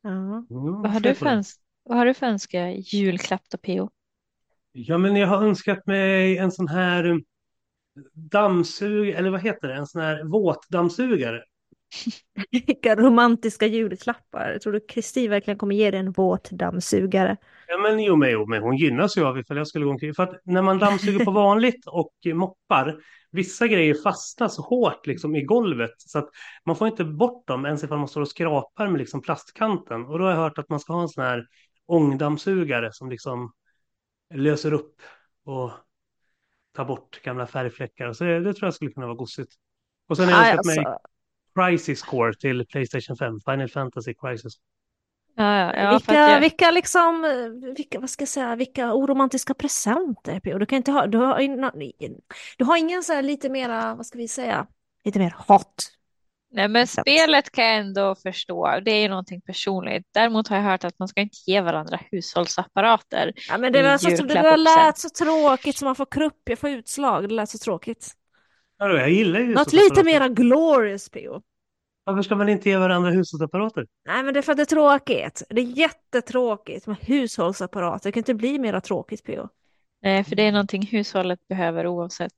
Ja. 0.03 0.45
Vad 0.83 0.93
har 0.93 1.01
du 1.01 1.15
för, 1.15 1.43
vad 1.83 1.99
har 1.99 2.07
du 2.07 2.15
för 2.15 2.27
önska 2.27 2.71
julklapp 2.71 3.43
då 3.51 3.59
PO? 3.59 3.91
Ja, 4.73 4.99
men 4.99 5.17
jag 5.17 5.29
har 5.29 5.43
önskat 5.43 5.87
mig 5.87 6.39
en 6.39 6.53
sån 6.53 6.69
här 6.69 7.05
eh, 7.05 7.17
dammsug, 8.13 9.09
eller 9.11 9.31
vad 9.31 9.43
heter 9.43 9.69
det? 9.69 9.75
En 9.75 9.87
sån 9.87 10.03
här 10.03 10.25
våtdammsugare. 10.25 11.43
Vilka 12.51 12.97
romantiska 12.97 13.67
julklappar. 13.67 14.51
Jag 14.53 14.61
tror 14.63 14.73
du 14.73 14.81
Kristin 14.81 15.31
verkligen 15.31 15.59
kommer 15.59 15.75
ge 15.75 15.91
dig 15.91 16.01
en 16.01 16.13
våt 16.13 16.51
dammsugare. 16.51 17.37
Ja, 17.69 17.79
men 17.79 18.01
jo, 18.01 18.17
men, 18.17 18.31
jo, 18.31 18.47
men 18.47 18.63
hon 18.63 18.77
gynnas 18.77 19.17
ju 19.17 19.25
av 19.25 19.39
ifall 19.39 19.57
jag 19.57 19.69
skulle 19.69 19.85
gå 19.85 19.91
omkring. 19.91 20.15
För 20.15 20.23
att 20.23 20.41
när 20.45 20.63
man 20.63 20.79
dammsuger 20.79 21.25
på 21.25 21.31
vanligt 21.31 21.87
och 21.87 22.13
moppar, 22.35 22.97
vissa 23.31 23.67
grejer 23.67 23.95
fastnar 23.95 24.49
så 24.49 24.63
hårt 24.63 25.07
liksom 25.07 25.37
i 25.37 25.43
golvet 25.43 25.95
så 25.97 26.19
att 26.19 26.29
man 26.67 26.77
får 26.77 26.89
inte 26.89 27.05
bort 27.05 27.47
dem 27.47 27.67
ens 27.67 27.85
ifall 27.85 27.99
man 27.99 28.09
står 28.09 28.21
och 28.21 28.29
skrapar 28.29 28.89
med 28.89 28.99
liksom 28.99 29.23
plastkanten. 29.23 30.05
Och 30.05 30.19
då 30.19 30.25
har 30.25 30.31
jag 30.31 30.39
hört 30.39 30.59
att 30.59 30.69
man 30.69 30.81
ska 30.81 30.93
ha 30.93 31.03
en 31.03 31.09
sån 31.09 31.25
här 31.25 31.47
ångdammsugare 31.87 32.93
som 32.93 33.11
liksom 33.11 33.53
löser 34.35 34.73
upp 34.73 35.03
och 35.45 35.71
tar 36.77 36.85
bort 36.85 37.23
gamla 37.23 37.47
färgfläckar. 37.47 38.13
Så 38.13 38.25
det, 38.25 38.41
det 38.41 38.55
tror 38.55 38.67
jag 38.67 38.75
skulle 38.75 38.91
kunna 38.91 39.07
vara 39.07 39.17
gosigt. 39.17 39.53
Och 40.09 40.17
sen 40.17 40.29
har 40.29 40.33
jag 40.33 40.51
önskat 40.51 40.67
mig 40.67 40.79
alltså. 40.79 40.99
Crisis 41.59 42.03
Core 42.03 42.35
till 42.35 42.67
Playstation 42.67 43.17
5, 43.17 43.41
Final 43.41 43.69
Fantasy 43.69 44.15
Crisis. 44.15 44.53
Ja, 45.37 45.59
ja, 45.59 45.75
ja, 45.77 45.91
vilka, 45.91 46.15
jag- 46.15 46.41
vilka 46.41 46.71
liksom, 46.71 47.23
vilka, 47.77 48.01
vad 48.01 48.11
ska 48.11 48.23
jag 48.23 48.29
säga, 48.29 48.57
vilka 48.57 48.95
oromantiska 48.95 49.55
presenter 49.55 50.41
P.O. 50.41 50.59
Du 50.59 50.67
kan 50.67 50.77
inte 50.77 50.93
ha, 50.93 51.07
du 51.07 51.19
har, 51.19 51.41
ingen- 51.41 51.71
du 52.59 52.65
har 52.65 52.77
ingen 52.77 53.03
så 53.03 53.13
här 53.13 53.23
lite 53.23 53.49
mera, 53.49 53.95
vad 53.95 54.07
ska 54.07 54.19
vi 54.19 54.29
säga, 54.29 54.67
lite 55.05 55.19
mer 55.19 55.35
hot. 55.49 55.75
Nej, 56.51 56.69
men 56.69 56.87
spelet 56.87 57.51
kan 57.51 57.65
jag 57.67 57.77
ändå 57.77 58.15
förstå. 58.15 58.81
Det 58.85 58.91
är 58.91 59.03
ju 59.03 59.09
någonting 59.09 59.41
personligt. 59.41 60.07
Däremot 60.15 60.49
har 60.49 60.57
jag 60.57 60.63
hört 60.65 60.85
att 60.85 60.99
man 60.99 61.09
ska 61.09 61.21
inte 61.21 61.37
ge 61.47 61.61
varandra 61.61 62.01
hushållsapparater. 62.11 63.33
Ja, 63.49 63.59
men 63.59 63.73
det, 63.73 63.83
var 63.83 63.99
så, 63.99 64.09
det 64.09 64.35
där 64.35 64.57
lät 64.57 64.99
så 64.99 65.09
tråkigt 65.09 65.77
som 65.77 65.87
man 65.87 65.95
får 65.97 66.07
krupp, 66.07 66.41
jag 66.45 66.59
får 66.59 66.71
utslag, 66.71 67.29
det 67.29 67.35
lät 67.35 67.49
så 67.51 67.59
tråkigt. 67.59 68.13
Ja, 68.79 68.89
jag 68.89 69.11
gillar 69.11 69.41
ju 69.41 69.55
Något 69.55 69.73
lite 69.73 70.05
mera 70.05 70.29
glorious 70.29 71.09
P.O. 71.09 71.43
Varför 72.09 72.23
ska 72.23 72.37
man 72.37 72.49
inte 72.49 72.69
ge 72.69 72.77
varandra 72.77 73.11
hushållsapparater? 73.11 73.87
Nej 74.05 74.23
men 74.23 74.35
det 74.35 74.41
är 74.41 74.43
för 74.43 74.53
att 74.53 74.57
det 74.57 74.63
är 74.63 74.65
tråkigt. 74.65 75.43
Det 75.51 75.61
är 75.61 75.79
jättetråkigt 75.79 76.87
med 76.87 76.97
hushållsapparater. 76.97 78.09
Det 78.09 78.13
kan 78.13 78.21
inte 78.21 78.35
bli 78.35 78.59
mera 78.59 78.81
tråkigt 78.81 79.25
P.O. 79.25 79.49
Nej, 80.03 80.25
för 80.25 80.37
det 80.37 80.43
är 80.43 80.53
någonting 80.53 80.87
hushållet 80.87 81.49
behöver 81.49 81.87
oavsett. 81.87 82.33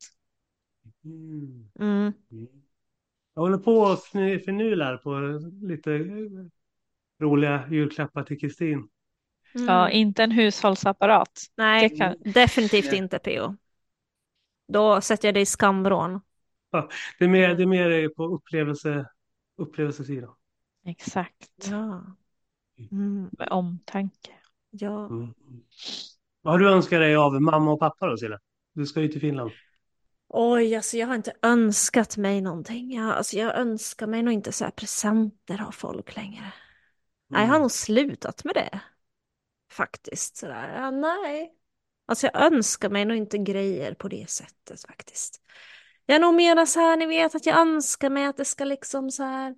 Mm. 1.81 2.13
Jag 3.35 3.43
håller 3.43 3.59
på 3.59 3.73
och 3.73 3.99
förnylar 4.45 4.97
på 4.97 5.41
lite 5.67 5.93
eh, 5.93 6.03
roliga 7.23 7.65
julklappar 7.71 8.23
till 8.23 8.41
Kristin. 8.41 8.89
Ja, 9.53 9.91
inte 9.91 10.23
en 10.23 10.31
hushållsapparat. 10.31 11.41
Nej, 11.57 11.97
kan... 11.97 12.17
definitivt 12.25 12.93
inte 12.93 13.19
P.O. 13.19 13.57
Då 14.73 15.01
sätter 15.01 15.29
jag 15.29 15.35
dig 15.35 15.43
i 15.43 15.47
skamvrån. 15.47 16.21
Ja, 16.71 16.89
det 17.19 17.25
är 17.25 17.29
mer, 17.29 17.55
det 17.55 17.63
är 17.63 17.67
mer 17.67 18.09
på 18.09 18.25
upplevelse, 18.25 19.07
upplevelsesidan. 19.61 20.35
Exakt. 20.85 21.69
Ja. 21.71 22.05
Mm. 22.91 23.29
Med 23.33 23.49
omtanke. 23.51 24.33
Ja. 24.71 25.07
Mm. 25.07 25.35
Vad 26.43 26.55
har 26.55 26.59
du 26.59 26.71
önskat 26.71 27.01
dig 27.01 27.17
av 27.17 27.41
mamma 27.41 27.73
och 27.73 27.81
pappa 27.81 28.07
då 28.07 28.17
Silla? 28.17 28.39
Du 28.73 28.87
ska 28.87 29.01
ju 29.01 29.09
till 29.09 29.21
Finland. 29.21 29.51
Oj, 30.29 30.75
alltså 30.77 30.97
jag 30.97 31.07
har 31.07 31.15
inte 31.15 31.33
önskat 31.43 32.17
mig 32.17 32.41
någonting. 32.41 32.93
Jag, 32.93 33.11
alltså 33.11 33.37
jag 33.37 33.59
önskar 33.59 34.07
mig 34.07 34.23
nog 34.23 34.33
inte 34.35 34.53
så 34.53 34.65
här 34.65 34.71
presenter 34.71 35.63
av 35.67 35.73
folk 35.73 36.17
längre. 36.17 36.53
Nej, 37.29 37.43
jag 37.43 37.53
har 37.53 37.61
nog 37.61 37.71
slutat 37.71 38.45
med 38.45 38.55
det. 38.55 38.81
Faktiskt 39.73 40.37
sådär. 40.37 40.75
Ja, 40.77 40.91
nej. 40.91 41.53
Alltså 42.07 42.27
jag 42.27 42.43
önskar 42.53 42.91
mig 42.91 43.05
nog 43.05 43.17
inte 43.17 43.39
grejer 43.39 43.95
på 43.95 44.09
det 44.09 44.31
sättet 44.31 44.81
faktiskt. 44.81 45.43
Jag 46.11 46.17
är 46.17 46.21
nog 46.21 46.35
mera 46.35 46.67
så 46.67 46.81
här, 46.81 46.97
ni 46.97 47.07
vet 47.07 47.35
att 47.35 47.47
jag 47.47 47.59
önskar 47.59 48.11
mig 48.11 48.27
att 48.27 48.37
det 48.37 48.45
ska 48.45 48.65
liksom 48.65 49.11
så 49.11 49.23
här 49.23 49.55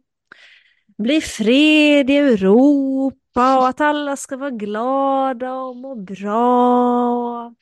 bli 0.98 1.20
fred 1.20 2.10
i 2.10 2.16
Europa 2.16 3.58
och 3.58 3.68
att 3.68 3.80
alla 3.80 4.16
ska 4.16 4.36
vara 4.36 4.50
glada 4.50 5.52
och 5.54 5.76
må 5.76 5.94
bra. 5.94 7.54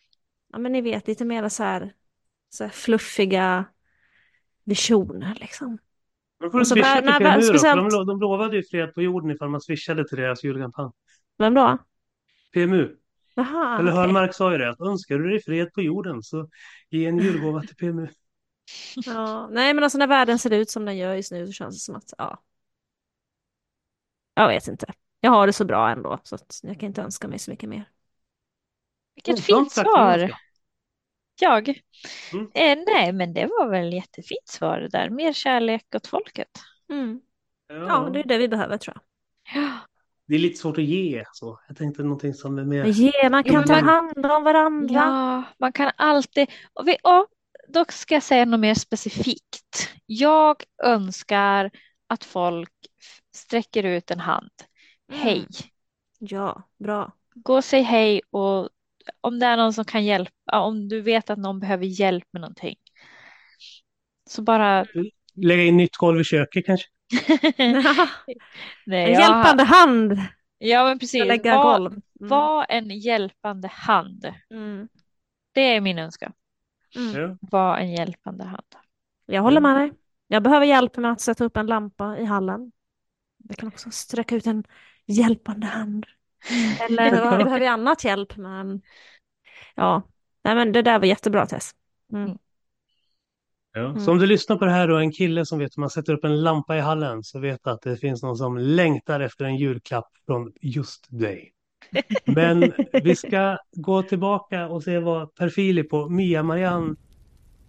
Ja, 0.52 0.58
men 0.58 0.72
ni 0.72 0.80
vet 0.80 1.08
lite 1.08 1.24
mer 1.24 1.48
så 1.48 1.62
här, 1.62 1.92
så 2.48 2.64
här 2.64 2.70
fluffiga 2.70 3.64
visioner 4.64 5.36
liksom. 5.40 5.78
Får 6.52 6.58
du 6.58 6.64
swisha 6.64 7.02
till 7.02 7.46
speciellt- 7.48 7.90
de, 7.90 8.06
de 8.06 8.20
lovade 8.20 8.56
ju 8.56 8.62
fred 8.62 8.94
på 8.94 9.02
jorden 9.02 9.30
ifall 9.30 9.48
man 9.48 9.60
swishade 9.60 10.08
till 10.08 10.18
deras 10.18 10.44
julkampanj. 10.44 10.90
Vem 11.38 11.54
då? 11.54 11.78
PMU. 12.52 12.96
Jaha, 13.34 13.78
Eller. 13.78 13.92
Hörnmark 13.92 14.34
sa 14.34 14.52
ju 14.52 14.58
det, 14.58 14.70
att 14.70 14.80
önskar 14.80 15.18
du 15.18 15.30
dig 15.30 15.42
fred 15.42 15.72
på 15.72 15.82
jorden 15.82 16.22
så 16.22 16.48
ge 16.90 17.06
en 17.06 17.18
julgåva 17.18 17.60
till 17.60 17.76
PMU. 17.76 18.08
Ja, 18.97 19.49
nej 19.50 19.74
men 19.74 19.84
alltså 19.84 19.99
när 19.99 20.07
världen 20.07 20.39
ser 20.39 20.50
ut 20.50 20.70
som 20.70 20.84
den 20.84 20.97
gör 20.97 21.15
just 21.15 21.32
nu 21.32 21.47
så 21.47 21.52
känns 21.52 21.74
det 21.76 21.81
som 21.81 21.97
att, 21.97 22.15
ja. 22.18 22.42
Jag 24.34 24.49
vet 24.49 24.68
inte. 24.68 24.86
jag 25.20 25.31
har 25.31 25.47
det 25.47 25.52
så 25.52 25.65
bra 25.65 25.90
ändå 25.90 26.18
så 26.23 26.34
att 26.34 26.60
jag 26.62 26.81
kan 26.81 26.86
inte 26.86 27.02
önska 27.02 27.28
mig 27.28 27.39
så 27.39 27.50
mycket 27.50 27.68
mer. 27.68 27.90
Vilket 29.15 29.44
fint 29.44 29.73
svar. 29.73 30.32
Jag? 31.40 31.68
Mm. 32.32 32.50
Eh, 32.55 32.84
nej, 32.86 33.12
men 33.12 33.34
det 33.34 33.47
var 33.47 33.70
väl 33.70 33.92
jättefint 33.92 34.49
svar 34.49 34.81
det 34.81 34.89
där. 34.89 35.10
Mer 35.10 35.32
kärlek 35.32 35.94
åt 35.94 36.07
folket. 36.07 36.50
Mm. 36.90 37.20
Ja. 37.68 37.74
ja, 37.74 38.10
det 38.12 38.20
är 38.20 38.24
det 38.24 38.39
vi 38.39 38.49
behöver 38.49 38.78
tror 38.78 38.97
jag. 38.97 39.02
Ja. 39.62 39.70
Det 40.26 40.34
är 40.34 40.39
lite 40.39 40.60
svårt 40.60 40.78
att 40.78 40.84
ge 40.84 41.24
så. 41.32 41.60
Jag 41.68 41.76
tänkte 41.76 42.02
någonting 42.02 42.34
som 42.34 42.58
är 42.58 42.65
mer... 42.65 42.84
Ge, 42.84 43.31
man 43.31 43.44
kan 43.44 43.55
ja, 43.55 43.62
ta 43.62 43.74
man... 43.74 43.84
hand 43.84 44.26
om 44.26 44.44
varandra. 44.44 44.94
Ja, 44.94 45.42
man 45.58 45.73
kan 45.73 45.90
alltid... 45.97 46.49
Och 46.73 46.89
vi, 46.89 46.97
och 47.02 47.26
dock 47.73 47.92
ska 47.92 48.15
jag 48.15 48.23
säga 48.23 48.44
något 48.44 48.60
mer 48.60 48.74
specifikt. 48.74 49.90
Jag 50.07 50.62
önskar 50.82 51.70
att 52.07 52.24
folk 52.24 52.73
sträcker 53.34 53.84
ut 53.84 54.10
en 54.10 54.20
hand. 54.20 54.50
Mm. 55.12 55.23
Hej. 55.23 55.47
Ja, 56.18 56.68
bra. 56.78 57.12
Gå 57.34 57.55
och 57.55 57.65
säg 57.65 57.82
hej 57.82 58.20
och 58.31 58.68
om 59.20 59.39
det 59.39 59.47
är 59.47 59.57
någon 59.57 59.73
som 59.73 59.84
kan 59.84 60.05
hjälpa, 60.05 60.60
om 60.60 60.89
du 60.89 61.00
vet 61.00 61.31
att 61.31 61.39
någon 61.39 61.60
behöver 61.60 61.86
hjälp 61.86 62.24
med 62.32 62.40
någonting. 62.40 62.76
Så 64.31 64.42
bara... 64.42 64.86
Lägga 65.34 65.62
in 65.62 65.76
nytt 65.76 65.97
golv 65.97 66.20
i 66.20 66.24
köket 66.24 66.66
kanske? 66.66 66.86
Nej, 68.86 69.05
en 69.05 69.12
jag... 69.12 69.20
hjälpande 69.20 69.65
hand. 69.65 70.18
Ja 70.58 70.84
men 70.84 70.99
precis. 70.99 71.24
Lägga 71.24 71.57
var, 71.57 71.78
golv. 71.78 71.92
Mm. 71.92 72.02
var 72.16 72.66
en 72.68 72.90
hjälpande 72.90 73.68
hand. 73.68 74.34
Mm. 74.50 74.89
Det 75.52 75.60
är 75.60 75.81
min 75.81 75.99
önskan. 75.99 76.32
Mm. 76.96 77.38
Var 77.40 77.78
en 77.78 77.92
hjälpande 77.92 78.44
hand. 78.44 78.64
Jag 79.26 79.42
håller 79.42 79.60
med 79.60 79.76
dig. 79.76 79.92
Jag 80.26 80.42
behöver 80.42 80.66
hjälp 80.66 80.96
med 80.96 81.12
att 81.12 81.20
sätta 81.20 81.44
upp 81.44 81.56
en 81.56 81.66
lampa 81.66 82.18
i 82.18 82.24
hallen. 82.24 82.72
Jag 83.48 83.56
kan 83.56 83.68
också 83.68 83.90
sträcka 83.90 84.36
ut 84.36 84.46
en 84.46 84.64
hjälpande 85.06 85.66
hand. 85.66 86.06
Eller 86.90 87.24
vad 87.24 87.44
behöver 87.44 87.64
jag 87.64 87.72
annat 87.72 88.04
hjälp 88.04 88.36
med? 88.36 88.80
Ja, 89.74 90.02
nej 90.44 90.54
men 90.54 90.72
det 90.72 90.82
där 90.82 90.98
var 90.98 91.06
jättebra 91.06 91.46
Tess. 91.46 91.70
Mm. 92.12 92.38
Ja. 93.72 93.80
Mm. 93.80 94.00
Så 94.00 94.10
om 94.10 94.18
du 94.18 94.26
lyssnar 94.26 94.56
på 94.56 94.64
det 94.64 94.70
här 94.70 94.90
och 94.90 95.00
en 95.00 95.12
kille 95.12 95.46
som 95.46 95.58
vet 95.58 95.76
hur 95.76 95.80
man 95.80 95.90
sätter 95.90 96.12
upp 96.12 96.24
en 96.24 96.42
lampa 96.42 96.76
i 96.76 96.80
hallen 96.80 97.22
så 97.22 97.38
vet 97.38 97.66
att 97.66 97.82
det 97.82 97.96
finns 97.96 98.22
någon 98.22 98.36
som 98.36 98.58
längtar 98.58 99.20
efter 99.20 99.44
en 99.44 99.56
julklapp 99.56 100.08
från 100.26 100.52
just 100.60 101.06
dig. 101.10 101.52
Men 102.25 102.73
vi 102.92 103.17
ska 103.17 103.59
gå 103.73 104.02
tillbaka 104.02 104.68
och 104.68 104.83
se 104.83 104.99
vad 104.99 105.34
Per 105.34 105.49
Filip 105.49 105.92
och 105.92 106.12
Mia 106.12 106.42
Marianne 106.42 106.97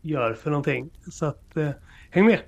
gör 0.02 0.34
för 0.34 0.50
någonting. 0.50 0.90
Så 1.12 1.26
att, 1.26 1.58
eh, 1.58 1.70
häng 2.10 2.26
med! 2.26 2.40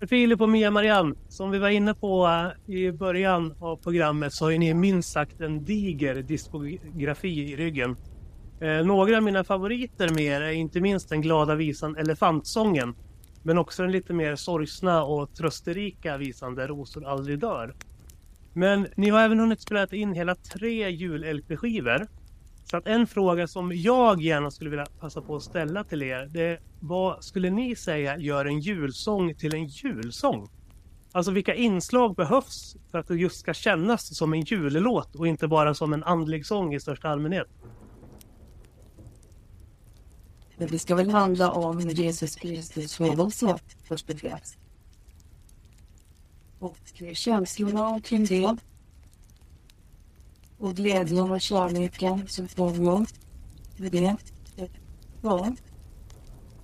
Per 0.00 0.06
Filip 0.06 0.40
och 0.40 0.48
Mia 0.48 0.70
Marianne, 0.70 1.14
som 1.28 1.50
vi 1.50 1.58
var 1.58 1.68
inne 1.68 1.94
på 1.94 2.26
eh, 2.68 2.74
i 2.74 2.92
början 2.92 3.54
av 3.60 3.76
programmet 3.76 4.32
så 4.32 4.44
har 4.44 4.50
ju 4.50 4.58
ni 4.58 4.74
minst 4.74 5.12
sagt 5.12 5.40
en 5.40 5.64
diger 5.64 6.14
diskografi 6.14 7.52
i 7.52 7.56
ryggen. 7.56 7.96
Eh, 8.60 8.86
några 8.86 9.16
av 9.16 9.22
mina 9.22 9.44
favoriter 9.44 10.08
med 10.08 10.24
er 10.24 10.40
är 10.40 10.50
inte 10.50 10.80
minst 10.80 11.08
den 11.08 11.20
glada 11.20 11.54
visan 11.54 11.96
Elefantsången. 11.96 12.94
Men 13.42 13.58
också 13.58 13.82
den 13.82 13.92
lite 13.92 14.12
mer 14.12 14.36
sorgsna 14.36 15.04
och 15.04 15.34
trösterika 15.34 16.16
visan 16.16 16.54
Där 16.54 16.68
rosor 16.68 17.06
aldrig 17.06 17.38
dör. 17.38 17.74
Men 18.58 18.86
ni 18.96 19.10
har 19.10 19.20
även 19.20 19.40
hunnit 19.40 19.60
spela 19.60 19.86
in 19.86 20.12
hela 20.12 20.34
tre 20.34 20.90
jul-LP-skivor. 20.90 22.06
Så 22.64 22.76
att 22.76 22.86
en 22.86 23.06
fråga 23.06 23.46
som 23.48 23.72
jag 23.74 24.22
gärna 24.22 24.50
skulle 24.50 24.70
vilja 24.70 24.86
passa 25.00 25.22
på 25.22 25.36
att 25.36 25.42
ställa 25.42 25.84
till 25.84 26.02
er 26.02 26.28
det 26.30 26.42
är 26.42 26.60
vad 26.80 27.24
skulle 27.24 27.50
ni 27.50 27.76
säga 27.76 28.18
gör 28.18 28.44
en 28.44 28.60
julsång 28.60 29.34
till 29.34 29.54
en 29.54 29.66
julsång? 29.66 30.48
Alltså 31.12 31.32
vilka 31.32 31.54
inslag 31.54 32.14
behövs 32.14 32.76
för 32.90 32.98
att 32.98 33.08
det 33.08 33.14
just 33.14 33.36
ska 33.36 33.54
kännas 33.54 34.16
som 34.16 34.32
en 34.32 34.40
jullåt 34.40 35.14
och 35.14 35.26
inte 35.26 35.48
bara 35.48 35.74
som 35.74 35.92
en 35.92 36.04
andlig 36.04 36.46
sång 36.46 36.74
i 36.74 36.80
största 36.80 37.08
allmänhet? 37.08 37.48
Men 40.56 40.68
det 40.68 40.78
ska 40.78 40.94
väl 40.94 41.10
handla 41.10 41.52
om 41.52 41.80
Jesus 41.80 42.36
Kristus 42.36 42.96
födelse 42.96 43.58
först 43.88 44.10
och 44.10 44.18
främst. 44.18 44.58
Och 46.66 47.16
känslorna 47.16 47.88
omkring 47.88 48.24
det. 48.24 48.56
Och 50.58 50.74
glädjen 50.74 51.30
och 51.30 51.40
kärleken 51.40 52.28
som 52.28 52.48
kommer 52.48 53.06
med 53.76 53.92
det. 53.92 54.16
Ja. 55.22 55.52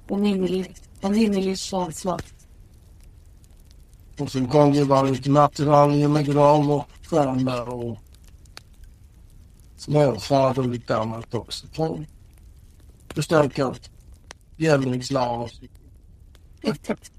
En 0.09 0.27
innerlig, 0.27 0.77
en 1.01 1.15
innerlig 1.15 1.59
känsla. 1.59 2.19
Och 4.19 4.33
sen 4.33 4.49
kom 4.49 4.73
det 4.73 4.85
vara 4.85 5.03
lite 5.03 5.31
nattranger 5.31 6.09
med 6.09 6.27
gran 6.27 6.71
och 6.71 6.85
stjärnor 7.07 7.69
och 7.69 7.99
smörfärd 9.77 10.59
och 10.59 10.69
lite 10.69 10.97
annat 10.97 11.35
också 11.35 11.67
förstärka 13.15 13.67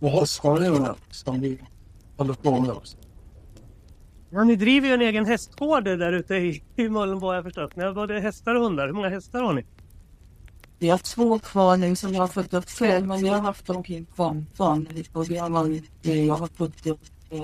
Och 0.00 0.10
hästskolorna 0.10 0.94
som 1.10 1.40
vi 1.40 1.58
håller 2.16 2.34
på 2.34 2.60
med 2.60 2.70
också. 2.70 2.96
Ja, 4.30 4.44
ni 4.44 4.56
driver 4.56 4.88
ju 4.88 4.94
en 4.94 5.00
egen 5.00 5.26
hästgård 5.26 5.84
där 5.84 6.12
ute 6.12 6.34
i, 6.34 6.62
i 6.76 6.88
Mölnbo 6.88 7.26
har 7.26 7.34
jag 7.34 7.44
förstått. 7.44 7.76
Ni 7.76 7.84
har 7.84 7.92
både 7.92 8.20
hästar 8.20 8.54
och 8.54 8.62
hundar. 8.62 8.86
Hur 8.86 8.94
många 8.94 9.08
hästar 9.08 9.42
har 9.42 9.52
ni? 9.52 9.64
Vi 10.78 10.88
har 10.88 10.98
två 10.98 11.38
kvar 11.38 11.76
nu 11.76 11.96
som 11.96 12.14
jag 12.14 12.20
har 12.20 12.28
fått 12.28 12.54
upp 12.54 12.68
själv 12.68 13.06
men 13.06 13.22
vi 13.22 13.28
har 13.28 13.40
haft 13.40 13.66
dem 13.66 13.82
kring 13.82 14.06
vanligt 14.56 15.16
och 15.16 15.30
vi 15.30 15.36
har, 15.36 15.80
jag 16.02 16.34
har 16.34 16.46
fått 16.46 16.86
upp 16.86 17.00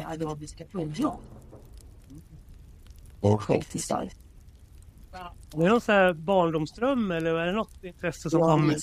arabiska 0.06 0.64
pulver. 0.64 1.12
Och 3.20 3.42
skägtisar. 3.42 4.08
Är 5.12 5.58
det 5.58 5.68
någon 5.68 5.80
sån 5.80 5.94
här 5.94 6.12
barndomsdröm 6.12 7.10
eller 7.10 7.34
är 7.34 7.46
det 7.46 7.52
något 7.52 7.84
intresse 7.84 8.30
som 8.30 8.40
ja, 8.40 8.50
kommer? 8.50 8.76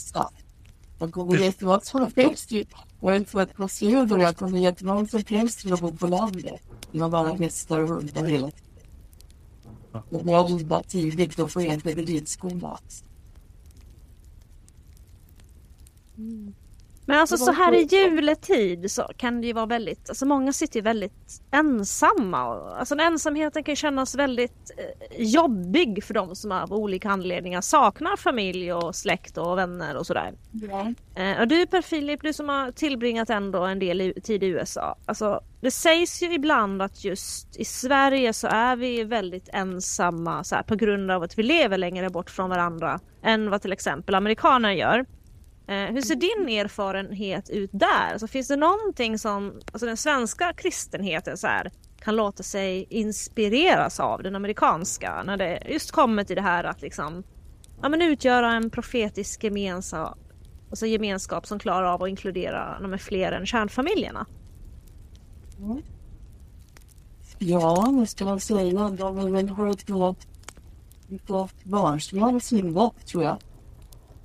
Ja, 0.99 1.05
Man 1.05 1.11
kommer 1.11 1.37
jättemånga 1.37 1.79
som 1.79 2.11
helst 2.15 2.51
ju. 2.51 2.65
Och 2.99 3.15
jag 3.15 3.27
tror 3.27 3.41
att 3.41 3.53
på 3.53 3.67
Söder 3.67 4.17
jag 4.17 4.37
kommer 4.37 4.59
jättemånga 4.59 5.07
som 5.07 5.23
helst 5.27 5.59
till 5.59 5.73
att 5.73 5.81
bo 5.81 5.91
på 5.91 6.07
landet. 6.07 6.61
Det 6.91 6.99
var 6.99 7.09
bara 7.09 7.33
hästar 7.33 7.79
och 7.79 7.89
hundar 7.89 8.25
hela 8.25 8.51
tiden. 8.51 8.63
Och 10.09 10.21
jag 10.25 10.49
jobbar 10.49 10.83
tidigt 10.83 11.39
och 11.39 11.51
får 11.51 11.61
egentligen 11.61 12.05
ridskola. 12.05 12.79
Mm. 16.17 16.53
Men 17.07 17.19
alltså 17.19 17.37
så 17.37 17.51
här 17.51 17.73
i 17.73 17.83
juletid 17.83 18.91
så 18.91 19.11
kan 19.17 19.41
det 19.41 19.47
ju 19.47 19.53
vara 19.53 19.65
väldigt, 19.65 20.09
alltså 20.09 20.25
många 20.25 20.53
sitter 20.53 20.75
ju 20.75 20.81
väldigt 20.83 21.41
ensamma. 21.51 22.39
Alltså 22.71 22.95
ensamheten 22.95 23.63
kan 23.63 23.71
ju 23.71 23.75
kännas 23.75 24.15
väldigt 24.15 24.71
eh, 24.77 25.23
jobbig 25.25 26.03
för 26.03 26.13
de 26.13 26.35
som 26.35 26.51
av 26.51 26.73
olika 26.73 27.09
anledningar 27.09 27.61
saknar 27.61 28.17
familj 28.17 28.73
och 28.73 28.95
släkt 28.95 29.37
och 29.37 29.57
vänner 29.57 29.97
och 29.97 30.07
sådär. 30.07 30.33
Ja. 30.51 30.93
Eh, 31.23 31.39
och 31.39 31.47
du 31.47 31.65
Per 31.65 31.81
Filip, 31.81 32.21
du 32.21 32.33
som 32.33 32.49
har 32.49 32.71
tillbringat 32.71 33.29
ändå 33.29 33.63
en 33.63 33.79
del 33.79 34.13
tid 34.23 34.43
i 34.43 34.47
USA. 34.47 34.97
Alltså 35.05 35.41
det 35.61 35.71
sägs 35.71 36.23
ju 36.23 36.33
ibland 36.33 36.81
att 36.81 37.03
just 37.03 37.57
i 37.57 37.65
Sverige 37.65 38.33
så 38.33 38.47
är 38.47 38.75
vi 38.75 39.03
väldigt 39.03 39.49
ensamma 39.53 40.43
så 40.43 40.55
här, 40.55 40.63
på 40.63 40.75
grund 40.75 41.11
av 41.11 41.23
att 41.23 41.39
vi 41.39 41.43
lever 41.43 41.77
längre 41.77 42.09
bort 42.09 42.29
från 42.29 42.49
varandra 42.49 42.99
än 43.23 43.49
vad 43.49 43.61
till 43.61 43.73
exempel 43.73 44.15
amerikaner 44.15 44.71
gör. 44.71 45.05
Eh, 45.67 45.75
hur 45.75 46.01
ser 46.01 46.15
din 46.15 46.59
erfarenhet 46.59 47.49
ut 47.49 47.69
där? 47.73 48.11
Alltså, 48.11 48.27
finns 48.27 48.47
det 48.47 48.55
någonting 48.55 49.19
som 49.19 49.61
alltså 49.71 49.85
den 49.85 49.97
svenska 49.97 50.53
kristenheten 50.53 51.37
så 51.37 51.47
här, 51.47 51.71
kan 51.99 52.15
låta 52.15 52.43
sig 52.43 52.87
inspireras 52.89 53.99
av 53.99 54.23
den 54.23 54.35
amerikanska 54.35 55.23
när 55.23 55.37
det 55.37 55.63
just 55.69 55.91
kommer 55.91 56.23
till 56.23 56.35
det 56.35 56.41
här 56.41 56.63
att 56.63 56.81
liksom 56.81 57.23
ja, 57.81 57.89
men 57.89 58.01
utgöra 58.01 58.53
en 58.53 58.69
profetisk 58.69 59.43
gemenskap, 59.43 60.17
alltså 60.69 60.85
gemenskap 60.85 61.47
som 61.47 61.59
klarar 61.59 61.93
av 61.93 62.03
att 62.03 62.09
inkludera 62.09 62.79
de 62.79 62.97
fler 62.97 63.31
än 63.31 63.45
kärnfamiljerna? 63.45 64.25
Mm. 65.59 65.81
Ja, 67.37 67.87
vad 67.91 68.09
ska 68.09 68.25
man 68.25 68.39
säga? 68.39 68.89
De 68.89 69.19
är 69.19 69.29
väl 69.29 69.49
hållit 69.49 69.87
på 69.87 71.49
barnslig 71.63 72.43
synvakt 72.43 73.07
tror 73.07 73.23
jag 73.23 73.37
gången 73.37 73.39
öppnade. 73.39 73.45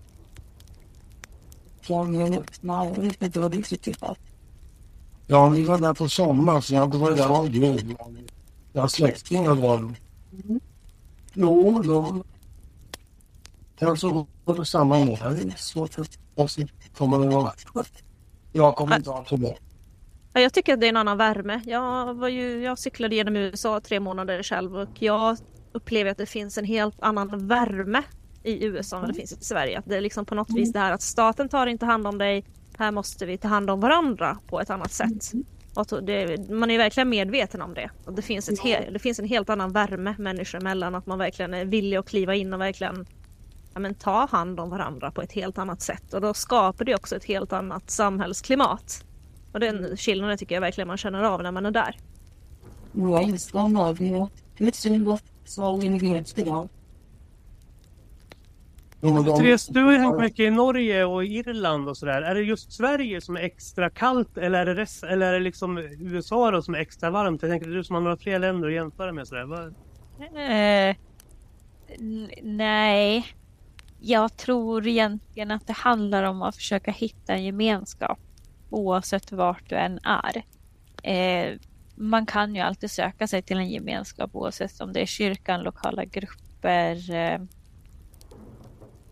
Jag 0.04 0.20
vet 0.44 0.60
inte 0.60 0.60
vad 0.78 1.40
det 1.40 1.40
tycker 1.40 1.68
jag. 1.68 1.71
Ja, 5.26 5.48
vi 5.48 5.64
var 5.64 5.78
där 5.78 5.94
på 5.94 6.08
sommaren 6.08 6.62
så 6.62 6.74
jag 6.74 6.94
var 6.94 7.10
där 7.10 7.38
av 7.38 7.48
jul. 7.48 7.96
Jag 8.72 8.80
har 8.80 8.88
släktingar 8.88 9.54
var 9.54 9.76
mm. 9.76 10.60
Jo, 11.34 11.82
då 11.82 12.24
kanske 13.78 14.06
var 14.44 14.56
det 14.56 14.64
samma 14.64 14.98
år. 14.98 15.18
Det 15.34 15.52
är 15.52 15.56
svårt 15.56 15.98
att 15.98 16.18
komma 16.96 17.16
ihåg. 17.16 17.48
Jag 18.52 18.76
kommer 18.76 18.96
inte 18.96 19.10
ihåg 19.10 19.40
det. 19.40 19.56
Ja, 20.32 20.40
jag 20.40 20.52
tycker 20.52 20.74
att 20.74 20.80
det 20.80 20.86
är 20.86 20.88
en 20.88 20.96
annan 20.96 21.18
värme. 21.18 21.60
Jag, 21.66 22.14
var 22.14 22.28
ju, 22.28 22.62
jag 22.62 22.78
cyklade 22.78 23.14
genom 23.14 23.36
USA 23.36 23.80
tre 23.80 24.00
månader 24.00 24.42
själv 24.42 24.76
och 24.76 25.02
jag 25.02 25.36
upplever 25.72 26.10
att 26.10 26.18
det 26.18 26.26
finns 26.26 26.58
en 26.58 26.64
helt 26.64 27.02
annan 27.02 27.48
värme 27.48 28.02
i 28.42 28.64
USA 28.64 29.00
än 29.00 29.08
det 29.08 29.14
finns 29.14 29.32
i 29.32 29.44
Sverige. 29.44 29.78
Att 29.78 29.84
det 29.84 29.96
är 29.96 30.00
liksom 30.00 30.24
på 30.24 30.34
något 30.34 30.50
vis 30.50 30.72
det 30.72 30.78
här 30.78 30.92
att 30.92 31.02
staten 31.02 31.48
tar 31.48 31.66
inte 31.66 31.86
hand 31.86 32.06
om 32.06 32.18
dig. 32.18 32.44
Här 32.78 32.90
måste 32.90 33.26
vi 33.26 33.38
ta 33.38 33.48
hand 33.48 33.70
om 33.70 33.80
varandra 33.80 34.38
på 34.46 34.60
ett 34.60 34.70
annat 34.70 34.92
sätt. 34.92 35.32
Och 35.74 36.04
det, 36.04 36.50
man 36.50 36.70
är 36.70 36.78
verkligen 36.78 37.08
medveten 37.08 37.62
om 37.62 37.74
det. 37.74 37.90
Och 38.04 38.12
det, 38.12 38.22
finns 38.22 38.48
ett 38.48 38.92
det 38.92 38.98
finns 38.98 39.18
en 39.18 39.28
helt 39.28 39.50
annan 39.50 39.72
värme 39.72 40.14
människor 40.18 40.58
emellan. 40.58 40.94
Att 40.94 41.06
man 41.06 41.18
verkligen 41.18 41.54
är 41.54 41.64
villig 41.64 41.96
att 41.96 42.08
kliva 42.08 42.34
in 42.34 42.52
och 42.52 42.60
verkligen 42.60 43.06
ja, 43.74 43.80
men, 43.80 43.94
ta 43.94 44.26
hand 44.30 44.60
om 44.60 44.70
varandra 44.70 45.10
på 45.10 45.22
ett 45.22 45.32
helt 45.32 45.58
annat 45.58 45.82
sätt. 45.82 46.14
Och 46.14 46.20
då 46.20 46.34
skapar 46.34 46.84
det 46.84 46.94
också 46.94 47.16
ett 47.16 47.24
helt 47.24 47.52
annat 47.52 47.90
samhällsklimat. 47.90 49.04
Och 49.52 49.60
den 49.60 49.96
skillnaden 49.96 50.38
tycker 50.38 50.54
jag 50.54 50.60
verkligen 50.60 50.88
man 50.88 50.96
känner 50.96 51.22
av 51.22 51.42
när 51.42 51.52
man 51.52 51.66
är 51.66 51.70
där. 51.70 51.96
Jag 52.92 53.22
instämmer. 53.22 53.94
Det 53.94 54.64
är 54.64 54.64
lite 54.64 54.78
synd 54.78 55.08
att 55.08 55.24
Sverige 55.44 55.92
är 55.94 56.28
Therese, 59.02 59.66
du 59.66 59.84
har 59.84 59.92
ju 59.92 59.98
hängt 59.98 60.20
mycket 60.20 60.40
i 60.40 60.50
Norge 60.50 61.04
och 61.04 61.24
Irland 61.24 61.88
och 61.88 61.96
sådär. 61.96 62.22
Är 62.22 62.34
det 62.34 62.42
just 62.42 62.72
Sverige 62.72 63.20
som 63.20 63.36
är 63.36 63.40
extra 63.40 63.90
kallt 63.90 64.38
eller 64.38 64.58
är 64.58 64.66
det, 64.66 64.74
rest, 64.74 65.04
eller 65.04 65.26
är 65.26 65.32
det 65.32 65.40
liksom 65.40 65.78
USA 65.78 66.50
då 66.50 66.62
som 66.62 66.74
är 66.74 66.78
extra 66.78 67.10
varmt? 67.10 67.42
Jag 67.42 67.50
tänker 67.50 67.66
du 67.66 67.84
som 67.84 67.94
har 67.94 68.02
några 68.02 68.16
fler 68.16 68.38
länder 68.38 68.68
att 68.68 68.74
jämföra 68.74 69.12
med 69.12 69.28
sådär. 69.28 69.44
Vad... 69.44 69.74
Eh, 70.36 70.96
nej. 72.42 73.26
Jag 74.00 74.36
tror 74.36 74.86
egentligen 74.86 75.50
att 75.50 75.66
det 75.66 75.72
handlar 75.72 76.22
om 76.22 76.42
att 76.42 76.56
försöka 76.56 76.90
hitta 76.90 77.32
en 77.32 77.44
gemenskap 77.44 78.18
oavsett 78.70 79.32
vart 79.32 79.68
du 79.68 79.76
än 79.76 79.98
är. 80.02 80.44
Eh, 81.02 81.58
man 81.94 82.26
kan 82.26 82.54
ju 82.54 82.60
alltid 82.60 82.90
söka 82.90 83.26
sig 83.26 83.42
till 83.42 83.56
en 83.56 83.70
gemenskap 83.70 84.30
oavsett 84.34 84.80
om 84.80 84.92
det 84.92 85.00
är 85.00 85.06
kyrkan, 85.06 85.62
lokala 85.62 86.04
grupper, 86.04 87.14
eh, 87.14 87.40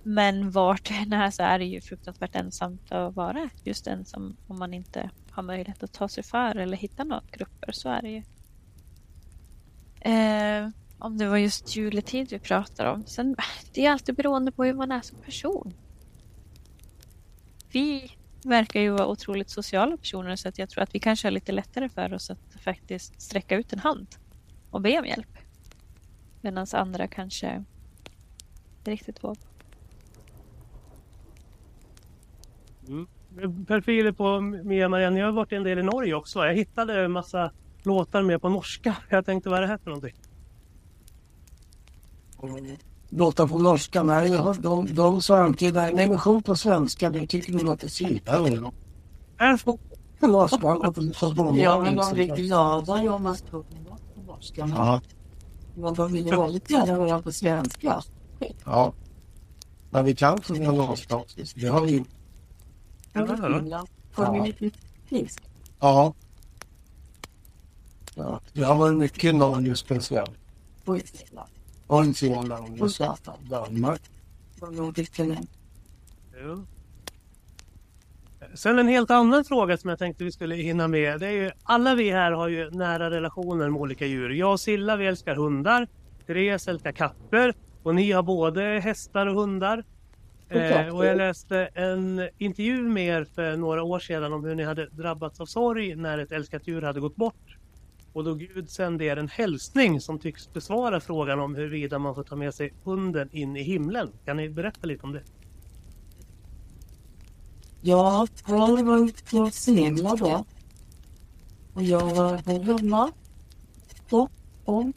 men 0.03 0.51
vart 0.51 0.89
det 0.89 0.95
än 0.95 1.12
är 1.12 1.31
så 1.31 1.43
är 1.43 1.59
det 1.59 1.65
ju 1.65 1.81
fruktansvärt 1.81 2.37
ensamt 2.37 2.93
att 2.93 3.17
vara 3.17 3.51
just 3.65 3.87
ensam 3.87 4.37
om 4.47 4.59
man 4.59 4.75
inte 4.75 5.11
har 5.31 5.43
möjlighet 5.43 5.83
att 5.83 5.93
ta 5.93 6.09
sig 6.09 6.25
för 6.25 6.57
eller 6.57 6.77
hitta 6.77 7.05
några 7.05 7.23
grupper. 7.31 7.73
Så 7.73 7.89
är 7.89 8.03
det 8.03 8.11
ju. 8.11 8.23
Eh, 10.12 10.69
om 10.99 11.19
det 11.19 11.29
var 11.29 11.37
just 11.37 11.77
juletid 11.77 12.29
vi 12.31 12.39
pratar 12.39 12.87
om. 12.87 13.05
Sen, 13.07 13.37
det 13.75 13.87
är 13.87 13.91
alltid 13.91 14.15
beroende 14.15 14.53
på 14.53 14.65
hur 14.65 14.75
man 14.75 14.93
är 14.93 15.01
som 15.01 15.19
person. 15.19 15.75
Vi 17.73 18.12
verkar 18.45 18.81
ju 18.81 18.91
vara 18.91 19.07
otroligt 19.07 19.51
sociala 19.51 19.97
personer 19.97 20.37
så 20.37 20.49
att 20.49 20.59
jag 20.59 20.70
tror 20.70 20.83
att 20.83 20.95
vi 20.95 20.99
kanske 20.99 21.27
har 21.27 21.33
lite 21.33 21.53
lättare 21.53 21.89
för 21.89 22.15
oss 22.15 22.31
att 22.31 22.57
faktiskt 22.65 23.20
sträcka 23.20 23.57
ut 23.57 23.73
en 23.73 23.79
hand 23.79 24.07
och 24.70 24.81
be 24.81 24.99
om 24.99 25.07
hjälp. 25.07 25.39
Medan 26.41 26.67
andra 26.73 27.09
kanske 27.09 27.65
inte 28.79 28.91
riktigt 28.91 29.25
vågar. 29.25 29.50
Mm. 32.91 33.07
Per 33.67 33.81
Filip 33.81 34.20
och 34.20 34.43
Mia 34.43 34.89
Marianne, 34.89 35.19
jag 35.19 35.27
har 35.27 35.33
varit 35.33 35.52
en 35.52 35.62
del 35.62 35.78
i 35.78 35.83
Norge 35.83 36.15
också. 36.15 36.39
Jag 36.39 36.55
hittade 36.55 37.05
en 37.05 37.12
massa 37.12 37.51
låtar 37.83 38.23
med 38.23 38.43
på 38.43 38.49
norska. 38.49 38.97
Jag 39.09 39.27
tänkte, 39.27 39.49
vad 39.49 39.59
är 39.59 39.62
det 39.62 39.69
här 39.69 39.78
för 39.78 39.91
någonting? 39.91 40.15
Låtar 43.09 43.47
på 43.47 43.59
norska, 43.59 44.02
nej. 44.02 44.31
De, 44.60 44.94
de 44.94 45.23
sa 45.23 45.39
alltid, 45.39 45.75
nej 45.75 46.09
men 46.09 46.19
sjung 46.19 46.43
på 46.43 46.57
svenska, 46.57 47.10
det 47.10 47.27
tycker 47.27 47.52
vi 47.52 47.59
låter 47.59 47.89
finare. 47.89 48.73
Är 49.39 49.52
det 49.52 49.59
så? 49.59 49.78
Ja, 50.20 51.81
men 51.83 51.97
de 51.97 52.12
blir 52.15 52.36
glada 52.36 53.12
om 53.15 53.23
man 53.23 53.36
sjunger 53.51 53.85
på 54.15 54.23
norska. 54.27 54.70
Ja. 54.77 55.01
Men 55.75 55.94
de 55.94 56.12
vill 56.12 56.27
ju 56.27 56.36
väldigt 56.36 56.70
gärna 56.70 56.93
höra 56.93 57.23
på 57.23 57.33
svenska. 57.33 58.02
Ja. 58.65 58.93
Men 59.91 60.05
vi 60.05 60.17
kan 60.17 60.41
sjunga 60.41 60.73
norska. 60.73 61.20
Det 61.55 61.67
har 61.67 61.81
vi 61.81 62.05
finsk? 65.08 65.42
Ja. 65.80 66.14
ja. 68.14 68.40
Det 68.52 68.62
har 68.62 68.74
varit 68.74 68.98
mycket 68.98 69.34
Norge 69.34 69.76
speciellt. 69.76 70.30
Och 70.84 70.97
i 70.97 71.00
Finland. 71.00 71.50
Och 71.86 72.05
i 72.05 72.14
Finland. 72.14 72.82
Och 72.82 73.00
Japan. 73.00 73.34
Danmark. 73.50 74.00
Och 74.60 74.74
nordiska 74.74 75.22
länder. 75.22 75.47
Jo. 76.44 76.66
Sen 78.55 78.78
en 78.78 78.89
helt 78.89 79.10
annan 79.10 79.44
fråga 79.44 79.76
som 79.76 79.90
jag 79.90 79.98
tänkte 79.98 80.24
vi 80.24 80.32
skulle 80.32 80.55
hinna 80.55 80.89
med. 80.89 81.20
Det 81.20 81.26
är 81.26 81.32
ju, 81.32 81.50
alla 81.62 81.94
vi 81.94 82.10
här 82.10 82.32
har 82.32 82.48
ju 82.48 82.70
nära 82.70 83.10
relationer 83.10 83.68
med 83.68 83.80
olika 83.80 84.06
djur. 84.06 84.30
Jag 84.30 84.52
och 84.52 84.60
Silla 84.60 84.97
vi 84.97 85.06
älskar 85.06 85.34
hundar. 85.34 85.89
Therese 86.26 86.68
älskar 86.68 86.92
katter. 86.92 87.55
Och 87.82 87.94
ni 87.94 88.12
har 88.12 88.22
både 88.22 88.62
hästar 88.62 89.26
och 89.26 89.34
hundar. 89.34 89.84
Eh, 90.51 90.97
och 90.97 91.07
jag 91.07 91.17
läste 91.17 91.59
en 91.75 92.29
intervju 92.39 92.83
med 92.83 93.07
er 93.07 93.25
för 93.25 93.57
några 93.57 93.83
år 93.83 93.99
sedan 93.99 94.33
om 94.33 94.45
hur 94.45 94.55
ni 94.55 94.65
hade 94.65 94.87
drabbats 94.87 95.41
av 95.41 95.47
sorg 95.47 95.95
när 95.95 96.19
ett 96.19 96.33
älskat 96.33 96.69
djur 96.69 96.83
hade 96.83 97.01
gått 97.01 97.17
bort. 97.17 97.57
Och 98.12 98.25
då 98.25 98.35
Gud 98.35 98.70
sände 98.70 99.05
er 99.05 99.17
en 99.17 99.29
hälsning 99.29 100.01
som 100.01 100.19
tycks 100.19 100.53
besvara 100.53 101.01
frågan 101.01 101.41
om 101.41 101.55
huruvida 101.55 101.99
man 101.99 102.15
får 102.15 102.23
ta 102.23 102.37
med 102.37 102.55
sig 102.55 102.73
hunden 102.85 103.29
in 103.33 103.57
i 103.57 103.62
himlen. 103.62 104.12
Kan 104.25 104.37
ni 104.37 104.49
berätta 104.49 104.87
lite 104.87 105.03
om 105.03 105.12
det? 105.12 105.23
Ja, 107.81 108.27
jag 108.47 108.57
har 108.57 108.83
varit 108.83 109.31
på 109.31 109.51
Semla 109.51 110.17
då. 110.17 110.45
Och 111.75 111.83
jag 111.83 112.15
var 112.15 112.65
hemma. 112.65 113.12
Så, 114.11 114.29
om 114.65 114.93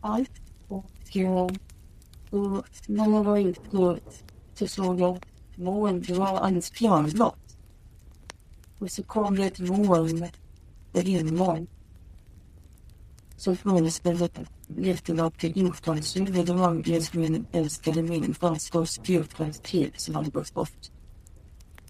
allt. 0.00 0.30
Och, 0.68 0.84
och, 1.26 1.50
och 2.30 2.64
man 2.88 3.24
var 3.24 3.38
ute 3.38 3.76
så 4.58 4.66
såg 4.66 5.00
jag 5.00 5.26
moln. 5.56 6.02
Det 6.06 6.12
var 6.12 6.26
alldeles 6.26 6.70
klarblått. 6.70 7.56
Och 8.78 8.90
så 8.90 9.02
kom 9.02 9.36
det 9.36 9.46
ett 9.46 9.58
moln 9.58 10.26
ett 10.92 11.06
himlen. 11.06 11.66
Så 13.36 13.56
föreställde 13.56 14.24
ett 14.24 14.38
till 15.38 15.56
jordkvartshuvud. 15.56 16.46
Det 16.46 16.52
var 16.52 16.74
det 16.74 17.14
min 17.14 17.46
älskade 17.52 18.02
människans 18.02 18.70
jordkvartshuvud 19.04 20.00
som 20.00 20.14
hade 20.14 20.30
gått 20.30 20.54
bort. 20.54 20.90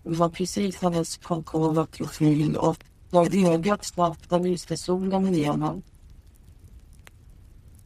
Det 0.03 0.15
var 0.15 0.29
precis 0.29 0.83
hennes 0.83 1.17
konkava 1.17 1.87
profil 1.87 2.57
och 2.57 2.85
när 3.11 3.31
ögat 3.55 3.85
snabbt 3.85 4.33
lyste 4.33 4.77
solen 4.77 5.35
igenom. 5.35 5.83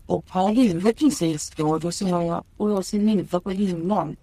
Och 0.06 0.24
här 0.28 0.58
inne 0.58 0.92
precis 0.92 1.50
då, 1.50 1.78
då 1.78 1.92
sa 1.92 2.22
jag, 2.22 2.44
och 2.56 2.70
jag 2.70 2.84
ser 2.84 2.98
Nilda 2.98 3.40
på 3.40 3.50
himlen. 3.50 4.16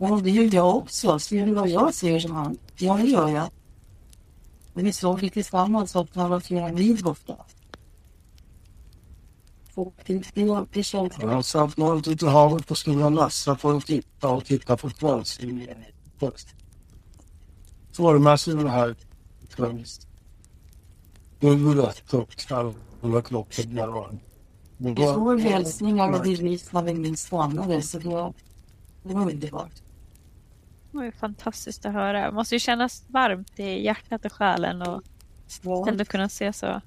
Och 0.00 0.22
det 0.22 0.30
gör 0.30 0.54
jag 0.54 0.76
också. 0.76 1.18
Ser 1.18 1.46
du 1.46 1.54
vad 1.54 1.68
jag 1.68 1.94
ser 1.94 2.18
som 2.18 2.30
han? 2.30 2.58
Ja, 2.76 2.96
det 2.96 3.08
gör 3.08 3.28
jag. 3.28 3.48
Men 4.72 4.84
vi 4.84 4.92
såg 4.92 5.20
det 5.20 5.30
tillsammans 5.30 5.96
och 5.96 6.08
han 6.14 6.30
var 6.30 6.40
flera 6.40 6.72
mil 6.72 7.02
borta. 7.04 7.36
Det, 10.06 10.22
det, 10.34 10.64
det 10.72 10.82
känns... 10.82 11.12
Jag 11.20 11.44
satt 11.44 11.76
något 11.76 12.08
ute 12.08 12.24
i 12.24 12.28
havet 12.28 12.66
på 12.66 12.74
Stora 12.74 13.08
Nassa 13.08 13.56
för 13.56 13.76
att 13.76 13.86
titta 13.86 14.28
och 14.28 14.44
titta 14.44 14.76
på. 14.76 14.90
Så 17.92 18.12
det 18.12 18.18
med 18.18 18.64
det 18.64 18.70
här 18.70 18.96
främst. 19.48 20.08
Guldet 21.40 22.14
och 22.14 22.30
knallröda 22.30 23.22
klockor 23.22 23.62
där 23.62 23.86
var 23.86 24.18
Vi 24.76 24.96
såg 24.96 25.40
hälsningar 25.40 26.12
och 26.12 26.22
bevis 26.22 26.72
när 26.72 26.82
vi 26.82 26.94
minst 26.94 27.26
stannade 27.26 27.82
så 27.82 27.98
det 27.98 28.08
var, 28.08 28.34
det 29.02 29.14
var 29.14 29.30
underbart. 29.30 29.82
Det 30.90 30.96
var 30.96 31.04
ju 31.04 31.12
fantastiskt 31.12 31.86
att 31.86 31.92
höra. 31.92 32.26
Det 32.26 32.32
måste 32.32 32.54
ju 32.54 32.58
kännas 32.58 33.04
varmt 33.08 33.60
i 33.60 33.84
hjärtat 33.84 34.24
och 34.24 34.32
själen 34.32 34.82
och 34.82 35.02
ändå 35.88 36.04
kunna 36.04 36.28
se 36.28 36.52
så. 36.52 36.80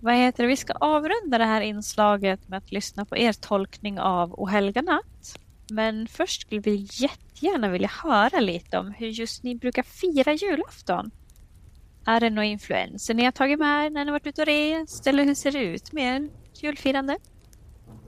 Vad 0.00 0.14
heter 0.14 0.42
det? 0.42 0.48
Vi 0.48 0.56
ska 0.56 0.72
avrunda 0.72 1.38
det 1.38 1.44
här 1.44 1.60
inslaget 1.60 2.48
med 2.48 2.56
att 2.56 2.72
lyssna 2.72 3.04
på 3.04 3.16
er 3.16 3.32
tolkning 3.32 4.00
av 4.00 4.34
O 4.40 4.46
helga 4.46 4.82
natt. 4.82 5.38
Men 5.70 6.08
först 6.08 6.40
skulle 6.40 6.60
vi 6.60 6.88
jättegärna 6.92 7.68
vilja 7.68 7.90
höra 8.02 8.40
lite 8.40 8.78
om 8.78 8.90
hur 8.90 9.08
just 9.08 9.42
ni 9.42 9.54
brukar 9.54 9.82
fira 9.82 10.32
julafton. 10.32 11.10
Är 12.06 12.20
det 12.20 12.30
några 12.30 12.44
influenser 12.44 13.14
ni 13.14 13.24
har 13.24 13.32
tagit 13.32 13.58
med 13.58 13.92
när 13.92 14.04
ni 14.04 14.10
varit 14.10 14.26
ute 14.26 14.42
och 14.42 14.46
rest? 14.46 15.06
Eller 15.06 15.24
hur 15.24 15.34
ser 15.34 15.52
det 15.52 15.58
ut 15.58 15.92
med 15.92 16.28
julfirande? 16.54 17.18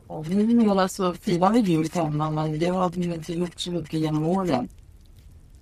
Och 0.07 0.31
vi 0.31 0.69
alltså 0.69 1.15
firar 1.15 1.53
vi 1.53 1.61
jul 1.61 1.89
hemma 1.93 2.31
men 2.31 2.59
det 2.59 2.67
har 2.67 2.91
vi 2.91 3.15
inte 3.15 3.33
gjort 3.33 3.61
så 3.61 3.71
mycket 3.71 4.01
genom 4.01 4.25
åren. 4.27 4.69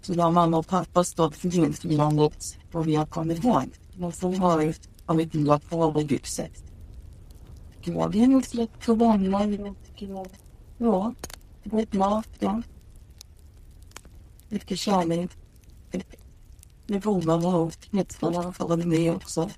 Så 0.02 0.14
då 0.14 0.22
har 0.22 0.30
mamma 0.30 0.58
och 0.58 0.66
pappa 0.66 1.04
stått 1.04 1.36
för 1.36 1.48
julfirandet 1.48 2.58
och 2.72 2.88
vi 2.88 2.94
har 2.94 3.06
kommit 3.06 3.44
ihåg. 3.44 3.70
Men 3.96 4.12
så 4.12 4.32
har, 4.32 4.74
har 5.06 5.14
vi 5.14 5.28
firat 5.28 5.70
på 5.70 5.76
våra 5.76 6.00
lyxet. 6.00 6.64
Ja, 7.84 8.08
det 8.08 8.22
är 8.22 8.26
nog 8.26 8.46
släkt 8.46 8.88
och 8.88 9.00
vänner. 9.00 9.74
Ja, 10.78 11.14
god 11.64 11.94
mat, 11.94 12.28
ja. 12.38 12.62
Mycket 14.48 14.78
kärlek. 14.78 15.30
Med 16.86 17.04
vovvarna 17.04 17.56
och 17.56 17.72
knäpparna 17.72 18.52
för 18.52 18.68
vara 18.68 18.76
med 18.76 19.14
också. 19.14 19.50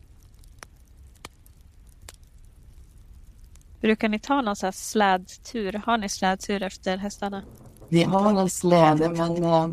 Brukar 3.84 4.08
ni 4.08 4.18
ta 4.18 4.42
någon 4.42 4.56
sån 4.56 4.66
här 4.66 4.72
slädtur? 4.72 5.82
Har 5.86 5.98
ni 5.98 6.08
slädtur 6.08 6.62
efter 6.62 6.96
hästarna? 6.96 7.42
Vi 7.88 8.02
har 8.02 8.40
en 8.40 8.50
släde 8.50 9.08
men 9.08 9.44
äh, 9.44 9.68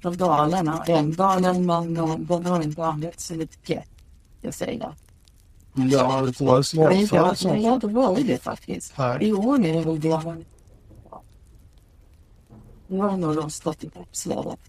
från 0.00 0.16
Dalarna. 0.16 0.84
Älvdalen, 0.86 1.66
men 1.66 1.96
äh, 1.96 2.18
den 2.18 2.46
har 2.46 2.62
inte 2.62 2.84
använts 2.84 3.26
så 3.26 3.34
mycket. 3.34 3.84
jag 4.40 4.54
säga. 4.54 4.94
Ja, 5.74 5.82
det 5.84 5.96
var 5.96 5.96
Jag 5.96 6.04
har 6.04 6.28
inte- 6.28 6.64
släpfärd. 7.36 7.58
jag 7.60 7.68
har 7.68 7.74
inte 7.74 7.86
varit 7.86 8.26
det 8.26 8.42
faktiskt. 8.42 8.94
I 9.20 9.32
år 9.32 9.64
är 9.64 9.72
det 9.74 9.80
väl 9.84 10.00
det. 10.00 10.44
Nu 12.86 12.98
har 12.98 13.16
nog 13.16 13.36
rostat 13.36 13.84
ihop 13.84 14.08
slädet. 14.16 14.60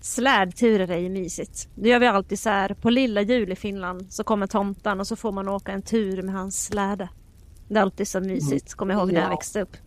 Slädturer 0.03 0.91
är 0.91 0.97
ju 0.97 1.09
mysigt. 1.09 1.69
Det 1.75 1.89
gör 1.89 1.99
vi 1.99 2.07
alltid 2.07 2.39
så 2.39 2.49
här. 2.49 2.73
På 2.73 2.89
lilla 2.89 3.21
jul 3.21 3.51
i 3.51 3.55
Finland 3.55 4.13
så 4.13 4.23
kommer 4.23 4.47
tomten 4.47 4.99
och 4.99 5.07
så 5.07 5.15
får 5.15 5.31
man 5.31 5.47
åka 5.49 5.71
en 5.71 5.81
tur 5.81 6.21
med 6.21 6.35
hans 6.35 6.65
släde. 6.65 7.09
Det 7.67 7.75
är 7.77 7.81
alltid 7.81 8.07
så 8.07 8.19
mysigt. 8.19 8.73
Kommer 8.73 8.93
jag 8.93 8.99
ihåg 9.01 9.11
när 9.13 9.19
jag 9.21 9.25
Ja. 9.25 9.29
växte 9.29 9.61
upp. 9.61 9.77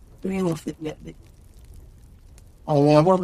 Ja, 2.65 2.73
när 2.73 2.93
jag 2.93 3.03
var 3.03 3.17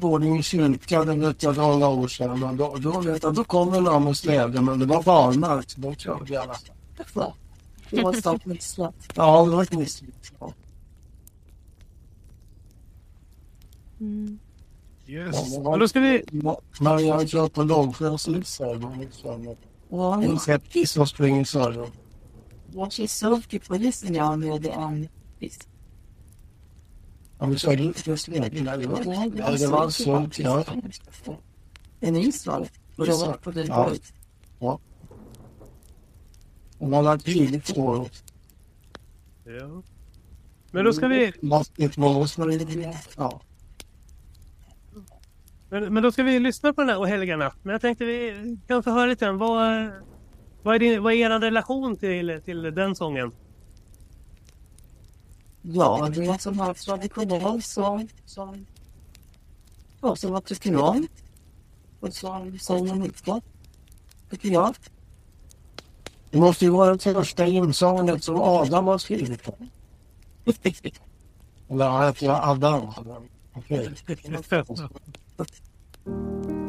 på 0.00 0.08
gården 0.08 0.36
i 0.36 0.42
kyrkan, 0.42 1.06
det 1.06 1.14
vet 1.26 1.42
jag 1.42 1.56
några 1.56 1.86
år 1.88 2.08
sedan. 2.08 2.42
och 2.42 2.54
Då, 2.54 2.76
då, 2.76 3.00
vet 3.00 3.22
jag, 3.22 3.34
då 3.34 3.44
kom 3.44 3.72
det 3.72 3.80
någon 3.80 4.04
med 4.04 4.16
släde, 4.16 4.60
men 4.60 4.78
det 4.78 4.86
var 4.86 5.02
barmark. 5.02 5.70
så 5.70 5.94
körde 5.94 6.32
jag. 6.34 6.46
bra. 7.14 7.34
Det 7.90 8.02
var 8.02 8.48
med 8.48 8.62
slätt. 8.62 8.94
Ja, 9.14 9.44
det 9.44 9.50
var 9.50 9.62
ett 9.62 9.72
misslyckande. 9.72 10.54
Mm. 14.00 14.38
Yes. 15.12 15.58
Och 15.58 15.78
då 15.78 15.88
ska 15.88 16.00
vi... 16.00 16.24
Men 16.80 17.06
jag 17.06 17.14
har 17.14 17.26
kört 17.26 17.52
på 17.52 17.62
lågfärdslyssare. 17.62 18.80
Ja, 19.90 20.22
En 20.22 20.38
skeppis 20.38 20.90
som 20.90 21.06
springer 21.06 21.44
söder. 21.44 21.88
Jag 22.74 23.10
såg 23.10 23.50
på 23.50 23.58
polisen 23.68 24.14
jag 24.14 24.38
med 24.38 24.66
en. 24.66 25.08
Ja, 27.38 27.46
just. 27.46 28.26
Det 28.78 28.88
var, 28.88 29.30
ja, 29.36 29.50
det 29.50 29.66
var 29.66 29.90
sunt. 29.90 30.38
Ja. 30.38 30.64
En. 32.00 32.16
Och 32.96 33.42
på 33.42 33.50
den 33.50 33.66
Ja. 33.66 33.90
Ja. 34.58 34.80
Och 36.78 36.88
man 36.88 37.06
har 37.06 37.18
tidigt. 37.18 37.76
Ja. 37.76 38.06
Men 40.70 40.84
då 40.84 40.92
ska 40.92 41.06
vi... 41.06 41.32
Ja. 43.16 43.40
Men, 45.72 45.94
men 45.94 46.02
då 46.02 46.12
ska 46.12 46.22
vi 46.22 46.38
lyssna 46.38 46.72
på 46.72 46.80
den 46.80 46.90
här 46.90 47.00
O 47.00 47.04
heliga 47.04 47.36
natt. 47.36 47.56
Men 47.62 47.72
jag 47.72 47.80
tänkte 47.80 48.04
vi 48.04 48.56
kan 48.66 48.82
få 48.82 48.90
höra 48.90 49.06
lite 49.06 49.24
grann. 49.24 49.38
Vad, 49.38 49.90
vad, 50.62 50.74
är, 50.74 50.78
din, 50.78 51.02
vad 51.02 51.12
är 51.12 51.16
er 51.16 51.40
relation 51.40 51.96
till, 51.96 52.40
till 52.44 52.62
den 52.62 52.96
sången? 52.96 53.32
Ja, 55.62 56.08
det 56.14 56.24
är 56.24 56.38
som 56.38 56.58
har 56.58 56.74
traditionell 56.74 57.62
sång 57.62 58.08
ja, 60.00 60.16
som 60.16 60.32
jag 60.32 60.44
tycker 60.44 60.76
om. 60.76 61.06
Och 62.00 62.14
som 62.14 62.58
säger 62.58 62.94
mycket, 62.94 63.44
tycker 64.30 64.48
jag. 64.48 64.74
Det 66.30 66.38
måste 66.38 66.64
ju 66.64 66.70
vara 66.70 66.92
det 66.92 67.12
första 67.12 67.46
insånget 67.46 68.24
som 68.24 68.40
Adam 68.40 68.86
har 68.86 68.98
skrivit. 68.98 69.48
Eller 71.68 71.88
han 71.88 72.06
heter 72.06 72.50
Adam. 72.50 72.92
Okej. 73.52 73.90
Världens 75.36 76.61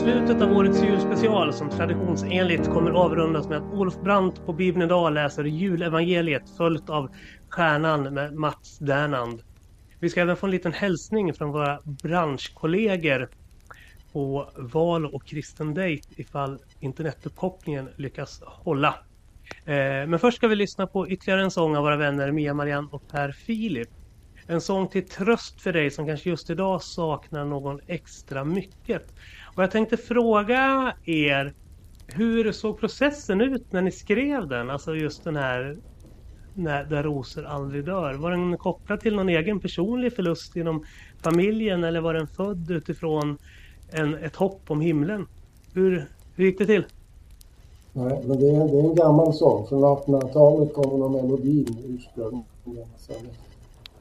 slutet 0.00 0.42
av 0.42 0.52
årets 0.52 0.82
julspecial 0.82 1.52
som 1.52 1.70
traditionsenligt 1.70 2.66
kommer 2.66 2.90
avrundas 2.90 3.48
med 3.48 3.58
att 3.58 3.72
Olof 3.72 4.00
Brandt 4.00 4.46
på 4.46 4.52
Bibeln 4.52 4.82
idag 4.82 5.12
läser 5.12 5.44
julevangeliet 5.44 6.42
följt 6.56 6.90
av 6.90 7.08
Stjärnan 7.50 8.14
med 8.14 8.34
Mats 8.34 8.78
Dernand. 8.78 9.42
Vi 10.00 10.10
ska 10.10 10.20
även 10.20 10.36
få 10.36 10.46
en 10.46 10.50
liten 10.50 10.72
hälsning 10.72 11.34
från 11.34 11.52
våra 11.52 11.80
branschkollegor 12.02 13.28
på 14.12 14.50
Val 14.56 15.06
och 15.06 15.26
Kristen 15.26 15.74
Date 15.74 16.00
ifall 16.16 16.58
internetuppkopplingen 16.80 17.88
lyckas 17.96 18.40
hålla. 18.46 18.94
Eh, 19.66 20.06
men 20.08 20.18
först 20.18 20.36
ska 20.36 20.48
vi 20.48 20.56
lyssna 20.56 20.86
på 20.86 21.08
ytterligare 21.08 21.42
en 21.42 21.50
sång 21.50 21.76
av 21.76 21.82
våra 21.82 21.96
vänner 21.96 22.32
Mia 22.32 22.54
Marianne 22.54 22.88
och 22.92 23.06
Per 23.06 23.32
Filip. 23.32 23.88
En 24.46 24.60
sång 24.60 24.88
till 24.88 25.08
tröst 25.08 25.60
för 25.62 25.72
dig 25.72 25.90
som 25.90 26.06
kanske 26.06 26.30
just 26.30 26.50
idag 26.50 26.82
saknar 26.82 27.44
någon 27.44 27.80
extra 27.86 28.44
mycket. 28.44 29.02
Och 29.54 29.62
jag 29.62 29.70
tänkte 29.70 29.96
fråga 29.96 30.94
er, 31.04 31.54
hur 32.06 32.52
såg 32.52 32.80
processen 32.80 33.40
ut 33.40 33.72
när 33.72 33.82
ni 33.82 33.90
skrev 33.90 34.48
den? 34.48 34.70
Alltså 34.70 34.94
just 34.94 35.24
den 35.24 35.36
här 35.36 35.76
när, 36.54 36.84
Där 36.84 37.02
rosor 37.02 37.44
aldrig 37.44 37.84
dör. 37.84 38.14
Var 38.14 38.30
den 38.30 38.56
kopplad 38.56 39.00
till 39.00 39.16
någon 39.16 39.28
egen 39.28 39.60
personlig 39.60 40.12
förlust 40.12 40.56
inom 40.56 40.84
familjen 41.22 41.84
eller 41.84 42.00
var 42.00 42.14
den 42.14 42.26
född 42.26 42.70
utifrån 42.70 43.38
en, 43.90 44.14
ett 44.14 44.36
hopp 44.36 44.70
om 44.70 44.80
himlen? 44.80 45.26
Hur, 45.74 46.08
hur 46.34 46.44
gick 46.44 46.58
det 46.58 46.66
till? 46.66 46.84
Nej, 47.92 48.22
men 48.26 48.40
det 48.40 48.48
är, 48.48 48.68
det 48.68 48.78
är 48.78 48.84
en 48.84 48.94
gammal 48.94 49.34
sång. 49.34 49.66
Från 49.66 49.84
1800-talet 49.84 50.74
kommer 50.74 50.98
någon 50.98 51.12
melodin 51.12 51.76
ursprungligen. 51.84 52.88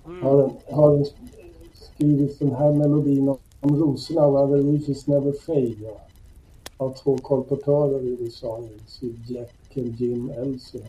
Mm. 0.05 0.23
Har, 0.23 0.51
har 0.71 1.05
skrivit 1.73 2.39
den 2.39 2.55
här 2.55 2.71
melodin 2.71 3.35
om, 3.61 3.75
rosorna, 3.75 4.21
rosorna, 4.21 4.45
Where 4.45 4.63
the 4.63 4.69
Reefes 4.71 5.07
Never 5.07 5.31
Fade. 5.31 5.93
Av 6.77 6.93
två 6.93 7.17
kolportörer 7.17 8.03
i 8.03 8.17
USA, 8.19 8.63
Jack 9.27 9.55
och 9.69 9.77
Jim 9.77 10.29
Elsie. 10.29 10.81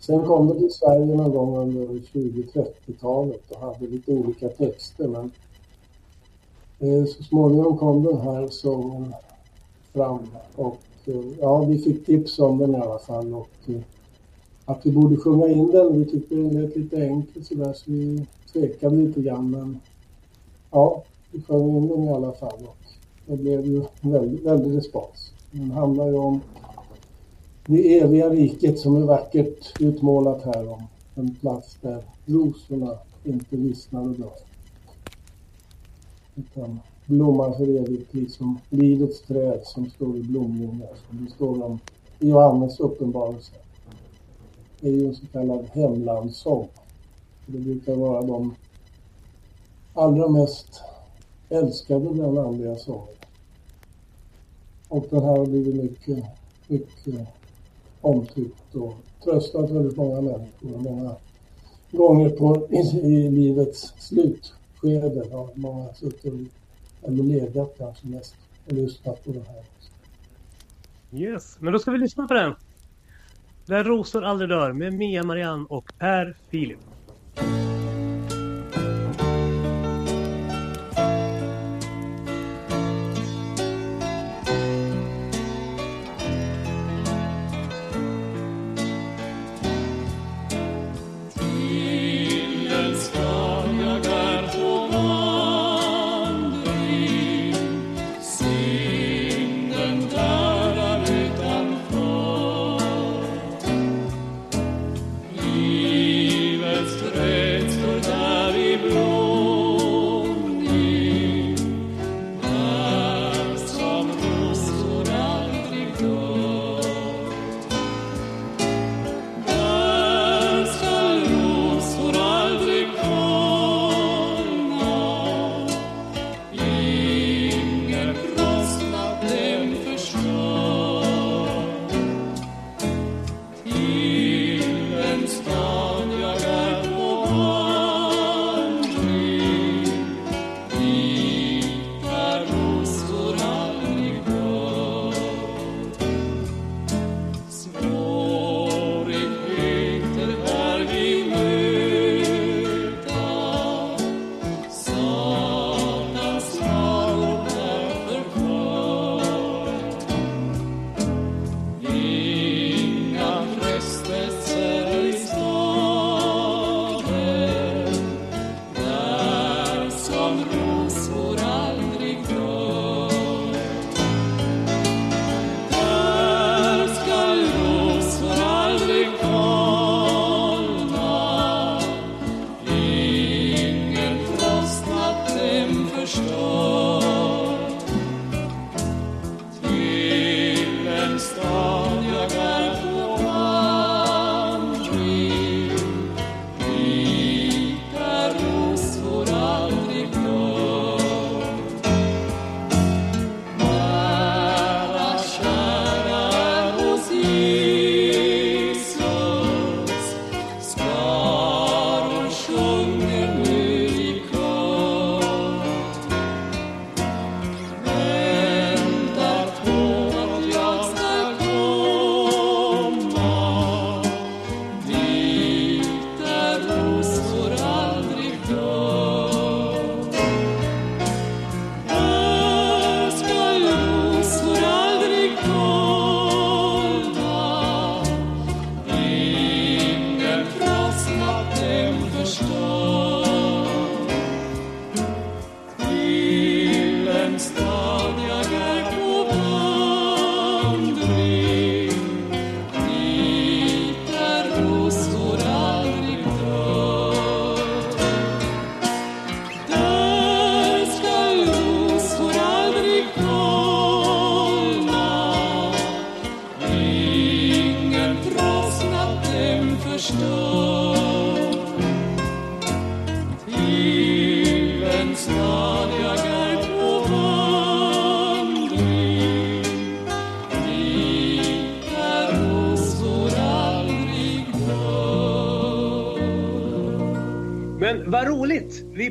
Sen 0.00 0.26
kom 0.26 0.48
det 0.48 0.54
till 0.54 0.70
Sverige 0.70 1.14
någon 1.14 1.30
gång 1.30 1.56
under 1.56 1.86
20-30-talet 1.86 3.50
och 3.50 3.60
hade 3.60 3.86
lite 3.86 4.12
olika 4.12 4.48
texter 4.48 5.08
men 5.08 5.30
eh, 6.78 7.04
så 7.04 7.22
småningom 7.22 7.78
kom 7.78 8.02
den 8.02 8.20
här 8.20 8.48
sången 8.48 9.14
fram 9.92 10.26
och 10.54 10.78
eh, 11.04 11.20
ja, 11.40 11.64
vi 11.64 11.78
fick 11.78 12.06
tips 12.06 12.38
om 12.38 12.58
den 12.58 12.74
i 12.74 12.78
alla 12.78 12.98
fall 12.98 13.34
och 13.34 13.48
eh, 13.66 13.80
att 14.64 14.86
vi 14.86 14.92
borde 14.92 15.16
sjunga 15.16 15.48
in 15.48 15.70
den. 15.70 15.98
Vi 15.98 16.04
tyckte 16.04 16.34
det 16.34 16.60
lät 16.60 16.76
lite 16.76 17.02
enkelt 17.02 17.46
sådär 17.46 17.72
så 17.72 17.84
vi 17.86 18.26
tvekade 18.52 18.96
lite 18.96 19.20
grann 19.20 19.50
men 19.50 19.80
ja, 20.70 21.02
vi 21.30 21.42
sjöng 21.42 21.76
in 21.76 21.88
den 21.88 22.04
i 22.04 22.08
alla 22.08 22.32
fall 22.32 22.66
och 22.66 22.76
det 23.26 23.36
blev 23.36 23.66
ju 23.66 23.84
väldigt, 24.00 24.44
väldigt 24.44 24.76
respons. 24.76 25.32
Den 25.50 25.70
handlar 25.70 26.06
ju 26.06 26.16
om 26.16 26.40
det 27.66 27.98
eviga 28.00 28.30
riket 28.30 28.78
som 28.78 28.96
är 28.96 29.06
vackert 29.06 29.80
utmålat 29.80 30.42
här 30.42 30.68
om 30.68 30.82
en 31.14 31.34
plats 31.34 31.78
där 31.80 32.04
rosorna 32.26 32.98
inte 33.24 33.56
vissnar 33.56 34.00
och 34.00 34.10
dör. 34.10 34.32
Utan 36.34 36.80
blommar 37.06 37.52
för 37.52 37.68
evigt 37.68 38.14
liksom 38.14 38.58
livets 38.70 39.22
träd 39.22 39.60
som 39.64 39.90
står 39.90 40.16
i 40.16 40.22
blomning 40.22 40.78
där, 40.78 40.96
som 41.08 41.24
det 41.24 41.30
står 41.30 41.62
om 41.62 41.78
i 42.18 42.28
Johannes 42.28 42.80
uppenbarelse. 42.80 43.52
Det 44.80 44.88
är 44.88 44.92
ju 44.92 45.06
en 45.06 45.14
så 45.14 45.26
kallad 45.26 45.66
hemlandssång. 45.72 46.68
Det 47.46 47.58
brukar 47.58 47.94
vara 47.96 48.22
de 48.22 48.54
allra 49.94 50.28
mest 50.28 50.82
älskade 51.48 52.14
den 52.14 52.38
andliga 52.38 52.76
sorgen. 52.76 53.16
Och 54.88 55.06
den 55.10 55.22
här 55.22 55.38
har 55.38 55.46
blivit 55.46 55.74
mycket, 55.74 56.24
mycket 56.66 57.28
omtyckt 58.00 58.74
och 58.74 58.94
tröstat 59.24 59.70
väldigt 59.70 59.96
många 59.96 60.20
människor. 60.20 60.78
Många 60.78 61.16
gånger 61.90 62.30
på, 62.30 62.68
i, 62.70 62.98
i 62.98 63.30
livets 63.30 63.94
slutskede 63.98 65.28
har 65.32 65.50
många 65.54 65.94
suttit 65.94 66.52
eller 67.02 67.22
legat 67.22 67.74
kanske 67.78 68.06
mest 68.06 68.36
och 68.66 68.72
lyssnat 68.72 69.24
på 69.24 69.32
det 69.32 69.42
här. 69.48 69.64
Yes, 71.12 71.56
men 71.60 71.72
då 71.72 71.78
ska 71.78 71.90
vi 71.90 71.98
lyssna 71.98 72.28
på 72.28 72.34
den. 72.34 72.54
Där 73.66 73.84
rosor 73.84 74.24
aldrig 74.24 74.48
dör 74.50 74.72
med 74.72 74.92
Mia 74.92 75.22
Marianne 75.22 75.66
och 75.68 75.92
Per 75.98 76.36
Filip. 76.50 76.78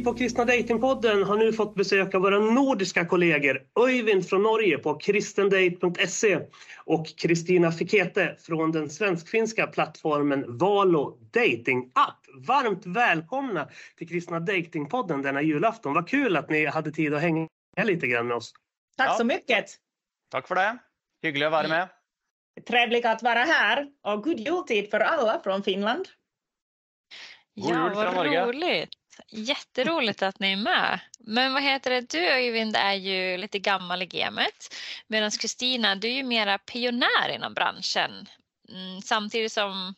På 0.05 0.13
Kristna 0.13 0.45
Datingpodden 0.45 1.23
har 1.23 1.37
nu 1.37 1.53
fått 1.53 1.75
besöka 1.75 2.19
våra 2.19 2.39
nordiska 2.39 3.05
kollegor 3.05 3.61
Öyvind 3.79 4.29
från 4.29 4.43
Norge 4.43 4.77
på 4.77 4.95
kristendate.se 4.95 6.39
och 6.85 7.07
Kristina 7.17 7.71
Fikete 7.71 8.35
från 8.39 8.71
den 8.71 8.89
svensk-finska 8.89 9.67
plattformen 9.67 10.57
Valo 10.57 11.17
Dating 11.33 11.91
App. 11.95 12.47
Varmt 12.47 12.85
välkomna 12.85 13.69
till 13.97 14.07
Kristna 14.07 14.39
Datingpodden 14.39 15.21
denna 15.21 15.41
julafton. 15.41 15.93
Vad 15.93 16.09
kul 16.09 16.37
att 16.37 16.49
ni 16.49 16.65
hade 16.65 16.91
tid 16.91 17.13
att 17.13 17.21
hänga 17.21 17.47
lite 17.83 18.07
grann 18.07 18.27
med 18.27 18.37
oss. 18.37 18.53
Tack 18.97 19.17
så 19.17 19.23
mycket! 19.23 19.65
Tack 20.31 20.47
för 20.47 20.55
det! 20.55 20.77
Hyggligt 21.21 21.45
att 21.45 21.51
vara 21.51 21.67
med. 21.67 21.89
Trevligt 22.67 23.05
att 23.05 23.23
vara 23.23 23.39
här 23.39 23.87
och 24.03 24.23
god 24.23 24.39
jultid 24.39 24.89
för 24.89 24.99
alla 24.99 25.41
från 25.43 25.63
Finland. 25.63 26.07
Ja, 27.53 27.91
vad 27.95 28.25
roligt. 28.25 28.89
Jätteroligt 29.27 30.21
att 30.21 30.39
ni 30.39 30.51
är 30.51 30.57
med. 30.57 30.99
Men 31.19 31.53
vad 31.53 31.63
heter 31.63 31.89
det, 31.89 32.09
du 32.09 32.27
Öyvind 32.27 32.75
är 32.75 32.93
ju 32.93 33.37
lite 33.37 33.59
gammal 33.59 34.01
i 34.01 34.05
gamet 34.05 34.75
medan 35.07 35.31
Kristina, 35.31 35.95
du 35.95 36.07
är 36.07 36.13
ju 36.13 36.23
mera 36.23 36.57
pionjär 36.57 37.29
inom 37.29 37.53
branschen. 37.53 38.29
Mm, 38.69 39.01
samtidigt 39.01 39.51
som 39.51 39.95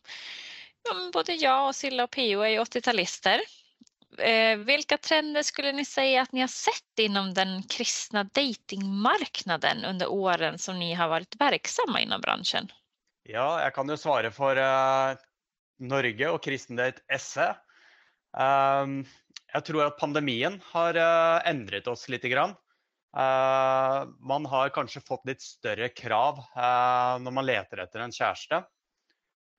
ja, 0.84 1.10
både 1.14 1.34
jag 1.34 1.68
och 1.68 1.76
Silla 1.76 2.04
och 2.04 2.12
Pio 2.12 2.42
är 2.42 2.50
ju 2.50 2.60
80-talister. 2.60 3.40
Eh, 4.18 4.58
vilka 4.58 4.98
trender 4.98 5.44
skulle 5.44 5.72
ni 5.72 5.86
säga 5.86 6.22
att 6.22 6.32
ni 6.32 6.42
har 6.42 6.48
sett 6.48 7.00
inom 7.00 7.34
den 7.34 7.64
kristna 7.64 8.24
datingmarknaden 8.24 9.86
under 9.86 10.08
åren 10.08 10.58
som 10.58 10.80
ni 10.80 10.94
har 10.94 11.08
varit 11.08 11.36
verksamma 11.36 12.02
inom 12.02 12.22
branschen? 12.22 12.72
Ja, 13.24 13.62
jag 13.62 13.76
kan 13.76 13.90
ju 13.90 13.98
svara 13.98 14.32
för 14.32 14.56
eh, 14.56 15.18
Norge 15.80 16.30
och 16.30 16.44
Kristendate 16.44 17.20
SE. 17.20 17.56
Um, 18.40 19.06
jag 19.54 19.66
tror 19.66 19.86
att 19.86 19.98
pandemin 19.98 20.62
har 20.64 20.98
uh, 20.98 21.50
ändrat 21.50 21.88
oss 21.88 22.10
lite 22.10 22.30
grann. 22.30 22.50
Uh, 23.18 24.10
man 24.20 24.46
har 24.46 24.70
kanske 24.70 25.02
fått 25.02 25.26
lite 25.26 25.44
större 25.44 25.90
krav 25.90 26.38
uh, 26.38 27.20
när 27.24 27.32
man 27.32 27.46
letar 27.46 27.78
efter 27.78 28.00
en 28.00 28.12
kärste. 28.12 28.64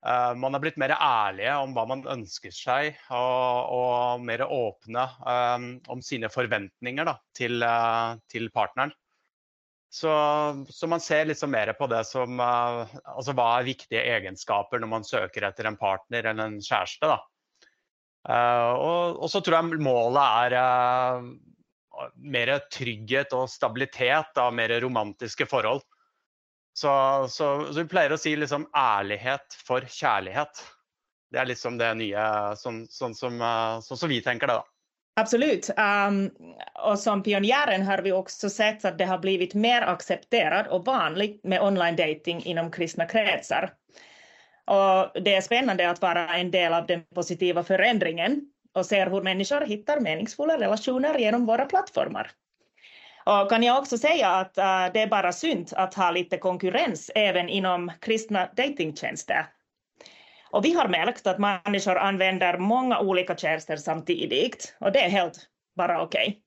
Uh, 0.06 0.34
man 0.34 0.52
har 0.52 0.60
blivit 0.60 0.76
mer 0.76 0.96
ärlig 1.00 1.54
om 1.54 1.74
vad 1.74 1.88
man 1.88 2.06
önskar 2.06 2.50
sig 2.50 3.00
och, 3.10 4.12
och 4.12 4.20
mer 4.20 4.40
öppna 4.40 5.10
um, 5.56 5.80
om 5.86 6.02
sina 6.02 6.28
förväntningar 6.28 7.04
då, 7.04 7.20
till, 7.36 7.62
eh, 7.62 8.14
till 8.32 8.50
partnern. 8.50 8.92
Så, 9.90 10.66
så, 10.68 10.86
man 10.86 11.00
ser 11.00 11.24
liksom 11.24 11.50
mer 11.50 11.72
på 11.72 11.86
det 11.86 12.04
som 12.04 12.40
uh, 12.40 12.86
alltså 13.04 13.32
vad 13.32 13.58
är 13.58 13.62
viktiga 13.62 14.16
egenskaper 14.16 14.78
när 14.78 14.86
man 14.86 15.04
söker 15.04 15.42
efter 15.42 15.64
en 15.64 15.76
partner 15.76 16.24
eller 16.24 16.44
en 16.44 16.62
kärste. 16.62 17.06
Då. 17.06 17.28
Eh, 18.28 18.70
og, 18.70 19.16
och, 19.16 19.30
så 19.30 19.40
tror 19.40 19.56
jag 19.56 19.80
målet 19.80 20.22
eh, 20.22 20.58
är 20.58 21.16
uh, 21.16 21.22
mer 22.14 22.58
trygghet 22.58 23.32
och 23.32 23.50
stabilitet, 23.50 24.26
då, 24.34 24.50
mer 24.50 24.80
romantiska 24.80 25.46
förhållanden. 25.46 25.82
Så, 26.72 27.26
så, 27.28 27.64
så, 27.64 27.82
vi 27.82 27.88
pleier 27.88 28.12
å 28.12 28.18
säga 28.18 28.36
liksom 28.36 28.68
ärlighet 28.72 29.54
för 29.66 29.86
kärlek. 29.88 30.48
Det 31.30 31.38
är 31.38 31.46
liksom 31.46 31.78
det 31.78 31.94
nya, 31.94 32.56
sånn, 32.56 32.86
som, 32.88 33.14
som, 33.14 33.40
sånn 33.82 33.98
som 33.98 34.08
vi 34.08 34.20
tänker 34.20 34.46
det. 34.46 34.52
da. 34.52 34.64
Absolut. 35.20 35.70
Um, 35.70 35.76
ehm, 35.76 36.30
och 36.74 36.98
som 36.98 37.22
pionjären 37.22 37.82
har 37.82 37.98
vi 37.98 38.12
också 38.12 38.50
sett 38.50 38.84
att 38.84 38.98
det 38.98 39.04
har 39.04 39.18
blivit 39.18 39.54
mer 39.54 39.82
accepterat 39.82 40.68
och 40.68 40.84
vanligt 40.84 41.44
med 41.44 41.62
online 41.62 41.96
dating 41.96 42.44
inom 42.44 42.70
kristna 42.70 43.06
kretsar. 43.06 43.72
Och 44.68 45.22
det 45.22 45.34
är 45.34 45.40
spännande 45.40 45.90
att 45.90 46.02
vara 46.02 46.36
en 46.36 46.50
del 46.50 46.72
av 46.72 46.86
den 46.86 47.02
positiva 47.14 47.64
förändringen 47.64 48.40
och 48.74 48.86
ser 48.86 49.10
hur 49.10 49.22
människor 49.22 49.60
hittar 49.60 50.00
meningsfulla 50.00 50.58
relationer 50.58 51.18
genom 51.18 51.46
våra 51.46 51.64
plattformar. 51.64 52.30
Och 53.24 53.50
kan 53.50 53.62
jag 53.62 53.78
också 53.78 53.98
säga 53.98 54.28
att 54.28 54.58
äh, 54.58 54.92
det 54.94 55.00
är 55.00 55.06
bara 55.06 55.32
synd 55.32 55.70
att 55.72 55.94
ha 55.94 56.10
lite 56.10 56.38
konkurrens 56.38 57.10
även 57.14 57.48
inom 57.48 57.92
kristna 58.00 58.48
datingtjänster 58.56 59.46
och 60.50 60.64
vi 60.64 60.72
har 60.72 60.88
märkt 60.88 61.26
att 61.26 61.38
människor 61.38 61.96
använder 61.98 62.58
många 62.58 63.00
olika 63.00 63.36
tjänster 63.36 63.76
samtidigt 63.76 64.76
och 64.80 64.92
det 64.92 64.98
är 64.98 65.08
helt 65.08 65.48
bara 65.76 66.02
okej. 66.02 66.26
Okay. 66.28 66.40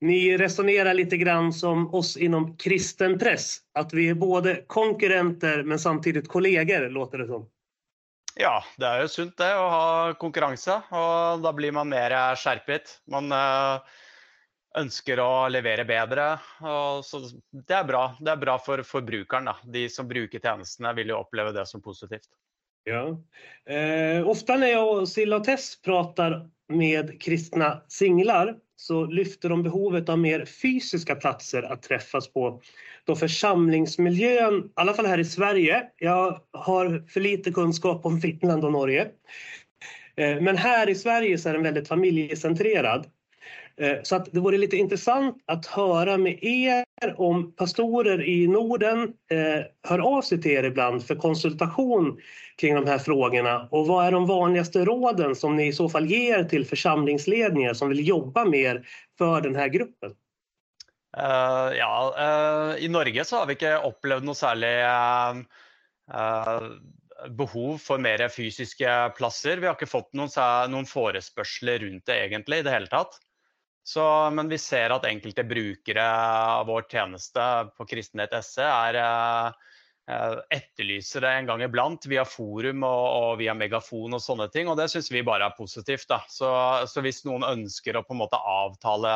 Ni 0.00 0.36
resonerar 0.36 0.94
lite 0.94 1.16
grann 1.16 1.52
som 1.52 1.94
oss 1.94 2.16
inom 2.16 2.56
kristen 2.56 3.18
press, 3.18 3.58
att 3.74 3.94
vi 3.94 4.08
är 4.08 4.14
både 4.14 4.64
konkurrenter 4.66 5.62
men 5.62 5.78
samtidigt 5.78 6.28
kollegor, 6.28 6.88
låter 6.90 7.18
det 7.18 7.26
som. 7.26 7.48
Ja, 8.34 8.64
det 8.76 8.86
är 8.86 9.02
ju 9.02 9.08
sunt 9.08 9.36
det 9.36 9.52
att 9.52 9.72
ha 9.72 10.14
konkurrens 10.14 10.68
och 10.68 11.40
då 11.42 11.52
blir 11.52 11.72
man 11.72 11.88
mer 11.88 12.36
skärpt. 12.36 13.00
Man 13.06 13.32
eh, 13.32 13.80
ønsker 14.78 15.20
å 15.20 15.48
levere 15.48 15.84
leverera 15.84 16.06
bättre. 16.06 16.38
Så 17.02 17.18
det 17.66 17.74
är 17.74 17.84
bra. 17.84 18.16
Det 18.20 18.30
är 18.30 18.36
bra 18.36 18.58
för 18.58 18.82
da. 19.44 19.56
De 19.64 19.88
som 19.88 20.08
bruker 20.08 20.40
tjänsterna 20.40 20.92
vill 20.92 21.08
ju 21.08 21.20
uppleva 21.20 21.52
det 21.52 21.66
som 21.66 21.82
positivt. 21.82 22.28
Ja. 22.84 23.22
Eh, 23.74 24.28
ofta 24.28 24.56
när 24.56 24.66
jag 24.66 24.98
och 24.98 25.08
Silla 25.08 25.36
och 25.36 25.44
Tess 25.44 25.82
pratar 25.82 26.50
med 26.68 27.22
kristna 27.22 27.82
singlar 27.88 28.56
så 28.80 29.06
lyfter 29.06 29.48
de 29.48 29.62
behovet 29.62 30.08
av 30.08 30.18
mer 30.18 30.44
fysiska 30.44 31.14
platser 31.14 31.62
att 31.62 31.82
träffas 31.82 32.28
på. 32.28 32.60
Då 33.04 33.16
församlingsmiljön, 33.16 34.64
i 34.64 34.70
alla 34.74 34.94
fall 34.94 35.06
här 35.06 35.18
i 35.18 35.24
Sverige, 35.24 35.86
jag 35.96 36.40
har 36.52 37.04
för 37.08 37.20
lite 37.20 37.50
kunskap 37.50 38.06
om 38.06 38.20
Finland 38.20 38.64
och 38.64 38.72
Norge. 38.72 39.08
Eh, 40.16 40.40
men 40.40 40.56
här 40.56 40.88
i 40.88 40.94
Sverige 40.94 41.38
så 41.38 41.48
är 41.48 41.52
den 41.52 41.62
väldigt 41.62 41.88
familjecentrerad. 41.88 43.06
Eh, 43.76 43.96
så 44.02 44.16
att 44.16 44.32
det 44.32 44.40
vore 44.40 44.58
lite 44.58 44.76
intressant 44.76 45.42
att 45.46 45.66
höra 45.66 46.18
med 46.18 46.38
er 46.44 46.84
om 47.16 47.52
pastorer 47.52 48.28
i 48.28 48.46
Norden 48.46 49.02
eh, 49.30 49.64
hör 49.88 49.98
av 49.98 50.22
sig 50.22 50.42
till 50.42 50.50
er 50.50 50.62
ibland 50.62 51.06
för 51.06 51.14
konsultation 51.14 52.20
kring 52.60 52.74
de 52.74 52.86
här 52.86 52.98
frågorna 52.98 53.68
och 53.70 53.86
vad 53.86 54.06
är 54.06 54.12
de 54.12 54.26
vanligaste 54.26 54.84
råden 54.84 55.36
som 55.36 55.56
ni 55.56 55.66
i 55.66 55.72
så 55.72 55.88
fall 55.88 56.06
ger 56.06 56.44
till 56.44 56.66
församlingsledningar 56.66 57.74
som 57.74 57.88
vill 57.88 58.08
jobba 58.08 58.44
mer 58.44 58.88
för 59.18 59.40
den 59.40 59.56
här 59.56 59.68
gruppen? 59.68 60.10
Uh, 61.18 61.76
ja, 61.76 62.14
uh, 62.18 62.84
i 62.84 62.88
Norge 62.88 63.24
så 63.24 63.36
har 63.36 63.46
vi 63.46 63.52
inte 63.52 63.74
upplevt 63.76 64.24
något 64.24 64.36
särskilt 64.36 65.46
uh, 66.14 66.60
behov 67.28 67.78
för 67.78 67.98
mer 67.98 68.28
fysiska 68.28 69.12
platser. 69.16 69.56
Vi 69.56 69.66
har 69.66 69.74
inte 69.74 69.86
fått 69.86 70.12
någon, 70.12 70.28
någon 70.70 70.86
förespörsel 70.86 71.78
runt 71.78 72.06
det 72.06 72.26
egentligen 72.26 72.60
i 72.60 72.62
det 72.62 72.70
hela 72.70 72.86
tatt. 72.86 73.18
Så, 73.88 74.30
men 74.30 74.48
vi 74.48 74.58
ser 74.58 74.90
att 74.90 75.04
enkelte 75.04 75.44
brukere 75.44 76.04
av 76.52 76.66
vår 76.66 76.82
tjeneste 76.82 77.40
på 77.76 77.86
kristenhet.se 77.88 78.62
er 78.62 78.96
eh, 79.00 79.46
eh, 80.12 80.34
etterlyser 80.58 81.24
det 81.24 81.30
en 81.32 81.46
gang 81.48 81.62
iblant 81.64 82.04
via 82.12 82.26
forum 82.28 82.82
og, 82.84 83.04
og, 83.06 83.30
via 83.40 83.54
megafon 83.56 84.18
og 84.18 84.20
sånne 84.20 84.50
ting. 84.52 84.68
Og 84.68 84.76
det 84.76 84.90
syns 84.92 85.08
vi 85.08 85.22
bare 85.24 85.48
er 85.48 85.56
positivt. 85.56 86.04
Da. 86.10 86.18
Så, 86.28 86.50
så, 86.84 87.00
hvis 87.00 87.22
noen 87.24 87.46
ønsker 87.48 87.96
å 87.96 88.02
på 88.04 88.12
en 88.12 88.20
måte 88.26 88.36
avtale 88.36 89.14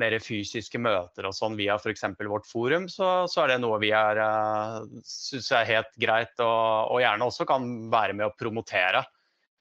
mer 0.00 0.16
fysiske 0.24 0.80
møter 0.80 1.28
og 1.28 1.36
sånn 1.36 1.58
via 1.58 1.76
f.eks. 1.76 2.06
vårt 2.30 2.48
forum, 2.48 2.86
så, 2.88 3.10
så, 3.28 3.42
er 3.42 3.52
det 3.52 3.58
noe 3.66 3.76
vi 3.82 3.90
er, 3.92 4.22
eh, 4.24 5.02
syns 5.04 5.50
er 5.52 5.68
helt 5.68 5.92
greit 6.00 6.32
og, 6.38 6.94
og, 6.94 7.02
gjerne 7.04 7.28
også 7.28 7.44
kan 7.52 7.68
være 7.92 8.16
med 8.16 8.30
å 8.30 8.32
promotere. 8.40 9.04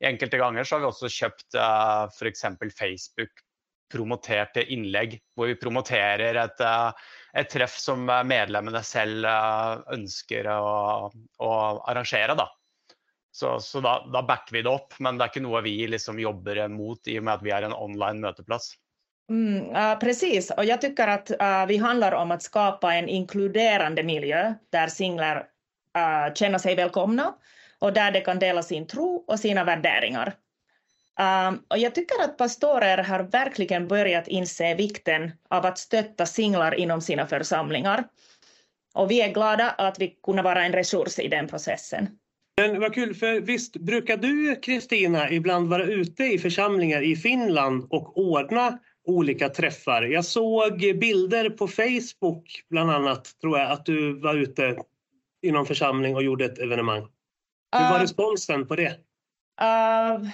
Enkelte 0.08 0.40
ganger 0.40 0.64
så 0.64 0.78
har 0.78 0.86
vi 0.86 0.90
også 0.94 1.12
kjøpt 1.12 1.60
eh, 1.60 2.08
uh, 2.08 2.16
f.eks. 2.16 2.48
Facebook 2.80 3.44
promoterte 3.92 4.64
innlegg, 4.74 5.18
hvor 5.36 5.48
vi 5.48 5.56
promoterer 5.56 6.40
et, 6.44 6.62
eh, 6.62 7.10
et 7.42 7.50
treff 7.50 7.78
som 7.80 8.10
eh, 8.10 8.24
medlemmene 8.28 8.84
selv 8.84 9.26
eh, 9.26 9.74
ønsker 9.98 10.50
å, 10.52 11.12
å 11.40 11.52
arrangere. 11.88 12.36
Da. 12.38 12.50
Så, 13.32 13.60
så 13.60 13.82
da, 13.82 14.00
da, 14.14 14.24
backer 14.26 14.58
vi 14.58 14.66
det 14.66 14.72
opp, 14.72 14.98
men 15.00 15.18
det 15.18 15.28
er 15.28 15.34
ikke 15.34 15.46
noe 15.46 15.62
vi 15.66 15.78
liksom 15.88 16.20
jobber 16.20 16.68
mot 16.74 17.08
i 17.08 17.20
och 17.20 17.24
med 17.24 17.34
att 17.34 17.44
vi 17.44 17.52
är 17.52 17.62
en 17.62 17.74
online 17.74 18.20
möteplats. 18.20 18.74
Mm, 19.30 19.76
uh, 19.76 20.00
precis, 20.00 20.52
och 20.52 20.66
jag 20.66 20.82
tycker 20.82 21.08
att 21.08 21.32
uh, 21.32 21.66
vi 21.68 21.78
handlar 21.78 22.12
om 22.12 22.32
att 22.32 22.44
skapa 22.44 22.94
en 22.94 23.10
inkluderande 23.10 24.04
miljö 24.04 24.54
där 24.70 24.88
singlar 24.88 25.38
uh, 25.98 26.34
känner 26.34 26.58
sig 26.58 26.76
välkomna 26.76 27.34
och 27.80 27.94
där 27.94 28.12
de 28.12 28.22
kan 28.22 28.40
dela 28.40 28.64
sin 28.64 28.88
tro 28.88 29.26
och 29.28 29.40
sina 29.40 29.64
värderingar. 29.64 30.36
Um, 31.20 31.64
och 31.68 31.78
jag 31.78 31.96
tycker 31.96 32.24
att 32.24 32.38
pastorer 32.38 32.98
har 32.98 33.24
verkligen 33.24 33.88
börjat 33.88 34.28
inse 34.28 34.76
vikten 34.76 35.32
av 35.50 35.66
att 35.66 35.78
stötta 35.78 36.26
singlar 36.26 36.76
inom 36.76 37.02
sina 37.02 37.28
församlingar. 37.28 38.04
Och 38.94 39.12
vi 39.12 39.22
är 39.22 39.34
glada 39.34 39.70
att 39.70 40.00
vi 40.00 40.08
kunde 40.24 40.42
vara 40.42 40.66
en 40.66 40.72
resurs 40.72 41.20
i 41.20 41.28
den 41.28 41.48
processen. 41.48 42.08
Men 42.62 42.80
vad 42.80 42.94
kul, 42.94 43.16
för 43.16 43.40
visst 43.40 43.78
brukar 43.78 44.18
du 44.18 44.56
Kristina 44.56 45.32
ibland 45.32 45.70
vara 45.70 45.84
ute 45.84 46.24
i 46.24 46.40
församlingar 46.40 47.02
i 47.02 47.16
Finland 47.16 47.88
och 47.90 48.18
ordna 48.18 48.80
olika 49.08 49.50
träffar? 49.50 50.02
Jag 50.02 50.26
såg 50.26 50.80
bilder 50.80 51.50
på 51.50 51.68
Facebook 51.68 52.64
bland 52.70 52.92
annat, 52.92 53.40
tror 53.42 53.60
jag, 53.60 53.72
att 53.72 53.86
du 53.86 54.20
var 54.20 54.36
ute 54.36 54.78
i 55.42 55.52
någon 55.52 55.66
församling 55.66 56.16
och 56.16 56.24
gjorde 56.24 56.46
ett 56.46 56.60
evenemang. 56.60 57.08
Hur 57.78 57.90
var 57.90 57.96
uh, 57.96 58.02
responsen 58.02 58.68
på 58.68 58.76
det? 58.76 58.90
Uh, 59.62 60.30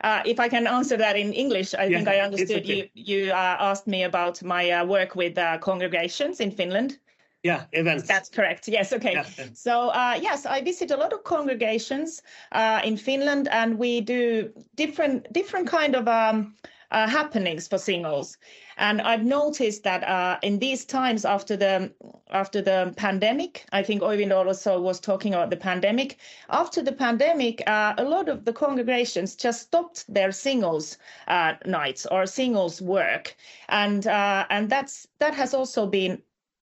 Uh, 0.00 0.22
if 0.26 0.40
I 0.40 0.48
can 0.48 0.66
answer 0.66 0.96
that 0.96 1.16
in 1.16 1.32
English, 1.32 1.74
I 1.74 1.88
Yeah, 1.88 1.98
think 1.98 2.08
I 2.08 2.20
understood 2.20 2.64
okay. 2.64 2.90
you. 2.94 3.04
You 3.24 3.32
uh, 3.32 3.56
asked 3.60 3.86
me 3.86 4.02
about 4.02 4.42
my 4.42 4.70
uh, 4.70 4.84
work 4.84 5.14
with 5.14 5.38
uh, 5.38 5.58
congregations 5.58 6.40
in 6.40 6.50
Finland. 6.50 6.98
Yeah, 7.42 7.64
events. 7.72 8.08
That's 8.08 8.28
correct. 8.30 8.68
Yes. 8.68 8.92
Okay. 8.92 9.14
Yeah. 9.14 9.24
So 9.52 9.90
uh, 9.90 10.18
yes, 10.20 10.46
I 10.46 10.62
visit 10.62 10.90
a 10.90 10.96
lot 10.96 11.12
of 11.12 11.24
congregations 11.24 12.22
uh, 12.52 12.80
in 12.84 12.96
Finland, 12.96 13.48
and 13.48 13.78
we 13.78 14.00
do 14.00 14.50
different 14.74 15.32
different 15.32 15.68
kind 15.68 15.94
of 15.94 16.08
um, 16.08 16.54
uh, 16.90 17.08
happenings 17.08 17.68
for 17.68 17.78
singles. 17.78 18.38
And 18.76 19.00
I've 19.02 19.24
noticed 19.24 19.84
that 19.84 20.02
uh, 20.04 20.38
in 20.42 20.58
these 20.58 20.84
times 20.84 21.24
after 21.24 21.56
the 21.56 21.92
after 22.30 22.60
the 22.60 22.92
pandemic, 22.96 23.64
I 23.72 23.82
think 23.82 24.02
Oyvind 24.02 24.32
also 24.32 24.80
was 24.80 25.00
talking 25.00 25.34
about 25.34 25.50
the 25.50 25.56
pandemic. 25.56 26.18
After 26.50 26.82
the 26.82 26.92
pandemic, 26.92 27.62
uh, 27.66 27.94
a 27.98 28.04
lot 28.04 28.28
of 28.28 28.44
the 28.44 28.52
congregations 28.52 29.36
just 29.36 29.62
stopped 29.62 30.04
their 30.12 30.32
singles 30.32 30.98
uh, 31.28 31.54
nights 31.64 32.06
or 32.10 32.26
singles 32.26 32.82
work, 32.82 33.36
and 33.68 34.06
uh, 34.06 34.46
and 34.50 34.68
that's 34.68 35.06
that 35.18 35.34
has 35.34 35.54
also 35.54 35.86
been 35.86 36.22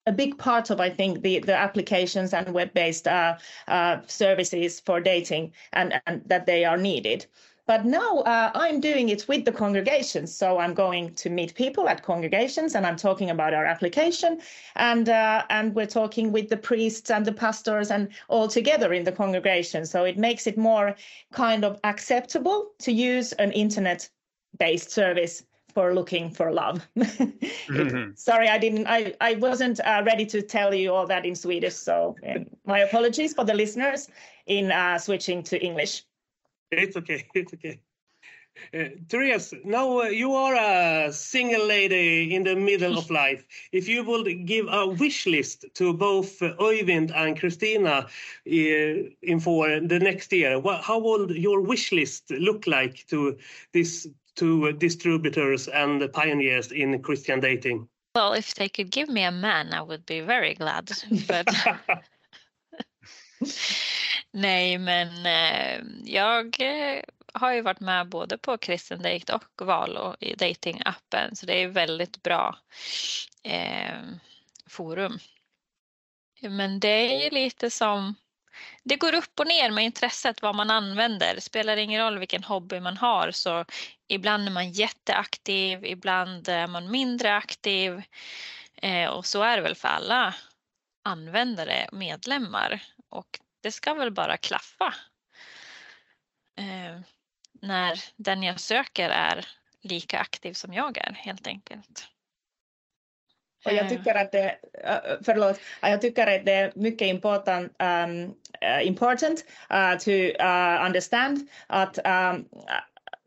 a 0.08 0.11
big 0.11 0.38
part 0.38 0.69
of 0.69 0.80
I 0.80 0.90
think 0.90 1.22
the 1.22 1.40
the 1.40 1.56
applications 1.56 2.34
and 2.34 2.53
web-based 2.53 3.08
uh, 3.08 3.38
uh, 3.67 4.01
services 4.08 4.80
for 4.80 5.01
dating 5.01 5.53
and, 5.74 6.01
and 6.08 6.22
that 6.27 6.45
they 6.45 6.64
are 6.66 6.77
needed. 6.77 7.26
But 7.68 7.86
now 7.86 8.20
uh, 8.20 8.52
I'm 8.56 8.80
doing 8.80 9.10
it 9.10 9.28
with 9.28 9.44
the 9.44 9.52
congregations. 9.52 10.34
So 10.34 10.58
I'm 10.58 10.74
going 10.74 11.14
to 11.16 11.30
meet 11.30 11.54
people 11.54 11.90
at 11.90 12.02
congregations 12.02 12.76
and 12.76 12.88
I'm 12.88 12.96
talking 12.96 13.30
about 13.30 13.54
our 13.54 13.66
application 13.66 14.40
and 14.78 15.10
uh, 15.10 15.44
and 15.50 15.76
we're 15.76 15.86
talking 15.86 16.32
with 16.32 16.48
the 16.48 16.56
priests 16.56 17.12
and 17.12 17.26
the 17.26 17.34
pastors 17.34 17.92
and 17.92 18.08
all 18.30 18.48
together 18.48 18.94
in 18.94 19.04
the 19.04 19.12
congregation. 19.12 19.86
So 19.86 20.06
it 20.06 20.18
makes 20.18 20.48
it 20.48 20.58
more 20.58 20.96
kind 21.34 21.66
of 21.66 21.78
acceptable 21.84 22.72
to 22.80 22.92
use 22.94 23.34
an 23.34 23.52
internet 23.52 24.10
based 24.58 24.90
service 24.90 25.44
for 25.74 25.94
looking 25.94 26.32
for 26.32 26.52
love. 26.52 26.88
Sorry, 28.16 28.48
I 28.48 28.58
didn't. 28.58 28.88
I 28.88 29.14
I 29.20 29.36
wasn't 29.36 29.82
uh, 29.82 30.04
ready 30.06 30.26
to 30.28 30.42
tell 30.42 30.74
you 30.74 30.94
all 30.94 31.06
that 31.08 31.26
in 31.26 31.36
Swedish. 31.36 31.76
So 31.76 32.16
uh, 32.28 32.40
my 32.66 32.80
apologies 32.80 33.34
for 33.34 33.44
the 33.44 33.54
listeners 33.54 34.08
in 34.46 34.72
uh, 34.72 34.98
switching 34.98 35.44
to 35.44 35.62
English. 35.62 36.04
It's 36.72 36.98
okay. 36.98 37.28
It's 37.34 37.54
okay. 37.54 37.80
Uh, 38.74 38.90
Therese, 39.08 39.54
now 39.64 40.00
uh, 40.02 40.04
you 40.06 40.34
are 40.34 40.56
a 40.56 41.14
single 41.14 41.68
lady 41.68 42.34
in 42.34 42.44
the 42.44 42.56
middle 42.56 42.98
of 42.98 43.10
life. 43.12 43.46
If 43.72 43.88
you 43.88 44.04
would 44.04 44.48
give 44.48 44.68
a 44.68 44.88
wish 44.88 45.28
list 45.28 45.66
to 45.76 45.94
both 45.94 46.42
uh, 46.42 46.56
Oyvind 46.60 47.12
and 47.16 47.40
Christina 47.40 47.92
uh, 47.92 48.10
in 48.46 49.40
for 49.40 49.80
the 49.80 50.00
next 50.00 50.34
year, 50.34 50.60
what, 50.60 50.82
how 50.82 50.98
would 51.00 51.32
your 51.32 51.62
wish 51.62 51.92
list 51.92 52.32
look 52.32 52.66
like 52.66 53.06
to 53.08 53.38
this 53.74 54.08
to 54.36 54.74
distributors 54.74 55.68
and 55.68 56.12
pioneers 56.14 56.72
in 56.72 57.00
Christian 57.02 57.40
dating? 57.40 57.88
Well, 58.16 58.34
if 58.34 58.56
they 58.56 58.70
could 58.70 58.90
give 58.90 59.10
me 59.10 59.24
a 59.24 59.32
man, 59.32 59.74
I 59.74 59.82
would 59.82 60.06
be 60.06 60.22
very 60.22 60.56
glad. 60.56 60.92
But 61.28 61.48
Nej, 64.32 64.77
men 64.77 65.25
eh, 65.25 65.83
jag 66.03 66.61
eh, 66.61 67.01
har 67.33 67.53
ju 67.53 67.61
varit 67.61 67.80
med 67.80 68.09
både 68.09 68.38
på 68.38 68.57
Kristen 68.57 69.01
Date 69.01 69.33
och 69.33 69.66
Valo 69.67 70.16
i 70.19 70.35
datingappen, 70.35 71.35
så 71.35 71.45
det 71.45 71.64
är 71.64 71.67
väldigt 71.67 72.24
bra 72.24 72.57
eh, 73.43 73.98
forum. 74.69 75.19
Men 76.41 76.80
det 76.80 76.88
är 76.88 77.24
ju 77.24 77.30
lite 77.30 77.69
som 77.69 78.16
det 78.83 78.95
går 78.95 79.16
upp 79.16 79.40
och 79.40 79.48
ner 79.48 79.72
med 79.72 79.83
intresset 79.83 80.41
vad 80.41 80.56
man 80.56 80.72
använder. 80.72 81.35
Det 81.35 81.41
spelar 81.41 81.77
ingen 81.77 82.01
roll 82.01 82.19
vilken 82.19 82.43
hobby 82.43 82.80
man 82.80 82.98
har 82.98 83.32
så 83.32 83.66
ibland 84.07 84.48
är 84.48 84.51
man 84.51 84.72
jätteaktiv, 84.72 85.85
ibland 85.85 86.49
är 86.49 86.67
man 86.67 86.91
mindre 86.91 87.35
aktiv 87.35 88.01
eh, 88.82 89.09
och 89.09 89.25
så 89.25 89.41
är 89.41 89.57
det 89.57 89.64
väl 89.64 89.75
för 89.75 89.88
alla 89.88 90.35
användare, 91.03 91.90
medlemmar 91.91 92.82
och 93.10 93.40
det 93.61 93.72
ska 93.72 93.94
väl 93.94 94.11
bara 94.11 94.38
klaffa. 94.38 94.94
Eh, 96.58 97.00
när 97.61 98.00
den 98.16 98.44
jag 98.44 98.60
söker 98.60 99.10
är 99.10 99.45
lika 99.82 100.19
aktiv 100.19 100.53
som 100.53 100.74
jag 100.74 100.98
är 100.98 101.14
helt 101.14 101.48
enkelt. 101.48 102.08
Och 103.66 103.74
jag 103.74 103.90
tycker 103.90 104.16
att 104.16 104.32
det, 104.32 104.58
eh, 104.84 104.95
eh, 104.95 105.18
förlåt, 105.26 105.60
eh, 105.84 105.90
jag 105.90 106.02
tycker 106.02 106.27
att 106.27 106.45
det 106.45 106.53
är 106.53 106.72
mycket 106.76 107.08
important, 107.08 107.76
um, 107.80 108.36
important 108.84 109.45
uh, 109.74 109.98
to 109.98 110.11
uh, 110.11 110.86
understand 110.86 111.50
att, 111.68 111.98
um, 111.98 112.45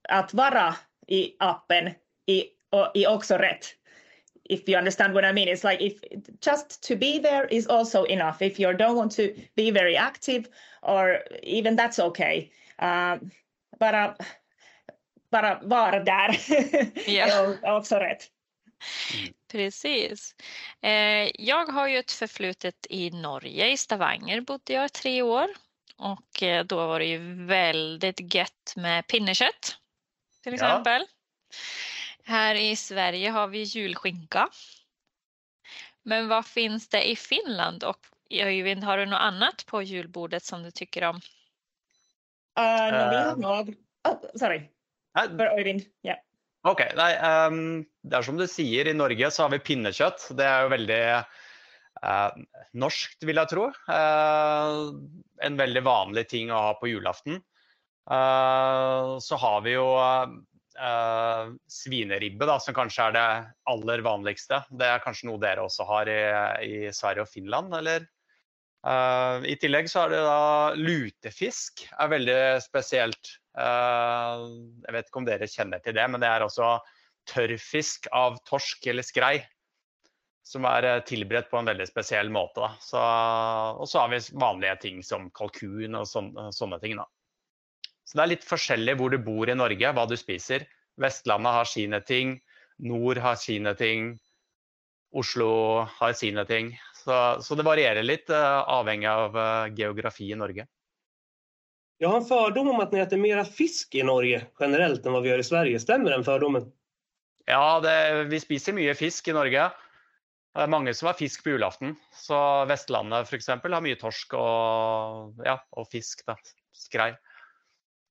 att 0.09 0.34
vara 0.34 0.76
i 1.07 1.36
appen 1.39 1.94
i, 2.26 2.44
och, 2.70 2.91
i 2.94 3.07
också 3.07 3.34
rätt. 3.36 3.67
If 4.51 4.69
you 4.69 4.79
understand 4.79 5.15
what 5.15 5.25
I 5.25 5.33
mean, 5.33 5.49
it's 5.49 5.65
like 5.65 5.81
if 5.81 6.01
just 6.41 6.83
to 6.89 6.97
be 6.97 7.19
there 7.19 7.47
is 7.47 7.67
also 7.67 8.05
enough. 8.05 8.43
If 8.43 8.61
you 8.61 8.73
don't 8.73 8.97
want 8.97 9.12
to 9.17 9.35
be 9.57 9.70
very 9.70 9.97
active, 9.97 10.49
or 10.83 11.20
even 11.43 11.77
that's 11.77 11.99
okay. 11.99 12.51
Uh, 12.83 13.17
bara, 13.79 14.17
bara 15.31 15.61
vara 15.62 16.05
där 16.05 16.37
är 17.65 17.77
också 17.77 17.97
rätt. 17.97 18.31
Precis. 19.53 20.35
Eh, 20.83 21.31
jag 21.35 21.67
har 21.67 21.89
ju 21.89 21.99
ett 21.99 22.12
förflutet 22.12 22.87
i 22.91 23.11
Norge, 23.11 23.70
i 23.70 23.77
Stavanger 23.77 24.41
bodde 24.41 24.73
jag 24.73 24.87
i 24.87 24.89
tre 24.89 25.23
år. 25.23 25.49
Och 25.97 26.43
eh, 26.43 26.65
då 26.65 26.77
var 26.77 26.99
det 26.99 27.05
ju 27.05 27.47
väldigt 27.47 28.35
gött 28.35 28.75
med 28.77 29.07
pinnekött 29.07 29.77
till 30.43 30.57
Ja. 30.61 30.85
Här 32.31 32.55
i 32.55 32.76
Sverige 32.76 33.31
har 33.31 33.49
vi 33.49 33.62
julskinka. 33.62 34.49
Men 36.02 36.28
vad 36.28 36.47
finns 36.47 36.89
det 36.89 37.10
i 37.10 37.17
Finland? 37.17 37.84
Och 37.84 38.07
Öyvind, 38.31 38.84
har 38.84 38.99
du 38.99 39.07
något 39.07 39.20
annat 39.20 39.67
på 39.67 39.83
julbordet 39.83 40.44
som 40.44 40.62
du 40.62 40.70
tycker 40.70 41.05
om? 41.05 41.17
Uh, 41.17 42.92
no, 42.92 43.10
vi 43.10 43.17
har 43.17 43.36
nog... 43.36 43.75
Oh, 44.09 44.39
sorry. 44.39 44.62
För 45.18 45.59
Øyvind. 45.59 45.83
Ja. 46.00 46.15
Ok, 46.62 46.84
nei, 46.97 47.10
ehm, 47.18 47.83
det 48.07 48.18
er 48.18 48.23
som 48.23 48.39
du 48.39 48.47
sier, 48.47 48.86
i 48.86 48.94
Norge 48.94 49.31
så 49.33 49.47
har 49.47 49.50
vi 49.57 49.62
pinnekjøtt. 49.67 50.28
Det 50.39 50.47
er 50.47 50.67
jo 50.67 50.73
veldig 50.75 51.00
eh, 51.17 52.41
norskt, 52.78 53.26
vil 53.26 53.42
jeg 53.42 53.50
tro. 53.50 53.67
Eh, 53.91 54.76
en 55.49 55.59
veldig 55.59 55.83
vanlig 55.83 56.28
ting 56.31 56.55
å 56.55 56.62
ha 56.68 56.73
på 56.78 56.92
julaften. 56.92 57.42
Eh, 58.07 59.18
så 59.18 59.41
har 59.41 59.67
vi 59.67 59.75
jo 59.75 59.89
eh, 60.89 61.50
svineribbe, 61.70 62.49
da, 62.49 62.57
som 62.62 62.76
kanskje 62.76 63.09
er 63.09 63.17
det 63.17 63.26
aller 63.73 64.05
vanligste. 64.07 64.62
Det 64.70 64.89
er 64.89 65.05
kanskje 65.05 65.28
noe 65.31 65.42
dere 65.42 65.67
også 65.67 65.86
har 65.89 66.10
i, 66.10 66.23
i 66.67 66.81
Sverige 66.97 67.26
og 67.26 67.33
Finland, 67.33 67.76
eller? 67.81 68.09
Eh, 68.86 69.47
I 69.52 69.57
tillegg 69.60 69.91
så 69.92 70.07
er 70.07 70.15
det 70.15 70.25
da 70.25 70.73
lutefisk, 70.78 71.84
er 71.92 72.12
veldig 72.15 72.41
spesielt. 72.65 73.36
Eh, 73.59 74.44
jeg 74.86 74.97
vet 74.97 75.10
ikke 75.10 75.20
om 75.20 75.28
dere 75.28 75.50
kjenner 75.50 75.84
til 75.84 75.97
det, 75.99 76.07
men 76.09 76.23
det 76.23 76.31
er 76.31 76.47
altså 76.47 76.78
tørrfisk 77.31 78.09
av 78.17 78.41
torsk 78.49 78.86
eller 78.91 79.07
skrei. 79.07 79.36
Som 80.47 80.65
er 80.67 80.89
eh, 80.89 81.02
tilberedt 81.07 81.50
på 81.50 81.60
en 81.60 81.68
veldig 81.68 81.86
spesiell 81.91 82.33
måte. 82.33 82.65
Da. 82.65 82.73
Så, 82.83 83.05
og 83.84 83.89
så 83.91 84.05
har 84.05 84.15
vi 84.15 84.23
vanlige 84.41 84.76
ting 84.86 85.05
som 85.07 85.28
kalkun 85.36 86.00
og 86.00 86.09
sånne, 86.09 86.49
sånne 86.57 86.81
ting. 86.83 86.97
Da. 86.99 87.07
Så 88.10 88.18
det 88.18 88.22
er 88.24 88.32
litt 88.32 88.47
forskjellig 88.47 88.97
hvor 88.98 89.12
du 89.14 89.20
bor 89.22 89.47
i 89.47 89.55
Norge, 89.55 89.92
hva 89.94 90.02
du 90.10 90.16
spiser. 90.18 90.64
Vestlandet 90.98 91.55
har 91.55 91.68
sine 91.70 92.00
ting, 92.02 92.40
nord 92.82 93.20
har 93.22 93.36
sine 93.39 93.76
ting, 93.78 94.16
Oslo 95.14 95.86
har 95.86 96.16
sine 96.18 96.42
ting. 96.47 96.72
Så, 97.05 97.14
så 97.42 97.55
det 97.55 97.66
varierer 97.66 98.02
litt 98.02 98.30
eh, 98.34 98.58
avhengig 98.74 99.06
av 99.10 99.39
eh, 99.39 99.74
geografi 99.78 100.32
i 100.32 100.39
Norge. 100.39 100.66
Jag 102.02 102.08
har 102.08 102.16
en 102.16 102.24
fördom 102.24 102.68
om 102.68 102.80
att 102.80 102.92
ni 102.92 102.98
äter 102.98 103.16
mera 103.16 103.44
fisk 103.44 103.94
i 103.94 104.02
Norge 104.02 104.47
generellt 104.60 105.06
än 105.06 105.12
vad 105.12 105.22
vi 105.22 105.28
gör 105.28 105.39
i 105.39 105.44
Sverige. 105.44 105.80
Stämmer 105.80 106.10
den 106.10 106.24
fördomen? 106.24 106.72
Ja, 107.47 107.80
det, 107.80 108.24
vi 108.24 108.40
spiser 108.40 108.72
mye 108.72 108.94
fisk 108.94 109.28
i 109.28 109.32
Norge. 109.32 109.70
Det 110.50 110.64
er 110.64 110.70
mange 110.70 110.94
som 110.94 111.06
har 111.06 111.18
fisk 111.18 111.44
på 111.44 111.55
julaften. 111.55 111.94
Så 112.10 112.36
Vestlandet 112.66 113.30
f.eks. 113.30 113.48
har 113.48 113.82
mye 113.84 113.98
torsk 114.00 114.34
og, 114.34 115.42
ja, 115.47 115.60
og 115.70 115.86
fisk. 115.92 116.24
da, 116.26 116.34
Skrei. 116.74 117.12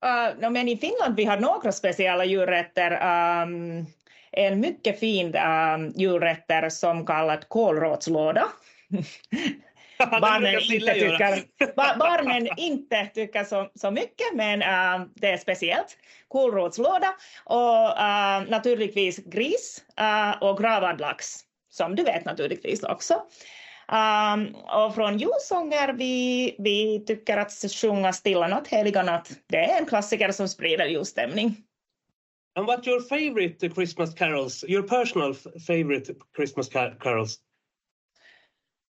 Uh, 0.06 0.50
men 0.50 0.68
i 0.68 0.78
Finland 0.78 1.16
vi 1.16 1.26
har 1.26 1.38
några 1.38 1.72
speciella 1.72 2.26
djurrätter. 2.26 2.92
Um, 3.44 3.86
en 4.32 4.60
mycket 4.60 5.00
fin 5.00 5.36
um, 5.36 5.94
djurrätter 5.96 6.70
som 6.70 7.06
kallad 7.06 7.50
kålråtslåda. 7.50 8.48
barnen, 10.22 10.56
inte 10.56 10.94
tycker, 10.94 11.44
ba, 11.76 11.96
barnen 12.00 12.48
inte 12.58 13.06
tycker 13.14 13.44
så, 13.44 13.70
så 13.76 13.92
mycket, 13.92 14.34
men 14.34 14.62
um, 14.62 15.12
det 15.16 15.28
är 15.28 15.38
speciellt. 15.38 15.98
Kålråtslåda 16.28 17.14
och 17.44 17.86
uh, 17.86 18.50
naturligtvis 18.50 19.18
gris 19.26 19.84
uh, 20.02 20.44
och 20.44 20.58
gravad 20.58 21.02
lax, 21.02 21.40
som 21.70 21.96
du 21.96 22.04
vet 22.04 22.26
naturligtvis 22.26 22.84
också. 22.84 23.22
Um, 23.92 24.56
och 24.56 24.96
från 24.96 25.18
julsånger, 25.18 25.94
vi, 25.94 26.56
vi 26.60 27.04
tycker 27.08 27.38
att 27.38 27.52
sjunga 27.74 28.14
Stilla 28.14 28.48
natt, 28.48 28.68
heliga 28.68 29.04
natt, 29.04 29.32
det 29.48 29.58
är 29.58 29.78
en 29.78 29.86
klassiker 29.86 30.32
som 30.32 30.48
sprider 30.48 30.86
julstämning. 30.86 31.56
And 32.56 32.68
what 32.68 32.88
your 32.88 33.02
favorite 33.02 33.70
Christmas 33.70 34.14
carols? 34.14 34.64
Your 34.68 34.84
personal 34.84 35.34
favorite 35.68 36.16
Christmas 36.36 36.70
car 36.70 36.98
carols? 37.00 37.40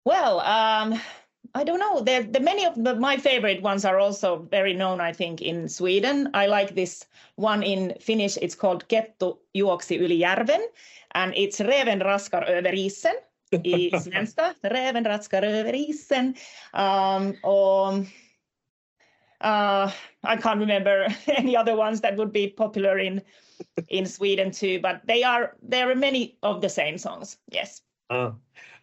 Well, 0.05 0.39
um, 0.39 0.99
I 1.53 1.63
don't 1.63 1.79
know. 1.79 2.03
The, 2.03 2.27
the 2.31 2.39
many 2.39 2.65
of 2.65 2.75
the, 2.75 2.95
my 2.95 3.17
favorite 3.17 3.61
ones 3.61 3.85
are 3.85 3.99
also 3.99 4.47
very 4.51 4.73
known, 4.73 4.99
I 5.01 5.13
think, 5.13 5.41
in 5.41 5.69
Sweden. 5.69 6.29
I 6.33 6.47
like 6.47 6.75
this 6.75 7.05
one 7.35 7.63
in 7.63 7.93
Finnish. 7.99 8.37
It's 8.41 8.55
called 8.55 8.87
Kettu 8.87 9.37
juoksi 9.53 9.97
yli 9.97 10.19
järven, 10.19 10.61
and 11.11 11.33
it's 11.35 11.59
Reven 11.61 12.01
raskar 12.01 12.43
över 12.43 12.73
isen 12.73 13.15
i 13.63 13.91
svenska. 13.99 14.53
Reven 14.61 15.05
raskar 15.05 15.43
över 15.43 15.73
isen. 15.73 16.35
Um, 16.73 17.35
or, 17.43 17.93
uh, 19.41 19.91
I 20.23 20.37
can't 20.37 20.59
remember 20.59 21.07
any 21.27 21.57
other 21.57 21.75
ones 21.75 22.01
that 22.01 22.17
would 22.17 22.31
be 22.31 22.47
popular 22.47 22.99
in 22.99 23.21
in 23.87 24.05
Sweden 24.05 24.51
too, 24.51 24.79
but 24.81 25.01
they 25.07 25.23
are 25.23 25.55
there 25.69 25.89
are 25.91 25.95
many 25.95 26.37
of 26.41 26.61
the 26.61 26.69
same 26.69 26.97
songs. 26.97 27.37
Yes. 27.51 27.81
Uh, 28.09 28.31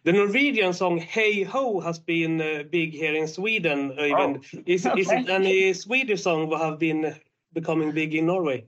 the 0.03 0.11
Norwegian 0.13 0.73
song 0.73 0.99
"Hey 0.99 1.43
Ho" 1.43 1.79
has 1.79 1.99
been 1.99 2.41
uh, 2.41 2.63
big 2.71 2.93
here 2.93 3.15
in 3.15 3.27
Sweden. 3.27 3.91
Even 3.99 4.41
Oh, 4.55 4.59
is, 4.65 4.85
okay. 4.85 5.01
is 5.01 5.11
it 5.11 5.29
any 5.39 5.73
Swedish 5.73 6.21
song 6.21 6.49
that 6.49 6.59
have 6.59 6.79
been 6.79 7.15
becoming 7.53 7.91
big 7.91 8.13
in 8.15 8.25
Norway? 8.25 8.67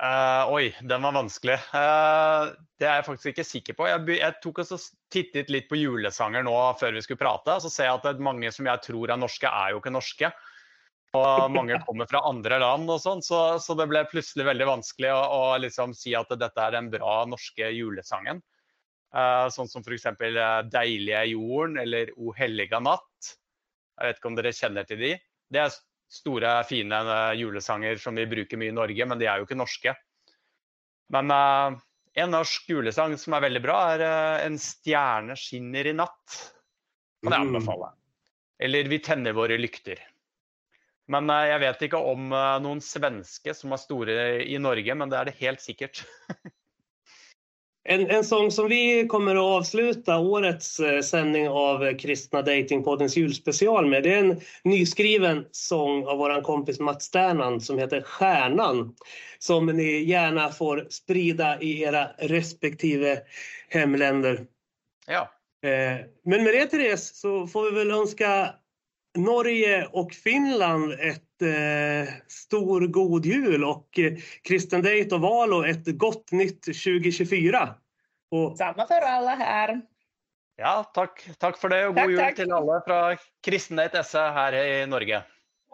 Eh, 0.00 0.44
oi, 0.48 0.74
den 0.80 1.02
var 1.02 1.12
vanskelig. 1.12 1.58
Eh, 1.76 2.44
det 2.80 2.86
er 2.88 3.00
jeg 3.00 3.06
faktisk 3.10 3.32
ikke 3.34 3.44
sikker 3.44 3.76
på. 3.76 3.88
Jeg, 3.90 4.04
jeg 4.16 4.36
tok 4.40 4.62
også 4.62 4.78
tittet 5.12 5.50
litt 5.52 5.66
på 5.68 5.76
julesanger 5.76 6.46
nå 6.46 6.54
før 6.80 6.96
vi 6.96 7.02
skulle 7.04 7.20
prate. 7.20 7.58
Så 7.60 7.72
ser 7.72 7.90
jeg 7.90 8.00
at 8.00 8.22
mange 8.24 8.48
som 8.54 8.68
jeg 8.70 8.80
tror 8.86 9.12
er 9.12 9.20
norske, 9.20 9.50
er 9.50 9.74
jo 9.74 9.82
ikke 9.82 9.92
norske. 9.92 10.30
Og 11.18 11.50
mange 11.52 11.76
kommer 11.86 12.08
fra 12.08 12.22
andre 12.30 12.62
land 12.62 12.88
og 12.88 13.02
sånn, 13.02 13.20
så, 13.24 13.58
så 13.60 13.76
det 13.76 13.90
ble 13.90 14.06
plutselig 14.08 14.46
veldig 14.48 14.70
vanskelig 14.70 15.12
å, 15.12 15.20
å 15.20 15.42
liksom 15.66 15.92
si 15.98 16.14
at 16.16 16.32
dette 16.32 16.64
er 16.64 16.78
den 16.78 16.88
bra 16.94 17.20
norske 17.28 17.68
julesangen. 17.74 18.40
Eh, 19.10 19.46
sånn 19.52 19.68
som 19.68 19.84
f.eks. 19.84 20.06
Uh, 20.16 20.62
'Deilige 20.70 21.26
jorden' 21.34 21.80
eller 21.82 22.14
'O 22.16 22.32
helliga 22.38 22.80
natt'. 22.80 23.34
Jeg 24.00 24.06
vet 24.14 24.20
ikke 24.20 24.32
om 24.32 24.36
dere 24.38 24.56
kjenner 24.56 24.88
til 24.88 25.02
de. 25.02 25.16
Det 25.50 25.60
er 25.60 25.74
store, 26.10 26.52
fine 26.66 26.98
eh, 27.00 27.38
julesanger 27.40 28.00
som 28.02 28.18
vi 28.18 28.26
bruker 28.26 28.58
mye 28.60 28.72
i 28.72 28.76
Norge, 28.76 29.06
men 29.06 29.20
de 29.20 29.28
er 29.30 29.40
jo 29.40 29.46
ikke 29.46 29.58
norske. 29.58 29.94
Men 31.14 31.30
eh, 31.34 31.78
en 32.24 32.32
norsk 32.34 32.68
julesang 32.70 33.16
som 33.18 33.36
er 33.36 33.46
veldig 33.46 33.62
bra, 33.64 33.78
er 33.94 34.04
eh, 34.06 34.46
'En 34.46 34.58
stjerne 34.58 35.36
skinner 35.38 35.86
i 35.86 35.94
natt'. 35.94 36.38
Kan 37.22 37.32
jeg 37.32 37.40
Mm. 37.46 37.54
anbefale. 37.54 37.92
Eller 38.58 38.88
'Vi 38.88 38.98
tenner 38.98 39.32
våre 39.32 39.58
lykter'. 39.58 40.00
Men 41.08 41.30
eh, 41.30 41.48
jeg 41.54 41.60
vet 41.60 41.82
ikke 41.88 42.02
om 42.12 42.28
noen 42.62 42.80
svenske 42.80 43.54
som 43.54 43.72
er 43.72 43.76
store 43.76 44.44
i 44.44 44.58
Norge, 44.58 44.94
men 44.94 45.08
det 45.08 45.18
er 45.18 45.24
det 45.24 45.38
helt 45.40 45.60
sikkert. 45.60 46.04
En, 47.84 48.10
en 48.10 48.24
sång 48.24 48.50
som 48.50 48.68
vi 48.68 49.06
kommer 49.08 49.36
att 49.36 49.42
avsluta 49.42 50.18
årets 50.18 50.80
eh, 50.80 51.00
sändning 51.00 51.48
av 51.48 51.98
Kristna 51.98 52.42
Datingpoddens 52.42 53.16
julspecial 53.16 53.86
med. 53.86 54.02
Det 54.02 54.14
är 54.14 54.18
en 54.18 54.40
nyskriven 54.64 55.44
sång 55.50 56.06
av 56.06 56.18
våran 56.18 56.42
kompis 56.42 56.80
Mats 56.80 57.04
Sternand 57.04 57.62
som 57.62 57.78
heter 57.78 58.02
Stjärnan. 58.02 58.94
Som 59.38 59.66
ni 59.66 60.04
gärna 60.04 60.48
får 60.48 60.86
sprida 60.90 61.60
i 61.60 61.82
era 61.82 62.06
respektive 62.18 63.18
hemländer. 63.68 64.46
Ja. 65.06 65.30
Eh, 65.68 66.06
Men 66.24 66.44
med 66.44 66.54
det 66.54 66.66
Therese 66.66 67.20
så 67.20 67.46
får 67.46 67.70
vi 67.70 67.78
väl 67.78 67.90
önska 67.90 68.54
Norge 69.18 69.86
och 69.92 70.12
Finland 70.12 70.92
ett 70.92 71.42
eh, 71.42 72.14
stor 72.28 72.86
god 72.86 73.26
jul 73.26 73.64
och 73.64 73.98
eh, 73.98 74.12
Kristen 74.42 74.82
Date 74.82 75.14
och 75.14 75.20
Valo 75.20 75.64
ett 75.64 75.98
gott 75.98 76.32
nytt 76.32 76.62
2024. 76.62 77.74
Och... 78.30 78.58
Samma 78.58 78.86
för 78.86 79.00
alla 79.00 79.34
här. 79.34 79.80
Ja, 80.56 80.84
takk, 80.94 81.22
takk 81.40 81.56
for 81.58 81.72
det, 81.72 81.86
og 81.88 81.94
Takk, 81.96 82.04
god 82.04 82.12
jul 82.12 82.20
takk. 82.20 82.34
til 82.36 82.50
alle 82.52 82.80
fra 82.84 82.98
Kristendate 83.46 84.02
SE 84.04 84.24
her 84.36 84.56
i 84.60 84.86
Norge. 84.86 85.22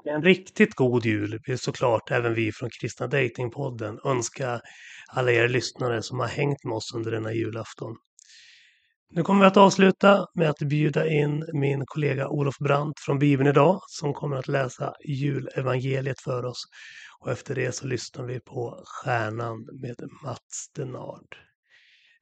En 0.07 0.23
riktigt 0.23 0.75
god 0.75 1.05
jul 1.05 1.41
vill 1.47 1.59
såklart 1.59 2.11
även 2.11 2.35
vi 2.35 2.53
från 2.53 2.71
Kristna 2.71 3.07
Datingpodden 3.07 3.99
önska 4.05 4.61
alla 5.09 5.33
er 5.33 5.49
lyssnare 5.49 6.03
som 6.03 6.21
har 6.21 6.27
hängt 6.27 6.65
med 6.65 6.77
oss 6.77 6.95
under 6.95 7.11
denna 7.11 7.33
julafton. 7.33 7.97
Nu 9.11 9.23
kommer 9.23 9.41
vi 9.41 9.47
att 9.47 9.57
avsluta 9.57 10.27
med 10.35 10.51
att 10.51 10.59
bjuda 10.59 11.09
in 11.09 11.45
min 11.53 11.83
kollega 11.87 12.29
Olof 12.29 12.59
Brandt 12.59 13.01
från 13.01 13.19
Bibeln 13.19 13.51
idag 13.51 13.81
som 13.87 14.15
kommer 14.15 14.37
att 14.37 14.49
läsa 14.49 14.95
julevangeliet 15.05 16.21
för 16.21 16.45
oss. 16.45 16.65
Och 17.21 17.31
efter 17.31 17.55
det 17.55 17.73
så 17.73 17.87
lyssnar 17.87 18.25
vi 18.25 18.41
på 18.41 18.83
Stjärnan 18.85 19.67
med 19.81 19.97
Mats 20.25 20.71
Denard. 20.75 21.37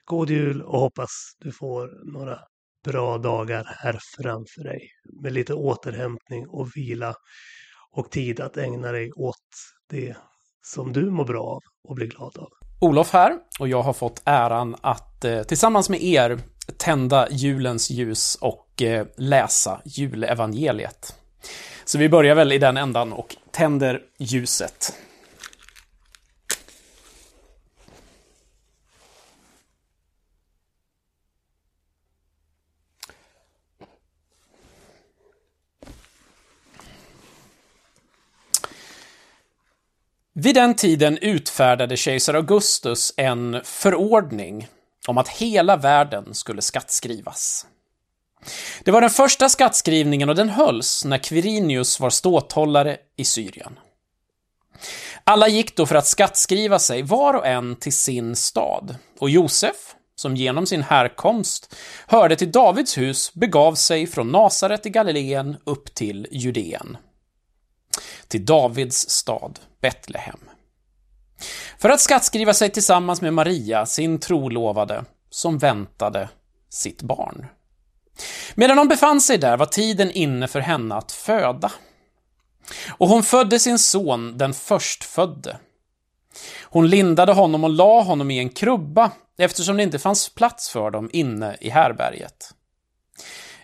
God 0.05 0.31
jul 0.31 0.63
och 0.63 0.81
hoppas 0.81 1.11
du 1.39 1.53
får 1.53 2.13
några 2.13 2.39
bra 2.85 3.19
dagar 3.19 3.65
här 3.79 3.99
framför 4.19 4.65
dig 4.65 4.89
med 5.23 5.33
lite 5.33 5.55
återhämtning 5.55 6.49
och 6.49 6.69
vila 6.77 7.15
och 7.91 8.11
tid 8.11 8.41
att 8.41 8.57
ägna 8.57 8.93
dig 8.93 9.13
åt 9.13 9.49
det 9.91 10.17
som 10.63 10.93
du 10.93 11.11
mår 11.11 11.25
bra 11.25 11.45
av 11.45 11.61
och 11.89 11.95
blir 11.95 12.07
glad 12.07 12.39
av. 12.39 12.49
Olof 12.81 13.13
här 13.13 13.39
och 13.61 13.69
jag 13.69 13.83
har 13.83 13.93
fått 13.93 14.23
äran 14.25 14.77
att 14.81 15.25
eh, 15.25 15.43
tillsammans 15.43 15.91
med 15.91 16.03
er 16.03 16.39
tända 16.77 17.29
julens 17.31 17.91
ljus 17.91 18.39
och 18.41 18.83
eh, 18.83 19.07
läsa 19.17 19.81
julevangeliet. 19.85 21.15
Så 21.85 21.99
vi 21.99 22.09
börjar 22.09 22.35
väl 22.35 22.53
i 22.53 22.59
den 22.59 22.77
ändan 22.77 23.13
och 23.13 23.37
tänder 23.51 24.01
ljuset. 24.19 24.95
Vid 40.37 40.55
den 40.55 40.75
tiden 40.75 41.19
utfärdade 41.19 41.97
kejsar 41.97 42.35
Augustus 42.35 43.15
en 43.17 43.61
förordning 43.65 44.69
om 45.09 45.19
att 45.19 45.29
hela 45.29 45.77
världen 45.77 46.35
skulle 46.35 46.63
skattskrivas. 46.63 47.67
Det 48.85 48.91
var 48.91 49.01
den 49.01 49.11
första 49.11 49.49
skattskrivningen 49.49 50.29
och 50.29 50.35
den 50.35 50.49
hölls 50.49 51.05
när 51.05 51.19
Quirinius 51.19 52.01
var 52.01 52.11
ståthållare 52.11 52.97
i 53.17 53.25
Syrien. 53.25 53.79
Alla 55.25 55.49
gick 55.49 55.77
då 55.77 55.87
för 55.87 55.95
att 55.95 56.07
skattskriva 56.07 56.79
sig 56.79 57.03
var 57.03 57.35
och 57.35 57.47
en 57.47 57.77
till 57.77 57.93
sin 57.93 58.37
stad, 58.37 58.97
och 59.19 59.31
Josef, 59.31 59.95
som 60.17 60.37
genom 60.37 60.67
sin 60.67 60.83
härkomst 60.83 61.77
hörde 62.07 62.37
till 62.37 62.53
Davids 62.53 62.99
hus, 62.99 63.35
begav 63.35 63.75
sig 63.75 64.07
från 64.07 64.33
Nasaret 64.33 64.87
i 64.87 64.91
Galileen 64.91 65.57
upp 65.65 65.95
till 65.95 66.27
Judeen, 66.31 66.97
till 68.29 68.45
Davids 68.45 69.11
stad 69.11 69.61
Betlehem. 69.81 70.41
För 71.79 71.89
att 71.89 72.01
skattskriva 72.01 72.55
sig 72.55 72.71
tillsammans 72.71 73.21
med 73.21 73.35
Maria, 73.35 73.87
sin 73.87 74.19
trolovade, 74.21 75.05
som 75.31 75.59
väntade 75.59 76.29
sitt 76.71 77.03
barn. 77.03 77.47
Medan 78.55 78.79
hon 78.79 78.89
befann 78.89 79.21
sig 79.21 79.39
där 79.39 79.57
var 79.57 79.67
tiden 79.67 80.11
inne 80.11 80.49
för 80.49 80.61
henne 80.61 80.95
att 80.95 81.13
föda. 81.13 81.73
Och 82.89 83.09
hon 83.09 83.23
födde 83.23 83.59
sin 83.59 83.79
son, 83.79 84.39
den 84.39 84.55
förstfödde. 84.55 85.57
Hon 86.63 86.89
lindade 86.89 87.33
honom 87.33 87.65
och 87.65 87.71
la 87.71 88.03
honom 88.03 88.31
i 88.31 88.39
en 88.39 88.49
krubba 88.49 89.11
eftersom 89.39 89.77
det 89.77 89.83
inte 89.83 89.99
fanns 89.99 90.35
plats 90.35 90.69
för 90.69 90.91
dem 90.91 91.11
inne 91.13 91.57
i 91.61 91.71
härberget. 91.71 92.55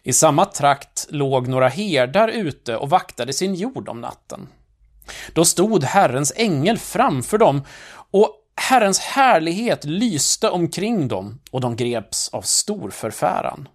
I 0.02 0.12
samma 0.12 0.44
trakt 0.44 1.07
låg 1.10 1.49
några 1.49 1.68
herdar 1.68 2.28
ute 2.28 2.76
och 2.76 2.90
vaktade 2.90 3.32
sin 3.32 3.55
jord 3.55 3.89
om 3.89 4.00
natten. 4.00 4.49
Då 5.32 5.44
stod 5.44 5.84
Herrens 5.84 6.32
ängel 6.36 6.78
framför 6.78 7.39
dem 7.39 7.62
och 8.10 8.36
Herrens 8.56 8.98
härlighet 8.98 9.84
lyste 9.84 10.50
omkring 10.50 11.08
dem 11.08 11.40
och 11.50 11.60
de 11.60 11.76
greps 11.76 12.28
av 12.28 12.42
stor 12.42 12.90
förfäran. 12.90 13.68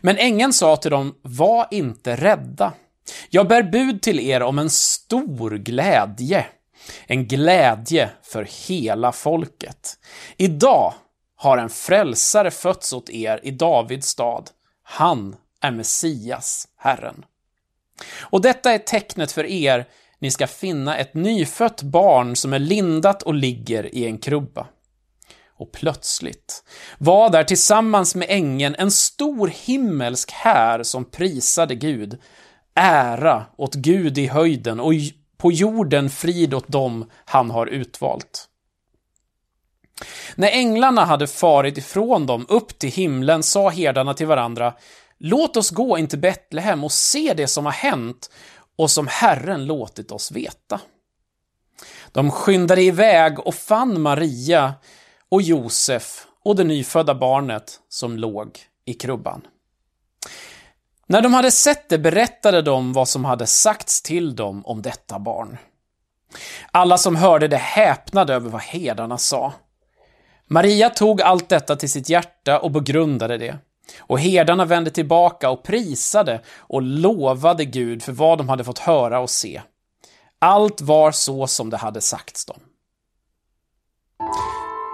Men 0.00 0.16
ängeln 0.16 0.52
sa 0.52 0.76
till 0.76 0.90
dem, 0.90 1.14
var 1.22 1.66
inte 1.70 2.16
rädda. 2.16 2.72
Jag 3.30 3.48
bär 3.48 3.62
bud 3.62 4.02
till 4.02 4.20
er 4.20 4.42
om 4.42 4.58
en 4.58 4.70
stor 4.70 5.50
glädje. 5.50 6.46
En 7.06 7.26
glädje 7.26 8.10
för 8.22 8.48
hela 8.68 9.12
folket. 9.12 9.98
Idag 10.36 10.94
har 11.36 11.58
en 11.58 11.68
frälsare 11.68 12.50
fötts 12.50 12.92
åt 12.92 13.10
er 13.10 13.40
i 13.42 13.50
Davids 13.50 14.08
stad. 14.08 14.50
Han 14.82 15.36
är 15.60 15.70
Messias, 15.70 16.68
Herren. 16.76 17.24
Och 18.20 18.40
detta 18.40 18.72
är 18.72 18.78
tecknet 18.78 19.32
för 19.32 19.44
er. 19.44 19.86
Ni 20.18 20.30
ska 20.30 20.46
finna 20.46 20.96
ett 20.96 21.14
nyfött 21.14 21.82
barn 21.82 22.36
som 22.36 22.52
är 22.52 22.58
lindat 22.58 23.22
och 23.22 23.34
ligger 23.34 23.94
i 23.94 24.06
en 24.06 24.18
krubba. 24.18 24.66
Och 25.58 25.72
plötsligt 25.72 26.64
var 26.98 27.30
där 27.30 27.44
tillsammans 27.44 28.14
med 28.14 28.26
ängeln 28.30 28.74
en 28.78 28.90
stor 28.90 29.48
himmelsk 29.48 30.30
här 30.32 30.82
som 30.82 31.04
prisade 31.04 31.74
Gud. 31.74 32.18
Ära 32.74 33.46
åt 33.56 33.74
Gud 33.74 34.18
i 34.18 34.26
höjden 34.26 34.80
och 34.80 34.92
på 35.36 35.52
jorden 35.52 36.10
frid 36.10 36.54
åt 36.54 36.68
dem 36.68 37.10
han 37.24 37.50
har 37.50 37.66
utvalt. 37.66 38.48
När 40.34 40.48
änglarna 40.48 41.04
hade 41.04 41.26
farit 41.26 41.78
ifrån 41.78 42.26
dem 42.26 42.46
upp 42.48 42.78
till 42.78 42.90
himlen 42.90 43.42
sa 43.42 43.68
herdarna 43.68 44.14
till 44.14 44.26
varandra 44.26 44.74
Låt 45.18 45.56
oss 45.56 45.70
gå 45.70 45.98
in 45.98 46.08
till 46.08 46.18
Betlehem 46.18 46.84
och 46.84 46.92
se 46.92 47.34
det 47.34 47.46
som 47.46 47.64
har 47.64 47.72
hänt 47.72 48.30
och 48.76 48.90
som 48.90 49.06
Herren 49.06 49.66
låtit 49.66 50.10
oss 50.10 50.32
veta. 50.32 50.80
De 52.12 52.30
skyndade 52.30 52.82
iväg 52.82 53.38
och 53.38 53.54
fann 53.54 54.00
Maria 54.00 54.74
och 55.28 55.42
Josef 55.42 56.26
och 56.44 56.56
det 56.56 56.64
nyfödda 56.64 57.14
barnet 57.14 57.80
som 57.88 58.16
låg 58.16 58.58
i 58.84 58.94
krubban. 58.94 59.46
När 61.06 61.22
de 61.22 61.34
hade 61.34 61.50
sett 61.50 61.88
det 61.88 61.98
berättade 61.98 62.62
de 62.62 62.92
vad 62.92 63.08
som 63.08 63.24
hade 63.24 63.46
sagts 63.46 64.02
till 64.02 64.36
dem 64.36 64.66
om 64.66 64.82
detta 64.82 65.18
barn. 65.18 65.58
Alla 66.70 66.98
som 66.98 67.16
hörde 67.16 67.48
det 67.48 67.56
häpnade 67.56 68.34
över 68.34 68.50
vad 68.50 68.60
herdarna 68.60 69.18
sa. 69.18 69.52
Maria 70.46 70.90
tog 70.90 71.22
allt 71.22 71.48
detta 71.48 71.76
till 71.76 71.90
sitt 71.90 72.08
hjärta 72.08 72.60
och 72.60 72.70
begrundade 72.70 73.38
det. 73.38 73.58
Och 73.98 74.20
herdarna 74.20 74.64
vände 74.64 74.90
tillbaka 74.90 75.50
och 75.50 75.62
prisade 75.62 76.40
och 76.56 76.82
lovade 76.82 77.64
Gud 77.64 78.02
för 78.02 78.12
vad 78.12 78.38
de 78.38 78.48
hade 78.48 78.64
fått 78.64 78.78
höra 78.78 79.20
och 79.20 79.30
se. 79.30 79.62
Allt 80.38 80.80
var 80.80 81.12
så 81.12 81.46
som 81.46 81.70
det 81.70 81.76
hade 81.76 82.00
sagts 82.00 82.44
dem. 82.44 82.60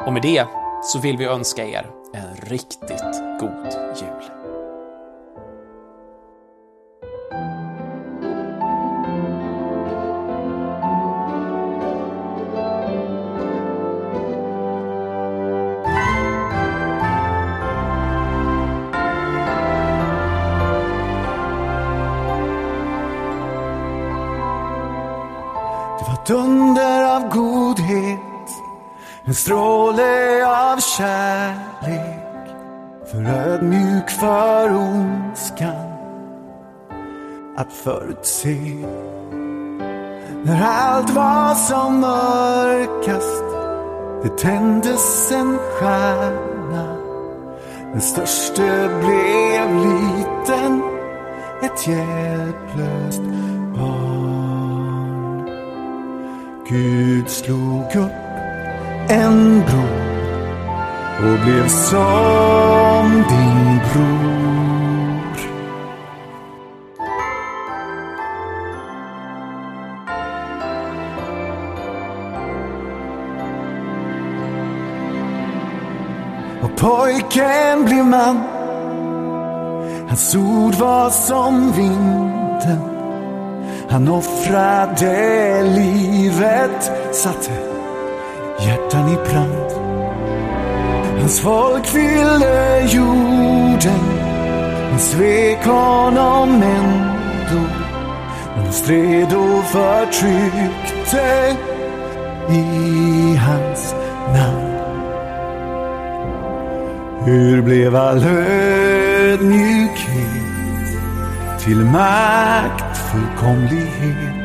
Och 0.07 0.13
med 0.13 0.23
det 0.23 0.47
så 0.83 0.99
vill 0.99 1.17
vi 1.17 1.25
önska 1.25 1.65
er 1.65 1.91
en 2.15 2.37
riktigt 2.37 3.03
god 3.41 3.97
jul. 4.01 4.04
En 29.35 29.39
stråle 29.39 30.47
av 30.47 30.81
kärlek 30.81 32.49
för 33.11 33.25
ödmjuk 33.25 34.11
för 34.11 34.77
ondskan 34.77 35.93
att 37.57 37.73
förutse. 37.73 38.87
När 40.43 40.63
allt 40.63 41.11
var 41.11 41.55
som 41.55 42.01
mörkast, 42.01 43.45
det 44.23 44.39
tändes 44.39 45.33
en 45.33 45.59
stjärna. 45.59 46.97
Den 47.93 48.01
störste 48.01 48.91
blev 49.01 49.75
liten, 49.77 50.83
ett 51.63 51.87
hjälplöst 51.87 53.23
barn. 53.77 55.51
Gud 56.69 57.29
slog 57.29 57.97
upp 57.97 58.24
en 59.15 59.63
bro 59.67 59.85
och 61.19 61.39
blev 61.45 61.69
som 61.69 63.25
din 63.29 63.81
bror. 63.93 65.39
Och 76.63 76.77
pojken 76.77 77.85
blev 77.85 78.05
man, 78.05 78.43
hans 80.09 80.35
ord 80.35 80.75
var 80.75 81.11
som 81.11 81.73
vinden 81.73 82.95
han 83.89 84.09
offrade 84.09 85.63
livet, 85.63 86.91
satte 87.13 87.74
hjärtan 88.61 89.09
i 89.09 89.17
brand. 89.29 89.71
Hans 91.19 91.41
folk 91.41 91.87
fyllde 91.87 92.87
jorden, 92.89 94.01
men 94.91 94.99
svek 94.99 95.65
honom 95.65 96.63
ändå. 96.63 97.61
Men 98.57 98.65
de 98.65 98.73
stred 98.73 99.35
och 99.35 99.65
förtryckte 99.65 101.57
i 102.51 103.37
hans 103.37 103.95
namn. 104.33 104.75
Hur 107.25 107.63
blev 107.63 107.97
all 107.97 108.25
ödmjukhet 108.25 109.95
till 111.65 111.85
maktfullkomlighet? 111.85 114.44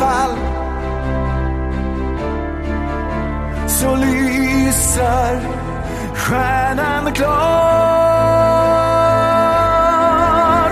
Fall 0.00 0.36
så 3.68 3.94
lyser 3.94 5.40
stjärnan 6.14 7.12
klart 7.12 7.56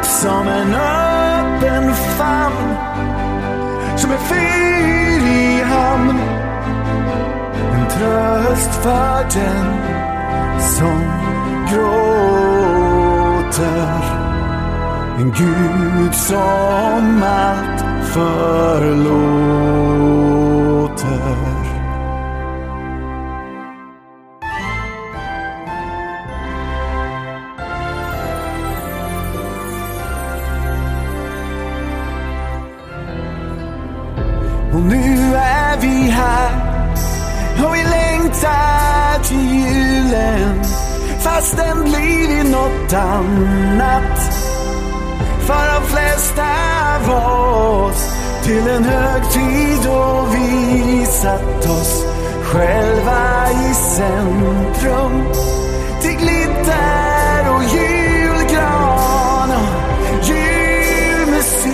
som 0.04 0.48
en 0.48 0.74
öppen 0.74 1.94
famn 1.94 2.76
som 3.96 4.10
en 4.10 4.18
fyr 4.18 5.26
i 5.28 5.62
hamn. 5.62 6.18
En 7.74 7.86
tröst 7.88 8.74
för 8.74 9.26
den 9.34 9.66
som 10.60 11.00
gråter. 11.70 13.14
En 15.18 15.30
Gud 15.30 16.14
som 16.14 17.22
allt 17.22 17.83
förlåter. 18.14 19.74
Och 34.72 34.80
nu 34.80 35.34
är 35.34 35.80
vi 35.80 36.10
här. 36.10 36.50
Och 37.66 37.74
vi 37.74 37.82
längtar 37.82 39.22
till 39.24 39.50
julen. 39.50 40.62
Fast 41.20 41.56
den 41.56 41.84
blivit 41.84 42.50
något 42.50 42.92
annat 42.92 44.43
för 45.46 45.74
de 45.74 45.82
flesta 45.86 46.46
av 46.96 47.10
oss. 47.10 48.10
Till 48.44 48.68
en 48.68 48.84
högtid 48.84 49.78
då 49.84 50.26
vi 50.32 51.06
satt 51.06 51.66
oss 51.70 52.04
själva 52.42 53.50
i 53.50 53.74
centrum. 53.74 55.24
Till 56.00 56.16
glitter 56.16 57.54
och 57.54 57.62
julgran 57.64 59.50
och 59.50 60.24
julmusik. 60.28 61.64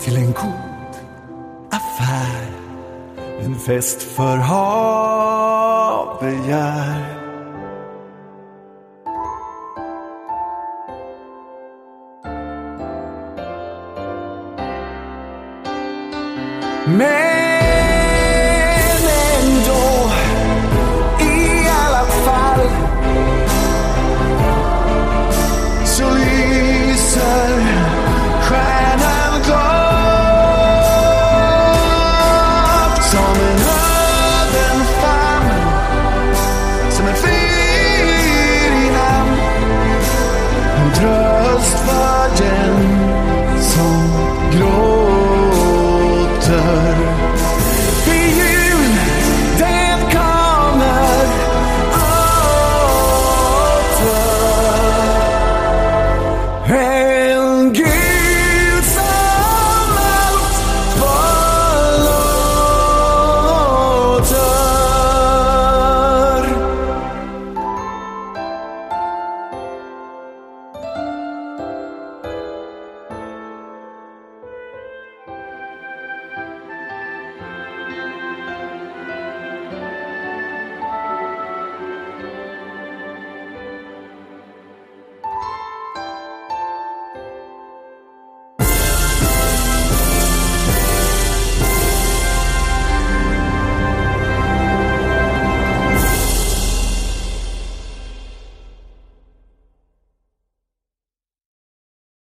Till 0.00 0.16
en 0.16 0.32
god 0.32 0.94
affär 1.70 2.50
en 3.40 3.54
fest 3.54 4.02
för 4.02 4.36
havbegär 4.36 6.30
Men 16.90 17.29